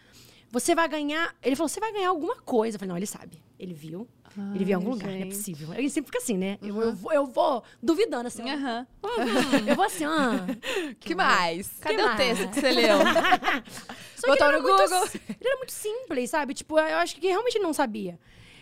você 0.51 0.75
vai 0.75 0.87
ganhar. 0.87 1.35
Ele 1.41 1.55
falou, 1.55 1.69
você 1.69 1.79
vai 1.79 1.91
ganhar 1.91 2.09
alguma 2.09 2.35
coisa. 2.37 2.75
Eu 2.75 2.79
falei, 2.79 2.89
não, 2.89 2.97
ele 2.97 3.05
sabe. 3.07 3.43
Ele 3.57 3.73
viu. 3.73 4.05
ele 4.53 4.65
viu 4.65 4.71
em 4.73 4.75
algum 4.75 4.89
lugar, 4.91 5.07
não 5.07 5.15
é 5.15 5.19
gente. 5.19 5.29
possível. 5.35 5.73
Ele 5.73 5.89
sempre 5.89 6.07
fica 6.11 6.17
assim, 6.21 6.37
né? 6.37 6.57
Eu, 6.61 6.81
eu, 6.81 6.93
vou, 6.93 7.13
eu 7.13 7.25
vou 7.25 7.63
duvidando, 7.81 8.27
assim. 8.27 8.43
ó. 8.43 8.53
Aham. 8.53 8.87
Eu 9.65 9.75
vou 9.77 9.85
assim, 9.85 10.03
ah. 10.03 10.45
que 10.99 11.15
mais? 11.15 11.69
Cadê 11.79 11.95
Que 11.95 12.01
o 12.03 12.15
texto 12.17 12.41
mais? 12.43 12.53
que 12.53 12.59
você 12.61 12.71
leu? 12.71 12.97
Só 14.17 14.27
Botou 14.27 14.47
que 14.47 14.53
no 14.57 14.61
muito 14.61 14.81
Google. 14.83 15.07
si- 15.07 15.21
ele 15.29 15.47
era 15.47 15.57
muito 15.57 15.71
simples, 15.71 16.29
sabe? 16.29 16.53
Tipo, 16.53 16.77
eu 16.79 16.97
acho 16.97 17.15
que 17.15 17.27
realmente 17.27 17.55
ele 17.55 17.63
não 17.63 17.73
sabia. 17.73 18.19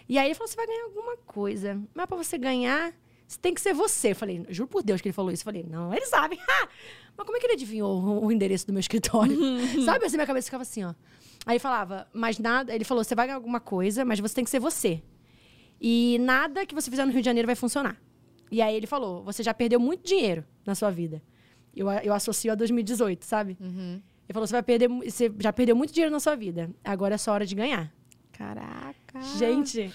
E 0.07 0.17
aí 0.19 0.27
ele 0.27 0.35
falou: 0.35 0.47
você 0.47 0.55
vai 0.55 0.67
ganhar 0.67 0.83
alguma 0.85 1.17
coisa. 1.25 1.81
Mas 1.93 2.05
pra 2.05 2.17
você 2.17 2.37
ganhar, 2.37 2.93
você 3.27 3.39
tem 3.39 3.53
que 3.53 3.61
ser 3.61 3.73
você. 3.73 4.11
Eu 4.11 4.15
falei, 4.15 4.45
juro 4.49 4.67
por 4.69 4.83
Deus 4.83 5.01
que 5.01 5.07
ele 5.07 5.13
falou 5.13 5.31
isso. 5.31 5.41
Eu 5.41 5.45
falei, 5.45 5.65
não, 5.67 5.91
ele 5.93 6.05
sabe. 6.05 6.39
Mas 7.17 7.25
como 7.25 7.37
é 7.37 7.39
que 7.39 7.45
ele 7.45 7.53
adivinhou 7.53 8.01
o, 8.01 8.25
o 8.25 8.31
endereço 8.31 8.65
do 8.67 8.73
meu 8.73 8.79
escritório? 8.79 9.37
sabe? 9.85 10.05
Assim, 10.05 10.17
minha 10.17 10.27
cabeça 10.27 10.45
ficava 10.45 10.63
assim, 10.63 10.83
ó. 10.83 10.93
Aí 11.45 11.53
ele 11.53 11.59
falava, 11.59 12.07
mas 12.13 12.39
nada. 12.39 12.73
Ele 12.73 12.83
falou: 12.83 13.03
você 13.03 13.13
vai 13.15 13.27
ganhar 13.27 13.35
alguma 13.35 13.59
coisa, 13.59 14.03
mas 14.05 14.19
você 14.19 14.33
tem 14.35 14.43
que 14.43 14.49
ser 14.49 14.59
você. 14.59 15.01
E 15.79 16.17
nada 16.21 16.65
que 16.65 16.73
você 16.73 16.89
fizer 16.89 17.05
no 17.05 17.11
Rio 17.11 17.21
de 17.21 17.25
Janeiro 17.25 17.45
vai 17.45 17.55
funcionar. 17.55 17.97
E 18.51 18.61
aí 18.61 18.75
ele 18.75 18.87
falou: 18.87 19.23
você 19.23 19.43
já 19.43 19.53
perdeu 19.53 19.79
muito 19.79 20.05
dinheiro 20.05 20.45
na 20.65 20.73
sua 20.75 20.89
vida. 20.89 21.21
Eu, 21.75 21.89
eu 21.91 22.13
associo 22.13 22.51
a 22.51 22.55
2018, 22.55 23.25
sabe? 23.25 23.57
Ele 23.61 24.33
falou: 24.33 24.47
você 24.47 24.53
vai 24.53 24.63
perder, 24.63 24.87
você 24.87 25.31
já 25.39 25.51
perdeu 25.51 25.75
muito 25.75 25.93
dinheiro 25.93 26.11
na 26.11 26.19
sua 26.19 26.35
vida. 26.35 26.69
Agora 26.83 27.15
é 27.15 27.17
sua 27.17 27.33
hora 27.33 27.45
de 27.45 27.55
ganhar. 27.55 27.93
Caraca. 28.31 29.21
Gente, 29.37 29.93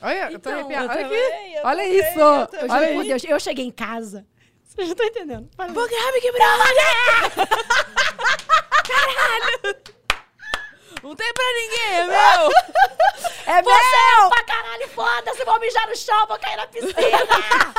Olha, 0.00 0.32
eu 0.32 0.38
tô 0.38 0.50
Então, 0.50 0.52
arrepiada. 0.52 0.92
Olha 0.92 1.06
aqui. 1.06 1.14
eu 1.14 1.64
Olha 1.64 1.82
também, 1.84 1.98
isso. 1.98 2.18
eu 2.18 2.70
Olha. 2.70 3.04
Deus, 3.04 3.24
eu 3.24 3.40
cheguei 3.40 3.64
em 3.64 3.70
casa. 3.70 4.26
Vocês 4.74 4.88
não 4.88 4.92
estão 4.92 5.06
entendendo. 5.06 5.50
Para- 5.56 5.72
Vou 5.72 5.86
ganhar 5.88 6.12
Big 6.12 6.32
Brother! 6.32 7.46
Caralho! 8.86 9.76
Não 11.02 11.16
tem 11.16 11.32
pra 11.34 11.44
ninguém, 11.52 11.94
é 11.94 12.04
meu! 12.04 12.50
É 13.44 13.60
você 13.62 14.28
pra 14.30 14.44
caralho, 14.44 14.88
foda-se, 14.90 15.44
vou 15.44 15.58
mijar 15.60 15.86
no 15.88 15.96
chão, 15.96 16.26
vou 16.26 16.38
cair 16.38 16.56
na 16.56 16.66
piscina. 16.68 16.92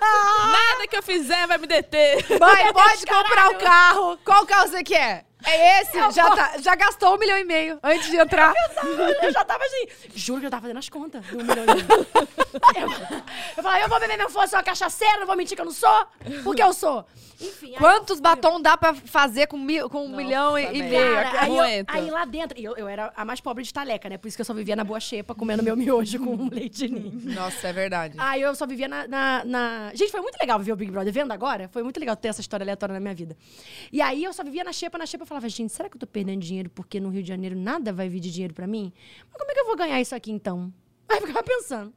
Nada 0.00 0.86
que 0.88 0.96
eu 0.96 1.02
fizer 1.02 1.46
vai 1.46 1.58
me 1.58 1.66
deter. 1.66 2.24
Mãe, 2.38 2.72
pode 2.72 3.04
Caralho. 3.06 3.26
comprar 3.28 3.48
o 3.50 3.54
carro. 3.58 4.18
Qual 4.24 4.46
carro 4.46 4.68
você 4.68 4.84
quer? 4.84 5.24
É 5.44 5.80
esse? 5.82 5.96
Eu 5.96 6.10
Já, 6.10 6.26
vou- 6.26 6.36
tá- 6.36 6.54
já 6.58 6.74
gastou 6.74 7.14
um 7.14 7.18
milhão 7.18 7.38
e 7.38 7.44
meio 7.44 7.78
antes 7.82 8.10
de 8.10 8.16
entrar. 8.16 8.52
Eu 9.22 9.32
já 9.32 9.44
tava 9.44 9.64
assim, 9.64 9.86
juro 10.14 10.40
que 10.40 10.46
eu 10.46 10.50
tava 10.50 10.62
fazendo 10.62 10.78
as 10.78 10.88
contas 10.88 11.24
do 11.26 11.38
um 11.38 11.42
milhão 11.44 11.64
e 11.64 11.66
meio. 11.66 12.06
Eu, 12.74 12.88
eu 13.56 13.62
falava, 13.62 13.80
eu 13.82 13.88
vou 13.88 14.00
beber 14.00 14.16
meu 14.16 14.28
fogo, 14.30 14.46
sou 14.48 14.58
uma 14.58 14.64
cachaceira, 14.64 15.18
não 15.18 15.26
vou 15.26 15.36
mentir 15.36 15.54
que 15.56 15.60
eu 15.60 15.64
não 15.66 15.72
sou, 15.72 16.06
porque 16.42 16.62
eu 16.62 16.72
sou. 16.72 17.04
Enfim, 17.40 17.72
Quantos 17.78 18.18
batom 18.20 18.60
dá 18.60 18.76
pra 18.76 18.92
fazer 18.94 19.46
com, 19.46 19.56
mil, 19.56 19.88
com 19.88 20.04
um 20.06 20.16
milhão 20.16 20.58
e, 20.58 20.64
e 20.76 20.82
meio? 20.82 21.14
Cara, 21.14 21.42
aí, 21.42 21.56
eu- 21.56 21.84
aí 21.86 22.10
lá 22.10 22.24
dentro, 22.24 22.58
eu, 22.60 22.76
eu 22.76 22.88
era 22.88 23.12
a 23.14 23.24
mais 23.24 23.40
pobre 23.40 23.62
de 23.62 23.72
taleca, 23.72 24.08
né? 24.08 24.18
Por 24.18 24.26
isso 24.26 24.36
que 24.36 24.40
eu 24.40 24.44
só 24.44 24.52
vivia 24.54 24.74
na 24.74 24.82
boa 24.82 24.98
xepa, 24.98 25.34
comendo 25.36 25.62
meu 25.62 25.76
miojo 25.76 26.18
com 26.18 26.34
um 26.34 26.48
leite 26.50 26.88
de 26.88 26.88
ninho. 26.88 27.34
Nossa, 27.34 27.68
é 27.68 27.72
verdade. 27.72 28.14
Aí 28.18 28.42
eu 28.42 28.54
só 28.56 28.66
vivia 28.66 28.88
na, 28.88 29.06
na, 29.06 29.44
na- 29.44 29.90
Gente, 29.94 30.10
foi 30.10 30.20
muito 30.20 30.36
legal 30.40 30.58
ver 30.58 30.72
o 30.72 30.76
Big 30.76 30.90
Brother. 30.90 31.12
Vendo 31.12 31.30
agora, 31.32 31.68
foi 31.68 31.82
muito 31.84 32.00
legal 32.00 32.16
ter 32.16 32.28
essa 32.28 32.40
história 32.40 32.64
aleatória 32.64 32.92
na 32.92 33.00
minha 33.00 33.14
vida. 33.14 33.36
E 33.92 34.02
aí 34.02 34.24
eu 34.24 34.32
só 34.32 34.42
vivia 34.42 34.64
na 34.64 34.72
xepa, 34.72 34.98
na 34.98 35.06
xepa. 35.06 35.24
Eu 35.28 35.36
falava, 35.36 35.48
gente, 35.50 35.70
será 35.74 35.90
que 35.90 35.96
eu 35.96 36.00
tô 36.00 36.06
perdendo 36.06 36.40
dinheiro 36.40 36.70
porque 36.70 36.98
no 36.98 37.10
Rio 37.10 37.22
de 37.22 37.28
Janeiro 37.28 37.54
nada 37.54 37.92
vai 37.92 38.08
vir 38.08 38.18
de 38.18 38.32
dinheiro 38.32 38.54
pra 38.54 38.66
mim? 38.66 38.90
Mas 39.30 39.36
como 39.38 39.50
é 39.50 39.54
que 39.54 39.60
eu 39.60 39.66
vou 39.66 39.76
ganhar 39.76 40.00
isso 40.00 40.14
aqui 40.14 40.32
então? 40.32 40.72
Aí 41.06 41.18
eu 41.18 41.26
ficava 41.26 41.42
pensando. 41.42 41.92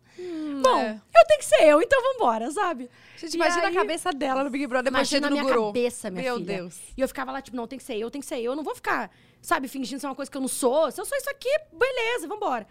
Bom, 0.61 0.77
é. 0.77 1.01
eu 1.15 1.25
tenho 1.27 1.39
que 1.39 1.45
ser 1.45 1.63
eu, 1.63 1.81
então 1.81 1.97
vambora, 2.13 2.51
sabe? 2.51 2.89
Gente, 3.17 3.33
E 3.33 3.35
imagina 3.37 3.67
aí- 3.67 3.77
a 3.77 3.79
cabeça 3.79 4.11
dela 4.11 4.43
no 4.43 4.49
Big 4.49 4.67
Brother, 4.67 4.91
Imagina 4.91 5.27
a 5.27 5.31
minha 5.31 5.43
guru. 5.43 5.67
cabeça, 5.67 6.09
minha 6.11 6.23
Meu 6.23 6.35
filha. 6.35 6.57
Deus. 6.57 6.77
E 6.97 6.99
eu 7.01 7.07
ficava 7.07 7.31
lá, 7.31 7.41
tipo, 7.41 7.55
não, 7.55 7.67
tem 7.67 7.79
que 7.79 7.85
ser 7.85 7.95
eu, 7.95 8.11
tem 8.11 8.19
que 8.19 8.27
ser 8.27 8.35
eu. 8.39 8.51
Eu 8.51 8.55
não 8.55 8.63
vou 8.63 8.75
ficar, 8.75 9.09
sabe, 9.41 9.69
fingindo 9.69 9.99
ser 10.01 10.07
uma 10.07 10.15
coisa 10.15 10.29
que 10.29 10.35
eu 10.35 10.41
não 10.41 10.47
sou. 10.49 10.91
Se 10.91 10.99
eu 10.99 11.05
sou 11.05 11.17
isso 11.17 11.29
aqui, 11.29 11.49
beleza, 11.71 12.27
vambora. 12.27 12.67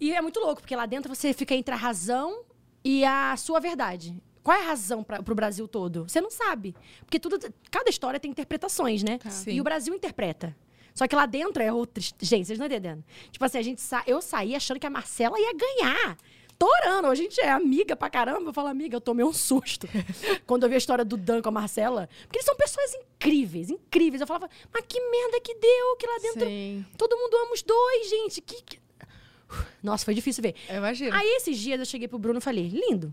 E 0.00 0.12
é 0.14 0.20
muito 0.22 0.40
louco, 0.40 0.62
porque 0.62 0.74
lá 0.74 0.86
dentro 0.86 1.14
você 1.14 1.32
fica 1.34 1.54
entre 1.54 1.74
a 1.74 1.78
razão 1.78 2.42
e 2.82 3.04
a 3.04 3.36
sua 3.36 3.60
verdade. 3.60 4.16
Qual 4.44 4.54
é 4.56 4.60
a 4.60 4.66
razão 4.66 5.02
pra, 5.02 5.22
pro 5.22 5.34
Brasil 5.34 5.66
todo? 5.66 6.04
Você 6.06 6.20
não 6.20 6.30
sabe. 6.30 6.76
Porque 7.00 7.18
tudo, 7.18 7.38
cada 7.70 7.88
história 7.88 8.20
tem 8.20 8.30
interpretações, 8.30 9.02
né? 9.02 9.18
Sim. 9.30 9.52
E 9.52 9.60
o 9.60 9.64
Brasil 9.64 9.94
interpreta. 9.94 10.54
Só 10.94 11.08
que 11.08 11.16
lá 11.16 11.24
dentro 11.24 11.62
é 11.62 11.72
outra. 11.72 12.02
Gente, 12.20 12.46
vocês 12.46 12.58
não 12.58 12.66
estão 12.66 12.78
entendendo. 12.78 13.02
Tipo 13.30 13.42
assim, 13.44 13.56
a 13.58 13.62
gente 13.62 13.80
sa... 13.80 14.04
eu 14.06 14.20
saí 14.20 14.54
achando 14.54 14.78
que 14.78 14.86
a 14.86 14.90
Marcela 14.90 15.40
ia 15.40 15.52
ganhar. 15.54 16.18
Torando. 16.58 17.08
A 17.08 17.14
gente 17.14 17.40
é 17.40 17.50
amiga 17.50 17.96
pra 17.96 18.10
caramba. 18.10 18.50
Eu 18.50 18.52
falo, 18.52 18.68
amiga, 18.68 18.94
eu 18.94 19.00
tomei 19.00 19.24
um 19.24 19.32
susto. 19.32 19.88
Quando 20.46 20.64
eu 20.64 20.68
vi 20.68 20.74
a 20.74 20.78
história 20.78 21.06
do 21.06 21.16
Dan 21.16 21.40
com 21.40 21.48
a 21.48 21.52
Marcela. 21.52 22.06
Porque 22.24 22.36
eles 22.36 22.44
são 22.46 22.54
pessoas 22.54 22.94
incríveis, 22.94 23.70
incríveis. 23.70 24.20
Eu 24.20 24.26
falava, 24.26 24.48
mas 24.72 24.84
que 24.86 25.00
merda 25.00 25.40
que 25.40 25.54
deu 25.54 25.96
que 25.96 26.06
lá 26.06 26.18
dentro. 26.18 26.46
Sim. 26.46 26.84
Todo 26.98 27.16
mundo 27.16 27.34
ama 27.38 27.54
os 27.54 27.62
dois, 27.62 28.10
gente. 28.10 28.40
Que, 28.42 28.62
que- 28.62 28.78
Nossa, 29.82 30.04
foi 30.04 30.14
difícil 30.14 30.42
ver. 30.42 30.54
Eu 30.68 30.76
imagino. 30.76 31.16
Aí 31.16 31.26
esses 31.36 31.58
dias 31.58 31.80
eu 31.80 31.86
cheguei 31.86 32.06
pro 32.06 32.18
Bruno 32.18 32.38
e 32.38 32.42
falei, 32.42 32.68
lindo. 32.68 33.12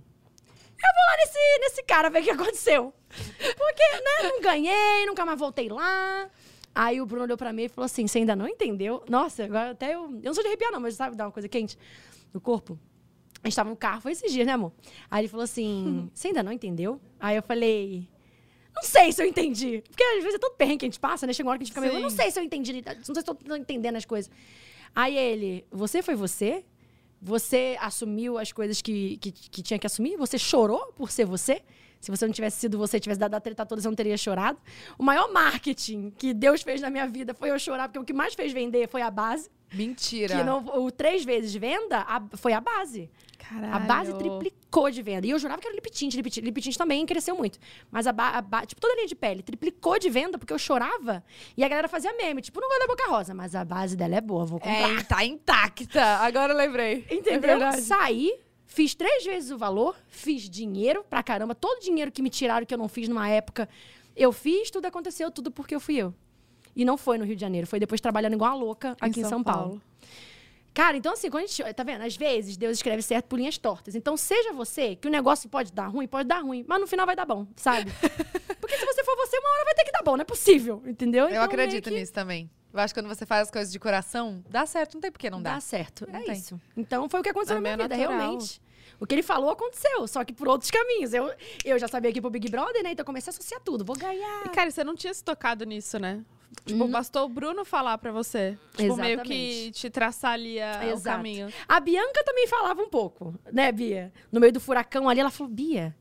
Eu 0.84 0.93
vou 0.93 1.06
lá 1.08 1.18
nesse, 1.18 1.60
nesse 1.60 1.84
cara 1.84 2.10
ver 2.10 2.22
o 2.22 2.24
que 2.24 2.30
aconteceu. 2.32 2.93
Porque, 3.10 3.84
né, 3.93 4.30
não 4.30 4.42
ganhei, 4.42 5.06
nunca 5.06 5.26
mais 5.26 5.38
voltei 5.40 5.69
lá. 5.69 6.30
Aí 6.74 7.01
o 7.01 7.06
Bruno 7.06 7.24
olhou 7.26 7.38
pra 7.38 7.51
mim 7.51 7.64
e 7.64 7.69
falou 7.69 7.85
assim: 7.85 8.08
você 8.08 8.19
ainda 8.19 8.35
não 8.35 8.48
entendeu? 8.48 9.03
Nossa, 9.10 9.43
agora 9.43 9.72
até 9.72 9.93
eu. 9.93 10.03
Eu 10.03 10.22
não 10.24 10.34
sou 10.34 10.43
de 10.43 10.48
arrepiar, 10.48 10.72
não, 10.72 10.80
mas 10.80 10.95
sabe, 10.95 11.16
dá 11.16 11.26
uma 11.26 11.32
coisa 11.32 11.48
quente 11.48 11.77
no 12.34 12.40
corpo. 12.40 12.80
A 13.43 13.48
gente 13.48 13.56
tava 13.56 13.69
no 13.69 13.76
carro, 13.76 14.01
foi 14.01 14.11
esses 14.11 14.32
dias, 14.32 14.45
né, 14.45 14.53
amor? 14.53 14.72
Aí 15.10 15.22
ele 15.22 15.27
falou 15.27 15.43
assim: 15.43 16.10
você 16.14 16.30
ainda 16.30 16.42
não 16.42 16.51
entendeu? 16.51 17.00
Aí 17.19 17.35
eu 17.35 17.43
falei. 17.43 18.08
Não 18.74 18.84
sei 18.84 19.11
se 19.11 19.22
eu 19.22 19.27
entendi. 19.27 19.84
Porque 19.90 20.01
às 20.01 20.24
vezes 20.24 20.35
é 20.35 20.40
todo 20.40 20.56
perrengue 20.56 20.80
que 20.80 20.85
a 20.85 20.88
gente 20.88 21.00
passa, 21.00 21.27
né? 21.27 21.34
Chega 21.34 21.45
uma 21.45 21.51
hora 21.51 21.60
que 21.60 21.64
a 21.64 21.66
gente 21.66 21.74
fica 21.74 21.82
meio. 21.82 21.93
Eu 21.93 22.00
não 22.00 22.10
Sim. 22.10 22.16
sei 22.16 22.32
se 22.32 22.40
eu 22.40 22.43
entendi. 22.43 22.82
Não 23.06 23.16
sei 23.16 23.22
se 23.22 23.30
eu 23.30 23.35
tô 23.35 23.56
entendendo 23.58 23.98
as 23.98 24.06
coisas. 24.06 24.32
Aí 24.95 25.18
ele, 25.18 25.66
você 25.69 26.01
foi 26.01 26.16
você? 26.16 26.64
Você 27.22 27.77
assumiu 27.80 28.38
as 28.38 28.51
coisas 28.51 28.82
que, 28.82 29.17
que, 29.17 29.32
que 29.32 29.61
tinha 29.61 29.77
que 29.77 29.85
assumir? 29.85 30.17
Você 30.17 30.40
chorou 30.40 30.91
por 30.93 31.11
ser 31.11 31.25
você? 31.25 31.61
Se 32.00 32.09
você 32.09 32.25
não 32.25 32.33
tivesse 32.33 32.59
sido 32.59 32.80
você, 32.80 33.00
tivesse 33.00 33.19
dado 33.19 33.35
a 33.35 33.40
treta 33.40 33.64
toda, 33.64 33.80
você 33.80 33.88
não 33.88 33.95
teria 33.95 34.17
chorado. 34.17 34.58
O 34.98 35.03
maior 35.03 35.32
marketing 35.32 36.09
que 36.17 36.33
Deus 36.33 36.64
fez 36.64 36.82
na 36.82 36.90
minha 36.90 37.08
vida 37.08 37.33
foi 37.35 37.51
eu 37.51 37.59
chorar, 37.59 37.88
porque 37.88 38.00
o 38.00 38.03
que 38.03 38.11
mais 38.11 38.33
fez 38.33 38.51
vender 38.51 38.88
foi 38.88 39.03
a 39.03 39.11
base. 39.11 39.51
Mentira. 39.74 40.38
Que 40.38 40.43
não, 40.43 40.66
o 40.83 40.91
três 40.91 41.24
vezes 41.24 41.51
de 41.51 41.59
venda 41.59 42.00
a- 42.00 42.22
foi 42.35 42.53
a 42.53 42.59
base. 42.61 43.09
Caralho. 43.38 43.74
A 43.75 43.80
base 43.80 44.14
triplicou 44.17 44.90
de 44.91 45.01
venda. 45.01 45.25
E 45.25 45.30
eu 45.32 45.40
jurava 45.40 45.59
que 45.61 45.67
era 45.67 45.74
o 45.74 45.75
lip 45.75 45.90
tint. 45.90 46.14
Lip 46.14 46.30
tint, 46.30 46.43
lip 46.43 46.61
tint 46.61 46.75
também 46.77 47.06
cresceu 47.06 47.35
muito. 47.35 47.58
Mas 47.90 48.06
a, 48.08 48.11
ba, 48.14 48.30
a 48.30 48.41
ba- 48.41 48.66
tipo, 48.66 48.80
toda 48.80 48.93
a 48.93 48.95
linha 48.95 49.08
de 49.08 49.16
pele 49.16 49.41
triplicou 49.41 49.98
de 50.00 50.09
venda 50.09 50.38
porque 50.38 50.53
eu 50.53 50.59
chorava. 50.59 51.24
E 51.58 51.64
a 51.64 51.67
galera 51.67 51.88
fazia 51.90 52.14
meme. 52.14 52.41
Tipo, 52.41 52.61
não 52.61 52.67
gosto 52.69 52.80
da 52.82 52.88
Boca 52.88 53.09
Rosa, 53.09 53.33
mas 53.33 53.56
a 53.56 53.66
base 53.66 53.95
dela 53.98 54.16
é 54.16 54.22
boa, 54.22 54.45
vou 54.45 54.59
comprar. 54.59 54.91
É, 55.00 55.03
tá 55.03 55.25
intacta. 55.25 56.01
Agora 56.19 56.53
eu 56.53 56.58
lembrei. 56.58 57.06
É 57.09 57.16
Entendeu? 57.16 57.41
verdade. 57.41 57.82
Saí, 57.82 58.33
fiz 58.66 58.93
três 58.95 59.25
vezes 59.25 59.51
o 59.51 59.58
valor, 59.58 59.95
fiz 60.08 60.50
dinheiro 60.50 61.03
pra 61.09 61.22
caramba. 61.24 61.53
Todo 61.56 61.77
o 61.80 61.82
dinheiro 61.82 62.11
que 62.11 62.22
me 62.22 62.30
tiraram, 62.30 62.66
que 62.66 62.74
eu 62.74 62.77
não 62.77 62.88
fiz 62.88 63.08
numa 63.09 63.27
época, 63.27 63.67
eu 64.16 64.32
fiz, 64.32 64.69
tudo 64.72 64.85
aconteceu, 64.85 65.30
tudo 65.32 65.50
porque 65.51 65.74
eu 65.75 65.80
fui 65.80 65.95
eu. 65.98 66.14
E 66.75 66.85
não 66.85 66.98
foi 66.98 67.17
no 67.17 67.25
Rio 67.25 67.35
de 67.35 67.41
Janeiro, 67.41 67.67
foi 67.67 67.80
depois 67.80 68.00
trabalhando 68.01 68.33
igual 68.33 68.51
a 68.51 68.56
louca 68.56 68.95
aqui 69.00 69.19
em 69.22 69.25
São, 69.25 69.43
Paulo. 69.43 69.82
Cara, 70.74 70.95
então 70.95 71.11
assim, 71.11 71.30
quando 71.30 71.43
a 71.43 71.48
gente. 71.48 71.74
Tá 71.74 71.83
vendo? 71.83 72.01
Às 72.01 72.16
vezes 72.16 72.56
Deus 72.56 72.77
escreve 72.77 73.01
certo 73.01 73.25
por 73.25 73.38
linhas 73.38 73.58
tortas. 73.58 73.93
Então 73.93 74.16
seja 74.16 74.53
você, 74.53 74.95
que 74.95 75.08
o 75.08 75.11
negócio 75.11 75.50
pode 75.50 75.74
dar 75.74 75.88
ruim, 75.88 76.08
pode 76.08 76.30
dar 76.30 76.40
ruim, 76.40 76.64
mas 76.66 76.80
no 76.80 76.88
final 76.88 77.06
vai 77.06 77.16
dar 77.16 77.25
bom, 77.25 77.45
sabe? 77.58 77.91
Porque 78.61 78.77
se 78.77 78.85
você 78.85 79.03
for 79.03 79.16
você, 79.17 79.38
uma 79.38 79.50
hora 79.50 79.66
vai 79.66 79.74
ter 79.75 79.83
que 79.83 79.91
dar 79.91 80.01
bom, 80.01 80.16
não 80.16 80.22
é 80.22 80.25
possível, 80.25 80.82
entendeu? 80.85 81.25
Eu 81.25 81.32
Então, 81.32 81.43
acredito 81.43 81.90
que 81.90 81.95
nisso 81.95 82.14
também. 82.14 82.50
Eu 82.74 82.80
acho 82.80 82.93
que 82.93 83.01
quando 83.01 83.14
você 83.14 83.25
faz 83.25 83.41
as 83.48 83.51
coisas 83.51 83.69
de 83.69 83.77
coração, 83.77 84.41
dá 84.50 84.66
certo. 84.66 84.93
Não 84.93 85.01
tem 85.01 85.11
por 85.11 85.19
que 85.19 85.30
não 85.30 85.41
Dá 85.41 85.56
dá. 85.56 85.59
certo. 85.59 86.08
Não 86.09 86.17
é 86.19 86.24
tem. 86.24 86.35
isso. 86.35 86.58
Então 86.77 87.09
foi 87.09 87.19
o 87.19 87.24
que 87.24 87.27
aconteceu 87.30 87.58
É 87.58 87.59
na 87.59 87.61
minha 87.61 87.75
meio 87.75 87.90
vida, 87.90 87.98
natural. 87.98 88.17
realmente. 88.22 88.61
O 88.98 89.06
que 89.06 89.14
ele 89.16 89.24
falou 89.24 89.50
aconteceu, 89.50 90.08
só 90.08 90.24
que 90.24 90.32
por 90.32 90.48
outros 90.48 90.72
caminhos. 90.72 91.14
Eu, 91.14 91.33
eu 91.66 91.77
já 91.77 91.90
sabia 91.90 92.14
que 92.14 92.22
pro 92.22 92.30
Big 92.30 92.50
Brother, 92.50 92.82
né? 92.82 92.91
Então 92.93 93.03
comecei 93.03 93.30
a 93.30 93.33
associar 93.33 93.59
tudo. 93.59 93.83
Vou 93.83 93.98
ganhar. 93.98 94.45
E, 94.45 94.50
cara, 94.50 94.72
você 94.72 94.85
não 94.85 94.95
tinha 94.95 95.14
se 95.14 95.22
tocado 95.22 95.66
nisso, 95.66 96.00
né? 96.00 96.24
Tipo, 96.66 96.88
bastou 96.88 97.26
o 97.26 97.30
Bruno 97.30 97.64
falar 97.66 97.98
pra 97.98 98.12
você. 98.12 98.58
Tipo, 98.76 98.96
meio 98.98 99.22
que 99.22 99.34
Exatamente. 99.34 99.72
te 99.72 99.90
traçar 99.90 100.34
ali 100.34 100.60
a- 100.62 100.82
o 100.96 101.02
caminho. 101.02 101.48
A 101.68 101.80
Bianca 101.80 102.24
também 102.24 102.46
falava 102.48 102.82
um 102.82 102.90
pouco, 102.90 103.34
né, 103.52 103.72
Bia? 103.72 104.12
No 104.32 104.40
meio 104.40 104.52
do 104.54 104.60
furacão 104.60 105.08
ali, 105.10 105.20
ela 105.22 105.32
falou: 105.32 105.52
Bia, 105.52 105.96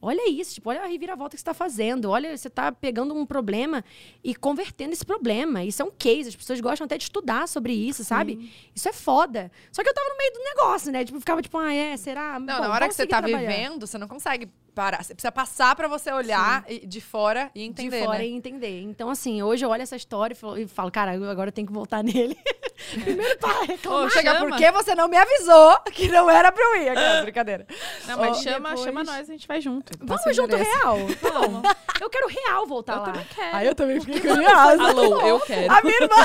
olha 0.00 0.30
isso, 0.30 0.54
tipo, 0.54 0.68
olha 0.68 0.82
a 0.82 0.86
reviravolta 0.86 1.34
que 1.34 1.40
você 1.40 1.44
tá 1.44 1.54
fazendo. 1.54 2.10
Olha, 2.10 2.36
você 2.36 2.48
tá 2.50 2.70
pegando 2.70 3.14
um 3.14 3.24
problema 3.26 3.82
e 4.22 4.34
convertendo 4.34 4.92
esse 4.92 5.04
problema. 5.04 5.64
Isso 5.64 5.80
é 5.82 5.84
um 5.84 5.90
case, 5.90 6.28
as 6.28 6.36
pessoas 6.36 6.60
gostam 6.60 6.84
até 6.84 6.96
de 6.98 7.04
estudar 7.04 7.48
sobre 7.48 7.72
isso, 7.72 8.04
sabe? 8.04 8.52
Isso 8.74 8.88
é 8.88 8.92
foda. 8.92 9.50
Só 9.72 9.82
que 9.82 9.88
eu 9.88 9.94
tava 9.94 10.08
no 10.10 10.16
meio 10.18 10.32
do 10.34 10.40
negócio, 10.44 10.92
né? 10.92 11.04
Tipo, 11.04 11.18
ficava 11.18 11.40
tipo, 11.42 11.56
ah, 11.58 11.72
é, 11.74 11.96
será? 11.96 12.38
Não, 12.38 12.56
Bom, 12.58 12.62
na 12.64 12.70
hora 12.72 12.88
que 12.88 12.94
você 12.94 13.06
tá 13.06 13.20
trabalhando. 13.22 13.40
vivendo, 13.50 13.86
você 13.86 13.96
não 13.98 14.06
consegue 14.06 14.48
parar. 14.74 15.02
Você 15.04 15.14
precisa 15.14 15.32
passar 15.32 15.74
pra 15.76 15.86
você 15.88 16.10
olhar 16.12 16.64
e- 16.68 16.86
de 16.86 17.00
fora 17.00 17.50
e 17.54 17.62
entender, 17.62 17.98
de 18.00 18.04
fora 18.04 18.18
né? 18.18 18.26
e 18.26 18.32
entender. 18.32 18.82
Então, 18.82 19.08
assim, 19.08 19.42
hoje 19.42 19.64
eu 19.64 19.70
olho 19.70 19.82
essa 19.82 19.96
história 19.96 20.34
e 20.34 20.36
falo, 20.36 20.58
e 20.58 20.66
falo, 20.66 20.90
cara, 20.90 21.14
eu 21.14 21.28
agora 21.30 21.48
eu 21.48 21.52
tenho 21.52 21.66
que 21.66 21.72
voltar 21.72 22.02
nele. 22.02 22.36
Primeiro 22.90 23.38
pra 23.38 23.62
reclamar. 23.62 24.06
Ô, 24.06 24.10
Chega, 24.10 24.34
por 24.36 24.56
que 24.56 24.70
você 24.72 24.94
não 24.94 25.08
me 25.08 25.16
avisou 25.16 25.78
que 25.92 26.08
não 26.08 26.28
era 26.28 26.50
pra 26.52 26.62
eu 26.62 26.76
ir? 26.82 26.88
Aquela 26.88 27.22
brincadeira. 27.22 27.66
Não, 28.06 28.18
mas 28.18 28.38
Ó, 28.38 28.42
chama, 28.42 28.68
depois- 28.70 28.80
chama 28.84 29.04
nós, 29.04 29.20
a 29.28 29.32
gente 29.32 29.46
vai 29.46 29.60
junto. 29.60 29.92
Vamos 30.00 30.36
junto 30.36 30.54
interessa. 30.56 30.78
real? 30.78 30.96
Vamos. 31.22 31.62
Eu 32.00 32.10
quero 32.10 32.26
real 32.28 32.66
voltar 32.66 32.94
Eu 32.94 32.98
lá. 33.00 33.06
também 33.06 33.26
quero. 33.34 33.56
Aí 33.56 33.66
eu 33.66 33.74
também 33.74 34.00
fiquei 34.00 34.20
curiosa. 34.20 34.82
Alô, 34.82 35.20
eu 35.20 35.40
quero. 35.40 35.72
A 35.72 35.82
minha 35.82 35.94
irmã. 36.02 36.16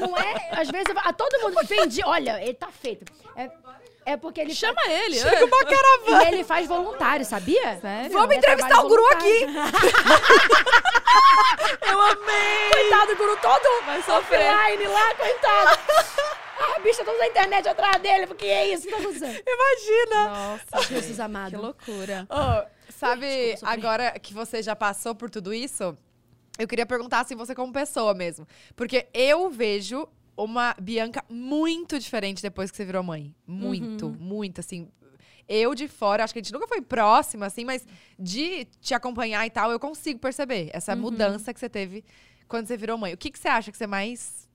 Não 0.00 0.16
é? 0.16 0.48
Às 0.60 0.68
vezes 0.70 0.88
eu- 0.88 0.98
a 1.04 1.12
todo 1.12 1.40
mundo 1.42 1.60
vendi. 1.66 2.00
Olha, 2.04 2.42
ele 2.42 2.54
tá 2.54 2.68
feito. 2.70 3.12
É, 3.36 3.50
é 4.08 4.16
porque 4.16 4.40
ele 4.40 4.54
Chama 4.54 4.80
ele. 4.88 5.18
Chega 5.18 5.44
uma 5.44 5.64
caravana. 5.64 6.24
E 6.24 6.28
ele 6.28 6.44
faz 6.44 6.66
voluntário, 6.66 7.24
sabia? 7.26 7.78
Sério? 7.78 8.10
Vamos 8.12 8.34
É 8.34 8.38
entrevistar 8.38 8.80
o 8.84 8.88
Guru 8.88 9.06
aqui. 9.12 9.46
Eu 11.90 12.00
amei! 12.00 12.70
Coitado, 12.72 13.12
o 13.12 13.16
Guru 13.16 13.36
todo 13.36 13.84
Vai 13.84 14.02
sofrer. 14.02 14.40
offline 14.54 14.86
lá, 14.86 15.14
coitado. 15.14 15.78
A 16.76 16.80
bicha 16.80 17.04
toda 17.04 17.18
na 17.18 17.26
internet 17.28 17.68
atrás 17.68 18.00
dele, 18.02 18.26
porque 18.26 18.46
é 18.46 18.72
isso 18.72 18.84
que 18.84 18.90
tá 18.90 18.98
acontecendo. 18.98 19.42
Imagina. 19.46 20.28
Nossa, 20.28 20.88
Jesus 20.88 21.20
amado. 21.20 21.50
que 21.50 21.56
loucura. 21.56 22.26
Ô, 22.30 22.92
sabe, 22.92 23.50
Desculpa, 23.52 23.74
agora 23.74 24.18
que 24.18 24.32
você 24.34 24.62
já 24.62 24.74
passou 24.74 25.14
por 25.14 25.30
tudo 25.30 25.52
isso, 25.54 25.96
eu 26.58 26.66
queria 26.66 26.86
perguntar 26.86 27.20
assim, 27.20 27.36
você 27.36 27.54
como 27.54 27.72
pessoa 27.72 28.14
mesmo. 28.14 28.46
Porque 28.74 29.06
eu 29.14 29.48
vejo 29.50 30.08
uma 30.38 30.74
Bianca 30.80 31.24
muito 31.28 31.98
diferente 31.98 32.40
depois 32.40 32.70
que 32.70 32.76
você 32.76 32.84
virou 32.84 33.02
mãe. 33.02 33.34
Muito, 33.46 34.06
Uhum. 34.06 34.16
muito, 34.18 34.60
assim. 34.60 34.88
Eu 35.48 35.74
de 35.74 35.88
fora, 35.88 36.22
acho 36.22 36.32
que 36.32 36.38
a 36.38 36.42
gente 36.42 36.52
nunca 36.52 36.68
foi 36.68 36.80
próxima, 36.80 37.46
assim, 37.46 37.64
mas 37.64 37.86
de 38.18 38.66
te 38.80 38.94
acompanhar 38.94 39.44
e 39.46 39.50
tal, 39.50 39.70
eu 39.72 39.80
consigo 39.80 40.20
perceber 40.20 40.70
essa 40.72 40.92
Uhum. 40.94 41.00
mudança 41.00 41.52
que 41.52 41.58
você 41.58 41.68
teve 41.68 42.04
quando 42.46 42.66
você 42.66 42.76
virou 42.76 42.96
mãe. 42.98 43.14
O 43.14 43.16
que, 43.16 43.30
que 43.30 43.38
você 43.38 43.48
acha 43.48 43.72
que 43.72 43.76
você 43.78 43.86
mais 43.86 44.46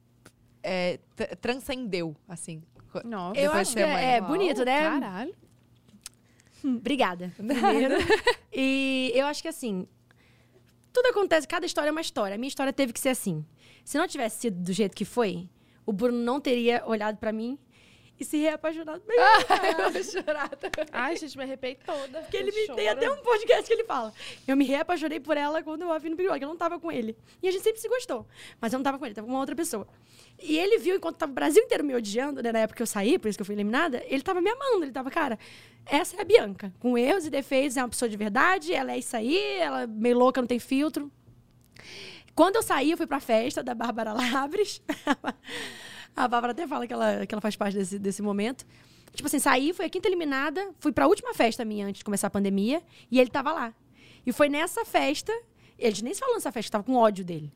é, 0.63 0.99
transcendeu, 1.41 2.15
assim? 2.27 2.63
Nossa. 3.03 3.39
Eu 3.39 3.51
acho 3.53 3.73
que 3.73 3.79
é 3.81 4.21
bonito, 4.21 4.63
né? 4.63 4.81
Caralho. 4.83 5.35
Obrigada. 6.63 7.33
Primeiro. 7.35 7.95
e 8.53 9.11
eu 9.15 9.25
acho 9.25 9.41
que 9.41 9.47
assim, 9.49 9.85
tudo 10.93 11.07
acontece, 11.07 11.47
cada 11.47 11.65
história 11.65 11.89
é 11.89 11.91
uma 11.91 12.01
história. 12.01 12.35
A 12.35 12.37
minha 12.37 12.47
história 12.47 12.71
teve 12.71 12.93
que 12.93 12.99
ser 12.99 13.09
assim. 13.09 13.43
Se 13.83 13.97
não 13.97 14.07
tivesse 14.07 14.39
sido 14.41 14.61
do 14.63 14.71
jeito 14.71 14.95
que 14.95 15.03
foi, 15.03 15.49
o 15.85 15.93
Bruno 15.93 16.17
não 16.17 16.39
teria 16.39 16.83
olhado 16.85 17.17
pra 17.17 17.31
mim 17.31 17.57
e 18.19 18.25
se. 18.25 18.37
Eu 18.43 19.91
vou 19.91 20.03
chorar. 20.03 20.49
Ai, 20.91 21.15
gente, 21.17 21.37
me 21.37 21.43
arrepiei 21.43 21.75
toda. 21.75 22.21
Porque 22.21 22.37
ele 22.37 22.51
me, 22.51 22.75
tem 22.75 22.87
até 22.87 23.09
um 23.09 23.17
podcast 23.17 23.65
que 23.65 23.73
ele 23.73 23.83
fala. 23.83 24.13
Eu 24.47 24.55
me 24.55 24.65
reapaixonei 24.65 25.19
por 25.19 25.35
ela 25.35 25.63
quando 25.63 25.81
eu 25.81 25.91
a 25.91 25.97
vi 25.97 26.09
no 26.09 26.15
Big 26.15 26.27
Brother, 26.27 26.43
eu 26.43 26.49
não 26.49 26.57
tava 26.57 26.79
com 26.79 26.91
ele. 26.91 27.17
E 27.41 27.47
a 27.47 27.51
gente 27.51 27.63
sempre 27.63 27.81
se 27.81 27.89
gostou. 27.89 28.25
Mas 28.61 28.71
eu 28.71 28.79
não 28.79 28.83
tava 28.83 28.99
com 28.99 29.05
ele, 29.05 29.15
tava 29.15 29.27
com 29.27 29.33
uma 29.33 29.39
outra 29.39 29.55
pessoa. 29.55 29.87
E 30.41 30.57
ele 30.57 30.77
viu, 30.77 30.95
enquanto 30.95 31.17
tava 31.17 31.31
o 31.31 31.35
Brasil 31.35 31.63
inteiro 31.63 31.83
me 31.83 31.95
odiando, 31.95 32.41
né, 32.41 32.51
na 32.51 32.59
época 32.59 32.77
que 32.77 32.83
eu 32.83 32.87
saí, 32.87 33.17
por 33.17 33.27
isso 33.27 33.37
que 33.37 33.41
eu 33.41 33.45
fui 33.45 33.55
eliminada, 33.55 34.03
ele 34.07 34.21
tava 34.21 34.41
me 34.41 34.49
amando. 34.49 34.85
Ele 34.85 34.91
tava, 34.91 35.09
cara, 35.09 35.39
essa 35.85 36.15
é 36.15 36.21
a 36.21 36.23
Bianca. 36.23 36.73
Com 36.79 36.97
erros 36.97 37.25
e 37.25 37.29
defeitos, 37.29 37.77
é 37.77 37.81
uma 37.81 37.89
pessoa 37.89 38.07
de 38.07 38.17
verdade, 38.17 38.73
ela 38.73 38.91
é 38.91 38.97
isso 38.99 39.15
aí, 39.15 39.37
ela 39.57 39.83
é 39.83 39.87
meio 39.87 40.17
louca, 40.17 40.39
não 40.39 40.47
tem 40.47 40.59
filtro. 40.59 41.11
Quando 42.35 42.55
eu 42.55 42.63
saí, 42.63 42.91
eu 42.91 42.97
fui 42.97 43.07
pra 43.07 43.19
festa 43.19 43.63
da 43.63 43.73
Bárbara 43.73 44.13
Labres. 44.13 44.81
a 46.15 46.27
Bárbara 46.27 46.51
até 46.51 46.67
fala 46.67 46.87
que 46.87 46.93
ela, 46.93 47.25
que 47.25 47.33
ela 47.33 47.41
faz 47.41 47.55
parte 47.55 47.77
desse, 47.77 47.99
desse 47.99 48.21
momento. 48.21 48.65
Tipo 49.13 49.27
assim, 49.27 49.39
saí, 49.39 49.73
fui 49.73 49.85
a 49.85 49.89
quinta 49.89 50.07
eliminada, 50.07 50.71
fui 50.79 50.91
pra 50.91 51.07
última 51.07 51.33
festa 51.33 51.63
minha 51.63 51.85
antes 51.85 51.99
de 51.99 52.05
começar 52.05 52.27
a 52.27 52.31
pandemia, 52.31 52.81
e 53.11 53.19
ele 53.19 53.29
tava 53.29 53.51
lá. 53.53 53.73
E 54.25 54.31
foi 54.31 54.49
nessa 54.49 54.83
festa, 54.83 55.31
gente 55.79 56.03
nem 56.03 56.13
se 56.13 56.19
falou 56.19 56.35
nessa 56.35 56.51
festa, 56.51 56.71
tava 56.71 56.83
com 56.83 56.95
ódio 56.95 57.23
dele. 57.23 57.51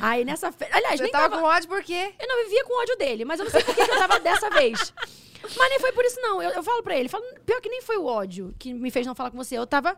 Aí 0.00 0.24
nessa 0.24 0.50
festa. 0.52 0.76
Aliás, 0.76 0.96
Você 0.96 1.04
nem 1.04 1.12
tava 1.12 1.30
tava. 1.30 1.40
com 1.40 1.48
ódio 1.48 1.68
por 1.68 1.82
quê? 1.82 2.12
Eu 2.18 2.28
não 2.28 2.44
vivia 2.44 2.64
com 2.64 2.82
ódio 2.82 2.96
dele, 2.96 3.24
mas 3.24 3.38
eu 3.38 3.44
não 3.44 3.50
sei 3.50 3.62
por 3.62 3.74
que 3.74 3.84
que 3.84 3.90
eu 3.90 3.98
tava 3.98 4.20
dessa 4.20 4.50
vez. 4.50 4.92
Mas 5.42 5.70
nem 5.70 5.80
foi 5.80 5.92
por 5.92 6.04
isso, 6.04 6.20
não. 6.20 6.42
Eu, 6.42 6.50
eu 6.50 6.62
falo 6.62 6.82
pra 6.82 6.96
ele, 6.96 7.08
falo, 7.08 7.24
pior 7.44 7.60
que 7.60 7.68
nem 7.68 7.82
foi 7.82 7.96
o 7.96 8.04
ódio 8.06 8.54
que 8.58 8.72
me 8.72 8.90
fez 8.90 9.06
não 9.06 9.14
falar 9.14 9.30
com 9.30 9.36
você. 9.36 9.56
Eu 9.56 9.66
tava. 9.66 9.96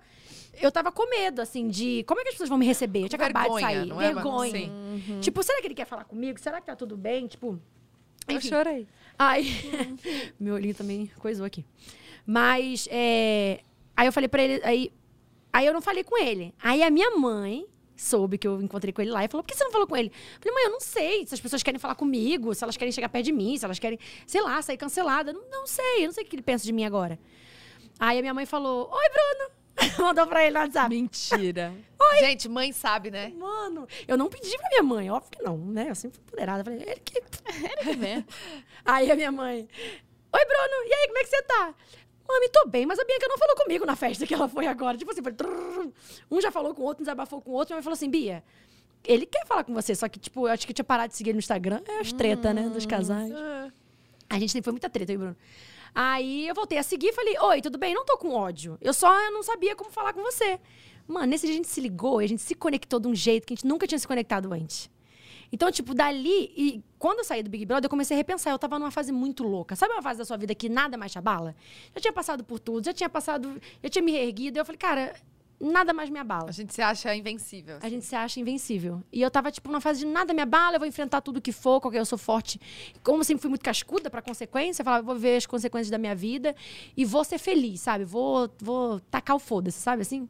Eu 0.61 0.73
tava 0.73 0.91
com 0.91 1.09
medo, 1.09 1.41
assim, 1.41 1.69
de 1.69 2.03
como 2.05 2.21
é 2.21 2.25
que 2.25 2.31
as 2.31 2.35
pessoas 2.35 2.49
vão 2.49 2.59
me 2.59 2.67
receber? 2.67 3.05
Eu 3.05 3.09
tinha 3.09 3.23
acabado 3.23 3.45
de 3.45 3.49
Vergonha, 3.61 3.67
sair. 3.79 3.87
não 3.87 4.03
é? 4.03 4.13
Vergonha. 4.13 4.51
Sim. 4.51 5.21
Tipo, 5.21 5.43
será 5.43 5.61
que 5.61 5.67
ele 5.69 5.75
quer 5.75 5.87
falar 5.87 6.05
comigo? 6.05 6.39
Será 6.41 6.61
que 6.61 6.67
tá 6.67 6.75
tudo 6.75 6.97
bem? 6.97 7.27
Tipo. 7.29 7.61
Eu 8.27 8.37
Enfim. 8.37 8.49
chorei. 8.49 8.87
Aí, 9.19 9.47
meu 10.39 10.55
olhinho 10.55 10.75
também 10.75 11.11
coisou 11.19 11.47
aqui. 11.47 11.65
Mas, 12.27 12.89
é, 12.91 13.61
aí 13.97 14.07
eu 14.07 14.13
falei 14.13 14.29
pra 14.29 14.43
ele, 14.43 14.61
aí, 14.65 14.93
aí 15.53 15.67
eu 15.67 15.73
não 15.73 15.81
falei 15.81 16.05
com 16.05 16.19
ele. 16.19 16.53
Aí 16.63 16.83
a 16.83 16.91
minha 16.91 17.11
mãe 17.17 17.67
soube 17.99 18.39
que 18.39 18.47
eu 18.47 18.63
encontrei 18.63 18.93
com 18.93 19.03
ele 19.03 19.11
lá 19.11 19.25
e 19.25 19.29
falou, 19.29 19.43
por 19.43 19.49
que 19.49 19.57
você 19.57 19.65
não 19.65 19.73
falou 19.73 19.87
com 19.87 19.97
ele? 19.97 20.09
Eu 20.09 20.41
falei, 20.41 20.55
mãe, 20.55 20.65
eu 20.65 20.71
não 20.71 20.81
sei 20.81 21.27
se 21.27 21.35
as 21.35 21.41
pessoas 21.41 21.63
querem 21.63 21.79
falar 21.79 21.95
comigo, 21.95 22.55
se 22.55 22.65
elas 22.65 22.77
querem 22.77 22.93
chegar 22.93 23.09
perto 23.09 23.27
de 23.27 23.33
mim, 23.33 23.57
se 23.57 23.65
elas 23.65 23.79
querem, 23.79 23.99
sei 24.27 24.41
lá, 24.41 24.61
sair 24.63 24.77
cancelada. 24.77 25.33
Não, 25.33 25.43
não 25.51 25.67
sei, 25.67 26.05
eu 26.05 26.07
não 26.07 26.13
sei 26.13 26.25
o 26.25 26.27
que 26.27 26.37
ele 26.37 26.43
pensa 26.43 26.65
de 26.65 26.73
mim 26.73 26.85
agora. 26.85 27.19
Aí 27.99 28.19
a 28.19 28.21
minha 28.21 28.35
mãe 28.35 28.47
falou, 28.47 28.91
oi, 28.91 29.09
Bruno. 29.11 29.59
Mandou 29.99 30.27
pra 30.27 30.43
ele 30.43 30.55
no 30.55 30.61
WhatsApp. 30.61 30.89
Mentira. 30.89 31.73
Gente, 32.21 32.49
mãe 32.49 32.73
sabe, 32.73 33.11
né? 33.11 33.33
Mano, 33.37 33.87
eu 34.07 34.17
não 34.17 34.29
pedi 34.29 34.57
pra 34.57 34.69
minha 34.69 34.83
mãe, 34.83 35.11
óbvio 35.11 35.31
que 35.31 35.43
não, 35.43 35.57
né? 35.57 35.87
Eu 35.91 35.95
sempre 35.95 36.19
fui 36.19 36.31
poderada. 36.31 36.61
Eu 36.61 36.65
Falei, 36.65 36.83
ele 36.83 37.01
que 37.05 37.19
Ele 37.49 37.77
que 37.83 37.97
vem. 37.97 38.27
Aí 38.85 39.11
a 39.11 39.15
minha 39.17 39.31
mãe, 39.31 39.69
oi 40.33 40.45
Bruno, 40.45 40.87
e 40.87 40.95
aí, 40.95 41.07
como 41.07 41.19
é 41.19 41.23
que 41.23 41.31
você 41.31 41.43
tá? 41.43 41.75
Mami, 42.29 42.49
tô 42.51 42.67
bem, 42.67 42.85
mas 42.85 42.99
a 42.99 43.05
Bianca 43.05 43.27
não 43.27 43.39
falou 43.39 43.57
comigo 43.57 43.87
na 43.87 43.97
festa 43.97 44.27
que 44.27 44.35
ela 44.35 44.49
foi 44.49 44.67
agora. 44.67 44.99
Tipo 44.99 45.11
assim, 45.11 45.23
foi... 45.23 45.35
um 46.31 46.41
já 46.41 46.51
falou 46.51 46.75
com 46.75 46.83
o 46.83 46.85
outro, 46.85 47.03
desabafou 47.03 47.41
com 47.41 47.51
o 47.51 47.55
outro. 47.55 47.73
Minha 47.73 47.79
mãe 47.79 47.83
falou 47.83 47.95
assim, 47.95 48.11
Bia, 48.11 48.45
ele 49.03 49.25
quer 49.25 49.47
falar 49.47 49.65
com 49.65 49.73
você, 49.73 49.95
só 49.95 50.09
que, 50.09 50.19
tipo, 50.19 50.47
eu 50.47 50.53
acho 50.53 50.67
que 50.67 50.75
tinha 50.75 50.85
parado 50.85 51.11
de 51.11 51.17
seguir 51.17 51.31
ele 51.31 51.37
no 51.37 51.41
Instagram. 51.41 51.81
É 51.89 52.01
as 52.01 52.13
treta, 52.13 52.53
né, 52.53 52.69
dos 52.69 52.85
casais. 52.85 53.33
A 54.29 54.39
gente 54.39 54.61
foi 54.61 54.73
muita 54.73 54.91
treta, 54.91 55.15
o 55.15 55.19
Bruno. 55.19 55.37
Aí 55.95 56.47
eu 56.47 56.55
voltei 56.55 56.77
a 56.77 56.83
seguir 56.83 57.09
e 57.09 57.13
falei, 57.13 57.39
oi, 57.41 57.63
tudo 57.63 57.79
bem? 57.79 57.95
Não 57.95 58.05
tô 58.05 58.19
com 58.19 58.35
ódio. 58.35 58.77
Eu 58.81 58.93
só 58.93 59.11
não 59.31 59.43
sabia 59.43 59.75
como 59.75 59.91
falar 59.91 60.13
com 60.13 60.23
você. 60.23 60.61
Mano, 61.07 61.27
nesse 61.27 61.47
dia 61.47 61.55
a 61.55 61.57
gente 61.57 61.69
se 61.69 61.81
ligou 61.81 62.21
e 62.21 62.27
a 62.27 62.29
gente 62.29 62.43
se 62.43 62.55
conectou 62.55 63.01
de 63.01 63.09
um 63.09 63.15
jeito 63.15 63.47
que 63.47 63.55
a 63.55 63.57
gente 63.57 63.67
nunca 63.67 63.87
tinha 63.87 63.99
se 63.99 64.07
conectado 64.07 64.53
antes. 64.53 64.91
Então, 65.53 65.71
tipo, 65.71 65.95
dali, 65.95 66.53
e 66.57 66.83
quando 66.99 67.19
eu 67.19 67.25
saí 67.25 67.43
do 67.43 67.51
Big 67.51 67.65
Brother, 67.65 67.87
eu 67.87 67.91
comecei 67.91 68.15
a 68.15 68.19
repensar. 68.19 68.51
Eu 68.51 68.59
tava 68.59 68.79
numa 68.79 68.91
fase 68.91 69.13
muito 69.13 69.43
louca. 69.43 69.75
Sabe 69.77 69.93
uma 69.95 70.03
fase 70.03 70.19
da 70.19 70.25
sua 70.25 70.37
vida 70.37 70.55
que 70.55 70.69
nada 70.69 70.97
mais 70.97 71.13
te 71.13 71.19
abala? 71.19 71.55
Já 71.95 72.01
tinha 72.01 72.13
passado 72.13 72.45
por 72.45 72.59
tudo, 72.59 72.85
já 72.85 72.93
tinha 72.93 73.09
passado, 73.09 73.61
já 73.83 73.89
tinha 73.89 74.03
me 74.03 74.13
reerguido. 74.13 74.59
Eu 74.59 74.65
falei, 74.65 74.79
cara, 74.79 75.15
nada 75.61 75.93
mais 75.93 76.11
me 76.11 76.19
abala. 76.19 76.49
A 76.49 76.53
gente 76.53 76.73
se 76.73 76.81
acha 76.81 77.15
invencível. 77.15 77.79
A 77.83 77.89
gente 77.89 78.05
se 78.05 78.15
acha 78.15 78.39
invencível. 78.41 79.03
E 79.13 79.21
eu 79.21 79.31
tava, 79.31 79.51
tipo, 79.51 79.69
numa 79.69 79.81
fase 79.81 80.01
de 80.01 80.07
nada 80.07 80.33
me 80.33 80.43
abala, 80.43 80.77
eu 80.77 80.81
vou 80.81 80.89
enfrentar 80.89 81.21
tudo 81.21 81.41
que 81.41 81.53
for, 81.53 81.81
qualquer 81.81 81.99
eu 81.99 82.05
sou 82.05 82.19
forte. 82.19 82.61
Como 83.03 83.25
sempre 83.25 83.43
fui 83.43 83.49
muito 83.49 83.63
cascuda 83.63 84.09
pra 84.09 84.23
consequência, 84.23 84.83
eu 84.83 84.85
falava, 84.85 85.03
vou 85.03 85.17
ver 85.17 85.37
as 85.37 85.47
consequências 85.47 85.91
da 85.91 85.99
minha 85.99 86.15
vida 86.15 86.55
e 86.97 87.05
vou 87.05 87.25
ser 87.25 87.39
feliz, 87.39 87.81
sabe? 87.81 88.05
Vou, 88.05 88.51
vou 88.61 89.01
tacar 89.01 89.37
o 89.37 89.39
foda-se, 89.39 89.81
sabe 89.81 90.03
assim? 90.03 90.29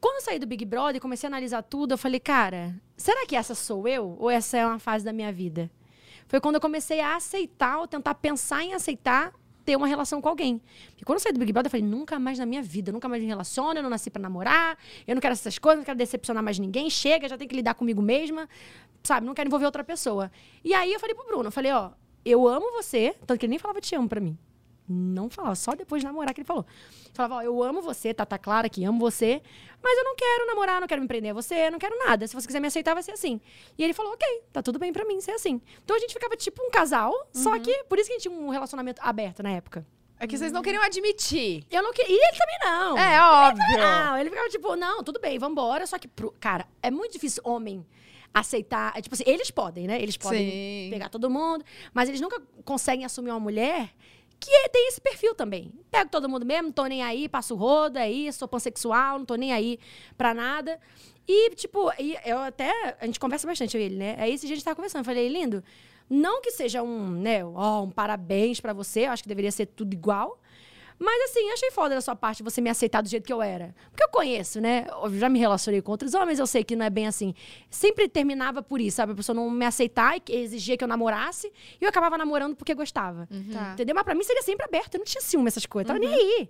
Quando 0.00 0.16
eu 0.16 0.22
saí 0.22 0.38
do 0.38 0.46
Big 0.46 0.64
Brother 0.64 0.96
e 0.96 1.00
comecei 1.00 1.26
a 1.26 1.30
analisar 1.30 1.62
tudo, 1.62 1.92
eu 1.92 1.98
falei, 1.98 2.18
cara, 2.18 2.74
será 3.00 3.26
que 3.26 3.36
essa 3.36 3.54
sou 3.54 3.88
eu? 3.88 4.16
Ou 4.18 4.30
essa 4.30 4.56
é 4.56 4.66
uma 4.66 4.78
fase 4.78 5.04
da 5.04 5.12
minha 5.12 5.32
vida? 5.32 5.70
Foi 6.28 6.40
quando 6.40 6.56
eu 6.56 6.60
comecei 6.60 7.00
a 7.00 7.16
aceitar, 7.16 7.78
ou 7.78 7.88
tentar 7.88 8.14
pensar 8.14 8.62
em 8.62 8.74
aceitar 8.74 9.32
ter 9.64 9.76
uma 9.76 9.86
relação 9.86 10.20
com 10.20 10.28
alguém. 10.28 10.60
E 10.98 11.04
quando 11.04 11.16
eu 11.18 11.20
saí 11.20 11.32
do 11.32 11.38
Big 11.38 11.52
Brother, 11.52 11.68
eu 11.68 11.70
falei, 11.70 11.86
nunca 11.86 12.18
mais 12.18 12.38
na 12.38 12.46
minha 12.46 12.62
vida, 12.62 12.90
nunca 12.90 13.08
mais 13.08 13.22
me 13.22 13.28
relaciono, 13.28 13.78
eu 13.78 13.82
não 13.82 13.90
nasci 13.90 14.10
pra 14.10 14.20
namorar, 14.20 14.76
eu 15.06 15.14
não 15.14 15.20
quero 15.20 15.32
essas 15.32 15.58
coisas, 15.58 15.78
não 15.78 15.84
quero 15.84 15.98
decepcionar 15.98 16.42
mais 16.42 16.58
ninguém, 16.58 16.88
chega, 16.90 17.28
já 17.28 17.36
tenho 17.36 17.48
que 17.48 17.56
lidar 17.56 17.74
comigo 17.74 18.02
mesma, 18.02 18.48
sabe? 19.02 19.26
Não 19.26 19.34
quero 19.34 19.48
envolver 19.48 19.66
outra 19.66 19.84
pessoa. 19.84 20.30
E 20.64 20.74
aí 20.74 20.92
eu 20.92 21.00
falei 21.00 21.14
pro 21.14 21.26
Bruno, 21.26 21.48
eu 21.48 21.52
falei, 21.52 21.72
ó, 21.72 21.90
eu 22.24 22.46
amo 22.48 22.72
você, 22.72 23.14
tanto 23.26 23.38
que 23.38 23.46
ele 23.46 23.50
nem 23.50 23.58
falava 23.58 23.80
te 23.80 23.94
amo 23.94 24.08
pra 24.08 24.20
mim. 24.20 24.36
Não 24.92 25.30
falava, 25.30 25.54
só 25.54 25.72
depois 25.74 26.02
de 26.02 26.06
namorar 26.06 26.34
que 26.34 26.40
ele 26.40 26.46
falou. 26.46 26.66
Falava, 27.14 27.36
ó, 27.36 27.42
eu 27.42 27.62
amo 27.62 27.80
você, 27.80 28.12
tá, 28.12 28.26
tá 28.26 28.36
clara 28.36 28.68
que 28.68 28.84
amo 28.84 28.98
você, 28.98 29.40
mas 29.80 29.96
eu 29.98 30.04
não 30.04 30.16
quero 30.16 30.46
namorar, 30.46 30.80
não 30.80 30.88
quero 30.88 31.00
me 31.00 31.06
prender 31.06 31.30
a 31.30 31.34
você, 31.34 31.70
não 31.70 31.78
quero 31.78 31.96
nada. 31.98 32.26
Se 32.26 32.34
você 32.34 32.46
quiser 32.46 32.58
me 32.60 32.66
aceitar, 32.66 32.94
vai 32.94 33.02
ser 33.02 33.12
assim. 33.12 33.40
E 33.78 33.84
ele 33.84 33.92
falou, 33.92 34.12
ok, 34.14 34.42
tá 34.52 34.62
tudo 34.62 34.78
bem 34.80 34.92
pra 34.92 35.04
mim 35.04 35.20
ser 35.20 35.30
assim. 35.32 35.60
Então 35.84 35.96
a 35.96 36.00
gente 36.00 36.12
ficava 36.12 36.36
tipo 36.36 36.60
um 36.66 36.70
casal, 36.70 37.12
só 37.32 37.56
que 37.58 37.84
por 37.84 37.98
isso 37.98 38.08
que 38.08 38.14
a 38.14 38.18
gente 38.18 38.28
tinha 38.28 38.34
um 38.36 38.48
relacionamento 38.48 39.00
aberto 39.04 39.42
na 39.42 39.50
época. 39.52 39.86
É 40.18 40.26
que 40.26 40.36
vocês 40.36 40.52
não 40.52 40.60
queriam 40.60 40.82
admitir. 40.82 41.64
Eu 41.70 41.82
não 41.82 41.92
queria. 41.94 42.14
E 42.14 42.18
ele 42.18 42.36
também 42.36 42.58
não. 42.62 42.98
É 42.98 43.22
óbvio. 43.22 43.78
Não, 43.78 44.18
ele 44.18 44.28
ficava 44.28 44.48
tipo, 44.50 44.76
não, 44.76 45.02
tudo 45.02 45.18
bem, 45.18 45.38
vambora. 45.38 45.86
Só 45.86 45.98
que, 45.98 46.06
pro- 46.06 46.34
cara, 46.38 46.66
é 46.82 46.90
muito 46.90 47.12
difícil 47.12 47.42
homem 47.42 47.86
aceitar. 48.34 48.92
é, 48.96 49.00
Tipo 49.00 49.14
assim, 49.14 49.24
eles 49.26 49.50
podem, 49.50 49.86
né? 49.86 50.00
Eles 50.02 50.16
podem 50.18 50.50
Sim. 50.50 50.90
pegar 50.90 51.08
todo 51.08 51.30
mundo, 51.30 51.64
mas 51.94 52.08
eles 52.08 52.20
nunca 52.20 52.38
conseguem 52.66 53.04
assumir 53.06 53.30
uma 53.30 53.40
mulher 53.40 53.90
que 54.40 54.50
é- 54.50 54.68
tem 54.68 54.88
esse 54.88 55.00
perfil 55.00 55.34
também. 55.34 55.70
Pego 55.90 56.10
todo 56.10 56.28
mundo 56.28 56.46
mesmo, 56.46 56.64
não 56.64 56.72
tô 56.72 56.86
nem 56.86 57.02
aí, 57.02 57.28
passo 57.28 57.54
rodo 57.54 57.98
aí, 57.98 58.32
sou 58.32 58.48
pansexual, 58.48 59.18
não 59.18 59.26
tô 59.26 59.34
nem 59.34 59.52
aí 59.52 59.78
pra 60.16 60.32
nada. 60.32 60.80
E, 61.28 61.50
tipo, 61.54 61.92
e 61.98 62.16
eu 62.24 62.38
até. 62.38 62.96
A 63.00 63.06
gente 63.06 63.20
conversa 63.20 63.46
bastante, 63.46 63.76
e 63.76 63.80
ele, 63.82 63.96
né? 63.96 64.16
Aí 64.18 64.32
esse 64.32 64.46
dia 64.46 64.54
a 64.54 64.56
gente 64.56 64.64
tava 64.64 64.74
conversando. 64.74 65.02
Eu 65.02 65.04
falei, 65.04 65.28
lindo, 65.28 65.62
não 66.08 66.40
que 66.40 66.50
seja 66.50 66.82
um, 66.82 67.10
né, 67.10 67.44
ó, 67.44 67.82
um 67.82 67.90
parabéns 67.90 68.58
pra 68.60 68.72
você, 68.72 69.06
eu 69.06 69.10
acho 69.12 69.22
que 69.22 69.28
deveria 69.28 69.52
ser 69.52 69.66
tudo 69.66 69.92
igual. 69.92 70.39
Mas 71.02 71.30
assim, 71.30 71.50
achei 71.50 71.70
foda 71.70 71.94
da 71.94 72.00
sua 72.02 72.14
parte 72.14 72.42
você 72.42 72.60
me 72.60 72.68
aceitar 72.68 73.00
do 73.02 73.08
jeito 73.08 73.24
que 73.26 73.32
eu 73.32 73.40
era. 73.40 73.74
Porque 73.90 74.04
eu 74.04 74.08
conheço, 74.10 74.60
né? 74.60 74.86
Eu 75.02 75.10
já 75.18 75.30
me 75.30 75.38
relacionei 75.38 75.80
com 75.80 75.90
outros 75.92 76.12
homens, 76.12 76.38
eu 76.38 76.46
sei 76.46 76.62
que 76.62 76.76
não 76.76 76.84
é 76.84 76.90
bem 76.90 77.06
assim. 77.06 77.34
Sempre 77.70 78.06
terminava 78.06 78.62
por 78.62 78.82
isso, 78.82 78.98
sabe? 78.98 79.12
A 79.12 79.14
pessoa 79.14 79.34
não 79.34 79.48
me 79.50 79.64
aceitar 79.64 80.18
e 80.18 80.20
que- 80.20 80.32
exigia 80.34 80.76
que 80.76 80.84
eu 80.84 80.88
namorasse. 80.88 81.50
E 81.80 81.84
eu 81.84 81.88
acabava 81.88 82.18
namorando 82.18 82.54
porque 82.54 82.74
gostava. 82.74 83.26
Tá. 83.52 83.72
Entendeu? 83.72 83.94
Mas 83.94 84.04
pra 84.04 84.14
mim 84.14 84.22
seria 84.22 84.42
sempre 84.42 84.66
aberto. 84.66 84.94
Eu 84.94 84.98
não 84.98 85.04
tinha 85.06 85.22
ciúme 85.22 85.48
essas 85.48 85.64
coisas. 85.64 85.86
Tava 85.88 85.98
nem 85.98 86.12
aí. 86.12 86.48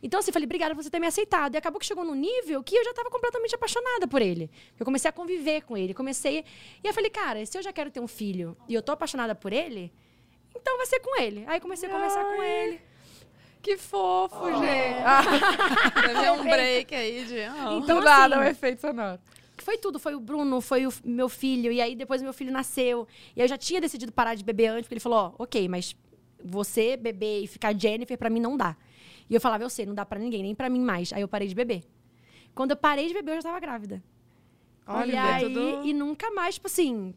Então, 0.00 0.20
assim, 0.20 0.30
falei, 0.30 0.44
obrigada 0.46 0.72
por 0.74 0.82
você 0.84 0.90
ter 0.90 1.00
me 1.00 1.06
aceitado. 1.08 1.54
E 1.54 1.56
acabou 1.58 1.80
que 1.80 1.86
chegou 1.86 2.04
num 2.04 2.14
nível 2.14 2.62
que 2.62 2.76
eu 2.76 2.84
já 2.84 2.92
tava 2.94 3.10
completamente 3.10 3.54
apaixonada 3.56 4.06
por 4.06 4.22
ele. 4.22 4.50
Eu 4.78 4.84
comecei 4.84 5.08
a 5.08 5.12
conviver 5.12 5.62
com 5.62 5.76
ele. 5.76 5.94
Comecei. 5.94 6.44
E 6.84 6.86
eu 6.86 6.94
falei, 6.94 7.10
cara, 7.10 7.44
se 7.44 7.56
eu 7.58 7.62
já 7.62 7.72
quero 7.72 7.90
ter 7.90 8.00
um 8.00 8.06
filho 8.06 8.56
e 8.68 8.74
eu 8.74 8.82
tô 8.82 8.92
apaixonada 8.92 9.34
por 9.34 9.52
ele, 9.52 9.90
então 10.54 10.76
vai 10.76 10.86
ser 10.86 11.00
com 11.00 11.20
ele. 11.20 11.42
Aí 11.48 11.58
comecei 11.58 11.88
a 11.88 11.92
conversar 11.92 12.22
com 12.24 12.42
ele. 12.42 12.80
Que 13.64 13.78
fofo, 13.78 14.46
gente. 14.60 15.02
Ah, 15.02 15.22
Teve 16.06 16.30
um 16.32 16.42
break 16.44 16.94
aí 16.94 17.24
de. 17.24 17.40
ah. 17.40 17.78
Então, 17.82 17.98
nada, 18.02 18.36
assim, 18.36 18.44
o 18.44 18.48
efeito 18.50 18.80
sonoro. 18.82 19.18
Foi 19.56 19.78
tudo, 19.78 19.98
foi 19.98 20.14
o 20.14 20.20
Bruno, 20.20 20.60
foi 20.60 20.86
o 20.86 20.92
meu 21.02 21.30
filho, 21.30 21.72
e 21.72 21.80
aí 21.80 21.96
depois 21.96 22.20
meu 22.20 22.34
filho 22.34 22.52
nasceu. 22.52 23.08
E 23.34 23.40
eu 23.40 23.48
já 23.48 23.56
tinha 23.56 23.80
decidido 23.80 24.12
parar 24.12 24.34
de 24.34 24.44
beber 24.44 24.66
antes, 24.66 24.82
porque 24.82 24.94
ele 24.94 25.00
falou, 25.00 25.34
ó, 25.38 25.44
ok, 25.44 25.66
mas 25.66 25.96
você 26.44 26.94
beber 26.94 27.42
e 27.42 27.46
ficar 27.46 27.74
Jennifer, 27.74 28.18
pra 28.18 28.28
mim 28.28 28.40
não 28.40 28.54
dá. 28.54 28.76
E 29.30 29.34
eu 29.34 29.40
falava, 29.40 29.64
eu 29.64 29.70
sei, 29.70 29.86
não 29.86 29.94
dá 29.94 30.04
pra 30.04 30.18
ninguém, 30.18 30.42
nem 30.42 30.54
pra 30.54 30.68
mim 30.68 30.80
mais. 30.80 31.10
Aí 31.14 31.22
eu 31.22 31.28
parei 31.28 31.48
de 31.48 31.54
beber. 31.54 31.82
Quando 32.54 32.72
eu 32.72 32.76
parei 32.76 33.08
de 33.08 33.14
beber, 33.14 33.32
eu 33.32 33.36
já 33.36 33.42
tava 33.48 33.60
grávida. 33.60 34.02
Olha, 34.86 35.12
e 35.12 35.16
aí, 35.16 35.88
e 35.88 35.94
nunca 35.94 36.30
mais, 36.32 36.56
tipo 36.56 36.66
assim, 36.66 37.14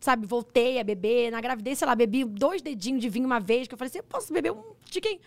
sabe, 0.00 0.26
voltei 0.26 0.80
a 0.80 0.84
beber. 0.84 1.30
Na 1.30 1.40
gravidez, 1.40 1.78
sei 1.78 1.86
lá, 1.86 1.94
bebi 1.94 2.24
dois 2.24 2.60
dedinhos 2.60 3.00
de 3.00 3.08
vinho 3.08 3.26
uma 3.26 3.38
vez, 3.38 3.68
que 3.68 3.74
eu 3.74 3.78
falei 3.78 3.90
assim, 3.90 3.98
eu 3.98 4.04
posso 4.04 4.32
beber 4.32 4.50
um 4.50 4.74
tiquinho. 4.86 5.20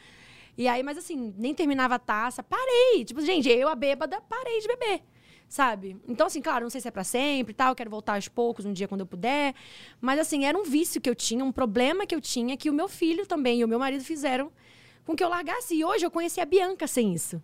E 0.57 0.67
aí, 0.67 0.83
mas 0.83 0.97
assim, 0.97 1.33
nem 1.37 1.53
terminava 1.53 1.95
a 1.95 1.99
taça, 1.99 2.43
parei. 2.43 3.03
Tipo, 3.05 3.21
gente, 3.21 3.49
eu, 3.49 3.67
a 3.67 3.75
bêbada, 3.75 4.21
parei 4.21 4.59
de 4.59 4.67
beber. 4.67 5.01
Sabe? 5.49 5.97
Então, 6.07 6.27
assim, 6.27 6.41
claro, 6.41 6.63
não 6.63 6.69
sei 6.69 6.81
se 6.81 6.87
é 6.87 6.91
pra 6.91 7.03
sempre 7.03 7.51
e 7.51 7.55
tal, 7.55 7.75
quero 7.75 7.89
voltar 7.89 8.15
aos 8.15 8.27
poucos, 8.27 8.65
um 8.65 8.73
dia 8.73 8.87
quando 8.87 9.01
eu 9.01 9.05
puder. 9.07 9.53
Mas, 10.01 10.19
assim, 10.19 10.45
era 10.45 10.57
um 10.57 10.63
vício 10.63 10.99
que 10.99 11.09
eu 11.09 11.13
tinha, 11.15 11.43
um 11.45 11.51
problema 11.51 12.05
que 12.07 12.15
eu 12.15 12.21
tinha, 12.21 12.57
que 12.57 12.69
o 12.69 12.73
meu 12.73 12.87
filho 12.87 13.25
também 13.27 13.59
e 13.59 13.63
o 13.63 13.67
meu 13.67 13.77
marido 13.77 14.03
fizeram 14.03 14.51
com 15.05 15.15
que 15.15 15.23
eu 15.23 15.29
largasse. 15.29 15.75
E 15.75 15.83
hoje 15.85 16.05
eu 16.05 16.09
conheci 16.11 16.39
a 16.41 16.45
Bianca 16.45 16.87
sem 16.87 17.13
isso. 17.13 17.41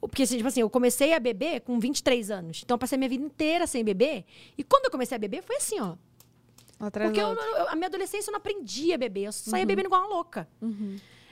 Porque, 0.00 0.22
assim, 0.22 0.36
tipo 0.36 0.48
assim, 0.48 0.60
eu 0.60 0.70
comecei 0.70 1.12
a 1.12 1.20
beber 1.20 1.60
com 1.60 1.78
23 1.78 2.30
anos. 2.30 2.60
Então, 2.64 2.74
eu 2.74 2.78
passei 2.78 2.96
minha 2.98 3.08
vida 3.10 3.22
inteira 3.24 3.66
sem 3.68 3.84
beber. 3.84 4.24
E 4.56 4.64
quando 4.64 4.86
eu 4.86 4.90
comecei 4.90 5.14
a 5.14 5.18
beber, 5.18 5.42
foi 5.42 5.56
assim, 5.56 5.78
ó. 5.80 5.94
Atrás 6.80 7.08
Porque 7.10 7.20
eu, 7.20 7.34
eu- 7.34 7.68
a 7.68 7.74
minha 7.76 7.88
adolescência 7.88 8.30
eu 8.30 8.32
não 8.32 8.38
aprendi 8.38 8.92
a 8.92 8.98
beber. 8.98 9.24
Eu 9.24 9.32
saía 9.32 9.62
Uhum. 9.62 9.66
bebendo 9.66 9.88
igual 9.88 10.02
uma 10.02 10.08
louca. 10.14 10.48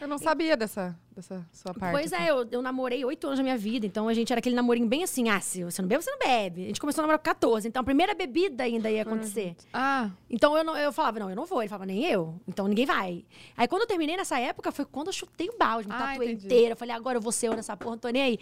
Eu 0.01 0.07
não 0.07 0.19
sabia 0.19 0.57
dessa, 0.57 0.95
dessa 1.15 1.47
sua 1.53 1.73
parte. 1.73 1.93
Pois 1.93 2.13
assim. 2.13 2.23
é, 2.25 2.31
eu, 2.31 2.47
eu 2.51 2.61
namorei 2.61 3.03
oito 3.05 3.27
anos 3.27 3.39
da 3.39 3.43
minha 3.43 3.57
vida, 3.57 3.87
então 3.87 4.09
a 4.09 4.15
gente 4.15 4.31
era 4.31 4.41
aquele 4.41 4.55
namorinho 4.55 4.87
bem 4.87 5.03
assim, 5.03 5.31
ah, 5.31 5.41
se 5.41 5.65
você 5.65 5.81
não 5.81 5.89
bebe, 5.89 6.03
você 6.05 6.11
não 6.11 6.19
bebe. 6.19 6.65
A 6.65 6.67
gente 6.67 6.81
começou 6.81 7.01
a 7.01 7.05
namorar 7.05 7.19
com 7.19 7.25
14, 7.25 7.67
então 7.67 7.81
a 7.81 7.85
primeira 7.85 8.15
bebida 8.15 8.65
ainda 8.65 8.91
ia 8.91 9.03
acontecer. 9.03 9.57
Ah, 9.73 10.11
Então 10.29 10.55
eu, 10.57 10.63
não, 10.63 10.77
eu 10.77 10.93
falava, 10.93 11.19
não, 11.19 11.31
eu 11.31 11.37
não 11.37 11.47
vou. 11.47 11.63
Ele 11.63 11.69
falava, 11.71 11.87
nem 11.87 12.05
eu. 12.05 12.39
Então 12.47 12.69
ninguém 12.69 12.85
vai. 12.85 13.25
Aí 13.57 13.67
quando 13.67 13.83
eu 13.83 13.89
terminei 13.89 14.17
nessa 14.19 14.39
época, 14.39 14.71
foi 14.71 14.85
quando 14.85 15.07
eu 15.07 15.13
chutei 15.15 15.49
o 15.49 15.57
balde, 15.57 15.89
me 15.89 15.95
Ah, 15.95 15.99
tatuei 15.99 16.29
entendi. 16.33 16.45
inteira. 16.47 16.73
Eu 16.73 16.77
falei, 16.77 16.95
agora 16.95 17.17
eu 17.17 17.23
vou 17.23 17.33
ser 17.33 17.49
eu 17.49 17.55
nessa 17.57 17.75
porra, 17.77 17.93
não 17.93 17.99
tô 17.99 18.09
nem 18.11 18.23
aí. 18.23 18.39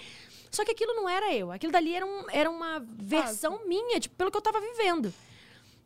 Só 0.50 0.65
que 0.65 0.73
aquilo 0.73 0.94
não 0.94 1.08
era 1.08 1.33
eu. 1.33 1.52
Aquilo 1.52 1.73
dali 1.73 1.94
era, 1.94 2.05
um- 2.07 2.26
era 2.31 2.50
uma 2.50 2.81
versão 2.99 3.60
minha, 3.66 4.00
tipo, 4.00 4.15
pelo 4.16 4.31
que 4.31 4.36
eu 4.36 4.42
tava 4.42 4.60
vivendo. 4.60 5.12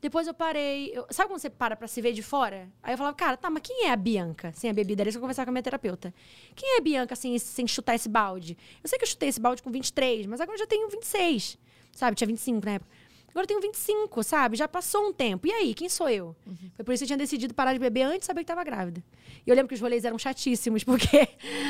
Depois 0.01 0.27
eu 0.29 0.35
parei. 0.35 0.93
eu- 0.95 1.07
sabe 1.11 1.29
quando 1.29 1.41
você 1.41 1.51
para 1.51 1.75
pra 1.77 1.89
se 1.89 2.01
ver 2.01 2.13
de 2.13 2.23
fora? 2.23 2.69
Aí 2.83 2.95
eu 2.95 2.99
falava, 2.99 3.17
cara, 3.17 3.37
tá, 3.37 3.51
mas 3.51 3.63
quem 3.65 3.87
é 3.87 3.91
a 3.91 3.97
Bianca 3.97 4.53
sem 4.53 4.71
a 4.71 4.73
bebida? 4.73 5.03
Era 5.03 5.09
isso 5.11 5.19
que 5.19 5.25
eu 5.25 5.29
com 5.35 5.41
a 5.41 5.53
minha 5.53 5.63
terapeuta. 5.63 6.15
Quem 6.55 6.75
é 6.75 6.79
a 6.79 6.81
Bianca 6.81 7.17
sem, 7.17 7.35
esse- 7.35 7.47
sem 7.53 7.67
chutar 7.67 7.95
esse 7.95 8.09
balde? 8.09 8.57
Eu 8.83 8.89
sei 8.89 8.99
que 8.99 9.05
eu 9.05 9.09
chutei 9.09 9.29
esse 9.29 9.41
balde 9.41 9.63
com 9.63 9.71
23, 9.71 10.27
mas 10.27 10.41
agora 10.41 10.55
eu 10.55 10.61
já 10.61 10.67
tenho 10.67 10.89
26. 10.89 11.59
Sabe? 11.93 12.15
Tinha 12.17 12.29
25 12.29 12.65
na 12.65 12.73
época. 12.75 12.91
Agora 13.31 13.45
eu 13.45 13.47
tenho 13.47 13.61
25, 13.61 14.23
sabe? 14.23 14.57
Já 14.57 14.67
passou 14.67 15.09
um 15.09 15.13
tempo. 15.13 15.47
E 15.47 15.53
aí, 15.53 15.75
quem 15.75 15.89
sou 15.89 16.09
eu? 16.09 16.35
Foi 16.75 16.85
por 16.85 16.93
isso 16.93 17.03
que 17.03 17.05
eu 17.05 17.09
tinha 17.09 17.19
decidido 17.19 17.55
parar 17.55 17.73
de 17.73 17.79
beber 17.79 18.03
antes 18.03 18.21
de 18.21 18.27
saber 18.27 18.41
que 18.41 18.47
tava 18.47 18.65
grávida. 18.65 19.03
E 19.47 19.51
eu 19.51 19.55
lembro 19.55 19.69
que 19.69 19.75
os 19.75 19.81
rolês 19.81 20.05
eram 20.05 20.19
chatíssimos, 20.19 20.83
porque, 20.85 21.29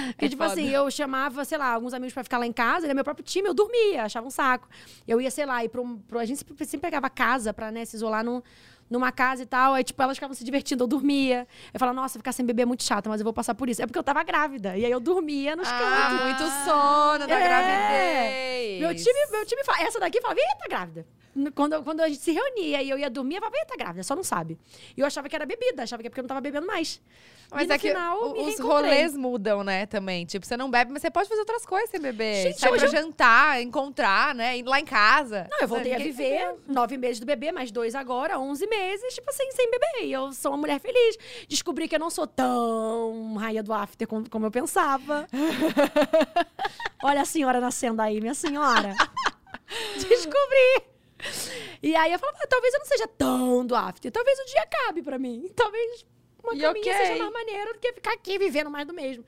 porque 0.08 0.28
tipo 0.28 0.42
foda. 0.42 0.52
assim, 0.52 0.68
eu 0.68 0.90
chamava, 0.90 1.44
sei 1.44 1.58
lá, 1.58 1.72
alguns 1.72 1.92
amigos 1.92 2.14
pra 2.14 2.24
ficar 2.24 2.38
lá 2.38 2.46
em 2.46 2.52
casa, 2.52 2.86
era 2.86 2.94
meu 2.94 3.04
próprio 3.04 3.24
time, 3.24 3.48
eu 3.48 3.54
dormia, 3.54 4.04
achava 4.04 4.26
um 4.26 4.30
saco. 4.30 4.68
Eu 5.06 5.20
ia, 5.20 5.30
sei 5.30 5.44
lá, 5.44 5.62
ir 5.64 5.68
pro, 5.68 5.98
pro 6.08 6.18
a 6.18 6.24
gente 6.24 6.38
sempre, 6.38 6.78
pegava 6.78 7.10
casa 7.10 7.52
pra, 7.52 7.70
né, 7.70 7.84
se 7.84 7.96
isolar 7.96 8.24
num, 8.24 8.40
numa 8.90 9.12
casa 9.12 9.42
e 9.42 9.46
tal. 9.46 9.74
Aí, 9.74 9.84
tipo, 9.84 10.02
elas 10.02 10.16
ficavam 10.16 10.34
se 10.34 10.44
divertindo, 10.44 10.84
eu 10.84 10.88
dormia. 10.88 11.46
Eu 11.72 11.78
falava, 11.80 11.94
nossa, 11.94 12.18
ficar 12.18 12.32
sem 12.32 12.44
beber 12.44 12.62
é 12.62 12.66
muito 12.66 12.82
chato, 12.82 13.08
mas 13.08 13.20
eu 13.20 13.24
vou 13.24 13.32
passar 13.32 13.54
por 13.54 13.68
isso. 13.68 13.82
É 13.82 13.86
porque 13.86 13.98
eu 13.98 14.02
tava 14.02 14.22
grávida. 14.22 14.76
E 14.76 14.84
aí 14.84 14.90
eu 14.90 15.00
dormia 15.00 15.54
nos 15.56 15.68
ah, 15.68 15.78
cantos. 15.78 16.24
muito 16.26 16.42
sono 16.64 17.26
da 17.26 17.34
É. 17.38 17.48
gravidez. 17.48 18.80
Meu 18.80 18.94
time, 18.94 19.30
meu 19.32 19.46
time 19.46 19.64
fala, 19.64 19.82
essa 19.82 20.00
daqui 20.00 20.20
falava, 20.20 20.40
tá 20.58 20.68
grávida. 20.68 21.06
Quando, 21.54 21.82
quando 21.84 22.00
a 22.00 22.08
gente 22.08 22.20
se 22.20 22.32
reunia 22.32 22.82
e 22.82 22.90
eu 22.90 22.98
ia 22.98 23.08
dormir, 23.08 23.36
eu 23.36 23.40
falava, 23.40 23.66
tá 23.66 23.76
grávida, 23.76 24.02
só 24.02 24.16
não 24.16 24.24
sabe. 24.24 24.58
E 24.96 25.00
eu 25.00 25.06
achava 25.06 25.28
que 25.28 25.36
era 25.36 25.46
bebida, 25.46 25.82
achava 25.84 26.02
que 26.02 26.08
é 26.08 26.10
porque 26.10 26.20
eu 26.20 26.24
não 26.24 26.28
tava 26.28 26.40
bebendo 26.40 26.66
mais. 26.66 27.00
Mas 27.50 27.70
é 27.70 27.78
que 27.78 27.88
final, 27.88 28.22
o- 28.22 28.46
os 28.46 28.58
rolês 28.60 29.16
mudam, 29.16 29.64
né, 29.64 29.86
também. 29.86 30.26
Tipo, 30.26 30.44
você 30.44 30.56
não 30.56 30.70
bebe, 30.70 30.92
mas 30.92 31.00
você 31.00 31.10
pode 31.10 31.28
fazer 31.28 31.40
outras 31.40 31.64
coisas 31.64 31.88
sem 31.88 31.98
beber. 31.98 32.42
Gente, 32.52 32.68
hoje 32.68 32.86
pra 32.88 33.00
jantar, 33.00 33.62
encontrar, 33.62 34.34
né? 34.34 34.58
Ir 34.58 34.64
lá 34.64 34.78
em 34.78 34.84
casa. 34.84 35.48
Não, 35.50 35.58
eu 35.60 35.68
voltei 35.68 35.94
a 35.94 35.98
viver 35.98 36.38
bebeu. 36.40 36.60
nove 36.68 36.98
meses 36.98 37.18
do 37.20 37.24
bebê, 37.26 37.50
mais 37.50 37.70
dois 37.70 37.94
agora, 37.94 38.38
onze 38.38 38.66
meses, 38.66 39.14
tipo 39.14 39.30
assim, 39.30 39.50
sem 39.52 39.70
beber. 39.70 40.04
E 40.04 40.12
eu 40.12 40.30
sou 40.32 40.50
uma 40.52 40.58
mulher 40.58 40.78
feliz. 40.78 41.16
Descobri 41.48 41.88
que 41.88 41.94
eu 41.96 42.00
não 42.00 42.10
sou 42.10 42.26
tão 42.26 43.34
rainha 43.36 43.62
do 43.62 43.72
after 43.72 44.06
como, 44.06 44.28
como 44.28 44.44
eu 44.46 44.50
pensava. 44.50 45.26
Olha 47.02 47.22
a 47.22 47.24
senhora 47.24 47.60
nascendo 47.60 48.02
aí, 48.02 48.20
minha 48.20 48.34
senhora. 48.34 48.92
Descobri. 49.96 50.82
E 51.82 51.94
aí 51.96 52.12
eu 52.12 52.18
falava, 52.18 52.38
ah, 52.42 52.46
talvez 52.46 52.74
eu 52.74 52.78
não 52.80 52.86
seja 52.86 53.06
tão 53.08 53.64
do 53.66 53.74
after. 53.74 54.10
Talvez 54.10 54.38
o 54.38 54.44
dia 54.46 54.62
acabe 54.62 55.02
pra 55.02 55.18
mim. 55.18 55.50
Talvez 55.54 56.04
uma 56.42 56.54
E 56.54 56.58
caminha 56.60 56.92
ok. 56.92 57.06
seja 57.06 57.16
mais 57.16 57.32
maneiro 57.32 57.72
do 57.74 57.78
que 57.78 57.92
ficar 57.92 58.12
aqui 58.12 58.38
vivendo 58.38 58.70
mais 58.70 58.86
do 58.86 58.94
mesmo. 58.94 59.24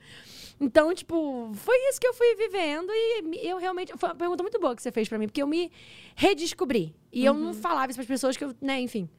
Então, 0.59 0.93
tipo, 0.93 1.51
foi 1.55 1.75
isso 1.89 1.99
que 1.99 2.05
eu 2.07 2.13
fui 2.13 2.35
vivendo 2.35 2.91
e 2.91 3.39
eu 3.47 3.57
realmente. 3.57 3.91
Foi 3.97 4.09
uma 4.09 4.15
pergunta 4.15 4.43
muito 4.43 4.59
boa 4.59 4.75
que 4.75 4.81
você 4.81 4.91
fez 4.91 5.09
pra 5.09 5.17
mim, 5.17 5.25
porque 5.27 5.41
eu 5.41 5.47
me 5.47 5.71
redescobri. 6.15 6.95
E 7.11 7.25
eu 7.25 7.33
Uhum. 7.33 7.39
não 7.45 7.53
falava 7.53 7.91
isso 7.91 7.97
pras 7.97 8.07
pessoas 8.07 8.37
que 8.37 8.43
eu, 8.43 8.55
né, 8.61 8.79
enfim. 8.79 9.09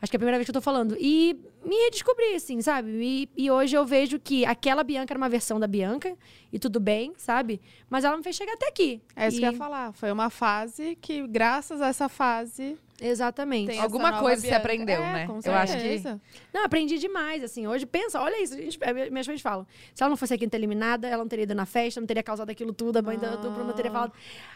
Acho 0.00 0.12
que 0.12 0.16
é 0.16 0.18
a 0.18 0.20
primeira 0.20 0.38
vez 0.38 0.46
que 0.46 0.50
eu 0.50 0.54
tô 0.54 0.60
falando. 0.60 0.96
E 1.00 1.36
me 1.64 1.74
redescobri, 1.84 2.32
assim, 2.36 2.62
sabe? 2.62 2.88
E, 3.02 3.28
e 3.36 3.50
hoje 3.50 3.76
eu 3.76 3.84
vejo 3.84 4.20
que 4.20 4.44
aquela 4.44 4.84
Bianca 4.84 5.12
era 5.12 5.18
uma 5.18 5.28
versão 5.28 5.58
da 5.58 5.66
Bianca, 5.66 6.16
e 6.52 6.58
tudo 6.60 6.78
bem, 6.78 7.12
sabe? 7.16 7.60
Mas 7.90 8.04
ela 8.04 8.16
me 8.16 8.22
fez 8.22 8.36
chegar 8.36 8.52
até 8.52 8.68
aqui. 8.68 9.02
É 9.16 9.26
isso 9.26 9.38
E- 9.38 9.40
que 9.40 9.46
eu 9.46 9.50
ia 9.50 9.58
falar. 9.58 9.92
Foi 9.94 10.12
uma 10.12 10.30
fase 10.30 10.96
que, 11.00 11.26
graças 11.26 11.80
a 11.82 11.88
essa 11.88 12.08
fase, 12.08 12.78
Exatamente. 13.00 13.68
tem 13.68 13.80
Alguma 13.80 14.18
coisa 14.20 14.42
você 14.42 14.52
aprendeu, 14.54 15.00
É, 15.02 15.12
né? 15.12 15.26
com 15.26 15.40
Eu 15.44 15.54
acho 15.54 15.72
que- 15.74 15.80
certeza. 15.80 16.20
Não, 16.52 16.64
aprendi 16.64 16.98
demais, 16.98 17.44
assim. 17.44 17.66
Hoje, 17.66 17.86
pensa, 17.86 18.20
olha 18.20 18.42
isso. 18.42 18.54
a 18.54 18.56
gente- 18.60 18.78
a- 18.82 18.92
minhas 19.10 19.26
mães 19.28 19.40
falam. 19.40 19.66
Se 19.94 20.02
ela 20.02 20.10
não 20.10 20.16
fosse 20.16 20.34
a 20.34 20.38
quinta 20.38 20.56
eliminada, 20.56 21.06
ela 21.06 21.22
não 21.22 21.28
teria 21.28 21.44
ido 21.44 21.54
na 21.54 21.64
festa, 21.66 22.00
não 22.00 22.06
teria 22.06 22.22
causado 22.22 22.50
aquilo 22.50 22.72
tudo, 22.72 22.96
a 22.98 23.02
mãe 23.02 23.16
do, 23.18 23.30
do 23.38 23.50
Bruno 23.50 23.66
não 23.68 23.72
teria 23.74 23.90
falado. 23.90 24.12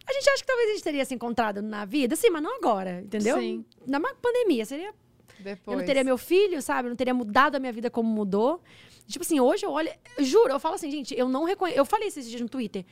A 0.08 0.12
gente 0.12 0.28
acha 0.30 0.40
que 0.40 0.46
talvez 0.46 0.68
a 0.70 0.72
gente 0.72 0.82
teria 0.84 1.04
se 1.04 1.14
encontrado 1.14 1.62
na 1.62 1.84
vida, 1.84 2.16
sim, 2.16 2.30
mas 2.30 2.42
não 2.42 2.56
agora, 2.56 3.00
entendeu? 3.04 3.38
Sim. 3.38 3.64
Na 3.86 4.00
pandemia, 4.00 4.64
seria 4.64 4.92
Depois. 5.38 5.74
Eu 5.74 5.78
não 5.78 5.84
teria 5.86 6.04
meu 6.04 6.18
filho, 6.18 6.60
sabe? 6.62 6.86
Eu 6.86 6.90
não 6.90 6.96
teria 6.96 7.14
mudado 7.14 7.56
a 7.56 7.58
minha 7.58 7.72
vida 7.72 7.90
como 7.90 8.08
mudou. 8.08 8.60
Tipo 9.06 9.24
assim, 9.24 9.40
hoje 9.40 9.66
eu 9.66 9.70
olho. 9.70 9.90
eu 10.16 10.24
Juro, 10.24 10.52
eu 10.52 10.60
falo 10.60 10.74
assim, 10.76 10.90
gente, 10.90 11.14
eu 11.18 11.28
não 11.28 11.44
reconheço. 11.44 11.78
Eu 11.78 11.84
falei 11.84 12.08
esses 12.08 12.28
dias 12.28 12.40
no 12.40 12.48
Twitter. 12.48 12.84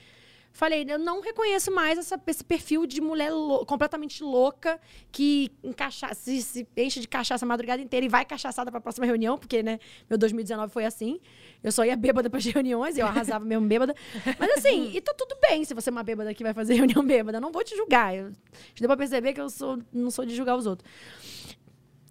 Falei, 0.53 0.85
eu 0.89 0.99
não 0.99 1.21
reconheço 1.21 1.71
mais 1.71 1.97
essa- 1.99 2.21
esse 2.27 2.43
perfil 2.45 2.85
de 2.85 3.01
mulher 3.01 3.31
lou- 3.31 3.65
completamente 3.65 4.23
louca 4.23 4.81
que 5.13 5.51
encaxa, 5.63 6.13
se, 6.13 6.43
se 6.43 6.67
enche 6.77 6.99
de 7.01 7.07
cachaça 7.09 7.45
a 7.45 7.49
madrugada 7.49 7.81
inteira 7.81 8.05
e 8.05 8.09
vai 8.09 8.25
cachaçada 8.25 8.71
pra 8.71 8.81
próxima 8.81 9.07
reunião, 9.07 9.39
porque, 9.39 9.63
né, 9.63 9.79
meu 10.09 10.19
2019 10.19 10.73
foi 10.73 10.85
assim. 10.85 11.21
Eu 11.63 11.71
só 11.71 11.85
ia 11.85 11.97
bêbada 11.97 12.29
pras 12.29 12.45
reuniões, 12.47 12.99
eu 12.99 13.07
arrasava 13.07 13.45
mesmo 13.45 13.67
bêbada. 13.67 13.95
Mas 14.39 14.51
assim, 14.59 14.91
e 14.95 15.01
tá 15.01 15.15
tudo 15.15 15.37
bem 15.41 15.65
se 15.65 15.73
você 15.73 15.89
é 15.89 15.93
uma 15.93 16.03
bêbada 16.03 16.35
que 16.35 16.43
vai 16.43 16.53
fazer 16.53 16.75
reunião 16.83 17.05
bêbada. 17.05 17.39
Eu 17.39 17.43
não 17.43 17.53
vou 17.53 17.63
te 17.63 17.77
julgar. 17.77 18.15
Eu, 18.15 18.33
deu 18.79 18.89
pra 18.89 18.97
perceber 18.97 19.33
que 19.33 19.41
eu 19.41 19.49
sou, 19.49 19.79
não 19.93 20.11
sou 20.11 20.27
de 20.27 20.35
julgar 20.35 20.57
os 20.57 20.67
outros. 20.67 20.91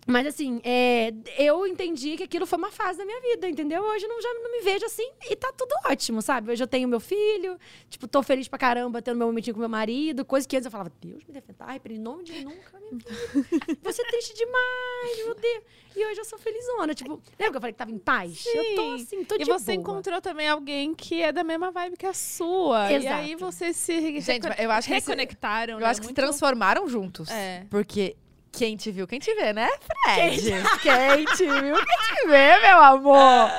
Mas 0.09 0.25
assim, 0.25 0.59
é, 0.63 1.13
eu 1.37 1.67
entendi 1.67 2.17
que 2.17 2.23
aquilo 2.23 2.45
foi 2.47 2.57
uma 2.57 2.71
fase 2.71 2.97
da 2.97 3.05
minha 3.05 3.21
vida, 3.21 3.47
entendeu? 3.47 3.83
Hoje 3.83 4.05
eu 4.05 4.09
não, 4.09 4.19
já 4.21 4.33
não 4.33 4.51
me 4.51 4.61
vejo 4.61 4.85
assim 4.85 5.07
e 5.29 5.35
tá 5.35 5.51
tudo 5.55 5.71
ótimo, 5.85 6.21
sabe? 6.21 6.51
Hoje 6.51 6.63
eu 6.63 6.67
tenho 6.67 6.87
meu 6.87 6.99
filho, 6.99 7.57
tipo, 7.89 8.07
tô 8.07 8.23
feliz 8.23 8.47
pra 8.47 8.57
caramba 8.57 9.01
tendo 9.01 9.17
meu 9.17 9.27
momentinho 9.27 9.53
com 9.53 9.59
meu 9.59 9.69
marido, 9.69 10.25
coisa 10.25 10.47
que 10.47 10.55
antes 10.57 10.65
eu 10.65 10.71
falava, 10.71 10.91
Deus 10.99 11.23
me 11.27 11.33
defenda, 11.33 11.57
ai, 11.59 11.79
em 11.89 11.99
nome 11.99 12.23
de 12.23 12.43
nunca, 12.43 12.79
minha 12.79 12.91
vida. 12.91 13.77
Você 13.83 14.01
é 14.01 14.05
triste 14.05 14.33
demais, 14.33 15.17
meu 15.25 15.35
Deus. 15.35 15.63
E 15.95 16.05
hoje 16.05 16.19
eu 16.21 16.25
sou 16.25 16.39
felizona, 16.39 16.93
tipo, 16.95 17.21
lembra 17.39 17.51
que 17.51 17.57
eu 17.57 17.61
falei 17.61 17.73
que 17.73 17.77
tava 17.77 17.91
em 17.91 17.99
paz? 17.99 18.43
Eu 18.47 18.75
tô 18.75 18.81
Sim. 18.97 19.03
assim, 19.03 19.23
tô 19.25 19.35
E 19.35 19.39
de 19.39 19.45
você 19.45 19.73
boa. 19.73 19.75
encontrou 19.75 20.21
também 20.21 20.47
alguém 20.47 20.95
que 20.95 21.21
é 21.21 21.31
da 21.31 21.43
mesma 21.43 21.69
vibe 21.71 21.97
que 21.97 22.05
a 22.05 22.13
sua. 22.13 22.91
E 22.91 22.95
Exato. 22.95 23.15
aí 23.15 23.35
vocês 23.35 23.75
se 23.75 24.19
Gente, 24.21 24.47
eu 24.57 24.71
acho 24.71 24.87
que 24.87 24.93
reconectaram. 24.93 25.73
Eu 25.75 25.79
né? 25.81 25.85
acho 25.85 25.99
que 25.99 26.07
se 26.07 26.11
Muito- 26.13 26.15
transformaram 26.21 26.87
juntos. 26.87 27.29
É. 27.29 27.65
Porque 27.69 28.15
quem 28.51 28.75
te 28.75 28.91
viu, 28.91 29.07
quem 29.07 29.19
te 29.19 29.33
vê, 29.35 29.53
né, 29.53 29.69
Fred? 30.03 30.41
Quem 30.81 31.25
te 31.25 31.45
viu, 31.45 31.75
quem 31.75 32.15
te 32.15 32.27
vê, 32.27 32.59
meu 32.61 32.81
amor. 32.81 33.49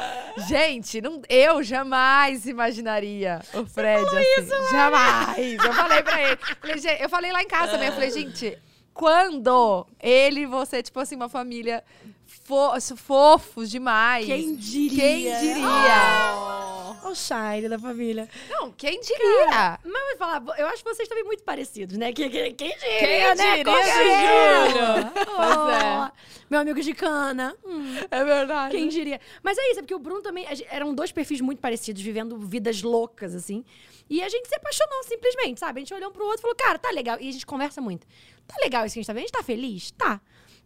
Gente, 0.49 1.01
não, 1.01 1.21
eu 1.29 1.63
jamais 1.63 2.47
imaginaria 2.47 3.41
o 3.55 3.65
Fred 3.67 4.05
assim. 4.05 4.71
jamais. 4.71 5.59
Eu 5.65 5.73
falei 5.73 6.03
pra 6.03 6.23
ele. 6.23 6.39
Falei, 6.61 6.79
"Gente", 6.79 7.03
eu 7.03 7.09
falei 7.09 7.33
lá 7.33 7.43
em 7.43 7.47
casa 7.49 7.73
também. 7.73 7.89
Eu 7.89 7.95
falei, 7.95 8.11
gente, 8.11 8.59
quando 8.95 9.87
ele 10.01 10.41
e 10.41 10.47
você, 10.47 10.83
tipo 10.83 10.99
assim, 11.01 11.17
uma 11.17 11.29
família 11.29 11.83
fo- 12.45 12.73
fofos 12.97 13.71
demais. 13.71 14.27
Quem 14.27 14.55
diria? 14.57 14.99
Quem 15.01 15.39
diria? 15.55 16.70
Olha 17.03 17.13
o 17.13 17.15
shine 17.15 17.69
da 17.69 17.79
família. 17.79 18.29
Não, 18.49 18.71
quem 18.73 19.01
diria? 19.01 19.79
Mas 19.85 20.03
eu 20.03 20.09
vou 20.09 20.17
falar, 20.19 20.43
eu 20.59 20.67
acho 20.69 20.83
vocês 20.85 21.09
também 21.09 21.25
muito 21.25 21.43
parecidos, 21.43 21.97
né? 21.97 22.13
Que- 22.13 22.29
que- 22.29 22.53
Quem 22.53 22.77
diria, 22.79 22.99
Quem 22.99 23.35
né? 23.37 23.57
diria, 23.57 23.75
Júlio? 24.71 24.81
é. 24.81 25.13
Oh, 25.29 26.11
Meu 26.51 26.61
amigo 26.61 26.81
de 26.81 26.93
cana. 26.95 27.57
Hum, 27.65 27.97
É 28.11 28.25
verdade. 28.25 28.77
quem 28.77 28.89
diria? 28.89 29.21
Mas 29.43 29.57
é 29.59 29.71
isso, 29.71 29.79
é 29.79 29.83
porque 29.83 29.95
o 29.95 29.99
Bruno 29.99 30.23
também... 30.23 30.47
Eram 30.71 30.95
dois 30.95 31.13
perfis 31.13 31.41
muito 31.41 31.61
parecidos, 31.61 32.03
vivendo 32.03 32.37
vidas 32.39 32.83
loucas, 32.83 33.35
assim. 33.35 33.65
E 34.09 34.23
a 34.23 34.29
gente 34.29 34.49
se 34.49 34.55
apaixonou, 34.57 35.05
simplesmente, 35.05 35.61
sabe? 35.61 35.79
A 35.79 35.83
gente 35.83 35.95
olhou 35.95 36.11
um 36.11 36.13
pro 36.13 36.25
outro 36.25 36.41
e 36.41 36.43
falou, 36.43 36.57
cara, 36.57 36.79
tá 36.79 36.91
legal. 36.91 37.17
E 37.21 37.29
a 37.29 37.33
gente 37.33 37.47
conversa 37.47 37.81
muito. 37.81 38.07
Tá 38.47 38.57
legal 38.63 38.85
isso 38.85 38.95
que 38.95 38.99
a 38.99 39.03
gente 39.03 39.07
tá 39.07 39.13
vendo? 39.13 39.23
A 39.23 39.27
gente 39.27 39.33
tá 39.33 39.43
feliz? 39.45 39.91
Tá. 39.93 40.21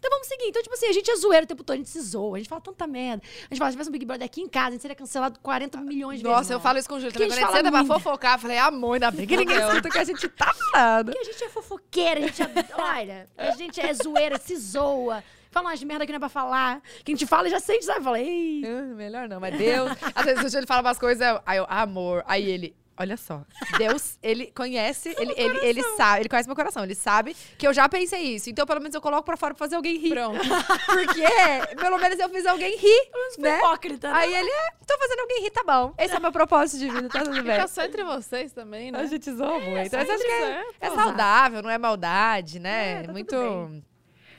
Então 0.04 0.18
vamos 0.18 0.26
seguir. 0.26 0.48
Então, 0.48 0.62
tipo 0.62 0.74
assim, 0.74 0.86
a 0.86 0.92
gente 0.92 1.10
é 1.10 1.16
zoeiro 1.16 1.44
o 1.44 1.46
tempo 1.46 1.64
todo, 1.64 1.74
a 1.74 1.78
gente 1.78 1.88
se 1.88 2.00
zoa, 2.02 2.36
a 2.36 2.38
gente 2.38 2.48
fala 2.48 2.60
tanta 2.60 2.86
merda. 2.86 3.22
A 3.24 3.54
gente 3.54 3.58
fala, 3.58 3.70
se 3.70 3.74
tivesse 3.74 3.88
um 3.88 3.92
Big 3.92 4.04
Brother 4.04 4.26
aqui 4.26 4.42
em 4.42 4.48
casa, 4.48 4.68
a 4.68 4.70
gente 4.72 4.82
seria 4.82 4.94
cancelado 4.94 5.40
40 5.40 5.80
milhões 5.80 6.18
de 6.18 6.24
vezes. 6.24 6.36
Nossa, 6.36 6.52
eu 6.52 6.60
falo 6.60 6.78
isso 6.78 6.86
com 6.86 6.96
o 6.96 7.00
Júlio 7.00 7.12
também. 7.14 7.28
Quando 7.28 7.38
a 7.38 7.40
gente 7.40 7.56
senta 7.56 7.70
pra 7.70 7.84
fofocar, 7.86 8.34
eu 8.34 8.38
falei, 8.38 8.58
amor, 8.58 8.94
ainda 8.94 9.10
bem 9.10 9.26
que 9.26 9.34
ninguém 9.34 9.56
escuta 9.56 9.88
que 9.88 9.98
a 9.98 10.04
gente 10.04 10.28
tá 10.28 10.52
falando. 10.52 11.06
Porque 11.06 11.18
a 11.18 11.24
gente 11.24 11.42
é 11.42 11.48
fofoqueira, 11.48 12.20
a 12.20 12.22
gente 12.26 12.42
é. 12.42 12.48
Olha, 12.76 13.30
a 13.38 13.50
gente 13.52 13.80
é 13.80 13.94
zoeira, 13.94 14.38
se 14.38 14.54
zoa. 14.56 15.24
Fala 15.50 15.68
umas 15.68 15.82
merda 15.82 16.04
que 16.04 16.12
não 16.12 16.16
é 16.16 16.20
pra 16.20 16.28
falar. 16.28 16.82
Que 17.02 17.12
a 17.12 17.14
gente 17.14 17.26
fala 17.26 17.48
e 17.48 17.50
já 17.50 17.60
sente, 17.60 17.86
sabe? 17.86 18.04
Fala, 18.04 18.20
ei. 18.20 18.62
Ah, 18.66 18.94
Melhor 18.94 19.26
não, 19.26 19.40
mas 19.40 19.56
Deus. 19.56 19.90
Às 20.14 20.24
vezes 20.24 20.44
o 20.44 20.48
Júlio 20.50 20.66
fala 20.66 20.82
umas 20.82 20.98
coisas, 20.98 21.40
aí 21.46 21.56
eu, 21.56 21.66
amor. 21.68 22.24
Aí 22.26 22.46
ele, 22.46 22.76
olha 22.98 23.16
só. 23.16 23.44
Deus, 23.78 24.18
ele 24.22 24.46
conhece, 24.54 25.14
ele, 25.18 25.34
ele, 25.36 25.58
ele 25.58 25.82
sabe, 25.96 26.20
ele 26.20 26.28
conhece 26.28 26.48
meu 26.48 26.56
coração, 26.56 26.84
ele 26.84 26.94
sabe 26.94 27.36
que 27.58 27.66
eu 27.66 27.72
já 27.72 27.88
pensei 27.88 28.34
isso. 28.34 28.50
Então, 28.50 28.66
pelo 28.66 28.80
menos 28.80 28.94
eu 28.94 29.00
coloco 29.00 29.24
pra 29.24 29.36
fora 29.36 29.54
pra 29.54 29.64
fazer 29.64 29.76
alguém 29.76 29.98
rir. 29.98 30.10
Pronto. 30.10 30.38
Porque, 30.86 31.76
pelo 31.76 31.98
menos 31.98 32.18
eu 32.18 32.28
fiz 32.28 32.46
alguém 32.46 32.76
rir. 32.76 33.10
Né? 33.38 33.58
Hipócrita, 33.58 34.10
né? 34.10 34.18
Aí 34.18 34.34
ele, 34.34 34.50
é, 34.50 34.70
tô 34.86 34.98
fazendo 34.98 35.20
alguém 35.20 35.42
rir, 35.42 35.50
tá 35.50 35.62
bom. 35.64 35.94
Esse 35.98 36.14
é 36.14 36.18
o 36.18 36.22
meu 36.22 36.32
propósito 36.32 36.78
de 36.78 36.90
vida, 36.90 37.08
tá 37.08 37.20
tudo 37.20 37.42
bem. 37.42 37.54
Fica 37.54 37.68
só 37.68 37.82
entre 37.82 38.04
vocês 38.04 38.52
também, 38.52 38.90
né? 38.90 39.00
A 39.00 39.06
gente 39.06 39.30
zoa 39.32 39.58
muito. 39.60 39.90
só 39.90 39.96
Mas 39.96 40.10
acho 40.10 40.24
que 40.24 40.30
é, 40.30 40.64
é 40.80 40.90
saudável, 40.90 41.62
não 41.62 41.70
é 41.70 41.78
maldade, 41.78 42.58
né? 42.58 42.92
É, 42.92 42.94
tá 42.96 43.02
tudo 43.02 43.12
muito. 43.12 43.84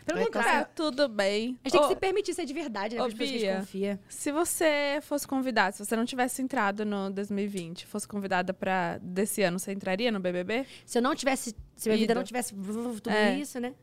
Pelo 0.06 0.24
contrário. 0.26 0.66
Tá 0.66 0.72
tudo 0.76 1.08
bem. 1.10 1.58
A 1.64 1.70
gente 1.70 1.72
tem 1.80 1.82
que 1.82 1.88
se 1.88 2.00
permitir 2.00 2.34
ser 2.34 2.46
de 2.46 2.54
verdade, 2.54 2.96
né? 2.96 3.02
Ô, 3.02 3.06
As 3.06 3.14
pessoas 3.14 3.30
que 3.30 3.36
a 3.36 3.40
gente 3.40 3.48
Bia. 3.50 3.60
confia. 3.60 4.00
Se 4.08 4.32
você 4.32 5.00
fosse 5.02 5.28
convidada, 5.28 5.72
se 5.72 5.84
você 5.84 5.96
não 5.96 6.06
tivesse 6.06 6.42
entrado 6.42 6.86
no 6.86 7.10
2020, 7.10 7.86
fosse 7.88 8.08
convidada 8.08 8.54
pra 8.54 9.00
desse 9.02 9.42
ano, 9.42 9.58
você 9.60 9.72
entraria 9.72 10.12
no 10.12 10.20
BBB? 10.20 10.66
Se 10.86 10.98
eu 10.98 11.02
não 11.02 11.16
tivesse. 11.16 11.56
Se 11.76 11.90
minha 11.90 11.98
vida 12.00 12.16
não 12.16 12.24
tivesse 12.24 12.54
tudo 12.54 13.10
É. 13.10 13.38
isso, 13.38 13.60
né? 13.60 13.74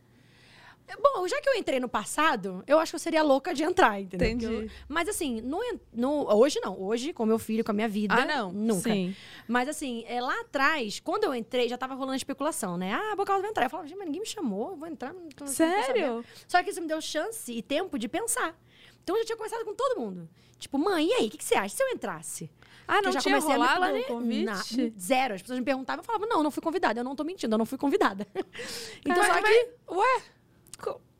Bom, 1.00 1.26
já 1.26 1.40
que 1.40 1.48
eu 1.48 1.54
entrei 1.54 1.80
no 1.80 1.88
passado, 1.88 2.62
eu 2.66 2.78
acho 2.78 2.92
que 2.92 2.96
eu 2.96 3.00
seria 3.00 3.22
louca 3.22 3.54
de 3.54 3.62
entrar, 3.62 4.00
entendeu? 4.00 4.28
Entendi. 4.28 4.46
Eu- 4.66 4.70
mas 4.88 5.08
assim, 5.08 5.40
no, 5.40 5.58
no- 5.92 6.34
hoje 6.36 6.60
não. 6.60 6.78
Hoje, 6.80 7.12
com 7.12 7.24
meu 7.24 7.38
filho, 7.38 7.64
com 7.64 7.70
a 7.70 7.74
minha 7.74 7.88
vida. 7.88 8.14
Ah, 8.14 8.24
não. 8.26 8.52
Nunca. 8.52 8.90
Sim. 8.90 9.14
Mas 9.48 9.68
assim, 9.68 10.04
é, 10.06 10.20
lá 10.20 10.38
atrás, 10.40 11.00
quando 11.00 11.24
eu 11.24 11.34
entrei, 11.34 11.68
já 11.68 11.78
tava 11.78 11.94
rolando 11.94 12.16
especulação, 12.16 12.76
né? 12.76 12.92
Ah, 12.92 13.12
a 13.12 13.16
Boca 13.16 13.38
vai 13.38 13.48
entrar. 13.50 13.64
Eu 13.66 13.70
falava, 13.70 13.88
gente, 13.88 13.96
mas 13.96 14.06
ninguém 14.06 14.20
me 14.20 14.26
chamou, 14.26 14.70
eu 14.70 14.76
vou 14.76 14.88
entrar. 14.88 15.12
Não 15.14 15.28
tô, 15.30 15.44
não 15.44 15.46
tô 15.46 15.46
sabendo." 15.46 15.84
Sério? 15.86 16.24
Só 16.46 16.62
que 16.62 16.70
isso 16.70 16.80
me 16.80 16.86
deu 16.88 17.00
chance 17.00 17.50
e 17.52 17.62
tempo 17.62 17.98
de 17.98 18.08
pensar. 18.08 18.54
Então 19.02 19.16
eu 19.16 19.22
já 19.22 19.26
tinha 19.26 19.36
conversado 19.36 19.64
com 19.64 19.74
todo 19.74 19.98
mundo. 20.00 20.28
Tipo, 20.58 20.78
mãe, 20.78 21.08
e 21.08 21.12
aí, 21.14 21.26
o 21.26 21.30
que, 21.30 21.38
que 21.38 21.44
você 21.44 21.54
acha? 21.56 21.74
Se 21.74 21.82
eu 21.82 21.88
entrasse? 21.88 22.50
Ah, 22.86 23.00
não 23.00 23.08
eu 23.08 23.12
já 23.12 23.20
tinha 23.20 23.34
comecei 23.40 23.54
a 23.54 23.58
me 23.58 23.64
rolado 23.64 23.80
plane- 23.80 24.04
convite? 24.04 24.44
Na- 24.44 24.62
zero. 24.98 25.34
As 25.34 25.42
pessoas 25.42 25.58
me 25.58 25.64
perguntavam, 25.64 26.00
eu 26.02 26.04
falava, 26.04 26.26
não, 26.26 26.42
não 26.42 26.50
fui 26.50 26.62
convidada. 26.62 27.00
Eu 27.00 27.04
não 27.04 27.16
tô 27.16 27.24
mentindo, 27.24 27.54
eu 27.54 27.58
não 27.58 27.66
fui 27.66 27.78
convidada. 27.78 28.26
então, 29.04 29.16
Caralho, 29.22 29.34
só 29.46 29.52
que, 29.52 29.70
Ué, 29.94 30.22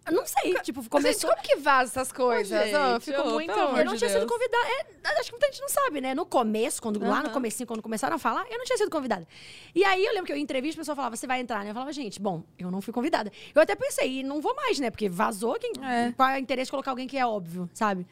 eu 0.04 0.12
não 0.12 0.26
sei, 0.26 0.54
tipo, 0.62 0.80
gente, 0.82 0.90
começou... 0.90 1.30
como 1.30 1.42
que 1.42 1.56
vaza 1.56 1.92
essas 1.92 2.10
coisas? 2.10 2.48
gente, 2.48 2.74
Ô, 2.74 2.94
eu 2.94 3.00
fico 3.00 3.20
ô, 3.20 3.30
muito... 3.34 3.52
Eu 3.52 3.84
não 3.84 3.96
tinha 3.96 4.10
sido 4.10 4.26
Deus. 4.26 4.32
convidada. 4.32 4.66
É, 4.66 5.20
acho 5.20 5.26
que 5.26 5.32
muita 5.32 5.46
gente 5.46 5.60
não 5.60 5.68
sabe, 5.68 6.00
né? 6.00 6.12
No 6.12 6.26
começo, 6.26 6.82
quando, 6.82 6.98
lá 7.00 7.22
no 7.22 7.30
comecinho, 7.30 7.68
quando 7.68 7.80
começaram 7.80 8.16
a 8.16 8.18
falar, 8.18 8.44
eu 8.50 8.58
não 8.58 8.64
tinha 8.64 8.76
sido 8.76 8.90
convidada. 8.90 9.26
E 9.72 9.84
aí 9.84 10.04
eu 10.04 10.12
lembro 10.12 10.26
que 10.26 10.32
eu 10.32 10.36
entrevista, 10.36 10.80
a 10.80 10.82
pessoa 10.82 10.96
falava, 10.96 11.14
você 11.14 11.26
vai 11.26 11.40
entrar, 11.40 11.62
né? 11.62 11.70
Eu 11.70 11.74
falava, 11.74 11.92
gente, 11.92 12.20
bom, 12.20 12.42
eu 12.58 12.68
não 12.68 12.82
fui 12.82 12.92
convidada. 12.92 13.30
Eu 13.54 13.62
até 13.62 13.76
pensei, 13.76 14.24
não 14.24 14.40
vou 14.40 14.54
mais, 14.56 14.80
né? 14.80 14.90
Porque 14.90 15.08
vazou, 15.08 15.54
quem, 15.54 15.72
É. 15.80 16.12
qual 16.16 16.30
é 16.30 16.34
o 16.34 16.38
interesse 16.38 16.66
de 16.66 16.72
colocar 16.72 16.90
alguém 16.90 17.06
que 17.06 17.16
é 17.16 17.24
óbvio, 17.24 17.70
sabe? 17.72 18.04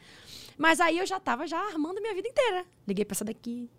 Mas 0.57 0.79
aí 0.79 0.97
eu 0.97 1.05
já 1.05 1.19
tava 1.19 1.45
já 1.45 1.59
armando 1.59 1.99
minha 1.99 2.13
vida 2.13 2.27
inteira. 2.27 2.65
Liguei 2.87 3.03
pra 3.03 3.15
essa 3.15 3.25
daqui. 3.25 3.69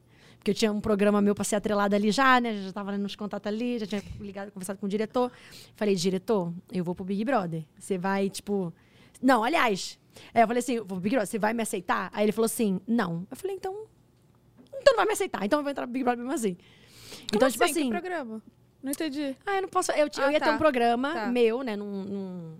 Porque 0.42 0.50
eu 0.50 0.54
tinha 0.56 0.72
um 0.72 0.80
programa 0.80 1.22
meu 1.22 1.36
pra 1.36 1.44
ser 1.44 1.54
atrelado 1.54 1.94
ali 1.94 2.10
já, 2.10 2.40
né? 2.40 2.62
Já 2.64 2.72
tava 2.72 2.98
nos 2.98 3.14
contatos 3.14 3.46
ali, 3.46 3.78
já 3.78 3.86
tinha 3.86 4.02
ligado, 4.20 4.50
conversado 4.50 4.76
com 4.76 4.86
o 4.86 4.88
diretor. 4.88 5.30
Falei, 5.76 5.94
diretor, 5.94 6.52
eu 6.72 6.82
vou 6.82 6.96
pro 6.96 7.04
Big 7.04 7.24
Brother. 7.24 7.62
Você 7.78 7.96
vai, 7.96 8.28
tipo. 8.28 8.74
Não, 9.22 9.44
aliás. 9.44 10.00
É, 10.34 10.42
eu 10.42 10.46
falei 10.48 10.58
assim, 10.58 10.72
eu 10.72 10.78
vou 10.84 10.96
pro 10.96 11.00
Big 11.00 11.14
Brother, 11.14 11.28
você 11.30 11.38
vai 11.38 11.54
me 11.54 11.62
aceitar? 11.62 12.10
Aí 12.12 12.24
ele 12.24 12.32
falou 12.32 12.46
assim, 12.46 12.80
não. 12.88 13.24
Eu 13.30 13.36
falei, 13.36 13.54
então. 13.54 13.84
Então 14.80 14.94
não 14.94 14.96
vai 14.96 15.06
me 15.06 15.12
aceitar. 15.12 15.44
Então 15.44 15.60
eu 15.60 15.62
vou 15.62 15.70
entrar 15.70 15.84
pro 15.86 15.92
Big 15.92 16.02
Brother 16.04 16.24
mesmo 16.24 16.34
assim. 16.34 16.56
então, 17.26 17.38
Como 17.38 17.50
tipo 17.52 17.62
assim? 17.62 17.72
Que 17.74 17.80
assim. 17.82 17.90
programa? 17.90 18.42
Não 18.82 18.90
entendi. 18.90 19.36
Ah, 19.46 19.54
eu 19.54 19.62
não 19.62 19.68
posso. 19.68 19.92
Eu, 19.92 20.06
eu 20.08 20.24
Ah, 20.24 20.32
ia 20.32 20.40
ter 20.40 20.46
tá. 20.46 20.54
um 20.54 20.58
programa 20.58 21.12
Tá. 21.14 21.26
meu, 21.28 21.62
né? 21.62 21.76
Num. 21.76 22.02
num, 22.04 22.56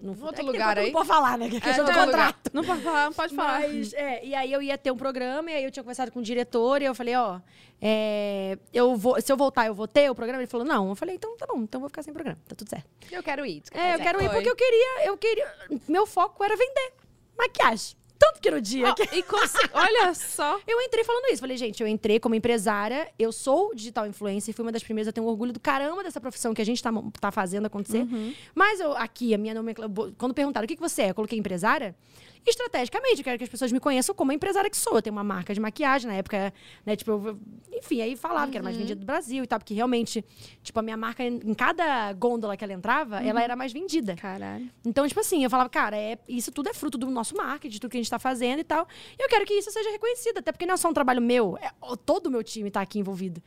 num 0.00 0.24
Outro 0.24 0.42
é 0.42 0.44
lugar 0.44 0.78
aí? 0.78 0.86
Não 0.86 0.92
pode 0.92 1.08
falar, 1.08 1.38
né? 1.38 1.48
Que 1.48 1.56
é 1.56 1.60
questão 1.60 1.84
É, 1.84 1.92
do 1.92 1.96
não, 1.96 2.04
contrato. 2.06 2.50
Não 2.52 2.64
pode 2.64 2.82
falar, 2.82 3.04
não 3.04 3.12
pode 3.12 3.34
falar. 3.34 3.60
Mas, 3.60 3.92
é, 3.94 4.24
e 4.24 4.34
aí 4.34 4.52
eu 4.52 4.62
ia 4.62 4.76
ter 4.78 4.90
um 4.90 4.96
programa, 4.96 5.50
e 5.50 5.54
aí 5.54 5.64
eu 5.64 5.70
tinha 5.70 5.82
conversado 5.82 6.10
com 6.10 6.20
o 6.20 6.22
diretor, 6.22 6.82
e 6.82 6.84
eu 6.84 6.94
falei, 6.94 7.14
ó, 7.16 7.40
é, 7.80 8.58
eu 8.72 8.96
vou, 8.96 9.20
se 9.20 9.30
eu 9.32 9.36
voltar, 9.36 9.66
eu 9.66 9.74
vou 9.74 9.86
ter 9.88 10.10
o 10.10 10.14
programa? 10.14 10.42
Ele 10.42 10.50
falou, 10.50 10.66
não. 10.66 10.88
Eu 10.88 10.96
falei, 10.96 11.14
então 11.14 11.36
tá 11.36 11.46
bom, 11.46 11.62
então 11.62 11.78
eu 11.78 11.80
vou 11.80 11.88
ficar 11.88 12.02
sem 12.02 12.12
programa, 12.12 12.38
tá 12.48 12.54
tudo 12.54 12.68
certo. 12.68 12.86
Eu 13.10 13.22
quero 13.22 13.44
ir. 13.44 13.62
É, 13.72 13.94
eu 13.94 13.98
quero 13.98 14.22
ir 14.22 14.30
porque 14.30 14.50
eu 14.50 14.56
queria, 14.56 15.06
eu 15.06 15.16
queria, 15.16 15.54
meu 15.88 16.06
foco 16.06 16.42
era 16.42 16.56
vender 16.56 16.92
maquiagem. 17.36 17.96
Tanto 18.18 18.40
que 18.40 18.50
no 18.50 18.60
dia 18.60 18.88
Ó, 18.90 18.94
que 18.94 19.02
e 19.14 19.22
consi- 19.22 19.58
Olha 19.74 20.14
só. 20.14 20.58
eu 20.66 20.80
entrei 20.80 21.04
falando 21.04 21.26
isso. 21.32 21.40
Falei, 21.40 21.56
gente, 21.56 21.82
eu 21.82 21.86
entrei 21.86 22.18
como 22.18 22.34
empresária, 22.34 23.08
eu 23.18 23.30
sou 23.30 23.74
digital 23.74 24.06
influencer, 24.06 24.54
fui 24.54 24.64
uma 24.64 24.72
das 24.72 24.82
primeiras 24.82 25.08
a 25.08 25.12
ter 25.12 25.20
um 25.20 25.26
orgulho 25.26 25.52
do 25.52 25.60
caramba 25.60 26.02
dessa 26.02 26.20
profissão 26.20 26.54
que 26.54 26.62
a 26.62 26.64
gente 26.66 26.82
tá, 26.82 26.90
tá 27.20 27.30
fazendo 27.30 27.66
acontecer. 27.66 28.06
Mas 28.54 28.80
eu, 28.80 28.96
aqui, 28.96 29.34
a 29.34 29.38
minha 29.38 29.52
nomenclatura, 29.54 30.12
quando 30.16 30.32
perguntaram 30.34 30.64
o 30.64 30.68
que, 30.68 30.76
que 30.76 30.80
você 30.82 31.02
é, 31.02 31.10
eu 31.10 31.14
coloquei 31.14 31.38
empresária. 31.38 31.94
Estrategicamente, 32.46 33.18
eu 33.18 33.24
quero 33.24 33.38
que 33.38 33.44
as 33.44 33.50
pessoas 33.50 33.72
me 33.72 33.80
conheçam 33.80 34.14
como 34.14 34.30
a 34.30 34.34
empresária 34.34 34.70
que 34.70 34.76
sou. 34.76 34.94
Eu 34.94 35.02
tenho 35.02 35.12
uma 35.14 35.24
marca 35.24 35.52
de 35.52 35.58
maquiagem, 35.60 36.08
na 36.08 36.14
época, 36.16 36.54
né, 36.84 36.94
tipo, 36.94 37.10
eu- 37.10 37.38
enfim, 37.72 38.00
aí 38.00 38.14
falava 38.14 38.48
que 38.50 38.56
era 38.56 38.62
mais 38.62 38.76
vendida 38.76 39.00
do 39.00 39.04
Brasil 39.06 39.42
e 39.42 39.46
tal, 39.48 39.58
porque 39.58 39.74
realmente, 39.74 40.24
tipo, 40.62 40.78
a 40.78 40.82
minha 40.82 40.96
marca, 40.96 41.24
em 41.24 41.54
cada 41.54 42.12
gôndola 42.12 42.56
que 42.56 42.62
ela 42.62 42.72
entrava, 42.72 43.16
ela 43.20 43.42
era 43.42 43.56
mais 43.56 43.72
vendida. 43.72 44.14
Caralho. 44.14 44.70
Então, 44.84 45.06
tipo 45.08 45.18
assim, 45.18 45.42
eu 45.42 45.50
falava, 45.50 45.68
cara, 45.68 45.96
é, 45.96 46.18
isso 46.28 46.52
tudo 46.52 46.68
é 46.68 46.74
fruto 46.74 46.96
do 46.96 47.10
nosso 47.10 47.36
marketing, 47.36 47.72
de 47.72 47.80
tudo 47.80 47.90
que 47.90 47.96
a 47.96 48.00
gente 48.00 48.10
tá 48.10 48.18
fazendo 48.18 48.60
e 48.60 48.64
tal. 48.64 48.86
E 49.18 49.22
eu 49.24 49.28
quero 49.28 49.44
que 49.44 49.54
isso 49.54 49.70
seja 49.72 49.90
reconhecido, 49.90 50.38
até 50.38 50.52
porque 50.52 50.64
não 50.66 50.74
é 50.74 50.76
só 50.76 50.88
um 50.88 50.94
trabalho 50.94 51.20
meu, 51.20 51.58
é, 51.60 51.70
todo 52.04 52.28
o 52.28 52.30
meu 52.30 52.44
time 52.44 52.70
tá 52.70 52.80
aqui 52.80 53.00
envolvido. 53.00 53.42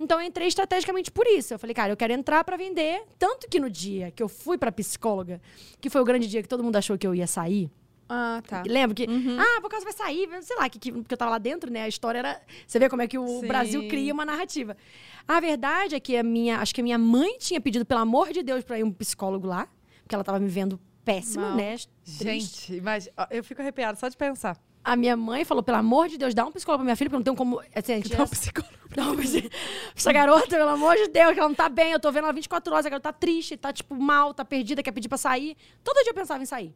Então, 0.00 0.20
eu 0.20 0.26
entrei 0.26 0.48
estrategicamente 0.48 1.12
por 1.12 1.26
isso. 1.28 1.54
Eu 1.54 1.58
falei, 1.60 1.74
cara, 1.74 1.92
eu 1.92 1.96
quero 1.96 2.12
entrar 2.12 2.42
pra 2.42 2.56
vender. 2.56 3.04
Tanto 3.20 3.48
que 3.48 3.60
no 3.60 3.70
dia 3.70 4.10
que 4.10 4.20
eu 4.20 4.28
fui 4.28 4.58
pra 4.58 4.72
psicóloga, 4.72 5.40
que 5.80 5.88
foi 5.88 6.00
o 6.00 6.04
grande 6.04 6.26
dia 6.26 6.42
que 6.42 6.48
todo 6.48 6.64
mundo 6.64 6.74
achou 6.74 6.98
que 6.98 7.06
eu 7.06 7.14
ia 7.14 7.26
sair, 7.26 7.70
Ah, 8.14 8.42
tá. 8.46 8.62
Lembra 8.66 8.94
que, 8.94 9.06
ah, 9.38 9.60
por 9.62 9.70
causa 9.70 9.84
vai 9.84 9.94
sair, 9.94 10.28
sei 10.42 10.54
lá, 10.56 10.68
que, 10.68 10.78
que, 10.78 10.92
porque 10.92 11.14
eu 11.14 11.16
tava 11.16 11.30
lá 11.30 11.38
dentro, 11.38 11.72
né? 11.72 11.84
A 11.84 11.88
história 11.88 12.18
era. 12.18 12.42
Você 12.66 12.78
vê 12.78 12.86
como 12.90 13.00
é 13.00 13.08
que 13.08 13.16
o 13.16 13.26
Sim. 13.26 13.46
Brasil 13.46 13.88
cria 13.88 14.12
uma 14.12 14.26
narrativa. 14.26 14.76
A 15.26 15.40
verdade 15.40 15.94
é 15.94 16.00
que 16.00 16.14
a 16.14 16.22
minha. 16.22 16.58
Acho 16.58 16.74
que 16.74 16.82
a 16.82 16.84
minha 16.84 16.98
mãe 16.98 17.38
tinha 17.38 17.58
pedido, 17.58 17.86
pelo 17.86 18.00
amor 18.00 18.30
de 18.30 18.42
Deus, 18.42 18.62
pra 18.64 18.78
ir 18.78 18.84
um 18.84 18.92
psicólogo 18.92 19.46
lá, 19.46 19.66
porque 20.02 20.14
ela 20.14 20.22
tava 20.22 20.38
me 20.38 20.48
vendo 20.48 20.78
péssima, 21.02 21.48
Mal. 21.48 21.56
né? 21.56 21.76
triste. 22.18 22.74
Gente, 22.74 22.82
ó, 23.16 23.26
eu 23.30 23.42
fico 23.42 23.62
arrepiada 23.62 23.98
só 23.98 24.08
de 24.08 24.16
pensar. 24.16 24.60
A 24.84 24.94
minha 24.94 25.16
mãe 25.16 25.44
falou, 25.44 25.62
pelo 25.62 25.78
amor 25.78 26.08
de 26.08 26.18
Deus, 26.18 26.34
dá 26.34 26.44
um 26.44 26.52
psicólogo 26.52 26.80
pra 26.80 26.84
minha 26.84 26.96
filha, 26.96 27.08
porque 27.08 27.16
eu 27.16 27.20
não 27.20 27.24
tenho 27.24 27.36
como. 27.36 27.62
Assim, 27.74 27.92
a 27.92 27.96
gente 27.96 28.10
Dá 28.14 28.24
um 28.24 28.28
psicólogo. 28.28 28.74
Não, 28.94 29.14
mas 29.14 29.32
essa 29.96 30.12
garota, 30.12 30.48
pelo 30.48 30.68
amor 30.68 30.96
de 30.96 31.08
Deus, 31.08 31.32
que 31.32 31.38
ela 31.40 31.48
não 31.48 31.54
tá 31.54 31.70
bem. 31.70 31.92
Eu 31.92 32.00
tô 32.00 32.12
vendo 32.12 32.24
ela 32.24 32.32
24 32.34 32.74
horas, 32.74 32.84
a 32.84 32.90
garota 32.90 33.10
tá 33.10 33.18
triste, 33.18 33.56
tá, 33.56 33.72
tipo, 33.72 33.94
mal, 33.94 34.34
tá 34.34 34.44
perdida, 34.44 34.82
quer 34.82 34.92
pedir 34.92 35.08
pra 35.08 35.16
sair. 35.16 35.56
Todo 35.82 35.96
dia 36.02 36.10
eu 36.10 36.14
pensava 36.14 36.42
em 36.42 36.46
sair. 36.46 36.74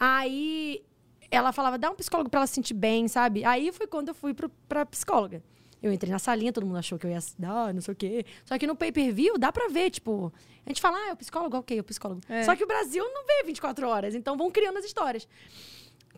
Aí 0.00 0.82
ela 1.30 1.52
falava, 1.52 1.76
dá 1.76 1.90
um 1.90 1.94
psicólogo 1.94 2.30
pra 2.30 2.40
ela 2.40 2.46
se 2.46 2.54
sentir 2.54 2.72
bem, 2.74 3.06
sabe? 3.06 3.44
Aí 3.44 3.70
foi 3.70 3.86
quando 3.86 4.08
eu 4.08 4.14
fui 4.14 4.32
pro, 4.32 4.48
pra 4.66 4.86
psicóloga. 4.86 5.42
Eu 5.82 5.92
entrei 5.92 6.10
na 6.10 6.18
salinha, 6.18 6.52
todo 6.52 6.66
mundo 6.66 6.78
achou 6.78 6.98
que 6.98 7.06
eu 7.06 7.10
ia 7.10 7.18
dar, 7.38 7.72
não 7.72 7.80
sei 7.80 7.92
o 7.92 7.96
quê. 7.96 8.26
Só 8.44 8.58
que 8.58 8.66
no 8.66 8.76
pay-per-view 8.76 9.38
dá 9.38 9.52
pra 9.52 9.68
ver, 9.68 9.90
tipo... 9.90 10.32
A 10.66 10.68
gente 10.68 10.80
fala, 10.80 10.98
ah, 10.98 11.08
é 11.08 11.12
o 11.12 11.16
psicólogo, 11.16 11.56
ok, 11.56 11.78
é 11.78 11.80
o 11.80 11.84
psicólogo. 11.84 12.20
É. 12.28 12.42
Só 12.44 12.54
que 12.54 12.62
o 12.64 12.66
Brasil 12.66 13.02
não 13.02 13.26
vê 13.26 13.44
24 13.46 13.88
horas, 13.88 14.14
então 14.14 14.36
vão 14.36 14.50
criando 14.50 14.78
as 14.78 14.84
histórias. 14.84 15.26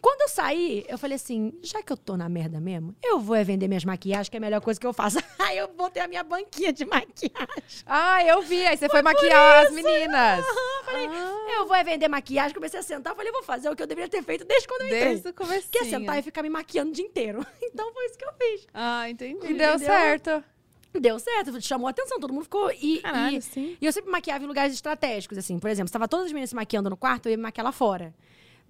Quando 0.03 0.23
eu 0.23 0.29
saí, 0.29 0.85
eu 0.89 0.99
falei 0.99 1.15
assim, 1.15 1.57
já 1.63 1.81
que 1.81 1.93
eu 1.93 1.97
tô 1.97 2.17
na 2.17 2.29
merda 2.29 2.61
mesmo, 2.61 2.93
eu 3.05 3.21
vou 3.21 3.37
é 3.37 3.45
vender 3.45 3.69
minhas 3.69 3.85
maquiagens, 3.85 4.29
que 4.29 4.37
é 4.37 4.39
a 4.39 4.41
melhor 4.41 4.61
coisa 4.61 4.81
que 4.81 4.85
eu 4.85 4.93
faço. 4.93 5.19
Aí 5.39 5.57
eu 5.57 5.69
botei 5.69 6.03
a 6.03 6.09
minha 6.09 6.25
banquinha 6.25 6.73
de 6.73 6.85
maquiagem. 6.85 7.85
Ah, 7.87 8.25
eu 8.25 8.43
vi. 8.43 8.67
Aí 8.67 8.77
você 8.77 8.89
foi 8.89 9.01
maquiar 9.01 9.65
as 9.65 9.73
meninas. 9.73 10.45
Eu 10.45 10.85
falei, 10.85 11.09
eu 11.57 11.67
vou 11.67 11.77
é 11.77 11.85
vender 11.85 12.09
maquiagem. 12.09 12.53
Comecei 12.53 12.81
a 12.81 12.83
sentar, 12.83 13.15
falei, 13.15 13.31
vou 13.31 13.45
fazer 13.45 13.71
o 13.71 13.77
que 13.77 13.83
eu 13.85 13.87
deveria 13.87 14.11
ter 14.11 14.25
feito 14.25 14.45
desde 14.45 14.67
quando 14.67 14.81
eu 14.81 14.87
entrei. 14.89 15.05
Desde 15.05 15.29
o 15.29 15.35
começo. 15.35 15.69
Que 15.71 15.79
é 15.79 15.85
sentar 15.85 16.19
e 16.19 16.23
ficar 16.23 16.43
me 16.43 16.51
maquiando 16.51 16.91
o 16.91 16.95
dia 16.95 17.05
inteiro. 17.05 17.47
Então 17.63 17.91
foi 17.95 18.05
isso 18.07 18.19
que 18.19 18.25
eu 18.25 18.33
fiz. 18.35 18.67
Ah, 18.75 19.09
entendi. 19.09 19.47
E 19.47 19.55
deu 19.55 19.75
Entendeu? 19.75 19.79
certo. 19.79 20.45
Deu 20.93 21.19
certo, 21.19 21.59
chamou 21.63 21.87
a 21.87 21.91
atenção, 21.91 22.21
todo 22.21 22.35
mundo 22.35 22.43
ficou. 22.43 22.71
E, 22.73 22.99
Caralho, 23.01 23.39
e, 23.57 23.79
e 23.81 23.87
eu 23.87 23.93
sempre 23.93 24.11
maquiava 24.11 24.45
em 24.45 24.47
lugares 24.47 24.75
estratégicos, 24.75 25.39
assim. 25.39 25.59
Por 25.59 25.71
exemplo, 25.71 25.87
estava 25.87 26.07
todas 26.07 26.27
as 26.27 26.33
meninas 26.33 26.51
se 26.51 26.57
maquiando 26.57 26.91
no 26.91 26.97
quarto, 26.99 27.27
eu 27.27 27.31
ia 27.31 27.37
me 27.37 27.45
maquiar 27.45 27.65
lá 27.65 27.73
fora. 27.73 28.13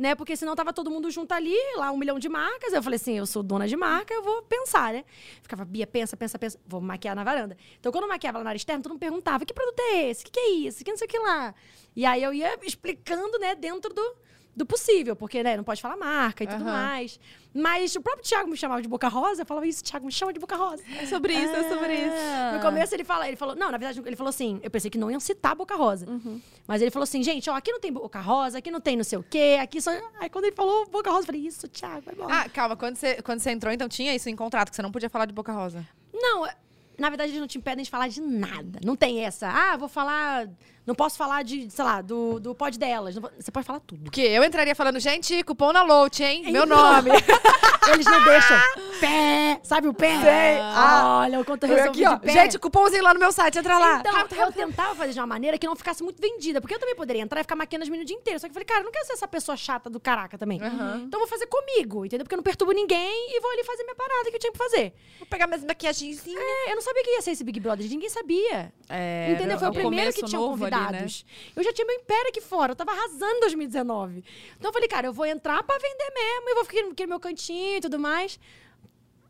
Né? 0.02 0.16
Porque 0.16 0.34
senão 0.34 0.56
tava 0.56 0.72
todo 0.72 0.90
mundo 0.90 1.08
junto 1.12 1.30
ali, 1.32 1.54
lá 1.76 1.92
um 1.92 1.96
milhão 1.96 2.18
de 2.18 2.28
marcas. 2.28 2.72
Eu 2.72 2.82
falei 2.82 2.96
assim, 2.96 3.16
eu 3.16 3.24
sou 3.24 3.40
dona 3.40 3.68
de 3.68 3.76
marca, 3.76 4.12
eu 4.12 4.20
vou 4.20 4.42
pensar, 4.42 4.92
né? 4.92 5.04
Ficava, 5.40 5.64
Bia, 5.64 5.86
pensa, 5.86 6.16
pensa, 6.16 6.36
pensa. 6.36 6.58
Vou 6.66 6.80
maquiar 6.80 7.14
na 7.14 7.22
varanda. 7.22 7.56
Então, 7.78 7.92
quando 7.92 8.02
eu 8.02 8.08
maquiava 8.08 8.38
lá 8.38 8.42
na 8.42 8.50
área 8.50 8.56
externa, 8.56 8.82
todo 8.82 8.90
mundo 8.90 8.98
perguntava, 8.98 9.46
que 9.46 9.54
produto 9.54 9.78
é 9.78 10.10
esse? 10.10 10.22
O 10.22 10.24
que, 10.24 10.32
que 10.32 10.40
é 10.40 10.50
isso? 10.54 10.84
Que 10.84 10.90
não 10.90 10.98
sei 10.98 11.06
o 11.06 11.08
que 11.08 11.18
lá. 11.20 11.54
E 11.94 12.04
aí 12.04 12.20
eu 12.20 12.34
ia 12.34 12.58
explicando, 12.62 13.38
né, 13.38 13.54
dentro 13.54 13.94
do, 13.94 14.16
do 14.54 14.66
possível. 14.66 15.16
Porque, 15.16 15.42
né, 15.42 15.56
não 15.56 15.64
pode 15.64 15.80
falar 15.80 15.96
marca 15.96 16.44
e 16.44 16.46
tudo 16.46 16.62
Aham. 16.62 16.72
mais. 16.72 17.18
Mas 17.54 17.94
o 17.94 18.00
próprio 18.00 18.24
Thiago 18.24 18.48
me 18.50 18.56
chamava 18.56 18.80
de 18.80 18.88
Boca 18.88 19.08
Rosa. 19.08 19.42
Eu 19.42 19.46
falava 19.46 19.66
isso, 19.66 19.84
Thiago, 19.84 20.06
me 20.06 20.12
chama 20.12 20.32
de 20.32 20.38
Boca 20.38 20.56
Rosa. 20.56 20.82
É 20.98 21.06
sobre 21.06 21.34
isso, 21.34 21.54
é 21.54 21.68
sobre 21.68 21.94
isso. 21.94 22.54
No 22.54 22.60
começo 22.60 22.94
ele 22.94 23.04
fala, 23.04 23.28
ele 23.28 23.36
falou, 23.36 23.54
não, 23.54 23.70
na 23.70 23.78
verdade, 23.78 24.00
ele 24.04 24.16
falou 24.16 24.30
assim, 24.30 24.60
eu 24.62 24.70
pensei 24.70 24.90
que 24.90 24.98
não 24.98 25.10
iam 25.10 25.20
citar 25.20 25.54
Boca 25.54 25.76
Rosa. 25.76 26.06
Mas 26.66 26.80
ele 26.80 26.90
falou 26.90 27.04
assim, 27.04 27.22
gente, 27.22 27.48
ó, 27.50 27.54
aqui 27.54 27.70
não 27.70 27.80
tem 27.80 27.92
Boca 27.92 28.20
Rosa, 28.20 28.58
aqui 28.58 28.70
não 28.70 28.80
tem 28.80 28.96
não 28.96 29.04
sei 29.04 29.18
o 29.18 29.22
quê, 29.22 29.58
aqui 29.60 29.80
só. 29.80 29.90
Aí 30.20 30.30
quando 30.30 30.46
ele 30.46 30.56
falou 30.56 30.86
Boca 30.88 31.10
Rosa, 31.10 31.22
eu 31.22 31.26
falei, 31.26 31.40
isso, 31.46 31.68
Thiago, 31.68 32.02
vai 32.02 32.14
embora. 32.14 32.34
Ah, 32.34 32.48
calma. 32.48 32.76
Quando 32.76 32.96
você, 32.96 33.20
quando 33.22 33.40
você 33.40 33.50
entrou, 33.50 33.72
então 33.72 33.88
tinha 33.88 34.14
isso 34.14 34.28
em 34.30 34.36
contrato, 34.36 34.70
que 34.70 34.76
você 34.76 34.82
não 34.82 34.92
podia 34.92 35.10
falar 35.10 35.26
de 35.26 35.32
Boca 35.32 35.52
Rosa. 35.52 35.86
Não, 36.12 36.46
na 36.98 37.08
verdade, 37.08 37.30
eles 37.32 37.40
não 37.40 37.48
te 37.48 37.58
impedem 37.58 37.84
de 37.84 37.90
falar 37.90 38.08
de 38.08 38.20
nada. 38.20 38.80
Não 38.84 38.96
tem 38.96 39.24
essa, 39.24 39.48
ah, 39.48 39.76
vou 39.76 39.88
falar. 39.88 40.48
Não 40.84 40.94
posso 40.94 41.16
falar 41.16 41.44
de, 41.44 41.70
sei 41.70 41.84
lá, 41.84 42.00
do, 42.00 42.40
do 42.40 42.54
pod 42.54 42.76
delas. 42.76 43.14
Não 43.14 43.22
você 43.38 43.50
pode 43.52 43.64
falar 43.64 43.80
tudo. 43.80 44.02
Porque 44.04 44.20
eu 44.20 44.42
entraria 44.42 44.74
falando, 44.74 44.98
gente, 44.98 45.42
cupom 45.44 45.72
na 45.72 45.82
Lout, 45.82 46.22
hein? 46.22 46.50
Meu 46.50 46.66
nome. 46.66 47.10
Eles 47.92 48.06
não 48.06 48.24
deixam. 48.24 48.56
Pé! 49.00 49.60
Sabe 49.62 49.88
o 49.88 49.94
pé? 49.94 50.20
Sei. 50.20 50.60
Ah. 50.60 51.20
Olha, 51.22 51.40
o 51.40 51.44
quanto 51.44 51.64
eu 51.64 51.68
resolvi 51.68 52.04
aqui, 52.04 52.14
ó. 52.14 52.18
pé. 52.18 52.32
Gente, 52.32 52.58
cupomzinho 52.58 53.02
lá 53.02 53.12
no 53.12 53.20
meu 53.20 53.32
site, 53.32 53.58
entra 53.58 53.78
lá. 53.78 53.98
Então, 53.98 54.12
Rápido, 54.12 54.40
eu 54.40 54.52
tentava 54.52 54.94
fazer 54.94 55.12
de 55.12 55.18
uma 55.20 55.26
maneira 55.26 55.58
que 55.58 55.66
não 55.66 55.74
ficasse 55.74 56.02
muito 56.02 56.20
vendida. 56.20 56.60
Porque 56.60 56.74
eu 56.74 56.78
também 56.78 56.94
poderia 56.94 57.22
entrar 57.22 57.40
e 57.40 57.44
ficar 57.44 57.56
maquiando 57.56 57.82
as 57.82 57.88
meninas 57.88 58.04
o 58.04 58.06
dia 58.08 58.16
inteiro. 58.16 58.38
Só 58.38 58.46
que 58.46 58.50
eu 58.50 58.54
falei, 58.54 58.66
cara, 58.66 58.80
eu 58.80 58.84
não 58.84 58.92
quero 58.92 59.06
ser 59.06 59.14
essa 59.14 59.28
pessoa 59.28 59.56
chata 59.56 59.90
do 59.90 59.98
caraca 59.98 60.38
também. 60.38 60.60
Aham. 60.60 61.02
Então 61.06 61.20
eu 61.20 61.26
vou 61.26 61.28
fazer 61.28 61.46
comigo, 61.46 62.04
entendeu? 62.06 62.24
Porque 62.24 62.34
eu 62.34 62.38
não 62.38 62.44
perturbo 62.44 62.72
ninguém 62.72 63.36
e 63.36 63.40
vou 63.40 63.50
ali 63.50 63.64
fazer 63.64 63.82
minha 63.84 63.96
parada 63.96 64.30
que 64.30 64.36
eu 64.36 64.40
tinha 64.40 64.52
que 64.52 64.58
fazer. 64.58 64.92
Vou 65.18 65.26
pegar 65.26 65.46
minhas 65.46 65.64
maquiagenzinhas. 65.64 66.40
É, 66.40 66.70
eu 66.70 66.74
não 66.76 66.82
sabia 66.82 67.02
que 67.02 67.10
ia 67.10 67.22
ser 67.22 67.32
esse 67.32 67.44
Big 67.44 67.58
Brother, 67.58 67.88
ninguém 67.88 68.08
sabia. 68.08 68.72
É, 68.88 69.32
Entendeu? 69.32 69.58
Foi 69.58 69.68
o 69.68 69.72
no 69.72 69.76
primeiro 69.76 70.12
que 70.12 70.24
tinha 70.24 70.40
novo 70.40 70.70
dados. 70.72 71.24
Eu 71.56 71.62
já 71.62 71.72
tinha 71.72 71.86
meu 71.86 71.96
império 71.96 72.28
aqui 72.28 72.40
fora, 72.40 72.72
eu 72.72 72.76
tava 72.76 72.90
arrasando 72.92 73.36
em 73.36 73.40
2019. 73.40 74.24
Então 74.58 74.68
eu 74.68 74.72
falei, 74.72 74.88
cara, 74.88 75.06
eu 75.06 75.12
vou 75.12 75.26
entrar 75.26 75.62
pra 75.62 75.76
vender 75.78 76.10
mesmo, 76.14 76.48
e 76.50 76.54
vou 76.54 76.64
ficar 76.64 76.82
no 76.82 77.08
meu 77.08 77.20
cantinho 77.20 77.76
e 77.76 77.80
tudo 77.80 77.98
mais. 77.98 78.38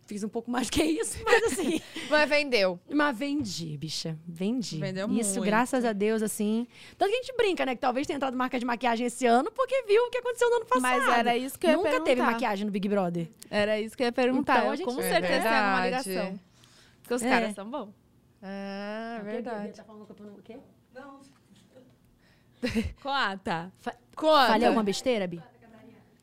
Fiz 0.05 0.23
um 0.25 0.29
pouco 0.29 0.51
mais 0.51 0.69
que 0.69 0.83
isso, 0.83 1.17
mas 1.25 1.43
assim. 1.53 1.81
Mas 2.11 2.29
vendeu. 2.29 2.79
Mas 2.91 3.17
vendi, 3.17 3.79
bicha. 3.79 4.19
Vendi. 4.27 4.77
Vendeu 4.79 5.09
Isso, 5.12 5.35
muito. 5.35 5.45
graças 5.47 5.85
a 5.85 5.93
Deus, 5.93 6.21
assim. 6.23 6.67
Tanto 6.99 7.09
que 7.11 7.17
a 7.17 7.23
gente 7.23 7.35
brinca, 7.37 7.65
né? 7.65 7.75
Que 7.75 7.81
talvez 7.81 8.07
tenha 8.07 8.17
entrado 8.17 8.37
marca 8.37 8.59
de 8.59 8.65
maquiagem 8.67 9.07
esse 9.07 9.25
ano, 9.25 9.51
porque 9.53 9.83
viu 9.85 10.03
o 10.03 10.11
que 10.11 10.19
aconteceu 10.19 10.51
no 10.51 10.57
ano 10.57 10.67
passado. 10.67 10.83
Mas 11.07 11.19
era 11.19 11.37
isso 11.37 11.59
que 11.59 11.67
eu 11.67 11.71
ia 11.71 11.77
Nunca 11.77 11.91
teve 11.93 12.05
perguntar. 12.05 12.31
maquiagem 12.33 12.67
no 12.67 12.73
Big 12.73 12.89
Brother. 12.89 13.29
Era 13.49 13.81
isso 13.81 13.97
que 13.97 14.03
eu 14.03 14.07
ia 14.07 14.12
perguntar. 14.12 14.59
Então, 14.59 14.71
a 14.71 14.73
Eu 14.73 14.77
gente- 14.77 14.87
com 14.87 15.01
É 15.01 15.09
certeza 15.09 15.33
verdade. 15.45 15.85
ligação. 15.87 16.41
Porque 17.01 17.15
os 17.15 17.23
É. 17.23 17.29
caras 17.31 17.55
são 17.55 17.71
bons. 17.71 17.89
Ah, 18.43 19.21
verdade. 19.25 19.73
Tá 19.77 19.85
falando 19.85 20.05
que 20.05 20.12
eu 20.12 20.17
tô 20.17 20.25
no 20.25 20.43
quê? 20.43 20.59
Conta. 23.03 23.73
Conta. 24.15 24.47
Falei 24.47 24.67
alguma 24.67 24.85
besteira, 24.85 25.27
Bi? 25.27 25.43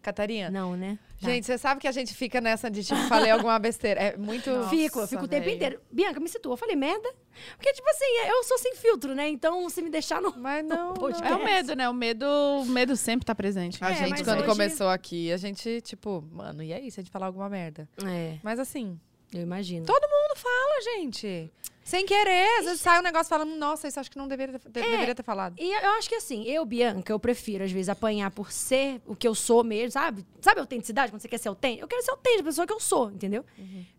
Catarina. 0.02 0.50
Não, 0.50 0.78
né? 0.78 0.98
Tá. 1.20 1.30
Gente, 1.30 1.46
você 1.46 1.58
sabe 1.58 1.82
que 1.82 1.88
a 1.88 1.92
gente 1.92 2.14
fica 2.14 2.40
nessa 2.40 2.72
de, 2.72 2.82
tipo, 2.86 3.00
falei 3.10 3.30
alguma 3.30 3.60
besteira. 3.60 4.00
É 4.00 4.18
muito... 4.18 4.50
fico, 4.70 5.02
eu 5.02 5.08
fico 5.08 5.26
o 5.26 5.28
tempo 5.28 5.50
inteiro. 5.50 5.82
Bianca, 5.92 6.22
me 6.22 6.30
situa. 6.30 6.54
Eu 6.54 6.58
falei 6.58 6.76
merda. 6.78 7.14
Porque, 7.58 7.74
tipo 7.74 7.88
assim, 7.90 8.06
eu 8.30 8.44
sou 8.46 8.58
sem 8.58 8.76
filtro, 8.78 9.14
né? 9.14 9.28
Então, 9.28 9.70
se 9.70 9.82
me 9.82 9.90
deixar 9.90 10.22
no. 10.22 10.34
Mas 10.38 10.66
não. 10.66 10.94
É 10.94 11.30
não. 11.30 11.42
o 11.42 11.44
medo, 11.44 11.76
né? 11.76 11.90
O 11.90 11.94
medo, 11.94 12.26
o 12.26 12.66
medo 12.66 12.96
sempre 12.96 13.26
tá 13.26 13.36
presente. 13.36 13.84
A 13.84 13.92
É, 13.92 13.96
gente, 13.96 14.24
quando 14.24 14.40
hoje- 14.40 14.48
começou 14.48 14.88
aqui, 14.88 15.34
a 15.34 15.38
gente, 15.38 15.82
tipo, 15.82 16.24
mano, 16.32 16.64
e 16.64 16.72
aí, 16.72 16.90
se 16.90 17.02
a 17.02 17.04
gente 17.04 17.12
falar 17.12 17.26
alguma 17.26 17.50
merda? 17.50 17.88
É, 18.06 18.38
Mas 18.42 18.58
assim, 18.58 18.98
eu 19.34 19.42
imagino. 19.42 19.86
todo 19.86 20.02
mundo 20.02 20.36
fala, 20.36 20.82
gente. 20.96 21.52
Sem 21.84 22.06
querer, 22.06 22.48
às 22.60 22.66
vezes 22.66 22.82
sai 22.82 23.00
um 23.00 23.02
negócio 23.02 23.28
falando, 23.30 23.56
nossa, 23.56 23.88
isso 23.88 24.00
acho 24.00 24.12
que 24.12 24.18
não 24.18 24.28
deveria, 24.28 24.60
ter- 24.60 24.80
É. 24.80 24.92
deveria 24.92 25.16
ter 25.16 25.24
falado. 25.24 25.56
E 25.58 25.72
eu 25.74 25.90
acho 25.98 26.08
que 26.08 26.14
assim, 26.14 26.44
eu, 26.44 26.64
Bianca, 26.64 27.12
eu 27.12 27.20
prefiro, 27.20 27.64
às 27.64 27.72
vezes, 27.72 27.90
apanhar 27.90 28.30
por 28.30 28.52
ser 28.52 29.02
o 29.08 29.16
que 29.16 29.28
eu 29.28 29.34
sou 29.34 29.64
mesmo, 29.64 29.92
sabe? 29.94 30.24
Sabe 30.40 30.60
a 30.60 30.64
autenticidade, 30.64 31.12
quando 31.12 31.20
você 31.22 31.28
quer 31.28 31.40
ser 31.40 31.50
autêntico? 31.50 31.84
Eu 31.84 31.88
quero 31.88 32.04
ser 32.04 32.12
autêntico, 32.12 32.42
a 32.42 32.46
pessoa 32.46 32.68
que 32.68 32.74
eu 32.74 32.80
sou, 32.80 33.10
entendeu? 33.10 33.44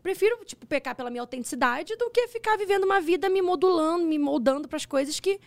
Prefiro, 0.04 0.38
tipo, 0.44 0.64
pecar 0.66 0.94
pela 0.94 1.10
minha 1.10 1.20
autenticidade 1.22 1.96
do 1.96 2.10
que 2.10 2.28
ficar 2.28 2.56
vivendo 2.56 2.84
uma 2.84 3.00
vida 3.00 3.28
me 3.28 3.42
modulando, 3.42 4.04
me 4.04 4.20
moldando 4.20 4.68
pras 4.68 4.86
coisas 4.86 5.18
que, 5.18 5.40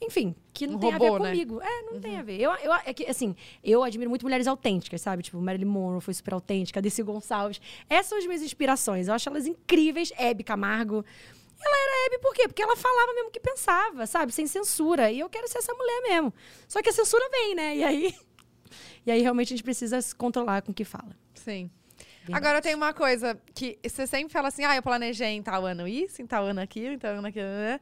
enfim, 0.00 0.34
que 0.52 0.66
não 0.66 0.76
Um 0.76 0.78
tem 0.78 0.90
a 0.90 0.96
robô, 0.96 1.12
ver 1.14 1.20
né? 1.20 1.30
comigo. 1.30 1.60
É, 1.60 1.82
não 1.82 2.00
tem 2.00 2.18
a 2.18 2.22
ver. 2.22 2.40
Eu, 2.40 2.52
eu, 2.52 2.72
é 2.72 2.94
que, 2.94 3.04
assim, 3.06 3.34
eu 3.64 3.82
admiro 3.82 4.08
muito 4.08 4.22
mulheres 4.22 4.46
autênticas, 4.46 5.00
sabe? 5.00 5.22
Tipo, 5.22 5.40
Marilyn 5.40 5.66
Monroe 5.66 6.00
foi 6.00 6.14
super 6.14 6.34
autêntica, 6.34 6.80
Desi 6.80 7.02
Gonçalves. 7.02 7.60
Essas 7.88 8.06
são 8.06 8.18
as 8.18 8.26
minhas 8.26 8.42
inspirações. 8.42 9.08
Eu 9.08 9.14
acho 9.14 9.28
elas 9.28 9.46
incríveis. 9.46 10.12
Hebe 10.16 10.44
Camargo. 10.44 11.04
Ela 11.60 11.76
era 11.76 12.06
Hebe 12.06 12.22
por 12.22 12.32
quê? 12.32 12.46
Porque 12.46 12.62
ela 12.62 12.76
falava 12.76 13.12
mesmo 13.14 13.28
o 13.28 13.32
que 13.32 13.40
pensava, 13.40 14.06
sabe? 14.06 14.32
Sem 14.32 14.46
censura. 14.46 15.10
E 15.10 15.18
eu 15.18 15.28
quero 15.28 15.48
ser 15.48 15.58
essa 15.58 15.74
mulher 15.74 16.02
mesmo. 16.02 16.32
Só 16.68 16.80
que 16.80 16.88
a 16.90 16.92
censura 16.92 17.28
vem, 17.30 17.54
né? 17.54 17.76
E 17.76 17.84
aí... 17.84 18.14
E 19.06 19.10
aí, 19.10 19.22
realmente, 19.22 19.54
a 19.54 19.56
gente 19.56 19.64
precisa 19.64 20.02
se 20.02 20.14
controlar 20.14 20.60
com 20.60 20.70
o 20.70 20.74
que 20.74 20.84
fala. 20.84 21.16
Sim. 21.32 21.70
Agora 22.30 22.60
tem 22.60 22.74
uma 22.74 22.92
coisa 22.92 23.40
que 23.54 23.78
você 23.82 24.06
sempre 24.06 24.30
fala 24.30 24.48
assim, 24.48 24.64
ah, 24.64 24.76
eu 24.76 24.82
planejei 24.82 25.28
em 25.28 25.42
tal 25.42 25.64
ano 25.64 25.88
isso, 25.88 26.20
em 26.20 26.26
tal 26.26 26.44
ano 26.44 26.60
aquilo, 26.60 26.92
em 26.92 26.98
tal 26.98 27.14
ano 27.14 27.26
aquilo, 27.26 27.46
né? 27.46 27.80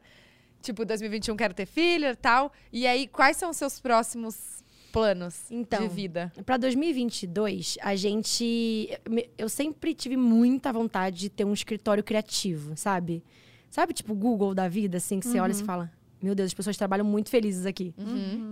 Tipo, 0.61 0.83
2021 0.85 1.35
quero 1.35 1.53
ter 1.53 1.65
filho 1.65 2.07
e 2.07 2.15
tal. 2.15 2.51
E 2.71 2.85
aí, 2.87 3.07
quais 3.07 3.37
são 3.37 3.49
os 3.49 3.57
seus 3.57 3.79
próximos 3.79 4.63
planos 4.91 5.49
Então, 5.51 5.87
de 5.87 5.93
vida? 5.93 6.31
Pra 6.45 6.57
2022, 6.57 7.77
a 7.81 7.95
gente. 7.95 8.89
Eu 9.37 9.49
sempre 9.49 9.93
tive 9.93 10.17
muita 10.17 10.71
vontade 10.73 11.17
de 11.19 11.29
ter 11.29 11.45
um 11.45 11.53
escritório 11.53 12.03
criativo, 12.03 12.75
sabe? 12.75 13.23
Sabe, 13.69 13.93
tipo, 13.93 14.13
o 14.13 14.15
Google 14.15 14.55
da 14.55 14.67
vida, 14.67 14.97
assim, 14.97 15.19
que 15.19 15.27
você 15.27 15.39
olha 15.39 15.51
e 15.51 15.55
você 15.55 15.63
fala: 15.63 15.91
Meu 16.21 16.33
Deus, 16.33 16.47
as 16.47 16.53
pessoas 16.53 16.77
trabalham 16.77 17.05
muito 17.05 17.29
felizes 17.29 17.65
aqui. 17.65 17.93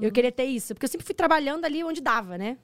Eu 0.01 0.11
queria 0.11 0.31
ter 0.31 0.45
isso, 0.45 0.73
porque 0.73 0.85
eu 0.85 0.89
sempre 0.89 1.05
fui 1.05 1.15
trabalhando 1.15 1.65
ali 1.65 1.83
onde 1.83 2.01
dava, 2.01 2.37
né? 2.37 2.57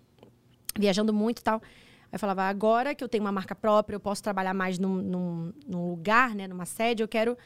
Viajando 0.78 1.12
muito 1.14 1.40
e 1.40 1.44
tal. 1.44 1.62
Aí 1.64 2.10
eu 2.14 2.20
falava: 2.20 2.44
Agora 2.44 2.94
que 2.94 3.04
eu 3.04 3.10
tenho 3.10 3.24
uma 3.24 3.32
marca 3.32 3.56
própria, 3.56 3.96
eu 3.96 4.00
posso 4.00 4.22
trabalhar 4.22 4.54
mais 4.54 4.78
num, 4.78 4.96
num, 5.02 5.54
num 5.68 5.90
lugar, 5.90 6.36
né? 6.36 6.48
Numa 6.48 6.66
sede, 6.66 7.02
eu 7.04 7.08
quero 7.08 7.38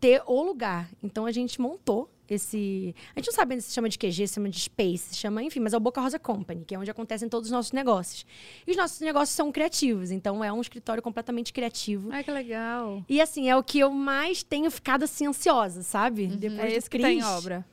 ter 0.00 0.22
o 0.26 0.42
lugar. 0.42 0.88
Então 1.02 1.26
a 1.26 1.30
gente 1.32 1.60
montou 1.60 2.10
esse. 2.28 2.94
A 3.14 3.18
gente 3.18 3.26
não 3.26 3.34
sabe 3.34 3.54
ainda 3.54 3.62
se 3.62 3.72
chama 3.72 3.88
de 3.88 3.98
QG, 3.98 4.28
se 4.28 4.34
chama 4.34 4.48
de 4.48 4.60
Space, 4.60 5.08
se 5.10 5.16
chama, 5.16 5.42
enfim, 5.42 5.60
mas 5.60 5.72
é 5.72 5.76
o 5.76 5.80
Boca 5.80 6.00
Rosa 6.00 6.18
Company, 6.18 6.64
que 6.64 6.74
é 6.74 6.78
onde 6.78 6.90
acontecem 6.90 7.28
todos 7.28 7.48
os 7.48 7.52
nossos 7.52 7.72
negócios. 7.72 8.24
E 8.66 8.70
os 8.70 8.76
nossos 8.76 9.00
negócios 9.00 9.34
são 9.34 9.50
criativos, 9.50 10.10
então 10.10 10.42
é 10.42 10.52
um 10.52 10.60
escritório 10.60 11.02
completamente 11.02 11.52
criativo. 11.52 12.08
Ai, 12.12 12.22
que 12.22 12.30
legal. 12.30 13.04
E 13.08 13.20
assim, 13.20 13.48
é 13.50 13.56
o 13.56 13.62
que 13.62 13.80
eu 13.80 13.90
mais 13.90 14.42
tenho 14.42 14.70
ficado 14.70 15.02
assim 15.02 15.26
ansiosa, 15.26 15.82
sabe? 15.82 16.28
Depois 16.28 16.60
É 16.72 16.76
esse 16.76 16.88
que 16.88 16.98
tá 16.98 17.10
em 17.10 17.18
Cris. 17.18 17.26
obra. 17.28 17.66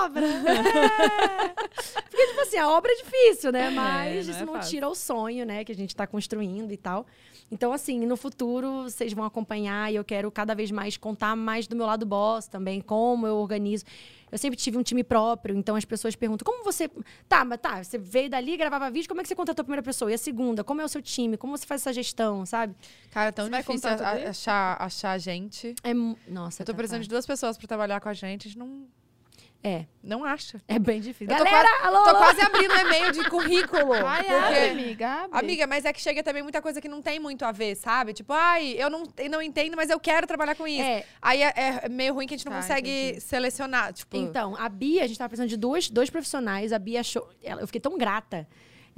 obra. 0.00 0.22
É. 0.28 2.02
Porque, 2.02 2.26
tipo 2.26 2.40
assim, 2.40 2.58
a 2.58 2.68
obra 2.68 2.90
é 2.92 2.96
difícil, 2.96 3.52
né? 3.52 3.70
Mas 3.70 4.26
não 4.26 4.32
isso 4.32 4.42
é 4.42 4.46
não 4.46 4.52
fácil. 4.54 4.70
tira 4.70 4.88
o 4.88 4.94
sonho, 4.94 5.46
né? 5.46 5.64
Que 5.64 5.72
a 5.72 5.74
gente 5.74 5.94
tá 5.94 6.06
construindo 6.06 6.72
e 6.72 6.76
tal. 6.76 7.06
Então, 7.50 7.72
assim, 7.72 8.04
no 8.04 8.16
futuro, 8.16 8.84
vocês 8.84 9.12
vão 9.12 9.24
acompanhar 9.24 9.90
e 9.90 9.96
eu 9.96 10.04
quero 10.04 10.30
cada 10.30 10.54
vez 10.54 10.70
mais 10.70 10.96
contar 10.96 11.34
mais 11.34 11.66
do 11.66 11.74
meu 11.74 11.86
lado 11.86 12.04
boss 12.04 12.46
também, 12.46 12.80
como 12.80 13.26
eu 13.26 13.36
organizo. 13.36 13.84
Eu 14.30 14.36
sempre 14.36 14.58
tive 14.58 14.76
um 14.76 14.82
time 14.82 15.02
próprio, 15.02 15.56
então 15.56 15.74
as 15.74 15.86
pessoas 15.86 16.14
perguntam, 16.14 16.44
como 16.44 16.62
você... 16.62 16.90
Tá, 17.26 17.46
mas 17.46 17.58
tá, 17.60 17.82
você 17.82 17.96
veio 17.96 18.28
dali, 18.28 18.58
gravava 18.58 18.90
vídeo, 18.90 19.08
como 19.08 19.20
é 19.20 19.22
que 19.22 19.28
você 19.28 19.34
contratou 19.34 19.62
a 19.62 19.64
primeira 19.64 19.82
pessoa? 19.82 20.10
E 20.10 20.14
a 20.14 20.18
segunda? 20.18 20.62
Como 20.62 20.82
é 20.82 20.84
o 20.84 20.88
seu 20.88 21.00
time? 21.00 21.38
Como 21.38 21.56
você 21.56 21.64
faz 21.66 21.80
essa 21.80 21.92
gestão, 21.94 22.44
sabe? 22.44 22.74
Cara, 23.10 23.30
é 23.30 23.32
tão 23.32 23.48
Você 23.48 23.56
difícil 23.56 23.88
achar, 24.28 24.76
achar 24.82 25.18
gente. 25.18 25.74
É... 25.82 25.94
Nossa, 26.30 26.62
Eu 26.62 26.66
tô 26.66 26.72
tá 26.72 26.76
precisando 26.76 27.00
de 27.00 27.06
fácil. 27.06 27.16
duas 27.16 27.26
pessoas 27.26 27.56
pra 27.56 27.66
trabalhar 27.66 28.00
com 28.00 28.10
a 28.10 28.14
gente, 28.14 28.46
a 28.46 28.50
gente 28.50 28.58
não, 28.58 28.86
É, 29.62 29.86
não 30.04 30.24
acha. 30.24 30.60
é 30.68 30.78
bem 30.78 31.00
difícil. 31.00 31.34
Eu 31.34 31.38
tô 31.38 31.44
Galera, 31.44 31.68
alô, 31.82 32.04
Tô 32.04 32.10
alô! 32.10 32.18
quase 32.18 32.40
abrindo 32.40 32.72
e-mail 32.76 33.10
de 33.10 33.28
currículo. 33.28 33.92
Ai, 34.06 34.22
porque- 34.22 34.32
abre, 34.34 34.68
amiga, 34.70 35.08
abre. 35.24 35.38
Amiga, 35.38 35.66
mas 35.66 35.84
é 35.84 35.92
que 35.92 36.00
chega 36.00 36.22
também 36.22 36.42
muita 36.44 36.62
coisa 36.62 36.80
que 36.80 36.88
não 36.88 37.02
tem 37.02 37.18
muito 37.18 37.44
a 37.44 37.50
ver, 37.50 37.74
sabe? 37.74 38.12
Tipo, 38.12 38.32
ai, 38.32 38.76
eu 38.78 38.88
não, 38.88 39.02
eu 39.16 39.28
não 39.28 39.42
entendo, 39.42 39.76
mas 39.76 39.90
eu 39.90 39.98
quero 39.98 40.26
trabalhar 40.28 40.54
com 40.54 40.66
isso. 40.66 40.82
É. 40.82 41.04
Aí 41.20 41.42
é, 41.42 41.52
é 41.84 41.88
meio 41.88 42.14
ruim 42.14 42.26
que 42.28 42.34
a 42.34 42.36
gente 42.36 42.46
não 42.46 42.52
Tá, 42.52 42.60
consegue 42.60 42.88
entendi. 43.08 43.20
selecionar. 43.20 43.92
Tipo, 43.92 44.16
Então, 44.16 44.54
a 44.56 44.68
Bia, 44.68 45.02
a 45.02 45.06
gente 45.08 45.18
tava 45.18 45.28
precisando 45.30 45.48
de 45.50 45.56
dois, 45.56 45.90
dois 45.90 46.08
profissionais. 46.08 46.72
A 46.72 46.78
Bia 46.78 47.00
achou. 47.00 47.28
ela- 47.42 47.60
eu 47.60 47.66
fiquei 47.66 47.80
tão 47.80 47.98
grata. 47.98 48.46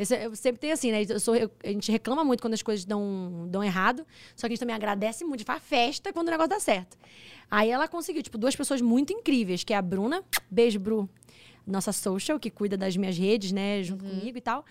Eu, 0.01 0.07
se- 0.07 0.17
eu 0.25 0.35
sempre 0.35 0.59
tenho 0.61 0.73
assim, 0.73 0.91
né? 0.91 1.03
Eu 1.07 1.21
sou- 1.21 1.37
eu- 1.37 1.51
a 1.63 1.69
gente 1.69 1.93
reclama 1.93 2.25
muito 2.25 2.41
quando 2.41 2.55
as 2.55 2.63
coisas 2.63 2.87
dão, 2.87 3.47
dão 3.51 3.63
errado. 3.63 4.07
Só 4.35 4.47
que 4.47 4.53
a 4.53 4.55
gente 4.55 4.61
também 4.61 4.75
agradece 4.75 5.25
muito, 5.25 5.45
faz 5.45 5.63
festa 5.63 6.11
quando 6.13 6.29
o 6.29 6.31
negócio 6.31 6.49
dá 6.49 6.59
certo. 6.59 6.97
Aí 7.51 7.69
ela 7.69 7.87
conseguiu, 7.87 8.23
tipo, 8.23 8.39
duas 8.39 8.57
pessoas 8.57 8.81
muito 8.81 9.13
incríveis, 9.13 9.63
que 9.63 9.75
é 9.75 9.77
a 9.77 9.83
Bruna, 9.83 10.25
beijo, 10.51 10.81
Bru, 10.81 11.07
nossa 11.67 11.93
social, 11.93 12.41
que 12.41 12.49
cuida 12.51 12.77
das 12.79 12.97
minhas 12.97 13.19
redes, 13.19 13.53
né, 13.53 13.83
junto 13.83 14.05
comigo 14.05 14.39
e 14.39 14.41
tal. 14.41 14.65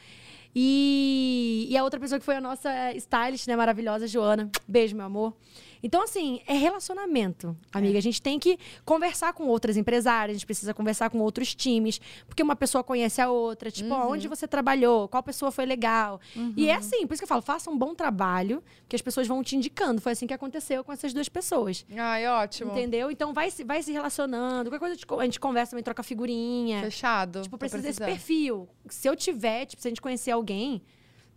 E, 0.56 1.67
e 1.69 1.77
a 1.77 1.83
outra 1.83 1.99
pessoa 1.99 2.17
que 2.19 2.25
foi 2.25 2.35
a 2.35 2.41
nossa 2.41 2.69
stylist, 2.95 3.48
né, 3.48 3.56
maravilhosa, 3.56 4.08
Joana. 4.08 4.49
Beijo, 4.67 4.95
meu 4.95 5.06
amor. 5.06 5.33
Então, 5.82 6.03
assim, 6.03 6.41
é 6.45 6.53
relacionamento, 6.53 7.56
amiga. 7.72 7.98
A 7.98 8.01
gente 8.01 8.22
tem 8.22 8.38
que 8.40 8.58
conversar 8.83 9.33
com 9.33 9.45
outras 9.48 9.77
empresárias, 9.77 10.35
a 10.35 10.38
gente 10.40 10.45
precisa 10.45 10.74
conversar 10.74 11.09
com 11.09 11.19
outros 11.19 11.53
times, 11.56 11.99
porque 12.27 12.41
uma 12.43 12.56
pessoa 12.56 12.83
conhece 12.83 13.22
a 13.22 13.30
outra. 13.30 13.69
Tipo, 13.72 13.93
ó, 13.93 14.11
onde 14.11 14.27
você 14.27 14.48
trabalhou, 14.48 15.08
qual 15.08 15.24
pessoa 15.24 15.51
foi 15.51 15.66
legal. 15.66 16.19
E 16.58 16.67
é 16.69 16.75
assim, 16.75 17.06
por 17.08 17.14
isso 17.14 17.22
que 17.22 17.25
eu 17.25 17.27
falo, 17.27 17.41
faça 17.41 17.69
um 17.69 17.77
bom 17.77 17.93
trabalho, 17.95 18.64
que 18.88 18.95
as 18.95 19.01
pessoas 19.01 19.27
vão 19.27 19.43
te 19.43 19.56
indicando. 19.56 20.01
Foi 20.01 20.11
assim 20.11 20.27
que 20.27 20.33
aconteceu 20.33 20.83
com 20.83 20.91
essas 20.91 21.14
duas 21.14 21.30
pessoas. 21.30 21.85
ai, 21.98 22.27
ótimo. 22.27 22.72
Entendeu? 22.72 23.09
Então 23.11 23.33
vai 23.33 23.49
se, 23.51 23.64
vai 23.64 23.82
se 23.83 23.91
relacionando. 23.91 24.69
Qualquer 24.69 24.80
coisa 24.80 24.93
a 24.93 24.95
gente 24.95 25.06
co- 25.08 25.19
a 25.19 25.25
gente 25.25 25.40
conversa 25.40 25.72
também, 25.72 25.83
troca 25.83 26.03
figurinha. 26.03 26.82
Fechado. 26.82 27.41
Tipo, 27.41 27.58
precisa 27.58 27.82
desse 27.82 27.99
perfil. 28.14 28.67
Se 28.90 29.08
eu 29.08 29.16
tiver, 29.16 29.66
tipo, 29.66 29.82
se 29.82 29.88
a 29.88 29.91
gente 29.91 30.01
conhecer 30.01 30.32
alguém, 30.32 30.82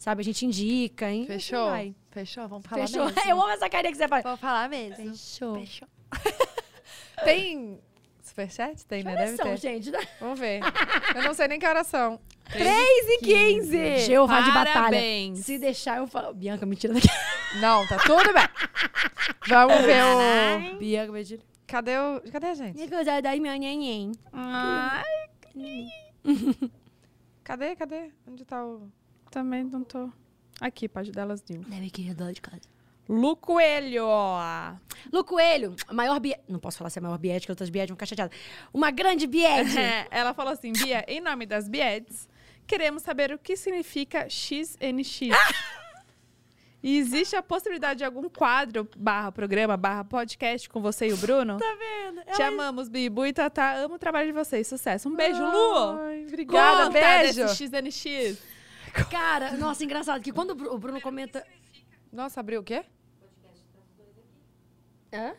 sabe, 0.03 0.21
a 0.21 0.25
gente 0.25 0.45
indica, 0.45 1.09
hein? 1.09 1.27
Fechou? 1.27 1.67
vai. 1.67 1.95
Fechou, 2.11 2.49
vamos 2.49 2.67
falar 2.67 2.87
Fechou. 2.87 3.05
mesmo. 3.07 3.21
Eu 3.31 3.41
amo 3.41 3.51
essa 3.51 3.71
carinha 3.71 3.93
que 3.93 3.99
você 3.99 4.09
faz. 4.09 4.25
Vamos 4.25 4.41
falar 4.41 4.69
mesmo. 4.69 4.97
Fechou. 4.97 5.55
Fechou. 5.55 5.89
Tem 7.25 7.79
superchat? 8.21 8.85
Tem, 8.87 9.05
né? 9.05 9.13
Olha 9.13 9.25
Deve 9.27 9.37
só, 9.37 9.45
ter. 9.45 9.57
gente. 9.59 9.93
Vamos 10.21 10.41
ver. 10.41 10.61
Eu 11.15 11.23
não 11.23 11.33
sei 11.33 11.47
nem 11.47 11.59
que 11.59 11.67
horas 11.67 11.87
são. 11.87 12.19
3 12.51 12.69
e 12.69 13.19
15. 13.19 13.99
Jeová 13.99 14.41
de 14.41 14.51
batalha. 14.51 14.73
Parabéns. 14.73 15.39
Se 15.45 15.57
deixar, 15.57 15.99
eu 15.99 16.07
falo. 16.09 16.35
Bianca, 16.35 16.67
me 16.67 16.75
tira 16.75 16.93
daqui. 16.93 17.09
Não, 17.61 17.87
tá 17.87 17.99
tudo 17.99 18.33
bem. 18.33 18.49
Vamos 19.49 19.81
ver 19.83 20.03
o... 20.03 20.79
Bianca, 20.79 21.13
me 21.13 21.25
tira. 21.25 21.43
Cadê 21.67 21.97
o... 21.97 22.21
Cadê 22.31 22.49
a 22.49 22.55
gente? 22.55 22.79
Neném. 23.59 24.13
Ai, 24.33 25.05
Cadê, 27.45 27.77
cadê? 27.77 28.11
Onde 28.27 28.45
tá 28.45 28.65
o... 28.65 28.91
também 29.33 29.65
não 29.65 29.83
tô. 29.83 30.11
Aqui, 30.61 30.87
pode 30.87 31.11
delas 31.11 31.43
Nil. 31.49 31.63
Deve 31.67 31.91
querer 31.91 32.15
dó 32.15 32.31
de 32.31 32.41
casa. 32.41 32.61
Lu 33.09 33.35
Coelho. 33.35 34.07
Lu 35.13 35.25
Coelho, 35.25 35.75
a 35.89 35.95
maior 35.95 36.21
bié... 36.21 36.41
Não 36.47 36.61
posso 36.61 36.79
falar 36.79 36.91
se 36.91 36.99
é 36.99 37.01
a 37.01 37.03
maior 37.03 37.19
biética, 37.19 37.51
outras 37.51 37.71
biéticas 37.71 37.91
vão 37.91 37.97
ficar 37.97 38.07
chateadas. 38.07 38.39
Uma 38.73 38.91
grande. 38.91 39.27
É, 39.45 40.07
ela 40.13 40.35
falou 40.35 40.53
assim, 40.53 40.73
Bia, 40.73 41.05
em 41.09 41.21
nome 41.21 41.47
das 41.47 41.67
Bieds, 41.69 42.29
queremos 42.67 43.03
saber 43.03 43.33
o 43.33 43.39
que 43.39 43.57
significa 43.57 44.29
XNX. 44.29 45.31
E 46.83 46.99
existe 46.99 47.37
a 47.37 47.43
possibilidade 47.43 47.99
de 47.99 48.05
algum 48.05 48.29
quadro, 48.29 48.89
barra 48.97 49.31
programa, 49.31 49.77
barra 49.77 50.05
podcast 50.05 50.69
com 50.69 50.81
você 50.83 51.09
e 51.09 51.13
o 51.13 51.17
Bruno? 51.17 51.57
Tá 51.59 51.77
vendo? 51.79 52.37
Te 52.37 52.43
amamos, 52.43 52.89
Bibu 52.89 53.25
e 53.25 53.33
Tatá. 53.33 53.75
Amo 53.77 53.95
o 53.95 53.99
trabalho 53.99 54.27
de 54.27 54.33
vocês. 54.33 54.67
Sucesso. 54.67 55.09
Um 55.09 55.15
beijo, 55.15 55.43
Lu. 55.45 55.99
Ai, 56.01 56.25
obrigada, 56.27 56.87
Conta 56.87 57.01
beijo. 57.01 57.45
desse 57.45 57.69
XNX. 57.69 58.52
Cara, 59.11 59.53
nossa, 59.53 59.85
engraçado 59.85 60.21
que 60.23 60.33
quando 60.33 60.51
o 60.51 60.55
Bru- 60.55 60.75
o 60.75 60.79
Bruno 60.79 61.01
comenta. 61.01 61.45
Nossa, 62.13 62.41
abriu 62.41 62.61
o 62.61 62.65
quê? 62.65 62.85
Hã? 65.13 65.33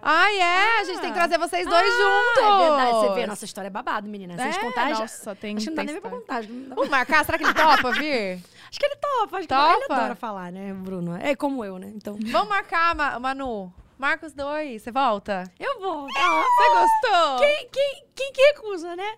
Ai, 0.00 0.38
é, 0.38 0.80
a 0.80 0.84
gente 0.84 1.00
tem 1.00 1.08
que 1.10 1.14
trazer 1.18 1.38
vocês 1.38 1.66
dois 1.66 1.86
juntos. 1.92 2.38
É 2.38 2.58
verdade, 2.68 2.90
você 2.92 3.14
vê, 3.14 3.24
a 3.24 3.26
nossa 3.26 3.44
história 3.44 3.66
é 3.66 3.70
babado, 3.70 4.08
menina. 4.08 4.36
Se 4.36 4.40
a 4.40 4.44
gente 4.44 4.58
É, 4.58 4.60
contar, 4.60 4.90
já- 4.92 5.00
nossa, 5.00 5.34
tem- 5.34 5.56
acho 5.56 5.64
que 5.64 5.70
não 5.70 5.76
dá 5.76 5.82
tem 5.84 5.92
nem 5.92 6.00
pra 6.00 6.10
contar. 6.10 6.42
não 6.44 6.68
dá- 6.68 6.74
Vamos 6.76 6.90
marcar? 6.90 7.24
Será 7.24 7.36
que 7.36 7.44
ele 7.44 7.54
topa 7.54 7.92
vir? 7.92 8.40
Acho 8.70 8.78
que 8.78 8.84
ele 8.84 8.96
topa, 8.96 9.38
acho 9.38 9.48
que 9.48 9.54
Topa? 9.54 9.72
ele 9.72 9.84
adora 9.90 10.14
falar, 10.14 10.52
né, 10.52 10.74
Bruno? 10.74 11.16
É 11.16 11.34
como 11.34 11.64
eu, 11.64 11.78
né? 11.78 11.90
Então. 11.96 12.18
Vamos 12.30 12.48
marcar, 12.50 12.94
Ma- 12.94 13.18
Manu. 13.18 13.72
Marca 13.98 14.26
os 14.26 14.32
dois. 14.32 14.82
Você 14.82 14.92
volta? 14.92 15.44
Eu 15.58 15.80
vou. 15.80 16.06
Você 16.06 16.68
gostou? 16.70 17.38
Quem, 17.40 17.68
quem, 17.70 18.04
quem 18.14 18.32
que 18.32 18.40
recusa, 18.42 18.94
né? 18.94 19.16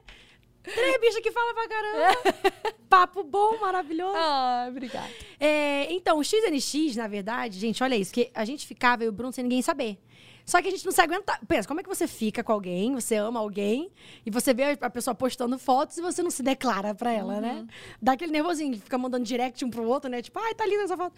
Três 0.63 1.01
bichas 1.01 1.21
que 1.21 1.31
falam 1.31 1.55
pra 1.55 1.69
caramba. 1.69 2.75
Papo 2.89 3.23
bom, 3.23 3.59
maravilhoso. 3.59 4.17
Ah, 4.17 4.67
obrigada. 4.69 5.09
É, 5.39 5.93
então, 5.93 6.19
o 6.19 6.25
XNX, 6.25 6.97
na 6.97 7.09
verdade, 7.09 7.59
gente, 7.59 7.83
olha 7.83 7.95
isso, 7.95 8.13
que 8.13 8.31
a 8.35 8.45
gente 8.45 8.67
ficava, 8.67 9.03
eu 9.03 9.07
e 9.07 9.09
o 9.09 9.13
Bruno, 9.13 9.33
sem 9.33 9.45
ninguém 9.45 9.63
saber. 9.63 9.99
Só 10.45 10.61
que 10.61 10.69
a 10.69 10.71
gente 10.71 10.85
não 10.85 10.93
se 10.93 11.01
aguenta. 11.01 11.39
Pensa, 11.47 11.69
como 11.69 11.81
é 11.81 11.83
que 11.83 11.89
você 11.89 12.09
fica 12.09 12.43
com 12.43 12.53
alguém, 12.53 12.93
você 12.93 13.17
ama 13.17 13.39
alguém, 13.39 13.91
e 14.27 14.31
você 14.31 14.53
vê 14.53 14.77
a 14.81 14.91
pessoa 14.91 15.15
postando 15.15 15.59
fotos 15.59 15.97
e 15.97 16.03
você 16.03 16.23
não 16.23 16.31
se 16.31 16.43
declara 16.43 16.95
pra 16.95 17.13
ela, 17.13 17.41
né? 17.41 17.67
Dá 18.03 18.13
aquele 18.13 18.33
nervosinho, 18.33 18.77
fica 18.77 18.99
mandando 18.99 19.25
direct 19.25 19.65
um 19.65 19.71
pro 19.71 19.85
outro, 19.85 20.11
né? 20.11 20.21
Tipo, 20.21 20.41
ai, 20.41 20.55
tá 20.55 20.67
linda 20.67 20.83
essa 20.83 20.97
foto. 20.97 21.15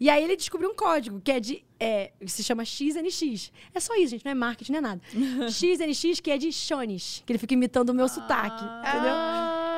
E 0.00 0.08
aí 0.08 0.22
ele 0.22 0.36
descobriu 0.36 0.70
um 0.70 0.74
código, 0.74 1.20
que 1.20 1.32
é 1.32 1.40
de. 1.40 1.64
É, 1.80 2.12
se 2.26 2.42
chama 2.42 2.64
XNX. 2.64 3.52
É 3.74 3.80
só 3.80 3.94
isso, 3.96 4.10
gente, 4.10 4.24
não 4.24 4.32
é 4.32 4.34
marketing, 4.34 4.72
não 4.72 4.78
é 4.78 4.82
nada. 4.82 5.00
XNX, 5.50 6.20
que 6.20 6.30
é 6.30 6.38
de 6.38 6.52
Shones, 6.52 7.22
que 7.24 7.32
ele 7.32 7.38
fica 7.38 7.54
imitando 7.54 7.90
o 7.90 7.94
meu 7.94 8.08
sotaque, 8.08 8.64
entendeu? 8.64 9.12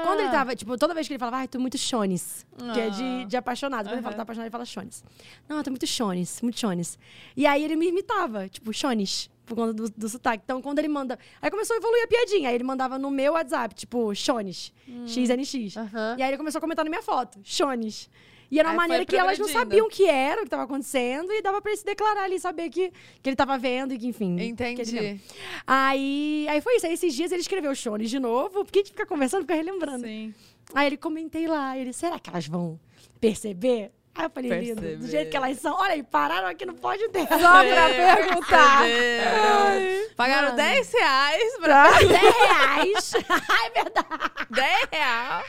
Quando 0.05 0.21
ele 0.21 0.31
tava, 0.31 0.57
tipo, 0.57 0.77
toda 0.79 0.95
vez 0.95 1.07
que 1.07 1.13
ele 1.13 1.19
falava, 1.19 1.39
ai, 1.39 1.49
tô 1.49 1.59
muito 1.59 1.77
chones, 1.77 2.47
que 2.73 2.81
é 2.81 2.91
de, 2.91 3.25
de 3.27 3.37
apaixonado. 3.37 3.85
Quando 3.85 3.95
ele 3.95 4.03
fala, 4.03 4.17
tá 4.17 4.23
apaixonado, 4.23 4.47
ele 4.47 4.51
fala 4.51 4.65
chones. 4.65 5.05
Não, 5.49 5.59
eu 5.59 5.63
tô 5.63 5.71
muito 5.71 5.87
chones, 5.87 6.41
muito 6.41 6.59
chones. 6.59 6.99
E 7.37 7.47
aí 7.47 7.63
ele 7.63 7.77
me 7.77 7.89
imitava, 7.89 8.49
tipo, 8.49 8.73
chones, 8.73 9.31
por 9.45 9.55
conta 9.55 9.73
do, 9.73 9.91
do 9.91 10.09
sotaque. 10.09 10.43
Então, 10.45 10.63
quando 10.63 10.79
ele 10.79 10.89
manda... 10.89 11.19
Aí 11.43 11.51
começou 11.51 11.75
a 11.75 11.79
evoluir 11.79 12.05
a 12.05 12.07
piadinha. 12.07 12.49
Aí 12.49 12.55
ele 12.55 12.65
mandava 12.65 12.99
no 12.99 13.11
meu 13.11 13.35
WhatsApp, 13.35 13.75
tipo, 13.75 14.15
chones, 14.15 14.73
XNX. 15.07 15.77
Aham. 15.77 16.17
E 16.19 16.23
aí 16.23 16.31
ele 16.31 16.39
começou 16.39 16.59
a 16.59 16.61
comentar 16.61 16.85
na 16.85 16.91
minha 16.91 17.03
foto, 17.03 17.39
chones. 17.45 18.09
E 18.51 18.59
era 18.59 18.69
uma 18.69 18.73
Aí 18.73 18.77
maneira 18.79 19.05
que 19.07 19.17
elas 19.17 19.39
não 19.39 19.49
sabiam 19.49 19.87
o 19.87 19.89
que 19.89 20.07
era, 20.07 20.41
o 20.41 20.45
que 20.45 20.51
tava 20.51 20.65
acontecendo, 20.65 21.33
e 21.33 21.41
dava 21.41 21.63
pra 21.63 21.71
ele 21.71 21.79
se 21.79 21.85
declarar 21.85 22.25
ali, 22.25 22.41
saber 22.41 22.69
que, 22.69 22.93
que 23.23 23.31
ele 23.31 23.37
tava 23.37 23.57
vendo 23.57 23.95
e 23.95 23.99
que, 23.99 24.09
enfim. 24.09 24.37
que 24.37 24.45
Entendi. 24.45 24.99
lembra. 24.99 25.21
Aí, 25.67 26.47
aí 26.49 26.61
foi 26.61 26.77
isso. 26.77 26.87
Aí 26.87 26.95
esses 26.95 27.15
dias 27.15 27.31
ele 27.31 27.43
escreveu 27.43 27.73
chones 27.75 28.11
de 28.11 28.19
novo, 28.19 28.65
porque 28.65 28.81
a 28.81 28.83
gente 28.83 28.91
fica 28.91 29.07
conversando, 29.07 29.43
fica 29.43 29.55
relembrando. 29.55 30.05
Sim. 30.05 30.35
Aí 30.75 30.89
ele 30.89 30.97
comentei 30.97 31.47
lá, 31.47 31.79
ele, 31.79 31.93
será 31.93 32.19
que 32.19 32.29
elas 32.29 32.47
vão 32.47 32.79
perceber? 33.21 33.93
Aí 34.15 34.25
eu 34.27 34.31
falei, 34.31 34.51
lindo, 34.51 34.97
do 34.99 35.07
jeito 35.07 35.31
que 35.31 35.37
elas 35.37 35.59
são. 35.59 35.75
Olha 35.79 35.95
aí, 35.95 36.03
pararam 36.03 36.49
aqui 36.49 36.67
no 36.67 36.75
pódio 36.75 37.11
dela. 37.11 37.29
Só 37.29 37.65
pra 37.65 37.89
perguntar. 37.89 38.83
Perceberam. 38.83 40.11
Pagaram 40.17 40.49
Mano. 40.49 40.57
10 40.57 40.93
reais 40.93 41.59
pra 41.61 41.91
10 41.91 42.11
reais. 42.11 43.13
é 43.65 43.71
verdade. 43.71 44.47
10 44.51 44.89
reais. 44.93 45.47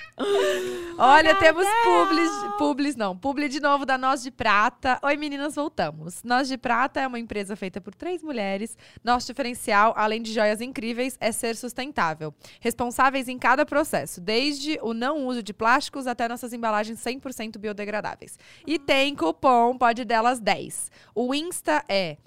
Olha, 0.97 1.35
temos 1.35 1.67
publis, 1.83 2.31
publis 2.57 2.95
não, 2.95 3.17
publi 3.17 3.49
de 3.49 3.59
novo 3.59 3.85
da 3.85 3.97
Nós 3.97 4.21
de 4.21 4.29
Prata. 4.31 4.99
Oi 5.01 5.17
meninas, 5.17 5.55
voltamos. 5.55 6.23
Nós 6.23 6.47
de 6.47 6.57
Prata 6.57 7.01
é 7.01 7.07
uma 7.07 7.19
empresa 7.19 7.55
feita 7.55 7.81
por 7.81 7.95
três 7.95 8.21
mulheres. 8.21 8.77
Nosso 9.03 9.27
diferencial, 9.27 9.93
além 9.97 10.21
de 10.21 10.31
joias 10.31 10.61
incríveis, 10.61 11.17
é 11.19 11.31
ser 11.31 11.55
sustentável. 11.55 12.33
Responsáveis 12.59 13.27
em 13.27 13.37
cada 13.39 13.65
processo, 13.65 14.21
desde 14.21 14.79
o 14.81 14.93
não 14.93 15.25
uso 15.25 15.41
de 15.41 15.53
plásticos 15.53 16.05
até 16.07 16.29
nossas 16.29 16.53
embalagens 16.53 16.99
100% 17.03 17.57
biodegradáveis. 17.57 18.37
E 18.65 18.77
tem 18.79 19.15
cupom 19.15 19.77
pode 19.77 20.03
delas 20.05 20.39
10. 20.39 20.91
O 21.15 21.33
Insta 21.33 21.83
é 21.89 22.17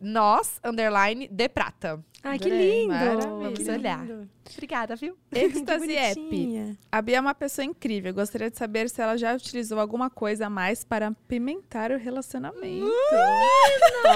nós, 0.00 0.60
underline, 0.64 1.28
de 1.28 1.48
prata. 1.48 2.02
Ai, 2.22 2.38
que 2.38 2.48
lindo. 2.50 2.88
maravilha. 2.88 3.28
Vamos 3.28 3.68
olhar. 3.68 4.00
lindo. 4.06 4.28
Obrigada, 4.52 4.96
viu? 4.96 5.16
Que 5.30 5.96
App. 5.96 6.76
A 6.92 7.00
Bia 7.02 7.16
é 7.16 7.20
uma 7.20 7.34
pessoa 7.34 7.64
incrível. 7.64 8.12
Gostaria 8.12 8.50
de 8.50 8.56
saber 8.58 8.88
se 8.90 9.00
ela 9.00 9.16
já 9.16 9.34
utilizou 9.34 9.78
alguma 9.78 10.10
coisa 10.10 10.46
a 10.46 10.50
mais 10.50 10.84
para 10.84 11.12
pimentar 11.28 11.90
o 11.92 11.98
relacionamento. 11.98 12.90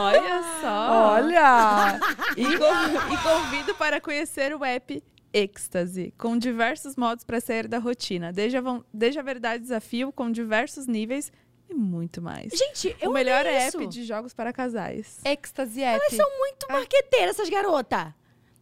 Olha 0.00 0.42
só. 0.60 0.90
Olha! 1.14 1.98
E, 2.36 2.44
con- 2.58 3.12
e 3.14 3.16
convido 3.22 3.74
para 3.76 4.00
conhecer 4.00 4.54
o 4.54 4.64
app 4.64 5.02
Êxtase, 5.32 6.12
com 6.18 6.36
diversos 6.38 6.96
modos 6.96 7.24
para 7.24 7.40
sair 7.40 7.66
da 7.68 7.78
rotina. 7.78 8.32
Desde 8.32 8.56
a, 8.56 8.62
desde 8.92 9.18
a 9.18 9.22
verdade 9.22 9.62
desafio, 9.62 10.12
com 10.12 10.30
diversos 10.30 10.86
níveis 10.86 11.32
e 11.74 11.78
muito 11.78 12.22
mais. 12.22 12.52
Gente, 12.52 12.96
eu 13.00 13.10
o 13.10 13.12
melhor 13.12 13.40
amei 13.46 13.56
app 13.56 13.68
isso. 13.68 13.86
de 13.86 14.04
jogos 14.04 14.32
para 14.32 14.52
casais. 14.52 15.20
Ecstasy 15.24 15.82
App. 15.82 16.00
Elas 16.00 16.14
são 16.14 16.38
muito 16.38 16.66
marqueteiras, 16.70 17.38
essas 17.38 17.48
garotas. 17.48 18.12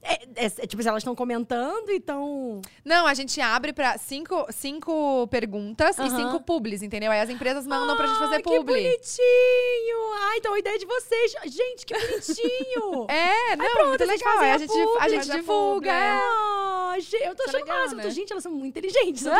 É, 0.04 0.14
é, 0.34 0.46
é, 0.46 0.66
tipo, 0.66 0.82
elas 0.82 1.02
estão 1.02 1.14
comentando 1.14 1.90
e 1.90 1.96
estão... 1.96 2.60
Não, 2.84 3.06
a 3.06 3.14
gente 3.14 3.40
abre 3.40 3.72
pra 3.72 3.96
cinco, 3.98 4.46
cinco 4.50 5.28
perguntas 5.28 5.96
e 5.96 6.02
Aham. 6.02 6.16
cinco 6.16 6.40
publis, 6.42 6.82
entendeu? 6.82 7.12
Aí 7.12 7.20
as 7.20 7.30
empresas 7.30 7.64
mandam 7.66 7.96
pra 7.96 8.08
gente 8.08 8.18
fazer 8.18 8.36
que 8.38 8.42
publi. 8.42 8.82
bonitinho! 8.82 10.12
Ai, 10.22 10.38
então 10.38 10.54
a 10.54 10.58
ideia 10.58 10.76
de 10.76 10.86
vocês. 10.86 11.32
Gente, 11.44 11.86
que 11.86 11.94
bonitinho! 11.94 13.06
É, 13.12 13.56
não, 13.56 13.70
pronto, 13.72 13.88
muito 13.90 14.04
legal. 14.06 14.38
Aí 14.38 14.50
a 14.50 14.54
a 14.54 14.58
gente, 14.58 14.68
publi, 14.72 14.98
a 14.98 15.08
gente 15.08 15.18
faz 15.18 15.30
a 15.30 15.36
divulga. 15.36 15.74
publi, 15.74 15.88
é. 15.88 16.18
Ah, 16.18 16.94
eu 17.24 17.34
tô 17.36 17.42
é 17.42 17.46
achando 17.46 17.60
legal, 17.60 17.78
máximo. 17.78 17.96
né? 17.96 18.02
Tô, 18.02 18.10
Gente, 18.10 18.32
elas 18.32 18.42
são 18.42 18.52
muito 18.52 18.78
inteligentes. 18.78 19.24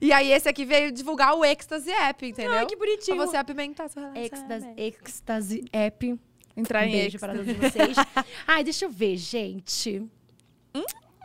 E 0.00 0.12
aí 0.12 0.30
esse 0.30 0.48
aqui 0.48 0.64
veio 0.64 0.92
divulgar 0.92 1.34
o 1.34 1.44
Ecstasy 1.44 1.90
App, 1.90 2.26
entendeu? 2.26 2.52
Ai, 2.52 2.66
que 2.66 2.76
bonitinho. 2.76 3.16
Pra 3.16 3.26
você 3.26 3.36
apimentar 3.36 3.88
seu 3.88 4.02
Ecstasy, 4.14 4.46
relacionamento. 4.46 4.80
Ecstasy 4.80 5.64
App. 5.72 6.20
Entrar 6.56 6.84
Um 6.84 6.88
em 6.88 6.92
beijo 6.92 7.18
para 7.18 7.34
todos 7.34 7.52
vocês. 7.54 7.96
Ai, 8.46 8.64
deixa 8.64 8.84
eu 8.86 8.90
ver, 8.90 9.16
gente. 9.16 10.02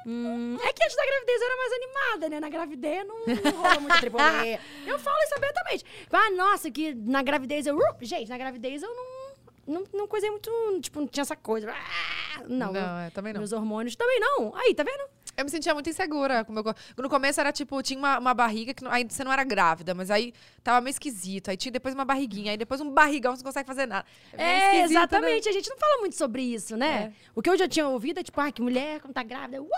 Hum, 0.06 0.58
é 0.64 0.74
que 0.74 0.84
antes 0.84 0.96
da 0.96 1.06
gravidez 1.06 1.42
eu 1.42 1.48
era 1.48 1.58
mais 1.58 1.74
animada, 1.74 2.30
né? 2.30 2.40
Na 2.40 2.50
gravidez 2.50 3.06
não, 3.06 3.20
não 3.28 3.62
rola 3.62 3.80
muito 3.80 4.00
tribolê. 4.00 4.60
Eu 4.88 4.98
falo 4.98 5.18
isso 5.24 5.36
abertamente. 5.36 5.86
Ah, 6.12 6.32
nossa, 6.32 6.72
que 6.72 6.94
na 6.96 7.22
gravidez 7.22 7.68
eu. 7.68 7.78
uh, 7.78 7.82
Gente, 8.02 8.28
na 8.30 8.38
gravidez 8.38 8.82
eu 8.82 8.90
não. 8.96 9.22
Não, 9.68 9.84
não 9.94 10.08
coisei 10.08 10.30
muito. 10.32 10.50
Tipo, 10.82 11.02
não 11.02 11.08
tinha 11.08 11.22
essa 11.22 11.36
coisa. 11.36 11.72
Ah, 11.72 12.44
não. 12.48 12.74
Não, 12.74 13.00
é, 13.00 13.12
também 13.12 13.32
não. 13.32 13.42
Meus 13.42 13.52
hormônios 13.52 13.96
também 13.96 14.20
não. 14.20 14.56
Aí, 14.56 14.74
tá 14.74 14.82
vendo? 14.84 15.04
Eu 15.38 15.46
me 15.46 15.50
sentia 15.52 15.74
muito 15.74 15.90
insegura. 15.90 16.44
Com 16.44 16.52
o 16.52 16.56
meu 16.56 16.64
co- 16.64 16.76
No 16.98 17.10
começo 17.10 17.40
era 17.40 17.52
tipo, 17.52 17.82
tinha 17.82 17.98
uma, 17.98 18.20
uma 18.20 18.34
barriga 18.34 18.74
que 18.74 18.84
não- 18.84 18.92
aí 18.92 19.06
você 19.08 19.24
não 19.24 19.32
era 19.32 19.44
grávida, 19.44 19.94
mas 19.94 20.12
aí 20.12 20.34
tava 20.64 20.82
meio 20.82 20.92
esquisito. 20.92 21.50
Aí 21.50 21.58
tinha 21.58 21.72
depois 21.72 21.94
uma 21.96 22.06
barriguinha, 22.06 22.52
aí 22.52 22.58
depois 22.58 22.82
um 22.82 22.90
barrigão, 22.92 23.36
você 23.36 23.42
não 23.44 23.50
consegue 23.50 23.68
fazer 23.68 23.86
nada. 23.86 24.06
É, 24.34 24.58
esquisito, 24.58 24.78
né? 24.78 24.84
exatamente. 24.86 25.50
A 25.50 25.52
gente 25.52 25.70
não 25.70 25.78
fala 25.78 25.98
muito 26.00 26.16
sobre 26.16 26.42
isso, 26.42 26.76
né? 26.78 27.14
O 27.34 27.42
que 27.42 27.50
eu 27.50 27.58
já 27.58 27.68
tinha 27.68 27.88
ouvido 27.88 28.20
é 28.20 28.24
tipo, 28.24 28.40
ah, 28.42 28.52
que 28.52 28.62
mulher 28.62 29.00
quando 29.00 29.14
tá 29.14 29.24
grávida, 29.24 29.62
uau, 29.62 29.70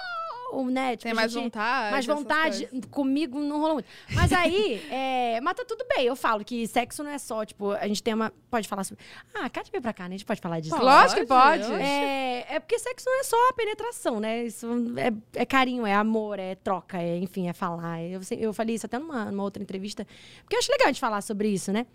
né? 0.66 0.92
Tipo, 0.92 1.04
Tem 1.04 1.14
mais 1.14 1.32
gente- 1.32 1.44
vontade. 1.44 1.92
mais 1.92 2.06
vontade. 2.06 2.70
Comigo 2.92 3.40
não 3.40 3.60
rolou 3.60 3.74
muito. 3.76 3.88
Mas 4.14 4.32
aí, 4.34 4.82
é, 4.92 5.40
mas 5.42 5.54
tá 5.56 5.64
tudo 5.66 5.86
bem. 5.96 6.06
Eu 6.06 6.16
falo 6.16 6.44
que 6.44 6.68
sexo 6.68 7.04
não 7.04 7.12
é 7.12 7.18
só, 7.18 7.44
tipo, 7.46 7.72
a 7.72 7.88
gente 7.88 8.02
tem 8.04 8.14
uma. 8.14 8.32
Pode 8.50 8.68
falar 8.68 8.84
sobre. 8.84 9.04
Ah, 9.34 9.50
Kátia 9.50 9.72
veio 9.72 9.82
pra 9.82 9.94
cá, 9.94 10.04
né? 10.04 10.16
A 10.16 10.18
gente 10.18 10.26
pode 10.26 10.42
falar 10.42 10.60
disso. 10.60 10.76
Pode, 10.76 10.86
Lógico 10.86 11.22
que 11.22 11.28
pode. 11.28 11.64
É, 11.74 12.46
é 12.56 12.60
porque 12.60 12.78
sexo 12.80 13.06
não 13.10 13.20
é 13.20 13.24
só 13.24 13.50
a 13.50 13.54
penetração, 13.54 14.20
né? 14.20 14.44
Isso 14.44 14.68
é, 14.98 15.42
é 15.42 15.46
carinho, 15.46 15.86
é 15.86 15.94
amor, 15.94 16.38
é 16.40 16.56
troca, 16.56 17.02
é, 17.02 17.18
enfim, 17.18 17.48
é 17.50 17.54
falar. 17.54 18.02
Eu, 18.04 18.22
se- 18.24 18.38
eu 18.40 18.54
falei 18.54 18.76
isso 18.76 18.86
até 18.86 19.00
numa, 19.00 19.26
numa 19.32 19.44
outra 19.44 19.62
entrevista, 19.64 20.06
porque 20.44 20.56
eu 20.56 20.60
acho 20.60 20.72
legal 20.72 20.88
a 20.88 20.92
gente 20.92 21.00
falar 21.02 21.22
sobre 21.22 21.50
isso, 21.50 21.72
né? 21.72 21.86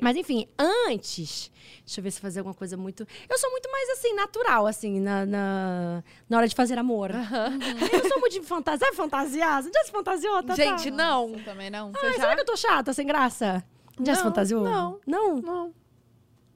Mas 0.00 0.16
enfim, 0.16 0.46
antes, 0.58 1.50
deixa 1.84 2.00
eu 2.00 2.04
ver 2.04 2.10
se 2.10 2.18
eu 2.18 2.22
fazer 2.22 2.40
alguma 2.40 2.54
coisa 2.54 2.76
muito. 2.76 3.06
Eu 3.28 3.38
sou 3.38 3.50
muito 3.50 3.70
mais 3.70 3.88
assim, 3.90 4.12
natural, 4.14 4.66
assim, 4.66 5.00
na, 5.00 5.24
na, 5.24 6.04
na 6.28 6.36
hora 6.36 6.46
de 6.48 6.54
fazer 6.54 6.78
amor. 6.78 7.10
Eu 7.12 8.02
não 8.02 8.08
sou 8.08 8.20
muito 8.20 8.34
de 8.34 8.42
fantasia. 8.42 8.86
Sabe 8.86 8.96
fantasiar? 8.96 9.62
Você 9.62 9.70
já 9.72 9.84
se 9.84 9.90
fantasiou, 9.90 10.42
tá? 10.42 10.54
Gente, 10.54 10.90
não. 10.90 11.28
Você 11.30 11.42
também 11.42 11.70
não? 11.70 11.92
Ai, 12.02 12.12
será 12.14 12.34
que 12.34 12.40
eu 12.42 12.44
tô 12.44 12.56
chata, 12.56 12.92
sem 12.92 13.06
graça? 13.06 13.64
Já 14.04 14.14
se 14.14 14.22
Não, 14.22 14.28
fantasiou? 14.30 14.64
não. 14.64 15.00
Não? 15.06 15.36
Não. 15.40 15.74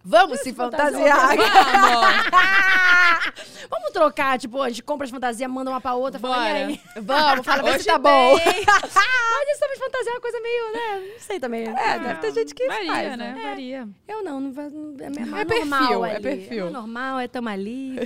Vamos 0.03 0.41
se 0.41 0.53
fantasiar. 0.53 1.37
Vamos 3.69 3.91
trocar, 3.93 4.39
tipo, 4.39 4.61
a 4.63 4.69
gente 4.71 4.83
compra 4.83 5.05
as 5.05 5.11
fantasias, 5.11 5.51
manda 5.51 5.71
uma 5.71 5.81
pra 5.81 5.95
outra, 5.95 6.19
fala, 6.19 6.37
e 6.37 6.39
Bora. 6.39 6.67
aí? 6.67 6.81
Vamos, 7.03 7.45
fala 7.47 7.63
ver 7.63 7.79
se 7.81 7.87
tá 7.87 7.99
bom. 7.99 8.35
Mas 8.35 8.47
isso 8.47 9.61
também 9.61 9.75
de 9.75 9.79
fantasia 9.85 10.11
é 10.11 10.15
uma 10.15 10.21
coisa 10.21 10.41
meio, 10.41 10.73
né? 10.73 11.13
Não 11.13 11.21
sei 11.21 11.41
também. 11.41 11.67
É, 11.69 11.99
deve 11.99 12.21
ter 12.21 12.33
gente 12.33 12.55
que 12.55 12.67
Varia, 12.67 12.93
faz, 12.93 13.19
né? 13.19 13.33
né? 13.33 13.89
Eu 14.09 14.23
não, 14.25 14.41
não, 14.41 14.51
é, 15.37 15.41
É 15.41 15.45
perfil, 15.45 15.71
normal 15.71 16.05
é 16.07 16.15
ali. 16.15 16.23
perfil. 16.23 16.67
É 16.67 16.71
normal, 16.71 17.21
é 17.21 17.29
tamo 17.29 17.49
ali. 17.49 17.97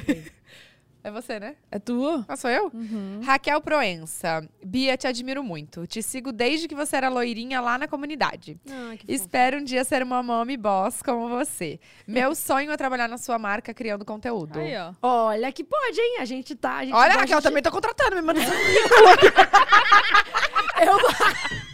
É 1.07 1.11
você, 1.11 1.39
né? 1.39 1.55
É 1.71 1.79
tua? 1.79 2.25
Ah, 2.27 2.35
sou 2.35 2.49
eu? 2.49 2.71
Uhum. 2.73 3.21
Raquel 3.23 3.61
Proença. 3.61 4.43
Bia, 4.65 4.97
te 4.97 5.07
admiro 5.07 5.45
muito. 5.45 5.87
Te 5.87 6.03
sigo 6.03 6.33
desde 6.33 6.67
que 6.67 6.75
você 6.75 6.97
era 6.97 7.11
loirinha 7.11 7.61
lá 7.61 7.77
na 7.77 7.87
comunidade. 7.87 8.59
Ah. 8.67 8.95
Espero 9.07 9.59
um 9.59 9.63
dia 9.65 9.85
ser 9.85 10.03
uma 10.03 10.23
mommy 10.23 10.57
boss 10.57 11.03
como 11.03 11.29
você. 11.29 11.79
Meu 12.09 12.33
sonho 12.35 12.73
é 12.73 12.77
trabalhar 12.79 13.07
na 13.07 13.19
sua 13.19 13.39
marca 13.39 13.75
criando 13.75 14.03
conteúdo. 14.03 14.59
Aí, 14.59 14.75
ó. 14.79 14.95
Olha 15.03 15.53
que 15.53 15.63
pode, 15.63 16.01
hein? 16.01 16.17
A 16.21 16.25
gente 16.25 16.55
tá. 16.55 16.77
A 16.79 16.85
gente 16.87 16.95
Olha, 16.95 17.17
Raquel, 17.17 17.37
de- 17.39 17.45
também 17.45 17.63
tô 17.63 17.71
contratando, 17.71 18.17
me 18.17 18.23
manda 18.23 18.41
seu 18.41 18.55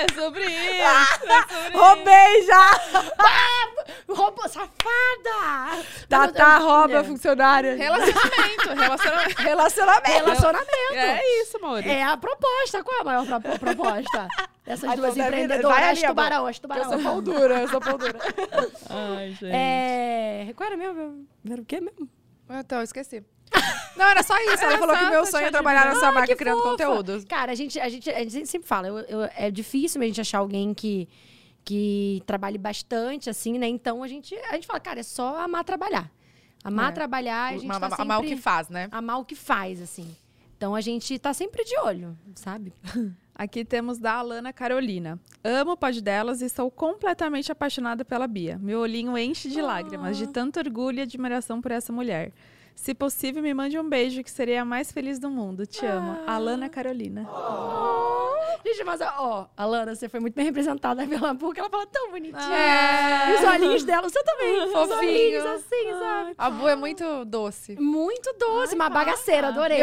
É 0.00 0.12
sobre 0.14 0.44
isso. 0.44 0.82
é 0.82 1.42
sobre 1.48 1.76
Roubei 1.78 2.42
já! 2.46 2.70
Roubou, 4.08 4.48
safada! 4.48 5.84
Tatá 6.08 6.58
Eu- 6.60 6.66
rouba 6.66 6.98
é. 6.98 7.04
funcionária. 7.04 7.76
Relacionamento. 7.76 8.68
Relacionamento. 8.74 9.42
Relacionamento. 9.42 10.10
Relacionamento. 10.10 10.92
É 10.94 11.42
isso, 11.42 11.56
amor. 11.58 11.86
É 11.86 12.02
a 12.02 12.16
proposta. 12.16 12.82
Qual 12.82 12.96
é 12.98 13.00
a 13.00 13.04
maior 13.04 13.40
pro- 13.40 13.58
proposta? 13.58 14.28
Essas 14.66 14.90
Ai, 14.90 14.96
duas 14.96 15.14
deve- 15.14 15.28
empreendedoras. 15.28 15.78
ali, 15.78 16.06
tubarão, 16.06 16.46
as 16.46 16.56
Eu 16.56 16.62
tubarão. 16.62 16.84
sou 16.90 16.98
pão 17.02 17.22
dura, 17.22 17.60
eu 17.60 17.68
sou 17.68 17.80
pão 17.80 17.98
dura. 17.98 18.18
Ai, 18.90 19.30
gente. 19.30 19.46
É. 19.52 20.52
Qual 20.56 20.66
era 20.66 20.76
mesmo? 20.76 21.26
Era 21.48 21.60
o 21.60 21.64
quê 21.64 21.80
mesmo? 21.80 22.08
Então, 22.48 22.78
eu 22.78 22.84
esqueci. 22.84 23.22
Não, 23.96 24.06
era 24.06 24.22
só 24.22 24.36
isso. 24.38 24.62
Ela 24.62 24.72
Era 24.72 24.78
falou 24.78 24.96
que 24.96 25.04
só 25.04 25.10
meu 25.10 25.26
sonho 25.26 25.46
é 25.46 25.50
trabalhar 25.50 25.94
sua 25.96 26.08
Ah, 26.08 26.12
marca 26.12 26.34
criando 26.36 26.58
fofa. 26.58 26.70
conteúdos. 26.70 27.24
Cara, 27.24 27.52
a 27.52 27.54
gente, 27.54 27.78
a 27.78 27.88
gente, 27.88 28.08
a 28.10 28.18
gente 28.20 28.46
sempre 28.46 28.66
fala, 28.66 28.88
eu- 28.88 28.98
eu- 29.00 29.30
é 29.36 29.50
difícil 29.50 30.00
a 30.00 30.04
gente 30.06 30.20
achar 30.20 30.38
alguém 30.38 30.72
que, 30.72 31.08
que 31.64 32.22
trabalhe 32.26 32.56
bastante, 32.58 33.28
assim, 33.28 33.58
né? 33.58 33.68
Então 33.68 34.02
a 34.02 34.08
gente, 34.08 34.34
a 34.34 34.54
gente 34.54 34.66
fala, 34.66 34.80
cara, 34.80 35.00
é 35.00 35.02
só 35.02 35.38
amar 35.40 35.64
trabalhar. 35.64 36.10
Amar 36.64 36.90
É. 36.90 36.92
trabalhar, 36.92 37.48
a 37.48 37.52
gente 37.52 37.64
Amar 37.64 37.80
tá 37.80 37.88
sempre... 37.90 38.02
amar 38.02 38.20
o 38.20 38.22
que 38.24 38.36
faz, 38.36 38.68
né? 38.68 38.88
Amar 38.90 39.18
o 39.20 39.24
que 39.24 39.34
faz, 39.34 39.80
assim. 39.82 40.14
Então 40.56 40.74
a 40.74 40.80
gente 40.80 41.18
tá 41.18 41.32
sempre 41.32 41.64
de 41.64 41.76
olho, 41.78 42.16
sabe? 42.34 42.72
Aqui 43.34 43.64
temos 43.64 43.98
da 43.98 44.14
Alana 44.14 44.52
Carolina. 44.52 45.18
Amo 45.42 45.72
o 45.72 45.76
pod 45.76 45.98
delas 46.02 46.42
e 46.42 46.48
sou 46.50 46.70
completamente 46.70 47.50
apaixonada 47.50 48.04
pela 48.04 48.26
Bia. 48.26 48.58
Meu 48.60 48.80
olhinho 48.80 49.16
enche 49.16 49.48
de 49.48 49.62
lágrimas, 49.62 50.18
de 50.18 50.26
tanto 50.26 50.58
orgulho 50.58 50.98
e 50.98 51.02
admiração 51.02 51.60
por 51.62 51.70
essa 51.70 51.90
mulher. 51.90 52.32
Se 52.80 52.94
possível, 52.94 53.42
me 53.42 53.52
mande 53.52 53.78
um 53.78 53.86
beijo, 53.86 54.24
que 54.24 54.30
seria 54.30 54.62
a 54.62 54.64
mais 54.64 54.90
feliz 54.90 55.18
do 55.18 55.28
mundo. 55.28 55.66
Te 55.66 55.84
amo. 55.84 56.16
Alana 56.26 56.66
Carolina. 56.66 57.28
Gente, 58.64 58.84
mas, 58.84 59.02
ó, 59.02 59.50
Alana, 59.54 59.94
você 59.94 60.08
foi 60.08 60.18
muito 60.18 60.34
bem 60.34 60.46
representada 60.46 61.06
pela 61.06 61.34
boca, 61.34 61.60
ela 61.60 61.68
fala 61.68 61.86
tão 61.86 62.10
bonitinha. 62.10 62.56
É. 62.56 63.32
E 63.32 63.34
os 63.34 63.44
olhinhos 63.44 63.84
dela, 63.84 64.08
você 64.08 64.22
também. 64.24 64.64
Os 64.64 64.72
Fofinho. 64.72 64.96
olhinhos 64.96 65.44
assim, 65.44 65.90
sabe? 65.98 66.34
A 66.38 66.48
Bu 66.48 66.68
é 66.68 66.74
muito 66.74 67.26
doce. 67.26 67.78
Muito 67.78 68.34
doce, 68.38 68.74
uma 68.74 68.88
bagaceira, 68.88 69.48
adorei. 69.48 69.82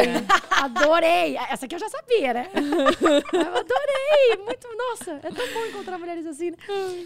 Adorei. 0.49 1.37
Essa 1.51 1.67
aqui 1.67 1.75
eu 1.75 1.79
já 1.79 1.89
sabia, 1.89 2.33
né? 2.33 2.49
Eu 2.55 3.57
adorei. 3.57 4.43
Muito, 4.43 4.67
nossa, 4.75 5.11
é 5.21 5.31
tão 5.31 5.53
bom 5.53 5.65
encontrar 5.67 5.99
mulheres 5.99 6.25
assim, 6.25 6.49
né? 6.49 6.57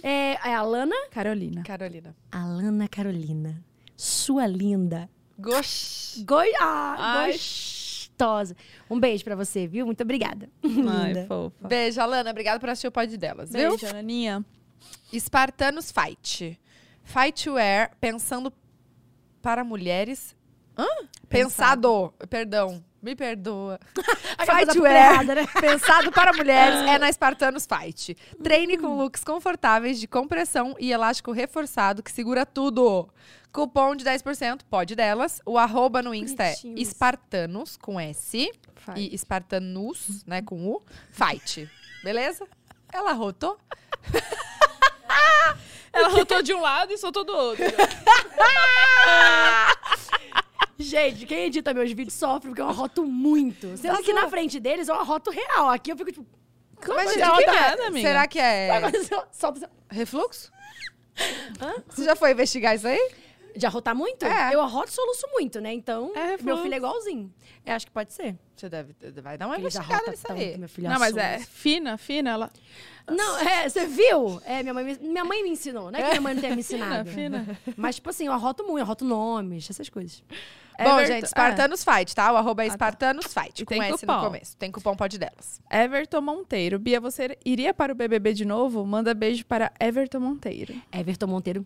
É, 0.02 0.52
é 0.52 0.56
a 0.56 0.60
Alana? 0.60 0.96
Carolina. 1.12 1.64
Carolina. 1.64 2.16
Alana 2.32 2.88
Carolina. 2.88 3.62
Sua 3.98 4.48
linda. 4.48 5.10
Gosh. 5.42 6.24
Goi 6.26 6.52
ah, 6.60 7.28
gostosa. 7.28 8.56
Um 8.90 9.00
beijo 9.00 9.24
pra 9.24 9.36
você, 9.36 9.68
viu? 9.68 9.86
Muito 9.86 10.02
obrigada. 10.02 10.50
Ai, 10.64 11.14
Linda. 11.14 11.26
fofa. 11.28 11.68
Beijo, 11.68 12.00
Alana. 12.00 12.30
Obrigada 12.30 12.60
por 12.60 12.70
assistir 12.70 12.88
o 12.88 12.92
pod 12.92 13.18
delas, 13.18 13.52
viu? 13.52 13.70
Beijo, 13.70 13.88
Ananinha. 13.88 14.46
Espartanos 15.12 15.92
Fight. 15.92 16.60
Fightwear 17.04 17.92
pensando 18.00 18.54
para 19.42 19.64
mulheres. 19.64 20.36
Hã? 20.78 20.88
Pensado. 21.28 22.14
Perdão. 22.30 22.84
Me 23.02 23.16
perdoa. 23.16 23.80
Fightwear 24.46 24.96
errada, 24.96 25.36
né? 25.36 25.48
pensado 25.60 26.12
para 26.12 26.32
mulheres 26.34 26.80
é 26.88 27.00
na 27.00 27.10
Espartanos 27.10 27.66
Fight. 27.66 28.16
Treine 28.44 28.78
com 28.78 28.96
looks 28.96 29.24
confortáveis 29.24 30.00
de 30.00 30.08
compressão 30.08 30.76
e 30.80 30.92
elástico 30.92 31.32
reforçado 31.32 32.04
que 32.04 32.12
segura 32.12 32.46
tudo. 32.46 33.10
Cupom 33.52 33.96
de 33.96 34.06
10%, 34.06 34.62
pode 34.70 34.96
delas. 34.96 35.42
O 35.46 35.58
arroba 35.58 36.02
no 36.02 36.14
Insta 36.14 36.44
é. 36.44 36.56
Espartanos, 36.78 37.76
com 37.76 38.00
S. 38.00 38.52
Faz. 38.76 39.00
E 39.00 39.14
Espartanus, 39.14 40.24
né, 40.26 40.42
com 40.42 40.68
U. 40.68 40.82
Fight. 41.12 41.70
Beleza? 42.04 42.48
Ela 42.94 43.14
rotou? 43.14 43.58
Ela 45.92 46.08
rotou 46.08 46.42
de 46.42 46.54
um 46.54 46.62
lado 46.62 46.94
e 46.94 46.98
soltou 46.98 47.26
do 47.26 47.34
outro. 47.34 47.66
Gente, 50.82 51.26
quem 51.26 51.46
edita 51.46 51.74
meus 51.74 51.92
vídeos 51.92 52.14
sofre 52.14 52.50
porque 52.50 52.62
eu 52.62 52.68
arroto 52.68 53.06
muito. 53.06 53.78
Sendo 53.78 54.02
que 54.02 54.14
na 54.14 54.28
frente 54.30 54.60
deles 54.60 54.88
eu 54.88 54.96
arroto 54.96 55.30
real. 55.30 55.70
Aqui 55.70 55.92
eu 55.92 55.98
fico 55.98 56.12
tipo. 56.12 56.26
Como 56.84 56.96
Mas, 56.96 57.12
o 57.12 57.14
que 57.14 57.22
é? 57.22 57.46
nada, 57.46 57.88
amiga. 57.88 58.08
Será 58.08 58.28
que 58.28 58.40
é 58.40 58.72
assim, 58.84 59.66
refluxo? 59.90 60.52
Você 61.90 62.04
já 62.04 62.16
foi 62.16 62.32
investigar 62.32 62.76
isso 62.76 62.88
aí? 62.88 63.12
De 63.56 63.66
arrotar 63.66 63.96
muito? 63.96 64.26
É. 64.26 64.54
Eu 64.54 64.62
arroto 64.62 64.90
e 64.90 64.94
soluço 64.94 65.28
muito, 65.32 65.60
né? 65.60 65.74
Então, 65.74 66.12
É, 66.16 66.38
meu 66.42 66.58
filho 66.62 66.74
é 66.74 66.78
igualzinho. 66.78 67.34
Eu 67.66 67.74
acho 67.76 67.86
que 67.86 67.92
pode 67.92 68.14
ser. 68.14 68.36
Você 68.56 68.70
deve, 68.70 68.96
vai 69.22 69.38
dar 69.38 69.48
uma 69.48 69.56
Porque 69.56 69.68
investigada 69.68 70.12
nisso 70.12 70.24
tanto, 70.28 70.40
aí. 70.40 70.58
meu 70.58 70.70
filho 70.70 70.90
Não, 70.90 71.00
mas 71.00 71.16
é 71.18 71.40
fina, 71.40 71.98
fina, 71.98 72.30
ela. 72.32 72.52
Não, 73.10 73.40
é, 73.40 73.68
você 73.68 73.86
viu? 73.88 74.42
É, 74.46 74.62
minha 74.62 74.74
mãe, 74.74 74.84
me- 74.86 75.00
minha 75.00 75.26
mãe 75.26 75.44
me 75.44 75.50
ensinou. 75.50 75.92
Não 75.92 76.00
é 76.00 76.04
que 76.04 76.10
minha 76.10 76.22
mãe 76.22 76.34
não 76.36 76.42
tenha 76.42 76.56
me 76.56 76.62
Fina, 76.64 76.86
ensinado. 77.04 77.10
fina. 77.10 77.60
Mas, 77.76 77.96
tipo 77.96 78.10
assim, 78.10 78.28
eu 78.28 78.34
arroto 78.34 78.64
muito, 78.64 78.78
eu 78.80 78.84
arroto 78.84 79.04
nomes, 79.04 79.68
essas 79.70 79.90
coisas. 79.90 80.24
Bom, 80.78 80.86
Everton- 80.96 81.14
gente, 81.14 81.24
Espartanos 81.26 81.84
Fight, 81.84 82.16
tá? 82.16 82.32
O 82.32 82.38
arroba 82.38 82.64
é 82.64 82.68
Espartanos 82.68 83.26
Fight, 83.34 83.62
E 83.62 83.66
com 83.66 83.74
tem 83.74 83.84
S 83.84 84.00
cupom. 84.00 84.14
no 84.18 84.24
começo. 84.26 84.58
Tem 84.58 84.72
cupom 84.72 84.96
pode 84.96 85.20
delas. 85.20 85.60
É, 85.70 85.84
Everton 85.84 86.22
Monteiro. 86.22 86.80
Bia, 86.80 87.00
você 87.00 87.38
iria 87.46 87.74
para 87.74 87.92
o 87.92 87.96
BBB 87.96 88.34
de 88.34 88.46
novo? 88.46 88.84
Manda 88.86 89.14
beijo 89.14 89.46
para 89.46 89.72
Everton 89.80 90.20
Monteiro. 90.20 90.74
Everton 90.92 91.28
Monteiro. 91.28 91.66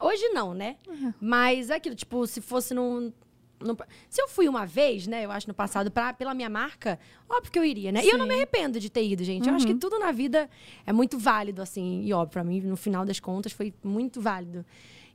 Hoje 0.00 0.28
não, 0.30 0.52
né? 0.54 0.76
Mas 1.20 1.70
é 1.70 1.74
aquilo, 1.76 1.94
tipo, 1.94 2.26
se 2.26 2.40
fosse 2.40 2.74
num. 2.74 3.12
num- 3.60 3.76
Se 4.10 4.20
eu 4.20 4.28
fui 4.28 4.48
uma 4.48 4.66
vez, 4.66 5.06
né, 5.06 5.24
eu 5.24 5.30
acho, 5.30 5.48
no 5.48 5.54
passado, 5.54 5.90
pra, 5.90 6.12
pela 6.12 6.34
minha 6.34 6.50
marca, 6.50 6.98
óbvio 7.28 7.50
que 7.52 7.58
eu 7.58 7.64
iria, 7.64 7.90
né? 7.92 8.04
E 8.04 8.08
eu 8.10 8.18
não 8.18 8.26
me 8.26 8.34
arrependo 8.34 8.78
de 8.80 8.90
ter 8.90 9.06
ido, 9.06 9.24
gente. 9.24 9.48
Eu 9.48 9.54
acho 9.54 9.66
que 9.66 9.74
tudo 9.74 9.98
na 9.98 10.12
vida 10.12 10.50
é 10.84 10.92
muito 10.92 11.18
válido, 11.18 11.62
assim. 11.62 12.02
E 12.04 12.12
óbvio, 12.12 12.32
pra 12.32 12.44
mim, 12.44 12.60
no 12.60 12.76
final 12.76 13.04
das 13.06 13.18
contas, 13.20 13.52
foi 13.52 13.72
muito 13.82 14.20
válido. 14.20 14.64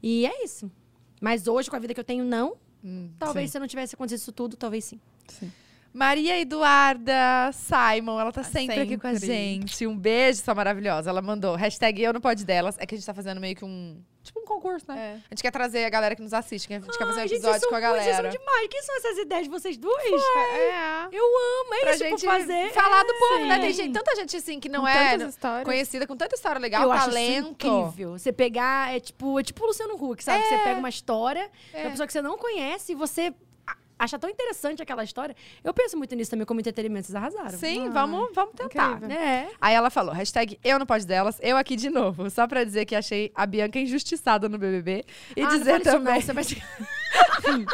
E 0.02 0.26
é 0.26 0.44
isso. 0.44 0.72
Mas 1.20 1.48
hoje, 1.48 1.70
com 1.70 1.76
a 1.76 1.80
vida 1.80 1.94
que 1.94 2.00
eu 2.00 2.04
tenho, 2.04 2.24
não. 2.26 2.56
talvez 3.20 3.50
sim. 3.50 3.52
se 3.52 3.58
eu 3.58 3.62
não 3.62 3.68
tivesse 3.68 3.94
acontecido 3.94 4.22
isso 4.22 4.32
tudo, 4.32 4.58
talvez 4.58 4.86
sim. 4.86 5.00
Maria 5.94 6.40
Eduarda 6.40 7.52
Simon, 7.54 8.20
ela 8.20 8.32
tá 8.32 8.42
Tá 8.42 8.50
sempre, 8.50 8.80
aqui 8.80 8.98
com 8.98 9.08
a 9.08 9.12
sempre. 9.14 9.28
gente. 9.28 9.86
Um 9.88 9.98
beijo, 9.98 10.42
sua 10.42 10.56
maravilhosa. 10.56 11.10
Ela 11.10 11.22
mandou 11.22 11.56
hashtag 11.56 12.02
eu 12.02 12.14
no 12.14 12.22
pod 12.22 12.44
delas. 12.46 12.76
É 12.80 12.86
que 12.86 12.96
a 12.96 12.98
gente 12.98 13.06
tá 13.06 13.14
fazendo 13.14 13.40
meio 13.42 13.56
que 13.56 13.66
um. 13.66 14.02
Tipo 14.24 14.40
um 14.40 14.46
concurso, 14.46 14.86
né? 14.88 14.98
É. 15.00 15.14
A 15.16 15.34
gente 15.34 15.42
quer 15.42 15.50
trazer 15.52 15.84
a 15.84 15.90
galera 15.90 16.16
que 16.16 16.22
nos 16.22 16.32
assiste, 16.32 16.72
a 16.72 16.80
gente 16.80 16.96
quer 16.96 17.06
fazer 17.08 17.20
um 17.20 17.24
gente, 17.24 17.34
episódio 17.34 17.60
vocês 17.60 17.70
com 17.70 17.76
a 17.76 17.80
galera. 17.80 18.22
são 18.22 18.30
demais. 18.30 18.68
Quem 18.70 18.82
são 18.84 18.96
essas 18.98 19.18
ideias 19.18 19.44
de 19.46 19.50
vocês 19.50 19.78
duas? 19.78 19.98
É. 20.04 21.08
Eu 21.12 21.24
amo, 21.26 21.74
é 21.74 21.80
Pra 21.82 21.90
isso 21.96 22.04
gente 22.04 22.26
fazer. 22.26 22.70
falar 22.72 23.04
do 23.04 23.12
É, 23.12 23.20
povo, 23.20 23.46
né? 23.48 23.56
sim. 23.56 23.62
Tem 23.62 23.74
gente, 23.74 23.94
tanta 23.94 24.16
gente 24.16 24.38
assim 24.38 24.60
que 24.60 24.70
não 24.70 24.82
Com 24.82 24.88
é 24.88 25.16
histórias. 25.18 25.66
conhecida, 25.66 26.06
com 26.08 26.16
tanta 26.16 26.36
história 26.36 26.60
legal, 26.60 26.84
eu 26.84 26.92
acho 26.92 27.10
isso 27.10 27.18
talento. 27.18 27.50
incrível. 27.50 28.12
Você 28.20 28.32
pegar, 28.32 28.96
é 28.96 29.00
tipo, 29.00 29.40
é 29.40 29.44
tipo 29.44 29.64
o 29.64 29.68
Luciano 29.68 29.96
Huck, 29.96 30.24
sabe? 30.24 30.44
Você 30.46 30.58
pega 30.60 30.80
uma 30.80 30.90
história 30.90 31.50
É. 31.74 31.82
uma 31.82 31.90
pessoa 31.92 32.06
que 32.06 32.14
você 32.14 32.22
não 32.22 32.38
conhece 32.38 32.92
e 32.92 32.96
você 32.96 33.34
acha 34.04 34.18
tão 34.20 34.30
interessante 34.30 34.82
aquela 34.82 35.04
história. 35.04 35.36
Eu 35.64 35.74
penso 35.74 35.98
muito 35.98 36.14
nisso 36.16 36.32
também 36.32 36.46
como 36.46 36.60
entretenimento, 36.60 37.08
vocês 37.08 37.16
arrasaram. 37.16 37.58
Sim, 37.58 37.84
Ai, 37.84 37.90
vamos, 37.90 38.30
vamos 38.34 38.54
tentar. 38.56 38.94
incrível. 38.98 39.16
É. 39.18 39.48
Aí 39.60 39.74
ela 39.76 39.90
falou, 39.90 40.14
hashtag 40.14 40.60
eu 40.64 40.80
no 40.80 40.86
pod 40.86 41.06
delas, 41.06 41.38
eu 41.42 41.56
aqui 41.58 41.76
de 41.76 41.90
novo. 41.90 42.30
Só 42.30 42.48
pra 42.48 42.64
dizer 42.64 42.86
que 42.86 42.96
achei 42.96 43.32
a 43.36 43.46
Bianca 43.46 43.80
injustiçada 43.80 44.50
no 44.50 44.58
BBB. 44.58 45.06
E 45.36 45.42
Ah, 45.42 45.44
não 45.44 45.50
dizer 45.58 45.82
fale 45.84 46.14
isso 46.18 46.34
também... 46.34 46.62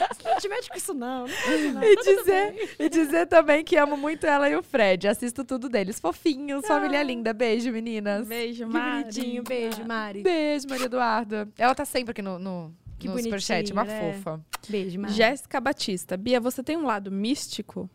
Não, 0.00 0.08
você 0.08 0.28
não 0.28 0.38
te 0.38 0.48
mete 0.48 0.68
com 0.70 0.76
isso, 0.76 0.94
não. 0.94 1.26
não 1.26 1.72
não. 1.74 1.82
E 1.84 1.96
Tá 1.96 2.02
dizer, 2.02 2.76
e 2.78 2.88
dizer 2.88 3.26
também 3.26 3.64
que 3.64 3.76
amo 3.76 3.96
muito 3.96 4.26
ela 4.26 4.48
e 4.48 4.56
o 4.56 4.62
Fred. 4.62 5.06
Assisto 5.08 5.44
tudo 5.44 5.68
deles. 5.68 6.00
Fofinhos, 6.00 6.66
família 6.66 7.00
Ah. 7.00 7.02
linda. 7.02 7.32
Beijo, 7.32 7.70
meninas. 7.70 8.26
Beijo, 8.26 8.66
Que 8.66 8.72
Mari. 8.72 9.02
bonitinho. 9.02 9.42
Beijo, 9.44 9.84
Mari. 9.86 10.22
Beijo, 10.22 10.66
Maria 10.68 10.86
Eduarda. 10.86 11.48
Ela 11.58 11.74
tá 11.74 11.84
sempre 11.84 12.12
aqui 12.12 12.22
no, 12.22 12.38
no, 12.38 12.74
Que 13.08 13.14
no 13.14 13.22
superchat, 13.22 13.72
uma 13.72 13.84
né? 13.84 14.12
fofa. 14.14 14.40
Beijo, 14.68 14.98
Mari. 15.00 15.14
Jéssica 15.14 15.60
Batista. 15.60 16.16
Bia, 16.16 16.40
você 16.40 16.62
tem 16.62 16.76
um 16.76 16.84
lado 16.84 17.10
místico? 17.10 17.88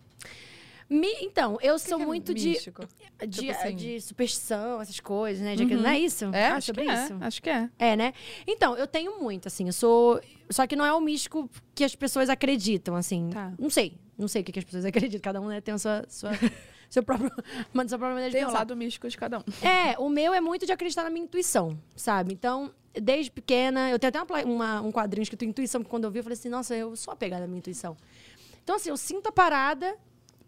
Mi- 0.89 1.17
Então, 1.21 1.57
eu 1.61 1.77
sou 1.77 1.97
que 1.97 2.03
é 2.03 2.05
muito 2.07 2.33
de, 2.33 2.49
místico? 2.49 2.83
de, 3.27 3.41
Tipo 3.41 3.51
assim. 3.51 3.75
de 3.75 4.01
superstição, 4.01 4.81
essas 4.81 4.99
coisas, 4.99 5.43
né? 5.43 5.55
De 5.55 5.63
aquilo- 5.63 5.83
Não 5.83 5.89
é 5.89 5.99
isso? 5.99 6.25
É? 6.33 6.47
Ah, 6.47 6.55
acho 6.55 6.67
sobre 6.67 6.85
que 6.85 6.91
isso. 6.91 7.13
é. 7.13 7.17
Acho 7.25 7.41
que 7.43 7.49
é. 7.49 7.69
É, 7.77 7.95
né? 7.95 8.13
Então, 8.47 8.75
eu 8.75 8.88
tenho 8.88 9.19
muito, 9.21 9.47
assim, 9.47 9.67
eu 9.67 9.73
sou. 9.73 10.19
Só 10.49 10.65
que 10.65 10.75
não 10.75 10.83
é 10.83 10.91
o 10.91 10.99
místico 10.99 11.47
que 11.75 11.83
as 11.83 11.95
pessoas 11.95 12.27
acreditam, 12.27 12.95
assim. 12.95 13.29
Tá. 13.31 13.53
Não 13.59 13.69
sei. 13.69 13.97
Não 14.17 14.27
sei 14.27 14.41
o 14.41 14.45
que, 14.45 14.51
que 14.51 14.59
as 14.59 14.65
pessoas 14.65 14.83
acreditam. 14.85 15.19
Cada 15.21 15.39
um 15.39 15.47
né, 15.47 15.61
tem 15.61 15.75
a 15.75 15.77
sua. 15.77 16.05
sua 16.09 16.31
seu 16.89 17.03
próprio. 17.03 17.31
Manda 17.71 17.88
sua 17.89 17.99
própria 17.99 18.15
maneira 18.15 18.31
de 18.31 18.35
Tem 18.38 18.43
o 18.43 18.47
pensar. 18.47 18.57
lado 18.59 18.75
místico 18.75 19.07
de 19.07 19.15
cada 19.15 19.38
um. 19.38 19.43
É, 19.61 19.95
o 19.99 20.09
meu 20.09 20.33
é 20.33 20.41
muito 20.41 20.65
de 20.65 20.71
acreditar 20.71 21.03
na 21.03 21.11
minha 21.11 21.23
intuição, 21.23 21.77
sabe? 21.95 22.33
Então, 22.33 22.71
desde 23.01 23.31
pequena, 23.31 23.89
eu 23.89 23.97
tenho 23.99 24.09
até 24.09 24.21
uma 24.21 24.43
uma- 24.43 24.81
um 24.81 24.91
quadrinho 24.91 25.23
escrito 25.23 25.45
intuição, 25.45 25.83
que 25.83 25.89
quando 25.89 26.03
eu 26.05 26.11
vi, 26.11 26.19
eu 26.19 26.23
falei 26.23 26.37
assim, 26.37 26.49
nossa, 26.49 26.75
eu 26.75 26.95
sou 26.95 27.11
apegada 27.13 27.43
à 27.45 27.47
minha 27.47 27.59
intuição. 27.59 27.95
Então, 28.63 28.75
assim, 28.75 28.89
eu 28.89 28.97
sinto 28.97 29.27
a 29.27 29.31
parada 29.31 29.95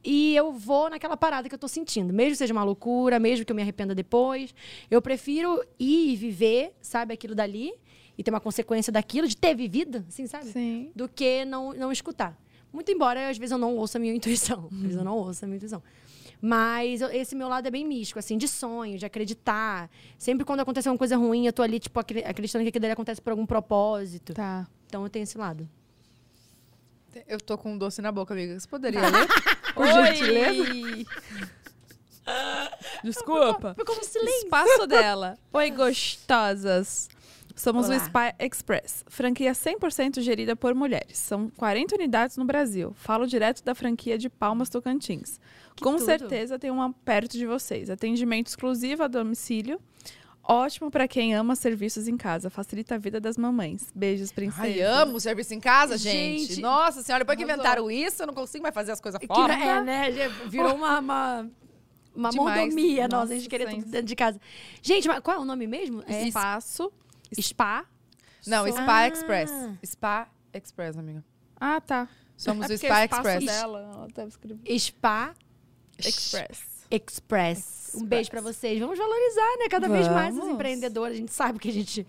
e 0.04 0.36
eu 0.36 0.52
vou 0.52 0.90
naquela 0.90 1.16
parada 1.18 1.48
que 1.50 1.56
eu 1.56 1.60
tô 1.60 1.68
sentindo. 1.68 2.14
Mesmo 2.14 2.32
que 2.32 2.38
seja 2.38 2.54
uma 2.54 2.64
loucura, 2.64 3.20
mesmo 3.20 3.46
que 3.46 3.52
eu 3.52 3.56
me 3.56 3.62
arrependa 3.62 3.94
depois. 3.96 4.54
Eu 4.90 5.02
prefiro 5.02 5.64
ir 5.80 6.14
e 6.14 6.16
viver, 6.16 6.74
sabe, 6.82 7.14
aquilo 7.14 7.34
dali 7.36 7.74
e 8.18 8.24
ter 8.24 8.30
uma 8.32 8.40
consequência 8.40 8.92
daquilo, 8.92 9.28
de 9.28 9.36
ter 9.38 9.56
vivido, 9.56 10.04
assim, 10.08 10.28
sabe? 10.28 10.46
Sim. 10.52 10.92
do 10.96 11.08
que 11.08 11.46
não, 11.46 11.74
não 11.74 11.92
escutar. 11.92 12.40
Muito 12.74 12.92
embora, 12.92 13.30
às 13.30 13.38
vezes, 13.38 13.52
eu 13.52 13.58
não 13.58 13.76
ouça 13.76 13.98
a 13.98 14.02
minha 14.02 14.14
intuição. 14.16 14.68
Às 14.72 14.78
vezes 14.80 14.98
eu 14.98 15.04
não 15.04 15.18
ouço 15.18 15.44
a 15.44 15.48
minha 15.48 15.58
intuição. 15.58 15.82
Mas 16.42 17.02
eu- 17.02 17.10
esse 17.12 17.36
meu 17.36 17.48
lado 17.48 17.68
é 17.68 17.72
bem 17.72 17.86
místico, 17.86 18.18
assim, 18.18 18.36
de 18.38 18.48
sonho, 18.48 18.98
de 18.98 19.06
acreditar. 19.06 19.90
Sempre 20.18 20.44
quando 20.44 20.62
acontece 20.62 20.88
alguma 20.88 20.98
coisa 20.98 21.16
ruim, 21.16 21.46
eu 21.46 21.54
tô 21.54 21.62
ali, 21.62 21.80
tipo, 21.80 22.00
acre- 22.00 22.24
acreditando 22.26 22.64
que 22.64 22.70
aquilo 22.70 22.86
ali 22.86 22.94
acontece 22.94 23.22
por 23.22 23.30
algum 23.32 23.46
propósito. 23.46 24.34
Tá. 24.34 24.68
Então 24.88 25.04
eu 25.04 25.10
tenho 25.10 25.24
esse 25.24 25.38
lado. 25.38 25.70
Eu 27.28 27.40
tô 27.40 27.58
com 27.58 27.74
um 27.74 27.78
doce 27.78 28.02
na 28.02 28.12
boca, 28.12 28.34
amiga. 28.34 28.60
Você 28.60 28.68
poderia 28.68 29.02
ler? 29.08 29.28
Por 29.76 29.86
Oi! 29.86 30.16
gentileza? 30.16 30.64
Desculpa. 33.04 33.74
Ficou 33.78 33.96
um 33.98 34.04
silêncio. 34.04 34.46
Espaço 34.46 34.88
dela. 34.88 35.38
Oi, 35.54 35.72
gostosas. 35.72 37.10
Somos 37.56 37.88
Olá. 37.88 37.96
o 37.98 38.00
Spy 38.00 38.36
Express, 38.40 39.04
franquia 39.08 39.52
100% 39.52 40.22
gerida 40.22 40.56
por 40.56 40.74
mulheres. 40.74 41.18
São 41.18 41.50
40 41.58 41.96
unidades 41.96 42.38
no 42.38 42.46
Brasil. 42.46 42.94
Falo 42.96 43.26
direto 43.28 43.64
da 43.64 43.76
franquia 43.76 44.18
de 44.18 44.30
Palmas 44.30 44.70
Tocantins. 44.70 45.40
Com 45.82 45.96
tudo. 45.96 46.06
certeza 46.06 46.58
tem 46.60 46.72
uma 46.72 46.92
perto 47.06 47.38
de 47.38 47.46
vocês. 47.46 47.90
Atendimento 47.90 48.48
exclusivo 48.48 49.04
a 49.04 49.08
domicílio. 49.08 49.80
Ótimo 50.44 50.90
para 50.90 51.08
quem 51.08 51.36
ama 51.36 51.56
serviços 51.56 52.08
em 52.08 52.18
casa. 52.18 52.50
Facilita 52.50 52.96
a 52.96 52.98
vida 52.98 53.20
das 53.22 53.38
mamães. 53.38 53.88
Beijos, 53.94 54.32
princesa. 54.32 54.64
Ai, 54.64 54.82
amo 54.82 55.20
serviço 55.20 55.54
em 55.54 55.60
casa, 55.60 55.98
gente. 55.98 56.46
Gente. 56.48 56.62
Nossa 56.62 57.02
senhora, 57.04 57.24
depois 57.24 57.38
que 57.38 57.44
inventaram 57.44 57.92
isso, 57.92 58.24
eu 58.24 58.28
não 58.28 58.34
consigo 58.34 58.64
mais 58.64 58.74
fazer 58.74 58.92
as 58.92 59.00
coisas 59.00 59.20
Que, 59.20 59.28
fora. 59.28 59.54
é, 59.54 59.82
né? 59.84 60.12
já 60.12 60.28
Virou 60.48 60.74
uma, 60.76 61.00
uma, 61.00 61.50
uma 62.16 62.30
Demais. 62.32 62.60
mordomia 62.60 63.04
nossa, 63.04 63.16
a 63.16 63.20
Nossa, 63.20 63.36
gente 63.36 63.48
querer 63.48 63.70
sim. 63.70 63.80
tudo 63.82 63.92
dentro 63.92 64.08
de 64.08 64.16
casa. 64.16 64.42
Gente, 64.82 65.08
mas 65.08 65.20
qual 65.20 65.38
é 65.38 65.40
o 65.40 65.46
nome 65.46 65.68
mesmo? 65.68 66.04
É 66.08 66.28
Espaço. 66.28 66.92
Spa? 67.40 67.86
Não, 68.46 68.66
Sou- 68.66 68.74
Spa 68.74 68.98
Ah. 69.00 69.08
Express. 69.08 69.52
Spa 69.86 70.28
Express, 70.54 70.98
amiga. 70.98 71.24
Ah, 71.60 71.80
tá. 71.80 72.08
Somos 72.36 72.70
É 72.70 72.74
o 72.74 72.78
Spa 72.78 73.06
espaço 73.06 73.22
Express. 73.28 73.46
dela. 73.46 74.08
Spa 74.80 75.34
Express. 76.00 76.64
Express. 76.90 77.92
Um 77.96 78.06
beijo 78.06 78.30
pra 78.30 78.42
vocês. 78.42 78.80
Vamos 78.80 78.98
valorizar, 78.98 79.58
né? 79.60 79.68
Cada 79.70 79.88
vez 79.88 80.08
mais 80.08 80.30
as 80.34 80.40
Vamos. 80.40 80.56
empreendedoras. 80.56 81.14
A 81.14 81.18
gente 81.18 81.32
sabe 81.32 81.60
que 81.60 81.70
a 81.70 81.74
gente. 81.74 82.06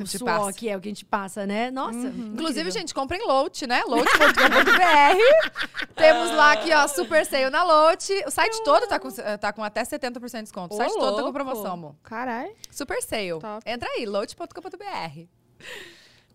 O 0.00 0.06
suor 0.06 0.24
passa. 0.24 0.52
que 0.54 0.68
é 0.68 0.76
o 0.76 0.80
que 0.80 0.88
a 0.88 0.90
gente 0.90 1.04
passa, 1.04 1.46
né? 1.46 1.70
Nossa. 1.70 1.98
Inclusive, 1.98 2.60
incrível. 2.60 2.70
gente, 2.72 2.94
comprem 2.94 3.24
Lote, 3.26 3.66
né? 3.66 3.82
Lote.com.br. 3.86 5.58
Temos 5.94 6.30
lá 6.34 6.52
aqui, 6.52 6.72
ó, 6.72 6.88
super 6.88 7.24
sale 7.26 7.50
na 7.50 7.62
Lote. 7.62 8.12
O 8.26 8.30
site 8.30 8.62
todo 8.64 8.86
tá 8.86 8.98
com, 8.98 9.10
tá 9.10 9.52
com 9.52 9.62
até 9.62 9.82
70% 9.82 10.30
de 10.36 10.42
desconto. 10.42 10.74
O 10.74 10.76
site 10.76 10.92
Ô, 10.92 10.98
todo 10.98 11.16
tá 11.16 11.22
com 11.22 11.32
promoção, 11.32 11.72
amor. 11.72 11.94
Caralho. 12.02 12.52
Super 12.70 13.02
sale. 13.02 13.38
Top. 13.38 13.70
Entra 13.70 13.88
aí, 13.90 14.06
lote.com.br. 14.06 15.26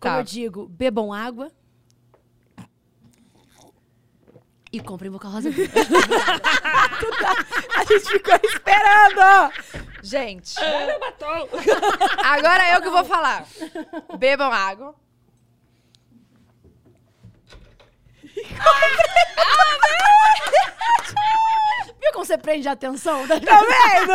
Tá. 0.00 0.18
eu 0.20 0.22
digo, 0.22 0.68
bebam 0.68 1.12
água. 1.12 1.50
E 4.72 4.80
comprem 4.80 5.10
Boca 5.10 5.28
Rosa. 5.28 5.48
A 7.76 7.84
gente 7.84 8.10
ficou 8.10 8.38
esperando! 8.44 9.52
Gente, 10.02 10.54
agora 12.24 12.74
eu 12.74 12.82
que 12.82 12.90
vou 12.90 13.04
falar. 13.04 13.44
Bebam 14.18 14.52
água. 14.52 14.94
Viu 22.00 22.12
como 22.12 22.24
você 22.24 22.38
prende 22.38 22.68
a 22.68 22.72
atenção? 22.72 23.26
Tá 23.26 23.34
vendo? 23.34 24.12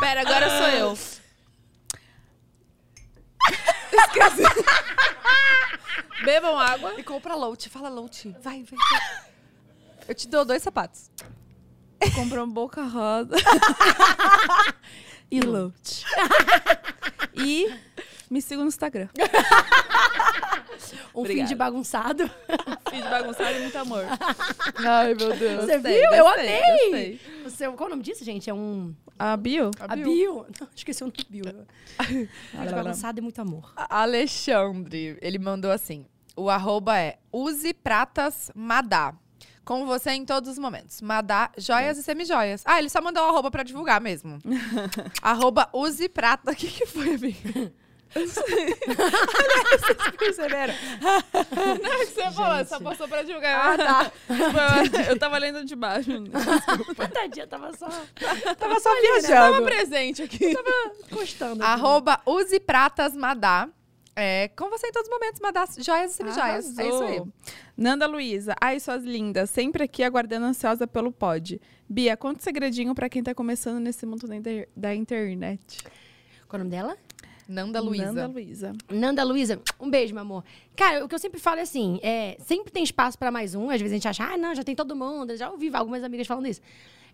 Pera, 0.00 0.20
agora 0.20 0.48
sou 0.50 0.68
eu. 0.68 0.98
Bebam 6.26 6.58
água. 6.58 6.94
E 6.98 7.04
compra 7.04 7.36
Lote. 7.36 7.68
Fala 7.68 7.88
Lote. 7.88 8.34
Vai, 8.42 8.64
vai, 8.64 8.76
vai. 8.76 9.26
Eu 10.08 10.14
te 10.14 10.26
dou 10.26 10.44
dois 10.44 10.60
sapatos. 10.60 11.08
Compram 12.16 12.50
boca 12.50 12.82
rosa. 12.82 13.36
e 15.30 15.40
lote. 15.40 16.04
e 17.32 17.72
me 18.28 18.42
siga 18.42 18.60
no 18.60 18.68
Instagram. 18.68 19.08
Um 19.14 20.80
fim 20.80 20.98
Obrigada. 21.14 21.48
de 21.48 21.54
bagunçado. 21.54 22.30
Fiz 22.90 23.04
bagunçado 23.04 23.56
e 23.56 23.60
muito 23.60 23.78
amor. 23.78 24.04
Ai, 24.84 25.14
meu 25.14 25.36
Deus. 25.36 25.64
Você 25.64 25.78
Gostei, 25.78 26.00
viu? 26.00 26.12
Eu 26.12 26.24
gostei, 26.24 26.62
amei. 26.62 26.90
gostei. 26.90 27.20
Você, 27.44 27.70
qual 27.70 27.82
é 27.82 27.86
o 27.86 27.90
nome 27.90 28.02
disso, 28.02 28.24
gente? 28.24 28.50
É 28.50 28.54
um... 28.54 28.94
A 29.18 29.36
bio? 29.36 29.70
A 29.78 29.94
bio. 29.96 30.46
Não, 30.60 30.68
esqueci 30.74 31.02
o 31.02 31.06
nome 31.06 31.16
bio. 31.28 31.44
Fim 32.02 32.66
de 32.66 32.74
bagunçado 32.74 33.20
e 33.20 33.22
muito 33.22 33.40
amor. 33.40 33.72
Alexandre, 33.76 35.16
ele 35.22 35.38
mandou 35.38 35.70
assim: 35.70 36.06
o 36.36 36.48
arroba 36.50 36.98
é 36.98 37.18
use 37.32 37.72
pratas 37.74 38.50
madá. 38.54 39.14
Com 39.64 39.84
você 39.84 40.10
em 40.12 40.24
todos 40.24 40.50
os 40.50 40.58
momentos. 40.58 41.00
Madá, 41.02 41.50
joias 41.58 41.98
e 41.98 42.02
semijoias. 42.04 42.62
Ah, 42.64 42.78
ele 42.78 42.88
só 42.88 43.00
mandou 43.02 43.24
o 43.24 43.28
arroba 43.28 43.50
pra 43.50 43.64
divulgar 43.64 44.00
mesmo. 44.00 44.38
arroba 45.20 45.68
use 45.72 46.08
prata. 46.08 46.52
O 46.52 46.54
que, 46.54 46.68
que 46.68 46.86
foi, 46.86 47.14
amiga? 47.14 47.72
Vocês 48.14 48.44
perceberam? 50.16 50.74
Não, 51.82 51.98
que 51.98 52.06
você 52.06 52.30
falou, 52.30 52.64
só 52.64 52.80
passou 52.80 53.08
pra 53.08 53.22
divulgar. 53.22 53.72
Ah, 53.72 53.76
tá. 53.76 54.12
Eu 55.10 55.18
tava 55.18 55.36
lendo 55.38 55.64
de 55.64 55.74
baixo. 55.74 56.10
Tadinha, 57.12 57.46
tava 57.46 57.76
só 57.76 57.88
Tava 57.88 58.80
só 58.80 58.90
Tava 58.90 59.00
viajando. 59.00 59.64
presente 59.64 60.22
aqui. 60.22 60.54
encostando. 61.10 61.64
Arroba 61.64 62.20
use 62.24 62.60
pratas 62.60 63.14
madá. 63.16 63.68
É, 64.18 64.48
com 64.56 64.70
você 64.70 64.86
em 64.86 64.92
todos 64.92 65.08
os 65.10 65.14
momentos, 65.14 65.40
madá, 65.42 65.66
joias 65.78 66.12
e 66.12 66.14
semijoias. 66.14 66.78
É 66.78 66.88
isso 66.88 67.02
aí. 67.02 67.22
Nanda 67.76 68.06
Luiza, 68.06 68.54
ai, 68.58 68.80
suas 68.80 69.04
lindas, 69.04 69.50
sempre 69.50 69.84
aqui 69.84 70.02
aguardando 70.02 70.46
ansiosa 70.46 70.86
pelo 70.86 71.12
pod. 71.12 71.60
Bia, 71.86 72.16
conta 72.16 72.40
um 72.40 72.42
segredinho 72.42 72.94
pra 72.94 73.10
quem 73.10 73.22
tá 73.22 73.34
começando 73.34 73.78
nesse 73.78 74.06
mundo 74.06 74.26
da, 74.26 74.34
inter- 74.34 74.68
da 74.74 74.94
internet. 74.94 75.84
Qual 76.48 76.58
é 76.58 76.62
o 76.62 76.64
nome 76.64 76.70
dela? 76.70 76.96
Nanda 77.46 77.78
Luiza. 77.80 78.06
Nanda 78.06 78.26
Luiza. 78.26 78.72
Nanda 78.90 79.22
Luiza, 79.24 79.60
um 79.78 79.88
beijo, 79.90 80.14
meu 80.14 80.22
amor. 80.22 80.44
Cara, 80.74 81.04
o 81.04 81.08
que 81.08 81.14
eu 81.14 81.18
sempre 81.18 81.38
falo 81.38 81.58
é 81.60 81.62
assim: 81.62 82.00
é, 82.02 82.36
sempre 82.40 82.72
tem 82.72 82.82
espaço 82.82 83.16
pra 83.18 83.30
mais 83.30 83.54
um. 83.54 83.70
Às 83.70 83.80
vezes 83.80 83.92
a 83.92 83.96
gente 83.96 84.08
acha, 84.08 84.24
ah, 84.24 84.36
não, 84.38 84.52
já 84.54 84.64
tem 84.64 84.74
todo 84.74 84.96
mundo. 84.96 85.36
Já 85.36 85.50
ouvi 85.50 85.70
algumas 85.72 86.02
amigas 86.02 86.26
falando 86.26 86.46
isso. 86.48 86.60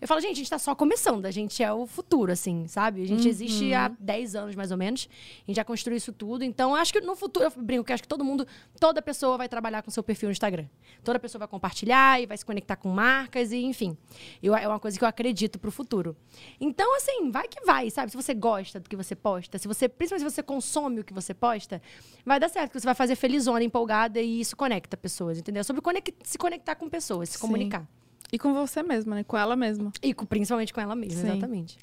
Eu 0.02 0.08
falo, 0.08 0.20
gente, 0.20 0.32
a 0.32 0.34
gente 0.34 0.50
tá 0.50 0.58
só 0.58 0.74
começando, 0.74 1.26
a 1.26 1.30
gente 1.30 1.62
é 1.62 1.72
o 1.72 1.86
futuro, 1.86 2.32
assim, 2.32 2.66
sabe? 2.66 3.04
A 3.04 3.06
gente 3.06 3.28
existe 3.28 3.72
há 3.72 3.86
10 4.00 4.34
anos, 4.34 4.56
mais 4.56 4.72
ou 4.72 4.76
menos. 4.76 5.08
A 5.44 5.46
gente 5.46 5.54
já 5.54 5.64
construiu 5.64 5.96
isso 5.96 6.12
tudo. 6.12 6.42
Então, 6.42 6.74
acho 6.74 6.92
que 6.92 7.00
no 7.00 7.14
futuro, 7.14 7.46
eu 7.46 7.52
brinco 7.62 7.84
que 7.84 7.92
acho 7.92 8.02
que 8.02 8.08
todo 8.08 8.24
mundo, 8.24 8.44
toda 8.80 9.00
pessoa 9.00 9.38
vai 9.38 9.48
trabalhar 9.48 9.80
com 9.80 9.92
seu 9.92 10.02
perfil 10.02 10.26
no 10.26 10.32
Instagram. 10.32 10.66
Toda 11.04 11.20
pessoa 11.20 11.38
vai 11.38 11.46
compartilhar 11.46 12.20
e 12.20 12.26
vai 12.26 12.36
se 12.36 12.44
conectar 12.44 12.74
com 12.74 12.88
marcas, 12.88 13.52
e 13.52 13.58
enfim. 13.62 13.96
Eu, 14.42 14.56
é 14.56 14.66
uma 14.66 14.80
coisa 14.80 14.98
que 14.98 15.04
eu 15.04 15.08
acredito 15.08 15.56
pro 15.56 15.70
futuro. 15.70 16.16
Então, 16.60 16.96
assim, 16.96 17.30
vai 17.30 17.46
que 17.46 17.64
vai, 17.64 17.88
sabe? 17.88 18.10
Se 18.10 18.16
você 18.16 18.34
gosta 18.34 18.80
do 18.80 18.90
que 18.90 18.96
você 18.96 19.14
posta, 19.14 19.56
se 19.56 19.68
você, 19.68 19.88
principalmente 19.88 20.28
se 20.28 20.34
você 20.34 20.42
consome 20.42 20.98
o 20.98 21.04
que 21.04 21.14
você 21.14 21.32
posta, 21.32 21.80
vai 22.26 22.40
dar 22.40 22.48
certo, 22.48 22.70
porque 22.70 22.80
você 22.80 22.86
vai 22.86 22.96
fazer 22.96 23.14
felizona, 23.14 23.62
empolgada 23.62 24.20
e 24.20 24.40
isso 24.40 24.56
conecta 24.56 24.96
pessoas, 24.96 25.38
entendeu? 25.38 25.62
Sobre 25.62 25.80
conec- 25.80 26.12
se 26.24 26.36
conectar 26.36 26.74
com 26.74 26.88
pessoas, 26.88 27.28
se 27.28 27.36
Sim. 27.36 27.40
comunicar. 27.42 27.86
E 28.32 28.38
com 28.38 28.54
você 28.54 28.82
mesma, 28.82 29.16
né? 29.16 29.24
Com 29.24 29.36
ela 29.36 29.54
mesma. 29.54 29.92
E 30.02 30.14
com- 30.14 30.24
principalmente 30.24 30.72
com 30.72 30.80
ela 30.80 30.96
mesma, 30.96 31.20
Sim. 31.20 31.28
exatamente. 31.32 31.76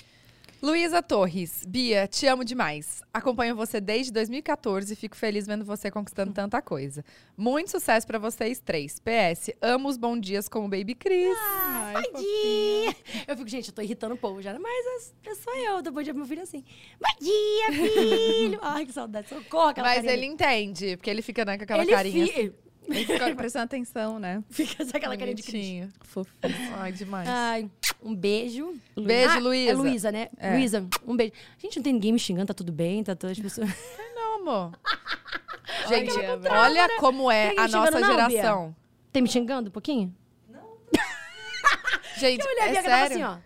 Luísa 0.61 1.01
Torres, 1.01 1.63
Bia, 1.65 2.05
te 2.05 2.25
amo 2.27 2.43
demais. 2.43 3.01
Acompanho 3.13 3.55
você 3.55 3.79
desde 3.79 4.11
2014 4.11 4.91
e 4.91 4.95
fico 4.95 5.15
feliz 5.15 5.47
vendo 5.47 5.63
você 5.63 5.89
conquistando 5.89 6.33
tanta 6.33 6.61
coisa. 6.61 7.05
Muito 7.37 7.71
sucesso 7.71 8.05
pra 8.05 8.19
vocês 8.19 8.59
três. 8.59 8.99
PS, 8.99 9.51
amo 9.61 9.87
os 9.87 9.95
bom 9.95 10.19
dias 10.19 10.49
com 10.49 10.65
o 10.65 10.67
Baby 10.67 10.95
Cris. 10.95 11.37
Ai, 11.39 12.03
Dia! 12.03 12.95
Eu 13.25 13.37
fico, 13.37 13.47
gente, 13.47 13.69
eu 13.69 13.73
tô 13.73 13.81
irritando 13.81 14.15
o 14.15 14.17
povo 14.17 14.41
já, 14.41 14.57
mas 14.59 15.13
é, 15.25 15.29
é 15.29 15.35
só 15.35 15.55
eu, 15.55 15.81
depois 15.81 16.05
de 16.05 16.11
meu 16.11 16.25
filho 16.25 16.41
assim. 16.41 16.65
Bom 16.99 17.23
dia, 17.25 17.71
filho! 17.71 18.59
Ai, 18.63 18.85
que 18.85 18.91
saudade, 18.91 19.29
socorro, 19.29 19.69
aquela 19.69 19.87
Mas 19.87 19.97
carinha 19.97 20.13
ele 20.13 20.25
entende, 20.25 20.97
porque 20.97 21.09
ele 21.09 21.21
fica 21.21 21.45
né, 21.45 21.57
com 21.57 21.63
aquela 21.63 21.83
ele 21.83 21.91
carinha. 21.91 22.27
fi- 22.27 22.53
Fica 22.91 23.35
prestando 23.35 23.65
atenção, 23.65 24.19
né? 24.19 24.43
Fica 24.49 24.83
só 24.85 24.97
aquela 24.97 25.15
carinha 25.17 25.35
de 25.35 25.43
cringe. 25.43 25.89
Fofinho. 26.01 26.33
Ai, 26.77 26.91
demais. 26.91 27.27
Ai, 27.29 27.69
um 28.01 28.15
beijo. 28.15 28.73
Beijo, 28.95 29.29
Ah, 29.29 29.39
Luísa. 29.39 29.71
É 29.71 29.73
Luísa, 29.73 30.11
né? 30.11 30.29
É. 30.37 30.51
Luísa, 30.51 30.85
um 31.05 31.15
beijo. 31.15 31.33
Gente, 31.57 31.77
não 31.77 31.83
tem 31.83 31.93
ninguém 31.93 32.11
me 32.13 32.19
xingando, 32.19 32.47
tá 32.47 32.53
tudo 32.53 32.71
bem, 32.71 33.03
tá 33.03 33.15
todas 33.15 33.37
as 33.37 33.43
pessoas. 33.43 33.69
Não, 34.15 34.35
amor. 34.41 34.71
Gente, 35.87 36.11
Olha, 36.17 36.51
olha 36.51 36.97
como 36.99 37.31
é 37.31 37.49
Tem 37.49 37.59
a 37.59 37.67
nossa 37.67 37.99
não, 37.99 38.09
geração. 38.11 38.75
Tem 39.13 39.21
me 39.21 39.29
xingando 39.29 39.69
um 39.69 39.71
pouquinho? 39.71 40.13
Gente, 42.17 42.41
Eu 42.43 42.47
olhei 42.51 42.61
a 42.61 42.65
é 42.65 42.71
Bia 42.71 42.81
que 42.83 42.89
tava 42.89 43.07
sério. 43.07 43.25
assim, 43.25 43.39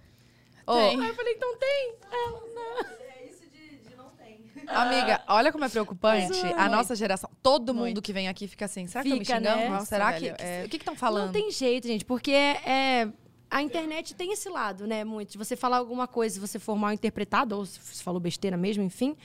ó. 0.67 0.73
Ô, 0.73 0.77
Tem. 0.77 1.01
Aí 1.01 1.07
eu 1.09 1.15
falei, 1.15 1.33
então 1.33 1.57
tem. 1.57 1.95
Ela, 2.11 2.41
não. 2.55 2.79
É 3.01 3.25
isso 3.25 3.43
de, 3.51 3.77
de 3.89 3.95
não 3.95 4.09
tem. 4.11 4.39
Amiga, 4.71 5.21
olha 5.27 5.51
como 5.51 5.65
é 5.65 5.69
preocupante. 5.69 6.39
A 6.57 6.69
nossa 6.69 6.95
geração, 6.95 7.29
todo 7.41 7.73
mundo 7.73 8.01
que 8.01 8.13
vem 8.13 8.27
aqui 8.27 8.47
fica 8.47 8.65
assim, 8.65 8.87
será 8.87 9.03
que 9.03 9.09
eu 9.09 9.17
me 9.17 9.25
xingando? 9.25 9.43
né? 9.43 9.69
Nossa, 9.69 9.85
será 9.85 10.05
Nossa, 10.05 10.19
que, 10.19 10.25
velho, 10.25 10.37
é. 10.39 10.65
O 10.65 10.69
que 10.69 10.77
estão 10.77 10.95
falando? 10.95 11.25
Não 11.25 11.31
tem 11.33 11.51
jeito, 11.51 11.87
gente, 11.87 12.05
porque 12.05 12.31
é, 12.31 13.07
a 13.49 13.61
internet 13.61 14.15
tem 14.15 14.31
esse 14.33 14.49
lado, 14.49 14.87
né? 14.87 15.03
Muito. 15.03 15.37
Você 15.37 15.55
falar 15.55 15.77
alguma 15.77 16.07
coisa, 16.07 16.35
se 16.35 16.39
você 16.39 16.57
for 16.57 16.75
mal 16.75 16.91
interpretado, 16.91 17.55
ou 17.55 17.65
se 17.65 17.79
você 17.79 18.03
falou 18.03 18.19
besteira 18.19 18.57
mesmo, 18.57 18.83
enfim, 18.83 19.15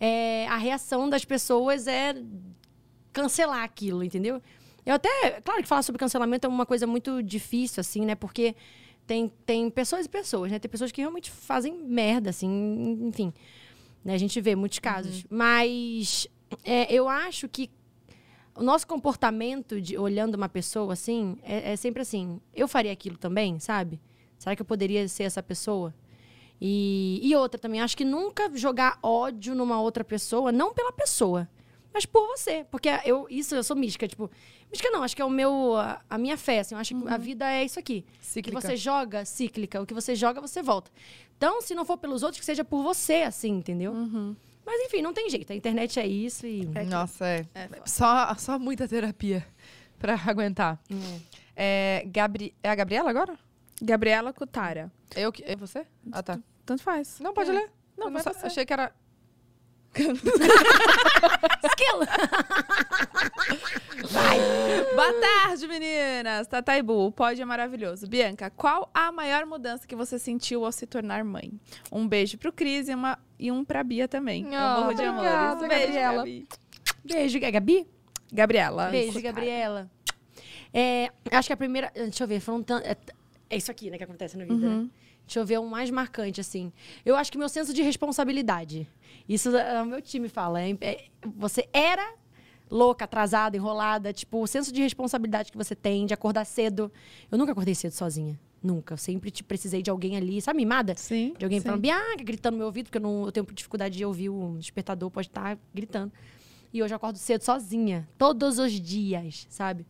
é, 0.00 0.46
a 0.48 0.56
reação 0.56 1.08
das 1.08 1.24
pessoas 1.24 1.86
é 1.86 2.14
cancelar 3.12 3.62
aquilo, 3.62 4.02
entendeu? 4.02 4.42
Eu 4.84 4.94
até, 4.94 5.40
claro 5.42 5.62
que 5.62 5.68
falar 5.68 5.82
sobre 5.82 5.98
cancelamento 5.98 6.46
é 6.46 6.48
uma 6.48 6.64
coisa 6.64 6.86
muito 6.86 7.22
difícil, 7.22 7.80
assim, 7.80 8.06
né? 8.06 8.14
Porque 8.14 8.56
tem, 9.06 9.28
tem 9.44 9.70
pessoas 9.70 10.06
e 10.06 10.08
pessoas, 10.08 10.50
né? 10.50 10.58
Tem 10.58 10.70
pessoas 10.70 10.90
que 10.90 11.00
realmente 11.00 11.30
fazem 11.30 11.74
merda, 11.74 12.30
assim, 12.30 12.98
enfim. 13.02 13.32
Né? 14.04 14.14
A 14.14 14.18
gente 14.18 14.40
vê 14.40 14.54
muitos 14.54 14.78
casos. 14.78 15.24
Mas 15.28 16.26
é, 16.64 16.92
eu 16.92 17.08
acho 17.08 17.48
que 17.48 17.70
o 18.54 18.62
nosso 18.62 18.86
comportamento 18.86 19.80
de 19.80 19.96
olhando 19.96 20.34
uma 20.34 20.48
pessoa 20.48 20.92
assim 20.92 21.38
é, 21.42 21.72
é 21.72 21.76
sempre 21.76 22.02
assim. 22.02 22.40
Eu 22.54 22.66
faria 22.66 22.92
aquilo 22.92 23.16
também, 23.16 23.58
sabe? 23.60 24.00
Será 24.38 24.54
que 24.56 24.62
eu 24.62 24.66
poderia 24.66 25.06
ser 25.08 25.24
essa 25.24 25.42
pessoa? 25.42 25.94
E, 26.60 27.20
e 27.22 27.36
outra 27.36 27.58
também, 27.58 27.80
acho 27.80 27.96
que 27.96 28.04
nunca 28.04 28.50
jogar 28.56 28.98
ódio 29.02 29.54
numa 29.54 29.80
outra 29.80 30.02
pessoa, 30.02 30.50
não 30.50 30.74
pela 30.74 30.92
pessoa, 30.92 31.48
mas 31.92 32.04
por 32.04 32.26
você. 32.26 32.64
Porque 32.70 32.88
eu, 33.04 33.26
isso, 33.30 33.54
eu 33.54 33.62
sou 33.62 33.76
mística, 33.76 34.06
tipo. 34.06 34.30
Mística 34.70 34.90
não, 34.90 35.02
acho 35.02 35.16
que 35.16 35.22
é 35.22 35.24
o 35.24 35.30
meu, 35.30 35.76
a, 35.76 36.02
a 36.10 36.18
minha 36.18 36.36
fé, 36.36 36.60
assim. 36.60 36.74
Eu 36.74 36.80
acho 36.80 36.94
que 36.94 37.08
a 37.08 37.16
vida 37.16 37.50
é 37.50 37.64
isso 37.64 37.78
aqui. 37.78 38.04
O 38.08 38.18
que 38.18 38.26
Cíclica. 38.26 38.60
você 38.60 38.76
joga, 38.76 39.24
cíclica. 39.24 39.80
O 39.80 39.86
que 39.86 39.94
você 39.94 40.14
joga, 40.14 40.40
você 40.40 40.62
volta. 40.62 40.90
Então, 41.38 41.62
se 41.62 41.74
não 41.74 41.84
for 41.84 41.96
pelos 41.96 42.22
outros, 42.22 42.38
que 42.40 42.44
seja 42.44 42.64
por 42.64 42.82
você, 42.82 43.22
assim, 43.22 43.50
entendeu? 43.52 43.94
Mas 44.66 44.80
enfim, 44.82 45.00
não 45.00 45.14
tem 45.14 45.30
jeito. 45.30 45.50
A 45.52 45.56
internet 45.56 45.98
é 45.98 46.06
isso 46.06 46.46
e. 46.46 46.66
Nossa, 46.86 47.24
é. 47.26 47.46
É 47.54 47.68
só, 47.86 48.34
só 48.34 48.58
muita 48.58 48.86
terapia 48.86 49.46
pra 49.98 50.14
aguentar. 50.26 50.78
É, 51.56 52.02
Gabri... 52.06 52.54
é 52.62 52.68
a 52.68 52.74
Gabriela 52.74 53.08
agora? 53.08 53.38
Gabriela 53.80 54.32
Cutara. 54.32 54.90
Eu 55.14 55.32
que. 55.32 55.42
É 55.44 55.54
você? 55.56 55.86
Ah, 56.12 56.22
tá. 56.22 56.38
Tanto 56.66 56.82
faz. 56.82 57.18
Não, 57.20 57.32
pode 57.32 57.50
É. 57.50 57.52
ler. 57.54 57.70
Não, 57.96 58.08
Eu 58.08 58.12
vai 58.12 58.22
só- 58.22 58.32
achei 58.42 58.66
que 58.66 58.72
era. 58.72 58.92
Esquilo! 61.64 62.06
Boa 64.94 65.12
tarde, 65.20 65.66
meninas! 65.66 66.46
Tataibu, 66.46 67.06
o 67.06 67.12
pódio 67.12 67.42
é 67.42 67.44
maravilhoso. 67.44 68.06
Bianca, 68.06 68.50
qual 68.50 68.90
a 68.92 69.10
maior 69.10 69.44
mudança 69.46 69.86
que 69.86 69.96
você 69.96 70.18
sentiu 70.18 70.64
ao 70.64 70.72
se 70.72 70.86
tornar 70.86 71.24
mãe? 71.24 71.52
Um 71.90 72.06
beijo 72.06 72.38
pro 72.38 72.52
Cris 72.52 72.88
e, 72.88 72.94
uma, 72.94 73.18
e 73.38 73.50
um 73.50 73.64
pra 73.64 73.82
Bia 73.82 74.06
também. 74.08 74.44
Eu 74.52 74.58
Ah, 74.58 74.76
morro 74.80 74.94
de 74.94 75.02
obrigada, 75.02 75.64
amores. 75.64 75.68
Beijo, 75.68 75.86
Gabriela. 75.86 76.16
Gabi. 76.18 76.48
Beijo, 77.04 77.40
Gabi? 77.40 77.86
Gabriela. 78.32 78.86
Beijo, 78.90 79.20
Gabriela. 79.22 79.90
É, 80.72 81.10
acho 81.32 81.48
que 81.48 81.52
a 81.52 81.56
primeira. 81.56 81.90
Deixa 81.94 82.24
eu 82.24 82.28
ver, 82.28 82.40
foram 82.40 82.62
tan- 82.62 82.82
é, 82.84 82.94
é 83.50 83.56
isso 83.56 83.70
aqui, 83.70 83.90
né, 83.90 83.96
que 83.96 84.04
acontece 84.04 84.36
na 84.36 84.44
vida, 84.44 84.54
né? 84.68 84.86
Deixa 85.28 85.40
eu 85.40 85.44
ver 85.44 85.60
um 85.60 85.66
mais 85.68 85.90
marcante, 85.90 86.40
assim. 86.40 86.72
Eu 87.04 87.14
acho 87.14 87.30
que 87.30 87.36
meu 87.36 87.50
senso 87.50 87.74
de 87.74 87.82
responsabilidade. 87.82 88.88
Isso 89.28 89.54
é, 89.54 89.82
o 89.82 89.84
meu 89.84 90.00
time 90.00 90.26
fala. 90.26 90.62
é- 90.62 90.76
é- 90.80 91.04
você 91.36 91.68
era 91.70 92.14
louca, 92.70 93.04
atrasada, 93.04 93.54
enrolada. 93.54 94.10
Tipo, 94.10 94.42
o 94.42 94.46
senso 94.46 94.72
de 94.72 94.80
responsabilidade 94.80 95.52
que 95.52 95.58
você 95.58 95.74
tem, 95.76 96.06
de 96.06 96.14
acordar 96.14 96.46
cedo. 96.46 96.90
Eu 97.30 97.36
nunca 97.36 97.52
acordei 97.52 97.74
cedo 97.74 97.92
sozinha. 97.92 98.40
Nunca. 98.62 98.94
Eu 98.94 98.98
sempre 98.98 99.30
te 99.30 99.44
precisei 99.44 99.82
de 99.82 99.90
alguém 99.90 100.16
ali, 100.16 100.40
sabe, 100.40 100.56
mimada? 100.56 100.94
Sim. 100.96 101.34
De 101.38 101.44
alguém 101.44 101.60
sim. 101.60 101.66
falando, 101.66 101.82
Bianca, 101.82 102.24
gritando 102.24 102.54
no 102.54 102.58
meu 102.58 102.66
ouvido, 102.66 102.86
porque 102.86 102.96
eu, 102.96 103.02
não, 103.02 103.26
eu 103.26 103.32
tenho 103.32 103.46
dificuldade 103.52 103.98
de 103.98 104.04
ouvir 104.06 104.30
o 104.30 104.56
despertador, 104.58 105.10
pode 105.10 105.28
estar 105.28 105.58
gritando. 105.74 106.10
E 106.72 106.82
hoje 106.82 106.94
eu 106.94 106.96
acordo 106.96 107.18
cedo 107.18 107.42
sozinha, 107.42 108.08
todos 108.16 108.58
os 108.58 108.72
dias, 108.72 109.46
sabe? 109.50 109.86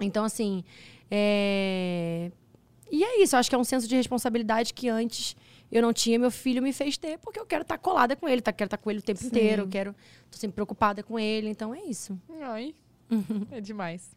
Então, 0.00 0.24
assim, 0.24 0.64
é... 1.10 2.32
E 2.94 3.02
é 3.02 3.20
isso, 3.20 3.34
eu 3.34 3.40
acho 3.40 3.48
que 3.48 3.56
é 3.56 3.58
um 3.58 3.64
senso 3.64 3.88
de 3.88 3.96
responsabilidade 3.96 4.72
que 4.72 4.88
antes 4.88 5.34
eu 5.72 5.82
não 5.82 5.92
tinha, 5.92 6.16
meu 6.16 6.30
filho 6.30 6.62
me 6.62 6.72
fez 6.72 6.96
ter, 6.96 7.18
porque 7.18 7.40
eu 7.40 7.44
quero 7.44 7.62
estar 7.62 7.76
colada 7.76 8.14
com 8.14 8.28
ele, 8.28 8.40
tá? 8.40 8.52
quero 8.52 8.68
estar 8.68 8.76
com 8.78 8.88
ele 8.88 9.00
o 9.00 9.02
tempo 9.02 9.18
Sim. 9.18 9.26
inteiro, 9.26 9.62
eu 9.62 9.68
quero... 9.68 9.96
Tô 10.30 10.38
sempre 10.38 10.54
preocupada 10.54 11.02
com 11.02 11.18
ele, 11.18 11.48
então 11.48 11.74
é 11.74 11.82
isso. 11.82 12.16
Ai. 12.40 12.72
É 13.50 13.60
demais. 13.60 14.14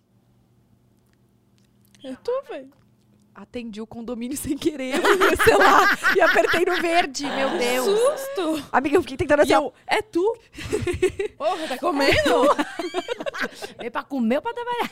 É 2.03 2.15
tu, 2.23 2.31
velho. 2.47 2.71
Atendi 3.33 3.81
o 3.81 3.87
condomínio 3.87 4.37
sem 4.37 4.55
querer, 4.55 5.01
sei 5.43 5.57
lá, 5.57 5.97
e 6.15 6.21
apertei 6.21 6.63
no 6.63 6.79
verde, 6.79 7.25
meu 7.25 7.57
Deus. 7.57 7.99
Susto! 7.99 8.63
Amiga, 8.71 8.97
eu 8.97 9.01
fiquei 9.01 9.17
tentando 9.17 9.41
assim, 9.41 9.53
eu, 9.53 9.73
é 9.87 10.03
tu? 10.03 10.37
Porra, 11.35 11.67
tá 11.67 11.77
comendo? 11.79 12.55
Veio 13.79 13.91
pra 13.91 14.03
comer 14.03 14.35
ou 14.35 14.41
pra 14.43 14.53
trabalhar? 14.53 14.91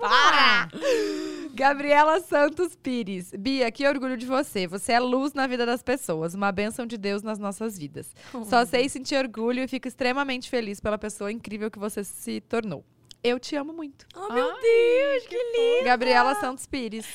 Para! 0.00 0.68
Gabriela 1.54 2.20
Santos 2.20 2.74
Pires. 2.74 3.32
Bia, 3.38 3.70
que 3.70 3.86
orgulho 3.86 4.16
de 4.16 4.26
você. 4.26 4.66
Você 4.66 4.92
é 4.92 5.00
luz 5.00 5.32
na 5.32 5.46
vida 5.46 5.64
das 5.64 5.82
pessoas, 5.82 6.34
uma 6.34 6.50
bênção 6.50 6.86
de 6.86 6.96
Deus 6.96 7.22
nas 7.22 7.38
nossas 7.38 7.78
vidas. 7.78 8.14
Só 8.48 8.64
sei 8.64 8.88
sentir 8.88 9.16
orgulho 9.16 9.62
e 9.62 9.68
fico 9.68 9.86
extremamente 9.86 10.50
feliz 10.50 10.80
pela 10.80 10.98
pessoa 10.98 11.30
incrível 11.30 11.70
que 11.70 11.78
você 11.78 12.02
se 12.02 12.40
tornou. 12.40 12.84
Eu 13.22 13.40
te 13.40 13.56
amo 13.56 13.72
muito. 13.72 14.06
Oh, 14.14 14.30
meu 14.32 14.52
Deus, 14.60 15.26
que 15.26 15.34
lindo! 15.34 15.84
Gabriela 15.86 16.34
Santos 16.34 16.66
Pires. 16.66 17.06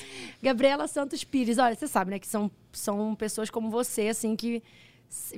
Gabriela 0.41 0.87
Santos 0.87 1.23
Pires, 1.23 1.59
olha, 1.59 1.75
você 1.75 1.87
sabe, 1.87 2.09
né, 2.09 2.17
que 2.17 2.25
são, 2.25 2.49
são 2.71 3.13
pessoas 3.13 3.51
como 3.51 3.69
você, 3.69 4.07
assim, 4.07 4.35
que, 4.35 4.63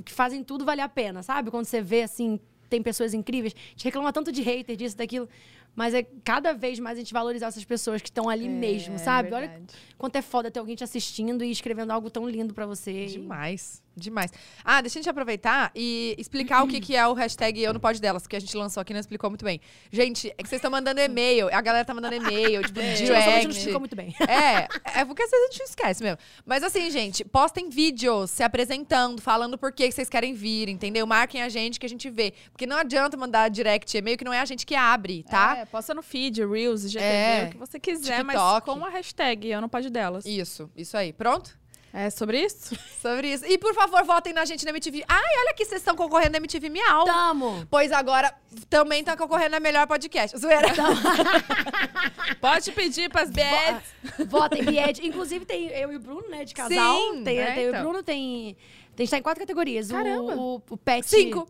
que 0.06 0.14
fazem 0.14 0.46
tudo 0.46 0.64
valer 0.64 0.84
a 0.84 0.88
pena, 0.88 1.22
sabe? 1.24 1.52
Quando 1.52 1.66
você 1.66 1.82
vê, 1.82 2.04
assim, 2.04 2.40
tem 2.70 2.82
pessoas 2.82 3.14
incríveis, 3.14 3.54
a 3.54 3.70
gente 3.72 3.84
reclama 3.84 4.14
tanto 4.14 4.32
de 4.32 4.42
hater, 4.42 4.78
disso, 4.78 4.96
daquilo, 4.96 5.28
mas 5.76 5.94
é 5.94 6.06
cada 6.24 6.54
vez 6.54 6.80
mais 6.80 6.98
a 6.98 7.02
gente 7.02 7.14
valorizar 7.14 7.48
essas 7.48 7.64
pessoas 7.64 8.02
que 8.02 8.10
estão 8.10 8.30
ali 8.30 8.48
mesmo, 8.50 9.00
sabe? 9.00 9.34
Olha 9.34 9.48
verdade. 9.48 9.74
quanto 9.98 10.16
é 10.16 10.22
foda 10.22 10.52
ter 10.52 10.60
alguém 10.60 10.76
te 10.76 10.84
assistindo 10.84 11.44
e 11.44 11.52
escrevendo 11.52 11.92
algo 11.92 12.10
tão 12.10 12.28
lindo 12.28 12.54
pra 12.54 12.66
você. 12.66 13.06
Demais, 13.06 13.82
demais. 13.96 14.32
Ah, 14.64 14.82
deixa 14.82 15.00
a 15.00 15.02
gente 15.02 15.10
aproveitar 15.10 15.72
e 15.76 16.16
explicar 16.18 16.64
o 16.64 16.68
que, 16.68 16.80
que 16.80 16.96
é 16.96 17.08
o 17.08 17.14
hashtag 17.14 17.62
Eu 17.62 17.74
Não 17.74 17.80
Pode 17.80 18.02
Delas, 18.02 18.28
que 18.28 18.36
a 18.36 18.40
gente 18.40 18.56
lançou 18.56 18.82
aqui 18.82 18.92
e 18.92 18.96
não 18.96 19.00
explicou 19.00 19.30
muito 19.30 19.46
bem. 19.46 19.62
Gente, 19.92 20.30
é 20.38 20.44
que 20.44 20.50
vocês 20.50 20.60
estão 20.60 20.72
mandando 20.72 21.00
e-mail, 21.00 21.48
a 21.54 21.62
galera 21.62 21.86
tá 21.86 21.94
mandando 21.94 22.16
e-mail, 22.16 22.62
tipo, 22.68 22.80
lançou, 22.80 23.08
mas 23.08 23.28
a 23.28 23.32
gente 23.32 23.44
não 23.44 23.50
direct. 23.50 23.66
ficou 23.66 23.80
muito 23.80 23.96
bem. 23.96 24.16
É, 24.28 25.00
é 25.00 25.06
porque 25.06 25.24
às 25.24 25.32
vezes 25.32 25.50
a 25.50 25.52
gente 25.52 25.70
esquece 25.70 26.04
mesmo. 26.04 26.18
Mas 26.46 26.64
assim, 26.64 26.90
gente, 26.92 27.24
postem 27.24 27.70
vídeos 27.70 28.30
se 28.32 28.44
apresentando, 28.44 29.22
falando 29.22 29.58
por 29.58 29.72
que 29.72 29.88
que 29.88 29.94
vocês 29.94 30.10
querem 30.10 30.34
vir, 30.34 30.68
entendeu? 30.70 31.08
Marquem 31.08 31.42
a 31.42 31.50
gente 31.50 31.80
que 31.80 31.86
a 31.86 31.90
gente 31.90 32.10
vê. 32.10 32.34
Porque 32.52 32.66
não 32.66 32.78
adianta 32.78 33.16
mandar 33.16 33.50
direct 33.50 33.98
e-mail 33.98 34.18
que 34.18 34.26
não 34.26 34.34
é 34.34 34.40
a 34.40 34.46
gente 34.46 34.66
que 34.66 34.76
abre, 34.76 35.24
tá? 35.24 35.58
É, 35.58 35.61
posta 35.66 35.94
no 35.94 36.02
feed, 36.02 36.46
Reels, 36.46 36.82
GTV, 36.90 37.06
É. 37.06 37.46
o 37.46 37.52
que 37.52 37.58
você 37.58 37.80
quiser, 37.80 38.24
mas 38.24 38.36
TikTok. 38.38 38.66
com 38.80 38.86
a 38.86 38.90
hashtag 38.90 39.48
Eu 39.50 39.62
Não 39.62 39.70
Pode 39.70 39.90
Delas. 39.90 40.26
Isso, 40.26 40.70
isso 40.76 40.96
aí. 40.98 41.12
Pronto? 41.14 41.60
É 41.94 42.10
sobre 42.10 42.40
isso? 42.42 42.74
Sobre 43.02 43.34
isso. 43.34 43.46
E 43.46 43.58
por 43.58 43.74
favor, 43.74 44.02
votem 44.06 44.32
na 44.32 44.46
gente 44.46 44.64
na 44.64 44.70
MTV. 44.72 45.04
Ai, 45.10 45.34
olha 45.40 45.54
que 45.54 45.66
vocês 45.66 45.82
estão 45.82 45.94
concorrendo 45.94 46.32
na 46.32 46.38
MTV 46.38 46.70
Miau. 46.70 47.04
Tamo! 47.04 47.68
Pois 47.70 47.92
agora 47.92 48.34
também 48.70 49.04
tá 49.04 49.18
concorrendo 49.18 49.52
na 49.52 49.60
melhor 49.60 49.86
podcast. 49.88 50.38
Zoeira. 50.38 50.70
Pode 52.40 52.72
pedir 52.72 53.10
pras 53.10 53.30
beds. 53.30 53.84
Votem, 54.28 54.64
Bied. 54.64 55.06
Inclusive, 55.06 55.46
tem 55.46 55.68
eu 55.68 55.92
e 55.92 55.96
o 55.96 56.00
Bruno, 56.00 56.30
né, 56.30 56.46
de 56.46 56.54
casal. 56.54 56.96
Sim, 56.98 57.24
tem, 57.24 57.40
é, 57.40 57.52
tem 57.54 57.64
eu 57.64 57.68
e 57.68 57.70
então. 57.70 57.82
o 57.82 57.84
Bruno, 57.84 58.04
tem... 58.04 58.56
Tem 58.96 59.04
está 59.04 59.18
em 59.18 59.22
quatro 59.22 59.40
categorias. 59.42 59.90
O- 59.90 59.94
Caramba. 59.94 60.36
O, 60.36 60.62
o, 60.70 60.78
pet... 60.78 61.08
Cinco. 61.08 61.48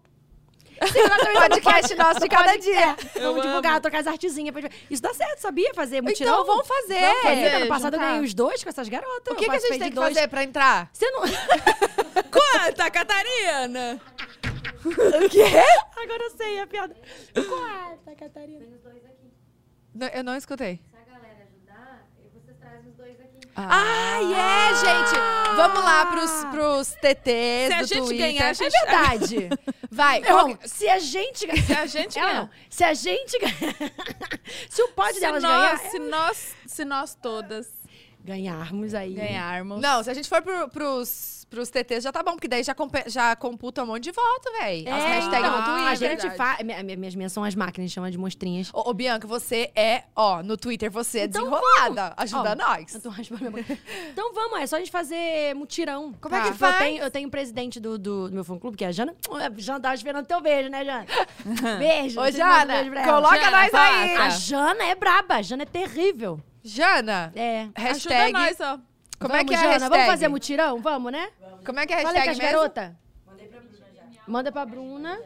Podcast 0.86 1.96
nosso 1.96 2.20
de 2.20 2.28
cada 2.30 2.56
dia. 2.58 2.96
Eu 3.16 3.30
Vamos 3.30 3.42
divulgar, 3.46 3.74
amo. 3.74 3.82
trocar 3.82 4.00
as 4.00 4.08
artezinhas. 4.08 4.54
pra- 4.54 4.70
Isso 4.90 5.02
dá 5.02 5.14
certo, 5.14 5.40
sabia? 5.40 5.74
Fazer 5.74 6.02
mutirão. 6.02 6.34
Então 6.34 6.46
vamos 6.46 6.68
fazer. 6.68 7.00
Vamos 7.00 7.22
fazer. 7.24 7.48
Ano 7.56 7.68
passado 7.68 7.94
eu 7.94 8.00
juntar. 8.00 8.12
ganhei 8.12 8.26
os 8.26 8.34
dois 8.34 8.64
com 8.64 8.70
essas 8.70 8.90
garotas. 8.90 9.34
O 9.34 9.36
que, 9.36 9.46
Eu 9.46 9.50
que 9.50 9.56
a 9.56 9.60
gente 9.60 9.80
tem 9.80 9.90
que 9.90 9.96
dois. 9.96 10.14
fazer 10.14 10.28
pra 10.28 10.44
entrar? 10.44 10.90
Você 10.92 11.10
não... 11.12 11.22
Quanta, 12.32 12.90
Catarina? 12.92 14.02
O 14.84 15.30
quê? 15.30 15.44
Agora 15.96 16.24
eu 16.24 16.32
sei 16.32 16.60
a 16.60 16.68
piada. 16.68 16.96
Quarta, 17.34 18.16
Catarina. 18.16 18.66
Eu 20.14 20.24
não 20.24 20.36
escutei. 20.36 20.80
Se 20.90 20.96
a 20.98 21.14
galera 21.14 21.44
ajudar, 21.44 22.08
vocês 22.18 22.58
trazem 22.60 22.92
aqui. 23.56 23.68
Ai, 23.72 24.34
é, 24.34 24.76
gente. 24.76 25.20
Vamos 25.56 25.84
lá 25.84 26.06
pros, 26.06 26.32
pros 26.52 26.88
TTs 27.02 27.68
Se 27.68 27.74
a 27.74 27.82
do 27.82 27.88
gente 27.88 27.98
Twitter. 28.06 28.18
ganhar, 28.28 28.46
a 28.46 28.50
É 28.50 28.54
gente- 28.54 28.72
verdade. 28.72 29.50
Vai. 29.92 30.20
Não, 30.22 30.58
se 30.64 30.88
a 30.90 31.00
gente 31.00 31.46
ganhar... 31.46 31.64
Se 31.66 31.74
a 31.74 31.86
gente 31.86 32.16
ganhar. 32.20 32.34
não. 32.36 32.50
Se 32.70 32.84
a 32.84 32.94
gente 32.94 33.38
ganhar... 33.40 33.76
se 34.70 34.82
o 34.82 34.88
pod 34.90 35.14
Se 35.14 35.20
delas 35.20 35.44
nós, 35.44 35.80
ganhar... 35.80 35.92
se 35.92 36.00
nós, 36.00 36.56
se 36.66 36.86
nós 36.86 37.16
todas 37.22 37.68
Ganharmos 38.24 38.94
aí. 38.94 39.14
ganharmos. 39.16 39.82
Não, 39.82 40.04
se 40.04 40.10
a 40.10 40.14
gente 40.14 40.30
for 40.30 40.42
pro, 40.44 40.70
pros, 40.70 41.41
pros 41.52 41.70
TTs 41.70 42.04
já 42.04 42.12
tá 42.12 42.24
bom, 42.24 42.32
porque 42.32 42.48
daí 42.48 42.64
já, 42.64 42.74
já 43.06 43.36
computa 43.36 43.84
um 43.84 43.86
monte 43.88 44.06
de 44.06 44.12
voto, 44.12 44.52
véi. 44.60 44.88
As 44.88 45.04
É, 45.04 45.08
hashtags 45.20 45.48
então, 45.50 45.58
no 45.60 45.64
Twitter. 45.66 45.88
A 45.88 45.96
gente 45.96 46.30
faz. 46.38 46.64
minha- 46.64 46.82
minha- 46.82 46.98
Minhas 46.98 47.14
minhas 47.16 47.32
são 47.32 47.44
as 47.44 47.54
máquinas, 47.54 47.80
a 47.80 47.88
gente 47.88 47.94
chama 47.94 48.10
de 48.10 48.18
monstrinhas. 48.18 48.70
Ô, 48.74 48.90
ô, 48.90 48.94
Bianca, 48.94 49.28
você 49.28 49.70
é, 49.76 50.06
ó, 50.16 50.42
no 50.42 50.56
Twitter 50.58 50.90
você 50.90 51.20
é 51.20 51.24
Então 51.26 51.44
desenrolada. 51.44 52.14
Ajuda 52.18 52.52
Ó, 52.52 52.56
nós. 52.56 52.96
Eu 52.96 53.02
tô 53.02 53.10
raspando 53.10 53.52
minha 53.52 53.52
boca. 53.64 53.78
Então 54.12 54.34
vamos, 54.34 54.60
é 54.62 54.66
só 54.68 54.78
a 54.78 54.80
gente 54.80 54.90
fazer 54.92 55.54
mutirão. 55.56 56.14
Como 56.22 56.34
é 56.36 56.40
Tá. 56.42 56.52
que 56.52 56.58
faz? 56.58 56.74
Eu 56.76 56.80
tenho, 56.80 57.04
eu 57.04 57.12
tenho 57.12 57.28
um 57.28 57.32
presidente 57.32 57.80
do, 57.80 57.98
do, 58.00 58.30
do 58.30 58.34
meu 58.34 58.44
fã-clube, 58.44 58.78
que 58.78 58.86
é 58.86 58.88
a 58.88 58.92
Jana. 58.92 59.14
Jana 59.58 59.80
tava 59.80 59.96
esperando 59.96 60.26
teu 60.26 60.40
beijo, 60.42 60.70
né, 60.70 60.86
Jana? 60.86 61.06
Beijo. 61.80 62.20
Ô, 62.20 62.24
vocês 62.24 62.38
mandam 62.38 62.60
Jana, 62.60 62.74
beijo 62.74 62.92
pra 62.92 63.02
ela. 63.04 63.14
coloca 63.14 63.36
Jana, 63.40 63.52
nós 63.52 63.74
aí. 63.74 64.16
A 64.16 64.30
Jana 64.30 64.84
é 64.86 64.96
braba, 64.96 65.36
a 65.36 65.42
Jana 65.42 65.64
é 65.64 65.66
terrível. 65.66 66.40
Jana, 66.64 67.32
É. 67.36 67.68
hashtag... 67.76 68.36
Ajuda 68.36 68.40
nós, 68.40 68.60
ó. 68.62 68.80
Como 69.20 69.34
é 69.36 69.38
Vamos, 69.38 69.50
que 69.50 69.54
é 69.54 69.58
a 69.58 69.62
Jana, 69.62 69.72
hashtag? 69.74 69.90
Vamos 69.92 70.06
fazer 70.08 70.28
mutirão? 70.30 70.82
Vamos, 70.82 71.12
né? 71.12 71.30
Como 71.66 71.80
é 71.80 71.86
que 71.86 71.94
é 71.94 71.98
a 71.98 72.02
Fala 72.02 72.20
aí 72.20 72.20
hashtag 72.20 72.26
com 72.26 72.32
as 72.32 72.38
mesmo? 72.38 72.60
garotas. 72.60 72.92
Manda 74.28 74.52
pra 74.52 74.66
Bruna. 74.66 75.20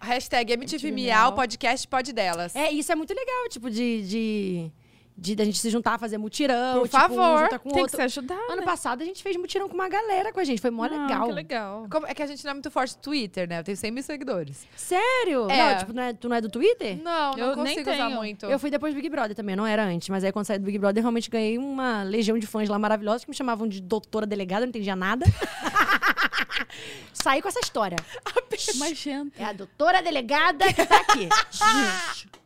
Hashtag 0.00 0.52
MTV 0.52 0.90
Miau, 0.90 1.32
podcast 1.34 1.88
pode 1.88 2.12
delas. 2.12 2.54
É, 2.54 2.70
isso 2.70 2.92
é 2.92 2.94
muito 2.94 3.14
legal, 3.14 3.48
tipo, 3.48 3.70
de. 3.70 4.02
de... 4.02 4.72
De 5.16 5.36
da 5.36 5.44
gente 5.44 5.58
se 5.60 5.70
juntar, 5.70 5.96
fazer 5.96 6.18
mutirão. 6.18 6.80
Por 6.80 6.88
tipo, 6.88 6.96
um 6.96 7.00
favor, 7.00 7.44
o 7.44 7.48
Tem 7.48 7.58
que 7.72 7.80
outro. 7.82 7.96
se 7.96 8.02
ajudar. 8.02 8.34
Ano 8.48 8.56
né? 8.56 8.62
passado 8.64 9.00
a 9.00 9.04
gente 9.04 9.22
fez 9.22 9.36
mutirão 9.36 9.68
com 9.68 9.74
uma 9.74 9.88
galera 9.88 10.32
com 10.32 10.40
a 10.40 10.44
gente. 10.44 10.60
Foi 10.60 10.70
mó 10.70 10.82
Ah, 10.84 10.88
legal. 10.88 11.26
Que 11.28 11.32
legal. 11.32 11.86
Como- 11.88 12.04
é 12.06 12.12
que 12.12 12.20
a 12.20 12.26
gente 12.26 12.42
não 12.44 12.50
é 12.50 12.54
muito 12.54 12.68
forte 12.68 12.96
no 12.96 13.00
Twitter, 13.02 13.48
né? 13.48 13.60
Eu 13.60 13.64
tenho 13.64 13.76
100 13.76 13.92
mil 13.92 14.02
seguidores. 14.02 14.66
Sério? 14.74 15.48
É. 15.48 15.56
Não, 15.72 15.78
tipo, 15.78 15.92
não 15.92 16.02
é- 16.02 16.12
tu 16.12 16.28
não 16.28 16.34
é 16.36 16.40
do 16.40 16.48
Twitter? 16.48 16.96
Não, 17.00 17.30
não 17.30 17.38
Eu 17.38 17.46
nem 17.56 17.74
consigo 17.76 17.90
usar 17.92 18.06
tenho. 18.06 18.16
muito. 18.16 18.46
Eu 18.46 18.58
fui 18.58 18.70
depois 18.70 18.92
do 18.92 18.96
Big 18.96 19.08
Brother 19.08 19.36
também, 19.36 19.54
não 19.54 19.64
era 19.64 19.84
antes. 19.84 20.08
Mas 20.08 20.24
aí 20.24 20.32
quando 20.32 20.46
saí 20.46 20.58
do 20.58 20.64
Big 20.64 20.78
Brother, 20.78 20.98
eu 21.00 21.04
realmente 21.04 21.30
ganhei 21.30 21.58
uma 21.58 22.02
legião 22.02 22.36
de 22.36 22.46
fãs 22.46 22.68
lá 22.68 22.76
maravilhosos 22.78 23.24
que 23.24 23.30
me 23.30 23.36
chamavam 23.36 23.68
de 23.68 23.80
doutora 23.80 24.26
delegada, 24.26 24.62
não 24.62 24.70
entendia 24.70 24.96
nada. 24.96 25.24
Saí 27.12 27.40
com 27.40 27.48
essa 27.48 27.60
história. 27.60 27.96
Mas, 28.78 28.96
gente. 28.98 29.32
É 29.40 29.44
a 29.44 29.52
doutora 29.52 30.02
delegada 30.02 30.72
que 30.72 30.84
tá 30.84 30.96
aqui. 30.96 31.28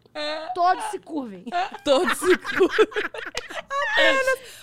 Todos 0.55 0.85
se 0.91 0.99
curvem. 0.99 1.45
Todos 1.85 2.17
se 2.19 2.27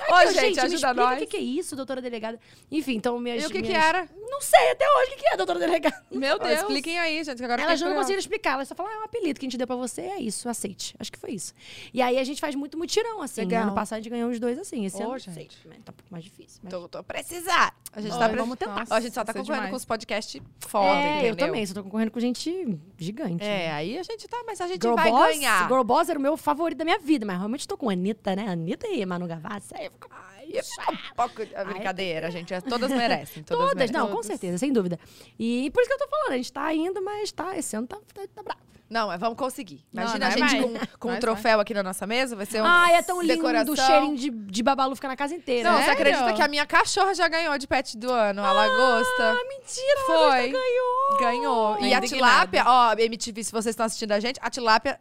Ô, 0.08 0.14
Aqui, 0.14 0.27
ó, 0.27 0.32
gente, 0.32 0.38
me 0.56 0.59
ajuda 0.61 0.64
explica 0.75 0.93
nós. 0.93 1.16
O 1.16 1.19
que, 1.19 1.25
que 1.25 1.38
é 1.38 1.42
isso, 1.42 1.75
doutora 1.75 2.01
delegada? 2.01 2.40
Enfim, 2.72 2.95
então 2.95 3.19
minhas... 3.19 3.43
E 3.43 3.48
o 3.48 3.50
que 3.50 3.61
que 3.61 3.67
minhas- 3.69 3.84
era? 3.85 4.08
Não 4.30 4.40
sei 4.42 4.72
até 4.72 4.85
hoje 4.85 5.11
o 5.11 5.16
que 5.16 5.22
que 5.24 5.27
é, 5.30 5.38
doutora 5.38 5.59
delegada. 5.59 6.03
Meu 6.11 6.35
Ó, 6.35 6.40
Deus. 6.40 6.59
expliquem 6.61 7.00
aí, 7.00 7.24
gente, 7.24 7.38
que 7.38 7.43
agora 7.43 7.61
Elas 7.64 7.82
não 7.82 7.93
conseguiram 7.95 8.19
explicar. 8.19 8.53
Elas 8.53 8.67
só 8.67 8.75
falaram, 8.75 8.95
ah, 8.95 9.00
é 9.00 9.01
um 9.01 9.06
apelido 9.06 9.40
que 9.40 9.45
a 9.45 9.50
gente 9.50 9.58
deu 9.58 9.67
pra 9.67 9.75
você, 9.75 10.01
é 10.01 10.19
isso, 10.19 10.48
aceite. 10.48 10.95
Acho 11.00 11.11
que 11.11 11.17
foi 11.19 11.32
isso. 11.32 11.53
E 11.93 12.01
aí 12.01 12.17
a 12.17 12.24
gente 12.24 12.40
faz 12.40 12.53
muito 12.56 12.77
mutirão, 12.77 13.22
assim. 13.22 13.42
Legal. 13.42 13.64
Ano 13.64 13.74
passado 13.74 13.98
a 14.00 14.01
gente 14.01 14.09
ganhou 14.11 14.30
uns 14.30 14.40
dois, 14.40 14.58
assim. 14.59 14.85
Esse 14.85 15.01
Ô, 15.01 15.09
ano, 15.09 15.19
gente. 15.19 15.34
sei. 15.34 15.45
Tá 15.84 15.92
um 15.92 15.95
pouco 15.95 16.11
mais 16.11 16.24
difícil. 16.24 16.59
Mas... 16.64 16.72
Tô, 16.74 16.88
tô 16.88 17.03
precisar. 17.03 17.75
A 17.93 18.01
gente 18.01 18.14
Ó, 18.14 18.19
tá 18.19 18.27
pre- 18.30 18.38
vamos 18.38 18.58
tentar. 18.58 18.80
Nossa, 18.80 18.93
Ó, 18.93 18.98
a 18.98 19.01
gente 19.01 19.14
só 19.14 19.24
tá 19.24 19.32
é 19.32 19.34
concorrendo 19.34 19.53
demais. 19.56 19.69
com 19.72 19.77
os 19.77 19.85
podcasts 19.85 20.42
foda, 20.59 21.00
é, 21.00 21.11
entendeu? 21.14 21.30
eu 21.30 21.35
também. 21.35 21.66
Só 21.66 21.74
tô 21.74 21.84
concorrendo 21.84 22.11
com 22.11 22.19
gente 22.19 22.77
gigante. 22.98 23.43
É, 23.43 23.72
aí 23.72 23.98
a 23.98 24.03
gente 24.03 24.27
tá, 24.27 24.43
mas 24.45 24.59
a 24.61 24.67
gente 24.67 24.82
Girl 24.82 24.95
vai 24.95 25.09
Boss, 25.09 25.27
ganhar. 25.27 25.45
Girl 25.68 25.84
Boss 25.84 26.10
era 26.10 26.18
o 26.20 26.22
meu 26.22 26.36
favorito 26.38 26.78
da 26.80 26.86
minha 26.86 27.00
vida, 27.00 27.26
mas 27.26 27.38
realmente 27.38 27.68
tô 27.68 27.78
com 27.78 27.90
a 27.90 27.94
Anitta, 27.94 28.36
né? 28.36 28.48
Anitta 28.48 28.88
e 28.88 29.06
Manu 29.06 29.28
Gavassi. 29.28 29.74
Aí 29.76 29.90
fica- 29.90 30.08
Ai, 30.12 30.52
é 30.58 30.92
um 30.92 31.16
pouco 31.16 31.46
de 31.46 31.54
brincadeira, 31.66 32.30
gente. 32.32 32.54
Todas 32.62 32.92
merecem. 32.92 33.44
Todas, 33.44 33.64
Todas, 33.70 33.76
merecem. 33.76 33.98
não, 33.98 34.08
com 34.16 34.22
certeza, 34.24 34.58
sem 34.58 34.72
dúvida. 34.72 35.00
E 35.40 35.70
por 35.72 35.82
isso 35.82 35.90
que 35.90 35.94
eu 35.96 36.00
tô 36.00 36.08
falando, 36.08 36.34
a 36.34 36.38
gente 36.38 36.54
tá 36.54 36.74
indo, 36.74 37.02
mas 37.04 37.32
tá, 37.32 37.58
esse 37.58 37.76
ano 37.76 37.88
tá, 37.88 37.98
tá, 38.14 38.22
tá 38.34 38.44
bravo. 38.44 38.60
Não, 38.88 39.08
mas 39.08 39.20
vamos 39.20 39.36
conseguir. 39.36 39.84
Não, 39.92 40.04
Imagina 40.04 40.28
a 40.28 40.30
nós 40.38 40.52
gente 40.52 40.62
com, 40.90 40.98
com 41.00 41.14
um 41.14 41.20
troféu 41.20 41.60
aqui 41.60 41.74
na 41.74 41.82
nossa 41.82 42.06
mesa, 42.06 42.36
vai 42.36 42.46
ser 42.46 42.62
um 42.62 42.66
Ai, 42.68 42.94
é 42.94 43.02
tão 43.02 43.20
lindo, 43.20 43.34
decoração. 43.34 43.74
o 43.74 43.76
cheirinho 43.76 44.16
de, 44.16 44.30
de 44.30 44.62
babalu 44.62 44.94
fica 44.96 45.08
na 45.08 45.16
casa 45.16 45.34
inteira. 45.34 45.68
Não, 45.72 45.78
né? 45.80 45.84
você 45.86 45.96
Sério? 45.96 46.02
acredita 46.14 46.34
que 46.34 46.42
a 46.44 46.48
minha 46.48 46.68
cachorra 46.68 47.16
já 47.16 47.28
ganhou 47.28 47.58
de 47.58 47.66
pet 47.68 47.98
do 47.98 48.12
ano, 48.12 48.44
a 48.46 48.52
lagosta? 48.52 49.24
Ah, 49.32 49.44
mentira, 49.50 50.02
a 50.02 50.06
Foi. 50.06 50.50
Ganhou. 50.52 51.18
Ganhou. 51.20 51.80
E 51.80 51.94
a 51.96 51.98
indignada. 51.98 52.08
tilápia, 52.08 52.64
ó, 52.68 52.94
MTV, 52.94 53.44
se 53.44 53.52
vocês 53.52 53.74
estão 53.74 53.88
assistindo 53.88 54.12
a 54.12 54.20
gente, 54.20 54.40
a 54.40 54.52
tilápia 54.52 55.00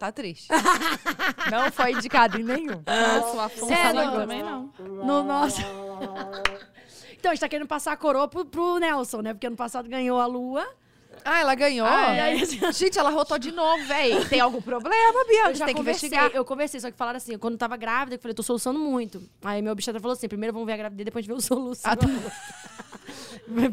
tá 0.00 0.12
triste. 0.12 0.48
não 1.50 1.70
foi 1.70 1.92
indicada 1.92 2.38
em 2.40 2.42
nenhum. 2.44 2.82
Nossa, 2.86 3.36
o 3.36 3.40
Afonso 3.40 3.72
É, 3.72 3.92
não, 3.92 4.04
não. 4.06 4.20
também 4.20 4.42
não. 4.42 4.72
No 4.78 5.22
nosso. 5.22 5.60
Então, 7.20 7.32
a 7.32 7.34
gente 7.34 7.42
tá 7.42 7.50
querendo 7.50 7.68
passar 7.68 7.92
a 7.92 7.96
coroa 7.98 8.26
pro, 8.26 8.46
pro 8.46 8.78
Nelson, 8.78 9.20
né? 9.20 9.34
Porque 9.34 9.46
ano 9.46 9.54
passado 9.56 9.86
ganhou 9.90 10.18
a 10.18 10.24
lua. 10.24 10.66
Ah, 11.22 11.40
ela 11.40 11.54
ganhou? 11.54 11.86
Ah, 11.86 12.14
é? 12.14 12.34
Gente, 12.72 12.98
ela 12.98 13.10
rotou 13.10 13.38
de 13.38 13.52
novo, 13.52 13.84
véi. 13.84 14.24
Tem 14.24 14.40
algum 14.40 14.62
problema, 14.62 15.24
Bianca? 15.28 15.50
Eu 15.50 15.54
já 15.54 15.66
Tem 15.66 15.74
que 15.74 15.80
conversei, 15.80 16.08
investigar. 16.08 16.34
eu 16.34 16.44
conversei, 16.46 16.80
só 16.80 16.90
que 16.90 16.96
falaram 16.96 17.18
assim, 17.18 17.36
quando 17.36 17.54
eu 17.54 17.58
tava 17.58 17.76
grávida, 17.76 18.14
eu 18.16 18.18
falei, 18.18 18.34
tô 18.34 18.42
soluçando 18.42 18.78
muito. 18.78 19.22
Aí 19.44 19.60
meu 19.60 19.72
obstetra 19.72 20.00
falou 20.00 20.14
assim, 20.14 20.28
primeiro 20.28 20.54
vamos 20.54 20.66
ver 20.66 20.72
a 20.72 20.76
gravidez, 20.78 21.04
depois 21.04 21.22
a 21.22 21.26
gente 21.26 21.34
vê 21.36 21.38
o 21.38 21.42
soluço. 21.46 21.82
Ah, 21.84 21.94
tá. 21.94 22.06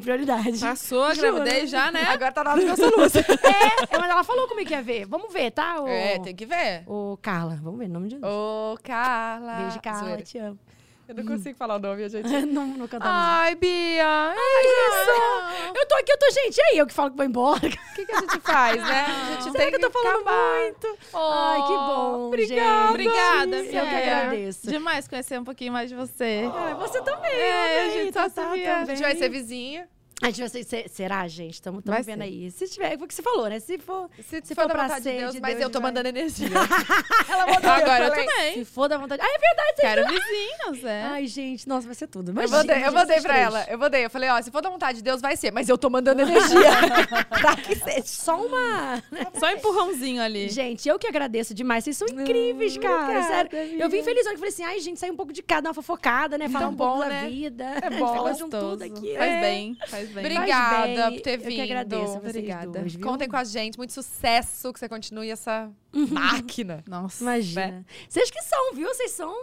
Prioridade. 0.01 0.59
Passou 0.59 1.03
a 1.03 1.13
gravidez 1.13 1.69
já, 1.69 1.91
né? 1.91 2.01
Agora 2.03 2.31
tá 2.31 2.43
na 2.43 2.51
hora 2.51 2.59
de 2.59 2.65
ver 2.65 2.73
o 2.73 2.75
soluço. 2.77 3.17
É, 3.19 3.97
mas 3.99 4.09
ela 4.09 4.23
falou 4.23 4.47
comigo 4.47 4.67
que 4.67 4.73
ia 4.73 4.81
ver. 4.81 5.05
Vamos 5.05 5.31
ver, 5.31 5.51
tá? 5.51 5.81
O, 5.81 5.87
É, 5.87 6.19
tem 6.19 6.35
que 6.35 6.45
ver. 6.45 6.83
o 6.87 7.17
Carla, 7.21 7.59
vamos 7.61 7.79
ver, 7.79 7.87
nome 7.87 8.09
de 8.09 8.17
Deus. 8.17 8.31
Ô, 8.31 8.77
Carla. 8.83 9.55
Beijo, 9.63 9.81
Carla, 9.81 10.03
Zoeira. 10.05 10.21
te 10.23 10.37
amo. 10.37 10.59
Eu 11.07 11.15
não 11.15 11.25
consigo 11.25 11.57
falar 11.57 11.75
o 11.75 11.79
nome, 11.79 12.07
gente. 12.09 12.27
não, 12.47 12.67
não 12.67 12.87
cantamos. 12.87 13.15
Ai, 13.17 13.55
Bia. 13.55 14.05
Ai, 14.05 15.71
Eu 15.75 15.85
tô 15.87 15.95
aqui, 15.95 16.11
eu 16.11 16.17
tô, 16.17 16.29
gente, 16.31 16.57
e 16.57 16.61
aí? 16.61 16.77
Eu 16.77 16.85
que 16.87 16.93
falo 16.93 17.11
que 17.11 17.17
vou 17.17 17.25
embora. 17.25 17.65
O 17.65 17.95
que, 17.95 18.05
que 18.05 18.11
a 18.11 18.19
gente 18.19 18.39
faz, 18.41 18.81
né? 18.83 19.05
A 19.37 19.41
gente 19.41 19.51
Será 19.51 19.63
tem 19.63 19.69
que 19.69 19.75
eu 19.77 19.79
tô 19.79 19.89
falando 19.91 20.21
acabar. 20.21 20.59
muito? 20.59 20.97
Ai, 21.13 21.61
que 21.61 21.73
bom, 21.73 22.27
Obrigada. 22.27 22.61
gente. 22.61 22.89
Obrigada, 22.91 23.55
Eu 23.57 23.63
que 23.63 23.71
Bia. 23.71 23.81
agradeço. 24.17 24.67
Demais 24.67 25.07
conhecer 25.07 25.39
um 25.39 25.43
pouquinho 25.43 25.71
mais 25.73 25.89
de 25.89 25.95
você. 25.95 26.49
Ai, 26.53 26.73
você 26.75 27.01
também, 27.01 27.31
É, 27.31 27.85
a 27.85 27.89
gente 27.89 28.05
se 28.07 28.11
Tatá 28.11 28.51
via. 28.53 28.77
A 28.77 28.85
gente 28.85 29.01
vai 29.01 29.15
ser 29.15 29.29
vizinha. 29.29 29.87
A 30.21 30.27
gente 30.27 30.39
vai 30.39 30.49
ser, 30.49 30.63
se- 30.63 30.85
será, 30.89 31.27
gente? 31.27 31.53
Estamos 31.53 31.83
vendo 31.85 32.05
ser. 32.05 32.23
aí. 32.23 32.49
Se 32.51 32.67
tiver, 32.67 32.97
foi 32.97 33.05
o 33.05 33.07
que 33.07 33.13
você 33.13 33.21
falou, 33.21 33.47
né? 33.47 33.59
Se 33.59 33.77
for, 33.77 34.09
Se, 34.27 34.41
Se 34.43 34.55
for 34.55 34.63
for 34.63 34.67
da 34.67 34.73
pra 34.73 34.83
vontade 34.83 35.03
ser 35.03 35.11
de 35.13 35.17
Deus, 35.19 35.33
de 35.33 35.39
mas 35.41 35.51
Deus, 35.51 35.63
eu 35.63 35.69
tô 35.69 35.79
vai. 35.79 35.91
mandando 35.91 36.09
energia. 36.09 36.47
ela 37.29 37.45
mandou 37.45 37.69
Agora 37.71 38.05
eu 38.05 38.11
também. 38.25 38.53
Se 38.55 38.65
for 38.65 38.89
da 38.89 38.97
vontade. 38.97 39.21
Ah, 39.23 39.27
é 39.27 39.37
verdade. 39.37 39.73
você 39.75 39.81
Quero 39.81 40.07
vizinhos, 40.07 40.83
é. 40.85 41.03
Ai, 41.03 41.27
gente, 41.27 41.67
nossa, 41.69 41.85
vai 41.85 41.95
ser 41.95 42.07
tudo. 42.07 42.29
Eu 42.29 42.33
Imagina, 42.33 42.57
mandei, 42.57 42.83
eu 42.87 42.91
mandei 42.91 43.21
pra 43.21 43.33
três. 43.33 43.45
ela. 43.45 43.65
Eu 43.69 43.77
mandei. 43.77 44.05
Eu 44.05 44.09
falei, 44.09 44.29
ó, 44.29 44.41
se 44.41 44.49
for 44.49 44.61
da 44.61 44.69
vontade 44.71 44.97
de 44.97 45.03
Deus, 45.03 45.21
vai 45.21 45.37
ser. 45.37 45.51
Mas 45.51 45.69
eu 45.69 45.77
tô 45.77 45.87
mandando 45.89 46.21
energia. 46.23 46.71
pra 47.29 47.55
que 47.55 47.75
seja. 47.75 48.01
Só 48.05 48.43
uma. 48.43 49.01
Só 49.39 49.45
um 49.45 49.49
empurrãozinho 49.51 50.21
ali. 50.21 50.49
Gente, 50.49 50.89
eu 50.89 50.97
que 50.97 51.05
agradeço 51.07 51.53
demais. 51.53 51.83
Vocês 51.83 51.95
são 51.95 52.07
incríveis, 52.07 52.75
cara. 52.77 53.03
obrigada, 53.03 53.27
Sério. 53.51 53.81
Eu 53.81 53.87
vim 53.89 54.01
felizão 54.01 54.31
que 54.33 54.39
falei 54.39 54.51
assim: 54.53 54.63
ai, 54.63 54.79
gente, 54.79 54.99
sai 54.99 55.11
um 55.11 55.15
pouco 55.15 55.31
de 55.31 55.43
cada, 55.43 55.69
uma 55.69 55.73
fofocada, 55.75 56.37
né? 56.39 56.49
Falar 56.49 56.65
Tão 56.65 56.73
um 56.73 56.75
pouco 56.77 56.93
bom, 56.95 56.99
da 57.01 57.07
né? 57.09 57.27
vida. 57.29 57.63
É 57.83 57.89
bom, 57.97 58.07
Falar 58.07 58.29
Gostoso. 58.31 58.49
tudo 58.49 58.83
aqui. 58.83 59.15
Faz 59.15 59.31
É. 59.31 59.41
bem, 59.41 59.77
faz 59.87 60.06
bem. 60.07 60.23
Faz 60.23 60.35
Obrigada 60.37 60.85
bem. 61.09 61.13
por 61.17 61.21
ter 61.23 61.33
Eu 61.33 61.37
que 61.39 61.47
vindo. 61.49 61.61
agradeço 61.61 62.17
Obrigada. 62.17 62.79
duas? 62.79 62.95
Contem 62.97 63.27
com 63.27 63.37
a 63.37 63.43
gente. 63.43 63.77
Muito 63.77 63.93
sucesso. 63.93 64.71
Que 64.73 64.79
você 64.79 64.89
continue 64.89 65.29
essa 65.29 65.69
Uhum. 65.93 66.07
máquina. 66.11 66.83
Nossa. 66.87 67.23
Imagina. 67.23 67.85
Vocês 68.09 68.29
que 68.29 68.41
são, 68.41 68.73
viu? 68.73 68.87
Vocês 68.89 69.11
são. 69.11 69.33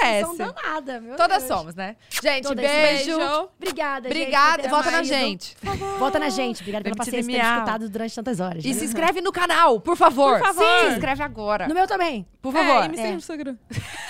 Parece. 0.00 0.26
São 0.26 0.36
danada, 0.36 1.00
meu 1.00 1.16
Todas 1.16 1.42
Deus. 1.44 1.48
somos, 1.58 1.74
né? 1.74 1.96
Gente, 2.22 2.44
Todas. 2.44 2.64
beijo. 2.64 3.16
Beijo. 3.16 3.48
Obrigada, 3.56 4.08
Obrigada. 4.08 4.68
Volta 4.68 4.90
na 4.90 4.98
assistido. 5.00 5.18
gente. 5.18 5.56
Volta 5.98 6.18
na 6.18 6.28
gente. 6.28 6.60
Obrigada 6.60 6.82
pela 6.84 6.96
paciência 6.96 7.22
de 7.22 7.38
ter 7.38 7.44
escutado 7.44 7.88
durante 7.88 8.14
tantas 8.14 8.40
horas. 8.40 8.64
E 8.64 8.68
né? 8.68 8.74
se 8.74 8.84
inscreve 8.84 9.20
no 9.20 9.32
canal, 9.32 9.80
por 9.80 9.96
favor. 9.96 10.38
Por 10.38 10.46
favor. 10.46 10.80
Se 10.88 10.94
inscreve 10.94 11.22
agora. 11.22 11.68
No 11.68 11.74
meu 11.74 11.86
também. 11.86 12.26
Por 12.40 12.54
É, 12.54 12.58
favor. 12.58 12.84
e 12.84 12.88
me 12.88 12.96
segue 12.96 13.10
no 13.12 13.18
Instagram. 13.18 13.56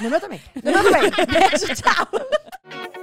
No 0.01 0.11
meu 0.11 0.21
também. 0.21 0.41
No 0.63 0.73
meu 0.73 0.83
também. 0.85 1.11
Beijo, 1.51 1.67
tchau. 1.75 2.07